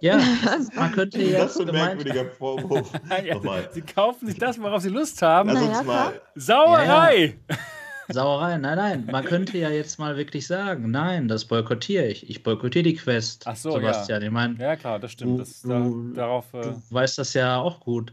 Ja, 0.00 0.20
man 0.74 0.92
könnte 0.92 1.22
ja. 1.22 1.40
Das 1.40 1.56
ist 1.56 1.60
ein 1.68 1.74
merkwürdiger 1.74 2.26
Vorwurf. 2.26 2.90
ja, 3.24 3.72
sie 3.72 3.82
kaufen 3.82 4.26
sich 4.26 4.38
das, 4.38 4.60
worauf 4.60 4.82
sie 4.82 4.88
Lust 4.88 5.20
haben. 5.22 5.50
Lass 5.50 5.62
uns 5.62 5.84
mal. 5.84 6.20
Sauerei! 6.34 7.38
Ja, 7.48 7.56
ja. 7.56 7.62
Sauerei, 8.08 8.58
nein, 8.58 8.76
nein. 8.76 9.08
Man 9.10 9.24
könnte 9.24 9.56
ja 9.58 9.70
jetzt 9.70 9.98
mal 9.98 10.16
wirklich 10.16 10.46
sagen, 10.46 10.90
nein, 10.90 11.28
das 11.28 11.44
boykottiere 11.44 12.06
ich. 12.06 12.28
Ich 12.28 12.42
boykottiere 12.42 12.82
die 12.82 12.94
Quest. 12.94 13.46
Ach 13.46 13.56
so, 13.56 13.72
Sebastian. 13.72 14.20
Ja. 14.20 14.26
Ich 14.26 14.32
mein, 14.32 14.56
ja, 14.58 14.76
klar, 14.76 14.98
das 14.98 15.12
stimmt. 15.12 15.40
Das, 15.40 15.62
du, 15.62 15.68
da, 15.68 16.22
darauf, 16.22 16.52
äh... 16.54 16.62
du 16.62 16.82
weißt 16.90 17.18
das 17.18 17.34
ja 17.34 17.58
auch 17.58 17.80
gut. 17.80 18.12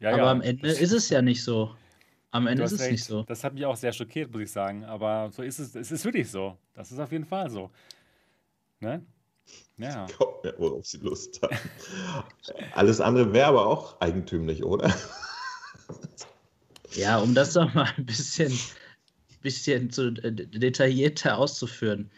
Ja, 0.00 0.10
Aber 0.10 0.18
ja, 0.18 0.30
am 0.30 0.42
Ende 0.42 0.68
ist 0.68 0.92
es 0.92 1.08
ja 1.08 1.22
nicht 1.22 1.42
so. 1.42 1.74
Am 2.32 2.46
Ende 2.46 2.62
ist 2.62 2.72
es 2.72 2.80
recht. 2.80 2.92
nicht 2.92 3.04
so. 3.04 3.22
Das 3.24 3.42
hat 3.42 3.54
mich 3.54 3.66
auch 3.66 3.76
sehr 3.76 3.92
schockiert, 3.92 4.30
muss 4.32 4.42
ich 4.42 4.52
sagen. 4.52 4.84
Aber 4.84 5.30
so 5.32 5.42
ist 5.42 5.58
es. 5.58 5.74
Es 5.74 5.90
ist 5.90 6.04
wirklich 6.04 6.30
so. 6.30 6.56
Das 6.74 6.92
ist 6.92 6.98
auf 6.98 7.10
jeden 7.10 7.26
Fall 7.26 7.50
so. 7.50 7.70
Ne? 8.80 9.02
Ja. 9.78 10.06
Kommt 10.16 10.44
mir, 10.44 10.54
worauf 10.58 10.86
sie 10.86 10.98
Lust 10.98 11.40
haben. 11.42 11.56
Alles 12.74 13.00
andere 13.00 13.32
wäre 13.32 13.48
aber 13.48 13.66
auch 13.66 14.00
eigentümlich, 14.00 14.64
oder? 14.64 14.94
Ja, 16.92 17.18
um 17.18 17.34
das 17.34 17.54
doch 17.54 17.72
mal 17.74 17.88
ein 17.96 18.06
bisschen 18.06 18.52
bisschen 19.40 19.90
zu 19.90 20.08
äh, 20.22 20.32
detaillierter 20.32 21.38
auszuführen. 21.38 22.10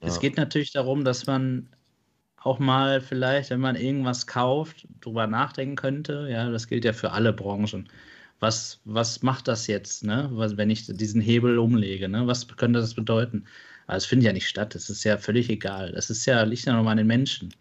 Ja. 0.00 0.08
Es 0.08 0.20
geht 0.20 0.36
natürlich 0.36 0.72
darum, 0.72 1.04
dass 1.04 1.26
man 1.26 1.68
auch 2.44 2.58
mal 2.58 3.00
vielleicht, 3.00 3.50
wenn 3.50 3.60
man 3.60 3.74
irgendwas 3.74 4.26
kauft, 4.26 4.86
drüber 5.00 5.26
nachdenken 5.26 5.76
könnte. 5.76 6.28
Ja, 6.30 6.50
das 6.50 6.68
gilt 6.68 6.84
ja 6.84 6.92
für 6.92 7.12
alle 7.12 7.32
Branchen. 7.32 7.88
Was, 8.40 8.80
was 8.84 9.22
macht 9.22 9.48
das 9.48 9.66
jetzt, 9.66 10.04
ne? 10.04 10.28
Was, 10.32 10.56
wenn 10.58 10.68
ich 10.68 10.86
diesen 10.86 11.22
Hebel 11.22 11.58
umlege? 11.58 12.08
Ne? 12.08 12.26
Was 12.26 12.46
könnte 12.46 12.80
das 12.80 12.92
bedeuten? 12.92 13.44
Aber 13.86 13.96
es 13.96 14.04
findet 14.04 14.26
ja 14.26 14.32
nicht 14.34 14.48
statt. 14.48 14.74
Das 14.74 14.90
ist 14.90 15.04
ja 15.04 15.16
völlig 15.16 15.48
egal. 15.48 15.92
Das 15.92 16.10
ist 16.10 16.26
ja, 16.26 16.42
liegt 16.42 16.66
ja 16.66 16.74
nochmal 16.74 16.92
an 16.92 16.98
den 16.98 17.06
Menschen. 17.06 17.54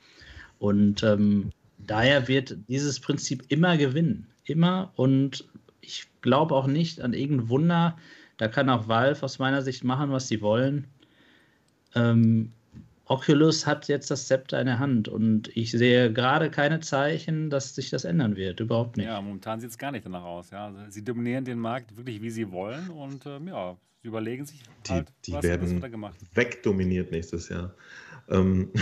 Und 0.59 1.03
ähm, 1.03 1.51
daher 1.77 2.27
wird 2.27 2.57
dieses 2.67 2.99
Prinzip 2.99 3.43
immer 3.47 3.77
gewinnen. 3.77 4.27
Immer. 4.45 4.91
Und 4.95 5.45
ich 5.79 6.07
glaube 6.21 6.55
auch 6.55 6.67
nicht 6.67 7.01
an 7.01 7.13
irgendein 7.13 7.49
Wunder, 7.49 7.97
da 8.37 8.47
kann 8.47 8.69
auch 8.69 8.87
Valve 8.87 9.23
aus 9.23 9.39
meiner 9.39 9.61
Sicht 9.61 9.83
machen, 9.83 10.11
was 10.11 10.27
sie 10.27 10.41
wollen. 10.41 10.87
Ähm, 11.95 12.51
Oculus 13.05 13.67
hat 13.67 13.87
jetzt 13.89 14.09
das 14.09 14.27
Zepter 14.27 14.59
in 14.59 14.65
der 14.65 14.79
Hand 14.79 15.07
und 15.07 15.55
ich 15.55 15.71
sehe 15.71 16.11
gerade 16.11 16.49
keine 16.49 16.79
Zeichen, 16.79 17.49
dass 17.49 17.75
sich 17.75 17.89
das 17.89 18.05
ändern 18.05 18.35
wird. 18.35 18.59
Überhaupt 18.59 18.97
nicht. 18.97 19.05
Ja, 19.05 19.21
momentan 19.21 19.59
sieht 19.59 19.71
es 19.71 19.77
gar 19.77 19.91
nicht 19.91 20.05
danach 20.05 20.23
aus. 20.23 20.51
Ja. 20.51 20.67
Also, 20.67 20.79
sie 20.89 21.03
dominieren 21.03 21.43
den 21.43 21.59
Markt 21.59 21.95
wirklich, 21.97 22.21
wie 22.21 22.29
sie 22.29 22.49
wollen 22.51 22.89
und 22.89 23.25
ähm, 23.25 23.49
ja, 23.49 23.77
sie 24.01 24.07
überlegen 24.07 24.45
sich 24.45 24.63
halt, 24.89 25.09
die, 25.25 25.31
die 25.31 25.37
was, 25.37 25.43
werden 25.43 25.81
was 25.81 25.91
gemacht. 25.91 26.17
wegdominiert 26.33 27.11
nächstes 27.11 27.49
Jahr. 27.49 27.73
Ähm. 28.29 28.71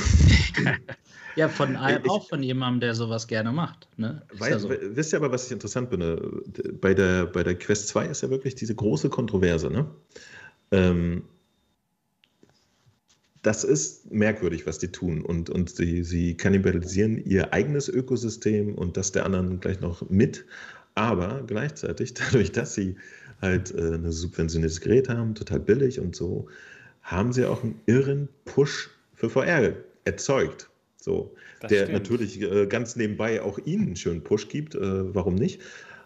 ja, 1.36 1.50
von 1.50 1.76
einem, 1.76 2.04
ich, 2.04 2.10
auch 2.10 2.28
von 2.28 2.44
jemandem, 2.44 2.82
der 2.82 2.96
sowas 2.96 3.28
gerne 3.28 3.52
macht. 3.52 3.88
Ne? 3.98 4.22
Weil, 4.34 4.52
ja 4.52 4.60
so. 4.60 4.70
Wisst 4.70 5.14
ihr 5.14 5.18
aber, 5.18 5.32
was 5.32 5.46
ich 5.46 5.52
interessant 5.52 5.90
finde? 5.90 6.42
Bei 6.80 6.94
der, 6.94 7.26
bei 7.26 7.44
der 7.44 7.56
Quest 7.56 7.88
2 7.90 8.08
ist 8.08 8.22
ja 8.22 8.30
wirklich 8.30 8.56
diese 8.56 8.76
große 8.76 9.10
Kontroverse. 9.10 9.70
Ne? 9.70 9.86
Ähm, 10.72 11.24
das 13.42 13.64
ist 13.64 14.12
merkwürdig, 14.12 14.68
was 14.68 14.80
die 14.80 14.92
tun. 14.92 15.22
Und, 15.22 15.50
und 15.50 15.70
sie, 15.70 16.04
sie 16.04 16.36
kannibalisieren 16.36 17.24
ihr 17.24 17.54
eigenes 17.54 17.90
Ökosystem 17.90 18.76
und 18.76 18.98
das 18.98 19.12
der 19.12 19.26
anderen 19.26 19.60
gleich 19.60 19.80
noch 19.80 20.08
mit. 20.10 20.46
Aber 20.96 21.44
gleichzeitig, 21.48 22.14
dadurch, 22.14 22.52
dass 22.52 22.76
sie 22.76 22.96
halt 23.42 23.74
äh, 23.74 23.96
ein 23.96 24.12
subventioniertes 24.12 24.82
Gerät 24.82 25.10
haben, 25.10 25.36
total 25.36 25.60
billig 25.60 26.00
und 26.00 26.16
so, 26.16 26.48
haben 27.02 27.34
sie 27.34 27.46
auch 27.46 27.64
einen 27.64 27.80
irren 27.88 28.30
Push 28.46 28.90
für 29.16 29.30
VR 29.30 29.74
erzeugt. 30.06 30.70
So, 31.02 31.36
der 31.62 31.86
stimmt. 31.86 31.94
natürlich 31.94 32.42
äh, 32.42 32.68
ganz 32.68 32.96
nebenbei 32.96 33.42
auch 33.42 33.60
ihnen 33.66 33.88
einen 33.88 33.96
schönen 33.96 34.24
Push 34.24 34.48
gibt, 34.48 34.76
äh, 34.76 35.14
warum 35.14 35.36
nicht? 35.36 35.62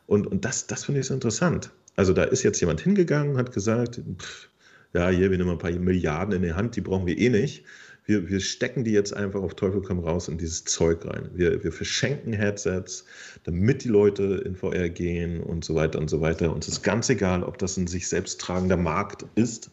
Und, 0.07 0.25
und 0.25 0.45
das, 0.45 0.67
das 0.67 0.85
finde 0.85 1.01
ich 1.01 1.07
so 1.07 1.13
interessant. 1.13 1.71
Also 1.95 2.13
da 2.13 2.23
ist 2.23 2.43
jetzt 2.43 2.59
jemand 2.61 2.81
hingegangen, 2.81 3.37
hat 3.37 3.51
gesagt, 3.51 4.01
pff, 4.17 4.49
ja, 4.93 5.09
hier, 5.09 5.29
wir 5.31 5.37
nehmen 5.37 5.51
ein 5.51 5.57
paar 5.57 5.71
Milliarden 5.71 6.33
in 6.35 6.41
die 6.41 6.53
Hand, 6.53 6.75
die 6.75 6.81
brauchen 6.81 7.05
wir 7.05 7.17
eh 7.17 7.29
nicht. 7.29 7.65
wir, 8.05 8.29
wir 8.29 8.39
stecken 8.39 8.83
die 8.83 8.91
jetzt 8.91 9.13
einfach 9.13 9.41
auf 9.41 9.55
Teufel 9.55 9.81
komm 9.81 9.99
raus 9.99 10.27
in 10.27 10.37
dieses 10.37 10.63
Zeug 10.63 11.05
rein. 11.05 11.29
Wir, 11.33 11.63
wir 11.63 11.71
verschenken 11.71 12.33
Headsets, 12.33 13.05
damit 13.43 13.83
die 13.83 13.89
Leute 13.89 14.43
in 14.45 14.55
VR 14.55 14.89
gehen 14.89 15.41
und 15.41 15.65
so 15.65 15.75
weiter 15.75 15.99
und 15.99 16.09
so 16.09 16.21
weiter. 16.21 16.53
Uns 16.53 16.67
ist 16.67 16.83
ganz 16.83 17.09
egal, 17.09 17.43
ob 17.43 17.57
das 17.57 17.77
ein 17.77 17.87
sich 17.87 18.07
selbst 18.07 18.39
tragender 18.39 18.77
Markt 18.77 19.25
ist. 19.35 19.71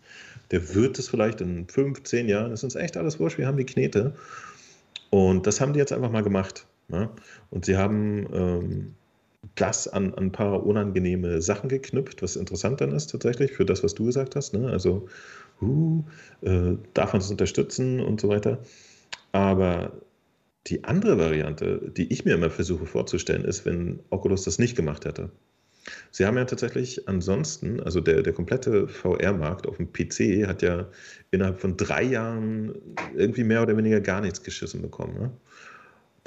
Der 0.51 0.75
wird 0.75 0.99
es 0.99 1.09
vielleicht 1.09 1.41
in 1.41 1.69
fünf, 1.69 2.03
zehn 2.05 2.29
Jahren. 2.29 2.51
Das 2.51 2.61
ist 2.61 2.65
uns 2.65 2.75
echt 2.75 2.97
alles 2.97 3.19
wurscht. 3.19 3.39
Wir 3.39 3.47
haben 3.47 3.57
die 3.57 3.67
Knete. 3.67 4.15
Und 5.13 5.47
das 5.47 5.61
haben 5.61 5.75
die 5.75 5.79
jetzt 5.79 5.93
einfach 5.93 6.11
mal 6.11 6.23
gemacht. 6.23 6.67
Ne? 6.89 7.11
Und 7.51 7.67
sie 7.67 7.77
haben 7.77 8.27
ähm, 8.33 8.95
das 9.57 9.87
an, 9.87 10.15
an, 10.15 10.25
ein 10.25 10.33
paar 10.33 10.65
unangenehme 10.65 11.43
Sachen 11.43 11.69
geknüpft, 11.69 12.23
was 12.23 12.35
interessant 12.35 12.81
dann 12.81 12.93
ist 12.93 13.09
tatsächlich 13.09 13.53
für 13.53 13.67
das, 13.67 13.85
was 13.85 13.95
du 13.95 14.07
gesagt 14.07 14.37
hast. 14.37 14.55
Ne? 14.55 14.71
Also 14.71 15.07
uh, 15.61 16.03
äh, 16.41 16.79
darf 16.95 17.13
man 17.13 17.21
es 17.21 17.31
unterstützen 17.31 18.01
und 18.01 18.23
so 18.23 18.31
weiter. 18.31 18.61
Aber 19.33 19.93
die 20.67 20.85
andere 20.85 21.19
Variante, 21.19 21.93
die 21.95 22.11
ich 22.11 22.25
mir 22.25 22.35
immer 22.35 22.49
versuche 22.49 22.87
vorzustellen, 22.87 23.45
ist, 23.45 23.67
wenn 23.67 24.01
Oculus 24.09 24.45
das 24.45 24.59
nicht 24.59 24.77
gemacht 24.77 25.05
hätte. 25.05 25.31
Sie 26.11 26.27
haben 26.27 26.37
ja 26.37 26.45
tatsächlich 26.45 27.09
ansonsten, 27.09 27.81
also 27.81 28.01
der, 28.01 28.23
der 28.23 28.33
komplette 28.33 28.87
VR-Markt 28.89 29.67
auf 29.67 29.79
dem 29.79 29.93
PC 29.93 30.47
hat 30.47 30.63
ja 30.63 30.87
innerhalb 31.31 31.61
von 31.61 31.77
drei 31.77 32.03
Jahren 32.03 32.75
irgendwie 33.17 33.45
mehr 33.45 33.63
oder 33.63 33.77
weniger 33.77 34.01
gar 34.01 34.21
nichts 34.21 34.43
geschissen 34.43 34.83
bekommen. 34.83 35.15
Ne? 35.19 35.31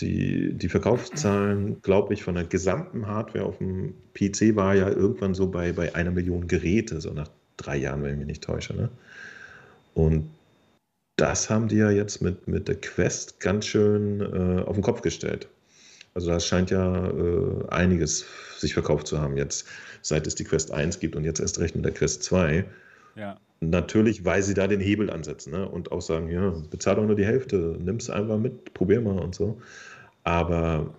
Die, 0.02 0.54
die 0.54 0.68
Verkaufszahlen, 0.68 1.82
glaube 1.82 2.14
ich, 2.14 2.24
von 2.24 2.36
der 2.36 2.44
gesamten 2.44 3.08
Hardware 3.08 3.46
auf 3.46 3.60
dem 3.60 3.94
PC 4.14 4.56
war 4.56 4.76
ja 4.76 4.90
irgendwann 4.90 5.34
so 5.34 5.48
bei, 5.48 5.72
bei 5.72 5.96
einer 5.96 6.12
Million 6.12 6.48
Geräte, 6.48 7.00
so 7.00 7.14
nach 7.14 7.30
drei 7.56 7.78
Jahren, 7.78 8.04
wenn 8.04 8.12
ich 8.12 8.18
mich 8.18 8.28
nicht 8.28 8.44
täusche. 8.44 8.76
Ne? 8.76 8.90
Und 9.94 10.30
das 11.16 11.50
haben 11.50 11.70
die 11.70 11.78
ja 11.78 11.92
jetzt 11.92 12.22
mit, 12.22 12.48
mit 12.48 12.68
der 12.68 12.76
Quest 12.76 13.40
ganz 13.40 13.68
schön 13.68 14.20
äh, 14.20 14.64
auf 14.64 14.76
den 14.76 14.84
Kopf 14.84 15.02
gestellt. 15.02 15.48
Also 16.16 16.30
da 16.30 16.40
scheint 16.40 16.72
ja 16.72 17.08
äh, 17.10 17.68
einiges 17.70 18.26
sich 18.58 18.74
verkauft 18.74 19.06
zu 19.06 19.20
haben 19.20 19.36
jetzt, 19.36 19.68
seit 20.02 20.26
es 20.26 20.36
die 20.36 20.46
Quest 20.46 20.72
1 20.72 21.00
gibt 21.00 21.16
und 21.16 21.26
jetzt 21.26 21.42
erst 21.42 21.60
recht 21.60 21.76
mit 21.76 21.84
der 21.84 21.94
Quest 21.94 22.24
2. 22.24 22.66
Ja. 23.16 23.38
Natürlich, 23.60 24.24
weil 24.24 24.42
sie 24.42 24.54
da 24.54 24.68
den 24.68 24.80
Hebel 24.80 25.10
ansetzen 25.10 25.52
ne? 25.52 25.68
und 25.68 25.92
auch 25.92 26.02
sagen, 26.02 26.30
ja, 26.30 26.54
bezahl 26.70 26.96
doch 26.96 27.06
nur 27.06 27.16
die 27.16 27.26
Hälfte, 27.26 27.78
nimm 27.80 27.98
es 27.98 28.10
einfach 28.10 28.38
mit, 28.38 28.74
probier 28.74 29.02
mal 29.02 29.20
und 29.20 29.36
so. 29.36 29.62
Aber 30.24 30.96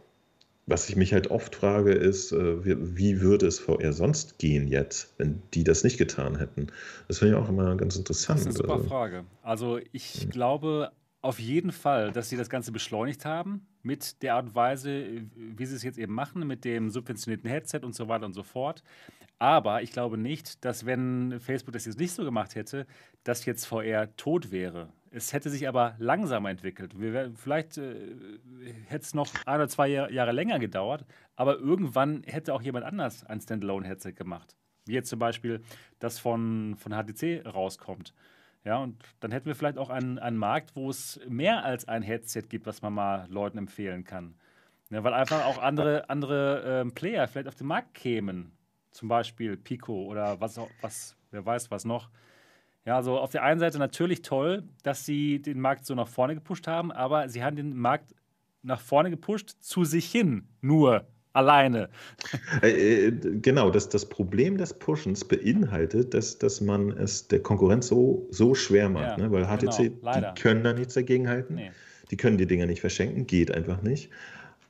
was 0.66 0.88
ich 0.88 0.97
mich 0.97 1.12
halt 1.12 1.30
oft 1.30 1.55
frage, 1.55 1.93
ist, 1.93 2.32
äh, 2.32 2.64
wie, 2.64 3.20
würde 3.20 3.47
es 3.47 3.59
VR 3.59 3.93
sonst 3.93 4.38
gehen 4.38 4.68
jetzt, 4.68 5.14
wenn 5.16 5.40
die 5.55 5.64
das 5.64 5.84
nicht 5.84 5.97
getan 5.97 6.36
hätten? 6.36 6.66
Das 7.09 7.18
finde 7.18 7.34
ich 7.34 7.40
auch 7.43 7.48
immer 7.48 7.76
ganz 7.76 7.97
interessant. 7.97 8.40
Das 8.40 8.47
ist 8.47 8.47
eine 8.48 8.56
super 8.56 8.74
also. 8.74 8.88
Frage. 8.88 9.24
Also 9.43 9.78
ich 9.93 10.22
hm. 10.22 10.30
glaube 10.30 10.90
auf 11.27 11.40
jeden 11.40 11.73
Fall, 11.73 12.12
dass 12.12 12.28
sie 12.28 12.36
das 12.36 12.48
Ganze 12.48 12.70
beschleunigt 12.70 13.24
haben 13.24 13.66
mit 13.82 14.23
der 14.23 14.36
Art 14.36 14.47
und 14.47 14.55
Weise, 14.55 15.24
wie 15.35 15.66
sie 15.66 15.74
es 15.74 15.82
jetzt 15.82 15.98
eben 15.98 16.15
machen, 16.15 16.47
mit 16.47 16.65
dem 16.65 16.89
subventionierten 16.89 17.51
Headset 17.51 17.81
und 17.82 17.94
so 17.94 18.07
weiter 18.09 18.27
und 18.27 18.32
so 18.32 18.44
fort. 18.44 18.85
Aber 19.39 19.82
ich 19.82 19.90
glaube 19.90 20.19
nicht, 20.19 20.65
dass 20.65 20.86
wenn 20.86 21.40
Facebook 21.40 21.73
das 21.73 21.85
jetzt 21.85 21.98
nicht 21.98 22.12
so 22.12 22.24
gemacht 22.24 22.55
hätte, 22.55 22.86
dass 23.24 23.44
jetzt 23.44 23.66
VR 23.66 24.15
tot 24.16 24.53
wäre. 24.53 24.93
Es 25.11 25.32
hätte 25.32 25.51
sich 25.51 25.66
aber 25.66 25.97
langsamer 25.98 26.48
entwickelt. 26.48 26.98
Wir, 26.98 27.32
vielleicht 27.35 27.77
äh, 27.77 27.94
hätte 28.86 29.05
es 29.05 29.12
noch 29.12 29.28
ein 29.47 29.57
oder 29.57 29.69
zwei 29.69 29.89
Jahr, 29.89 30.11
Jahre 30.11 30.32
länger 30.32 30.59
gedauert, 30.59 31.05
aber 31.35 31.59
irgendwann 31.59 32.23
hätte 32.24 32.55
auch 32.55 32.62
jemand 32.62 32.86
anders 32.86 33.24
ein 33.24 33.40
Standalone-Headset 33.40 34.12
gemacht. 34.12 34.57
Wie 34.85 34.93
jetzt 34.93 35.11
zum 35.11 35.19
Beispiel 35.19 35.61
das 35.98 36.20
von, 36.20 36.77
von 36.77 36.93
HTC 36.93 37.44
rauskommt. 37.44 38.15
Ja, 38.66 38.78
und 38.78 38.97
dann 39.20 39.30
hätten 39.30 39.47
wir 39.47 39.55
vielleicht 39.55 39.78
auch 39.78 39.90
einen, 39.90 40.18
einen 40.18 40.36
Markt, 40.36 40.74
wo 40.74 40.90
es 40.90 41.20
mehr 41.28 41.64
als 41.64 41.86
ein 41.86 42.02
Headset 42.02 42.43
gibt, 42.48 42.66
was 42.66 42.82
man 42.82 42.93
mal 42.93 43.28
Leuten 43.30 43.59
empfehlen 43.59 44.02
kann. 44.02 44.34
Ja, 44.90 45.05
weil 45.05 45.14
einfach 45.14 45.44
auch 45.44 45.59
andere, 45.59 46.10
andere 46.10 46.64
ähm, 46.66 46.93
Player 46.93 47.28
vielleicht 47.28 47.47
auf 47.47 47.55
den 47.55 47.68
Markt 47.68 47.94
kämen 47.94 48.51
zum 48.90 49.09
Beispiel 49.09 49.56
Pico 49.56 50.06
oder 50.06 50.40
was, 50.40 50.59
was, 50.80 51.16
wer 51.30 51.47
weiß 51.47 51.70
was 51.70 51.84
noch. 51.84 52.10
Ja, 52.84 52.97
also 52.97 53.20
auf 53.20 53.30
der 53.30 53.44
einen 53.44 53.60
Seite 53.60 53.78
natürlich 53.78 54.22
toll, 54.22 54.64
dass 54.82 55.06
sie 55.06 55.40
den 55.40 55.60
Markt 55.60 55.86
so 55.86 55.94
nach 55.94 56.09
vorne 56.09 56.34
gepusht 56.34 56.66
haben, 56.66 56.90
aber 56.90 57.28
sie 57.28 57.44
haben 57.44 57.55
den 57.55 57.76
Markt 57.76 58.16
nach 58.62 58.80
vorne 58.80 59.10
gepusht 59.10 59.51
zu 59.60 59.84
sich 59.84 60.10
hin, 60.10 60.48
nur 60.60 61.06
alleine. 61.36 61.88
Äh, 62.62 63.08
äh, 63.08 63.12
genau, 63.40 63.70
das, 63.70 63.88
das 63.88 64.08
Problem 64.08 64.56
des 64.56 64.74
Pushens 64.74 65.24
beinhaltet, 65.24 66.14
dass, 66.14 66.38
dass 66.38 66.60
man 66.60 66.90
es 66.92 67.28
der 67.28 67.40
Konkurrenz 67.40 67.88
so, 67.88 68.26
so 68.30 68.54
schwer 68.54 68.88
macht, 68.88 69.18
ja, 69.18 69.28
ne? 69.28 69.32
weil 69.32 69.44
HTC, 69.44 70.00
genau, 70.00 70.32
die 70.34 70.40
können 70.40 70.64
da 70.64 70.72
nichts 70.72 70.94
dagegen 70.94 71.28
halten. 71.28 71.54
Nee. 71.54 71.70
Die 72.10 72.16
können 72.16 72.38
die 72.38 72.46
Dinger 72.46 72.66
nicht 72.66 72.80
verschenken, 72.80 73.26
geht 73.26 73.50
einfach 73.50 73.82
nicht 73.82 74.10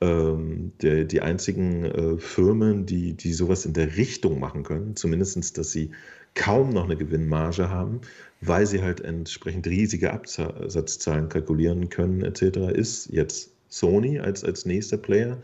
ähm, 0.01 0.71
der, 0.81 1.05
die 1.05 1.21
einzigen 1.21 1.85
äh, 1.85 2.17
Firmen, 2.17 2.85
die, 2.85 3.13
die 3.13 3.33
sowas 3.33 3.65
in 3.65 3.73
der 3.73 3.97
Richtung 3.97 4.39
machen 4.39 4.63
können, 4.63 4.95
zumindest, 4.95 5.57
dass 5.57 5.71
sie 5.71 5.91
kaum 6.35 6.69
noch 6.69 6.85
eine 6.85 6.95
Gewinnmarge 6.95 7.69
haben, 7.69 8.01
weil 8.41 8.67
sie 8.67 8.81
halt 8.81 9.01
entsprechend 9.01 9.65
riesige 9.65 10.13
Absatzzahlen 10.13 11.29
kalkulieren 11.29 11.89
können, 11.89 12.21
etc., 12.23 12.57
ist 12.73 13.09
jetzt 13.11 13.51
Sony 13.69 14.19
als, 14.19 14.43
als 14.43 14.65
nächster 14.65 14.97
Player, 14.97 15.37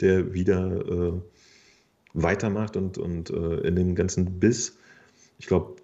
der 0.00 0.32
wieder 0.32 0.86
äh, 0.86 1.12
weitermacht 2.14 2.76
und, 2.76 2.98
und 2.98 3.30
äh, 3.30 3.60
in 3.60 3.76
den 3.76 3.94
ganzen 3.94 4.40
Biss. 4.40 4.78
Ich 5.38 5.46
glaube, 5.46 5.76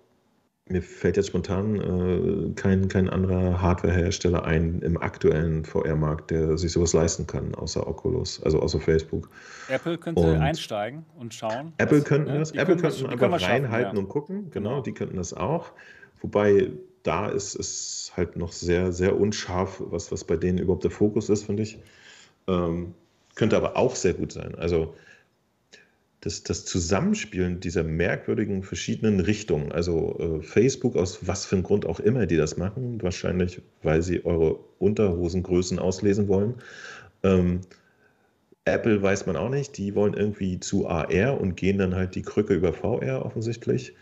mir 0.68 0.82
fällt 0.82 1.16
jetzt 1.16 1.28
spontan 1.28 1.76
äh, 1.76 2.52
kein, 2.54 2.88
kein 2.88 3.08
anderer 3.08 3.60
Hardwarehersteller 3.60 4.44
ein 4.44 4.80
im 4.80 5.00
aktuellen 5.00 5.64
VR-Markt, 5.64 6.32
der 6.32 6.58
sich 6.58 6.72
sowas 6.72 6.92
leisten 6.92 7.26
kann, 7.26 7.54
außer 7.54 7.86
Oculus, 7.86 8.42
also 8.42 8.60
außer 8.60 8.80
Facebook. 8.80 9.30
Apple 9.68 9.96
könnte 9.96 10.22
und 10.22 10.36
einsteigen 10.36 11.06
und 11.16 11.32
schauen. 11.34 11.72
Apple 11.78 11.98
was, 11.98 12.04
könnten 12.04 12.32
ne? 12.32 12.38
das, 12.40 12.50
Apple 12.50 12.76
könnten 12.76 13.06
einfach 13.06 13.40
reinhalten 13.40 13.94
ja. 13.94 14.02
und 14.02 14.08
gucken, 14.08 14.50
genau, 14.50 14.70
genau, 14.70 14.82
die 14.82 14.92
könnten 14.92 15.16
das 15.16 15.34
auch. 15.34 15.70
Wobei 16.20 16.72
da 17.04 17.28
ist 17.28 17.54
es 17.54 18.12
halt 18.16 18.36
noch 18.36 18.50
sehr, 18.50 18.90
sehr 18.90 19.18
unscharf, 19.18 19.80
was, 19.84 20.10
was 20.10 20.24
bei 20.24 20.36
denen 20.36 20.58
überhaupt 20.58 20.82
der 20.82 20.90
Fokus 20.90 21.28
ist, 21.28 21.44
finde 21.44 21.62
ich. 21.62 21.78
Ähm, 22.48 22.94
könnte 23.36 23.56
aber 23.56 23.76
auch 23.76 23.94
sehr 23.94 24.14
gut 24.14 24.32
sein. 24.32 24.56
Also 24.56 24.94
das, 26.20 26.42
das 26.42 26.64
Zusammenspielen 26.64 27.60
dieser 27.60 27.84
merkwürdigen 27.84 28.64
verschiedenen 28.64 29.20
Richtungen, 29.20 29.70
also 29.70 30.18
äh, 30.18 30.42
Facebook, 30.42 30.96
aus 30.96 31.28
was 31.28 31.46
für 31.46 31.54
einem 31.54 31.62
Grund 31.62 31.86
auch 31.86 32.00
immer 32.00 32.26
die 32.26 32.36
das 32.36 32.56
machen, 32.56 33.00
wahrscheinlich 33.00 33.62
weil 33.84 34.02
sie 34.02 34.24
eure 34.24 34.58
Unterhosengrößen 34.80 35.78
auslesen 35.78 36.26
wollen. 36.26 36.54
Ähm, 37.22 37.60
Apple 38.64 39.00
weiß 39.00 39.26
man 39.26 39.36
auch 39.36 39.50
nicht, 39.50 39.78
die 39.78 39.94
wollen 39.94 40.14
irgendwie 40.14 40.58
zu 40.58 40.88
AR 40.88 41.40
und 41.40 41.56
gehen 41.56 41.78
dann 41.78 41.94
halt 41.94 42.16
die 42.16 42.22
Krücke 42.22 42.54
über 42.54 42.72
VR 42.72 43.24
offensichtlich. 43.24 43.94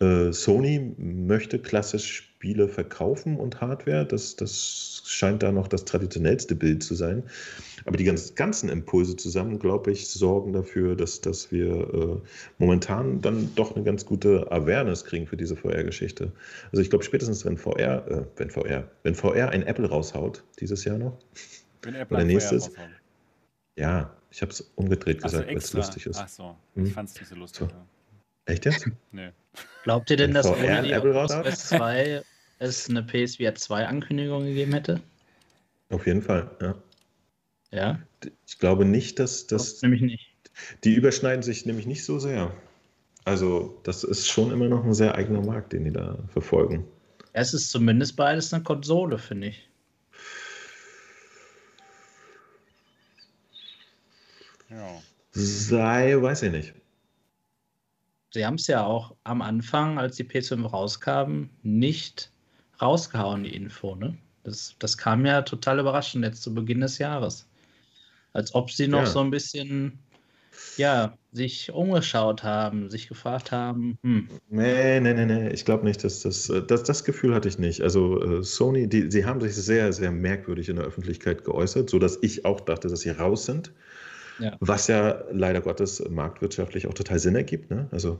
Äh, 0.00 0.32
Sony 0.32 0.94
möchte 0.98 1.58
klassisch 1.58 2.29
Spiele 2.40 2.68
verkaufen 2.68 3.36
und 3.36 3.60
Hardware. 3.60 4.06
Das, 4.06 4.34
das 4.34 5.02
scheint 5.04 5.42
da 5.42 5.52
noch 5.52 5.68
das 5.68 5.84
traditionellste 5.84 6.54
Bild 6.54 6.82
zu 6.82 6.94
sein. 6.94 7.22
Aber 7.84 7.98
die 7.98 8.04
ganz, 8.04 8.34
ganzen 8.34 8.70
Impulse 8.70 9.14
zusammen, 9.14 9.58
glaube 9.58 9.90
ich, 9.92 10.08
sorgen 10.08 10.54
dafür, 10.54 10.96
dass, 10.96 11.20
dass 11.20 11.52
wir 11.52 11.68
äh, 11.68 12.20
momentan 12.56 13.20
dann 13.20 13.54
doch 13.56 13.76
eine 13.76 13.84
ganz 13.84 14.06
gute 14.06 14.50
Awareness 14.50 15.04
kriegen 15.04 15.26
für 15.26 15.36
diese 15.36 15.54
VR-Geschichte. 15.54 16.32
Also 16.72 16.80
ich 16.80 16.88
glaube, 16.88 17.04
spätestens 17.04 17.44
wenn 17.44 17.58
VR, 17.58 18.08
äh, 18.08 18.24
wenn 18.36 18.48
VR, 18.48 18.90
wenn 19.02 19.14
VR 19.14 19.50
ein 19.50 19.62
Apple 19.64 19.86
raushaut, 19.86 20.42
dieses 20.60 20.82
Jahr 20.86 20.96
noch, 20.96 21.18
wenn 21.82 21.94
Apple 21.94 22.16
oder 22.16 22.24
nächstes, 22.24 22.70
ja, 23.76 24.16
ich 24.30 24.40
habe 24.40 24.50
es 24.50 24.72
umgedreht 24.76 25.22
gesagt, 25.22 25.46
weil 25.46 25.58
es 25.58 25.74
lustig 25.74 26.06
ist. 26.06 26.18
Ach 26.18 26.28
so, 26.28 26.56
ich 26.74 26.84
hm? 26.84 26.90
fand 26.92 27.10
es 27.10 27.16
nicht 27.16 27.28
so 27.28 27.34
lustig. 27.34 27.68
So. 27.68 27.76
Echt 28.46 28.64
jetzt? 28.64 28.88
Nee. 29.12 29.30
Glaubt 29.82 30.10
ihr 30.10 30.16
denn, 30.16 30.32
dass 30.32 30.46
ohne 30.46 30.82
die 30.82 30.94
Oculus 30.94 31.68
2 31.68 32.22
es 32.60 32.88
eine 32.88 33.02
PSVR 33.02 33.54
2 33.54 33.86
Ankündigung 33.86 34.44
gegeben 34.44 34.72
hätte? 34.72 35.00
Auf 35.90 36.06
jeden 36.06 36.22
Fall, 36.22 36.50
ja. 36.60 36.74
Ja? 37.72 38.00
Ich 38.46 38.58
glaube 38.58 38.84
nicht, 38.84 39.18
dass 39.18 39.46
das. 39.46 39.82
Nämlich 39.82 40.02
nicht. 40.02 40.30
Die 40.84 40.94
überschneiden 40.94 41.42
sich 41.42 41.66
nämlich 41.66 41.86
nicht 41.86 42.04
so 42.04 42.18
sehr. 42.18 42.52
Also, 43.24 43.80
das 43.84 44.04
ist 44.04 44.28
schon 44.28 44.50
immer 44.50 44.68
noch 44.68 44.84
ein 44.84 44.94
sehr 44.94 45.14
eigener 45.14 45.42
Markt, 45.42 45.72
den 45.72 45.84
die 45.84 45.92
da 45.92 46.18
verfolgen. 46.28 46.84
Es 47.32 47.54
ist 47.54 47.70
zumindest 47.70 48.16
beides 48.16 48.52
eine 48.52 48.62
Konsole, 48.62 49.18
finde 49.18 49.48
ich. 49.48 49.68
Ja. 54.68 55.02
Sei, 55.32 56.20
weiß 56.20 56.42
ich 56.42 56.52
nicht 56.52 56.74
sie 58.32 58.46
haben 58.46 58.54
es 58.54 58.66
ja 58.66 58.84
auch 58.84 59.14
am 59.24 59.42
Anfang, 59.42 59.98
als 59.98 60.16
die 60.16 60.24
PS5 60.24 60.66
rauskam, 60.66 61.44
nicht 61.62 62.30
rausgehauen, 62.80 63.44
die 63.44 63.54
Info. 63.54 63.94
Ne? 63.94 64.16
Das, 64.44 64.74
das 64.78 64.96
kam 64.96 65.26
ja 65.26 65.42
total 65.42 65.78
überraschend 65.78 66.24
jetzt 66.24 66.42
zu 66.42 66.54
Beginn 66.54 66.80
des 66.80 66.98
Jahres. 66.98 67.46
Als 68.32 68.54
ob 68.54 68.70
sie 68.70 68.88
noch 68.88 69.00
ja. 69.00 69.06
so 69.06 69.20
ein 69.20 69.30
bisschen 69.30 69.98
ja, 70.76 71.16
sich 71.32 71.72
umgeschaut 71.72 72.42
haben, 72.42 72.90
sich 72.90 73.08
gefragt 73.08 73.52
haben, 73.52 73.98
hm. 74.02 74.28
Nee, 74.48 75.00
nee, 75.00 75.14
nee, 75.14 75.26
nee, 75.26 75.48
ich 75.50 75.64
glaube 75.64 75.84
nicht, 75.84 76.04
dass 76.04 76.22
das, 76.22 76.52
das, 76.66 76.82
das 76.82 77.04
Gefühl 77.04 77.34
hatte 77.34 77.48
ich 77.48 77.58
nicht. 77.58 77.82
Also 77.82 78.22
äh, 78.22 78.42
Sony, 78.42 78.88
die, 78.88 79.10
sie 79.10 79.24
haben 79.24 79.40
sich 79.40 79.54
sehr, 79.54 79.92
sehr 79.92 80.10
merkwürdig 80.10 80.68
in 80.68 80.76
der 80.76 80.84
Öffentlichkeit 80.84 81.44
geäußert, 81.44 81.90
sodass 81.90 82.18
ich 82.22 82.44
auch 82.44 82.60
dachte, 82.60 82.88
dass 82.88 83.00
sie 83.00 83.10
raus 83.10 83.46
sind. 83.46 83.72
Ja. 84.38 84.56
Was 84.60 84.86
ja 84.86 85.22
leider 85.32 85.60
Gottes 85.60 86.02
marktwirtschaftlich 86.08 86.86
auch 86.86 86.94
total 86.94 87.18
Sinn 87.18 87.36
ergibt. 87.36 87.70
Ne? 87.70 87.88
Also 87.90 88.18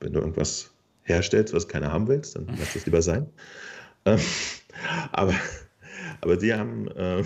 wenn 0.00 0.12
du 0.12 0.20
irgendwas 0.20 0.70
herstellst, 1.02 1.54
was 1.54 1.68
keiner 1.68 1.92
haben 1.92 2.08
willst, 2.08 2.36
dann 2.36 2.46
lass 2.58 2.76
es 2.76 2.86
lieber 2.86 3.02
sein. 3.02 3.26
Ähm, 4.04 4.18
aber, 5.12 5.34
aber 6.20 6.40
sie 6.40 6.54
haben, 6.54 6.88
äh, 6.88 7.22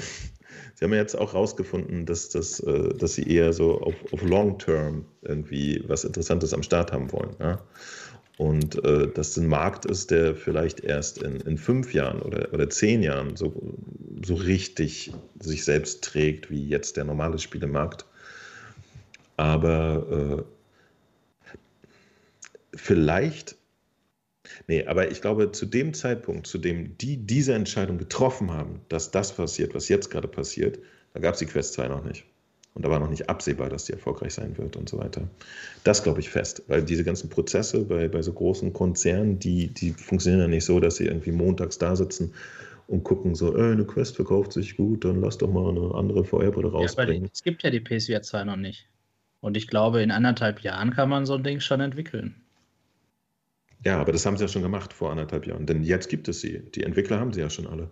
Sie 0.75 0.85
haben 0.85 0.93
jetzt 0.93 1.17
auch 1.17 1.35
rausgefunden, 1.35 2.05
dass, 2.05 2.29
dass, 2.31 2.61
äh, 2.61 2.95
dass 2.95 3.15
Sie 3.15 3.23
eher 3.23 3.53
so 3.53 3.81
auf, 3.81 3.95
auf 4.13 4.23
Long 4.23 4.59
Term 4.59 5.05
irgendwie 5.23 5.83
was 5.87 6.05
Interessantes 6.05 6.53
am 6.53 6.63
Start 6.63 6.93
haben 6.93 7.13
wollen. 7.13 7.35
Ja? 7.39 7.63
Und 8.37 8.85
äh, 8.85 9.09
dass 9.09 9.37
ein 9.37 9.47
Markt 9.47 9.85
ist, 9.87 10.11
der 10.11 10.35
vielleicht 10.35 10.81
erst 10.81 11.23
in, 11.23 11.37
in 11.41 11.57
fünf 11.57 11.95
Jahren 11.95 12.21
oder, 12.21 12.53
oder 12.53 12.69
zehn 12.69 13.03
Jahren 13.03 13.37
so, 13.37 13.55
so 14.25 14.35
richtig 14.35 15.13
sich 15.39 15.65
selbst 15.65 16.03
trägt, 16.03 16.51
wie 16.51 16.67
jetzt 16.67 16.97
der 16.97 17.05
normale 17.05 17.39
Spielemarkt. 17.39 18.05
Aber 19.37 20.45
äh, 22.73 22.77
vielleicht 22.77 23.57
Nee, 24.67 24.85
aber 24.87 25.11
ich 25.11 25.21
glaube, 25.21 25.53
zu 25.53 25.67
dem 25.67 25.95
Zeitpunkt, 25.95 26.47
zu 26.47 26.59
dem 26.59 26.97
die 26.99 27.17
diese 27.17 27.55
Entscheidung 27.55 27.99
getroffen 27.99 28.51
haben, 28.53 28.81
dass 28.89 29.11
das 29.11 29.35
passiert, 29.35 29.75
was 29.75 29.89
jetzt 29.89 30.11
gerade 30.11 30.29
passiert, 30.29 30.79
da 31.13 31.21
gab 31.21 31.35
es 31.35 31.41
die 31.41 31.47
Quest 31.47 31.75
2 31.75 31.89
noch 31.89 32.05
nicht. 32.05 32.25
Und 32.75 32.85
da 32.85 32.91
war 32.91 32.99
noch 32.99 33.09
nicht 33.09 33.29
absehbar, 33.29 33.69
dass 33.69 33.85
die 33.85 33.93
erfolgreich 33.93 34.35
sein 34.35 34.59
wird 34.59 34.77
und 34.77 34.89
so 34.89 34.99
weiter. 34.99 35.29
Das 35.85 36.03
glaube 36.03 36.21
ich 36.21 36.29
fest, 36.29 36.65
weil 36.67 36.83
diese 36.83 37.05
ganzen 37.05 37.31
Prozesse 37.31 37.85
bei, 37.85 38.09
bei 38.09 38.21
so 38.21 38.33
großen 38.33 38.73
Konzernen, 38.73 39.39
die, 39.39 39.69
die 39.69 39.93
funktionieren 39.93 40.43
ja 40.43 40.49
nicht 40.49 40.65
so, 40.65 40.81
dass 40.81 40.97
sie 40.97 41.07
irgendwie 41.07 41.31
montags 41.31 41.79
da 41.79 41.95
sitzen 41.95 42.35
und 42.89 43.05
gucken 43.05 43.37
so, 43.37 43.57
ey, 43.57 43.73
eine 43.73 43.85
Quest 43.85 44.17
verkauft 44.17 44.53
sich 44.53 44.77
gut, 44.77 45.05
dann 45.05 45.21
lass 45.21 45.39
doch 45.39 45.51
mal 45.51 45.69
eine 45.69 45.95
andere 45.95 46.25
VR-Brille 46.25 46.73
rausbringen. 46.73 47.25
Ja, 47.25 47.31
es 47.33 47.45
gibt 47.45 47.63
ja 47.63 47.71
die 47.71 47.81
PSVR 47.81 48.23
2 48.23 48.45
noch 48.45 48.57
nicht. 48.57 48.89
Und 49.41 49.57
ich 49.57 49.69
glaube, 49.69 50.03
in 50.03 50.11
anderthalb 50.11 50.61
Jahren 50.61 50.91
kann 50.91 51.09
man 51.09 51.27
so 51.27 51.35
ein 51.35 51.45
Ding 51.45 51.61
schon 51.61 51.81
entwickeln. 51.81 52.44
Ja, 53.85 54.01
aber 54.01 54.13
das 54.13 54.25
haben 54.27 54.37
sie 54.37 54.45
ja 54.45 54.49
schon 54.49 54.63
gemacht 54.63 54.93
vor 54.93 55.11
anderthalb 55.11 55.47
Jahren. 55.47 55.67
Denn 55.67 55.83
jetzt 55.85 56.09
gibt 56.09 56.29
es 56.29 56.41
sie. 56.41 56.59
Die 56.73 56.83
Entwickler 56.83 57.21
haben 57.21 57.33
sie 57.33 57.41
ja 57.41 57.51
schon 57.51 57.67
alle. 57.67 57.91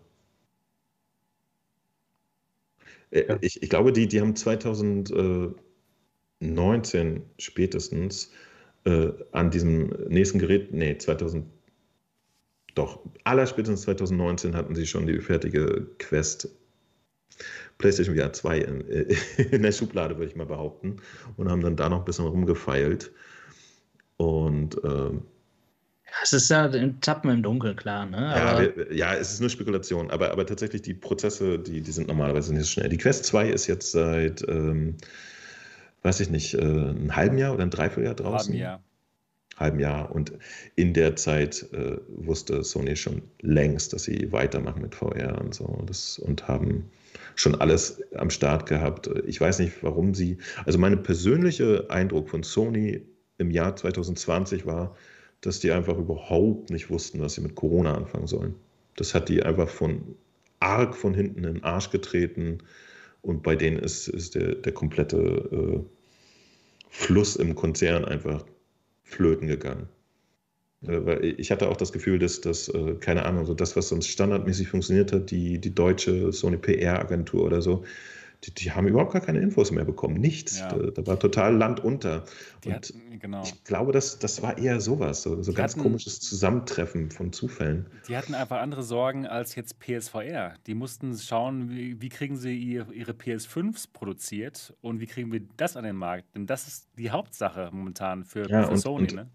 Äh, 3.11 3.27
ja. 3.29 3.39
Ich, 3.41 3.63
ich, 3.63 3.71
glaube, 3.71 3.93
die, 3.93 4.07
die 4.09 4.21
haben 4.21 4.37
2019 4.37 7.23
spätestens 7.39 8.33
äh, 8.85 9.09
an 9.33 9.51
diesem 9.51 9.89
nächsten 10.09 10.39
Gerät, 10.39 10.73
nee, 10.73 10.97
2000, 10.99 11.47
doch, 12.75 13.01
allerspätestens 13.25 13.83
2019 13.83 14.57
hatten 14.57 14.75
sie 14.75 14.87
schon 14.87 15.07
die 15.07 15.21
fertige 15.21 15.87
Quest 15.99 16.49
PlayStation 17.79 18.17
VR 18.17 18.33
2 18.33 18.59
in, 18.59 18.81
in 19.53 19.63
der 19.63 19.73
Schublade, 19.73 20.17
würde 20.17 20.31
ich 20.31 20.37
mal 20.37 20.47
behaupten, 20.47 20.97
und 21.37 21.51
haben 21.51 21.61
dann 21.63 21.77
da 21.77 21.89
noch 21.89 22.01
ein 22.01 22.05
bisschen 22.05 22.27
rumgefeilt. 22.27 23.13
Und 24.17 24.81
ähm, 24.85 25.23
es 26.23 26.33
ist 26.33 26.51
ja 26.51 26.65
ein 26.65 27.01
Tappen 27.01 27.31
im 27.31 27.43
Dunkeln, 27.43 27.77
klar. 27.77 28.07
Ne? 28.07 28.19
Ja, 28.19 28.61
wir, 28.61 28.95
ja, 28.95 29.15
es 29.15 29.33
ist 29.33 29.41
nur 29.41 29.51
Spekulation, 29.51 30.11
aber, 30.11 30.31
aber 30.31 30.47
tatsächlich 30.47 30.83
die 30.83 30.95
Prozesse, 30.95 31.59
die, 31.59 31.81
die 31.81 31.93
sind 31.93 32.09
normalerweise 32.09 32.53
nicht 32.53 32.65
so 32.65 32.71
schnell. 32.71 32.89
Die 32.89 32.99
Quest 32.99 33.25
2 33.27 33.49
ist 33.49 33.67
jetzt 33.67 33.93
seit, 33.93 34.47
ähm, 34.49 34.97
weiß 36.03 36.21
ich 36.21 36.31
nicht, 36.31 36.55
äh, 36.55 36.61
einem 36.61 37.15
halben 37.15 37.39
Jahr 37.39 37.55
oder 37.55 37.63
ein 37.63 37.71
Dreivierteljahr 37.71 38.15
draußen. 38.15 38.53
Halben 38.53 38.59
Jahr. 38.59 38.83
Halben 39.57 39.81
Jahr. 39.81 40.13
Und 40.13 40.33
in 40.77 40.93
der 40.93 41.17
Zeit 41.17 41.67
äh, 41.73 41.99
wusste 42.09 42.65
Sony 42.65 42.97
schon 42.97 43.23
längst, 43.41 43.93
dass 43.93 44.05
sie 44.05 44.33
weitermachen 44.33 44.83
mit 44.83 44.95
VR 44.95 45.41
und 45.41 45.55
so 45.55 45.83
das, 45.87 46.19
und 46.19 46.49
haben 46.49 46.91
schon 47.35 47.55
alles 47.61 48.03
am 48.17 48.31
Start 48.31 48.67
gehabt. 48.67 49.09
Ich 49.27 49.41
weiß 49.41 49.59
nicht, 49.59 49.83
warum 49.83 50.15
sie. 50.15 50.39
Also, 50.65 50.79
mein 50.79 51.03
persönlicher 51.03 51.91
Eindruck 51.91 52.29
von 52.29 52.43
Sony 52.43 53.03
im 53.39 53.51
Jahr 53.51 53.77
2020 53.77 54.67
war, 54.67 54.97
dass 55.43 55.61
die 55.61 55.71
einfach 55.71 55.99
überhaupt 55.99 56.71
nicht 56.71 56.89
wussten, 56.89 57.21
was 57.21 57.35
sie 57.35 57.43
mit 57.43 57.55
Corona 57.55 57.95
anfangen 57.95 58.27
sollen. 58.27 58.55
Das 58.97 59.15
hat 59.15 59.29
die 59.29 59.43
einfach 59.43 59.69
von 59.69 60.17
arg 60.61 60.97
von 60.97 61.13
hinten 61.13 61.45
in 61.45 61.55
den 61.55 61.65
Arsch 61.65 61.91
getreten 61.91 62.59
und 63.21 63.43
bei 63.43 63.57
denen 63.57 63.79
ist, 63.79 64.09
ist 64.09 64.35
der, 64.35 64.55
der 64.55 64.73
komplette 64.73 65.17
äh, 65.19 65.81
Fluss 66.89 67.37
im 67.37 67.55
Konzern 67.55 68.05
einfach 68.05 68.45
flöten 69.03 69.49
gegangen. 69.49 69.89
Äh, 70.83 71.05
weil 71.05 71.25
ich 71.39 71.51
hatte 71.51 71.69
auch 71.69 71.77
das 71.77 71.93
Gefühl, 71.93 72.19
dass 72.19 72.41
das, 72.41 72.69
äh, 72.69 72.95
keine 73.01 73.25
Ahnung, 73.25 73.47
so 73.47 73.55
das, 73.55 73.77
was 73.77 73.89
sonst 73.89 74.09
standardmäßig 74.09 74.69
funktioniert 74.69 75.13
hat, 75.13 75.31
die, 75.31 75.59
die 75.59 75.75
deutsche 75.75 76.33
Sony 76.33 76.57
PR-Agentur 76.57 77.45
oder 77.45 77.63
so, 77.63 77.85
die, 78.45 78.53
die, 78.53 78.73
haben 78.73 78.89
überhaupt 78.89 79.13
gar 79.13 79.23
keine 79.23 79.39
Infos 79.39 79.71
mehr 79.71 79.85
bekommen. 79.85 80.15
Nichts. 80.15 80.59
Ja. 80.59 80.69
Da, 80.69 80.91
da, 80.91 81.07
war 81.07 81.19
total 81.19 81.57
Land 81.57 81.81
unter. 81.81 82.25
Die 82.65 82.69
und 82.69 82.75
hatten, 82.75 83.19
genau. 83.21 83.43
ich 83.43 83.63
glaube, 83.65 83.93
das, 83.93 84.19
das 84.19 84.43
war 84.43 84.59
eher 84.59 84.81
sowas, 84.81 85.23
so, 85.23 85.43
so 85.43 85.53
ganz 85.53 85.73
hatten, 85.73 85.83
komisches 85.83 86.21
Zusammentreffen 86.21 87.11
von 87.11 87.33
Zufällen. 87.33 87.87
Die 88.09 88.17
hatten 88.17 88.35
einfach 88.35 88.61
andere 88.61 88.83
Sorgen 88.83 89.27
als 89.27 89.55
jetzt 89.55 89.79
PSVR. 89.79 90.55
Die 90.67 90.75
mussten 90.75 91.17
schauen, 91.17 91.71
wie, 91.71 92.01
wie 92.01 92.09
kriegen 92.09 92.37
sie 92.37 92.57
ihre, 92.57 92.93
ihre 92.93 93.13
PS5s 93.13 93.89
produziert 93.93 94.75
und 94.81 95.01
wie 95.01 95.07
kriegen 95.07 95.33
wir 95.33 95.43
das 95.57 95.77
an 95.77 95.85
den 95.85 95.97
Markt. 95.97 96.35
Denn 96.35 96.47
das 96.47 96.67
ist 96.67 96.89
die 96.99 97.11
Hauptsache 97.11 97.71
momentan 97.73 98.25
für, 98.25 98.49
ja, 98.49 98.65
für 98.65 98.73
und, 98.73 98.79
Sony. 98.79 99.03
Und, 99.03 99.15
ne? 99.15 99.31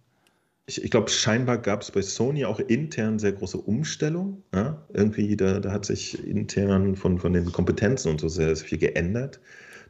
Ich, 0.67 0.83
ich 0.83 0.91
glaube, 0.91 1.09
scheinbar 1.09 1.57
gab 1.57 1.81
es 1.81 1.91
bei 1.91 2.01
Sony 2.01 2.43
auch 2.45 2.59
intern 2.59 3.19
sehr 3.19 3.31
große 3.31 3.57
Umstellungen. 3.57 4.43
Ja? 4.53 4.85
Irgendwie, 4.93 5.37
da, 5.37 5.59
da 5.61 5.71
hat 5.71 5.85
sich 5.85 6.27
intern 6.27 6.97
von, 6.97 7.19
von 7.19 7.33
den 7.33 7.51
Kompetenzen 7.53 8.11
und 8.11 8.19
so 8.19 8.27
sehr, 8.27 8.53
sehr 8.55 8.67
viel 8.67 8.77
geändert. 8.77 9.39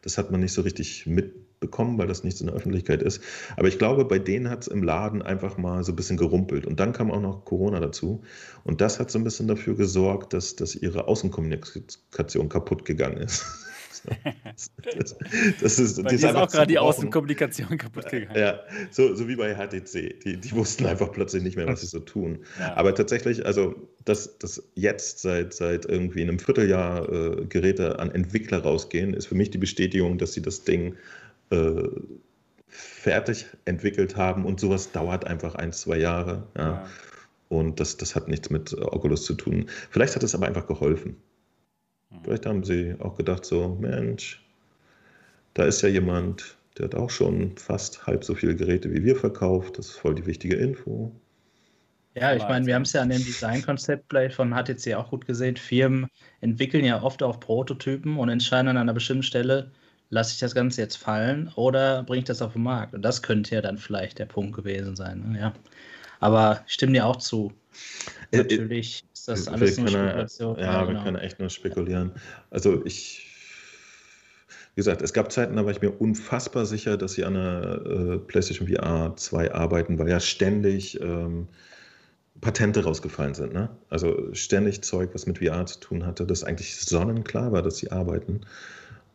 Das 0.03 0.19
hat 0.19 0.29
man 0.29 0.39
nicht 0.39 0.53
so 0.53 0.61
richtig 0.61 1.07
mitbekommen, 1.07 1.97
weil 1.97 2.05
das 2.05 2.23
nicht 2.23 2.37
so 2.37 2.43
in 2.43 2.47
der 2.47 2.55
Öffentlichkeit 2.55 3.01
ist. 3.01 3.23
Aber 3.57 3.67
ich 3.67 3.79
glaube, 3.79 4.05
bei 4.05 4.19
denen 4.19 4.51
hat 4.51 4.61
es 4.61 4.67
im 4.67 4.83
Laden 4.83 5.23
einfach 5.23 5.57
mal 5.57 5.83
so 5.83 5.91
ein 5.93 5.95
bisschen 5.95 6.15
gerumpelt. 6.15 6.67
Und 6.67 6.79
dann 6.79 6.93
kam 6.93 7.09
auch 7.09 7.21
noch 7.21 7.43
Corona 7.43 7.79
dazu. 7.79 8.21
Und 8.63 8.79
das 8.79 8.99
hat 8.99 9.09
so 9.09 9.17
ein 9.17 9.23
bisschen 9.23 9.47
dafür 9.47 9.75
gesorgt, 9.75 10.33
dass, 10.33 10.55
dass 10.55 10.75
ihre 10.75 11.07
Außenkommunikation 11.07 12.49
kaputt 12.49 12.85
gegangen 12.85 13.17
ist. 13.17 13.66
Das, 14.95 15.15
das 15.61 15.79
ist, 15.79 16.03
Bei 16.03 16.11
ist, 16.11 16.23
ist 16.23 16.35
auch 16.35 16.49
gerade 16.49 16.67
die 16.67 16.79
Außenkommunikation 16.79 17.77
kaputt 17.77 18.09
gegangen. 18.09 18.37
Ja, 18.39 18.61
so, 18.89 19.13
so 19.13 19.27
wie 19.27 19.35
bei 19.35 19.55
HTC. 19.55 20.19
Die, 20.23 20.37
die 20.37 20.51
wussten 20.53 20.85
einfach 20.85 21.11
plötzlich 21.11 21.43
nicht 21.43 21.57
mehr, 21.57 21.67
was 21.67 21.81
sie 21.81 21.87
so 21.87 21.99
tun. 21.99 22.39
Ja. 22.59 22.75
Aber 22.75 22.95
tatsächlich, 22.95 23.45
also, 23.45 23.75
dass, 24.05 24.37
dass 24.39 24.63
jetzt 24.75 25.19
seit, 25.19 25.53
seit 25.53 25.85
irgendwie 25.85 26.21
einem 26.21 26.39
Vierteljahr 26.39 27.09
äh, 27.11 27.45
Geräte 27.45 27.99
an 27.99 28.11
Entwickler 28.11 28.59
rausgehen, 28.59 29.13
ist 29.13 29.27
für 29.27 29.35
mich 29.35 29.51
die 29.51 29.57
Bestätigung, 29.57 30.17
dass 30.17 30.33
sie 30.33 30.41
das 30.41 30.63
Ding 30.63 30.95
äh, 31.49 31.83
fertig 32.67 33.47
entwickelt 33.65 34.15
haben 34.15 34.45
und 34.45 34.59
sowas 34.59 34.91
dauert 34.91 35.25
einfach 35.25 35.55
ein, 35.55 35.73
zwei 35.73 35.97
Jahre. 35.97 36.47
Ja. 36.55 36.63
ja. 36.63 36.87
Und 37.49 37.79
das, 37.79 37.97
das 37.97 38.15
hat 38.15 38.27
nichts 38.27 38.49
mit 38.49 38.73
Oculus 38.77 39.23
zu 39.23 39.33
tun. 39.33 39.67
Vielleicht 39.89 40.15
hat 40.15 40.23
es 40.23 40.35
aber 40.35 40.47
einfach 40.47 40.67
geholfen. 40.67 41.17
Vielleicht 42.23 42.45
haben 42.45 42.63
sie 42.63 42.95
auch 42.99 43.17
gedacht, 43.17 43.45
so, 43.45 43.77
Mensch, 43.79 44.43
da 45.53 45.65
ist 45.65 45.81
ja 45.81 45.89
jemand, 45.89 46.57
der 46.77 46.85
hat 46.85 46.95
auch 46.95 47.09
schon 47.09 47.57
fast 47.57 48.05
halb 48.07 48.23
so 48.23 48.35
viele 48.35 48.55
Geräte 48.55 48.91
wie 48.91 49.03
wir 49.03 49.15
verkauft. 49.15 49.77
Das 49.77 49.87
ist 49.87 49.97
voll 49.97 50.15
die 50.15 50.25
wichtige 50.25 50.55
Info. 50.55 51.11
Ja, 52.15 52.33
ich 52.35 52.43
meine, 52.43 52.65
wir 52.65 52.73
haben 52.73 52.81
es 52.81 52.93
ja 52.93 53.01
an 53.01 53.09
dem 53.09 53.23
Designkonzept 53.23 54.11
von 54.33 54.51
HTC 54.51 54.95
auch 54.95 55.11
gut 55.11 55.27
gesehen. 55.27 55.55
Firmen 55.55 56.07
entwickeln 56.41 56.83
ja 56.83 57.01
oft 57.03 57.21
auch 57.21 57.39
Prototypen 57.39 58.17
und 58.17 58.29
entscheiden 58.29 58.69
an 58.69 58.77
einer 58.77 58.93
bestimmten 58.93 59.23
Stelle, 59.23 59.71
lasse 60.09 60.33
ich 60.33 60.39
das 60.39 60.55
Ganze 60.55 60.81
jetzt 60.81 60.95
fallen 60.95 61.51
oder 61.55 62.03
bringe 62.03 62.19
ich 62.19 62.25
das 62.25 62.41
auf 62.41 62.53
den 62.53 62.63
Markt? 62.63 62.95
Und 62.95 63.03
das 63.03 63.21
könnte 63.21 63.53
ja 63.53 63.61
dann 63.61 63.77
vielleicht 63.77 64.17
der 64.17 64.25
Punkt 64.25 64.55
gewesen 64.55 64.95
sein. 64.95 65.31
Ne? 65.31 65.39
Ja. 65.39 65.53
Aber 66.19 66.63
ich 66.65 66.73
stimme 66.73 66.93
dir 66.93 67.05
auch 67.05 67.17
zu. 67.17 67.53
Äh, 68.31 68.37
äh, 68.39 68.57
Natürlich 68.57 69.03
ist 69.27 69.47
das 69.47 69.53
alles 69.53 69.77
nur 69.77 69.87
Spekulation. 69.87 70.57
Ja, 70.57 70.63
ja 70.63 70.85
genau. 70.85 70.99
wir 70.99 71.03
können 71.03 71.17
echt 71.17 71.39
nur 71.39 71.49
spekulieren. 71.49 72.11
Also 72.49 72.85
ich, 72.85 73.27
wie 74.75 74.79
gesagt, 74.79 75.01
es 75.01 75.13
gab 75.13 75.31
Zeiten, 75.31 75.55
da 75.55 75.65
war 75.65 75.71
ich 75.71 75.81
mir 75.81 75.91
unfassbar 75.91 76.65
sicher, 76.65 76.97
dass 76.97 77.13
sie 77.13 77.25
an 77.25 77.33
der 77.33 77.81
äh, 77.85 78.17
PlayStation 78.19 78.67
VR 78.67 79.15
2 79.15 79.53
arbeiten, 79.53 79.99
weil 79.99 80.09
ja 80.09 80.19
ständig 80.19 80.99
ähm, 81.01 81.47
Patente 82.41 82.83
rausgefallen 82.83 83.33
sind. 83.33 83.53
Ne? 83.53 83.69
Also 83.89 84.33
ständig 84.33 84.81
Zeug, 84.83 85.09
was 85.13 85.25
mit 85.25 85.39
VR 85.39 85.65
zu 85.65 85.79
tun 85.79 86.05
hatte, 86.05 86.25
das 86.25 86.43
eigentlich 86.43 86.75
sonnenklar 86.75 87.51
war, 87.51 87.61
dass 87.61 87.77
sie 87.77 87.91
arbeiten. 87.91 88.41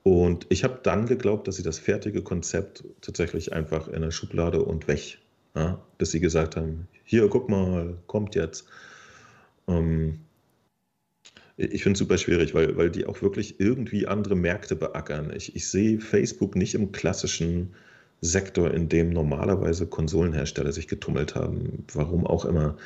Und 0.03 0.47
ich 0.49 0.65
habe 0.65 0.81
dann 0.83 1.07
geglaubt, 1.07 1.47
dass 1.47 1.57
sie 1.57 1.63
das 1.63 1.79
fertige 1.79 2.23
Konzept 2.23 2.85
tatsächlich 3.01 3.53
einfach 3.53 3.87
in 3.89 4.03
der 4.03 4.11
Schublade 4.11 4.63
und 4.63 4.89
weg. 4.89 5.19
Ja? 5.55 5.81
Dass 5.99 6.11
sie 6.11 6.21
gesagt 6.21 6.57
haben, 6.57 6.89
hier, 7.05 7.29
guck 7.29 7.49
mal, 7.49 7.97
kommt 8.07 8.35
jetzt. 8.35 8.67
Ähm, 9.69 10.21
ich 11.57 11.83
finde 11.83 11.95
es 11.95 11.99
super 11.99 12.19
schwierig, 12.19 12.55
weil, 12.55 12.77
weil 12.77 12.91
die 12.91 13.07
auch 13.07 13.23
wirklich 13.23 13.61
irgendwie 13.61 14.07
andere 14.07 14.35
Märkte 14.35 14.75
beackern. 14.75 15.33
Ich, 15.37 15.55
ich 15.55 15.69
sehe 15.69 16.01
Facebook 16.01 16.57
nicht 16.57 16.75
im 16.75 16.93
klassischen 16.93 17.75
Sektor, 18.21 18.73
in 18.73 18.89
dem 18.89 19.11
normalerweise 19.11 19.87
Konsolenhersteller 19.87 20.73
sich 20.73 20.89
getummelt 20.89 21.35
haben, 21.35 21.85
warum 21.93 22.27
auch 22.27 22.45
immer. 22.45 22.77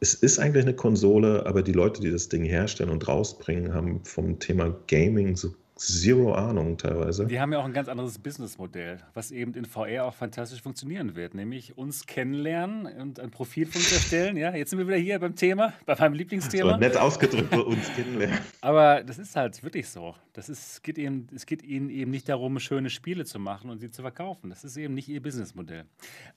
Es 0.00 0.14
ist 0.14 0.38
eigentlich 0.38 0.64
eine 0.64 0.76
Konsole, 0.76 1.46
aber 1.46 1.62
die 1.62 1.72
Leute, 1.72 2.00
die 2.00 2.10
das 2.10 2.28
Ding 2.28 2.44
herstellen 2.44 2.90
und 2.90 3.08
rausbringen, 3.08 3.72
haben 3.72 4.04
vom 4.04 4.38
Thema 4.38 4.76
Gaming 4.86 5.36
so 5.36 5.54
zero 5.76 6.32
Ahnung 6.32 6.78
teilweise. 6.78 7.26
Die 7.26 7.38
haben 7.38 7.52
ja 7.52 7.58
auch 7.58 7.64
ein 7.64 7.72
ganz 7.74 7.88
anderes 7.88 8.18
Businessmodell, 8.18 8.98
was 9.12 9.30
eben 9.30 9.52
in 9.54 9.66
VR 9.66 10.04
auch 10.04 10.14
fantastisch 10.14 10.62
funktionieren 10.62 11.14
wird, 11.14 11.34
nämlich 11.34 11.76
uns 11.76 12.06
kennenlernen 12.06 12.86
und 12.86 13.20
ein 13.20 13.30
Profil 13.30 13.66
von 13.66 13.80
uns 13.80 13.92
erstellen. 13.92 14.36
Ja, 14.38 14.54
jetzt 14.54 14.70
sind 14.70 14.78
wir 14.78 14.86
wieder 14.86 14.96
hier 14.96 15.18
beim 15.18 15.36
Thema, 15.36 15.74
bei 15.84 15.94
meinem 15.94 16.14
Lieblingsthema. 16.14 16.72
So, 16.72 16.76
nett 16.78 16.96
ausgedrückt, 16.96 17.54
uns 17.54 17.92
kennenlernen. 17.94 18.38
Aber 18.62 19.02
das 19.04 19.18
ist 19.18 19.36
halt 19.36 19.62
wirklich 19.62 19.88
so. 19.88 20.14
Das 20.32 20.48
ist, 20.48 20.82
geht 20.82 20.96
ihnen, 20.96 21.28
es 21.34 21.44
geht 21.44 21.62
ihnen 21.62 21.90
eben 21.90 22.10
nicht 22.10 22.28
darum, 22.28 22.58
schöne 22.58 22.88
Spiele 22.88 23.26
zu 23.26 23.38
machen 23.38 23.68
und 23.68 23.78
sie 23.78 23.90
zu 23.90 24.00
verkaufen. 24.00 24.48
Das 24.48 24.64
ist 24.64 24.76
eben 24.78 24.94
nicht 24.94 25.08
ihr 25.08 25.22
Businessmodell. 25.22 25.84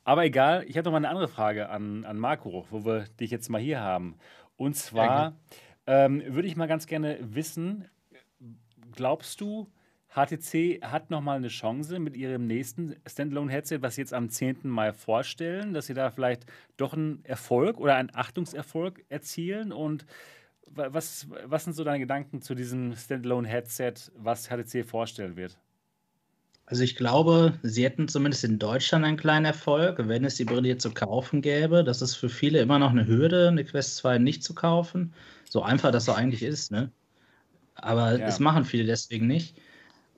Aber 0.03 0.26
egal, 0.26 0.66
ich 0.68 0.77
habe 0.77 0.85
noch 0.85 0.92
mal 0.92 0.98
eine 0.98 1.09
andere 1.09 1.30
Frage 1.30 1.69
an, 1.69 2.03
an 2.03 2.18
Marco, 2.18 2.66
wo 2.72 2.84
wir 2.84 3.06
dich 3.19 3.32
jetzt 3.32 3.50
mal 3.50 3.61
hier 3.61 3.80
haben. 3.80 4.16
Und 4.58 4.76
zwar 4.76 5.38
ähm, 5.88 6.22
würde 6.27 6.48
ich 6.48 6.58
mal 6.58 6.68
ganz 6.68 6.88
gerne 6.88 7.18
wissen, 7.22 7.85
glaubst 9.00 9.40
du, 9.40 9.72
HTC 10.10 10.82
hat 10.82 11.10
nochmal 11.10 11.38
eine 11.38 11.48
Chance 11.48 12.00
mit 12.00 12.18
ihrem 12.18 12.48
nächsten 12.48 12.98
Standalone-Headset, 13.08 13.78
was 13.82 13.95
sie 13.95 14.02
jetzt 14.02 14.14
am 14.14 14.30
10. 14.30 14.58
Mai 14.64 14.92
vorstellen, 14.92 15.74
dass 15.74 15.86
sie 15.86 15.94
da 15.94 16.11
vielleicht 16.11 16.45
doch 16.76 16.92
einen 16.92 17.24
Erfolg 17.24 17.80
oder 17.80 17.95
einen 17.95 18.14
Achtungserfolg 18.14 19.06
erzielen? 19.08 19.72
Und 19.72 20.06
was, 20.66 21.28
was 21.45 21.64
sind 21.64 21.78
so 21.78 21.86
deine 21.86 22.00
Gedanken 22.00 22.42
zu 22.42 22.56
diesem 22.56 22.94
Standalone-Headset, 22.94 23.94
was 24.18 24.50
HTC 24.50 24.84
vorstellen 24.86 25.38
wird? 25.38 25.58
Also 26.66 26.84
ich 26.84 26.98
glaube, 26.98 27.58
sie 27.64 27.86
hätten 27.86 28.10
zumindest 28.10 28.44
in 28.44 28.60
Deutschland 28.60 29.06
einen 29.06 29.16
kleinen 29.16 29.45
Erfolg, 29.45 30.10
wenn 30.10 30.26
es 30.26 30.36
die 30.36 30.44
Brille 30.44 30.78
zu 30.78 30.92
kaufen 30.94 31.42
gäbe. 31.42 31.86
Das 31.86 32.02
ist 32.02 32.16
für 32.16 32.30
viele 32.30 32.60
immer 32.60 32.80
noch 32.80 32.92
eine 32.92 33.08
Hürde, 33.08 33.48
eine 33.48 33.64
Quest 33.64 33.95
2 33.95 34.18
nicht 34.18 34.44
zu 34.44 34.53
kaufen. 34.53 35.14
So 35.50 35.64
einfach 35.64 35.92
das 35.92 36.03
so 36.03 36.11
eigentlich 36.11 36.44
ist, 36.44 36.74
ne? 36.74 36.92
Aber 37.82 38.17
ja. 38.17 38.25
das 38.25 38.40
machen 38.40 38.66
viele 38.66 38.85
deswegen 38.85 39.27
nicht. 39.27 39.56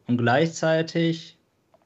Und 0.08 0.18
gleichzeitig, 0.18 1.38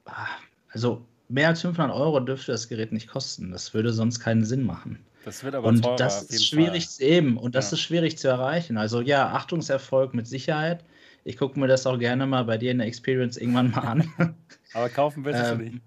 ah, 0.04 0.26
also 0.70 1.04
mehr 1.28 1.48
als 1.48 1.60
500 1.62 1.94
Euro 1.94 2.20
dürfte 2.20 2.52
das 2.52 2.68
Gerät 2.68 2.92
nicht 2.92 3.08
kosten. 3.08 3.50
Das 3.50 3.74
würde 3.74 3.92
sonst 3.92 4.20
keinen 4.20 4.44
Sinn 4.44 4.64
machen. 4.64 5.04
Das 5.24 5.42
wird 5.42 5.54
aber 5.54 5.66
Und 5.66 5.82
teurer, 5.82 5.96
das 5.96 6.22
ist 6.22 6.46
schwierig 6.46 6.86
Fall. 6.86 7.06
eben 7.06 7.36
und 7.36 7.54
das 7.56 7.70
ja. 7.70 7.74
ist 7.74 7.80
schwierig 7.80 8.16
zu 8.16 8.28
erreichen. 8.28 8.76
Also 8.76 9.00
ja, 9.00 9.32
Achtungserfolg 9.32 10.14
mit 10.14 10.28
Sicherheit. 10.28 10.84
Ich 11.24 11.36
gucke 11.36 11.58
mir 11.58 11.66
das 11.66 11.84
auch 11.86 11.98
gerne 11.98 12.26
mal 12.26 12.44
bei 12.44 12.58
dir 12.58 12.70
in 12.70 12.78
der 12.78 12.86
Experience 12.86 13.36
irgendwann 13.36 13.72
mal 13.72 13.80
an. 13.80 14.14
Aber 14.74 14.88
kaufen 14.88 15.24
willst 15.24 15.40
du 15.40 15.52
ähm, 15.54 15.58
nicht. 15.58 15.80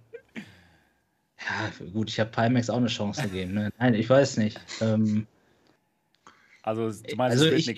Ja, 1.39 1.85
gut, 1.93 2.09
ich 2.09 2.19
habe 2.19 2.29
Pimax 2.31 2.69
auch 2.69 2.77
eine 2.77 2.87
Chance 2.87 3.21
gegeben. 3.23 3.53
Ne? 3.53 3.71
Nein, 3.79 3.93
ich 3.93 4.09
weiß 4.09 4.35
nicht. 4.37 4.59
Ähm, 4.81 5.25
also, 6.61 6.91
du 6.91 7.15
meinst, 7.15 7.41
also 7.41 7.45
ich, 7.49 7.69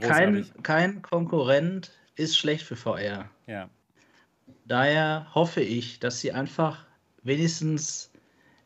kein, 0.00 0.46
kein 0.62 1.02
Konkurrent 1.02 1.92
ist 2.16 2.36
schlecht 2.36 2.64
für 2.64 2.76
VR. 2.76 3.28
Ja. 3.46 3.68
Daher 4.66 5.26
hoffe 5.34 5.60
ich, 5.60 5.98
dass 6.00 6.20
sie 6.20 6.32
einfach 6.32 6.86
wenigstens 7.22 8.10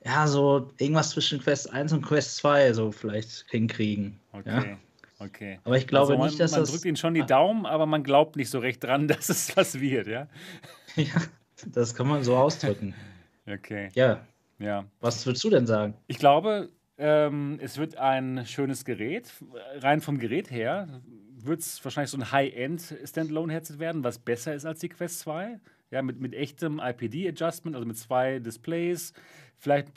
ja, 0.05 0.27
so 0.27 0.71
irgendwas 0.79 1.11
zwischen 1.11 1.41
Quest 1.41 1.73
1 1.73 1.93
und 1.93 2.03
Quest 2.03 2.37
2 2.37 2.73
so 2.73 2.91
vielleicht 2.91 3.45
hinkriegen. 3.51 4.19
Okay. 4.33 4.51
Ja? 4.71 4.79
Okay. 5.25 5.61
Aber 5.63 5.77
ich 5.77 5.87
glaube 5.87 6.13
also 6.13 6.19
man, 6.19 6.29
nicht, 6.29 6.41
dass 6.41 6.51
man 6.51 6.61
das. 6.61 6.71
Man 6.71 6.75
drückt 6.75 6.85
ihnen 6.87 6.97
schon 6.97 7.15
die 7.15 7.25
Daumen, 7.25 7.67
aber 7.67 7.87
man 7.87 8.03
glaubt 8.03 8.35
nicht 8.37 8.51
so 8.51 8.59
recht 8.59 8.83
dran, 8.83 9.07
dass 9.09 9.29
es 9.29 9.57
was 9.57 9.81
wird, 9.81 10.09
ja? 10.09 10.27
ja, 10.97 11.23
das 11.67 11.95
kann 11.95 12.09
man 12.09 12.25
so 12.25 12.37
ausdrücken. 12.37 12.95
okay. 13.47 13.91
Ja. 13.95 14.27
Ja. 14.59 14.85
Was 15.01 15.25
würdest 15.27 15.45
du 15.45 15.51
denn 15.51 15.67
sagen? 15.67 15.95
Ich 16.07 16.19
glaube, 16.19 16.69
ähm, 16.99 17.59
es 17.61 17.79
wird 17.79 17.97
ein 17.97 18.45
schönes 18.47 18.85
Gerät. 18.85 19.33
Rein 19.79 20.01
vom 20.01 20.19
Gerät 20.19 20.51
her 20.51 21.01
wird 21.45 21.61
es 21.61 21.85
wahrscheinlich 21.85 22.11
so 22.11 22.19
ein 22.19 22.31
High-End 22.31 22.95
Standalone-Headset 23.05 23.79
werden, 23.79 24.05
was 24.05 24.19
besser 24.19 24.55
ist 24.55 24.65
als 24.65 24.81
die 24.81 24.89
Quest 24.89 25.21
2. 25.21 25.61
Ja, 25.91 26.03
mit, 26.03 26.21
mit 26.21 26.35
echtem 26.35 26.81
IPD-Adjustment, 26.83 27.77
also 27.77 27.87
mit 27.87 27.99
zwei 27.99 28.39
Displays. 28.39 29.13
Vielleicht, 29.59 29.89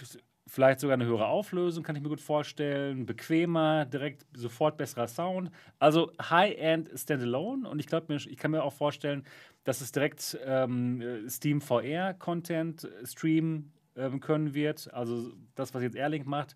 vielleicht 0.45 0.81
sogar 0.81 0.95
eine 0.95 1.05
höhere 1.05 1.27
Auflösung, 1.27 1.83
kann 1.83 1.95
ich 1.95 2.01
mir 2.01 2.09
gut 2.09 2.19
vorstellen. 2.19 3.05
Bequemer, 3.05 3.85
direkt 3.85 4.25
sofort 4.35 4.77
besserer 4.77 5.07
Sound. 5.07 5.51
Also 5.79 6.11
High-End 6.21 6.91
Standalone. 6.95 7.69
Und 7.69 7.79
ich 7.79 7.87
glaube, 7.87 8.13
ich 8.13 8.37
kann 8.37 8.51
mir 8.51 8.63
auch 8.63 8.73
vorstellen, 8.73 9.23
dass 9.63 9.79
es 9.79 9.93
direkt 9.93 10.37
ähm, 10.43 11.29
Steam 11.29 11.61
VR-Content 11.61 12.89
streamen 13.05 13.71
ähm, 13.95 14.19
können 14.19 14.53
wird. 14.53 14.93
Also 14.93 15.31
das, 15.55 15.73
was 15.73 15.81
jetzt 15.81 15.95
Airlink 15.95 16.25
macht. 16.25 16.55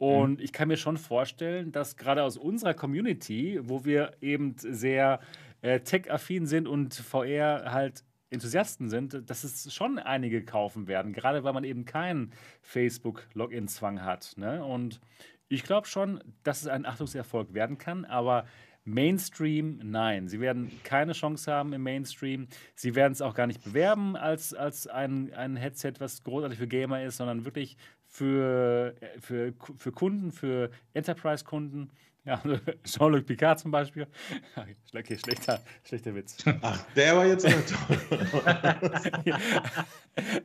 Und 0.00 0.38
mhm. 0.38 0.44
ich 0.44 0.54
kann 0.54 0.68
mir 0.68 0.78
schon 0.78 0.96
vorstellen, 0.96 1.72
dass 1.72 1.98
gerade 1.98 2.22
aus 2.22 2.38
unserer 2.38 2.72
Community, 2.72 3.60
wo 3.62 3.84
wir 3.84 4.16
eben 4.22 4.54
sehr 4.56 5.20
äh, 5.60 5.80
tech-affin 5.80 6.46
sind 6.46 6.66
und 6.66 6.94
VR 6.94 7.70
halt 7.70 8.02
Enthusiasten 8.30 8.88
sind, 8.88 9.28
dass 9.28 9.44
es 9.44 9.74
schon 9.74 9.98
einige 9.98 10.42
kaufen 10.42 10.86
werden, 10.86 11.12
gerade 11.12 11.44
weil 11.44 11.52
man 11.52 11.64
eben 11.64 11.84
keinen 11.84 12.32
Facebook-Login-Zwang 12.62 14.02
hat. 14.02 14.32
Ne? 14.38 14.64
Und 14.64 15.00
ich 15.48 15.64
glaube 15.64 15.86
schon, 15.86 16.24
dass 16.44 16.62
es 16.62 16.68
ein 16.68 16.86
Achtungserfolg 16.86 17.52
werden 17.52 17.76
kann, 17.76 18.06
aber 18.06 18.46
Mainstream, 18.84 19.80
nein. 19.84 20.28
Sie 20.28 20.40
werden 20.40 20.70
keine 20.82 21.12
Chance 21.12 21.52
haben 21.52 21.74
im 21.74 21.82
Mainstream. 21.82 22.48
Sie 22.74 22.94
werden 22.94 23.12
es 23.12 23.20
auch 23.20 23.34
gar 23.34 23.46
nicht 23.46 23.62
bewerben 23.62 24.16
als, 24.16 24.54
als 24.54 24.86
ein, 24.86 25.34
ein 25.34 25.56
Headset, 25.56 25.94
was 25.98 26.24
großartig 26.24 26.58
für 26.58 26.66
Gamer 26.66 27.04
ist, 27.04 27.18
sondern 27.18 27.44
wirklich 27.44 27.76
für, 28.10 28.94
für, 29.20 29.54
für 29.78 29.92
Kunden, 29.92 30.32
für 30.32 30.70
Enterprise-Kunden. 30.92 31.90
Ja, 32.26 32.38
Jean-Luc 32.84 33.24
Picard 33.24 33.58
zum 33.58 33.70
Beispiel. 33.70 34.06
Okay, 34.94 35.16
schlechter, 35.16 35.62
schlechter 35.82 36.14
Witz. 36.14 36.36
Ach, 36.60 36.84
der 36.94 37.16
war 37.16 37.24
jetzt 37.24 37.46
toll. 37.48 37.98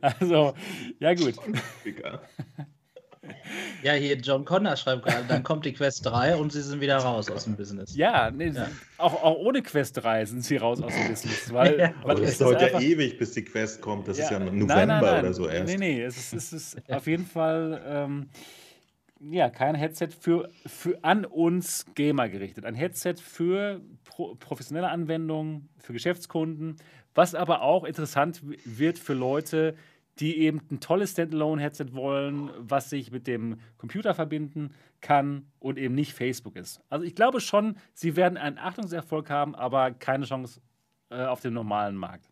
also, 0.00 0.54
ja 0.98 1.12
gut. 1.12 1.34
Ja, 3.82 3.92
hier 3.92 4.16
John 4.16 4.44
Connor 4.44 4.76
schreibt 4.76 5.04
gerade, 5.04 5.24
dann 5.28 5.42
kommt 5.42 5.64
die 5.64 5.72
Quest 5.72 6.04
3 6.06 6.36
und 6.36 6.52
sie 6.52 6.62
sind 6.62 6.80
wieder 6.80 6.98
raus 6.98 7.30
aus 7.30 7.44
dem 7.44 7.56
Business. 7.56 7.94
Ja, 7.96 8.30
nee, 8.30 8.48
ja. 8.48 8.68
Auch, 8.98 9.22
auch 9.22 9.36
ohne 9.36 9.62
Quest 9.62 10.02
3 10.02 10.24
sind 10.24 10.44
sie 10.44 10.56
raus 10.56 10.82
aus 10.82 10.92
dem 10.94 11.08
Business. 11.08 11.52
Weil, 11.52 11.78
ja. 11.78 11.94
weil 12.02 12.22
es 12.22 12.38
dauert 12.38 12.60
ja 12.62 12.80
ewig, 12.80 13.18
bis 13.18 13.32
die 13.32 13.44
Quest 13.44 13.80
kommt. 13.80 14.08
Das 14.08 14.18
ja. 14.18 14.24
ist 14.24 14.30
ja 14.30 14.38
November 14.38 14.66
nein, 14.66 14.88
nein, 14.88 15.00
nein. 15.00 15.20
oder 15.20 15.32
so 15.32 15.48
erst. 15.48 15.72
Nee, 15.72 15.78
nee, 15.78 16.02
es 16.02 16.16
ist, 16.16 16.32
es 16.32 16.52
ist 16.52 16.90
auf 16.90 17.06
jeden 17.06 17.26
Fall 17.26 17.82
ähm, 17.86 18.28
ja, 19.20 19.48
kein 19.50 19.74
Headset 19.74 20.08
für, 20.18 20.50
für 20.66 20.98
an 21.02 21.24
uns 21.24 21.86
Gamer 21.94 22.28
gerichtet. 22.28 22.64
Ein 22.64 22.74
Headset 22.74 23.14
für 23.22 23.80
pro, 24.04 24.34
professionelle 24.34 24.88
Anwendungen, 24.88 25.68
für 25.78 25.92
Geschäftskunden, 25.92 26.76
was 27.14 27.34
aber 27.34 27.62
auch 27.62 27.84
interessant 27.84 28.42
wird 28.64 28.98
für 28.98 29.14
Leute, 29.14 29.74
die 29.74 29.76
die 30.18 30.38
eben 30.38 30.62
ein 30.70 30.80
tolles 30.80 31.12
Standalone-Headset 31.12 31.92
wollen, 31.92 32.50
was 32.58 32.90
sich 32.90 33.10
mit 33.10 33.26
dem 33.26 33.58
Computer 33.76 34.14
verbinden 34.14 34.74
kann 35.00 35.46
und 35.58 35.78
eben 35.78 35.94
nicht 35.94 36.14
Facebook 36.14 36.56
ist. 36.56 36.80
Also 36.88 37.04
ich 37.04 37.14
glaube 37.14 37.40
schon, 37.40 37.76
sie 37.92 38.16
werden 38.16 38.38
einen 38.38 38.58
Achtungserfolg 38.58 39.28
haben, 39.28 39.54
aber 39.54 39.90
keine 39.90 40.24
Chance 40.24 40.60
äh, 41.10 41.24
auf 41.24 41.40
dem 41.40 41.54
normalen 41.54 41.96
Markt. 41.96 42.28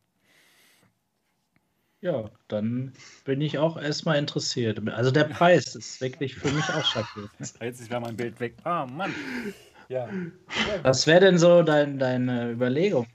Ja, 2.00 2.30
dann 2.48 2.92
bin 3.24 3.40
ich 3.40 3.58
auch 3.58 3.80
erstmal 3.80 4.18
interessiert. 4.18 4.86
Also 4.90 5.10
der 5.10 5.24
Preis 5.24 5.74
ist 5.74 6.02
wirklich 6.02 6.34
für 6.34 6.50
mich 6.50 6.68
auch 6.68 6.84
schrecklich. 6.84 7.30
Jetzt 7.60 7.80
ist 7.80 7.90
mein 7.90 8.16
Bild 8.16 8.38
weg. 8.40 8.56
Ah, 8.64 8.84
Mann. 8.84 9.14
Ja. 9.88 10.08
Was 10.82 11.06
wäre 11.06 11.20
denn 11.20 11.38
so 11.38 11.62
dein, 11.62 11.98
deine 11.98 12.50
Überlegung? 12.50 13.06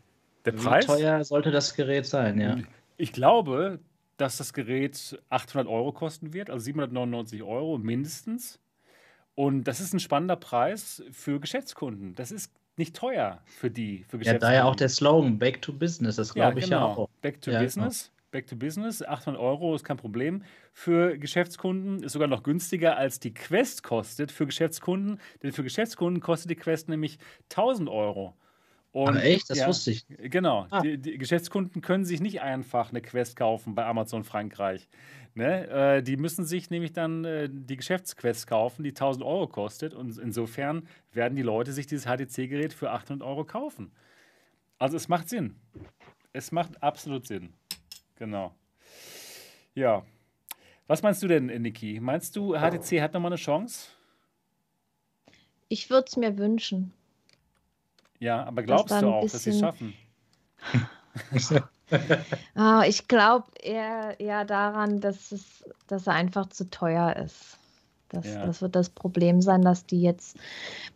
Der 0.45 0.53
Preis? 0.53 0.85
Wie 0.85 0.87
teuer 0.87 1.23
sollte 1.23 1.51
das 1.51 1.75
Gerät 1.75 2.07
sein, 2.07 2.39
ja? 2.39 2.57
Ich 2.97 3.13
glaube, 3.13 3.79
dass 4.19 4.37
das 4.37 4.53
Gerät 4.53 5.17
800 5.29 5.67
Euro 5.67 5.93
kosten 5.93 6.33
wird, 6.33 6.49
also 6.49 6.63
799 6.63 7.41
Euro 7.43 7.77
mindestens. 7.77 8.59
Und 9.33 9.63
das 9.63 9.79
ist 9.79 9.93
ein 9.93 9.99
spannender 9.99 10.35
Preis 10.35 11.01
für 11.11 11.39
Geschäftskunden. 11.39 12.15
Das 12.15 12.31
ist 12.31 12.51
nicht 12.75 12.95
teuer 12.95 13.41
für 13.45 13.71
die, 13.71 14.03
für 14.09 14.17
Geschäftskunden. 14.17 14.53
Ja, 14.53 14.61
daher 14.61 14.65
auch 14.65 14.75
der 14.75 14.89
Slogan 14.89 15.39
Back 15.39 15.61
to 15.61 15.71
Business, 15.71 16.17
das 16.17 16.33
glaube 16.33 16.53
ja, 16.53 16.57
ich 16.57 16.63
genau. 16.65 16.77
ja 16.77 16.85
auch. 16.85 17.09
Back 17.21 17.41
to 17.41 17.51
ja, 17.51 17.61
Business. 17.61 18.11
Back 18.31 18.47
to 18.47 18.55
Business, 18.55 19.01
800 19.01 19.41
Euro 19.41 19.73
ist 19.73 19.83
kein 19.83 19.97
Problem 19.97 20.43
für 20.73 21.17
Geschäftskunden, 21.17 22.03
ist 22.03 22.11
sogar 22.13 22.27
noch 22.27 22.43
günstiger 22.43 22.95
als 22.95 23.19
die 23.19 23.33
Quest 23.33 23.81
kostet 23.83 24.31
für 24.31 24.45
Geschäftskunden, 24.45 25.19
denn 25.41 25.51
für 25.51 25.63
Geschäftskunden 25.63 26.21
kostet 26.21 26.51
die 26.51 26.55
Quest 26.55 26.89
nämlich 26.89 27.17
1000 27.49 27.89
Euro. 27.89 28.35
Und, 28.91 29.17
Ach 29.17 29.21
echt? 29.21 29.49
Das 29.49 29.59
ja, 29.59 29.67
wusste 29.67 29.91
ich. 29.91 30.05
Genau. 30.07 30.65
Ah. 30.71 30.81
Die, 30.81 30.97
die, 30.97 31.17
Geschäftskunden 31.17 31.81
können 31.81 32.05
sich 32.05 32.21
nicht 32.21 32.41
einfach 32.41 32.89
eine 32.89 33.01
Quest 33.01 33.35
kaufen 33.35 33.75
bei 33.75 33.85
Amazon 33.85 34.23
Frankreich. 34.23 34.89
Ne? 35.35 35.67
Äh, 35.69 36.03
die 36.03 36.17
müssen 36.17 36.43
sich 36.43 36.71
nämlich 36.71 36.91
dann 36.91 37.23
äh, 37.23 37.49
die 37.51 37.75
Geschäftsquest 37.75 38.47
kaufen, 38.47 38.83
die 38.83 38.89
1000 38.89 39.23
Euro 39.23 39.47
kostet. 39.47 39.93
Und 39.93 40.17
insofern 40.17 40.87
werden 41.11 41.35
die 41.35 41.43
Leute 41.43 41.71
sich 41.71 41.85
dieses 41.85 42.05
HTC-Gerät 42.05 42.73
für 42.73 42.89
800 42.89 43.27
Euro 43.27 43.45
kaufen. 43.45 43.91
Also 44.79 44.97
es 44.97 45.07
macht 45.07 45.29
Sinn. 45.29 45.55
Es 46.33 46.51
macht 46.51 46.81
absolut 46.81 47.27
Sinn. 47.27 47.53
Genau. 48.15 48.55
Ja. 49.75 50.03
Was 50.87 51.03
meinst 51.03 51.21
du 51.21 51.27
denn, 51.27 51.45
Niki? 51.45 51.99
Meinst 51.99 52.35
du, 52.35 52.55
HTC 52.55 53.01
hat 53.01 53.13
nochmal 53.13 53.31
eine 53.31 53.39
Chance? 53.39 53.89
Ich 55.67 55.91
würde 55.91 56.07
es 56.07 56.17
mir 56.17 56.37
wünschen. 56.39 56.91
Ja, 58.19 58.43
aber 58.43 58.63
glaubst 58.63 59.01
du 59.01 59.07
auch, 59.07 59.21
dass 59.21 59.43
sie 59.43 59.51
es 59.51 59.59
schaffen? 59.59 59.93
oh, 62.55 62.81
ich 62.85 63.07
glaube 63.07 63.47
eher, 63.61 64.19
eher 64.19 64.45
daran, 64.45 64.99
dass, 64.99 65.31
es, 65.31 65.63
dass 65.87 66.07
er 66.07 66.13
einfach 66.13 66.47
zu 66.49 66.69
teuer 66.69 67.15
ist. 67.15 67.57
Das, 68.09 68.25
ja. 68.25 68.45
das 68.45 68.61
wird 68.61 68.75
das 68.75 68.89
Problem 68.89 69.41
sein, 69.41 69.61
dass 69.61 69.85
die 69.85 70.01
jetzt 70.01 70.37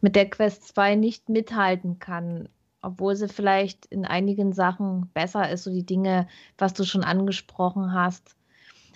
mit 0.01 0.15
der 0.15 0.29
Quest 0.29 0.67
2 0.69 0.95
nicht 0.95 1.29
mithalten 1.29 1.99
kann, 1.99 2.49
obwohl 2.81 3.15
sie 3.15 3.29
vielleicht 3.29 3.85
in 3.85 4.05
einigen 4.05 4.51
Sachen 4.51 5.09
besser 5.13 5.49
ist, 5.49 5.63
so 5.63 5.71
die 5.71 5.85
Dinge, 5.85 6.27
was 6.57 6.73
du 6.73 6.83
schon 6.83 7.03
angesprochen 7.03 7.93
hast, 7.93 8.35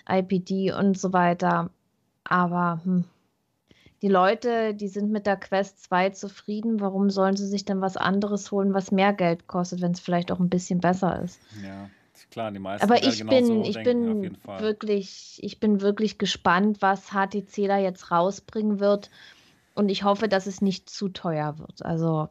IPD 0.08 0.72
und 0.72 0.98
so 0.98 1.12
weiter. 1.12 1.70
Aber 2.24 2.80
hm, 2.84 3.04
die 4.02 4.08
Leute, 4.08 4.74
die 4.74 4.88
sind 4.88 5.10
mit 5.10 5.26
der 5.26 5.36
Quest 5.36 5.82
2 5.84 6.10
zufrieden. 6.10 6.80
Warum 6.80 7.10
sollen 7.10 7.36
sie 7.36 7.46
sich 7.46 7.64
denn 7.64 7.80
was 7.80 7.96
anderes 7.96 8.50
holen, 8.52 8.74
was 8.74 8.92
mehr 8.92 9.12
Geld 9.12 9.46
kostet, 9.48 9.80
wenn 9.80 9.92
es 9.92 10.00
vielleicht 10.00 10.30
auch 10.30 10.38
ein 10.38 10.48
bisschen 10.48 10.80
besser 10.80 11.20
ist? 11.22 11.40
Ja, 11.62 11.90
klar, 12.30 12.52
die 12.52 12.60
meisten. 12.60 12.84
Aber 12.84 13.02
ich 13.02 13.26
bin, 13.26 13.46
so 13.46 13.62
ich 13.62 13.82
bin 13.82 14.36
wirklich, 14.58 15.40
ich 15.42 15.58
bin 15.58 15.80
wirklich 15.80 16.18
gespannt, 16.18 16.80
was 16.80 17.10
HTC 17.10 17.66
da 17.66 17.78
jetzt 17.78 18.10
rausbringen 18.10 18.78
wird. 18.78 19.10
Und 19.74 19.88
ich 19.88 20.04
hoffe, 20.04 20.28
dass 20.28 20.46
es 20.46 20.60
nicht 20.60 20.90
zu 20.90 21.08
teuer 21.08 21.58
wird. 21.58 21.84
Also. 21.84 22.28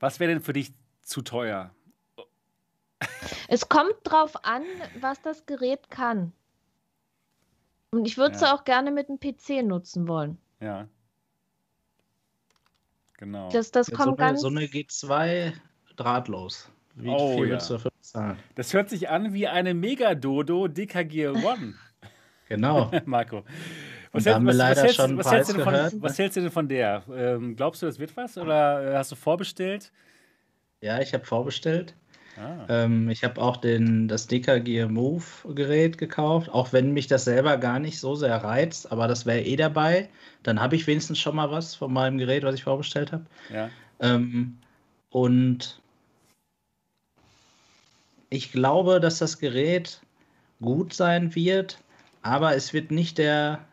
Was 0.00 0.20
wäre 0.20 0.32
denn 0.32 0.42
für 0.42 0.52
dich 0.52 0.72
zu 1.02 1.22
teuer? 1.22 1.70
Es 3.48 3.68
kommt 3.68 3.94
drauf 4.04 4.44
an, 4.44 4.62
was 5.00 5.20
das 5.22 5.46
Gerät 5.46 5.90
kann. 5.90 6.32
Und 7.90 8.06
ich 8.06 8.16
würde 8.16 8.34
es 8.34 8.40
ja. 8.40 8.54
auch 8.54 8.64
gerne 8.64 8.90
mit 8.90 9.08
einem 9.08 9.20
PC 9.20 9.64
nutzen 9.64 10.08
wollen. 10.08 10.38
Ja. 10.64 10.88
Genau. 13.18 13.50
Das, 13.50 13.70
das 13.70 13.90
kommt 13.90 14.02
so 14.02 14.08
eine, 14.08 14.16
ganz. 14.16 14.40
So 14.40 14.48
eine 14.48 14.62
G2 14.62 15.52
drahtlos. 15.96 16.70
Wie 16.94 17.08
oh, 17.08 17.36
viel 17.36 17.46
ja. 17.46 17.52
willst 17.52 17.68
du 17.68 17.74
dafür 17.74 17.90
bezahlen? 17.90 18.38
Das 18.54 18.72
hört 18.72 18.88
sich 18.88 19.10
an 19.10 19.34
wie 19.34 19.46
eine 19.46 19.74
Megadodo 19.74 20.68
DKG 20.68 21.28
One. 21.28 21.74
genau. 22.48 22.90
Marco. 23.04 23.44
Was, 24.12 24.26
hält, 24.26 24.44
was, 24.44 24.58
was, 24.58 24.82
hältst, 24.82 24.98
was, 24.98 25.32
hältst 25.32 25.52
von, 25.52 26.02
was, 26.02 26.18
hältst, 26.18 26.36
du 26.36 26.40
denn 26.40 26.50
von 26.50 26.68
der? 26.68 27.02
Ähm, 27.12 27.56
glaubst 27.56 27.82
du, 27.82 27.86
das 27.86 27.98
wird 27.98 28.16
was? 28.16 28.38
Oder 28.38 28.92
äh, 28.92 28.96
hast 28.96 29.12
du 29.12 29.16
vorbestellt? 29.16 29.92
Ja, 30.80 31.00
ich 31.00 31.12
habe 31.12 31.24
vorbestellt. 31.24 31.94
Ah. 32.36 32.66
Ähm, 32.68 33.08
ich 33.10 33.22
habe 33.22 33.40
auch 33.40 33.56
den, 33.56 34.08
das 34.08 34.26
DKG 34.26 34.86
Move 34.86 35.24
Gerät 35.54 35.98
gekauft, 35.98 36.50
auch 36.50 36.72
wenn 36.72 36.92
mich 36.92 37.06
das 37.06 37.24
selber 37.24 37.56
gar 37.58 37.78
nicht 37.78 38.00
so 38.00 38.14
sehr 38.14 38.36
reizt, 38.36 38.90
aber 38.90 39.06
das 39.06 39.24
wäre 39.26 39.42
eh 39.42 39.56
dabei. 39.56 40.08
Dann 40.42 40.60
habe 40.60 40.76
ich 40.76 40.86
wenigstens 40.86 41.18
schon 41.18 41.36
mal 41.36 41.50
was 41.50 41.74
von 41.74 41.92
meinem 41.92 42.18
Gerät, 42.18 42.42
was 42.42 42.54
ich 42.54 42.64
vorbestellt 42.64 43.12
habe. 43.12 43.24
Ja. 43.52 43.70
Ähm, 44.00 44.58
und 45.10 45.80
ich 48.30 48.50
glaube, 48.50 48.98
dass 49.00 49.18
das 49.18 49.38
Gerät 49.38 50.00
gut 50.60 50.92
sein 50.92 51.34
wird, 51.34 51.78
aber 52.22 52.56
es 52.56 52.72
wird 52.72 52.90
nicht 52.90 53.18
der, 53.18 53.64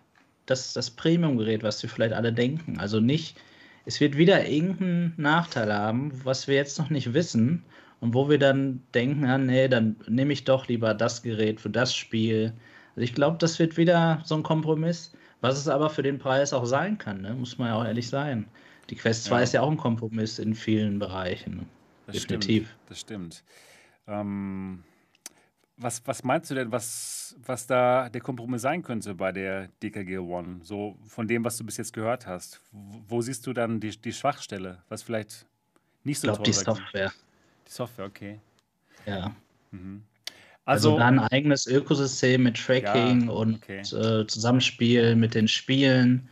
das, 0.45 0.73
das 0.73 0.91
Premium-Gerät, 0.91 1.63
was 1.63 1.81
wir 1.81 1.89
vielleicht 1.89 2.13
alle 2.13 2.31
denken. 2.31 2.79
Also 2.79 2.99
nicht, 2.99 3.37
es 3.85 3.99
wird 3.99 4.17
wieder 4.17 4.47
irgendeinen 4.47 5.13
Nachteil 5.17 5.73
haben, 5.73 6.11
was 6.23 6.47
wir 6.47 6.55
jetzt 6.55 6.77
noch 6.77 6.91
nicht 6.91 7.13
wissen 7.13 7.63
und 8.01 8.13
wo 8.13 8.29
wir 8.29 8.39
dann 8.39 8.81
denken, 8.93 9.25
ah, 9.25 9.37
nee, 9.37 9.67
dann 9.67 9.95
nehme 10.07 10.33
ich 10.33 10.43
doch 10.43 10.67
lieber 10.67 10.93
das 10.93 11.21
Gerät 11.21 11.61
für 11.61 11.69
das 11.69 11.95
Spiel. 11.95 12.51
Also 12.95 13.01
ich 13.01 13.13
glaube, 13.13 13.37
das 13.37 13.57
wird 13.59 13.77
wieder 13.77 14.21
so 14.25 14.35
ein 14.35 14.43
Kompromiss, 14.43 15.13
was 15.39 15.57
es 15.57 15.67
aber 15.67 15.89
für 15.89 16.03
den 16.03 16.19
Preis 16.19 16.51
auch 16.51 16.65
sein 16.65 16.97
kann, 16.97 17.21
ne? 17.21 17.33
muss 17.33 17.57
man 17.57 17.69
ja 17.69 17.75
auch 17.75 17.85
ehrlich 17.85 18.09
sein. 18.09 18.47
Die 18.89 18.95
Quest 18.95 19.25
2 19.25 19.35
ja. 19.35 19.41
ist 19.43 19.53
ja 19.53 19.61
auch 19.61 19.71
ein 19.71 19.77
Kompromiss 19.77 20.39
in 20.39 20.53
vielen 20.53 20.99
Bereichen. 20.99 21.67
Das 22.07 22.15
Definitiv. 22.15 22.63
Stimmt, 22.63 22.89
das 22.89 22.99
stimmt. 22.99 23.43
Ähm, 24.07 24.83
was, 25.77 26.01
was 26.05 26.23
meinst 26.23 26.49
du 26.51 26.55
denn, 26.55 26.71
was, 26.71 27.35
was 27.45 27.67
da 27.67 28.09
der 28.09 28.21
Kompromiss 28.21 28.63
sein 28.63 28.81
könnte 28.81 29.13
bei 29.15 29.31
der 29.31 29.69
DKG 29.81 30.17
One? 30.17 30.59
So 30.63 30.97
von 31.07 31.27
dem, 31.27 31.45
was 31.45 31.57
du 31.57 31.63
bis 31.63 31.77
jetzt 31.77 31.93
gehört 31.93 32.27
hast. 32.27 32.61
Wo, 32.71 33.01
wo 33.07 33.21
siehst 33.21 33.45
du 33.47 33.53
dann 33.53 33.79
die, 33.79 33.89
die 33.89 34.11
Schwachstelle? 34.13 34.79
Was 34.89 35.03
vielleicht 35.03 35.45
nicht 36.03 36.19
so 36.19 36.27
ich 36.27 36.33
glaube, 36.33 36.43
die 36.43 36.53
Software. 36.53 37.11
Die 37.71 37.75
Software, 37.75 38.05
okay. 38.05 38.39
Ja. 39.05 39.33
Mhm. 39.71 40.03
Also, 40.65 40.89
also 40.89 40.99
dann 40.99 41.19
ein 41.19 41.27
eigenes 41.31 41.67
Ökosystem 41.67 42.43
mit 42.43 42.57
Tracking 42.57 43.27
ja, 43.27 43.31
und 43.31 43.55
okay. 43.55 43.79
äh, 43.79 44.27
Zusammenspiel 44.27 45.15
mit 45.15 45.33
den 45.33 45.47
Spielen 45.47 46.27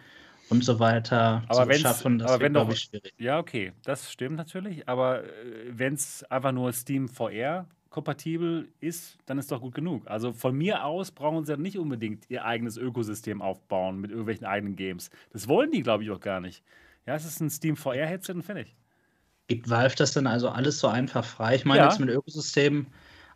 und 0.50 0.66
so 0.66 0.80
weiter 0.80 1.44
aber 1.48 1.72
zu 1.72 1.80
schaffen, 1.80 2.20
das 2.20 2.32
aber 2.32 2.44
wenn 2.44 2.54
doch, 2.54 2.76
schwierig. 2.76 3.14
Ja, 3.18 3.40
okay, 3.40 3.72
das 3.84 4.12
stimmt 4.12 4.36
natürlich, 4.36 4.88
aber 4.90 5.24
äh, 5.24 5.28
wenn 5.72 5.94
es 5.94 6.24
einfach 6.26 6.52
nur 6.52 6.74
Steam 6.74 7.08
VR 7.08 7.66
kompatibel 7.90 8.68
ist, 8.82 9.18
dann 9.26 9.40
ist 9.40 9.50
doch 9.52 9.62
gut 9.62 9.74
genug. 9.74 10.08
Also 10.08 10.34
von 10.34 10.56
mir 10.56 10.84
aus 10.84 11.10
brauchen 11.12 11.46
sie 11.46 11.54
ja 11.54 11.58
nicht 11.58 11.78
unbedingt 11.80 12.30
ihr 12.30 12.44
eigenes 12.44 12.76
Ökosystem 12.76 13.42
aufbauen 13.42 14.00
mit 14.02 14.12
irgendwelchen 14.12 14.46
eigenen 14.46 14.76
Games. 14.76 15.10
Das 15.32 15.48
wollen 15.48 15.72
die, 15.72 15.82
glaube 15.84 16.04
ich, 16.04 16.12
auch 16.12 16.20
gar 16.20 16.42
nicht. 16.42 16.64
Ja, 17.08 17.16
es 17.16 17.26
ist 17.26 17.40
ein 17.40 17.50
Steam 17.50 17.78
VR-Headset 17.78 18.34
und 18.34 18.44
fertig. 18.44 18.76
Gibt 19.50 19.68
Valve 19.68 19.96
das 19.96 20.14
denn 20.14 20.28
also 20.28 20.48
alles 20.48 20.80
so 20.80 20.88
einfach 20.88 21.26
frei? 21.26 21.56
Ich 21.56 21.66
meine 21.66 21.80
ja. 21.80 21.90
jetzt 21.90 22.00
mit 22.00 22.10
Ökosystemen 22.10 22.86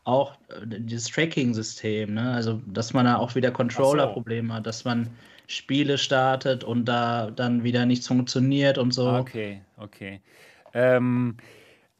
auch 0.03 0.35
äh, 0.49 0.65
dieses 0.65 1.07
Tracking-System, 1.07 2.13
ne? 2.13 2.31
Also, 2.33 2.61
dass 2.67 2.93
man 2.93 3.05
da 3.05 3.17
auch 3.17 3.33
wieder 3.33 3.49
Controller-Probleme 3.49 4.49
so. 4.49 4.53
hat, 4.53 4.67
dass 4.67 4.85
man 4.85 5.09
Spiele 5.47 5.97
startet 5.97 6.63
und 6.63 6.85
da 6.85 7.31
dann 7.31 7.63
wieder 7.63 7.87
nichts 7.87 8.07
funktioniert 8.07 8.77
und 8.77 8.93
so. 8.93 9.09
Okay, 9.09 9.61
okay. 9.77 10.21
Ähm, 10.75 11.35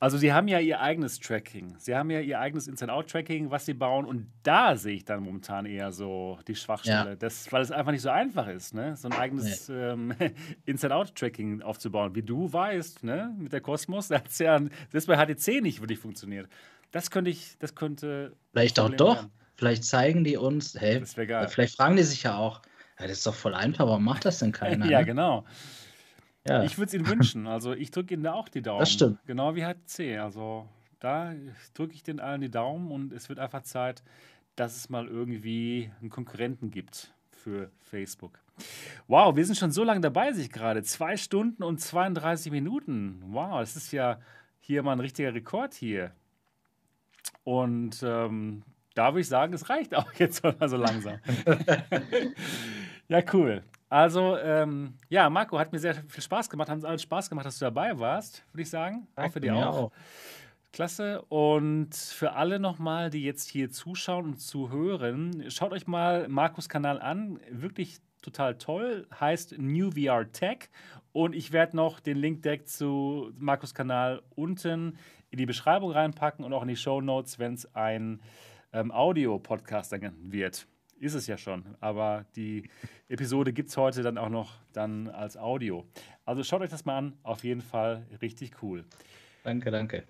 also 0.03 0.17
sie 0.17 0.33
haben 0.33 0.49
ja 0.49 0.59
ihr 0.59 0.81
eigenes 0.81 1.17
Tracking. 1.17 1.75
Sie 1.77 1.95
haben 1.95 2.11
ja 2.11 2.19
ihr 2.19 2.37
eigenes 2.37 2.67
Inside-Out-Tracking, 2.67 3.51
was 3.51 3.65
sie 3.65 3.73
bauen. 3.73 4.03
Und 4.03 4.27
da 4.43 4.75
sehe 4.75 4.95
ich 4.95 5.05
dann 5.05 5.23
momentan 5.23 5.65
eher 5.65 5.93
so 5.93 6.37
die 6.45 6.55
Schwachstelle. 6.55 7.11
Ja. 7.11 7.15
Das, 7.15 7.49
weil 7.53 7.61
es 7.61 7.71
einfach 7.71 7.93
nicht 7.93 8.01
so 8.01 8.09
einfach 8.09 8.49
ist, 8.49 8.73
ne? 8.73 8.97
so 8.97 9.07
ein 9.07 9.13
eigenes 9.13 9.69
nee. 9.69 9.75
ähm, 9.75 10.13
Inside-Out-Tracking 10.65 11.61
aufzubauen. 11.61 12.15
Wie 12.15 12.21
du 12.21 12.51
weißt, 12.51 13.05
ne? 13.05 13.33
mit 13.39 13.53
der 13.53 13.61
Cosmos, 13.61 14.07
das 14.09 14.19
hat 14.19 14.39
ja 14.39 14.59
das 14.91 15.05
bei 15.05 15.15
HTC 15.15 15.61
nicht 15.61 15.79
wirklich 15.79 15.99
funktioniert. 15.99 16.49
Das 16.91 17.09
könnte 17.09 17.31
ich, 17.31 17.55
das 17.59 17.73
könnte. 17.73 18.33
Vielleicht 18.51 18.81
auch 18.81 18.89
doch. 18.89 19.15
Werden. 19.15 19.31
Vielleicht 19.55 19.85
zeigen 19.85 20.25
die 20.25 20.35
uns, 20.35 20.75
hey, 20.77 21.01
vielleicht 21.05 21.77
fragen 21.77 21.95
die 21.95 22.03
sich 22.03 22.23
ja 22.23 22.35
auch, 22.35 22.61
ja, 22.99 23.07
das 23.07 23.19
ist 23.19 23.25
doch 23.25 23.35
voll 23.35 23.53
einfach, 23.53 23.85
warum 23.85 24.03
macht 24.03 24.25
das 24.25 24.39
denn 24.39 24.51
keiner? 24.51 24.85
ja, 24.85 24.99
ne? 24.99 25.05
genau. 25.05 25.45
Ja. 26.47 26.63
Ich 26.63 26.77
würde 26.77 26.87
es 26.87 26.93
ihnen 26.93 27.07
wünschen. 27.07 27.47
Also 27.47 27.73
ich 27.73 27.91
drücke 27.91 28.13
ihnen 28.13 28.23
da 28.23 28.33
auch 28.33 28.49
die 28.49 28.61
Daumen. 28.61 28.79
Das 28.79 28.91
stimmt. 28.91 29.19
Genau 29.25 29.55
wie 29.55 29.65
HC. 29.65 30.17
Also 30.17 30.67
da 30.99 31.33
drücke 31.73 31.93
ich 31.93 32.03
den 32.03 32.19
allen 32.19 32.41
die 32.41 32.51
Daumen 32.51 32.91
und 32.91 33.13
es 33.13 33.29
wird 33.29 33.39
einfach 33.39 33.63
Zeit, 33.63 34.03
dass 34.55 34.75
es 34.75 34.89
mal 34.89 35.07
irgendwie 35.07 35.89
einen 36.01 36.09
Konkurrenten 36.09 36.69
gibt 36.69 37.13
für 37.31 37.71
Facebook. 37.79 38.39
Wow, 39.07 39.35
wir 39.35 39.45
sind 39.45 39.57
schon 39.57 39.71
so 39.71 39.83
lange 39.83 40.01
dabei, 40.01 40.31
sich 40.31 40.51
gerade. 40.51 40.83
Zwei 40.83 41.17
Stunden 41.17 41.63
und 41.63 41.79
32 41.79 42.51
Minuten. 42.51 43.21
Wow, 43.27 43.59
das 43.59 43.75
ist 43.75 43.91
ja 43.91 44.19
hier 44.59 44.83
mal 44.83 44.93
ein 44.93 44.99
richtiger 44.99 45.33
Rekord 45.33 45.73
hier. 45.73 46.11
Und 47.43 48.01
ähm, 48.03 48.63
da 48.95 49.11
würde 49.11 49.21
ich 49.21 49.27
sagen, 49.27 49.53
es 49.53 49.69
reicht 49.69 49.95
auch 49.95 50.13
jetzt 50.17 50.43
mal 50.43 50.69
so 50.69 50.77
langsam. 50.77 51.19
ja, 53.07 53.21
cool. 53.33 53.63
Also, 53.93 54.39
ähm, 54.39 54.95
ja, 55.09 55.29
Marco, 55.29 55.59
hat 55.59 55.71
mir 55.71 55.77
sehr 55.77 55.93
viel 55.93 56.23
Spaß 56.23 56.49
gemacht. 56.49 56.67
Hat 56.67 56.77
uns 56.77 56.83
allen 56.83 56.97
Spaß 56.97 57.29
gemacht, 57.29 57.45
dass 57.45 57.59
du 57.59 57.65
dabei 57.65 57.99
warst, 57.99 58.43
würde 58.51 58.63
ich 58.63 58.69
sagen. 58.71 59.05
Danke 59.15 59.29
Hoffe 59.29 59.39
dir 59.39 59.55
auch. 59.55 59.77
auch. 59.77 59.91
Klasse. 60.71 61.21
Und 61.29 61.93
für 61.93 62.33
alle 62.33 62.57
nochmal, 62.57 63.11
die 63.11 63.21
jetzt 63.21 63.47
hier 63.47 63.69
zuschauen 63.69 64.25
und 64.25 64.39
zuhören, 64.39 65.45
schaut 65.51 65.73
euch 65.73 65.85
mal 65.85 66.27
Markus 66.27 66.69
Kanal 66.69 66.99
an. 66.99 67.39
Wirklich 67.51 67.99
total 68.23 68.57
toll. 68.57 69.05
Heißt 69.19 69.59
New 69.59 69.91
VR 69.91 70.31
Tech. 70.31 70.71
Und 71.11 71.35
ich 71.35 71.51
werde 71.51 71.77
noch 71.77 71.99
den 71.99 72.17
Link 72.17 72.41
direkt 72.41 72.69
zu 72.69 73.31
Markus 73.37 73.75
Kanal 73.75 74.23
unten 74.33 74.97
in 75.29 75.37
die 75.37 75.45
Beschreibung 75.45 75.91
reinpacken 75.91 76.43
und 76.43 76.51
auch 76.51 76.63
in 76.63 76.69
die 76.69 76.77
Show 76.77 76.99
Notes, 76.99 77.37
wenn 77.37 77.53
es 77.53 77.75
ein 77.75 78.21
ähm, 78.71 78.91
Audio-Podcast 78.91 79.93
wird. 80.23 80.65
Ist 81.03 81.15
es 81.15 81.27
ja 81.27 81.37
schon, 81.37 81.65
aber 81.81 82.23
die 82.37 82.69
Episode 83.09 83.51
gibt 83.51 83.67
es 83.67 83.75
heute 83.75 84.03
dann 84.03 84.17
auch 84.17 84.29
noch 84.29 84.51
dann 84.71 85.09
als 85.09 85.35
Audio. 85.35 85.83
Also 86.23 86.45
schaut 86.45 86.61
euch 86.61 86.69
das 86.69 86.85
mal 86.85 86.97
an, 86.97 87.13
auf 87.23 87.43
jeden 87.43 87.59
Fall 87.59 88.07
richtig 88.21 88.51
cool. 88.61 88.85
Danke, 89.43 89.69
danke. 89.69 90.05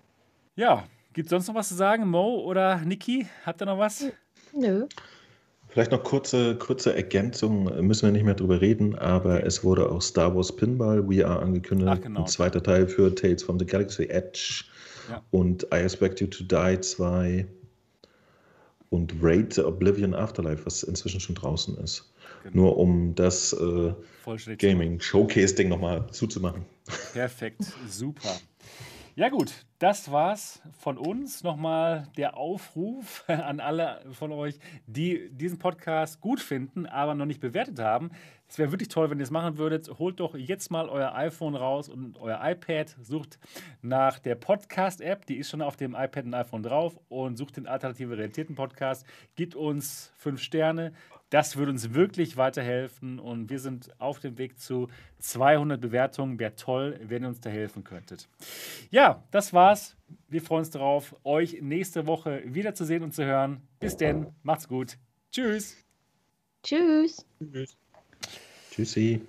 Ja, 0.54 0.84
gibt 1.12 1.26
es 1.26 1.30
sonst 1.30 1.48
noch 1.48 1.56
was 1.56 1.66
zu 1.66 1.74
sagen, 1.74 2.06
Mo 2.06 2.44
oder 2.44 2.76
Niki? 2.76 3.26
Habt 3.44 3.60
ihr 3.60 3.66
noch 3.66 3.80
was? 3.80 4.04
Nö. 4.52 4.86
Vielleicht 5.66 5.90
noch 5.90 6.04
kurze, 6.04 6.54
kurze 6.58 6.94
Ergänzung, 6.94 7.64
müssen 7.84 8.06
wir 8.06 8.12
nicht 8.12 8.24
mehr 8.24 8.36
drüber 8.36 8.60
reden, 8.60 8.96
aber 8.96 9.44
es 9.44 9.64
wurde 9.64 9.90
auch 9.90 10.00
Star 10.00 10.36
Wars 10.36 10.54
Pinball 10.54 11.02
VR 11.02 11.40
angekündigt. 11.42 11.90
Ach, 11.92 12.00
genau. 12.00 12.20
Ein 12.20 12.26
zweiter 12.28 12.62
Teil 12.62 12.86
für 12.86 13.12
Tales 13.12 13.42
from 13.42 13.58
the 13.58 13.66
Galaxy 13.66 14.04
Edge 14.04 14.62
ja. 15.10 15.20
und 15.32 15.64
I 15.74 15.78
Expect 15.78 16.20
You 16.20 16.28
to 16.28 16.44
Die 16.44 16.80
2 16.80 17.48
und 18.94 19.14
Raid 19.20 19.54
the 19.54 19.62
Oblivion 19.62 20.14
Afterlife, 20.14 20.64
was 20.64 20.82
inzwischen 20.82 21.20
schon 21.20 21.34
draußen 21.34 21.76
ist. 21.78 22.12
genau. 22.44 22.56
nur 22.56 22.78
um 22.78 23.14
das 23.14 23.52
äh, 23.52 23.92
Gaming-Showcase-Ding 24.56 25.68
nochmal 25.68 26.06
zuzumachen. 26.10 26.64
Perfekt, 27.12 27.62
super. 27.88 28.28
Ja 29.16 29.28
gut, 29.28 29.64
das 29.78 30.10
war's 30.10 30.60
von 30.76 30.98
uns. 30.98 31.44
Nochmal 31.44 32.08
der 32.16 32.36
Aufruf 32.36 33.22
an 33.28 33.60
alle 33.60 34.04
von 34.10 34.32
euch, 34.32 34.58
die 34.88 35.30
diesen 35.30 35.60
Podcast 35.60 36.20
gut 36.20 36.40
finden, 36.40 36.86
aber 36.86 37.14
noch 37.14 37.24
nicht 37.24 37.40
bewertet 37.40 37.78
haben. 37.78 38.10
Es 38.48 38.58
wäre 38.58 38.72
wirklich 38.72 38.88
toll, 38.88 39.10
wenn 39.10 39.20
ihr 39.20 39.22
es 39.22 39.30
machen 39.30 39.56
würdet. 39.56 39.88
Holt 40.00 40.18
doch 40.18 40.34
jetzt 40.34 40.72
mal 40.72 40.88
euer 40.88 41.14
iPhone 41.14 41.54
raus 41.54 41.88
und 41.88 42.18
euer 42.18 42.40
iPad, 42.42 42.96
sucht 43.02 43.38
nach 43.82 44.18
der 44.18 44.34
Podcast-App, 44.34 45.26
die 45.26 45.36
ist 45.36 45.48
schon 45.48 45.62
auf 45.62 45.76
dem 45.76 45.94
iPad 45.94 46.24
und 46.24 46.34
iPhone 46.34 46.64
drauf 46.64 46.98
und 47.08 47.36
sucht 47.36 47.56
den 47.56 47.68
Alternative 47.68 48.18
Realitäten 48.18 48.56
Podcast. 48.56 49.06
Gibt 49.36 49.54
uns 49.54 50.12
fünf 50.16 50.42
Sterne, 50.42 50.92
das 51.30 51.56
würde 51.56 51.72
uns 51.72 51.94
wirklich 51.94 52.36
weiterhelfen 52.36 53.18
und 53.18 53.50
wir 53.50 53.58
sind 53.58 53.90
auf 54.00 54.20
dem 54.20 54.38
Weg 54.38 54.58
zu 54.60 54.88
200 55.18 55.80
Bewertungen. 55.80 56.38
Wäre 56.38 56.54
toll, 56.54 57.00
wenn 57.02 57.22
ihr 57.22 57.28
uns 57.28 57.40
da 57.40 57.50
helfen 57.50 57.82
könntet. 57.82 58.28
Ja, 58.90 59.24
das 59.30 59.52
war's. 59.52 59.96
Wir 60.28 60.42
freuen 60.42 60.60
uns 60.60 60.70
darauf, 60.70 61.16
euch 61.24 61.60
nächste 61.60 62.06
Woche 62.06 62.42
wiederzusehen 62.46 63.02
und 63.02 63.14
zu 63.14 63.24
hören. 63.24 63.62
Bis 63.80 63.96
denn, 63.96 64.28
macht's 64.42 64.68
gut. 64.68 64.96
Tschüss. 65.32 65.76
Tschüss. 66.62 67.26
Tschüss. 67.40 67.76
Tschüssi. 68.70 69.20